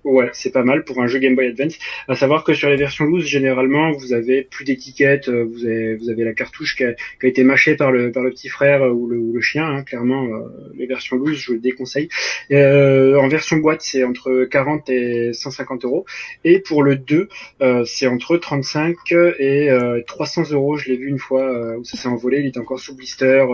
Ouais, 0.08 0.30
c'est 0.32 0.52
pas 0.52 0.62
mal 0.64 0.84
pour 0.84 1.02
un 1.02 1.06
jeu 1.06 1.18
Game 1.18 1.36
Boy 1.36 1.48
Advance. 1.48 1.78
À 2.08 2.14
savoir 2.14 2.42
que 2.42 2.54
sur 2.54 2.70
les 2.70 2.76
versions 2.76 3.04
loose, 3.04 3.26
généralement, 3.26 3.92
vous 3.92 4.14
avez 4.14 4.40
plus 4.42 4.64
d'étiquettes, 4.64 5.28
euh, 5.28 5.44
vous 5.44 5.66
avez, 5.66 5.96
vous 5.96 6.08
avez 6.08 6.24
la 6.24 6.32
cartouche 6.32 6.76
qui 6.76 6.84
a, 6.84 6.94
qui 6.94 7.26
a 7.26 7.28
été 7.28 7.44
mâchée 7.44 7.76
par 7.76 7.92
le, 7.92 8.10
par 8.10 8.22
le 8.22 8.30
petit 8.30 8.48
frère 8.48 8.80
ou 8.90 9.06
le, 9.06 9.18
ou 9.18 9.34
le 9.34 9.40
chien. 9.42 9.66
hein, 9.66 9.82
clairement, 9.82 10.24
euh, 10.24 10.48
les 10.74 10.86
versions 10.86 11.16
loose, 11.16 11.36
je 11.36 11.52
le 11.52 11.58
déconseille. 11.58 12.08
Euh, 12.52 13.16
en 13.18 13.28
version 13.28 13.58
boîte, 13.58 13.82
c'est 13.82 14.02
entre 14.02 14.44
40 14.44 14.88
et 14.88 15.34
150 15.34 15.84
euros. 15.84 16.06
Et 16.42 16.60
pour 16.60 16.82
le 16.82 16.96
2, 16.96 17.28
euh, 17.60 17.84
c'est 17.84 18.06
entre 18.06 18.38
35 18.38 18.96
et 19.38 19.70
euh, 19.70 20.00
300 20.06 20.52
euros. 20.52 20.78
Je 20.78 20.88
l'ai 20.88 20.96
vu 20.96 21.08
une 21.08 21.18
fois 21.18 21.42
euh, 21.42 21.76
où 21.76 21.84
ça 21.84 21.98
s'est 21.98 22.08
envolé. 22.08 22.40
Il 22.40 22.46
était 22.46 22.60
encore 22.60 22.80
sous 22.80 22.96
blister. 22.96 23.44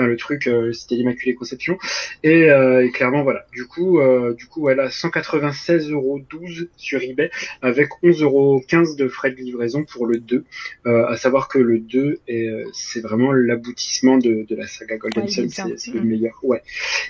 Euh, 0.00 0.06
le 0.06 0.16
truc, 0.16 0.46
euh, 0.46 0.72
c'était 0.72 0.94
l'Immaculée 0.96 1.34
Conception. 1.34 1.78
Et, 2.22 2.50
euh, 2.50 2.84
et 2.84 2.90
clairement, 2.90 3.22
voilà. 3.22 3.46
Du 3.52 3.66
coup, 3.66 4.00
euh, 4.00 4.34
du 4.34 4.46
coup, 4.46 4.68
elle 4.68 4.80
a 4.80 4.90
196 4.90 5.90
euros 5.90 6.20
12 6.30 6.68
sur 6.76 7.02
eBay 7.02 7.30
avec 7.62 7.88
11 8.02 8.22
euros 8.22 8.62
15 8.68 8.96
de 8.96 9.08
frais 9.08 9.30
de 9.30 9.36
livraison 9.36 9.84
pour 9.84 10.06
le 10.06 10.18
2. 10.18 10.44
Euh, 10.86 11.06
à 11.06 11.16
savoir 11.16 11.48
que 11.48 11.58
le 11.58 11.78
2 11.78 12.20
est, 12.28 12.48
euh, 12.48 12.64
c'est 12.72 13.00
vraiment 13.00 13.32
l'aboutissement 13.32 14.18
de, 14.18 14.44
de 14.48 14.56
la 14.56 14.66
saga 14.66 14.96
Golden 14.96 15.24
Ouais, 15.24 15.30
Sun. 15.30 15.48
C'est 15.76 15.92
le 15.94 16.00
Mm. 16.00 16.04
meilleur. 16.08 16.38
Ouais, 16.42 16.62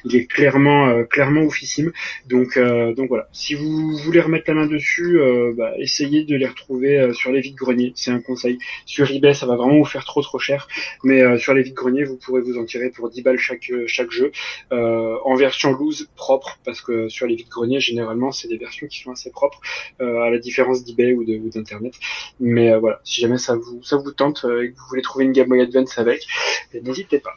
il 0.04 0.14
est 0.16 0.26
clairement, 0.26 0.88
euh, 0.88 1.04
clairement 1.04 1.42
oufissime. 1.42 1.92
Donc, 2.28 2.56
euh, 2.56 2.94
donc 2.94 3.08
voilà. 3.08 3.28
Si 3.32 3.54
vous 3.54 3.96
voulez 3.98 4.20
remettre 4.20 4.44
la 4.48 4.54
main 4.54 4.66
dessus, 4.66 5.18
euh, 5.18 5.52
bah, 5.56 5.72
essayez 5.78 6.24
de 6.24 6.36
les 6.36 6.46
retrouver 6.46 6.98
euh, 6.98 7.12
sur 7.12 7.32
les 7.32 7.40
vides 7.40 7.54
greniers. 7.56 7.92
C'est 7.96 8.10
un 8.10 8.20
conseil. 8.20 8.58
Sur 8.84 9.10
eBay, 9.10 9.34
ça 9.34 9.46
va 9.46 9.56
vraiment 9.56 9.78
vous 9.78 9.84
faire 9.84 10.04
trop 10.04 10.22
trop 10.22 10.38
cher, 10.38 10.68
mais 11.04 11.22
euh, 11.22 11.38
sur 11.38 11.54
les 11.54 11.62
vides 11.62 11.74
greniers, 11.74 12.04
vous 12.04 12.16
pourrez 12.16 12.40
vous 12.42 12.58
en 12.58 12.64
tirer 12.64 12.75
pour 12.94 13.10
10 13.10 13.22
balles 13.22 13.38
chaque 13.38 13.70
euh, 13.70 13.84
chaque 13.86 14.10
jeu 14.10 14.32
euh, 14.72 15.16
en 15.24 15.34
version 15.34 15.72
loose 15.72 16.08
propre, 16.16 16.58
parce 16.64 16.80
que 16.80 17.08
sur 17.08 17.26
les 17.26 17.36
vides 17.36 17.48
greniers, 17.48 17.80
généralement, 17.80 18.32
c'est 18.32 18.48
des 18.48 18.58
versions 18.58 18.86
qui 18.86 19.00
sont 19.00 19.12
assez 19.12 19.30
propres, 19.30 19.60
euh, 20.00 20.20
à 20.20 20.30
la 20.30 20.38
différence 20.38 20.84
d'eBay 20.84 21.14
ou 21.14 21.24
d'internet. 21.50 21.94
Mais 22.40 22.78
voilà, 22.78 23.00
si 23.04 23.20
jamais 23.20 23.38
ça 23.38 23.56
vous 23.56 23.82
ça 23.82 23.96
vous 23.96 24.12
tente 24.12 24.44
et 24.44 24.70
que 24.70 24.76
vous 24.76 24.88
voulez 24.88 25.02
trouver 25.02 25.24
une 25.24 25.32
Game 25.32 25.48
Boy 25.48 25.60
Advance 25.60 25.98
avec, 25.98 26.26
eh, 26.72 26.80
n'hésitez 26.80 27.18
pas. 27.18 27.34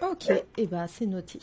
Ok, 0.00 0.30
et 0.58 0.66
ben 0.66 0.86
c'est 0.88 1.06
noté. 1.06 1.38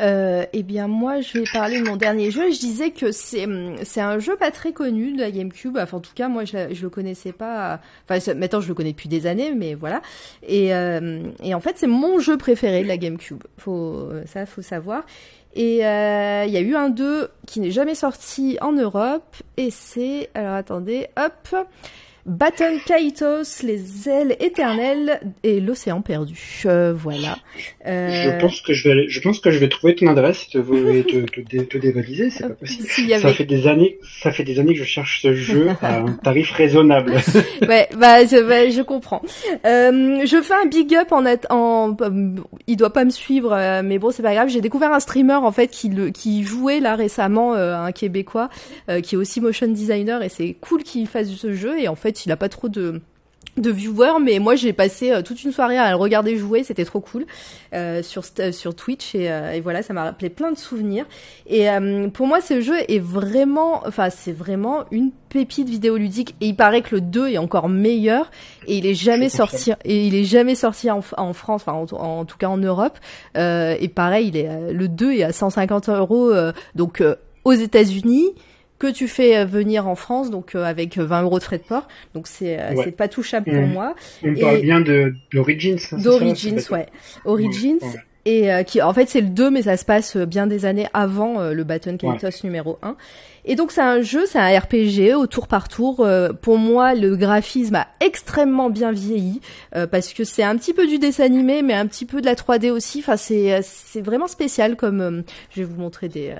Euh, 0.00 0.44
eh 0.52 0.62
bien 0.62 0.88
moi 0.88 1.20
je 1.20 1.38
vais 1.38 1.44
parler 1.52 1.80
de 1.80 1.84
mon 1.88 1.96
dernier 1.96 2.30
jeu. 2.30 2.50
Je 2.50 2.58
disais 2.58 2.90
que 2.90 3.12
c'est 3.12 3.44
hum, 3.44 3.76
c'est 3.84 4.00
un 4.00 4.18
jeu 4.18 4.36
pas 4.36 4.50
très 4.50 4.72
connu 4.72 5.12
de 5.12 5.20
la 5.20 5.30
GameCube. 5.30 5.78
Enfin 5.80 5.98
en 5.98 6.00
tout 6.00 6.14
cas 6.14 6.28
moi 6.28 6.44
je, 6.44 6.72
je 6.72 6.82
le 6.82 6.90
connaissais 6.90 7.32
pas. 7.32 7.80
Enfin 8.08 8.34
maintenant 8.34 8.60
je 8.60 8.68
le 8.68 8.74
connais 8.74 8.92
depuis 8.92 9.08
des 9.08 9.26
années, 9.26 9.52
mais 9.54 9.74
voilà. 9.74 10.02
Et 10.46 10.74
euh, 10.74 11.22
et 11.42 11.54
en 11.54 11.60
fait 11.60 11.78
c'est 11.78 11.86
mon 11.86 12.18
jeu 12.18 12.36
préféré 12.36 12.82
de 12.82 12.88
la 12.88 12.96
GameCube. 12.96 13.44
Faut 13.58 14.10
ça 14.26 14.46
faut 14.46 14.62
savoir. 14.62 15.04
Et 15.54 15.86
euh, 15.86 16.44
il 16.46 16.52
y 16.52 16.58
a 16.58 16.60
eu 16.60 16.76
un 16.76 16.90
2 16.90 17.30
qui 17.46 17.60
n'est 17.60 17.70
jamais 17.70 17.94
sorti 17.94 18.58
en 18.60 18.72
Europe 18.72 19.36
et 19.56 19.70
c'est 19.70 20.28
alors 20.34 20.54
attendez 20.54 21.08
hop. 21.16 21.66
Baton 22.26 22.78
Kaitos, 22.84 23.62
les 23.62 24.08
ailes 24.08 24.36
éternelles 24.40 25.20
et 25.44 25.60
l'océan 25.60 26.00
perdu. 26.02 26.62
Euh, 26.66 26.92
voilà. 26.92 27.38
Euh, 27.86 28.10
Je 28.10 28.40
pense 28.40 28.60
que 28.62 28.72
je 28.74 28.88
vais 28.88 29.08
je 29.08 29.20
pense 29.20 29.38
que 29.38 29.50
je 29.52 29.58
vais 29.58 29.68
trouver 29.68 29.94
ton 29.94 30.08
adresse 30.08 30.42
et 30.48 30.50
te, 30.50 30.58
te, 30.58 31.24
te, 31.30 31.40
dé- 31.40 31.66
te 31.66 31.78
dévaliser, 31.78 32.30
c'est 32.30 32.48
pas 32.48 32.54
possible. 32.60 33.12
Ça 33.20 33.32
fait 33.32 33.44
des 33.44 33.68
années, 33.68 33.98
ça 34.22 34.32
fait 34.32 34.42
des 34.42 34.58
années 34.58 34.72
que 34.74 34.80
je 34.80 34.84
cherche 34.84 35.22
ce 35.22 35.34
jeu 35.34 35.68
à 35.82 35.98
un 36.00 36.12
tarif 36.14 36.50
raisonnable. 36.50 37.12
ouais, 37.68 37.88
bah, 37.96 38.24
je, 38.26 38.42
bah, 38.42 38.68
je 38.70 38.82
comprends. 38.82 39.22
Euh, 39.64 40.26
je 40.26 40.42
fais 40.42 40.54
un 40.54 40.66
big 40.66 40.94
up 40.96 41.12
en, 41.12 41.24
en, 41.50 41.96
il 42.66 42.76
doit 42.76 42.92
pas 42.92 43.04
me 43.04 43.10
suivre, 43.10 43.52
euh, 43.52 43.82
mais 43.84 43.98
bon, 43.98 44.10
c'est 44.10 44.24
pas 44.24 44.34
grave. 44.34 44.48
J'ai 44.48 44.60
découvert 44.60 44.92
un 44.92 45.00
streamer 45.00 45.34
en 45.34 45.52
fait 45.52 45.68
qui 45.68 45.90
le, 45.90 46.10
qui 46.10 46.42
jouait 46.42 46.80
là 46.80 46.96
récemment, 46.96 47.54
euh, 47.54 47.76
un 47.76 47.92
Québécois, 47.92 48.48
euh, 48.90 49.00
qui 49.00 49.14
est 49.14 49.18
aussi 49.18 49.40
motion 49.40 49.68
designer 49.68 50.22
et 50.24 50.28
c'est 50.28 50.56
cool 50.60 50.82
qu'il 50.82 51.06
fasse 51.06 51.30
ce 51.30 51.52
jeu 51.52 51.78
et 51.78 51.86
en 51.86 51.94
fait, 51.94 52.15
il 52.24 52.32
a 52.32 52.36
pas 52.36 52.48
trop 52.48 52.68
de 52.68 53.00
de 53.56 53.70
viewers, 53.70 54.20
mais 54.22 54.38
moi 54.38 54.54
j'ai 54.54 54.74
passé 54.74 55.12
euh, 55.12 55.22
toute 55.22 55.42
une 55.42 55.50
soirée 55.50 55.78
à 55.78 55.88
le 55.88 55.96
regarder 55.96 56.36
jouer, 56.36 56.62
c'était 56.62 56.84
trop 56.84 57.00
cool 57.00 57.24
euh, 57.72 58.02
sur 58.02 58.20
st- 58.20 58.52
sur 58.52 58.74
Twitch 58.74 59.14
et, 59.14 59.30
euh, 59.30 59.52
et 59.52 59.62
voilà, 59.62 59.82
ça 59.82 59.94
m'a 59.94 60.04
rappelé 60.04 60.28
plein 60.28 60.52
de 60.52 60.58
souvenirs. 60.58 61.06
Et 61.46 61.70
euh, 61.70 62.08
pour 62.10 62.26
moi, 62.26 62.42
ce 62.42 62.60
jeu 62.60 62.74
est 62.88 62.98
vraiment, 62.98 63.82
enfin 63.86 64.10
c'est 64.10 64.32
vraiment 64.32 64.84
une 64.90 65.10
pépite 65.30 65.70
vidéoludique 65.70 66.34
et 66.42 66.48
il 66.48 66.54
paraît 66.56 66.82
que 66.82 66.96
le 66.96 67.00
2 67.00 67.28
est 67.28 67.38
encore 67.38 67.70
meilleur 67.70 68.30
et 68.66 68.76
il 68.76 68.84
est 68.84 68.94
jamais 68.94 69.30
sorti 69.30 69.72
et 69.86 70.06
il 70.06 70.14
est 70.14 70.24
jamais 70.24 70.54
sorti 70.54 70.90
en, 70.90 71.00
en 71.16 71.32
France, 71.32 71.62
enfin 71.66 71.72
en, 71.72 71.86
en 71.98 72.24
tout 72.26 72.36
cas 72.36 72.48
en 72.48 72.58
Europe. 72.58 72.98
Euh, 73.38 73.74
et 73.80 73.88
pareil, 73.88 74.28
il 74.28 74.36
est 74.36 74.50
euh, 74.50 74.70
le 74.72 74.86
2 74.88 75.12
est 75.12 75.22
à 75.22 75.32
150 75.32 75.88
euros 75.88 76.30
euh, 76.30 76.52
donc 76.74 77.00
euh, 77.00 77.14
aux 77.44 77.52
États-Unis 77.54 78.34
que 78.78 78.88
tu 78.90 79.08
fais 79.08 79.36
euh, 79.38 79.44
venir 79.44 79.86
en 79.88 79.94
France, 79.94 80.30
donc 80.30 80.54
euh, 80.54 80.64
avec 80.64 80.98
20 80.98 81.22
euros 81.22 81.38
de 81.38 81.44
frais 81.44 81.58
de 81.58 81.62
port. 81.64 81.88
Donc 82.14 82.26
c'est 82.26 82.58
euh, 82.60 82.74
Ouais. 82.74 82.84
c'est 82.84 82.92
pas 82.96 83.08
touchable 83.08 83.46
pour 83.50 83.62
Mhm. 83.62 83.72
moi. 83.72 83.94
On 84.22 84.34
Et- 84.34 84.40
parle 84.40 84.60
bien 84.60 84.80
de 84.80 85.14
d'Origins. 85.32 85.76
hein, 85.92 85.98
D'Origins, 85.98 86.56
ouais. 86.70 86.86
Origins. 87.24 87.78
Ouais. 87.82 88.00
Et 88.28 88.52
euh, 88.52 88.64
qui, 88.64 88.82
en 88.82 88.92
fait, 88.92 89.08
c'est 89.08 89.20
le 89.20 89.28
2, 89.28 89.50
mais 89.50 89.62
ça 89.62 89.76
se 89.76 89.84
passe 89.84 90.16
euh, 90.16 90.26
bien 90.26 90.48
des 90.48 90.64
années 90.66 90.88
avant 90.92 91.38
euh, 91.40 91.52
le 91.52 91.62
Baton 91.62 91.96
Kaitos 91.96 92.42
numéro 92.42 92.76
1. 92.82 92.96
Et 93.44 93.54
donc, 93.54 93.70
c'est 93.70 93.80
un 93.80 94.02
jeu, 94.02 94.26
c'est 94.26 94.40
un 94.40 94.58
RPG 94.58 95.14
au 95.14 95.28
tour 95.28 95.46
par 95.46 95.68
tour. 95.68 96.00
Euh, 96.00 96.32
pour 96.32 96.58
moi, 96.58 96.94
le 96.96 97.14
graphisme 97.14 97.76
a 97.76 97.86
extrêmement 98.00 98.68
bien 98.68 98.90
vieilli 98.90 99.40
euh, 99.76 99.86
parce 99.86 100.12
que 100.12 100.24
c'est 100.24 100.42
un 100.42 100.56
petit 100.56 100.74
peu 100.74 100.88
du 100.88 100.98
dessin 100.98 101.22
animé, 101.22 101.62
mais 101.62 101.74
un 101.74 101.86
petit 101.86 102.04
peu 102.04 102.20
de 102.20 102.26
la 102.26 102.34
3D 102.34 102.72
aussi. 102.72 102.98
Enfin, 102.98 103.16
c'est 103.16 103.52
euh, 103.54 103.60
c'est 103.62 104.00
vraiment 104.02 104.26
spécial. 104.26 104.74
Comme 104.74 105.00
euh, 105.00 105.22
je 105.54 105.60
vais 105.60 105.64
vous 105.68 105.80
montrer 105.80 106.08
des. 106.08 106.34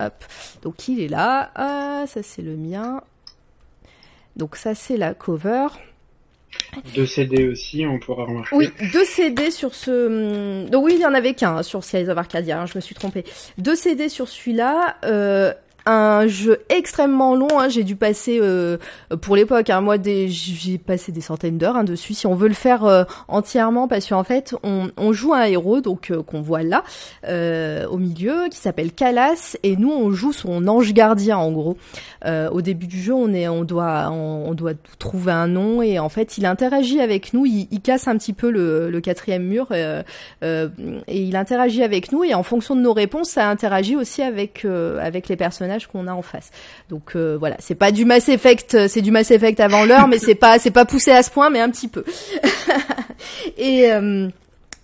Hop. 0.00 0.24
Donc, 0.62 0.88
il 0.88 1.00
est 1.00 1.08
là. 1.08 1.50
Ah, 1.54 2.04
ça 2.06 2.22
c'est 2.22 2.42
le 2.42 2.56
mien. 2.56 3.02
Donc 4.36 4.56
ça 4.56 4.74
c'est 4.74 4.96
la 4.96 5.12
cover. 5.12 5.66
Deux 6.94 7.06
CD 7.06 7.48
aussi, 7.48 7.84
on 7.86 7.98
pourra 7.98 8.24
remarquer. 8.24 8.56
Oui, 8.56 8.70
deux 8.92 9.04
CD 9.04 9.50
sur 9.50 9.74
ce. 9.74 10.62
hum, 10.64 10.70
Donc 10.70 10.84
oui, 10.84 10.94
il 10.96 11.00
y 11.00 11.06
en 11.06 11.14
avait 11.14 11.34
qu'un 11.34 11.56
hein, 11.56 11.62
sur 11.62 11.82
Skies 11.84 12.08
of 12.08 12.16
Arcadia. 12.16 12.60
hein, 12.60 12.66
je 12.66 12.72
me 12.76 12.80
suis 12.80 12.94
trompée. 12.94 13.24
Deux 13.58 13.74
CD 13.76 14.08
sur 14.08 14.28
celui-là. 14.28 14.96
Euh, 15.04 15.52
un 15.86 16.26
jeu 16.26 16.58
extrêmement 16.68 17.34
long. 17.34 17.58
Hein. 17.58 17.68
J'ai 17.68 17.84
dû 17.84 17.96
passer, 17.96 18.38
euh, 18.40 18.76
pour 19.20 19.36
l'époque, 19.36 19.70
hein, 19.70 19.80
moi, 19.80 19.96
j'ai 20.02 20.78
passé 20.78 21.12
des 21.12 21.20
centaines 21.20 21.58
d'heures 21.58 21.76
hein, 21.76 21.84
dessus. 21.84 22.14
Si 22.14 22.26
on 22.26 22.34
veut 22.34 22.48
le 22.48 22.54
faire 22.54 22.84
euh, 22.84 23.04
entièrement, 23.28 23.88
parce 23.88 24.08
qu'en 24.08 24.24
fait, 24.24 24.54
on, 24.62 25.12
joue 25.12 25.34
un 25.34 25.44
héros, 25.44 25.80
donc 25.80 26.10
euh, 26.10 26.22
qu'on 26.22 26.40
voit 26.40 26.62
là, 26.62 26.84
au 27.88 27.98
milieu, 27.98 28.48
qui 28.50 28.58
s'appelle 28.58 28.92
Calas, 28.92 29.56
et 29.62 29.76
nous, 29.76 29.90
on 29.90 30.10
joue 30.12 30.32
son 30.32 30.66
ange 30.68 30.92
gardien, 30.92 31.38
en 31.38 31.50
gros. 31.50 31.76
au 32.24 32.60
début 32.60 32.86
du 32.86 33.00
jeu, 33.00 33.14
on 33.14 33.32
est, 33.32 33.48
on 33.48 33.64
doit, 33.64 34.10
on, 34.10 34.54
doit 34.54 34.74
trouver 34.98 35.32
un 35.32 35.46
nom, 35.46 35.82
et 35.82 35.98
en 35.98 36.08
fait, 36.08 36.38
il 36.38 36.46
interagit 36.46 37.00
avec 37.00 37.32
nous. 37.32 37.46
Il, 37.46 37.68
il 37.70 37.80
casse 37.80 38.08
un 38.08 38.16
petit 38.16 38.32
peu 38.32 38.50
le, 38.50 38.90
le 38.90 39.00
quatrième 39.00 39.44
mur, 39.44 39.72
et 39.72 40.04
il 41.08 41.36
interagit 41.36 41.82
avec 41.82 42.12
nous, 42.12 42.24
et 42.24 42.34
en 42.34 42.42
fonction 42.42 42.76
de 42.76 42.80
nos 42.80 42.92
réponses, 42.92 43.30
ça 43.30 43.48
interagit 43.48 43.96
aussi 43.96 44.22
avec 44.22 44.64
avec 44.64 45.28
les 45.28 45.36
personnages 45.36 45.69
qu'on 45.78 46.06
a 46.06 46.12
en 46.12 46.22
face. 46.22 46.50
Donc 46.88 47.12
euh, 47.16 47.36
voilà, 47.38 47.56
c'est 47.58 47.74
pas 47.74 47.92
du 47.92 48.04
Mass 48.04 48.28
Effect, 48.28 48.74
euh, 48.74 48.88
c'est 48.88 49.02
du 49.02 49.10
Mass 49.10 49.30
Effect 49.30 49.60
avant 49.60 49.84
l'heure, 49.84 50.08
mais 50.08 50.18
c'est 50.18 50.34
pas 50.34 50.58
c'est 50.58 50.70
pas 50.70 50.84
poussé 50.84 51.10
à 51.10 51.22
ce 51.22 51.30
point, 51.30 51.50
mais 51.50 51.60
un 51.60 51.70
petit 51.70 51.88
peu. 51.88 52.04
et 53.58 53.90
euh, 53.92 54.28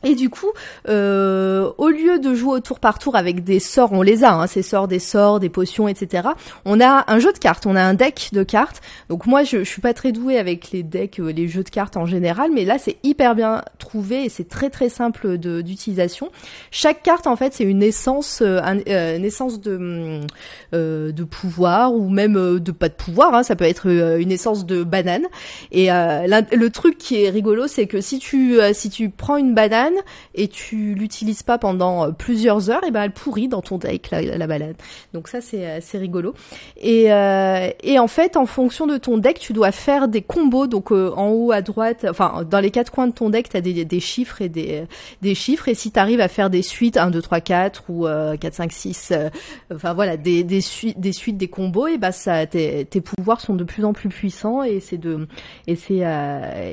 et 0.05 0.14
du 0.14 0.28
coup, 0.28 0.52
euh, 0.89 1.70
au 1.78 1.89
lieu 1.89 2.18
de 2.18 2.35
jouer 2.35 2.52
au 2.52 2.60
tour 2.60 2.81
par 2.81 2.98
tour 2.98 3.16
avec 3.16 3.43
des 3.44 3.59
sorts, 3.59 3.93
on 3.93 4.02
les 4.02 4.24
a, 4.24 4.35
hein, 4.35 4.47
ces 4.47 4.62
sorts, 4.62 4.89
des 4.89 4.98
sorts, 4.98 5.40
des 5.40 5.48
potions, 5.48 5.89
etc. 5.89 6.28
On 6.64 6.81
a 6.81 7.05
un 7.09 7.18
jeu 7.18 7.32
de 7.32 7.39
cartes, 7.39 7.66
on 7.66 7.74
a 7.74 7.82
un 7.82 7.94
deck 7.94 8.28
de 8.32 8.43
cartes. 8.43 8.82
Donc 9.09 9.27
moi, 9.27 9.43
je, 9.43 9.59
je 9.59 9.64
suis 9.64 9.81
pas 9.81 9.94
très 9.94 10.12
douée 10.12 10.39
avec 10.39 10.70
les 10.70 10.82
decks, 10.82 11.18
euh, 11.18 11.32
les 11.32 11.48
jeux 11.48 11.64
de 11.64 11.70
cartes 11.70 11.97
en 11.97 12.05
général, 12.05 12.51
mais 12.55 12.64
là, 12.64 12.78
c'est 12.78 12.98
hyper 13.02 13.35
bien 13.35 13.62
trouvé 13.78 14.24
et 14.24 14.28
c'est 14.28 14.48
très 14.48 14.68
très 14.68 14.90
simple 14.90 15.39
d'utilisation. 15.39 16.31
Chaque 16.70 17.02
carte, 17.02 17.27
en 17.27 17.35
fait, 17.35 17.55
c'est 17.55 17.64
une 17.64 17.82
essence, 17.82 18.43
euh, 18.43 18.60
euh 18.89 19.16
une 19.16 19.24
essence 19.24 19.60
de 19.60 20.20
euh, 20.74 21.10
de 21.10 21.24
pouvoir 21.24 21.94
ou 21.94 22.10
même 22.10 22.35
de 22.60 22.70
pas 22.70 22.90
de 22.90 22.94
pouvoir. 22.94 23.35
Hein, 23.35 23.43
ça 23.43 23.56
peut 23.56 23.64
être 23.64 23.86
une 23.86 24.31
essence 24.31 24.66
de 24.66 24.85
banane. 24.85 25.24
Et 25.73 25.89
le 25.89 26.68
truc 26.68 26.98
qui 26.98 27.24
est 27.24 27.31
rigolo, 27.31 27.66
c'est 27.66 27.86
que 27.86 28.01
si 28.01 28.18
tu 28.18 28.59
si 28.73 28.90
tu 28.90 29.09
prends 29.09 29.36
une 29.36 29.55
banane 29.55 29.85
et 30.34 30.48
tu 30.48 30.94
l'utilises 30.94 31.42
pas 31.42 31.58
pendant 31.58 32.04
euh, 32.04 32.10
plusieurs 32.10 32.70
heures, 32.70 32.84
et 32.84 32.90
ben 32.90 33.02
elle 33.02 33.12
pourrit 33.12 33.48
dans 33.48 33.62
ton 33.62 33.78
deck 33.78 34.10
la, 34.10 34.22
la 34.22 34.46
balade. 34.46 34.76
Donc 35.12 35.28
ça 35.28 35.40
c'est 35.40 35.70
assez 35.70 35.98
rigolo. 35.98 36.34
Et, 36.80 37.12
euh, 37.12 37.68
et 37.82 37.98
en 37.98 38.08
fait 38.08 38.36
en 38.36 38.46
fonction 38.46 38.86
de 38.86 38.96
ton 38.96 39.18
deck, 39.18 39.38
tu 39.38 39.52
dois 39.52 39.72
faire 39.72 40.08
des 40.08 40.22
combos. 40.22 40.66
Donc 40.66 40.92
euh, 40.92 41.12
en 41.16 41.28
haut 41.30 41.52
à 41.52 41.62
droite, 41.62 42.06
enfin 42.08 42.44
dans 42.48 42.60
les 42.60 42.70
quatre 42.70 42.90
coins 42.90 43.06
de 43.06 43.12
ton 43.12 43.30
deck, 43.30 43.48
tu 43.48 43.56
as 43.56 43.60
des, 43.60 43.84
des 43.84 44.00
chiffres 44.00 44.42
et 44.42 44.48
des, 44.48 44.84
des 45.22 45.34
chiffres. 45.34 45.68
Et 45.68 45.74
si 45.74 45.90
tu 45.90 45.98
arrives 45.98 46.20
à 46.20 46.28
faire 46.28 46.50
des 46.50 46.62
suites 46.62 46.96
1, 46.96 47.10
2, 47.10 47.22
3, 47.22 47.40
4 47.40 47.84
ou 47.88 48.06
4, 48.40 48.54
5, 48.54 48.72
6, 48.72 49.12
enfin 49.74 49.94
voilà 49.94 50.16
des, 50.16 50.44
des, 50.44 50.60
suites, 50.60 50.98
des 50.98 51.12
suites, 51.12 51.36
des 51.36 51.48
combos, 51.48 51.86
et 51.86 51.98
ben 51.98 52.12
ça 52.12 52.46
tes, 52.46 52.84
tes 52.84 53.00
pouvoirs 53.00 53.40
sont 53.40 53.54
de 53.54 53.64
plus 53.64 53.84
en 53.84 53.92
plus 53.92 54.08
puissants 54.08 54.62
et 54.62 54.80
c'est 54.80 54.98
de 54.98 55.26
et 55.66 55.76
c'est 55.76 56.02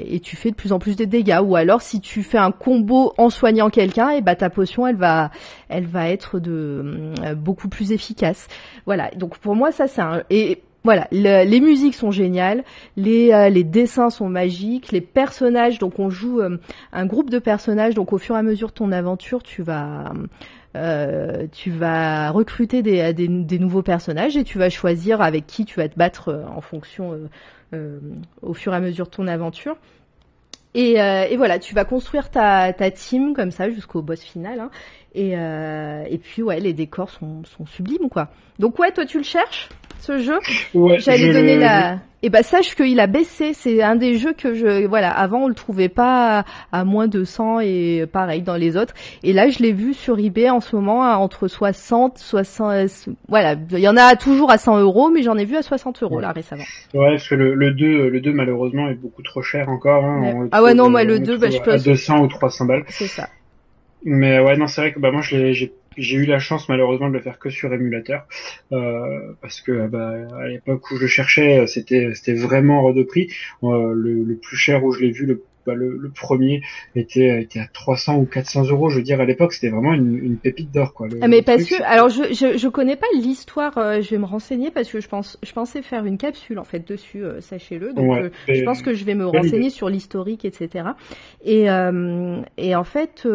et 0.06 0.20
tu 0.20 0.36
fais 0.36 0.52
de 0.52 0.56
plus 0.56 0.72
en 0.72 0.80
plus 0.80 0.96
de 0.96 1.06
dégâts. 1.06 1.40
Ou 1.44 1.56
alors 1.56 1.82
si 1.82 2.02
tu 2.02 2.24
fais 2.24 2.38
un 2.38 2.52
combo 2.52 3.03
en 3.18 3.30
soignant 3.30 3.70
quelqu'un, 3.70 4.12
et 4.12 4.22
bah 4.22 4.36
ta 4.36 4.50
potion 4.50 4.88
elle 4.88 4.96
va 4.96 5.32
elle 5.70 5.86
va 5.86 6.10
être 6.10 6.40
de 6.40 7.12
euh, 7.24 7.36
beaucoup 7.36 7.70
plus 7.70 7.92
efficace. 7.92 8.48
Voilà. 8.86 9.10
Donc 9.12 9.38
pour 9.38 9.56
moi 9.56 9.72
ça 9.72 9.88
c'est 9.88 10.02
un 10.02 10.24
et 10.30 10.62
voilà, 10.86 11.08
les 11.12 11.62
musiques 11.62 11.96
sont 11.96 12.12
géniales, 12.12 12.66
les, 12.98 13.32
euh, 13.32 13.48
les 13.48 13.64
dessins 13.64 14.10
sont 14.10 14.28
magiques, 14.28 14.92
les 14.92 15.00
personnages, 15.00 15.80
donc 15.80 15.98
on 15.98 16.10
joue 16.10 16.42
euh, 16.42 16.58
un 16.92 17.06
groupe 17.06 17.30
de 17.30 17.40
personnages, 17.40 17.94
donc 17.94 18.12
au 18.12 18.18
fur 18.18 18.36
et 18.36 18.40
à 18.40 18.44
mesure 18.44 18.68
de 18.68 18.74
ton 18.74 18.92
aventure, 18.92 19.44
tu 19.44 19.64
vas 19.64 20.12
tu 21.52 21.70
vas 21.70 22.32
recruter 22.32 22.82
des, 22.82 23.14
des, 23.14 23.28
des, 23.28 23.60
nouveaux 23.60 23.84
personnages 23.84 24.36
et 24.36 24.44
tu 24.44 24.58
vas 24.58 24.72
choisir 24.72 25.22
avec 25.22 25.46
qui 25.46 25.66
tu 25.66 25.80
vas 25.80 25.88
te 25.88 25.96
battre 25.96 26.44
en 26.54 26.62
fonction 26.62 27.30
au 28.42 28.54
fur 28.56 28.74
et 28.74 28.76
à 28.76 28.80
mesure 28.80 29.06
de 29.06 29.12
ton 29.12 29.28
aventure. 29.28 29.78
Et, 30.76 31.00
euh, 31.00 31.26
et, 31.30 31.38
voilà, 31.38 31.60
tu 31.60 31.76
vas 31.76 31.86
construire 31.86 32.30
ta, 32.32 32.74
ta 32.74 32.90
team 32.90 33.34
comme 33.34 33.52
ça 33.52 33.70
jusqu'au 33.70 34.02
boss 34.02 34.22
final. 34.22 34.60
Hein. 34.60 34.72
Et, 35.14 35.38
euh, 35.38 36.04
et 36.10 36.18
puis 36.18 36.42
ouais, 36.42 36.60
les 36.60 36.74
décors 36.74 37.10
sont, 37.10 37.44
sont 37.46 37.66
sublimes 37.66 38.10
quoi. 38.10 38.30
Donc 38.60 38.80
ouais, 38.80 38.92
toi 38.92 39.06
tu 39.06 39.18
le 39.18 39.24
cherches? 39.24 39.70
Ce 40.04 40.20
jeu 40.20 40.38
ouais, 40.74 41.00
J'allais 41.00 41.32
donner 41.34 41.58
la. 41.58 42.00
Et 42.22 42.28
eh 42.28 42.30
bah 42.30 42.42
sache 42.42 42.76
qu'il 42.76 43.02
a 43.02 43.08
baissé. 43.08 43.54
C'est 43.54 43.84
un 43.84 43.98
des 43.98 44.18
jeux 44.18 44.32
que 44.32 44.54
je 44.54 44.86
voilà. 44.86 45.12
Avant 45.12 45.44
on 45.44 45.48
le 45.50 45.54
trouvait 45.54 45.90
pas 45.90 46.46
à 46.72 46.86
moins 46.86 47.08
de 47.08 47.26
100 47.26 47.60
et 47.60 48.06
pareil 48.10 48.42
dans 48.42 48.56
les 48.56 48.78
autres. 48.78 48.94
Et 49.24 49.34
là 49.34 49.50
je 49.50 49.60
l'ai 49.60 49.74
vu 49.74 49.94
sur 49.94 50.18
eBay 50.18 50.50
en 50.50 50.62
ce 50.62 50.74
moment 50.74 51.04
à 51.04 51.16
entre 51.18 51.50
60, 51.50 52.18
60. 52.18 53.10
Voilà, 53.28 53.56
il 53.72 53.80
y 53.80 53.90
en 53.90 53.98
a 53.98 54.16
toujours 54.16 54.52
à 54.52 54.58
100 54.58 54.80
euros, 54.80 55.10
mais 55.10 55.22
j'en 55.22 55.38
ai 55.38 55.44
vu 55.44 55.58
à 55.58 55.62
60 55.62 56.02
euros 56.04 56.22
là 56.22 56.32
récemment. 56.32 56.64
Ouais, 56.94 57.12
parce 57.12 57.28
que 57.28 57.36
le, 57.36 57.56
le 57.56 57.72
2 57.72 58.08
le 58.08 58.22
2 58.22 58.32
malheureusement 58.32 58.88
est 58.88 58.96
beaucoup 58.96 59.22
trop 59.22 59.42
cher 59.42 59.68
encore. 59.68 60.06
Hein. 60.06 60.48
Ah 60.54 60.64
ouais 60.64 60.74
non 60.74 60.90
moi 60.90 61.04
le 61.04 61.20
2 61.20 61.38
bah, 61.38 61.50
je 61.50 61.60
peux. 61.60 61.74
À 61.74 61.78
200 61.78 62.22
ou 62.22 62.28
300 62.28 62.66
balles. 62.66 62.84
C'est 62.88 63.08
ça. 63.08 63.28
Mais 64.06 64.40
ouais, 64.40 64.58
non, 64.58 64.68
c'est 64.68 64.82
vrai 64.82 64.94
que 64.94 65.00
bah 65.00 65.12
moi 65.12 65.22
j'ai 65.22 65.74
j'ai 65.98 66.18
eu 66.18 66.26
la 66.26 66.40
chance 66.40 66.70
malheureusement 66.70 67.10
de 67.10 67.14
le 67.14 67.22
faire 67.22 67.40
que 67.40 67.50
sur 67.50 67.74
émulateur 67.74 68.28
euh, 68.72 69.34
parce 69.42 69.62
que 69.62 69.88
bah, 69.88 70.14
à 70.40 70.48
l'époque 70.48 70.90
où 70.92 70.98
je 70.98 71.08
cherchais, 71.08 71.68
c'était 71.68 72.12
c'était 72.14 72.34
vraiment 72.34 72.84
hors 72.84 72.94
de 72.94 73.04
prix. 73.04 73.30
Euh, 73.64 73.94
le, 73.94 74.24
le, 74.24 74.36
plus 74.36 74.58
cher 74.58 74.84
où 74.84 74.92
je 74.92 75.02
l'ai 75.02 75.12
vu, 75.12 75.26
le 75.26 75.44
bah, 75.66 75.74
le, 75.74 75.98
le, 75.98 76.10
premier 76.10 76.62
était, 76.96 77.42
était 77.42 77.60
à 77.60 77.68
300 77.72 78.18
ou 78.18 78.26
400 78.26 78.66
euros. 78.70 78.90
Je 78.90 78.98
veux 78.98 79.04
dire, 79.04 79.22
à 79.22 79.26
l'époque, 79.26 79.54
c'était 79.54 79.70
vraiment 79.70 79.94
une, 79.94 80.18
une 80.18 80.38
pépite 80.38 80.72
d'or, 80.72 80.94
quoi. 80.94 81.08
ah, 81.22 81.28
mais 81.28 81.42
parce 81.42 81.64
que, 81.66 81.82
alors, 81.84 82.10
je, 82.10 82.34
je, 82.34 82.58
je 82.58 82.68
connais 82.68 82.96
pas 82.96 83.08
l'histoire. 83.14 83.78
Euh, 83.78 84.02
je 84.02 84.10
vais 84.10 84.18
me 84.18 84.26
renseigner 84.26 84.72
parce 84.72 84.90
que 84.90 85.00
je 85.00 85.08
pense, 85.08 85.38
je 85.44 85.52
pensais 85.54 85.82
faire 85.82 86.06
une 86.06 86.18
capsule 86.18 86.60
en 86.60 86.64
fait 86.64 86.88
dessus, 86.88 87.24
euh, 87.24 87.42
sachez-le. 87.42 87.94
Donc, 87.94 88.18
euh, 88.18 88.30
je 88.48 88.64
pense 88.64 88.82
que 88.82 88.94
je 88.94 89.06
vais 89.06 89.16
me 89.16 89.26
renseigner 89.26 89.70
sur 89.70 89.90
l'historique, 89.90 90.46
etc. 90.46 90.90
Et, 91.44 91.68
et 92.58 92.76
en 92.76 92.84
fait, 92.84 93.28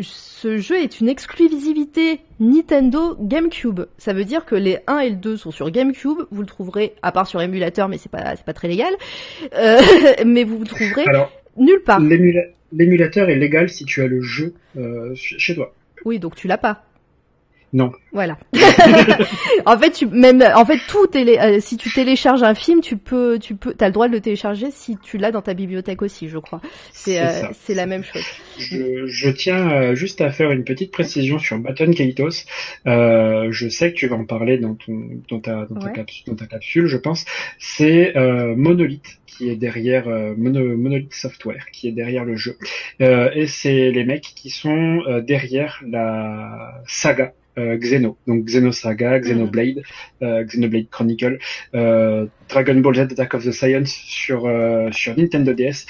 ce 0.00 0.58
jeu 0.58 0.76
est 0.76 1.00
une 1.00 1.08
exclusivité 1.08 2.20
Nintendo 2.40 3.16
GameCube. 3.20 3.82
Ça 3.98 4.12
veut 4.12 4.24
dire 4.24 4.44
que 4.44 4.54
les 4.54 4.78
1 4.86 4.98
et 4.98 5.10
le 5.10 5.16
2 5.16 5.36
sont 5.36 5.50
sur 5.50 5.70
GameCube. 5.70 6.18
Vous 6.30 6.40
le 6.40 6.46
trouverez, 6.46 6.94
à 7.02 7.12
part 7.12 7.26
sur 7.26 7.40
émulateur, 7.40 7.88
mais 7.88 7.98
c'est 7.98 8.10
pas, 8.10 8.36
c'est 8.36 8.44
pas 8.44 8.52
très 8.52 8.68
légal. 8.68 8.92
mais 10.26 10.44
vous 10.44 10.58
le 10.58 10.66
trouverez. 10.66 11.04
Nulle 11.56 11.82
part. 11.84 12.00
L'émulateur 12.00 13.28
est 13.28 13.36
légal 13.36 13.68
si 13.68 13.84
tu 13.84 14.00
as 14.02 14.06
le 14.06 14.22
jeu 14.22 14.54
euh, 14.76 15.12
chez 15.14 15.54
toi. 15.54 15.74
Oui, 16.04 16.18
donc 16.18 16.34
tu 16.34 16.48
l'as 16.48 16.58
pas. 16.58 16.84
Non. 17.72 17.90
Voilà. 18.12 18.36
en 19.64 19.78
fait, 19.78 19.92
tu 19.92 20.06
même 20.06 20.44
en 20.54 20.66
fait 20.66 20.78
tout 20.88 21.06
télé, 21.06 21.38
euh, 21.38 21.58
si 21.58 21.78
tu 21.78 21.90
télécharges 21.90 22.42
un 22.42 22.54
film, 22.54 22.82
tu 22.82 22.98
peux 22.98 23.38
tu 23.38 23.54
peux 23.54 23.72
t'as 23.72 23.86
le 23.86 23.92
droit 23.92 24.08
de 24.08 24.12
le 24.12 24.20
télécharger 24.20 24.70
si 24.70 24.98
tu 25.02 25.16
l'as 25.16 25.30
dans 25.30 25.40
ta 25.40 25.54
bibliothèque 25.54 26.02
aussi, 26.02 26.28
je 26.28 26.36
crois. 26.36 26.60
C'est 26.92 27.20
euh, 27.20 27.48
c'est 27.54 27.72
la 27.72 27.86
même 27.86 28.04
chose. 28.04 28.22
Je, 28.58 29.06
je 29.06 29.30
tiens 29.30 29.70
euh, 29.70 29.94
juste 29.94 30.20
à 30.20 30.30
faire 30.30 30.50
une 30.50 30.64
petite 30.64 30.92
précision 30.92 31.38
sur 31.38 31.58
Baton 31.58 31.90
Kaitos. 31.92 32.44
je 32.84 33.68
sais 33.70 33.92
que 33.92 33.96
tu 33.96 34.06
vas 34.06 34.16
en 34.16 34.26
parler 34.26 34.58
dans 34.58 34.74
ton 34.74 35.08
dans 35.30 35.40
ta 35.40 35.64
dans 35.70 35.80
ta, 35.80 35.88
capsule, 35.88 36.26
dans 36.26 36.36
ta 36.36 36.46
capsule, 36.46 36.86
je 36.86 36.98
pense. 36.98 37.24
C'est 37.58 38.12
Monolith 38.54 39.18
qui 39.42 39.50
est 39.50 39.56
derrière 39.56 40.08
Monolith 40.36 41.12
Software 41.12 41.66
qui 41.72 41.88
est 41.88 41.92
derrière 41.92 42.24
le 42.24 42.36
jeu. 42.36 42.56
et 43.00 43.46
c'est 43.46 43.90
les 43.90 44.04
mecs 44.04 44.32
qui 44.36 44.50
sont 44.50 45.02
derrière 45.26 45.82
la 45.86 46.82
saga 46.86 47.32
euh, 47.58 47.76
Xeno, 47.76 48.16
donc 48.26 48.44
Xenosaga, 48.44 49.18
Xenoblade, 49.18 49.82
euh, 50.22 50.44
Xenoblade 50.44 50.88
Chronicle, 50.90 51.38
euh, 51.74 52.26
Dragon 52.48 52.74
Ball 52.76 52.94
Z 52.94 53.00
Attack 53.00 53.34
of 53.34 53.44
the 53.44 53.52
Science 53.52 53.90
sur 53.90 54.46
euh, 54.46 54.90
sur 54.92 55.16
Nintendo 55.16 55.52
DS. 55.52 55.86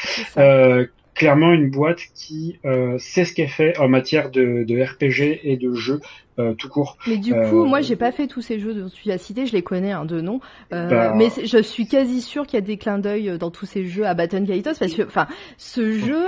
Euh, 1.13 1.19
clairement 1.19 1.53
une 1.53 1.71
boîte 1.71 2.01
qui 2.15 2.59
sait 2.99 3.25
ce 3.25 3.33
qu'elle 3.33 3.49
fait 3.49 3.79
en 3.79 3.89
matière 3.89 4.31
de, 4.31 4.65
de 4.65 4.83
RPG 4.83 5.41
et 5.45 5.57
de 5.57 5.75
jeux 5.75 6.01
tout 6.59 6.69
court. 6.69 6.97
Mais 7.07 7.19
du 7.19 7.33
coup, 7.33 7.65
moi, 7.65 7.81
j'ai 7.81 7.97
pas 7.97 8.13
fait 8.13 8.27
tous 8.27 8.41
ces 8.41 8.59
jeux 8.59 8.75
dont 8.75 8.89
tu 8.89 9.11
as 9.11 9.19
cité, 9.19 9.47
je 9.47 9.53
les 9.53 9.63
connais 9.63 9.93
hein, 9.93 10.05
de 10.05 10.21
nom, 10.21 10.41
bah... 10.71 11.13
mais 11.15 11.29
je 11.45 11.63
suis 11.63 11.87
quasi 11.87 12.23
sûr 12.23 12.47
qu'il 12.47 12.59
y 12.59 12.63
a 12.63 12.67
des 12.67 12.79
clins 12.79 12.99
d'œil 12.99 13.39
dans 13.39 13.51
tous 13.51 13.67
ces 13.67 13.87
jeux 13.87 14.07
à 14.07 14.15
Baton 14.15 14.45
Kaitos 14.47 14.79
parce 14.79 14.95
que, 14.95 15.03
enfin, 15.03 15.27
ce 15.59 15.93
jeu 15.99 16.27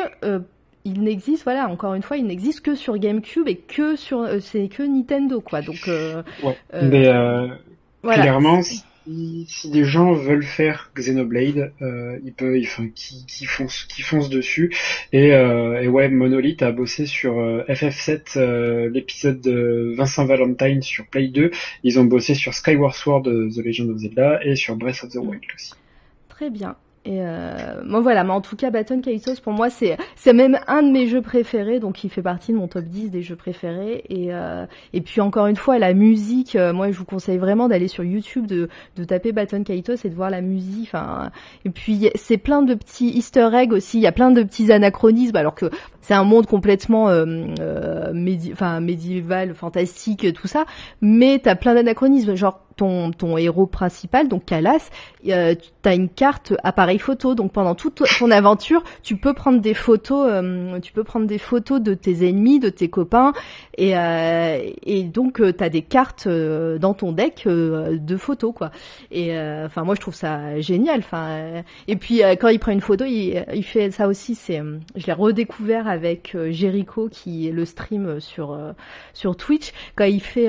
il 0.85 1.03
n'existe, 1.03 1.45
voilà, 1.45 1.69
encore 1.69 1.95
une 1.95 2.03
fois, 2.03 2.17
il 2.17 2.27
n'existe 2.27 2.61
que 2.61 2.75
sur 2.75 2.99
GameCube 2.99 3.49
et 3.49 3.57
que 3.57 3.97
sur, 3.97 4.21
euh, 4.21 4.39
c'est 4.41 4.69
que 4.69 4.83
Nintendo, 4.83 5.41
quoi. 5.41 5.63
Donc, 5.63 5.89
euh, 5.89 6.23
ouais. 6.43 6.57
Euh, 6.75 6.89
mais 6.91 7.09
euh, 7.09 7.49
voilà. 8.03 8.23
clairement, 8.23 8.61
si, 9.07 9.47
si, 9.49 9.71
des 9.71 9.85
gens 9.85 10.13
veulent 10.13 10.45
faire 10.45 10.91
Xenoblade, 10.95 11.73
euh, 11.83 12.19
ils 12.25 12.33
peuvent, 12.33 12.59
enfin, 12.63 12.89
qui, 12.95 13.25
qui 13.27 13.47
foncent, 13.47 13.85
qui 13.85 14.03
foncent 14.03 14.31
dessus. 14.31 14.75
Et, 15.13 15.29
et 15.29 15.89
ouais, 15.89 16.09
Monolith 16.09 16.63
a 16.63 16.73
bossé 16.73 17.07
sur 17.07 17.35
FF7, 17.35 18.89
l'épisode 18.89 19.41
de 19.41 19.95
Vincent 19.97 20.25
Valentine 20.25 20.83
sur 20.83 21.07
Play 21.07 21.29
2. 21.29 21.51
Ils 21.83 21.99
ont 21.99 22.05
bossé 22.05 22.35
sur 22.35 22.55
Skyward 22.55 22.95
Sword, 22.95 23.23
The 23.25 23.59
Legend 23.65 23.91
of 23.91 23.99
Zelda, 23.99 24.45
et 24.45 24.57
sur 24.57 24.77
Breath 24.77 25.05
of 25.05 25.11
the 25.11 25.17
Wild 25.17 25.43
aussi. 25.55 25.73
Très 26.29 26.51
bien. 26.51 26.77
Et 27.07 27.19
euh, 27.21 27.83
moi 27.85 28.01
voilà, 28.01 28.25
mais 28.25 28.33
en 28.33 28.41
tout 28.41 28.57
cas 28.57 28.71
Baton 28.71 29.03
Kaitos 29.03 29.39
pour 29.43 29.53
moi 29.53 29.69
c'est 29.69 29.99
c'est 30.17 30.33
même 30.33 30.59
un 30.67 30.83
de 30.83 30.91
mes 30.91 31.07
jeux 31.07 31.21
préférés, 31.21 31.79
donc 31.79 32.03
il 32.03 32.09
fait 32.09 32.23
partie 32.23 32.53
de 32.53 32.57
mon 32.57 32.67
top 32.67 32.85
10 32.85 33.11
des 33.11 33.21
jeux 33.21 33.37
préférés. 33.37 34.05
Et 34.09 34.33
euh, 34.33 34.65
et 34.95 35.03
puis 35.03 35.21
encore 35.21 35.47
une 35.47 35.57
fois 35.57 35.79
la 35.79 35.93
musique, 35.93 36.57
euh, 36.57 36.73
moi 36.73 36.91
je 36.91 36.97
vous 36.97 37.05
conseille 37.05 37.37
vraiment 37.37 37.69
d'aller 37.69 37.89
sur 37.89 38.05
YouTube, 38.05 38.47
de 38.47 38.71
de 38.97 39.05
taper 39.05 39.33
Baton 39.33 39.65
Kaitos 39.65 39.97
et 40.05 40.09
de 40.09 40.15
voir 40.15 40.31
la 40.31 40.41
musique. 40.41 40.89
Enfin 40.89 41.31
et 41.67 41.71
puis 41.71 42.09
c'est 42.15 42.39
plein 42.39 42.63
de 42.63 42.73
petits 42.73 43.11
Easter 43.11 43.51
eggs 43.53 43.75
aussi, 43.75 43.99
il 43.99 44.03
y 44.03 44.07
a 44.07 44.13
plein 44.13 44.31
de 44.31 44.43
petits 44.43 44.73
anachronismes 44.73 45.37
alors 45.37 45.55
que 45.55 45.67
c'est 46.01 46.15
un 46.15 46.25
monde 46.25 46.47
complètement 46.47 47.11
euh, 47.11 47.27
euh 47.61 48.13
enfin 48.53 48.81
médiéval, 48.81 49.55
fantastique, 49.55 50.33
tout 50.33 50.47
ça, 50.47 50.65
mais 51.03 51.39
t'as 51.43 51.55
plein 51.55 51.75
d'anachronismes. 51.75 52.35
Genre 52.35 52.61
ton, 52.77 53.11
ton 53.13 53.37
héros 53.37 53.67
principal, 53.67 54.29
donc 54.29 54.45
Calas, 54.45 54.91
euh, 55.29 55.55
tu 55.55 55.89
as 55.89 55.95
une 55.95 56.09
carte 56.09 56.55
appareil 56.63 56.99
photo. 56.99 57.35
Donc 57.35 57.53
pendant 57.53 57.75
toute 57.75 58.03
ton 58.19 58.31
aventure, 58.31 58.83
tu 59.03 59.17
peux 59.17 59.33
prendre 59.33 59.61
des 59.61 59.75
photos, 59.75 60.27
euh, 60.31 60.81
tu 60.81 60.93
peux 60.93 61.05
prendre 61.05 61.27
des 61.27 61.39
photos 61.39 61.81
de 61.81 61.95
tes 61.95 62.29
ennemis, 62.29 62.59
de 62.59 62.69
tes 62.69 62.89
copains, 62.89 63.33
et, 63.77 63.97
euh, 63.97 64.59
et 64.83 65.05
donc 65.05 65.41
euh, 65.41 65.53
tu 65.53 65.63
as 65.63 65.69
des 65.69 65.83
cartes 65.83 66.29
dans 66.29 66.95
ton 66.95 67.13
deck 67.13 67.47
de 67.47 68.17
photos 68.17 68.53
quoi. 68.55 68.71
Et 69.11 69.39
enfin 69.39 69.85
moi 69.85 69.95
je 69.95 70.01
trouve 70.01 70.15
ça 70.15 70.61
génial. 70.61 71.01
Enfin 71.01 71.63
et 71.89 71.97
puis 71.97 72.23
quand 72.41 72.49
il 72.49 72.59
prend 72.59 72.73
une 72.73 72.81
photo, 72.81 73.05
il, 73.05 73.63
fait 73.65 73.91
ça 73.91 74.09
aussi. 74.09 74.35
C'est 74.35 74.63
je 74.97 75.07
l'ai 75.07 75.13
redécouvert 75.13 75.89
avec 75.89 76.37
Jericho 76.51 77.09
qui 77.11 77.51
le 77.51 77.65
stream 77.65 78.21
sur 78.21 78.59
sur 79.13 79.37
Twitch 79.37 79.73
quand 79.97 80.05
il 80.05 80.21
fait 80.21 80.49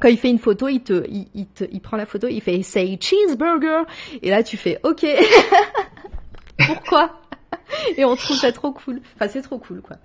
quand 0.00 0.08
il 0.08 0.18
fait 0.18 0.30
une 0.30 0.38
photo, 0.38 0.68
il 0.68 0.82
te, 0.82 1.04
il, 1.08 1.46
te, 1.46 1.64
il 1.70 1.80
prend 1.80 1.96
la 1.96 2.06
photo, 2.06 2.28
il 2.28 2.40
fait 2.40 2.62
say 2.62 2.98
cheeseburger, 3.00 3.84
et 4.22 4.30
là 4.30 4.42
tu 4.42 4.56
fais 4.56 4.78
ok. 4.82 5.06
Pourquoi? 6.66 7.20
Et 7.96 8.04
on 8.04 8.16
trouve 8.16 8.36
ça 8.36 8.52
trop 8.52 8.72
cool. 8.72 9.00
Enfin, 9.14 9.28
c'est 9.28 9.42
trop 9.42 9.58
cool, 9.58 9.80
quoi. 9.80 9.96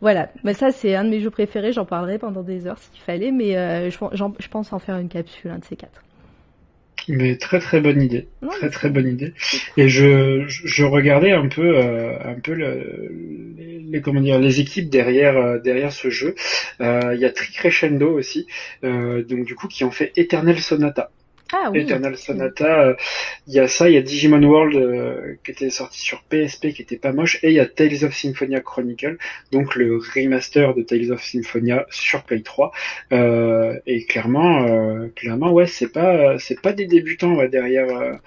Voilà, 0.00 0.28
mais 0.44 0.52
ça 0.52 0.72
c'est 0.72 0.94
un 0.94 1.04
de 1.04 1.10
mes 1.10 1.20
jeux 1.20 1.30
préférés. 1.30 1.72
J'en 1.72 1.86
parlerai 1.86 2.18
pendant 2.18 2.42
des 2.42 2.66
heures 2.66 2.78
s'il 2.78 3.00
fallait, 3.00 3.32
mais 3.32 3.56
euh, 3.56 3.90
je, 3.90 3.98
je 4.12 4.48
pense 4.48 4.72
en 4.72 4.78
faire 4.78 4.98
une 4.98 5.08
capsule, 5.08 5.50
un 5.50 5.58
de 5.58 5.64
ces 5.64 5.76
quatre. 5.76 6.02
Mais 7.08 7.36
très 7.36 7.60
très 7.60 7.80
bonne 7.80 8.02
idée, 8.02 8.26
très 8.50 8.70
très 8.70 8.90
bonne 8.90 9.08
idée. 9.08 9.32
Et 9.76 9.88
je, 9.88 10.44
je 10.48 10.84
regardais 10.84 11.32
un 11.32 11.48
peu 11.48 11.76
euh, 11.76 12.18
un 12.24 12.34
peu 12.40 12.52
le, 12.52 13.12
les, 13.88 14.00
comment 14.00 14.20
dire 14.20 14.38
les 14.38 14.60
équipes 14.60 14.90
derrière 14.90 15.36
euh, 15.36 15.58
derrière 15.58 15.92
ce 15.92 16.10
jeu. 16.10 16.34
Euh, 16.80 17.12
il 17.14 17.20
y 17.20 17.24
a 17.24 17.30
Tricrescendo 17.30 18.10
aussi, 18.10 18.46
donc 18.82 19.44
du 19.44 19.54
coup 19.54 19.68
qui 19.68 19.84
ont 19.84 19.90
fait 19.90 20.12
Eternal 20.16 20.58
Sonata. 20.58 21.10
Ah, 21.52 21.70
oui. 21.70 21.80
Eternal 21.80 22.16
Sonata, 22.16 22.96
il 23.46 23.54
y 23.54 23.60
a 23.60 23.68
ça, 23.68 23.88
il 23.88 23.94
y 23.94 23.96
a 23.96 24.02
Digimon 24.02 24.42
World 24.42 25.38
qui 25.44 25.50
était 25.50 25.70
sorti 25.70 26.00
sur 26.00 26.22
PSP 26.22 26.72
qui 26.72 26.82
était 26.82 26.96
pas 26.96 27.12
moche, 27.12 27.38
et 27.42 27.50
il 27.50 27.54
y 27.54 27.60
a 27.60 27.66
Tales 27.66 28.04
of 28.04 28.14
Symphonia 28.14 28.60
Chronicle, 28.60 29.16
donc 29.52 29.74
le 29.76 29.96
remaster 29.96 30.74
de 30.74 30.82
Tales 30.82 31.12
of 31.12 31.22
Symphonia 31.22 31.86
sur 31.90 32.22
Play 32.24 32.40
3. 32.40 32.72
Euh, 33.12 33.78
et 33.86 34.04
clairement, 34.04 34.66
clairement, 35.14 35.52
ouais, 35.52 35.66
c'est 35.66 35.92
pas 35.92 36.38
c'est 36.38 36.60
pas 36.60 36.72
des 36.72 36.86
débutants 36.86 37.34
ouais, 37.36 37.48
derrière 37.48 38.18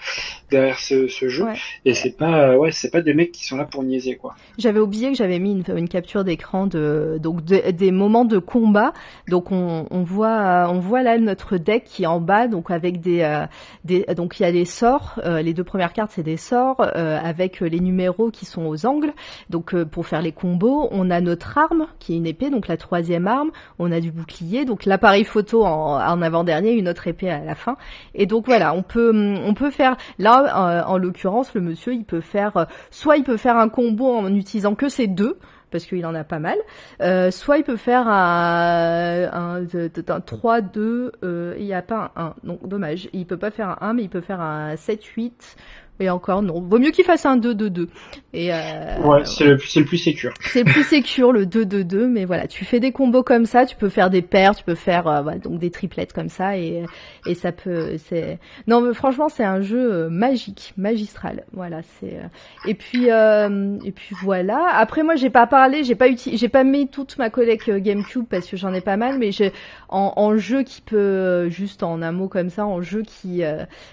derrière 0.49 0.79
ce, 0.79 1.07
ce 1.07 1.29
jeu. 1.29 1.45
Et 1.85 1.93
c'est 1.93 2.17
pas, 2.17 2.57
ouais, 2.57 2.71
c'est 2.71 2.89
pas 2.89 3.01
des 3.01 3.13
mecs 3.13 3.31
qui 3.31 3.45
sont 3.45 3.57
là 3.57 3.65
pour 3.65 3.83
niaiser, 3.83 4.15
quoi. 4.15 4.35
J'avais 4.57 4.79
oublié 4.79 5.11
que 5.11 5.17
j'avais 5.17 5.39
mis 5.39 5.51
une, 5.51 5.77
une 5.77 5.89
capture 5.89 6.23
d'écran 6.23 6.67
de, 6.67 7.17
donc 7.21 7.43
des 7.43 7.91
moments 7.91 8.25
de 8.25 8.39
combat. 8.39 8.93
Donc 9.27 9.51
on, 9.51 9.87
on 9.89 10.03
voit, 10.03 10.67
on 10.69 10.79
voit 10.79 11.03
là 11.03 11.17
notre 11.17 11.57
deck 11.57 11.83
qui 11.85 12.03
est 12.03 12.07
en 12.07 12.19
bas, 12.19 12.47
donc 12.47 12.71
avec 12.71 13.01
des, 13.01 13.18
euh, 13.23 13.45
des 13.83 14.05
donc 14.15 14.39
il 14.39 14.43
y 14.43 14.45
a 14.45 14.51
les 14.51 14.65
sorts. 14.65 15.19
Euh, 15.25 15.41
les 15.41 15.53
deux 15.53 15.63
premières 15.63 15.93
cartes 15.93 16.11
c'est 16.13 16.23
des 16.23 16.37
sorts 16.37 16.77
euh, 16.79 17.19
avec 17.23 17.59
les 17.59 17.79
numéros 17.79 18.31
qui 18.31 18.45
sont 18.45 18.65
aux 18.65 18.85
angles. 18.85 19.13
Donc 19.49 19.75
pour 19.85 20.07
faire 20.07 20.21
les 20.21 20.31
combos, 20.31 20.87
on 20.91 21.09
a 21.09 21.21
notre 21.21 21.57
arme 21.57 21.87
qui 21.99 22.13
est 22.13 22.17
une 22.17 22.27
épée, 22.27 22.49
donc 22.49 22.67
la 22.67 22.77
troisième 22.77 23.27
arme. 23.27 23.51
On 23.79 23.91
a 23.91 23.99
du 23.99 24.11
bouclier, 24.11 24.65
donc 24.65 24.85
l'appareil 24.85 25.23
photo 25.23 25.65
en, 25.65 26.01
en 26.01 26.21
avant 26.21 26.43
dernier, 26.43 26.71
une 26.71 26.89
autre 26.89 27.07
épée 27.07 27.29
à 27.29 27.43
la 27.43 27.55
fin. 27.55 27.77
Et 28.15 28.25
donc 28.25 28.45
voilà, 28.45 28.73
on 28.73 28.83
peut, 28.83 29.11
on 29.43 29.53
peut 29.53 29.71
faire 29.71 29.97
là 30.17 30.85
en 30.87 30.97
l'occurrence, 30.97 31.53
le 31.53 31.61
monsieur, 31.61 31.93
il 31.93 32.05
peut 32.05 32.21
faire, 32.21 32.67
soit 32.91 33.17
il 33.17 33.23
peut 33.23 33.37
faire 33.37 33.57
un 33.57 33.69
combo 33.69 34.13
en 34.13 34.33
utilisant 34.33 34.75
que 34.75 34.89
ces 34.89 35.07
deux, 35.07 35.37
parce 35.71 35.85
qu'il 35.85 36.05
en 36.05 36.15
a 36.15 36.23
pas 36.23 36.39
mal. 36.39 36.57
Euh, 37.01 37.31
soit 37.31 37.57
il 37.57 37.63
peut 37.63 37.77
faire 37.77 38.07
un, 38.07 39.29
un, 39.31 39.65
un 40.07 40.21
3, 40.21 40.61
2, 40.61 41.11
il 41.57 41.65
n'y 41.65 41.73
a 41.73 41.81
pas 41.81 42.11
un 42.15 42.25
1. 42.25 42.35
Donc 42.43 42.67
dommage, 42.67 43.09
il 43.13 43.25
peut 43.25 43.37
pas 43.37 43.51
faire 43.51 43.69
un 43.69 43.89
1, 43.89 43.93
mais 43.93 44.03
il 44.03 44.09
peut 44.09 44.21
faire 44.21 44.41
un 44.41 44.75
7, 44.75 45.03
8, 45.03 45.55
et 45.99 46.09
encore, 46.09 46.41
non. 46.41 46.61
Vaut 46.61 46.79
mieux 46.79 46.91
qu'il 46.91 47.03
fasse 47.03 47.25
un 47.25 47.37
2-2-2. 47.37 47.87
Et 48.31 48.53
euh, 48.53 48.99
ouais, 49.03 49.25
c'est 49.25 49.43
le, 49.43 49.57
le, 49.57 49.85
plus 49.85 49.97
sécure. 49.97 50.33
C'est 50.39 50.63
le 50.63 50.71
plus 50.71 50.83
sécure, 50.83 51.33
le 51.33 51.45
2-2-2. 51.45 52.05
Mais 52.05 52.23
voilà, 52.25 52.47
tu 52.47 52.63
fais 52.63 52.79
des 52.79 52.91
combos 52.91 53.23
comme 53.23 53.45
ça, 53.45 53.65
tu 53.65 53.75
peux 53.75 53.89
faire 53.89 54.09
des 54.09 54.21
paires, 54.21 54.55
tu 54.55 54.63
peux 54.63 54.75
faire 54.75 55.07
euh, 55.07 55.21
voilà, 55.21 55.39
donc 55.39 55.59
des 55.59 55.71
triplettes 55.71 56.13
comme 56.13 56.29
ça. 56.29 56.57
Et, 56.57 56.85
et 57.25 57.35
ça 57.35 57.51
peut... 57.51 57.97
c'est 57.97 58.39
Non, 58.67 58.81
mais 58.81 58.93
franchement, 58.93 59.27
c'est 59.29 59.43
un 59.43 59.61
jeu 59.61 59.91
euh, 59.91 60.09
magique, 60.09 60.73
magistral. 60.77 61.43
Voilà, 61.53 61.81
c'est... 61.99 62.15
Euh, 62.15 62.27
et 62.65 62.75
puis 62.75 63.11
euh, 63.11 63.77
et 63.83 63.91
puis 63.91 64.15
voilà. 64.23 64.67
Après, 64.73 65.03
moi, 65.03 65.15
j'ai 65.15 65.29
pas 65.29 65.47
parlé, 65.47 65.83
j'ai 65.83 65.95
pas 65.95 66.07
j'ai 66.15 66.49
pas 66.49 66.63
mis 66.63 66.87
toute 66.87 67.17
ma 67.17 67.29
collecte 67.29 67.69
GameCube 67.69 68.25
parce 68.29 68.47
que 68.47 68.57
j'en 68.57 68.73
ai 68.73 68.81
pas 68.81 68.97
mal, 68.97 69.17
mais 69.17 69.31
j'ai 69.31 69.51
en, 69.89 70.13
en, 70.15 70.37
jeu 70.37 70.63
qui 70.63 70.81
peut, 70.81 71.49
juste 71.49 71.83
en 71.83 72.01
un 72.01 72.11
mot 72.11 72.27
comme 72.27 72.49
ça, 72.49 72.65
en 72.65 72.81
jeu 72.81 73.03
qui, 73.03 73.41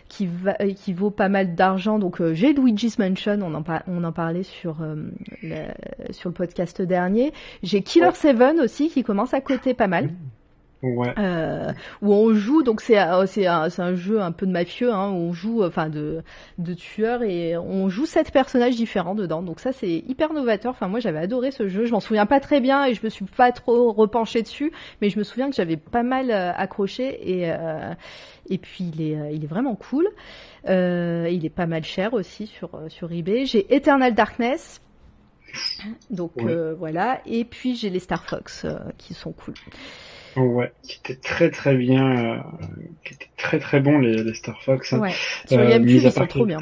qui, 0.09 0.27
va, 0.27 0.55
qui 0.55 0.93
vaut 0.93 1.11
pas 1.11 1.29
mal 1.29 1.55
d'argent 1.55 1.96
donc 1.99 2.21
euh, 2.21 2.35
j'ai 2.35 2.53
Luigi's 2.53 2.99
Mansion, 2.99 3.39
on 3.43 3.55
en, 3.55 3.65
on 3.87 4.05
en 4.05 4.13
parlait 4.13 4.43
sur, 4.43 4.83
euh, 4.83 4.95
le, 5.43 5.65
sur 6.13 6.31
le 6.31 6.35
podcast 6.35 6.83
dernier. 6.83 7.33
J'ai 7.63 7.83
Killer 7.83 8.11
7 8.15 8.37
aussi 8.63 8.89
qui 8.89 9.03
commence 9.03 9.35
à 9.35 9.41
coter 9.41 9.75
pas 9.75 9.87
mal. 9.89 10.11
Ouais. 10.87 11.15
Euh, 11.19 11.73
où 12.03 12.13
on 12.13 12.35
joue, 12.35 12.63
donc 12.63 12.81
c'est 12.81 12.99
c'est 13.27 13.47
un, 13.47 13.69
un, 13.79 13.95
jeu 13.95 14.21
un 14.21 14.33
peu 14.33 14.47
de 14.47 14.53
mafieux, 14.53 14.93
hein, 14.93 15.11
où 15.11 15.17
on 15.17 15.33
joue, 15.33 15.65
enfin 15.65 15.89
de 15.89 16.23
de 16.59 16.75
tueurs 16.75 17.23
et 17.23 17.57
on 17.57 17.89
joue 17.89 18.07
sept 18.07 18.31
personnages 18.31 18.77
différents 18.77 19.15
dedans. 19.15 19.43
Donc 19.43 19.61
ça 19.61 19.73
c'est 19.73 20.05
hyper 20.07 20.33
novateur. 20.33 20.71
Enfin 20.73 20.89
moi 20.89 21.01
j'avais 21.01 21.19
adoré 21.19 21.51
ce 21.51 21.69
jeu. 21.69 21.85
Je 21.85 21.93
m'en 21.93 22.01
souviens 22.01 22.27
pas 22.27 22.41
très 22.41 22.61
bien 22.61 22.85
et 22.85 22.95
je 22.95 23.05
me 23.05 23.09
suis 23.09 23.25
pas 23.25 23.53
trop 23.53 23.93
repenché 23.93 24.43
dessus, 24.43 24.73
mais 25.01 25.11
je 25.11 25.19
me 25.19 25.25
souviens 25.25 25.51
que 25.51 25.57
j'avais 25.57 25.77
pas 25.77 26.03
mal 26.03 26.31
euh, 26.31 26.53
accroché 26.55 27.39
et 27.39 27.51
euh, 27.51 27.95
et 28.49 28.59
puis 28.59 28.91
il 28.95 29.03
est 29.03 29.35
il 29.35 29.45
est 29.45 29.49
vraiment 29.49 29.75
cool. 29.75 30.09
Euh, 30.69 31.29
il 31.31 31.45
est 31.45 31.51
pas 31.51 31.67
mal 31.67 31.85
cher 31.85 32.15
aussi 32.15 32.47
sur 32.47 32.71
sur 32.89 33.13
eBay. 33.13 33.47
J'ai 33.47 33.75
Eternal 33.75 34.15
Darkness. 34.15 34.81
Donc 36.11 36.33
voilà. 36.79 37.21
Et 37.27 37.45
puis 37.45 37.77
j'ai 37.77 37.91
les 37.91 38.01
Star 38.01 38.25
Fox 38.25 38.67
qui 38.99 39.15
sont 39.15 39.33
cool. 39.33 39.55
Ouais, 40.37 40.73
qui 40.83 40.99
était 40.99 41.21
très 41.21 41.51
très 41.51 41.77
bien, 41.77 42.35
euh, 42.35 42.39
qui 43.05 43.15
était 43.15 43.31
très 43.37 43.59
très 43.59 43.81
bon 43.81 43.99
les, 43.99 44.23
les 44.23 44.35
Star 44.35 44.63
Fox. 44.63 44.93
Ouais. 44.93 45.11
Sur 45.47 45.59
euh, 45.59 45.69
GameCube, 45.69 46.03
ils 46.03 46.13
sont 46.13 46.27
trop 46.27 46.47
bien. 46.47 46.61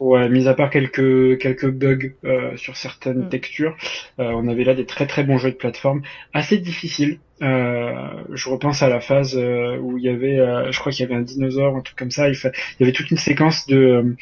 Ouais, 0.00 0.30
mis 0.30 0.48
à 0.48 0.54
part 0.54 0.70
quelques 0.70 1.38
quelques 1.38 1.68
bugs 1.68 2.14
euh, 2.24 2.56
sur 2.56 2.74
certaines 2.76 3.26
mm. 3.26 3.28
textures, 3.28 3.76
euh, 4.18 4.32
on 4.34 4.48
avait 4.48 4.64
là 4.64 4.74
des 4.74 4.86
très 4.86 5.06
très 5.06 5.24
bons 5.24 5.36
jeux 5.36 5.50
de 5.50 5.56
plateforme, 5.56 6.00
assez 6.32 6.56
difficiles. 6.56 7.18
Euh, 7.42 7.92
je 8.32 8.48
repense 8.48 8.82
à 8.82 8.88
la 8.88 9.00
phase 9.00 9.36
euh, 9.36 9.76
où 9.78 9.98
il 9.98 10.04
y 10.04 10.08
avait, 10.08 10.38
je 10.72 10.78
crois 10.78 10.90
qu'il 10.90 11.06
y 11.06 11.06
avait 11.06 11.20
un 11.20 11.22
dinosaure, 11.22 11.76
un 11.76 11.82
truc 11.82 11.98
comme 11.98 12.10
ça. 12.10 12.30
Il, 12.30 12.34
il 12.34 12.80
y 12.80 12.82
avait 12.84 12.92
toute 12.92 13.10
une 13.10 13.18
séquence 13.18 13.66
de 13.66 14.16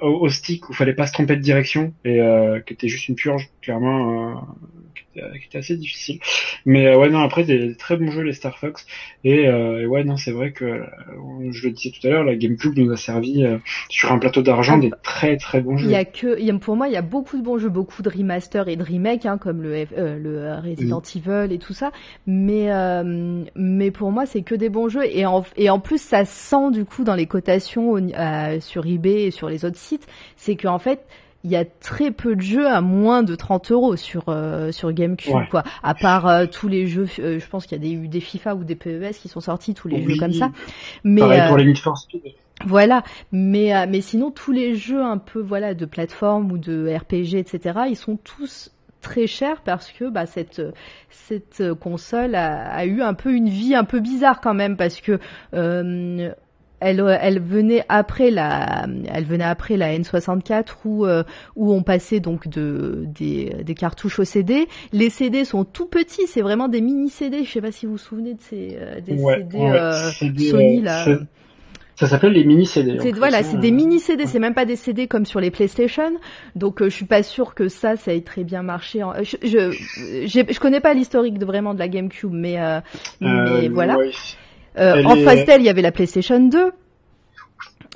au, 0.00 0.10
au, 0.10 0.28
stick 0.28 0.68
où 0.68 0.72
il 0.72 0.76
fallait 0.76 0.94
pas 0.94 1.08
se 1.08 1.12
tromper 1.12 1.34
de 1.34 1.42
direction 1.42 1.92
et 2.04 2.20
qui 2.64 2.74
était 2.74 2.88
juste 2.88 3.08
une 3.08 3.16
purge, 3.16 3.48
clairement 3.62 4.30
euh, 4.30 4.34
qui 5.16 5.46
était 5.46 5.58
assez 5.58 5.76
difficile. 5.76 6.18
Mais 6.64 6.86
euh, 6.86 6.98
ouais, 6.98 7.10
non, 7.10 7.20
après, 7.20 7.44
des, 7.44 7.74
très 7.76 7.96
bons 7.96 8.10
jeux, 8.10 8.22
les 8.22 8.32
Star 8.32 8.58
Fox. 8.58 8.86
Et, 9.24 9.48
euh, 9.48 9.82
et 9.82 9.86
ouais, 9.86 10.04
non, 10.04 10.16
c'est 10.16 10.32
vrai 10.32 10.52
que, 10.52 10.82
je 11.50 11.66
le 11.66 11.72
disais 11.72 11.90
tout 11.90 12.06
à 12.06 12.10
l'heure, 12.10 12.24
la 12.24 12.36
GameCube 12.36 12.76
nous 12.76 12.90
a 12.92 12.96
servi 12.96 13.44
sur 13.88 14.12
un 14.12 14.18
plateau 14.18 14.42
d'argent 14.42 14.78
des 14.78 14.90
très 15.02 15.36
très 15.36 15.60
bons 15.60 15.76
jeux. 15.76 15.88
Il 15.88 15.92
y 15.92 15.96
a 15.96 16.04
que, 16.04 16.38
il 16.38 16.46
y 16.46 16.50
a, 16.50 16.54
pour 16.58 16.76
moi, 16.76 16.88
il 16.88 16.94
y 16.94 16.96
a 16.96 17.02
beaucoup 17.02 17.36
de 17.36 17.42
bons 17.42 17.58
jeux, 17.58 17.68
beaucoup 17.68 18.02
de 18.02 18.10
remaster 18.10 18.68
et 18.68 18.76
de 18.76 18.82
remake, 18.82 19.26
hein, 19.26 19.38
comme 19.38 19.62
le, 19.62 19.86
le 19.96 20.54
Resident 20.62 21.02
Evil 21.14 21.52
et 21.52 21.58
tout 21.58 21.74
ça. 21.74 21.92
Mais, 22.26 22.68
mais 23.54 23.90
pour 23.90 24.12
moi, 24.12 24.26
c'est 24.26 24.42
que 24.42 24.54
des 24.54 24.68
bons 24.68 24.88
jeux. 24.88 25.04
Et 25.04 25.26
en, 25.26 25.44
et 25.56 25.70
en 25.70 25.78
plus, 25.78 26.00
ça 26.00 26.24
sent 26.24 26.70
du 26.72 26.84
coup 26.84 27.04
dans 27.04 27.14
les 27.14 27.26
cotations 27.26 27.96
sur 28.60 28.86
eBay 28.86 29.24
et 29.24 29.30
sur 29.30 29.48
les 29.48 29.64
autres 29.64 29.78
sites, 29.78 30.06
c'est 30.36 30.56
qu'en 30.56 30.78
fait, 30.78 31.00
il 31.44 31.50
y 31.50 31.56
a 31.56 31.64
très 31.64 32.10
peu 32.10 32.34
de 32.34 32.40
jeux 32.40 32.66
à 32.66 32.80
moins 32.80 33.22
de 33.22 33.34
30 33.34 33.70
euros 33.70 33.96
sur 33.96 34.24
euh, 34.28 34.72
sur 34.72 34.92
GameCube 34.92 35.48
quoi. 35.50 35.62
À 35.82 35.94
part 35.94 36.26
euh, 36.26 36.46
tous 36.46 36.68
les 36.68 36.86
jeux, 36.86 37.06
euh, 37.20 37.38
je 37.38 37.46
pense 37.46 37.66
qu'il 37.66 37.78
y 37.78 37.80
a 37.80 37.84
des 37.84 37.92
eu 37.92 38.08
des 38.08 38.20
FIFA 38.20 38.56
ou 38.56 38.64
des 38.64 38.74
PES 38.74 39.16
qui 39.20 39.28
sont 39.28 39.40
sortis, 39.40 39.72
tous 39.74 39.88
les 39.88 40.02
jeux 40.02 40.18
comme 40.18 40.32
ça. 40.32 40.50
Mais 41.04 41.20
Pareil 41.20 41.42
pour 41.48 41.56
les 41.56 41.64
Need 41.64 41.78
for 41.78 41.96
Speed. 41.96 42.22
Voilà, 42.64 43.04
mais 43.32 43.86
mais 43.86 44.00
sinon 44.00 44.30
tous 44.30 44.50
les 44.50 44.74
jeux 44.74 45.02
un 45.02 45.18
peu 45.18 45.40
voilà 45.40 45.74
de 45.74 45.84
plateforme 45.84 46.50
ou 46.50 46.58
de 46.58 46.88
RPG 46.88 47.34
etc. 47.36 47.80
Ils 47.88 47.96
sont 47.96 48.16
tous 48.16 48.72
très 49.02 49.26
chers 49.26 49.60
parce 49.60 49.92
que 49.92 50.08
bah 50.08 50.26
cette 50.26 50.62
cette 51.10 51.74
console 51.74 52.34
a, 52.34 52.66
a, 52.72 52.86
eu 52.86 53.02
un 53.02 53.12
peu 53.14 53.32
une 53.34 53.50
vie 53.50 53.74
un 53.74 53.84
peu 53.84 54.00
bizarre 54.00 54.40
quand 54.40 54.54
même 54.54 54.76
parce 54.76 55.02
que 55.02 55.20
elle, 56.80 57.18
elle 57.20 57.40
venait 57.40 57.84
après 57.88 58.30
la, 58.30 58.86
elle 59.12 59.24
venait 59.24 59.44
après 59.44 59.76
la 59.76 59.96
N64 59.96 60.66
où 60.84 61.06
où 61.56 61.72
on 61.72 61.82
passait 61.82 62.20
donc 62.20 62.48
de 62.48 63.04
des, 63.06 63.54
des 63.64 63.74
cartouches 63.74 64.18
au 64.18 64.24
CD. 64.24 64.68
Les 64.92 65.10
CD 65.10 65.44
sont 65.44 65.64
tout 65.64 65.86
petits, 65.86 66.26
c'est 66.26 66.42
vraiment 66.42 66.68
des 66.68 66.80
mini 66.80 67.08
CD. 67.08 67.44
Je 67.44 67.50
sais 67.50 67.60
pas 67.60 67.72
si 67.72 67.86
vous 67.86 67.92
vous 67.92 67.98
souvenez 67.98 68.34
de 68.34 68.40
ces 68.40 68.78
des 69.04 69.18
CD, 70.18 70.50
Sony 70.50 70.80
là. 70.82 71.04
Ça 71.96 72.06
s'appelle 72.06 72.32
les 72.32 72.44
mini 72.44 72.66
CD. 72.66 72.98
C'est 73.00 73.12
voilà, 73.12 73.42
c'est 73.42 73.56
des 73.56 73.70
mini 73.70 74.00
CD, 74.00 74.26
c'est 74.26 74.38
même 74.38 74.52
pas 74.52 74.66
des 74.66 74.76
CD 74.76 75.06
comme 75.06 75.24
sur 75.24 75.40
les 75.40 75.50
PlayStation. 75.50 76.12
Donc 76.54 76.82
euh, 76.82 76.90
je 76.90 76.94
suis 76.94 77.06
pas 77.06 77.22
sûr 77.22 77.54
que 77.54 77.68
ça, 77.68 77.96
ça 77.96 78.12
ait 78.12 78.20
très 78.20 78.44
bien 78.44 78.62
marché. 78.62 79.00
Je 79.22 79.36
je, 79.42 79.72
je 80.26 80.60
connais 80.60 80.80
pas 80.80 80.92
l'historique 80.92 81.38
de 81.38 81.46
vraiment 81.46 81.72
de 81.72 81.78
la 81.78 81.88
GameCube, 81.88 82.32
mais 82.32 82.60
euh, 82.60 82.80
mais 83.22 83.70
euh, 84.78 85.02
en 85.04 85.16
Fastel, 85.16 85.60
il 85.60 85.64
y 85.64 85.68
avait 85.68 85.82
la 85.82 85.92
PlayStation 85.92 86.40
2. 86.40 86.72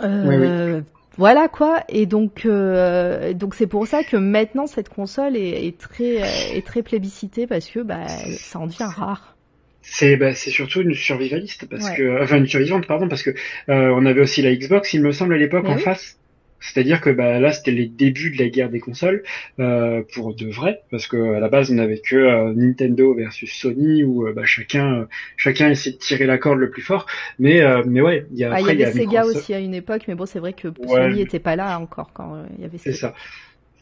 Oui, 0.02 0.82
Voilà 1.16 1.48
quoi, 1.48 1.84
et 1.88 2.06
donc 2.06 2.46
donc 2.46 3.54
c'est 3.54 3.66
pour 3.66 3.86
ça 3.86 4.02
que 4.02 4.16
maintenant 4.16 4.66
cette 4.66 4.88
console 4.88 5.36
est, 5.36 5.66
est 5.66 5.78
très 5.78 6.16
est 6.56 6.66
très 6.66 6.82
plébiscitée 6.82 7.46
parce 7.46 7.68
que 7.68 7.80
bah 7.80 8.06
ça 8.38 8.58
en 8.58 8.66
devient 8.66 8.88
rare. 8.88 9.36
C'est 9.82 10.16
bah, 10.16 10.34
c'est 10.34 10.50
surtout 10.50 10.82
une 10.82 10.94
survivaliste 10.94 11.66
parce 11.68 11.90
que 11.90 12.22
enfin 12.22 12.36
une 12.36 12.46
survivante 12.46 12.86
pardon 12.86 13.08
parce 13.08 13.22
que 13.22 13.30
euh, 13.30 13.92
on 13.94 14.06
avait 14.06 14.20
aussi 14.20 14.40
la 14.42 14.54
Xbox 14.54 14.92
il 14.94 15.02
me 15.02 15.10
semble 15.10 15.34
à 15.34 15.38
l'époque 15.38 15.68
en 15.68 15.78
face. 15.78 16.19
C'est-à-dire 16.60 17.00
que 17.00 17.10
bah, 17.10 17.40
là 17.40 17.52
c'était 17.52 17.70
les 17.70 17.86
débuts 17.86 18.30
de 18.30 18.38
la 18.42 18.48
guerre 18.48 18.70
des 18.70 18.80
consoles 18.80 19.22
euh, 19.58 20.02
pour 20.14 20.34
de 20.34 20.48
vrai 20.48 20.82
parce 20.90 21.06
que 21.06 21.34
à 21.34 21.40
la 21.40 21.48
base 21.48 21.70
on 21.70 21.74
n'avait 21.74 22.00
que 22.00 22.16
euh, 22.16 22.52
Nintendo 22.54 23.14
versus 23.14 23.52
Sony 23.52 24.04
où 24.04 24.32
bah, 24.34 24.44
chacun 24.44 25.08
chacun 25.36 25.70
essayait 25.70 25.96
de 25.96 26.00
tirer 26.00 26.26
la 26.26 26.38
corde 26.38 26.58
le 26.58 26.70
plus 26.70 26.82
fort 26.82 27.06
mais 27.38 27.60
mais 27.86 28.00
ouais 28.00 28.26
il 28.32 28.38
y 28.38 28.44
a 28.44 28.52
ah, 28.52 28.60
il 28.60 28.66
y 28.66 28.84
avait 28.84 28.92
Sega 28.92 29.24
aussi 29.24 29.54
à 29.54 29.58
une 29.58 29.74
époque 29.74 30.02
mais 30.08 30.14
bon 30.14 30.26
c'est 30.26 30.38
vrai 30.38 30.52
que 30.52 30.68
Sony 30.86 31.20
était 31.20 31.38
pas 31.38 31.56
là 31.56 31.78
encore 31.78 32.12
quand 32.12 32.44
il 32.56 32.62
y 32.62 32.64
avait 32.64 32.78
C'est 32.78 32.92
ça. 32.92 33.14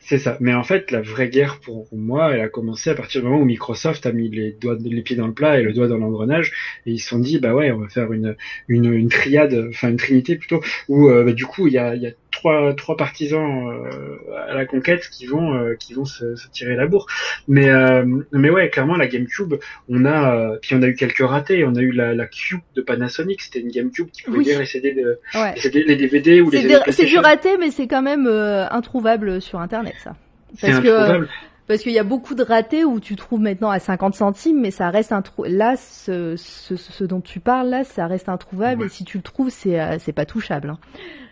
C'est 0.08 0.16
ça. 0.16 0.38
Mais 0.40 0.54
en 0.54 0.62
fait, 0.62 0.90
la 0.90 1.02
vraie 1.02 1.28
guerre 1.28 1.60
pour 1.60 1.86
moi, 1.92 2.32
elle 2.32 2.40
a 2.40 2.48
commencé 2.48 2.88
à 2.88 2.94
partir 2.94 3.20
du 3.20 3.26
moment 3.26 3.42
où 3.42 3.44
Microsoft 3.44 4.06
a 4.06 4.12
mis 4.12 4.30
les 4.30 4.52
doigts, 4.52 4.74
les 4.82 5.02
pieds 5.02 5.16
dans 5.16 5.26
le 5.26 5.34
plat 5.34 5.60
et 5.60 5.62
le 5.62 5.74
doigt 5.74 5.86
dans 5.86 5.98
l'engrenage, 5.98 6.80
et 6.86 6.92
ils 6.92 6.98
se 6.98 7.10
sont 7.10 7.18
dit, 7.18 7.38
bah 7.38 7.54
ouais, 7.54 7.70
on 7.72 7.80
va 7.80 7.90
faire 7.90 8.10
une 8.14 8.34
une, 8.68 8.90
une 8.90 9.10
triade, 9.10 9.66
enfin 9.68 9.90
une 9.90 9.98
trinité 9.98 10.36
plutôt, 10.36 10.62
où 10.88 11.10
euh, 11.10 11.24
bah, 11.24 11.34
du 11.34 11.44
coup 11.44 11.66
il 11.66 11.74
y 11.74 11.78
a, 11.78 11.94
y 11.94 12.06
a 12.06 12.12
trois 12.38 12.74
trois 12.74 12.96
partisans 12.96 13.68
euh, 13.68 14.48
à 14.48 14.54
la 14.54 14.64
conquête 14.64 15.08
qui 15.10 15.26
vont 15.26 15.54
euh, 15.54 15.74
qui 15.74 15.94
vont 15.94 16.04
se, 16.04 16.36
se, 16.36 16.48
tirer 16.48 16.76
la 16.76 16.86
bourre. 16.86 17.06
Mais 17.48 17.68
euh, 17.68 18.04
mais 18.32 18.50
ouais, 18.50 18.70
clairement 18.70 18.96
la 18.96 19.08
GameCube, 19.08 19.54
on 19.88 20.04
a 20.04 20.56
puis 20.62 20.74
on 20.74 20.82
a 20.82 20.86
eu 20.86 20.94
quelques 20.94 21.26
ratés. 21.26 21.64
On 21.64 21.74
a 21.74 21.80
eu 21.80 21.92
la, 21.92 22.14
la 22.14 22.26
Cube 22.26 22.60
de 22.76 22.82
Panasonic, 22.82 23.42
c'était 23.42 23.60
une 23.60 23.70
GameCube 23.70 24.10
qui 24.10 24.22
pouvait 24.22 24.44
lire 24.44 24.60
les 24.60 24.66
CD, 24.66 24.92
de, 24.92 25.18
les, 25.34 25.60
CD 25.60 25.84
les 25.84 25.96
DVD 25.96 26.40
ou 26.40 26.50
les. 26.50 26.78
C'est 26.90 27.06
du 27.06 27.18
raté, 27.18 27.56
mais 27.58 27.70
c'est 27.70 27.88
quand 27.88 28.02
même 28.02 28.26
introuvable 28.26 29.40
sur 29.40 29.60
Internet 29.60 29.94
ça. 30.02 30.14
Parce 30.60 30.80
que 30.80 31.26
parce 31.68 31.82
qu'il 31.82 31.92
y 31.92 31.98
a 31.98 32.04
beaucoup 32.04 32.34
de 32.34 32.42
ratés 32.42 32.84
où 32.84 32.98
tu 32.98 33.14
trouves 33.14 33.40
maintenant 33.40 33.70
à 33.70 33.78
50 33.78 34.14
centimes, 34.14 34.60
mais 34.60 34.70
ça 34.70 34.90
reste 34.90 35.12
un 35.12 35.22
trou. 35.22 35.44
Là, 35.44 35.76
ce, 35.76 36.34
ce, 36.36 36.76
ce, 36.76 37.04
dont 37.04 37.20
tu 37.20 37.38
parles 37.38 37.68
là, 37.68 37.84
ça 37.84 38.06
reste 38.06 38.28
introuvable. 38.28 38.86
Et 38.86 38.88
si 38.88 39.04
tu 39.04 39.18
le 39.18 39.22
trouves, 39.22 39.50
c'est 39.50 39.78
c'est 39.98 40.12
pas 40.12 40.24
touchable. 40.24 40.70
Hein. 40.70 40.78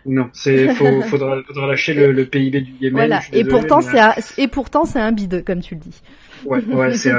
Non, 0.05 0.29
c'est 0.33 0.69
faut, 0.69 1.01
faudra, 1.09 1.41
faudra 1.45 1.67
lâcher 1.67 1.93
le, 1.93 2.11
le, 2.11 2.25
PIB 2.25 2.61
du 2.61 2.73
Yémen. 2.79 2.95
Voilà. 2.95 3.19
et 3.33 3.43
pourtant 3.43 3.81
c'est 3.81 3.99
et 4.41 4.47
pourtant 4.47 4.85
c'est 4.85 4.99
un 4.99 5.11
bide 5.11 5.43
comme 5.43 5.61
tu 5.61 5.75
le 5.75 5.81
dis. 5.81 6.01
Ouais, 6.45 6.63
ouais, 6.65 6.93
c'est. 6.93 7.11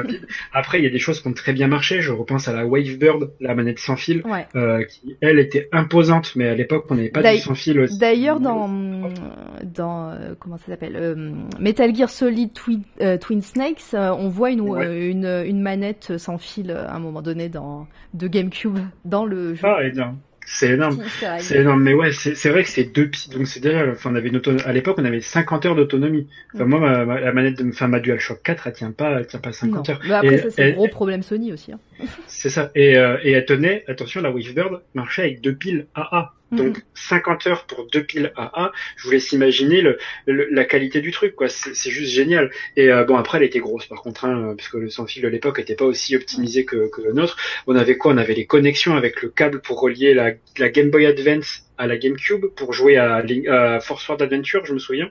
Après, 0.52 0.78
il 0.78 0.84
y 0.84 0.86
a 0.86 0.90
des 0.90 0.98
choses 0.98 1.20
qui 1.20 1.28
ont 1.28 1.32
très 1.32 1.52
bien 1.52 1.68
marché. 1.68 2.00
Je 2.00 2.12
repense 2.12 2.48
à 2.48 2.52
la 2.52 2.66
Wavebird, 2.66 3.32
la 3.40 3.54
manette 3.54 3.78
sans 3.78 3.96
fil, 3.96 4.22
euh, 4.54 4.84
qui 4.84 5.16
elle 5.20 5.38
était 5.38 5.68
imposante, 5.72 6.34
mais 6.36 6.48
à 6.48 6.54
l'époque 6.54 6.86
on 6.90 6.94
n'avait 6.94 7.10
pas 7.10 7.22
de 7.22 7.38
sans 7.38 7.54
fil. 7.54 7.86
D'ailleurs, 7.98 8.40
dans 8.40 8.68
dans 9.62 10.10
euh, 10.10 10.34
comment 10.38 10.56
ça 10.58 10.66
s'appelle 10.66 10.96
euh, 10.96 11.32
Metal 11.58 11.94
Gear 11.94 12.10
Solid 12.10 12.52
Twin, 12.52 12.82
Twin 13.20 13.42
Snakes, 13.42 13.94
on 13.94 14.28
voit 14.28 14.50
une, 14.50 14.66
une 14.82 15.44
une 15.46 15.60
manette 15.60 16.18
sans 16.18 16.38
fil 16.38 16.70
à 16.70 16.94
un 16.94 16.98
moment 16.98 17.22
donné 17.22 17.48
dans 17.48 17.86
de 18.14 18.28
GameCube 18.28 18.78
dans 19.04 19.24
le 19.24 19.54
jeu. 19.54 19.66
Ah, 19.66 19.84
et 19.84 19.90
bien. 19.90 20.16
C'est 20.50 20.70
énorme. 20.70 20.98
C'est 21.38 21.58
énorme. 21.58 21.82
Mais 21.82 21.92
ouais, 21.92 22.10
c'est 22.12 22.48
vrai 22.48 22.62
que 22.62 22.70
c'est 22.70 22.84
deux 22.84 23.08
pieds. 23.08 23.32
Donc 23.32 23.46
c'est 23.46 23.60
déjà, 23.60 23.86
enfin, 23.90 24.10
on 24.10 24.14
avait 24.14 24.28
une 24.28 24.40
à 24.64 24.72
l'époque, 24.72 24.96
on 24.98 25.04
avait 25.04 25.20
50 25.20 25.66
heures 25.66 25.74
d'autonomie. 25.76 26.26
Enfin, 26.54 26.64
mm. 26.64 26.68
moi, 26.68 27.04
ma, 27.04 27.20
la 27.20 27.32
manette 27.32 27.58
de, 27.58 27.68
enfin, 27.68 27.86
ma 27.86 28.00
DualShock 28.00 28.42
4, 28.42 28.66
elle 28.66 28.72
tient 28.72 28.92
pas, 28.92 29.20
elle 29.20 29.26
tient 29.26 29.40
pas 29.40 29.52
50 29.52 29.90
heures. 29.90 30.00
Mais 30.04 30.14
après, 30.14 30.38
ça, 30.38 30.50
c'est 30.50 30.64
un 30.64 30.72
gros 30.72 30.88
problème 30.88 31.22
Sony 31.22 31.52
aussi, 31.52 31.72
hein. 31.72 31.80
C'est 32.26 32.50
ça. 32.50 32.70
Et, 32.74 32.96
euh, 32.96 33.18
et 33.22 33.32
elle 33.32 33.44
tenait, 33.44 33.84
attention, 33.88 34.22
la 34.22 34.30
Wishbird 34.30 34.82
marchait 34.94 35.22
avec 35.22 35.40
deux 35.42 35.54
piles 35.54 35.86
AA. 35.94 36.32
Donc 36.50 36.82
50 36.94 37.44
mhm. 37.44 37.52
heures 37.52 37.64
pour 37.66 37.86
deux 37.86 38.02
piles 38.02 38.32
AA, 38.36 38.72
je 38.96 39.04
vous 39.04 39.10
laisse 39.10 39.32
imaginer 39.32 39.82
le, 39.82 39.98
la 40.26 40.64
qualité 40.64 41.00
du 41.00 41.10
truc, 41.10 41.34
quoi. 41.34 41.48
C'est 41.48 41.90
juste 41.90 42.12
génial. 42.12 42.50
Et 42.76 42.90
euh, 42.90 43.04
bon, 43.04 43.16
après, 43.16 43.38
elle 43.38 43.44
était 43.44 43.58
grosse, 43.58 43.86
par 43.86 44.02
contre, 44.02 44.24
hein, 44.24 44.54
parce 44.56 44.68
que 44.68 44.78
le 44.78 44.88
sans 44.88 45.06
fil 45.06 45.22
de 45.22 45.28
l'époque 45.28 45.58
n'était 45.58 45.74
pas 45.74 45.84
aussi 45.84 46.16
optimisé 46.16 46.64
que, 46.64 46.88
que, 46.90 47.02
le 47.02 47.12
nôtre. 47.12 47.36
On 47.66 47.76
avait 47.76 47.96
quoi? 47.96 48.12
On 48.12 48.16
avait 48.16 48.34
les 48.34 48.46
connexions 48.46 48.96
avec 48.96 49.22
le 49.22 49.28
câble 49.28 49.60
pour 49.60 49.80
relier 49.80 50.14
la, 50.14 50.32
la 50.58 50.68
Game 50.70 50.90
Boy 50.90 51.06
Advance 51.06 51.67
à 51.78 51.86
la 51.86 51.96
GameCube 51.96 52.46
pour 52.56 52.72
jouer 52.72 52.96
à, 52.96 53.22
Force 53.80 54.08
Word 54.08 54.22
Adventure, 54.22 54.66
je 54.66 54.74
me 54.74 54.78
souviens. 54.78 55.10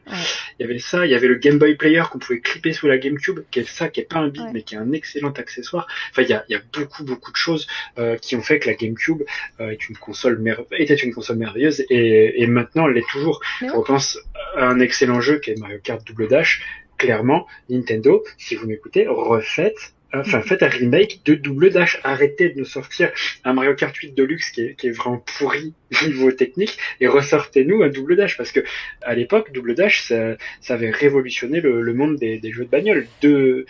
Il 0.60 0.64
y 0.64 0.70
avait 0.70 0.80
ça, 0.80 1.06
il 1.06 1.12
y 1.12 1.16
avait 1.16 1.28
le 1.28 1.36
Game 1.36 1.58
Boy 1.58 1.76
Player 1.76 2.04
qu'on 2.12 2.20
pouvait 2.20 2.40
clipper 2.40 2.74
sous 2.74 2.88
la 2.88 2.98
GameCube, 2.98 3.40
qui 3.52 3.60
est 3.60 3.68
ça, 3.68 3.90
qui 3.90 4.02
est 4.02 4.04
pas 4.04 4.20
un 4.20 4.30
bit, 4.30 4.44
mais 4.54 4.62
qui 4.62 4.76
est 4.76 4.78
un 4.78 4.92
excellent 4.92 5.32
accessoire. 5.32 5.88
Enfin, 6.12 6.24
il 6.24 6.30
y 6.30 6.34
a, 6.34 6.46
il 6.50 6.54
y 6.54 6.56
a 6.56 6.62
beaucoup, 6.74 7.04
beaucoup 7.04 7.32
de 7.32 7.38
choses 7.38 7.68
euh, 7.98 8.18
qui 8.18 8.36
ont 8.36 8.42
fait 8.42 8.60
que 8.60 8.70
la 8.70 8.76
GameCube 8.76 9.24
euh, 9.60 9.70
est 9.70 9.90
une 9.90 9.98
console 9.98 10.44
était 10.72 10.96
une 10.96 11.14
console 11.14 11.38
merveilleuse 11.38 11.86
et, 11.90 12.42
et 12.42 12.48
maintenant 12.48 12.88
elle 12.88 12.94
l'est 12.94 13.10
toujours. 13.10 13.42
Je 13.62 13.68
repense 13.68 14.20
à 14.56 14.68
un 14.68 14.80
excellent 14.80 15.22
jeu 15.22 15.40
qui 15.40 15.52
est 15.52 15.60
Mario 15.60 15.80
Kart 15.84 16.06
Double 16.06 16.28
Dash. 16.28 16.64
Clairement, 16.98 17.46
Nintendo, 17.70 18.24
si 18.40 18.56
vous 18.56 18.66
m'écoutez, 18.66 19.08
refaites 19.08 19.94
enfin 20.14 20.42
faites 20.42 20.64
un 20.64 20.68
remake 20.68 21.22
de 21.26 21.36
Double 21.36 21.70
Dash. 21.70 22.00
Arrêtez 22.04 22.50
de 22.50 22.60
nous 22.60 22.66
sortir 22.66 23.12
un 23.44 23.54
Mario 23.54 23.76
Kart 23.76 23.96
8 23.96 24.14
Deluxe 24.16 24.52
qui 24.52 24.62
est, 24.62 24.76
qui 24.76 24.88
est 24.88 24.92
vraiment 24.92 25.24
pourri 25.38 25.74
niveau 26.06 26.32
technique 26.32 26.78
et 27.00 27.08
ressortez-nous 27.08 27.84
un 27.84 27.90
Double 27.90 28.16
Dash 28.16 28.38
parce 28.38 28.52
que 28.52 28.62
à 29.02 29.16
l'époque 29.16 29.52
Double 29.54 29.76
Dash 29.76 30.02
ça, 30.02 30.38
ça 30.62 30.74
avait 30.74 30.92
révolutionné 30.92 31.62
le, 31.62 31.82
le 31.82 31.94
monde 31.94 32.18
des, 32.18 32.40
des, 32.40 32.52
jeux 32.52 32.66
de 32.66 32.70
bagnole. 32.70 33.08
Deux, 33.22 33.66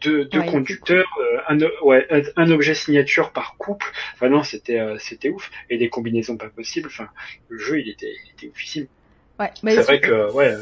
deux, 0.00 0.24
deux 0.26 0.42
conducteurs, 0.42 1.08
euh, 1.20 1.40
un, 1.48 1.58
ouais, 1.82 2.06
un 2.36 2.50
objet 2.50 2.74
signature 2.74 3.32
par 3.32 3.56
couple. 3.56 3.86
Enfin 4.14 4.28
non, 4.28 4.42
c'était 4.42 4.78
euh, 4.78 4.96
c'était 4.98 5.28
ouf 5.28 5.50
et 5.70 5.78
des 5.78 5.88
combinaisons 5.88 6.36
pas 6.36 6.48
possibles. 6.48 6.88
Enfin, 6.88 7.08
le 7.48 7.58
jeu 7.58 7.80
il 7.80 7.88
était, 7.88 8.12
il 8.24 8.32
était 8.32 8.48
oufissime. 8.48 8.86
Ouais, 9.38 9.50
c'est 9.64 9.82
vrai 9.82 10.00
que 10.00 10.32
ouais. 10.32 10.52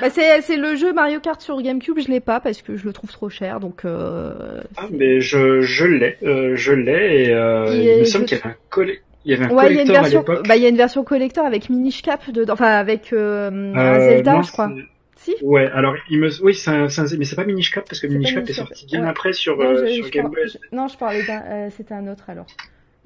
Bah 0.00 0.10
c'est 0.10 0.56
le 0.56 0.76
jeu 0.76 0.92
Mario 0.92 1.20
Kart 1.20 1.40
sur 1.40 1.60
GameCube, 1.62 1.98
je 1.98 2.08
l'ai 2.08 2.20
pas 2.20 2.38
parce 2.38 2.60
que 2.60 2.76
je 2.76 2.84
le 2.84 2.92
trouve 2.92 3.10
trop 3.10 3.30
cher, 3.30 3.60
donc. 3.60 3.86
Euh, 3.86 4.60
ah 4.76 4.88
mais 4.90 5.22
je 5.22 5.62
je 5.62 5.86
l'ai, 5.86 6.18
euh, 6.22 6.54
je 6.54 6.72
l'ai 6.72 7.24
et, 7.24 7.32
euh, 7.32 7.74
il 7.74 8.00
me 8.00 8.04
semble 8.04 8.26
qu'il 8.26 8.36
y 8.36 8.40
avait 8.42 8.50
un 8.50 8.56
collègue. 8.68 9.00
Il 9.24 9.30
y 9.32 9.34
avait 9.34 9.46
un 9.46 9.56
ouais, 9.56 9.70
il 9.70 9.76
y 9.76 9.78
a 9.78 9.82
une 9.82 9.92
version, 9.92 10.22
bah 10.22 10.56
il 10.56 10.62
y 10.62 10.66
a 10.66 10.68
une 10.68 10.76
version 10.76 11.02
collector 11.02 11.46
avec 11.46 11.70
Minish 11.70 12.02
Cap 12.02 12.30
dedans, 12.30 12.52
enfin 12.52 12.72
avec 12.72 13.12
euh, 13.12 13.72
un 13.74 14.00
Zelda, 14.00 14.42
je 14.42 14.52
crois. 14.52 14.70
Si? 15.16 15.34
Ouais, 15.42 15.66
alors 15.72 15.96
il 16.10 16.20
me, 16.20 16.28
oui, 16.42 16.54
c'est 16.54 16.70
un, 16.70 16.88
mais 17.18 17.24
c'est 17.24 17.36
pas 17.36 17.44
Minish 17.44 17.70
Cap 17.70 17.88
parce 17.88 18.00
que 18.00 18.06
Minish 18.06 18.34
Cap 18.34 18.48
est 18.48 18.52
sorti 18.52 18.84
bien 18.84 19.04
après 19.04 19.32
sur, 19.32 19.56
sur 19.56 20.10
Game 20.10 20.28
Boy. 20.28 20.44
Non, 20.72 20.88
je 20.88 20.98
parlais 20.98 21.24
d'un, 21.24 21.70
c'était 21.70 21.94
un 21.94 22.06
autre 22.06 22.24
alors. 22.28 22.46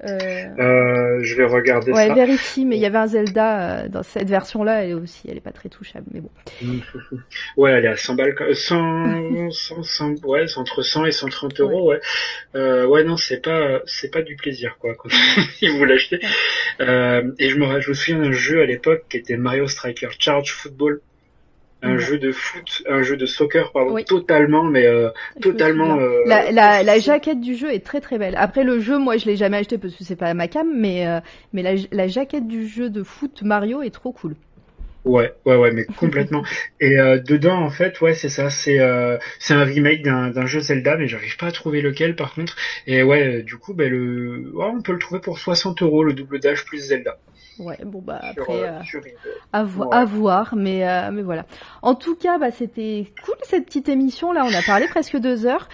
Euh... 0.03 0.17
Euh, 0.59 1.19
je 1.21 1.35
vais 1.35 1.45
regarder 1.45 1.91
ouais, 1.91 2.07
ça. 2.07 2.13
Vérifie, 2.13 2.65
mais 2.65 2.75
il 2.77 2.81
y 2.81 2.85
avait 2.85 2.97
un 2.97 3.07
Zelda 3.07 3.83
euh, 3.83 3.87
dans 3.87 4.03
cette 4.03 4.29
version-là, 4.29 4.83
elle 4.83 4.95
aussi, 4.95 5.27
elle 5.29 5.37
est 5.37 5.41
pas 5.41 5.51
très 5.51 5.69
touchable, 5.69 6.05
mais 6.11 6.21
bon. 6.21 6.29
ouais, 7.57 7.71
elle 7.71 7.85
est 7.85 7.89
à 7.89 7.97
100 7.97 8.15
balles, 8.15 8.35
100, 8.53 9.51
100, 9.51 9.83
100, 9.83 10.25
ouais, 10.25 10.47
c'est 10.47 10.57
entre 10.57 10.81
100 10.81 11.05
et 11.05 11.11
130 11.11 11.59
euros, 11.61 11.89
ouais. 11.89 11.95
Ouais, 12.53 12.59
euh, 12.59 12.87
ouais 12.87 13.03
non, 13.03 13.17
c'est 13.17 13.41
pas, 13.41 13.81
c'est 13.85 14.11
pas 14.11 14.21
du 14.21 14.35
plaisir, 14.35 14.77
quoi, 14.79 14.95
quand 14.95 15.09
vous 15.61 15.85
l'achetez. 15.85 16.19
Euh, 16.79 17.31
et 17.37 17.49
je 17.49 17.57
me, 17.57 17.81
je 17.81 17.89
me 17.89 17.93
souviens 17.93 18.19
d'un 18.19 18.31
jeu 18.31 18.61
à 18.61 18.65
l'époque 18.65 19.05
qui 19.09 19.17
était 19.17 19.37
Mario 19.37 19.67
Striker 19.67 20.09
Charge 20.17 20.51
Football 20.51 21.01
un 21.81 21.97
jeu 21.97 22.17
de 22.17 22.31
foot, 22.31 22.83
un 22.87 23.01
jeu 23.01 23.17
de 23.17 23.25
soccer, 23.25 23.71
pardon, 23.71 23.95
totalement, 24.03 24.63
mais 24.63 24.85
euh, 24.85 25.09
totalement. 25.41 25.99
Euh, 25.99 26.21
la, 26.25 26.51
la, 26.51 26.83
la, 26.83 26.99
jaquette 26.99 27.41
du 27.41 27.55
jeu 27.55 27.73
est 27.73 27.85
très 27.85 28.01
très 28.01 28.17
belle. 28.17 28.35
Après 28.37 28.63
le 28.63 28.79
jeu, 28.79 28.97
moi 28.97 29.17
je 29.17 29.25
l'ai 29.25 29.35
jamais 29.35 29.57
acheté 29.57 29.77
parce 29.77 29.95
que 29.95 30.03
c'est 30.03 30.15
pas 30.15 30.33
ma 30.33 30.47
cam, 30.47 30.67
mais 30.73 31.07
euh, 31.07 31.19
mais 31.53 31.63
la, 31.63 31.73
la 31.91 32.07
jaquette 32.07 32.47
du 32.47 32.67
jeu 32.67 32.89
de 32.89 33.03
foot 33.03 33.41
Mario 33.43 33.81
est 33.81 33.91
trop 33.91 34.11
cool. 34.11 34.35
Ouais, 35.03 35.33
ouais, 35.45 35.55
ouais, 35.55 35.71
mais 35.71 35.85
complètement. 35.85 36.43
Et 36.79 36.99
euh, 36.99 37.17
dedans, 37.17 37.59
en 37.59 37.71
fait, 37.71 37.99
ouais, 38.01 38.13
c'est 38.13 38.29
ça. 38.29 38.51
C'est 38.51 38.79
euh, 38.79 39.17
c'est 39.39 39.55
un 39.55 39.63
remake 39.63 40.03
d'un 40.03 40.45
jeu 40.45 40.59
Zelda, 40.59 40.95
mais 40.95 41.07
j'arrive 41.07 41.37
pas 41.37 41.47
à 41.47 41.51
trouver 41.51 41.81
lequel, 41.81 42.15
par 42.15 42.35
contre. 42.35 42.55
Et 42.85 43.01
ouais, 43.01 43.41
du 43.41 43.57
coup, 43.57 43.73
ben 43.73 43.89
le, 43.89 44.51
ouais, 44.53 44.65
on 44.65 44.81
peut 44.81 44.93
le 44.93 44.99
trouver 44.99 45.19
pour 45.19 45.39
60 45.39 45.81
euros 45.81 46.03
le 46.03 46.13
double 46.13 46.39
dash 46.39 46.65
plus 46.65 46.77
Zelda. 46.79 47.17
Ouais, 47.59 47.77
bon 47.85 48.01
bah 48.01 48.19
après 48.21 48.63
euh, 48.63 48.79
à, 49.53 49.63
voir, 50.05 50.55
mais 50.55 51.11
mais 51.11 51.21
voilà. 51.21 51.45
En 51.81 51.95
tout 51.95 52.15
cas, 52.15 52.37
bah 52.37 52.51
c'était 52.51 53.05
cool 53.23 53.35
cette 53.43 53.65
petite 53.65 53.89
émission 53.89 54.31
là. 54.31 54.43
On 54.45 54.53
a 54.53 54.61
parlé 54.63 54.87
presque 54.87 55.17
deux 55.17 55.45
heures. 55.45 55.67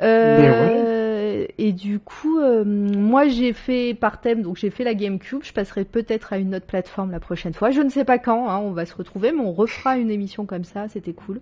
Euh, 0.00 1.46
et 1.58 1.72
du 1.72 1.98
coup, 1.98 2.38
euh, 2.40 2.64
moi 2.64 3.28
j'ai 3.28 3.52
fait 3.52 3.94
par 3.94 4.20
thème, 4.20 4.42
donc 4.42 4.56
j'ai 4.56 4.70
fait 4.70 4.84
la 4.84 4.94
GameCube. 4.94 5.40
Je 5.42 5.52
passerai 5.52 5.84
peut-être 5.84 6.32
à 6.32 6.38
une 6.38 6.54
autre 6.54 6.66
plateforme 6.66 7.10
la 7.10 7.20
prochaine 7.20 7.54
fois. 7.54 7.70
Je 7.70 7.80
ne 7.80 7.90
sais 7.90 8.04
pas 8.04 8.18
quand, 8.18 8.48
hein, 8.48 8.58
on 8.58 8.72
va 8.72 8.86
se 8.86 8.94
retrouver, 8.94 9.32
mais 9.32 9.40
on 9.40 9.52
refera 9.52 9.98
une 9.98 10.10
émission 10.10 10.46
comme 10.46 10.64
ça. 10.64 10.88
C'était 10.88 11.12
cool. 11.12 11.40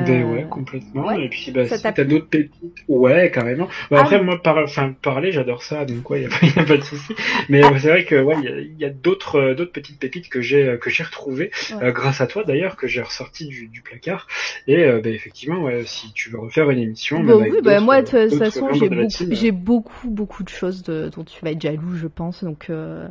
Ben 0.00 0.24
ouais, 0.24 0.46
complètement. 0.48 1.10
Et 1.12 1.28
puis, 1.28 1.50
bah, 1.50 1.66
si 1.66 1.82
t'as 1.82 2.04
d'autres 2.04 2.28
pépites, 2.28 2.52
ouais, 2.88 3.30
carrément. 3.30 3.68
Bah, 3.90 4.00
après, 4.00 4.16
ah, 4.16 4.22
moi, 4.22 4.40
par, 4.42 4.58
enfin, 4.58 4.94
parler, 5.02 5.32
j'adore 5.32 5.62
ça, 5.62 5.84
donc 5.84 6.08
ouais, 6.10 6.22
y 6.22 6.24
a, 6.26 6.28
y 6.56 6.58
a 6.58 6.64
pas 6.64 6.76
de 6.76 6.82
souci. 6.82 7.14
Mais 7.48 7.62
ah. 7.62 7.72
c'est 7.78 7.88
vrai 7.88 8.04
que 8.04 8.20
ouais, 8.22 8.36
il 8.42 8.78
y 8.78 8.84
a, 8.84 8.90
d'autres, 8.90 9.36
euh, 9.36 9.54
d'autres 9.54 9.72
petites 9.72 9.98
pépites 9.98 10.28
que 10.28 10.40
j'ai, 10.40 10.78
que 10.80 10.90
j'ai 10.90 11.02
retrouvées 11.02 11.50
euh, 11.80 11.92
grâce 11.92 12.20
à 12.20 12.26
toi 12.26 12.44
d'ailleurs, 12.44 12.76
que 12.76 12.86
j'ai 12.86 13.02
ressorti 13.02 13.46
du, 13.46 13.68
du, 13.68 13.82
placard. 13.82 14.26
Et 14.66 14.84
euh, 14.84 15.00
bah, 15.02 15.10
effectivement, 15.10 15.62
ouais, 15.62 15.82
si 15.84 16.12
tu 16.12 16.30
veux 16.30 16.38
refaire 16.38 16.70
une 16.70 16.78
émission, 16.78 17.20
bon, 17.20 17.42
oui, 17.42 17.58
bah, 17.62 17.80
moi, 17.80 18.02
de 18.02 18.28
toute 18.28 18.38
façon, 18.38 18.72
j'ai 18.72 18.88
beaucoup, 18.88 19.24
j'ai 19.30 19.50
beaucoup, 19.50 20.10
beaucoup 20.10 20.42
de 20.42 20.48
choses 20.48 20.82
de, 20.82 21.10
dont 21.14 21.24
tu 21.24 21.44
vas 21.44 21.50
être 21.50 21.60
jaloux, 21.60 21.94
je 21.94 22.06
pense. 22.06 22.44
Donc, 22.44 22.66
euh, 22.70 23.08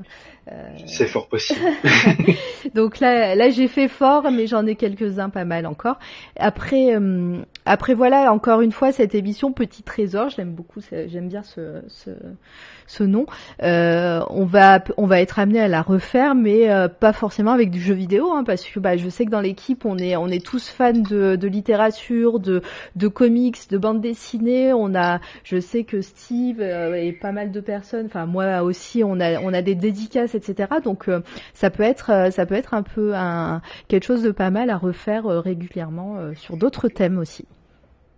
c'est 0.86 1.08
fort 1.08 1.28
possible. 1.28 1.60
Donc 2.76 3.00
là, 3.00 3.36
là 3.36 3.50
j'ai 3.50 3.68
fait 3.68 3.88
fort, 3.88 4.32
mais 4.32 4.48
j'en 4.48 4.66
ai 4.66 4.76
quelques-uns 4.76 5.30
pas 5.30 5.46
mal 5.46 5.66
encore. 5.66 5.98
Après, 6.38 6.96
euh, 6.96 7.40
après 7.72 7.94
voilà, 7.94 8.34
encore 8.34 8.60
une 8.60 8.74
fois 8.74 8.92
cette 8.92 9.16
émission 9.16 9.54
Petit 9.54 9.82
Trésor, 9.82 10.28
j'aime 10.28 10.52
beaucoup, 10.52 10.82
j'aime 10.92 11.30
bien 11.30 11.42
ce, 11.42 11.82
ce, 11.88 12.10
ce 12.86 13.06
nom. 13.06 13.26
Euh, 13.64 14.20
on 14.30 14.44
va 14.44 14.84
on 14.98 15.06
va 15.06 15.22
être 15.22 15.40
amené 15.40 15.62
à 15.62 15.70
la 15.70 15.82
refaire, 15.82 16.36
mais 16.36 16.70
euh, 16.70 16.90
pas 16.90 17.14
forcément 17.14 17.52
avec 17.52 17.72
du 17.72 17.80
jeu 17.80 17.94
vidéo, 17.94 18.34
hein, 18.34 18.44
parce 18.44 18.66
que 18.66 18.82
bah, 18.82 18.98
je 18.98 19.08
sais 19.08 19.24
que 19.24 19.30
dans 19.30 19.40
l'équipe 19.40 19.86
on 19.86 19.98
est 19.98 20.18
on 20.18 20.28
est 20.28 20.46
tous 20.46 20.68
fans 20.68 20.92
de, 20.92 21.38
de 21.38 21.48
littérature, 21.48 22.42
de 22.42 22.62
de 22.98 23.08
comics, 23.08 23.70
de 23.70 23.78
bande 23.78 24.02
dessinée. 24.02 24.74
On 24.74 24.94
a, 24.94 25.22
je 25.46 25.58
sais 25.62 25.86
que 25.86 26.02
Steve 26.02 26.58
euh, 26.60 26.96
et 26.96 27.14
pas 27.14 27.32
mal 27.32 27.54
de 27.54 27.62
personnes, 27.62 28.08
enfin 28.08 28.26
moi 28.26 28.64
aussi, 28.64 29.02
on 29.06 29.22
a 29.22 29.40
on 29.40 29.54
a 29.54 29.62
des 29.62 29.76
dédicaces, 29.76 30.36
etc. 30.36 30.68
Donc 30.84 31.10
ça 31.54 31.70
peut 31.70 31.84
être 31.84 32.34
ça 32.34 32.46
peut 32.46 32.56
être 32.56 32.74
un 32.74 32.84
peu 32.84 33.16
un 33.16 33.62
quelque 33.88 34.04
chose 34.04 34.24
de 34.24 34.32
pas 34.32 34.50
mal 34.50 34.70
à 34.70 34.78
refaire 34.78 35.24
régulièrement 35.24 36.18
sur 36.36 36.58
d'autres 36.58 36.90
thèmes 36.90 37.18
aussi. 37.18 37.46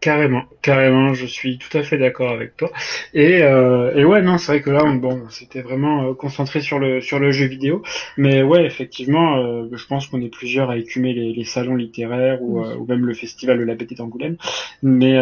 Carrément, 0.04 0.44
carrément, 0.62 1.14
je 1.14 1.26
suis 1.26 1.58
tout 1.58 1.78
à 1.78 1.82
fait 1.82 1.98
d'accord 1.98 2.32
avec 2.34 2.58
toi. 2.58 2.70
Et, 3.14 3.42
euh, 3.42 3.96
et 3.96 4.04
ouais, 4.04 4.22
non, 4.22 4.38
c'est 4.38 4.52
vrai 4.52 4.62
que 4.62 4.70
là, 4.70 4.84
on, 4.84 4.96
bon, 4.96 5.22
c'était 5.30 5.62
vraiment 5.62 6.10
euh, 6.10 6.14
concentré 6.14 6.60
sur 6.60 6.78
le 6.78 7.00
sur 7.00 7.20
le 7.20 7.32
jeu 7.32 7.46
vidéo, 7.46 7.84
mais 8.18 8.44
ouais, 8.44 8.66
effectivement, 8.66 9.38
euh, 9.38 9.70
je 9.72 9.88
pense 9.88 10.08
qu'on 10.08 10.22
est 10.22 10.28
plusieurs 10.28 10.70
à 10.70 10.76
écumer 10.76 11.14
les, 11.14 11.32
les 11.32 11.46
salons 11.46 11.76
littéraires 11.76 12.42
ou, 12.42 12.60
ou, 12.60 12.86
même 12.86 13.06
le 13.06 13.14
festival 13.14 13.58
de 13.58 13.64
la 13.64 13.76
Petite 13.78 14.00
d'Angoulême. 14.00 14.36
Mais 14.82 15.18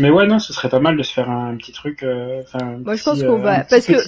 mais 0.00 0.08
ouais, 0.08 0.26
non, 0.26 0.38
ce 0.38 0.54
serait 0.54 0.70
pas 0.70 0.80
mal 0.80 0.96
de 0.96 1.02
se 1.02 1.12
faire 1.12 1.28
un, 1.28 1.54
petit 1.56 1.72
truc. 1.72 2.06
Enfin, 2.40 2.78
moi, 2.82 2.94
je 2.94 3.04
pense 3.04 3.22
qu'on 3.22 3.36
va 3.36 3.64
parce 3.64 3.86
que 3.86 3.98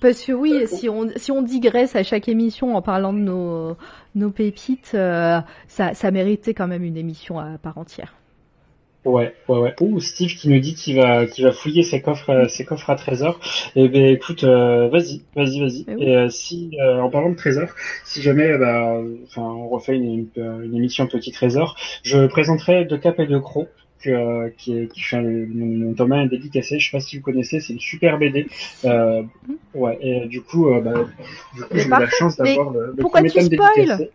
parce 0.00 0.24
que 0.24 0.32
oui, 0.32 0.62
si 0.68 0.88
on 0.88 1.10
si 1.16 1.30
on 1.32 1.42
digresse 1.42 1.96
à 1.96 2.02
chaque 2.02 2.30
émission 2.30 2.74
en 2.74 2.80
parlant 2.80 3.12
de 3.12 3.18
nos 3.18 3.76
nos 4.14 4.30
pépites, 4.30 4.92
ça 4.92 5.44
ça 5.68 6.10
méritait 6.10 6.54
quand 6.54 6.66
même 6.66 6.82
une 6.82 6.96
émission 6.96 7.38
à 7.38 7.58
part 7.58 7.76
entière. 7.76 8.14
Ouais, 9.06 9.32
ouais, 9.46 9.58
ouais. 9.58 9.74
Ouh, 9.80 10.00
Steve 10.00 10.34
qui 10.34 10.48
nous 10.48 10.58
dit 10.58 10.74
qu'il 10.74 10.96
va, 10.96 11.26
qu'il 11.26 11.44
va 11.44 11.52
fouiller 11.52 11.84
ses 11.84 12.02
coffres, 12.02 12.30
euh, 12.30 12.48
ses 12.48 12.64
coffres 12.64 12.90
à 12.90 12.96
trésors. 12.96 13.38
Eh 13.76 13.88
ben, 13.88 14.04
écoute, 14.06 14.42
euh, 14.42 14.88
vas-y, 14.88 15.22
vas-y, 15.36 15.60
vas-y. 15.60 15.84
Eh 15.86 16.08
Et 16.08 16.16
euh, 16.16 16.28
si, 16.28 16.76
en 16.82 17.08
parlant 17.08 17.30
de 17.30 17.36
trésors, 17.36 17.68
si 18.04 18.20
jamais, 18.20 18.58
bah, 18.58 19.00
enfin, 19.28 19.42
on 19.42 19.68
refait 19.68 19.94
une, 19.94 20.26
une, 20.36 20.76
émission 20.76 21.06
Petit 21.06 21.30
Trésor, 21.30 21.76
je 22.02 22.26
présenterai 22.26 22.84
De 22.84 22.96
Cap 22.96 23.20
et 23.20 23.26
De 23.26 23.38
Croc. 23.38 23.68
Que, 24.02 24.50
qui, 24.58 24.76
est, 24.76 24.92
qui 24.92 25.00
fait 25.00 25.20
mon, 25.22 25.92
domaine 25.92 26.28
dédicacé, 26.28 26.78
je 26.78 26.90
sais 26.90 26.96
pas 26.96 27.00
si 27.00 27.16
vous 27.16 27.22
connaissez, 27.22 27.60
c'est 27.60 27.72
une 27.72 27.80
super 27.80 28.18
BD. 28.18 28.46
Euh, 28.84 29.22
ouais, 29.74 29.98
et 30.02 30.26
du 30.26 30.42
coup, 30.42 30.68
bah, 30.82 31.06
du 31.54 31.62
coup, 31.62 31.68
j'ai 31.72 31.86
eu 31.86 31.88
la 31.88 32.06
chance 32.10 32.36
d'avoir 32.36 32.70
le, 32.72 32.94
le 32.94 33.02
premier 33.02 33.30
tome 33.30 33.48
dédicacé. 33.48 34.10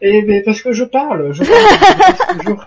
Et 0.00 0.22
mais 0.22 0.42
parce 0.42 0.62
que 0.62 0.72
je 0.72 0.84
parle, 0.84 1.32
je 1.32 1.42
parle 1.44 2.38
toujours, 2.38 2.66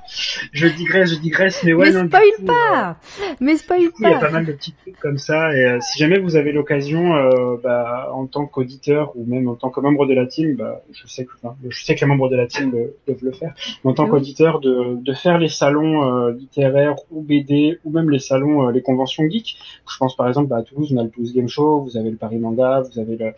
je 0.52 0.68
digresse, 0.68 1.12
je 1.12 1.20
digresse, 1.20 1.64
mais 1.64 1.74
ouais. 1.74 1.92
Mais 1.92 2.02
non, 2.02 2.08
spoil 2.08 2.46
pas, 2.46 2.90
euh, 2.90 3.34
mais 3.40 3.58
spoil 3.58 3.90
pas. 4.00 4.10
Il 4.10 4.12
y 4.12 4.14
a 4.14 4.20
pas 4.20 4.30
mal 4.30 4.46
de 4.46 4.54
petits 4.54 4.74
trucs 4.74 5.00
comme 5.00 5.18
ça, 5.18 5.54
et 5.54 5.66
euh, 5.66 5.80
si 5.82 6.00
jamais 6.00 6.20
vous 6.20 6.36
avez 6.36 6.52
l'occasion, 6.52 7.16
euh, 7.16 7.58
bah, 7.64 8.10
en 8.14 8.26
tant 8.28 8.46
qu'auditeur 8.46 9.12
ou 9.16 9.26
même 9.26 9.48
en 9.48 9.56
tant 9.56 9.70
que 9.70 9.80
membre 9.80 10.06
de 10.06 10.14
la 10.14 10.26
team, 10.26 10.56
bah, 10.56 10.82
je 10.92 11.08
sais 11.08 11.26
que, 11.26 11.32
enfin, 11.42 11.56
je 11.68 11.84
sais 11.84 11.96
que 11.96 12.02
les 12.02 12.08
membres 12.08 12.30
de 12.30 12.36
la 12.36 12.48
team 12.48 12.72
peuvent 13.06 13.24
le 13.24 13.32
faire, 13.32 13.54
mais 13.84 13.92
en 13.92 13.94
tant 13.94 14.08
qu'auditeur, 14.08 14.60
de, 14.60 15.02
de 15.02 15.14
faire 15.14 15.38
les 15.38 15.50
salons 15.50 16.28
littéraires 16.30 16.96
ou 17.12 17.22
BD 17.22 17.80
ou 17.86 17.92
même 17.92 18.10
les 18.10 18.20
salons, 18.20 18.70
les 18.70 18.82
conventions 18.82 19.24
geek. 19.30 19.58
Je 19.90 19.98
pense 19.98 20.16
par 20.16 20.28
exemple 20.28 20.48
bah, 20.48 20.58
à 20.58 20.64
Toulouse, 20.64 20.92
on 20.94 20.98
a 20.98 21.04
le 21.04 21.10
Toulouse 21.10 21.34
Game 21.34 21.48
Show, 21.48 21.82
vous 21.82 21.98
avez 21.98 22.10
le 22.10 22.18
Paris 22.18 22.38
Manga, 22.38 22.82
vous 22.82 23.00
avez 23.00 23.18
le, 23.18 23.34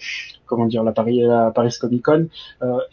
comment 0.49 0.65
dire, 0.65 0.84
la 0.84 0.91
Paris, 0.91 1.21
la 1.21 1.51
Paris 1.51 1.76
Comic 1.80 2.03
Con. 2.03 2.27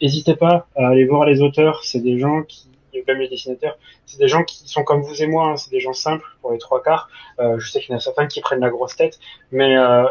N'hésitez 0.01 0.35
pas 0.35 0.67
à 0.75 0.89
aller 0.89 1.05
voir 1.05 1.25
les 1.25 1.41
auteurs, 1.41 1.83
c'est 1.83 1.99
des 1.99 2.19
gens 2.19 2.43
qui, 2.43 2.69
même 3.05 3.19
les 3.19 3.27
dessinateurs, 3.27 3.77
c'est 4.05 4.19
des 4.19 4.27
gens 4.27 4.43
qui 4.43 4.67
sont 4.67 4.83
comme 4.83 5.01
vous 5.01 5.21
et 5.21 5.27
moi, 5.27 5.47
hein, 5.47 5.57
c'est 5.57 5.71
des 5.71 5.79
gens 5.79 5.93
simples 5.93 6.25
pour 6.41 6.51
les 6.51 6.57
trois 6.57 6.81
quarts. 6.81 7.09
Euh, 7.39 7.59
je 7.59 7.69
sais 7.69 7.79
qu'il 7.79 7.91
y 7.91 7.93
en 7.93 7.97
a 7.97 8.01
certains 8.01 8.27
qui 8.27 8.41
prennent 8.41 8.59
la 8.59 8.69
grosse 8.69 8.95
tête, 8.95 9.19
mais 9.51 9.77
euh, 9.77 10.05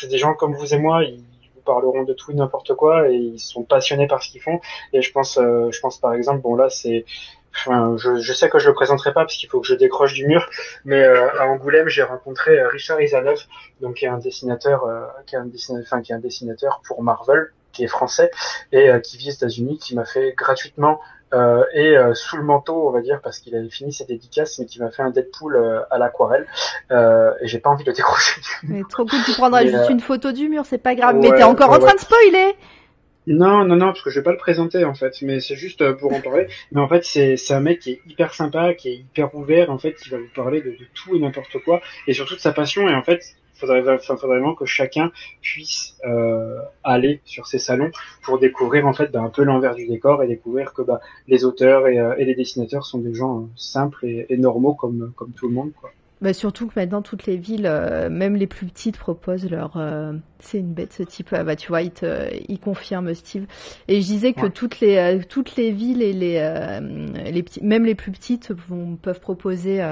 c'est 0.00 0.08
des 0.08 0.18
gens 0.18 0.34
comme 0.34 0.54
vous 0.54 0.74
et 0.74 0.78
moi, 0.78 1.04
ils 1.04 1.18
vous 1.54 1.62
parleront 1.64 2.04
de 2.04 2.12
tout 2.12 2.32
et 2.32 2.34
n'importe 2.34 2.74
quoi 2.74 3.08
et 3.08 3.14
ils 3.14 3.38
sont 3.38 3.62
passionnés 3.62 4.06
par 4.06 4.22
ce 4.22 4.30
qu'ils 4.30 4.42
font. 4.42 4.60
Et 4.92 5.02
je 5.02 5.12
pense, 5.12 5.38
euh, 5.38 5.70
je 5.70 5.80
pense 5.80 5.98
par 5.98 6.14
exemple, 6.14 6.40
bon 6.40 6.54
là 6.54 6.70
c'est 6.70 7.04
Enfin, 7.58 7.96
je, 7.96 8.16
je, 8.16 8.32
sais 8.32 8.48
que 8.48 8.58
je 8.58 8.68
le 8.68 8.74
présenterai 8.74 9.12
pas 9.12 9.22
parce 9.22 9.36
qu'il 9.36 9.48
faut 9.48 9.60
que 9.60 9.66
je 9.66 9.74
décroche 9.74 10.14
du 10.14 10.26
mur, 10.26 10.48
mais 10.84 11.02
euh, 11.02 11.28
à 11.40 11.46
Angoulême, 11.46 11.88
j'ai 11.88 12.02
rencontré 12.02 12.58
euh, 12.58 12.68
Richard 12.68 13.00
Isanov, 13.00 13.40
donc 13.80 13.96
qui 13.96 14.04
est 14.04 14.08
un 14.08 14.18
dessinateur, 14.18 14.84
euh, 14.84 15.06
qui 15.26 15.34
est 15.34 15.38
un 15.38 15.46
dessinateur, 15.46 15.86
enfin 15.86 16.02
qui 16.02 16.12
est 16.12 16.14
un 16.14 16.20
dessinateur 16.20 16.80
pour 16.86 17.02
Marvel, 17.02 17.52
qui 17.72 17.84
est 17.84 17.88
français 17.88 18.30
et 18.72 18.88
qui 19.02 19.18
vit 19.18 19.28
aux 19.28 19.34
États-Unis, 19.34 19.78
qui 19.78 19.94
m'a 19.94 20.06
fait 20.06 20.32
gratuitement 20.34 20.98
euh, 21.34 21.64
et 21.74 21.96
euh, 21.96 22.14
sous 22.14 22.36
le 22.36 22.44
manteau, 22.44 22.88
on 22.88 22.92
va 22.92 23.00
dire, 23.00 23.20
parce 23.22 23.40
qu'il 23.40 23.54
avait 23.56 23.68
fini 23.68 23.92
ses 23.92 24.04
dédicaces, 24.04 24.58
mais 24.58 24.66
qui 24.66 24.80
m'a 24.80 24.90
fait 24.90 25.02
un 25.02 25.10
Deadpool 25.10 25.56
euh, 25.56 25.80
à 25.90 25.98
l'aquarelle. 25.98 26.46
et 26.90 27.48
j'ai 27.48 27.58
pas 27.58 27.70
envie 27.70 27.84
de 27.84 27.90
le 27.90 27.96
décrocher. 27.96 28.40
Mais 28.62 28.82
trop 28.88 29.04
cool, 29.04 29.18
tu 29.24 29.32
prendras 29.32 29.64
juste 29.64 29.90
une 29.90 30.00
photo 30.00 30.32
du 30.32 30.48
mur, 30.48 30.64
c'est 30.66 30.78
pas 30.78 30.94
grave. 30.94 31.16
mais 31.16 31.30
t'es 31.30 31.42
encore 31.42 31.72
en 31.72 31.78
train 31.78 31.94
de 31.94 32.00
spoiler. 32.00 32.56
Non, 33.26 33.64
non, 33.64 33.76
non, 33.76 33.86
parce 33.86 34.02
que 34.02 34.10
je 34.10 34.20
vais 34.20 34.24
pas 34.24 34.32
le 34.32 34.38
présenter 34.38 34.84
en 34.84 34.94
fait, 34.94 35.20
mais 35.22 35.40
c'est 35.40 35.56
juste 35.56 35.92
pour 35.94 36.12
en 36.12 36.20
parler. 36.20 36.46
Mais 36.70 36.80
en 36.80 36.88
fait, 36.88 37.04
c'est 37.04 37.52
un 37.52 37.60
mec 37.60 37.80
qui 37.80 37.92
est 37.92 38.00
hyper 38.06 38.34
sympa, 38.34 38.74
qui 38.74 38.88
est 38.88 38.96
hyper 38.96 39.34
ouvert. 39.34 39.70
En 39.70 39.78
fait, 39.78 39.94
qui 39.94 40.10
va 40.10 40.18
vous 40.18 40.30
parler 40.34 40.60
de, 40.60 40.76
tout 40.94 41.16
et 41.16 41.18
n'importe 41.18 41.58
quoi, 41.64 41.80
et 42.06 42.12
surtout 42.12 42.36
de 42.36 42.40
sa 42.40 42.52
passion. 42.52 42.88
Et 42.88 42.94
en 42.94 43.02
fait, 43.02 43.36
faudrait, 43.54 43.82
faudrait 43.98 44.26
vraiment 44.26 44.54
que 44.54 44.64
chacun 44.64 45.10
puisse 45.40 45.96
euh, 46.04 46.60
aller 46.84 47.20
sur 47.24 47.46
ces 47.46 47.58
salons 47.58 47.90
pour 48.22 48.38
découvrir 48.38 48.86
en 48.86 48.92
fait 48.92 49.10
bah, 49.10 49.20
un 49.20 49.30
peu 49.30 49.42
l'envers 49.42 49.74
du 49.74 49.86
décor 49.86 50.22
et 50.22 50.28
découvrir 50.28 50.72
que 50.72 50.82
bah, 50.82 51.00
les 51.26 51.44
auteurs 51.44 51.88
et, 51.88 51.98
euh, 51.98 52.14
les 52.16 52.34
dessinateurs 52.34 52.86
sont 52.86 52.98
des 52.98 53.14
gens 53.14 53.40
euh, 53.40 53.46
simples 53.56 54.06
et, 54.06 54.26
et, 54.28 54.36
normaux 54.36 54.74
comme, 54.74 55.12
comme 55.16 55.32
tout 55.32 55.48
le 55.48 55.54
monde. 55.54 55.72
Quoi. 55.80 55.90
Bah 56.22 56.32
surtout 56.32 56.66
que 56.66 56.72
maintenant 56.76 57.02
toutes 57.02 57.26
les 57.26 57.36
villes, 57.36 57.66
euh, 57.66 58.08
même 58.08 58.36
les 58.36 58.46
plus 58.46 58.66
petites, 58.66 58.96
proposent 58.96 59.50
leur. 59.50 59.76
Euh, 59.76 60.14
c'est 60.38 60.58
une 60.58 60.72
bête 60.72 60.94
ce 60.94 61.02
type. 61.02 61.28
Ah 61.32 61.44
bah 61.44 61.56
tu 61.56 61.68
vois, 61.68 61.82
il 61.82 61.90
te, 61.90 62.30
il 62.48 62.58
confirme 62.58 63.12
Steve. 63.12 63.44
Et 63.86 64.00
je 64.00 64.06
disais 64.06 64.32
que 64.32 64.46
toutes 64.46 64.80
les 64.80 64.96
euh, 64.96 65.20
toutes 65.28 65.56
les 65.56 65.72
villes 65.72 66.00
et 66.00 66.14
les 66.14 66.80
les 67.30 67.42
petits, 67.42 67.62
même 67.62 67.84
les 67.84 67.94
plus 67.94 68.12
petites, 68.12 68.50
vont 68.50 68.96
peuvent 68.96 69.20
proposer 69.20 69.82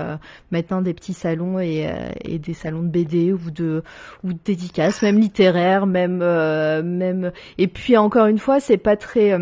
maintenant 0.51 0.81
des 0.81 0.95
petits 0.95 1.13
salons 1.13 1.61
et, 1.61 1.93
et 2.25 2.39
des 2.39 2.55
salons 2.55 2.83
de 2.83 2.89
BD 2.89 3.35
ou 3.35 3.51
de 3.51 3.83
ou 4.23 4.33
de 4.33 4.39
dédicaces, 4.43 5.03
même 5.03 5.19
littéraires, 5.19 5.87
même 5.87 6.19
même. 6.19 7.33
Et 7.59 7.69
puis 7.69 7.99
encore 7.99 8.27
une 8.27 8.39
fois, 8.39 8.61
c'est 8.61 8.79
pas 8.79 8.97
très 8.97 9.39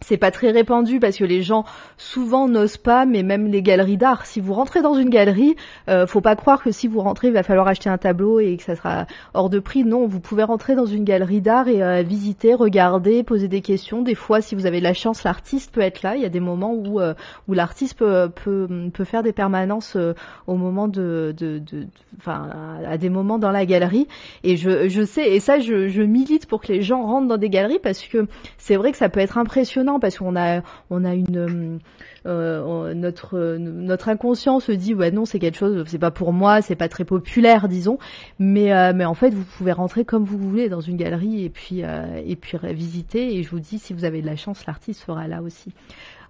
c'est 0.00 0.16
pas 0.16 0.30
très 0.30 0.50
répandu 0.50 1.00
parce 1.00 1.16
que 1.16 1.24
les 1.24 1.42
gens 1.42 1.64
souvent 1.96 2.48
n'osent 2.48 2.76
pas, 2.76 3.04
mais 3.04 3.22
même 3.22 3.46
les 3.48 3.62
galeries 3.62 3.96
d'art. 3.96 4.26
Si 4.26 4.40
vous 4.40 4.54
rentrez 4.54 4.80
dans 4.80 4.94
une 4.94 5.10
galerie, 5.10 5.56
euh, 5.88 6.06
faut 6.06 6.20
pas 6.20 6.36
croire 6.36 6.62
que 6.62 6.70
si 6.70 6.86
vous 6.86 7.00
rentrez, 7.00 7.28
il 7.28 7.34
va 7.34 7.42
falloir 7.42 7.66
acheter 7.66 7.90
un 7.90 7.98
tableau 7.98 8.40
et 8.40 8.56
que 8.56 8.62
ça 8.62 8.76
sera 8.76 9.06
hors 9.34 9.50
de 9.50 9.58
prix. 9.58 9.84
Non, 9.84 10.06
vous 10.06 10.20
pouvez 10.20 10.44
rentrer 10.44 10.74
dans 10.74 10.86
une 10.86 11.04
galerie 11.04 11.40
d'art 11.40 11.68
et 11.68 11.82
euh, 11.82 12.02
visiter, 12.02 12.54
regarder, 12.54 13.22
poser 13.22 13.48
des 13.48 13.60
questions. 13.60 14.02
Des 14.02 14.14
fois, 14.14 14.40
si 14.40 14.54
vous 14.54 14.66
avez 14.66 14.78
de 14.78 14.84
la 14.84 14.94
chance, 14.94 15.24
l'artiste 15.24 15.72
peut 15.72 15.80
être 15.80 16.02
là. 16.02 16.14
Il 16.16 16.22
y 16.22 16.26
a 16.26 16.30
des 16.30 16.40
moments 16.40 16.74
où 16.74 17.00
euh, 17.00 17.14
où 17.48 17.54
l'artiste 17.54 17.98
peut, 17.98 18.28
peut, 18.28 18.68
peut 18.92 19.04
faire 19.04 19.22
des 19.22 19.32
permanences 19.32 19.96
euh, 19.96 20.14
au 20.46 20.54
moment 20.54 20.86
de, 20.86 21.34
de, 21.36 21.58
de, 21.58 21.86
enfin, 22.18 22.48
à 22.86 22.98
des 22.98 23.10
moments 23.10 23.38
dans 23.38 23.50
la 23.50 23.66
galerie. 23.66 24.06
Et 24.44 24.56
je, 24.56 24.88
je 24.88 25.02
sais, 25.04 25.34
et 25.34 25.40
ça, 25.40 25.58
je, 25.58 25.88
je 25.88 26.02
milite 26.02 26.46
pour 26.46 26.60
que 26.60 26.72
les 26.72 26.82
gens 26.82 27.02
rentrent 27.02 27.28
dans 27.28 27.36
des 27.36 27.50
galeries 27.50 27.80
parce 27.82 28.02
que 28.02 28.26
c'est 28.58 28.76
vrai 28.76 28.92
que 28.92 28.98
ça 28.98 29.08
peut 29.08 29.20
être 29.20 29.38
impressionnant 29.38 29.87
parce 30.00 30.18
qu'on 30.18 30.36
a 30.36 30.60
on 30.90 31.04
a 31.04 31.14
une 31.14 31.78
euh, 32.26 32.94
notre 32.94 33.56
notre 33.58 34.08
inconscient 34.08 34.60
se 34.60 34.72
dit 34.72 34.94
ouais 34.94 35.10
non 35.10 35.24
c'est 35.24 35.38
quelque 35.38 35.56
chose 35.56 35.84
c'est 35.86 35.98
pas 35.98 36.10
pour 36.10 36.32
moi 36.32 36.60
c'est 36.62 36.76
pas 36.76 36.88
très 36.88 37.04
populaire 37.04 37.68
disons 37.68 37.98
mais 38.38 38.72
euh, 38.72 38.92
mais 38.94 39.04
en 39.04 39.14
fait 39.14 39.30
vous 39.30 39.44
pouvez 39.56 39.72
rentrer 39.72 40.04
comme 40.04 40.24
vous 40.24 40.36
voulez 40.38 40.68
dans 40.68 40.80
une 40.80 40.96
galerie 40.96 41.44
et 41.44 41.50
puis 41.50 41.82
euh, 41.84 42.20
et 42.26 42.36
puis 42.36 42.58
visiter 42.74 43.36
et 43.36 43.42
je 43.42 43.48
vous 43.50 43.60
dis 43.60 43.78
si 43.78 43.94
vous 43.94 44.04
avez 44.04 44.20
de 44.20 44.26
la 44.26 44.36
chance 44.36 44.66
l'artiste 44.66 45.04
sera 45.06 45.26
là 45.26 45.40
aussi 45.42 45.72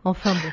enfin 0.04 0.32
bon 0.32 0.50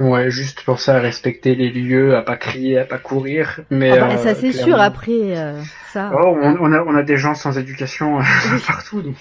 Ouais, 0.00 0.28
juste 0.28 0.64
pour 0.64 0.80
ça, 0.80 0.98
respecter 0.98 1.54
les 1.54 1.70
lieux, 1.70 2.16
à 2.16 2.22
pas 2.22 2.36
crier, 2.36 2.78
à 2.80 2.84
pas 2.84 2.98
courir. 2.98 3.60
Mais 3.70 3.96
Ah 3.96 4.08
bah, 4.08 4.16
ça 4.16 4.30
euh, 4.30 4.34
c'est 4.34 4.50
clairement- 4.50 4.64
sûr. 4.74 4.80
Après, 4.80 5.12
euh, 5.38 5.62
ça. 5.92 6.10
Oh, 6.20 6.36
on, 6.42 6.56
on 6.60 6.72
a, 6.72 6.80
on 6.82 6.96
a 6.96 7.04
des 7.04 7.16
gens 7.16 7.34
sans 7.36 7.56
éducation 7.56 8.18
euh, 8.18 8.22
partout. 8.66 9.02
donc. 9.02 9.14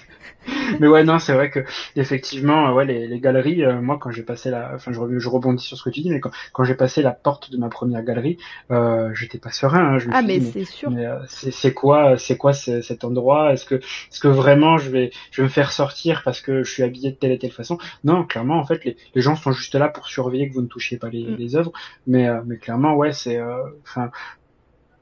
Mais 0.80 0.88
ouais, 0.88 1.04
non, 1.04 1.20
c'est 1.20 1.34
vrai 1.34 1.50
que 1.50 1.60
effectivement, 1.96 2.70
euh, 2.70 2.74
ouais, 2.74 2.86
les, 2.86 3.08
les 3.08 3.20
galeries. 3.20 3.64
euh, 3.64 3.82
moi, 3.82 3.98
quand 4.00 4.12
j'ai 4.12 4.24
passé 4.24 4.50
la, 4.50 4.72
enfin, 4.76 4.92
je, 4.92 5.00
je 5.20 5.30
rebondis 5.30 5.64
sur 5.64 5.78
ce 5.78 5.84
que 5.84 5.90
tu 5.90 6.02
dis, 6.02 6.10
mais 6.10 6.20
quand, 6.20 6.32
quand 6.54 6.64
j'ai 6.64 6.76
passé 6.76 7.02
la 7.02 7.12
porte 7.12 7.52
de 7.52 7.58
ma 7.58 7.70
première 7.70 8.04
galerie, 8.04 8.38
euh, 8.72 9.14
j'étais 9.14 9.38
pas 9.40 9.52
serein. 9.52 9.96
hein, 9.96 10.00
je 10.00 10.08
me 10.10 10.14
Ah 10.14 10.22
suis 10.22 10.28
mais 10.28 10.40
dit, 10.40 10.54
c'est 10.54 10.66
sûr. 10.66 10.90
mais, 10.90 11.06
euh, 11.06 11.20
c'est 11.28 11.74
quoi, 11.74 12.18
c'est 12.18 12.38
quoi 12.38 12.54
ce- 12.54 12.82
cet 12.82 13.04
endroit? 13.04 13.54
Est-ce 13.54 13.66
que, 13.66 13.76
est-ce 13.76 14.20
que 14.20 14.28
vraiment 14.28 14.78
je 14.78 14.90
vais, 14.90 15.12
je 15.32 15.42
vais 15.42 15.48
me 15.48 15.52
faire 15.52 15.72
sortir 15.72 16.22
parce 16.24 16.42
que 16.42 16.64
je 16.64 16.72
suis 16.72 16.84
habillé 16.84 17.12
de 17.12 17.16
telle 17.16 17.32
et 17.32 17.40
telle 17.40 17.52
façon? 17.52 17.78
Non, 18.04 18.26
clairement, 18.26 18.58
en 18.60 18.66
fait, 18.66 18.84
les, 18.86 18.98
les 19.16 19.22
gens 19.22 19.36
sont 19.36 19.52
juste 19.52 19.76
là 19.76 19.90
pour 19.90 20.08
surveiller 20.08 20.50
que 20.50 20.54
vous 20.54 20.62
ne 20.62 20.68
touchiez 20.68 20.98
pas 20.98 21.10
les, 21.10 21.24
Mm. 21.30 21.36
les 21.36 21.56
œuvres. 21.56 21.72
Mais, 22.08 22.28
euh, 22.28 22.42
mais 22.46 22.58
clairement, 22.58 22.96
ouais, 22.96 23.14
c'est, 23.14 23.38
euh, 23.38 23.64
enfin. 23.84 24.12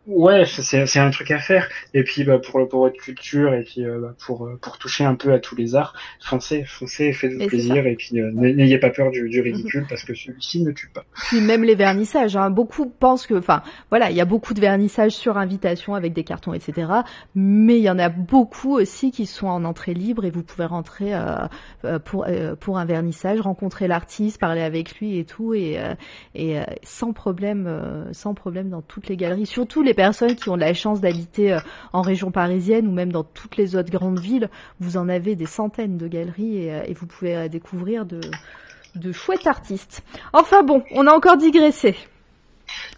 Ouais, 0.07 0.45
c'est 0.45 0.87
c'est 0.87 0.99
un 0.99 1.11
truc 1.11 1.29
à 1.29 1.37
faire. 1.37 1.69
Et 1.93 2.03
puis 2.03 2.23
bah, 2.23 2.39
pour 2.39 2.67
pour 2.67 2.79
votre 2.81 2.97
culture 2.97 3.53
et 3.53 3.63
puis 3.63 3.85
euh, 3.85 3.99
bah, 3.99 4.15
pour 4.25 4.47
euh, 4.47 4.57
pour 4.59 4.79
toucher 4.79 5.03
un 5.03 5.13
peu 5.13 5.31
à 5.31 5.39
tous 5.39 5.55
les 5.55 5.75
arts, 5.75 5.93
foncez, 6.19 6.63
foncez, 6.65 7.13
faites-vous 7.13 7.45
plaisir 7.45 7.85
et 7.85 7.95
puis 7.95 8.19
euh, 8.19 8.31
n'ayez 8.31 8.79
pas 8.79 8.89
peur 8.89 9.11
du, 9.11 9.29
du 9.29 9.41
ridicule 9.41 9.85
parce 9.87 10.03
que 10.03 10.15
celui-ci 10.15 10.63
ne 10.63 10.71
tue 10.71 10.89
pas. 10.89 11.05
Puis 11.29 11.39
même 11.39 11.63
les 11.63 11.75
vernissages, 11.75 12.35
hein. 12.35 12.49
beaucoup 12.49 12.89
pensent 12.89 13.27
que, 13.27 13.35
enfin, 13.35 13.61
voilà, 13.89 14.09
il 14.09 14.17
y 14.17 14.21
a 14.21 14.25
beaucoup 14.25 14.55
de 14.55 14.59
vernissages 14.59 15.11
sur 15.11 15.37
invitation 15.37 15.93
avec 15.93 16.13
des 16.13 16.23
cartons, 16.23 16.53
etc. 16.53 16.91
Mais 17.35 17.77
il 17.77 17.83
y 17.83 17.89
en 17.89 17.99
a 17.99 18.09
beaucoup 18.09 18.77
aussi 18.77 19.11
qui 19.11 19.27
sont 19.27 19.47
en 19.47 19.63
entrée 19.65 19.93
libre 19.93 20.25
et 20.25 20.31
vous 20.31 20.43
pouvez 20.43 20.65
rentrer 20.65 21.13
euh, 21.13 21.99
pour 21.99 22.25
euh, 22.27 22.55
pour 22.55 22.79
un 22.79 22.85
vernissage, 22.85 23.39
rencontrer 23.39 23.87
l'artiste, 23.87 24.39
parler 24.39 24.61
avec 24.61 24.95
lui 24.99 25.19
et 25.19 25.25
tout, 25.25 25.53
et 25.53 25.79
euh, 25.79 25.93
et 26.33 26.59
euh, 26.59 26.63
sans 26.83 27.13
problème, 27.13 27.67
euh, 27.67 28.11
sans 28.13 28.33
problème 28.33 28.69
dans 28.69 28.81
toutes 28.81 29.07
les 29.07 29.15
galeries. 29.15 29.45
Surtout 29.45 29.83
les 29.83 29.90
personnes 29.93 30.35
qui 30.35 30.49
ont 30.49 30.55
la 30.55 30.73
chance 30.73 31.01
d'habiter 31.01 31.53
euh, 31.53 31.59
en 31.93 32.01
région 32.01 32.31
parisienne 32.31 32.87
ou 32.87 32.91
même 32.91 33.11
dans 33.11 33.23
toutes 33.23 33.57
les 33.57 33.75
autres 33.75 33.91
grandes 33.91 34.19
villes, 34.19 34.49
vous 34.79 34.97
en 34.97 35.09
avez 35.09 35.35
des 35.35 35.45
centaines 35.45 35.97
de 35.97 36.07
galeries 36.07 36.63
et, 36.63 36.73
euh, 36.73 36.93
vous 36.99 37.07
pouvez 37.07 37.35
euh, 37.35 37.47
découvrir 37.47 38.05
de 38.05 39.11
chouettes 39.11 39.47
artistes. 39.47 40.03
Enfin 40.33 40.63
bon, 40.63 40.83
on 40.91 41.07
a 41.07 41.11
encore 41.11 41.37
digressé. 41.37 41.95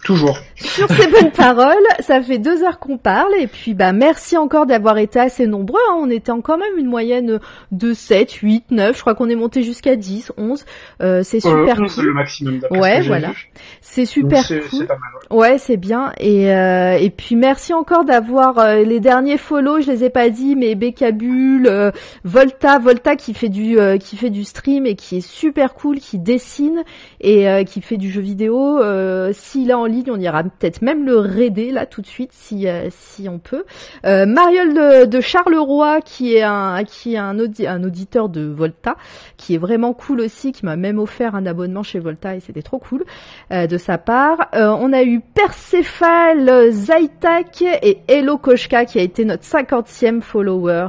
Toujours. 0.03 0.37
Sur 0.55 0.87
ces 0.89 1.07
bonnes 1.07 1.31
paroles, 1.37 1.75
ça 2.01 2.21
fait 2.21 2.37
deux 2.37 2.61
heures 2.63 2.79
qu'on 2.79 2.97
parle 2.97 3.33
et 3.39 3.47
puis 3.47 3.73
bah 3.73 3.93
merci 3.93 4.35
encore 4.35 4.65
d'avoir 4.65 4.97
été 4.97 5.17
assez 5.19 5.47
nombreux. 5.47 5.79
hein. 5.91 5.95
On 6.01 6.09
était 6.09 6.31
en 6.31 6.41
quand 6.41 6.57
même 6.57 6.77
une 6.77 6.87
moyenne 6.87 7.39
de 7.71 7.93
7, 7.93 8.31
8, 8.31 8.65
9. 8.71 8.95
Je 8.97 9.01
crois 9.01 9.15
qu'on 9.15 9.29
est 9.29 9.35
monté 9.35 9.63
jusqu'à 9.63 9.95
10, 9.95 10.33
11. 10.37 10.65
Euh, 11.01 11.21
c'est 11.23 11.39
super 11.39 11.79
Euh, 11.81 11.85
cool. 11.87 12.05
le 12.05 12.13
maximum. 12.13 12.59
Ouais, 12.71 12.91
ce 12.91 12.97
que 12.97 13.01
j'ai 13.03 13.07
voilà. 13.07 13.31
C'est 13.79 14.05
super 14.05 14.43
c'est- 14.43 14.59
cool. 14.59 14.79
C'est 14.81 14.87
pas 14.87 14.95
mal. 14.97 15.09
ouais. 15.31 15.37
Ouais, 15.53 15.57
c'est 15.57 15.77
bien. 15.77 16.11
Et 16.19 16.53
euh, 16.53 16.97
et 16.99 17.09
puis 17.09 17.35
merci 17.37 17.73
encore 17.73 18.03
d'avoir 18.05 18.59
euh, 18.59 18.83
les 18.83 18.99
derniers 18.99 19.37
follow. 19.37 19.79
Je 19.81 19.89
les 19.91 20.03
ai 20.03 20.09
pas 20.09 20.29
dit, 20.29 20.55
mais 20.55 20.75
Bécabule, 20.75 21.67
euh, 21.67 21.91
Volta, 22.25 22.77
Volta 22.79 23.15
qui 23.15 23.33
fait 23.33 23.49
du 23.49 23.79
euh, 23.79 23.97
qui 23.97 24.17
fait 24.17 24.29
du 24.29 24.43
stream 24.43 24.85
et 24.85 24.95
qui 24.95 25.17
est 25.17 25.21
super 25.27 25.73
cool, 25.75 25.99
qui 25.99 26.19
dessine 26.19 26.83
et 27.21 27.47
euh, 27.47 27.63
qui 27.63 27.81
fait 27.81 27.97
du 27.97 28.09
jeu 28.11 28.21
vidéo. 28.21 28.79
Euh, 28.81 29.31
S'il 29.63 29.71
est 29.71 29.75
en 29.75 29.85
ligne, 29.85 30.11
on 30.11 30.19
ira 30.19 30.43
peut-être 30.43 30.81
même 30.81 31.05
le 31.05 31.17
raider 31.17 31.71
là 31.71 31.85
tout 31.85 32.01
de 32.01 32.05
suite 32.07 32.31
si 32.33 32.67
euh, 32.67 32.89
si 32.89 33.29
on 33.29 33.39
peut. 33.39 33.63
Euh, 34.05 34.25
Mariole 34.25 34.73
de, 34.73 35.05
de 35.05 35.21
Charleroi 35.21 36.01
qui 36.01 36.35
est 36.35 36.41
un 36.41 36.83
qui 36.83 37.13
est 37.13 37.17
un, 37.17 37.39
audi- 37.39 37.65
un 37.65 37.81
auditeur 37.85 38.27
de 38.27 38.41
Volta, 38.45 38.97
qui 39.37 39.55
est 39.55 39.57
vraiment 39.57 39.93
cool 39.93 40.19
aussi, 40.19 40.51
qui 40.51 40.65
m'a 40.65 40.75
même 40.75 40.99
offert 40.99 41.33
un 41.35 41.45
abonnement 41.45 41.81
chez 41.81 41.99
Volta 41.99 42.35
et 42.35 42.41
c'était 42.41 42.61
trop 42.61 42.77
cool 42.79 43.05
euh, 43.53 43.65
de 43.65 43.77
sa 43.77 43.97
part. 43.97 44.49
Euh, 44.53 44.67
on 44.67 44.91
a 44.91 45.03
eu 45.03 45.21
Percephal, 45.21 46.71
Zaitak 46.71 47.61
et 47.61 47.99
Hello 48.09 48.37
Koshka 48.37 48.83
qui 48.83 48.99
a 48.99 49.01
été 49.01 49.23
notre 49.23 49.43
50e 49.43 50.19
follower. 50.19 50.87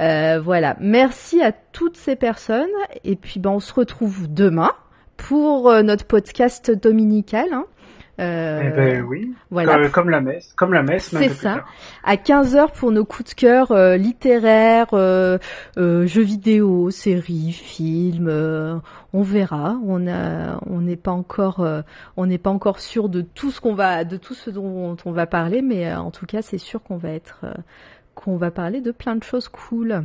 Euh, 0.00 0.40
voilà, 0.42 0.76
merci 0.80 1.42
à 1.42 1.52
toutes 1.52 1.96
ces 1.96 2.16
personnes 2.16 2.66
et 3.04 3.14
puis 3.14 3.38
ben 3.38 3.50
on 3.50 3.60
se 3.60 3.72
retrouve 3.72 4.26
demain 4.32 4.72
pour 5.16 5.70
euh, 5.70 5.82
notre 5.82 6.04
podcast 6.04 6.70
dominical. 6.70 7.46
hein. 7.52 7.64
Euh, 8.18 8.62
Eh 8.64 8.70
ben 8.70 9.02
oui. 9.02 9.34
voilà, 9.50 9.74
Comme, 9.74 9.90
comme 9.90 10.10
la 10.10 10.20
messe, 10.22 10.52
comme 10.56 10.72
la 10.72 10.82
messe. 10.82 11.08
C'est 11.14 11.28
ça. 11.28 11.64
à 12.02 12.16
15h 12.16 12.72
pour 12.72 12.90
nos 12.90 13.04
coups 13.04 13.30
de 13.30 13.34
cœur 13.34 13.72
euh, 13.72 13.96
littéraires, 13.96 14.94
euh, 14.94 15.36
euh, 15.76 16.06
jeux 16.06 16.22
vidéo, 16.22 16.90
séries, 16.90 17.52
films. 17.52 18.28
euh, 18.30 18.76
on 19.12 19.22
verra. 19.22 19.76
On 19.86 20.06
a, 20.06 20.58
on 20.66 20.80
n'est 20.80 20.96
pas 20.96 21.10
encore, 21.12 21.60
euh, 21.60 21.82
on 22.16 22.24
n'est 22.26 22.38
pas 22.38 22.50
encore 22.50 22.80
sûr 22.80 23.08
de 23.10 23.20
tout 23.20 23.50
ce 23.50 23.60
qu'on 23.60 23.74
va, 23.74 24.04
de 24.04 24.16
tout 24.16 24.34
ce 24.34 24.48
dont 24.50 24.96
on 25.04 25.12
va 25.12 25.26
parler, 25.26 25.60
mais 25.60 25.90
euh, 25.90 25.98
en 25.98 26.10
tout 26.10 26.24
cas, 26.26 26.40
c'est 26.42 26.58
sûr 26.58 26.82
qu'on 26.82 26.96
va 26.96 27.10
être, 27.10 27.40
euh, 27.44 27.52
qu'on 28.14 28.36
va 28.36 28.50
parler 28.50 28.80
de 28.80 28.92
plein 28.92 29.16
de 29.16 29.24
choses 29.24 29.48
cool. 29.48 30.04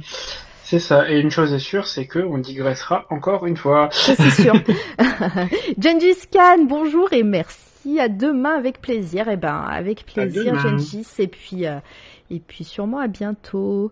C'est 0.64 0.80
ça. 0.80 1.10
Et 1.10 1.20
une 1.20 1.32
chose 1.32 1.54
est 1.54 1.60
sûre, 1.60 1.88
c'est 1.88 2.08
que 2.08 2.20
on 2.20 2.38
digressera 2.38 3.06
encore 3.10 3.46
une 3.46 3.58
fois. 3.58 3.90
C'est 3.92 4.16
sûr. 4.32 4.54
Gengis 5.80 6.28
Khan, 6.32 6.66
bonjour 6.68 7.12
et 7.14 7.24
merci. 7.24 7.58
À 8.00 8.08
demain 8.10 8.56
avec 8.56 8.82
plaisir. 8.82 9.28
Et 9.28 9.38
ben 9.38 9.66
avec 9.70 10.06
plaisir. 10.06 10.58
Gengis. 10.60 11.06
Et 11.20 11.28
puis, 11.28 11.68
euh, 11.68 11.80
et 12.30 12.40
puis 12.40 12.64
sûrement 12.64 13.00
à 13.00 13.08
bientôt. 13.08 13.92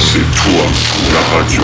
C'est 0.00 0.18
toi 0.20 0.64
la 1.12 1.20
radio. 1.36 1.62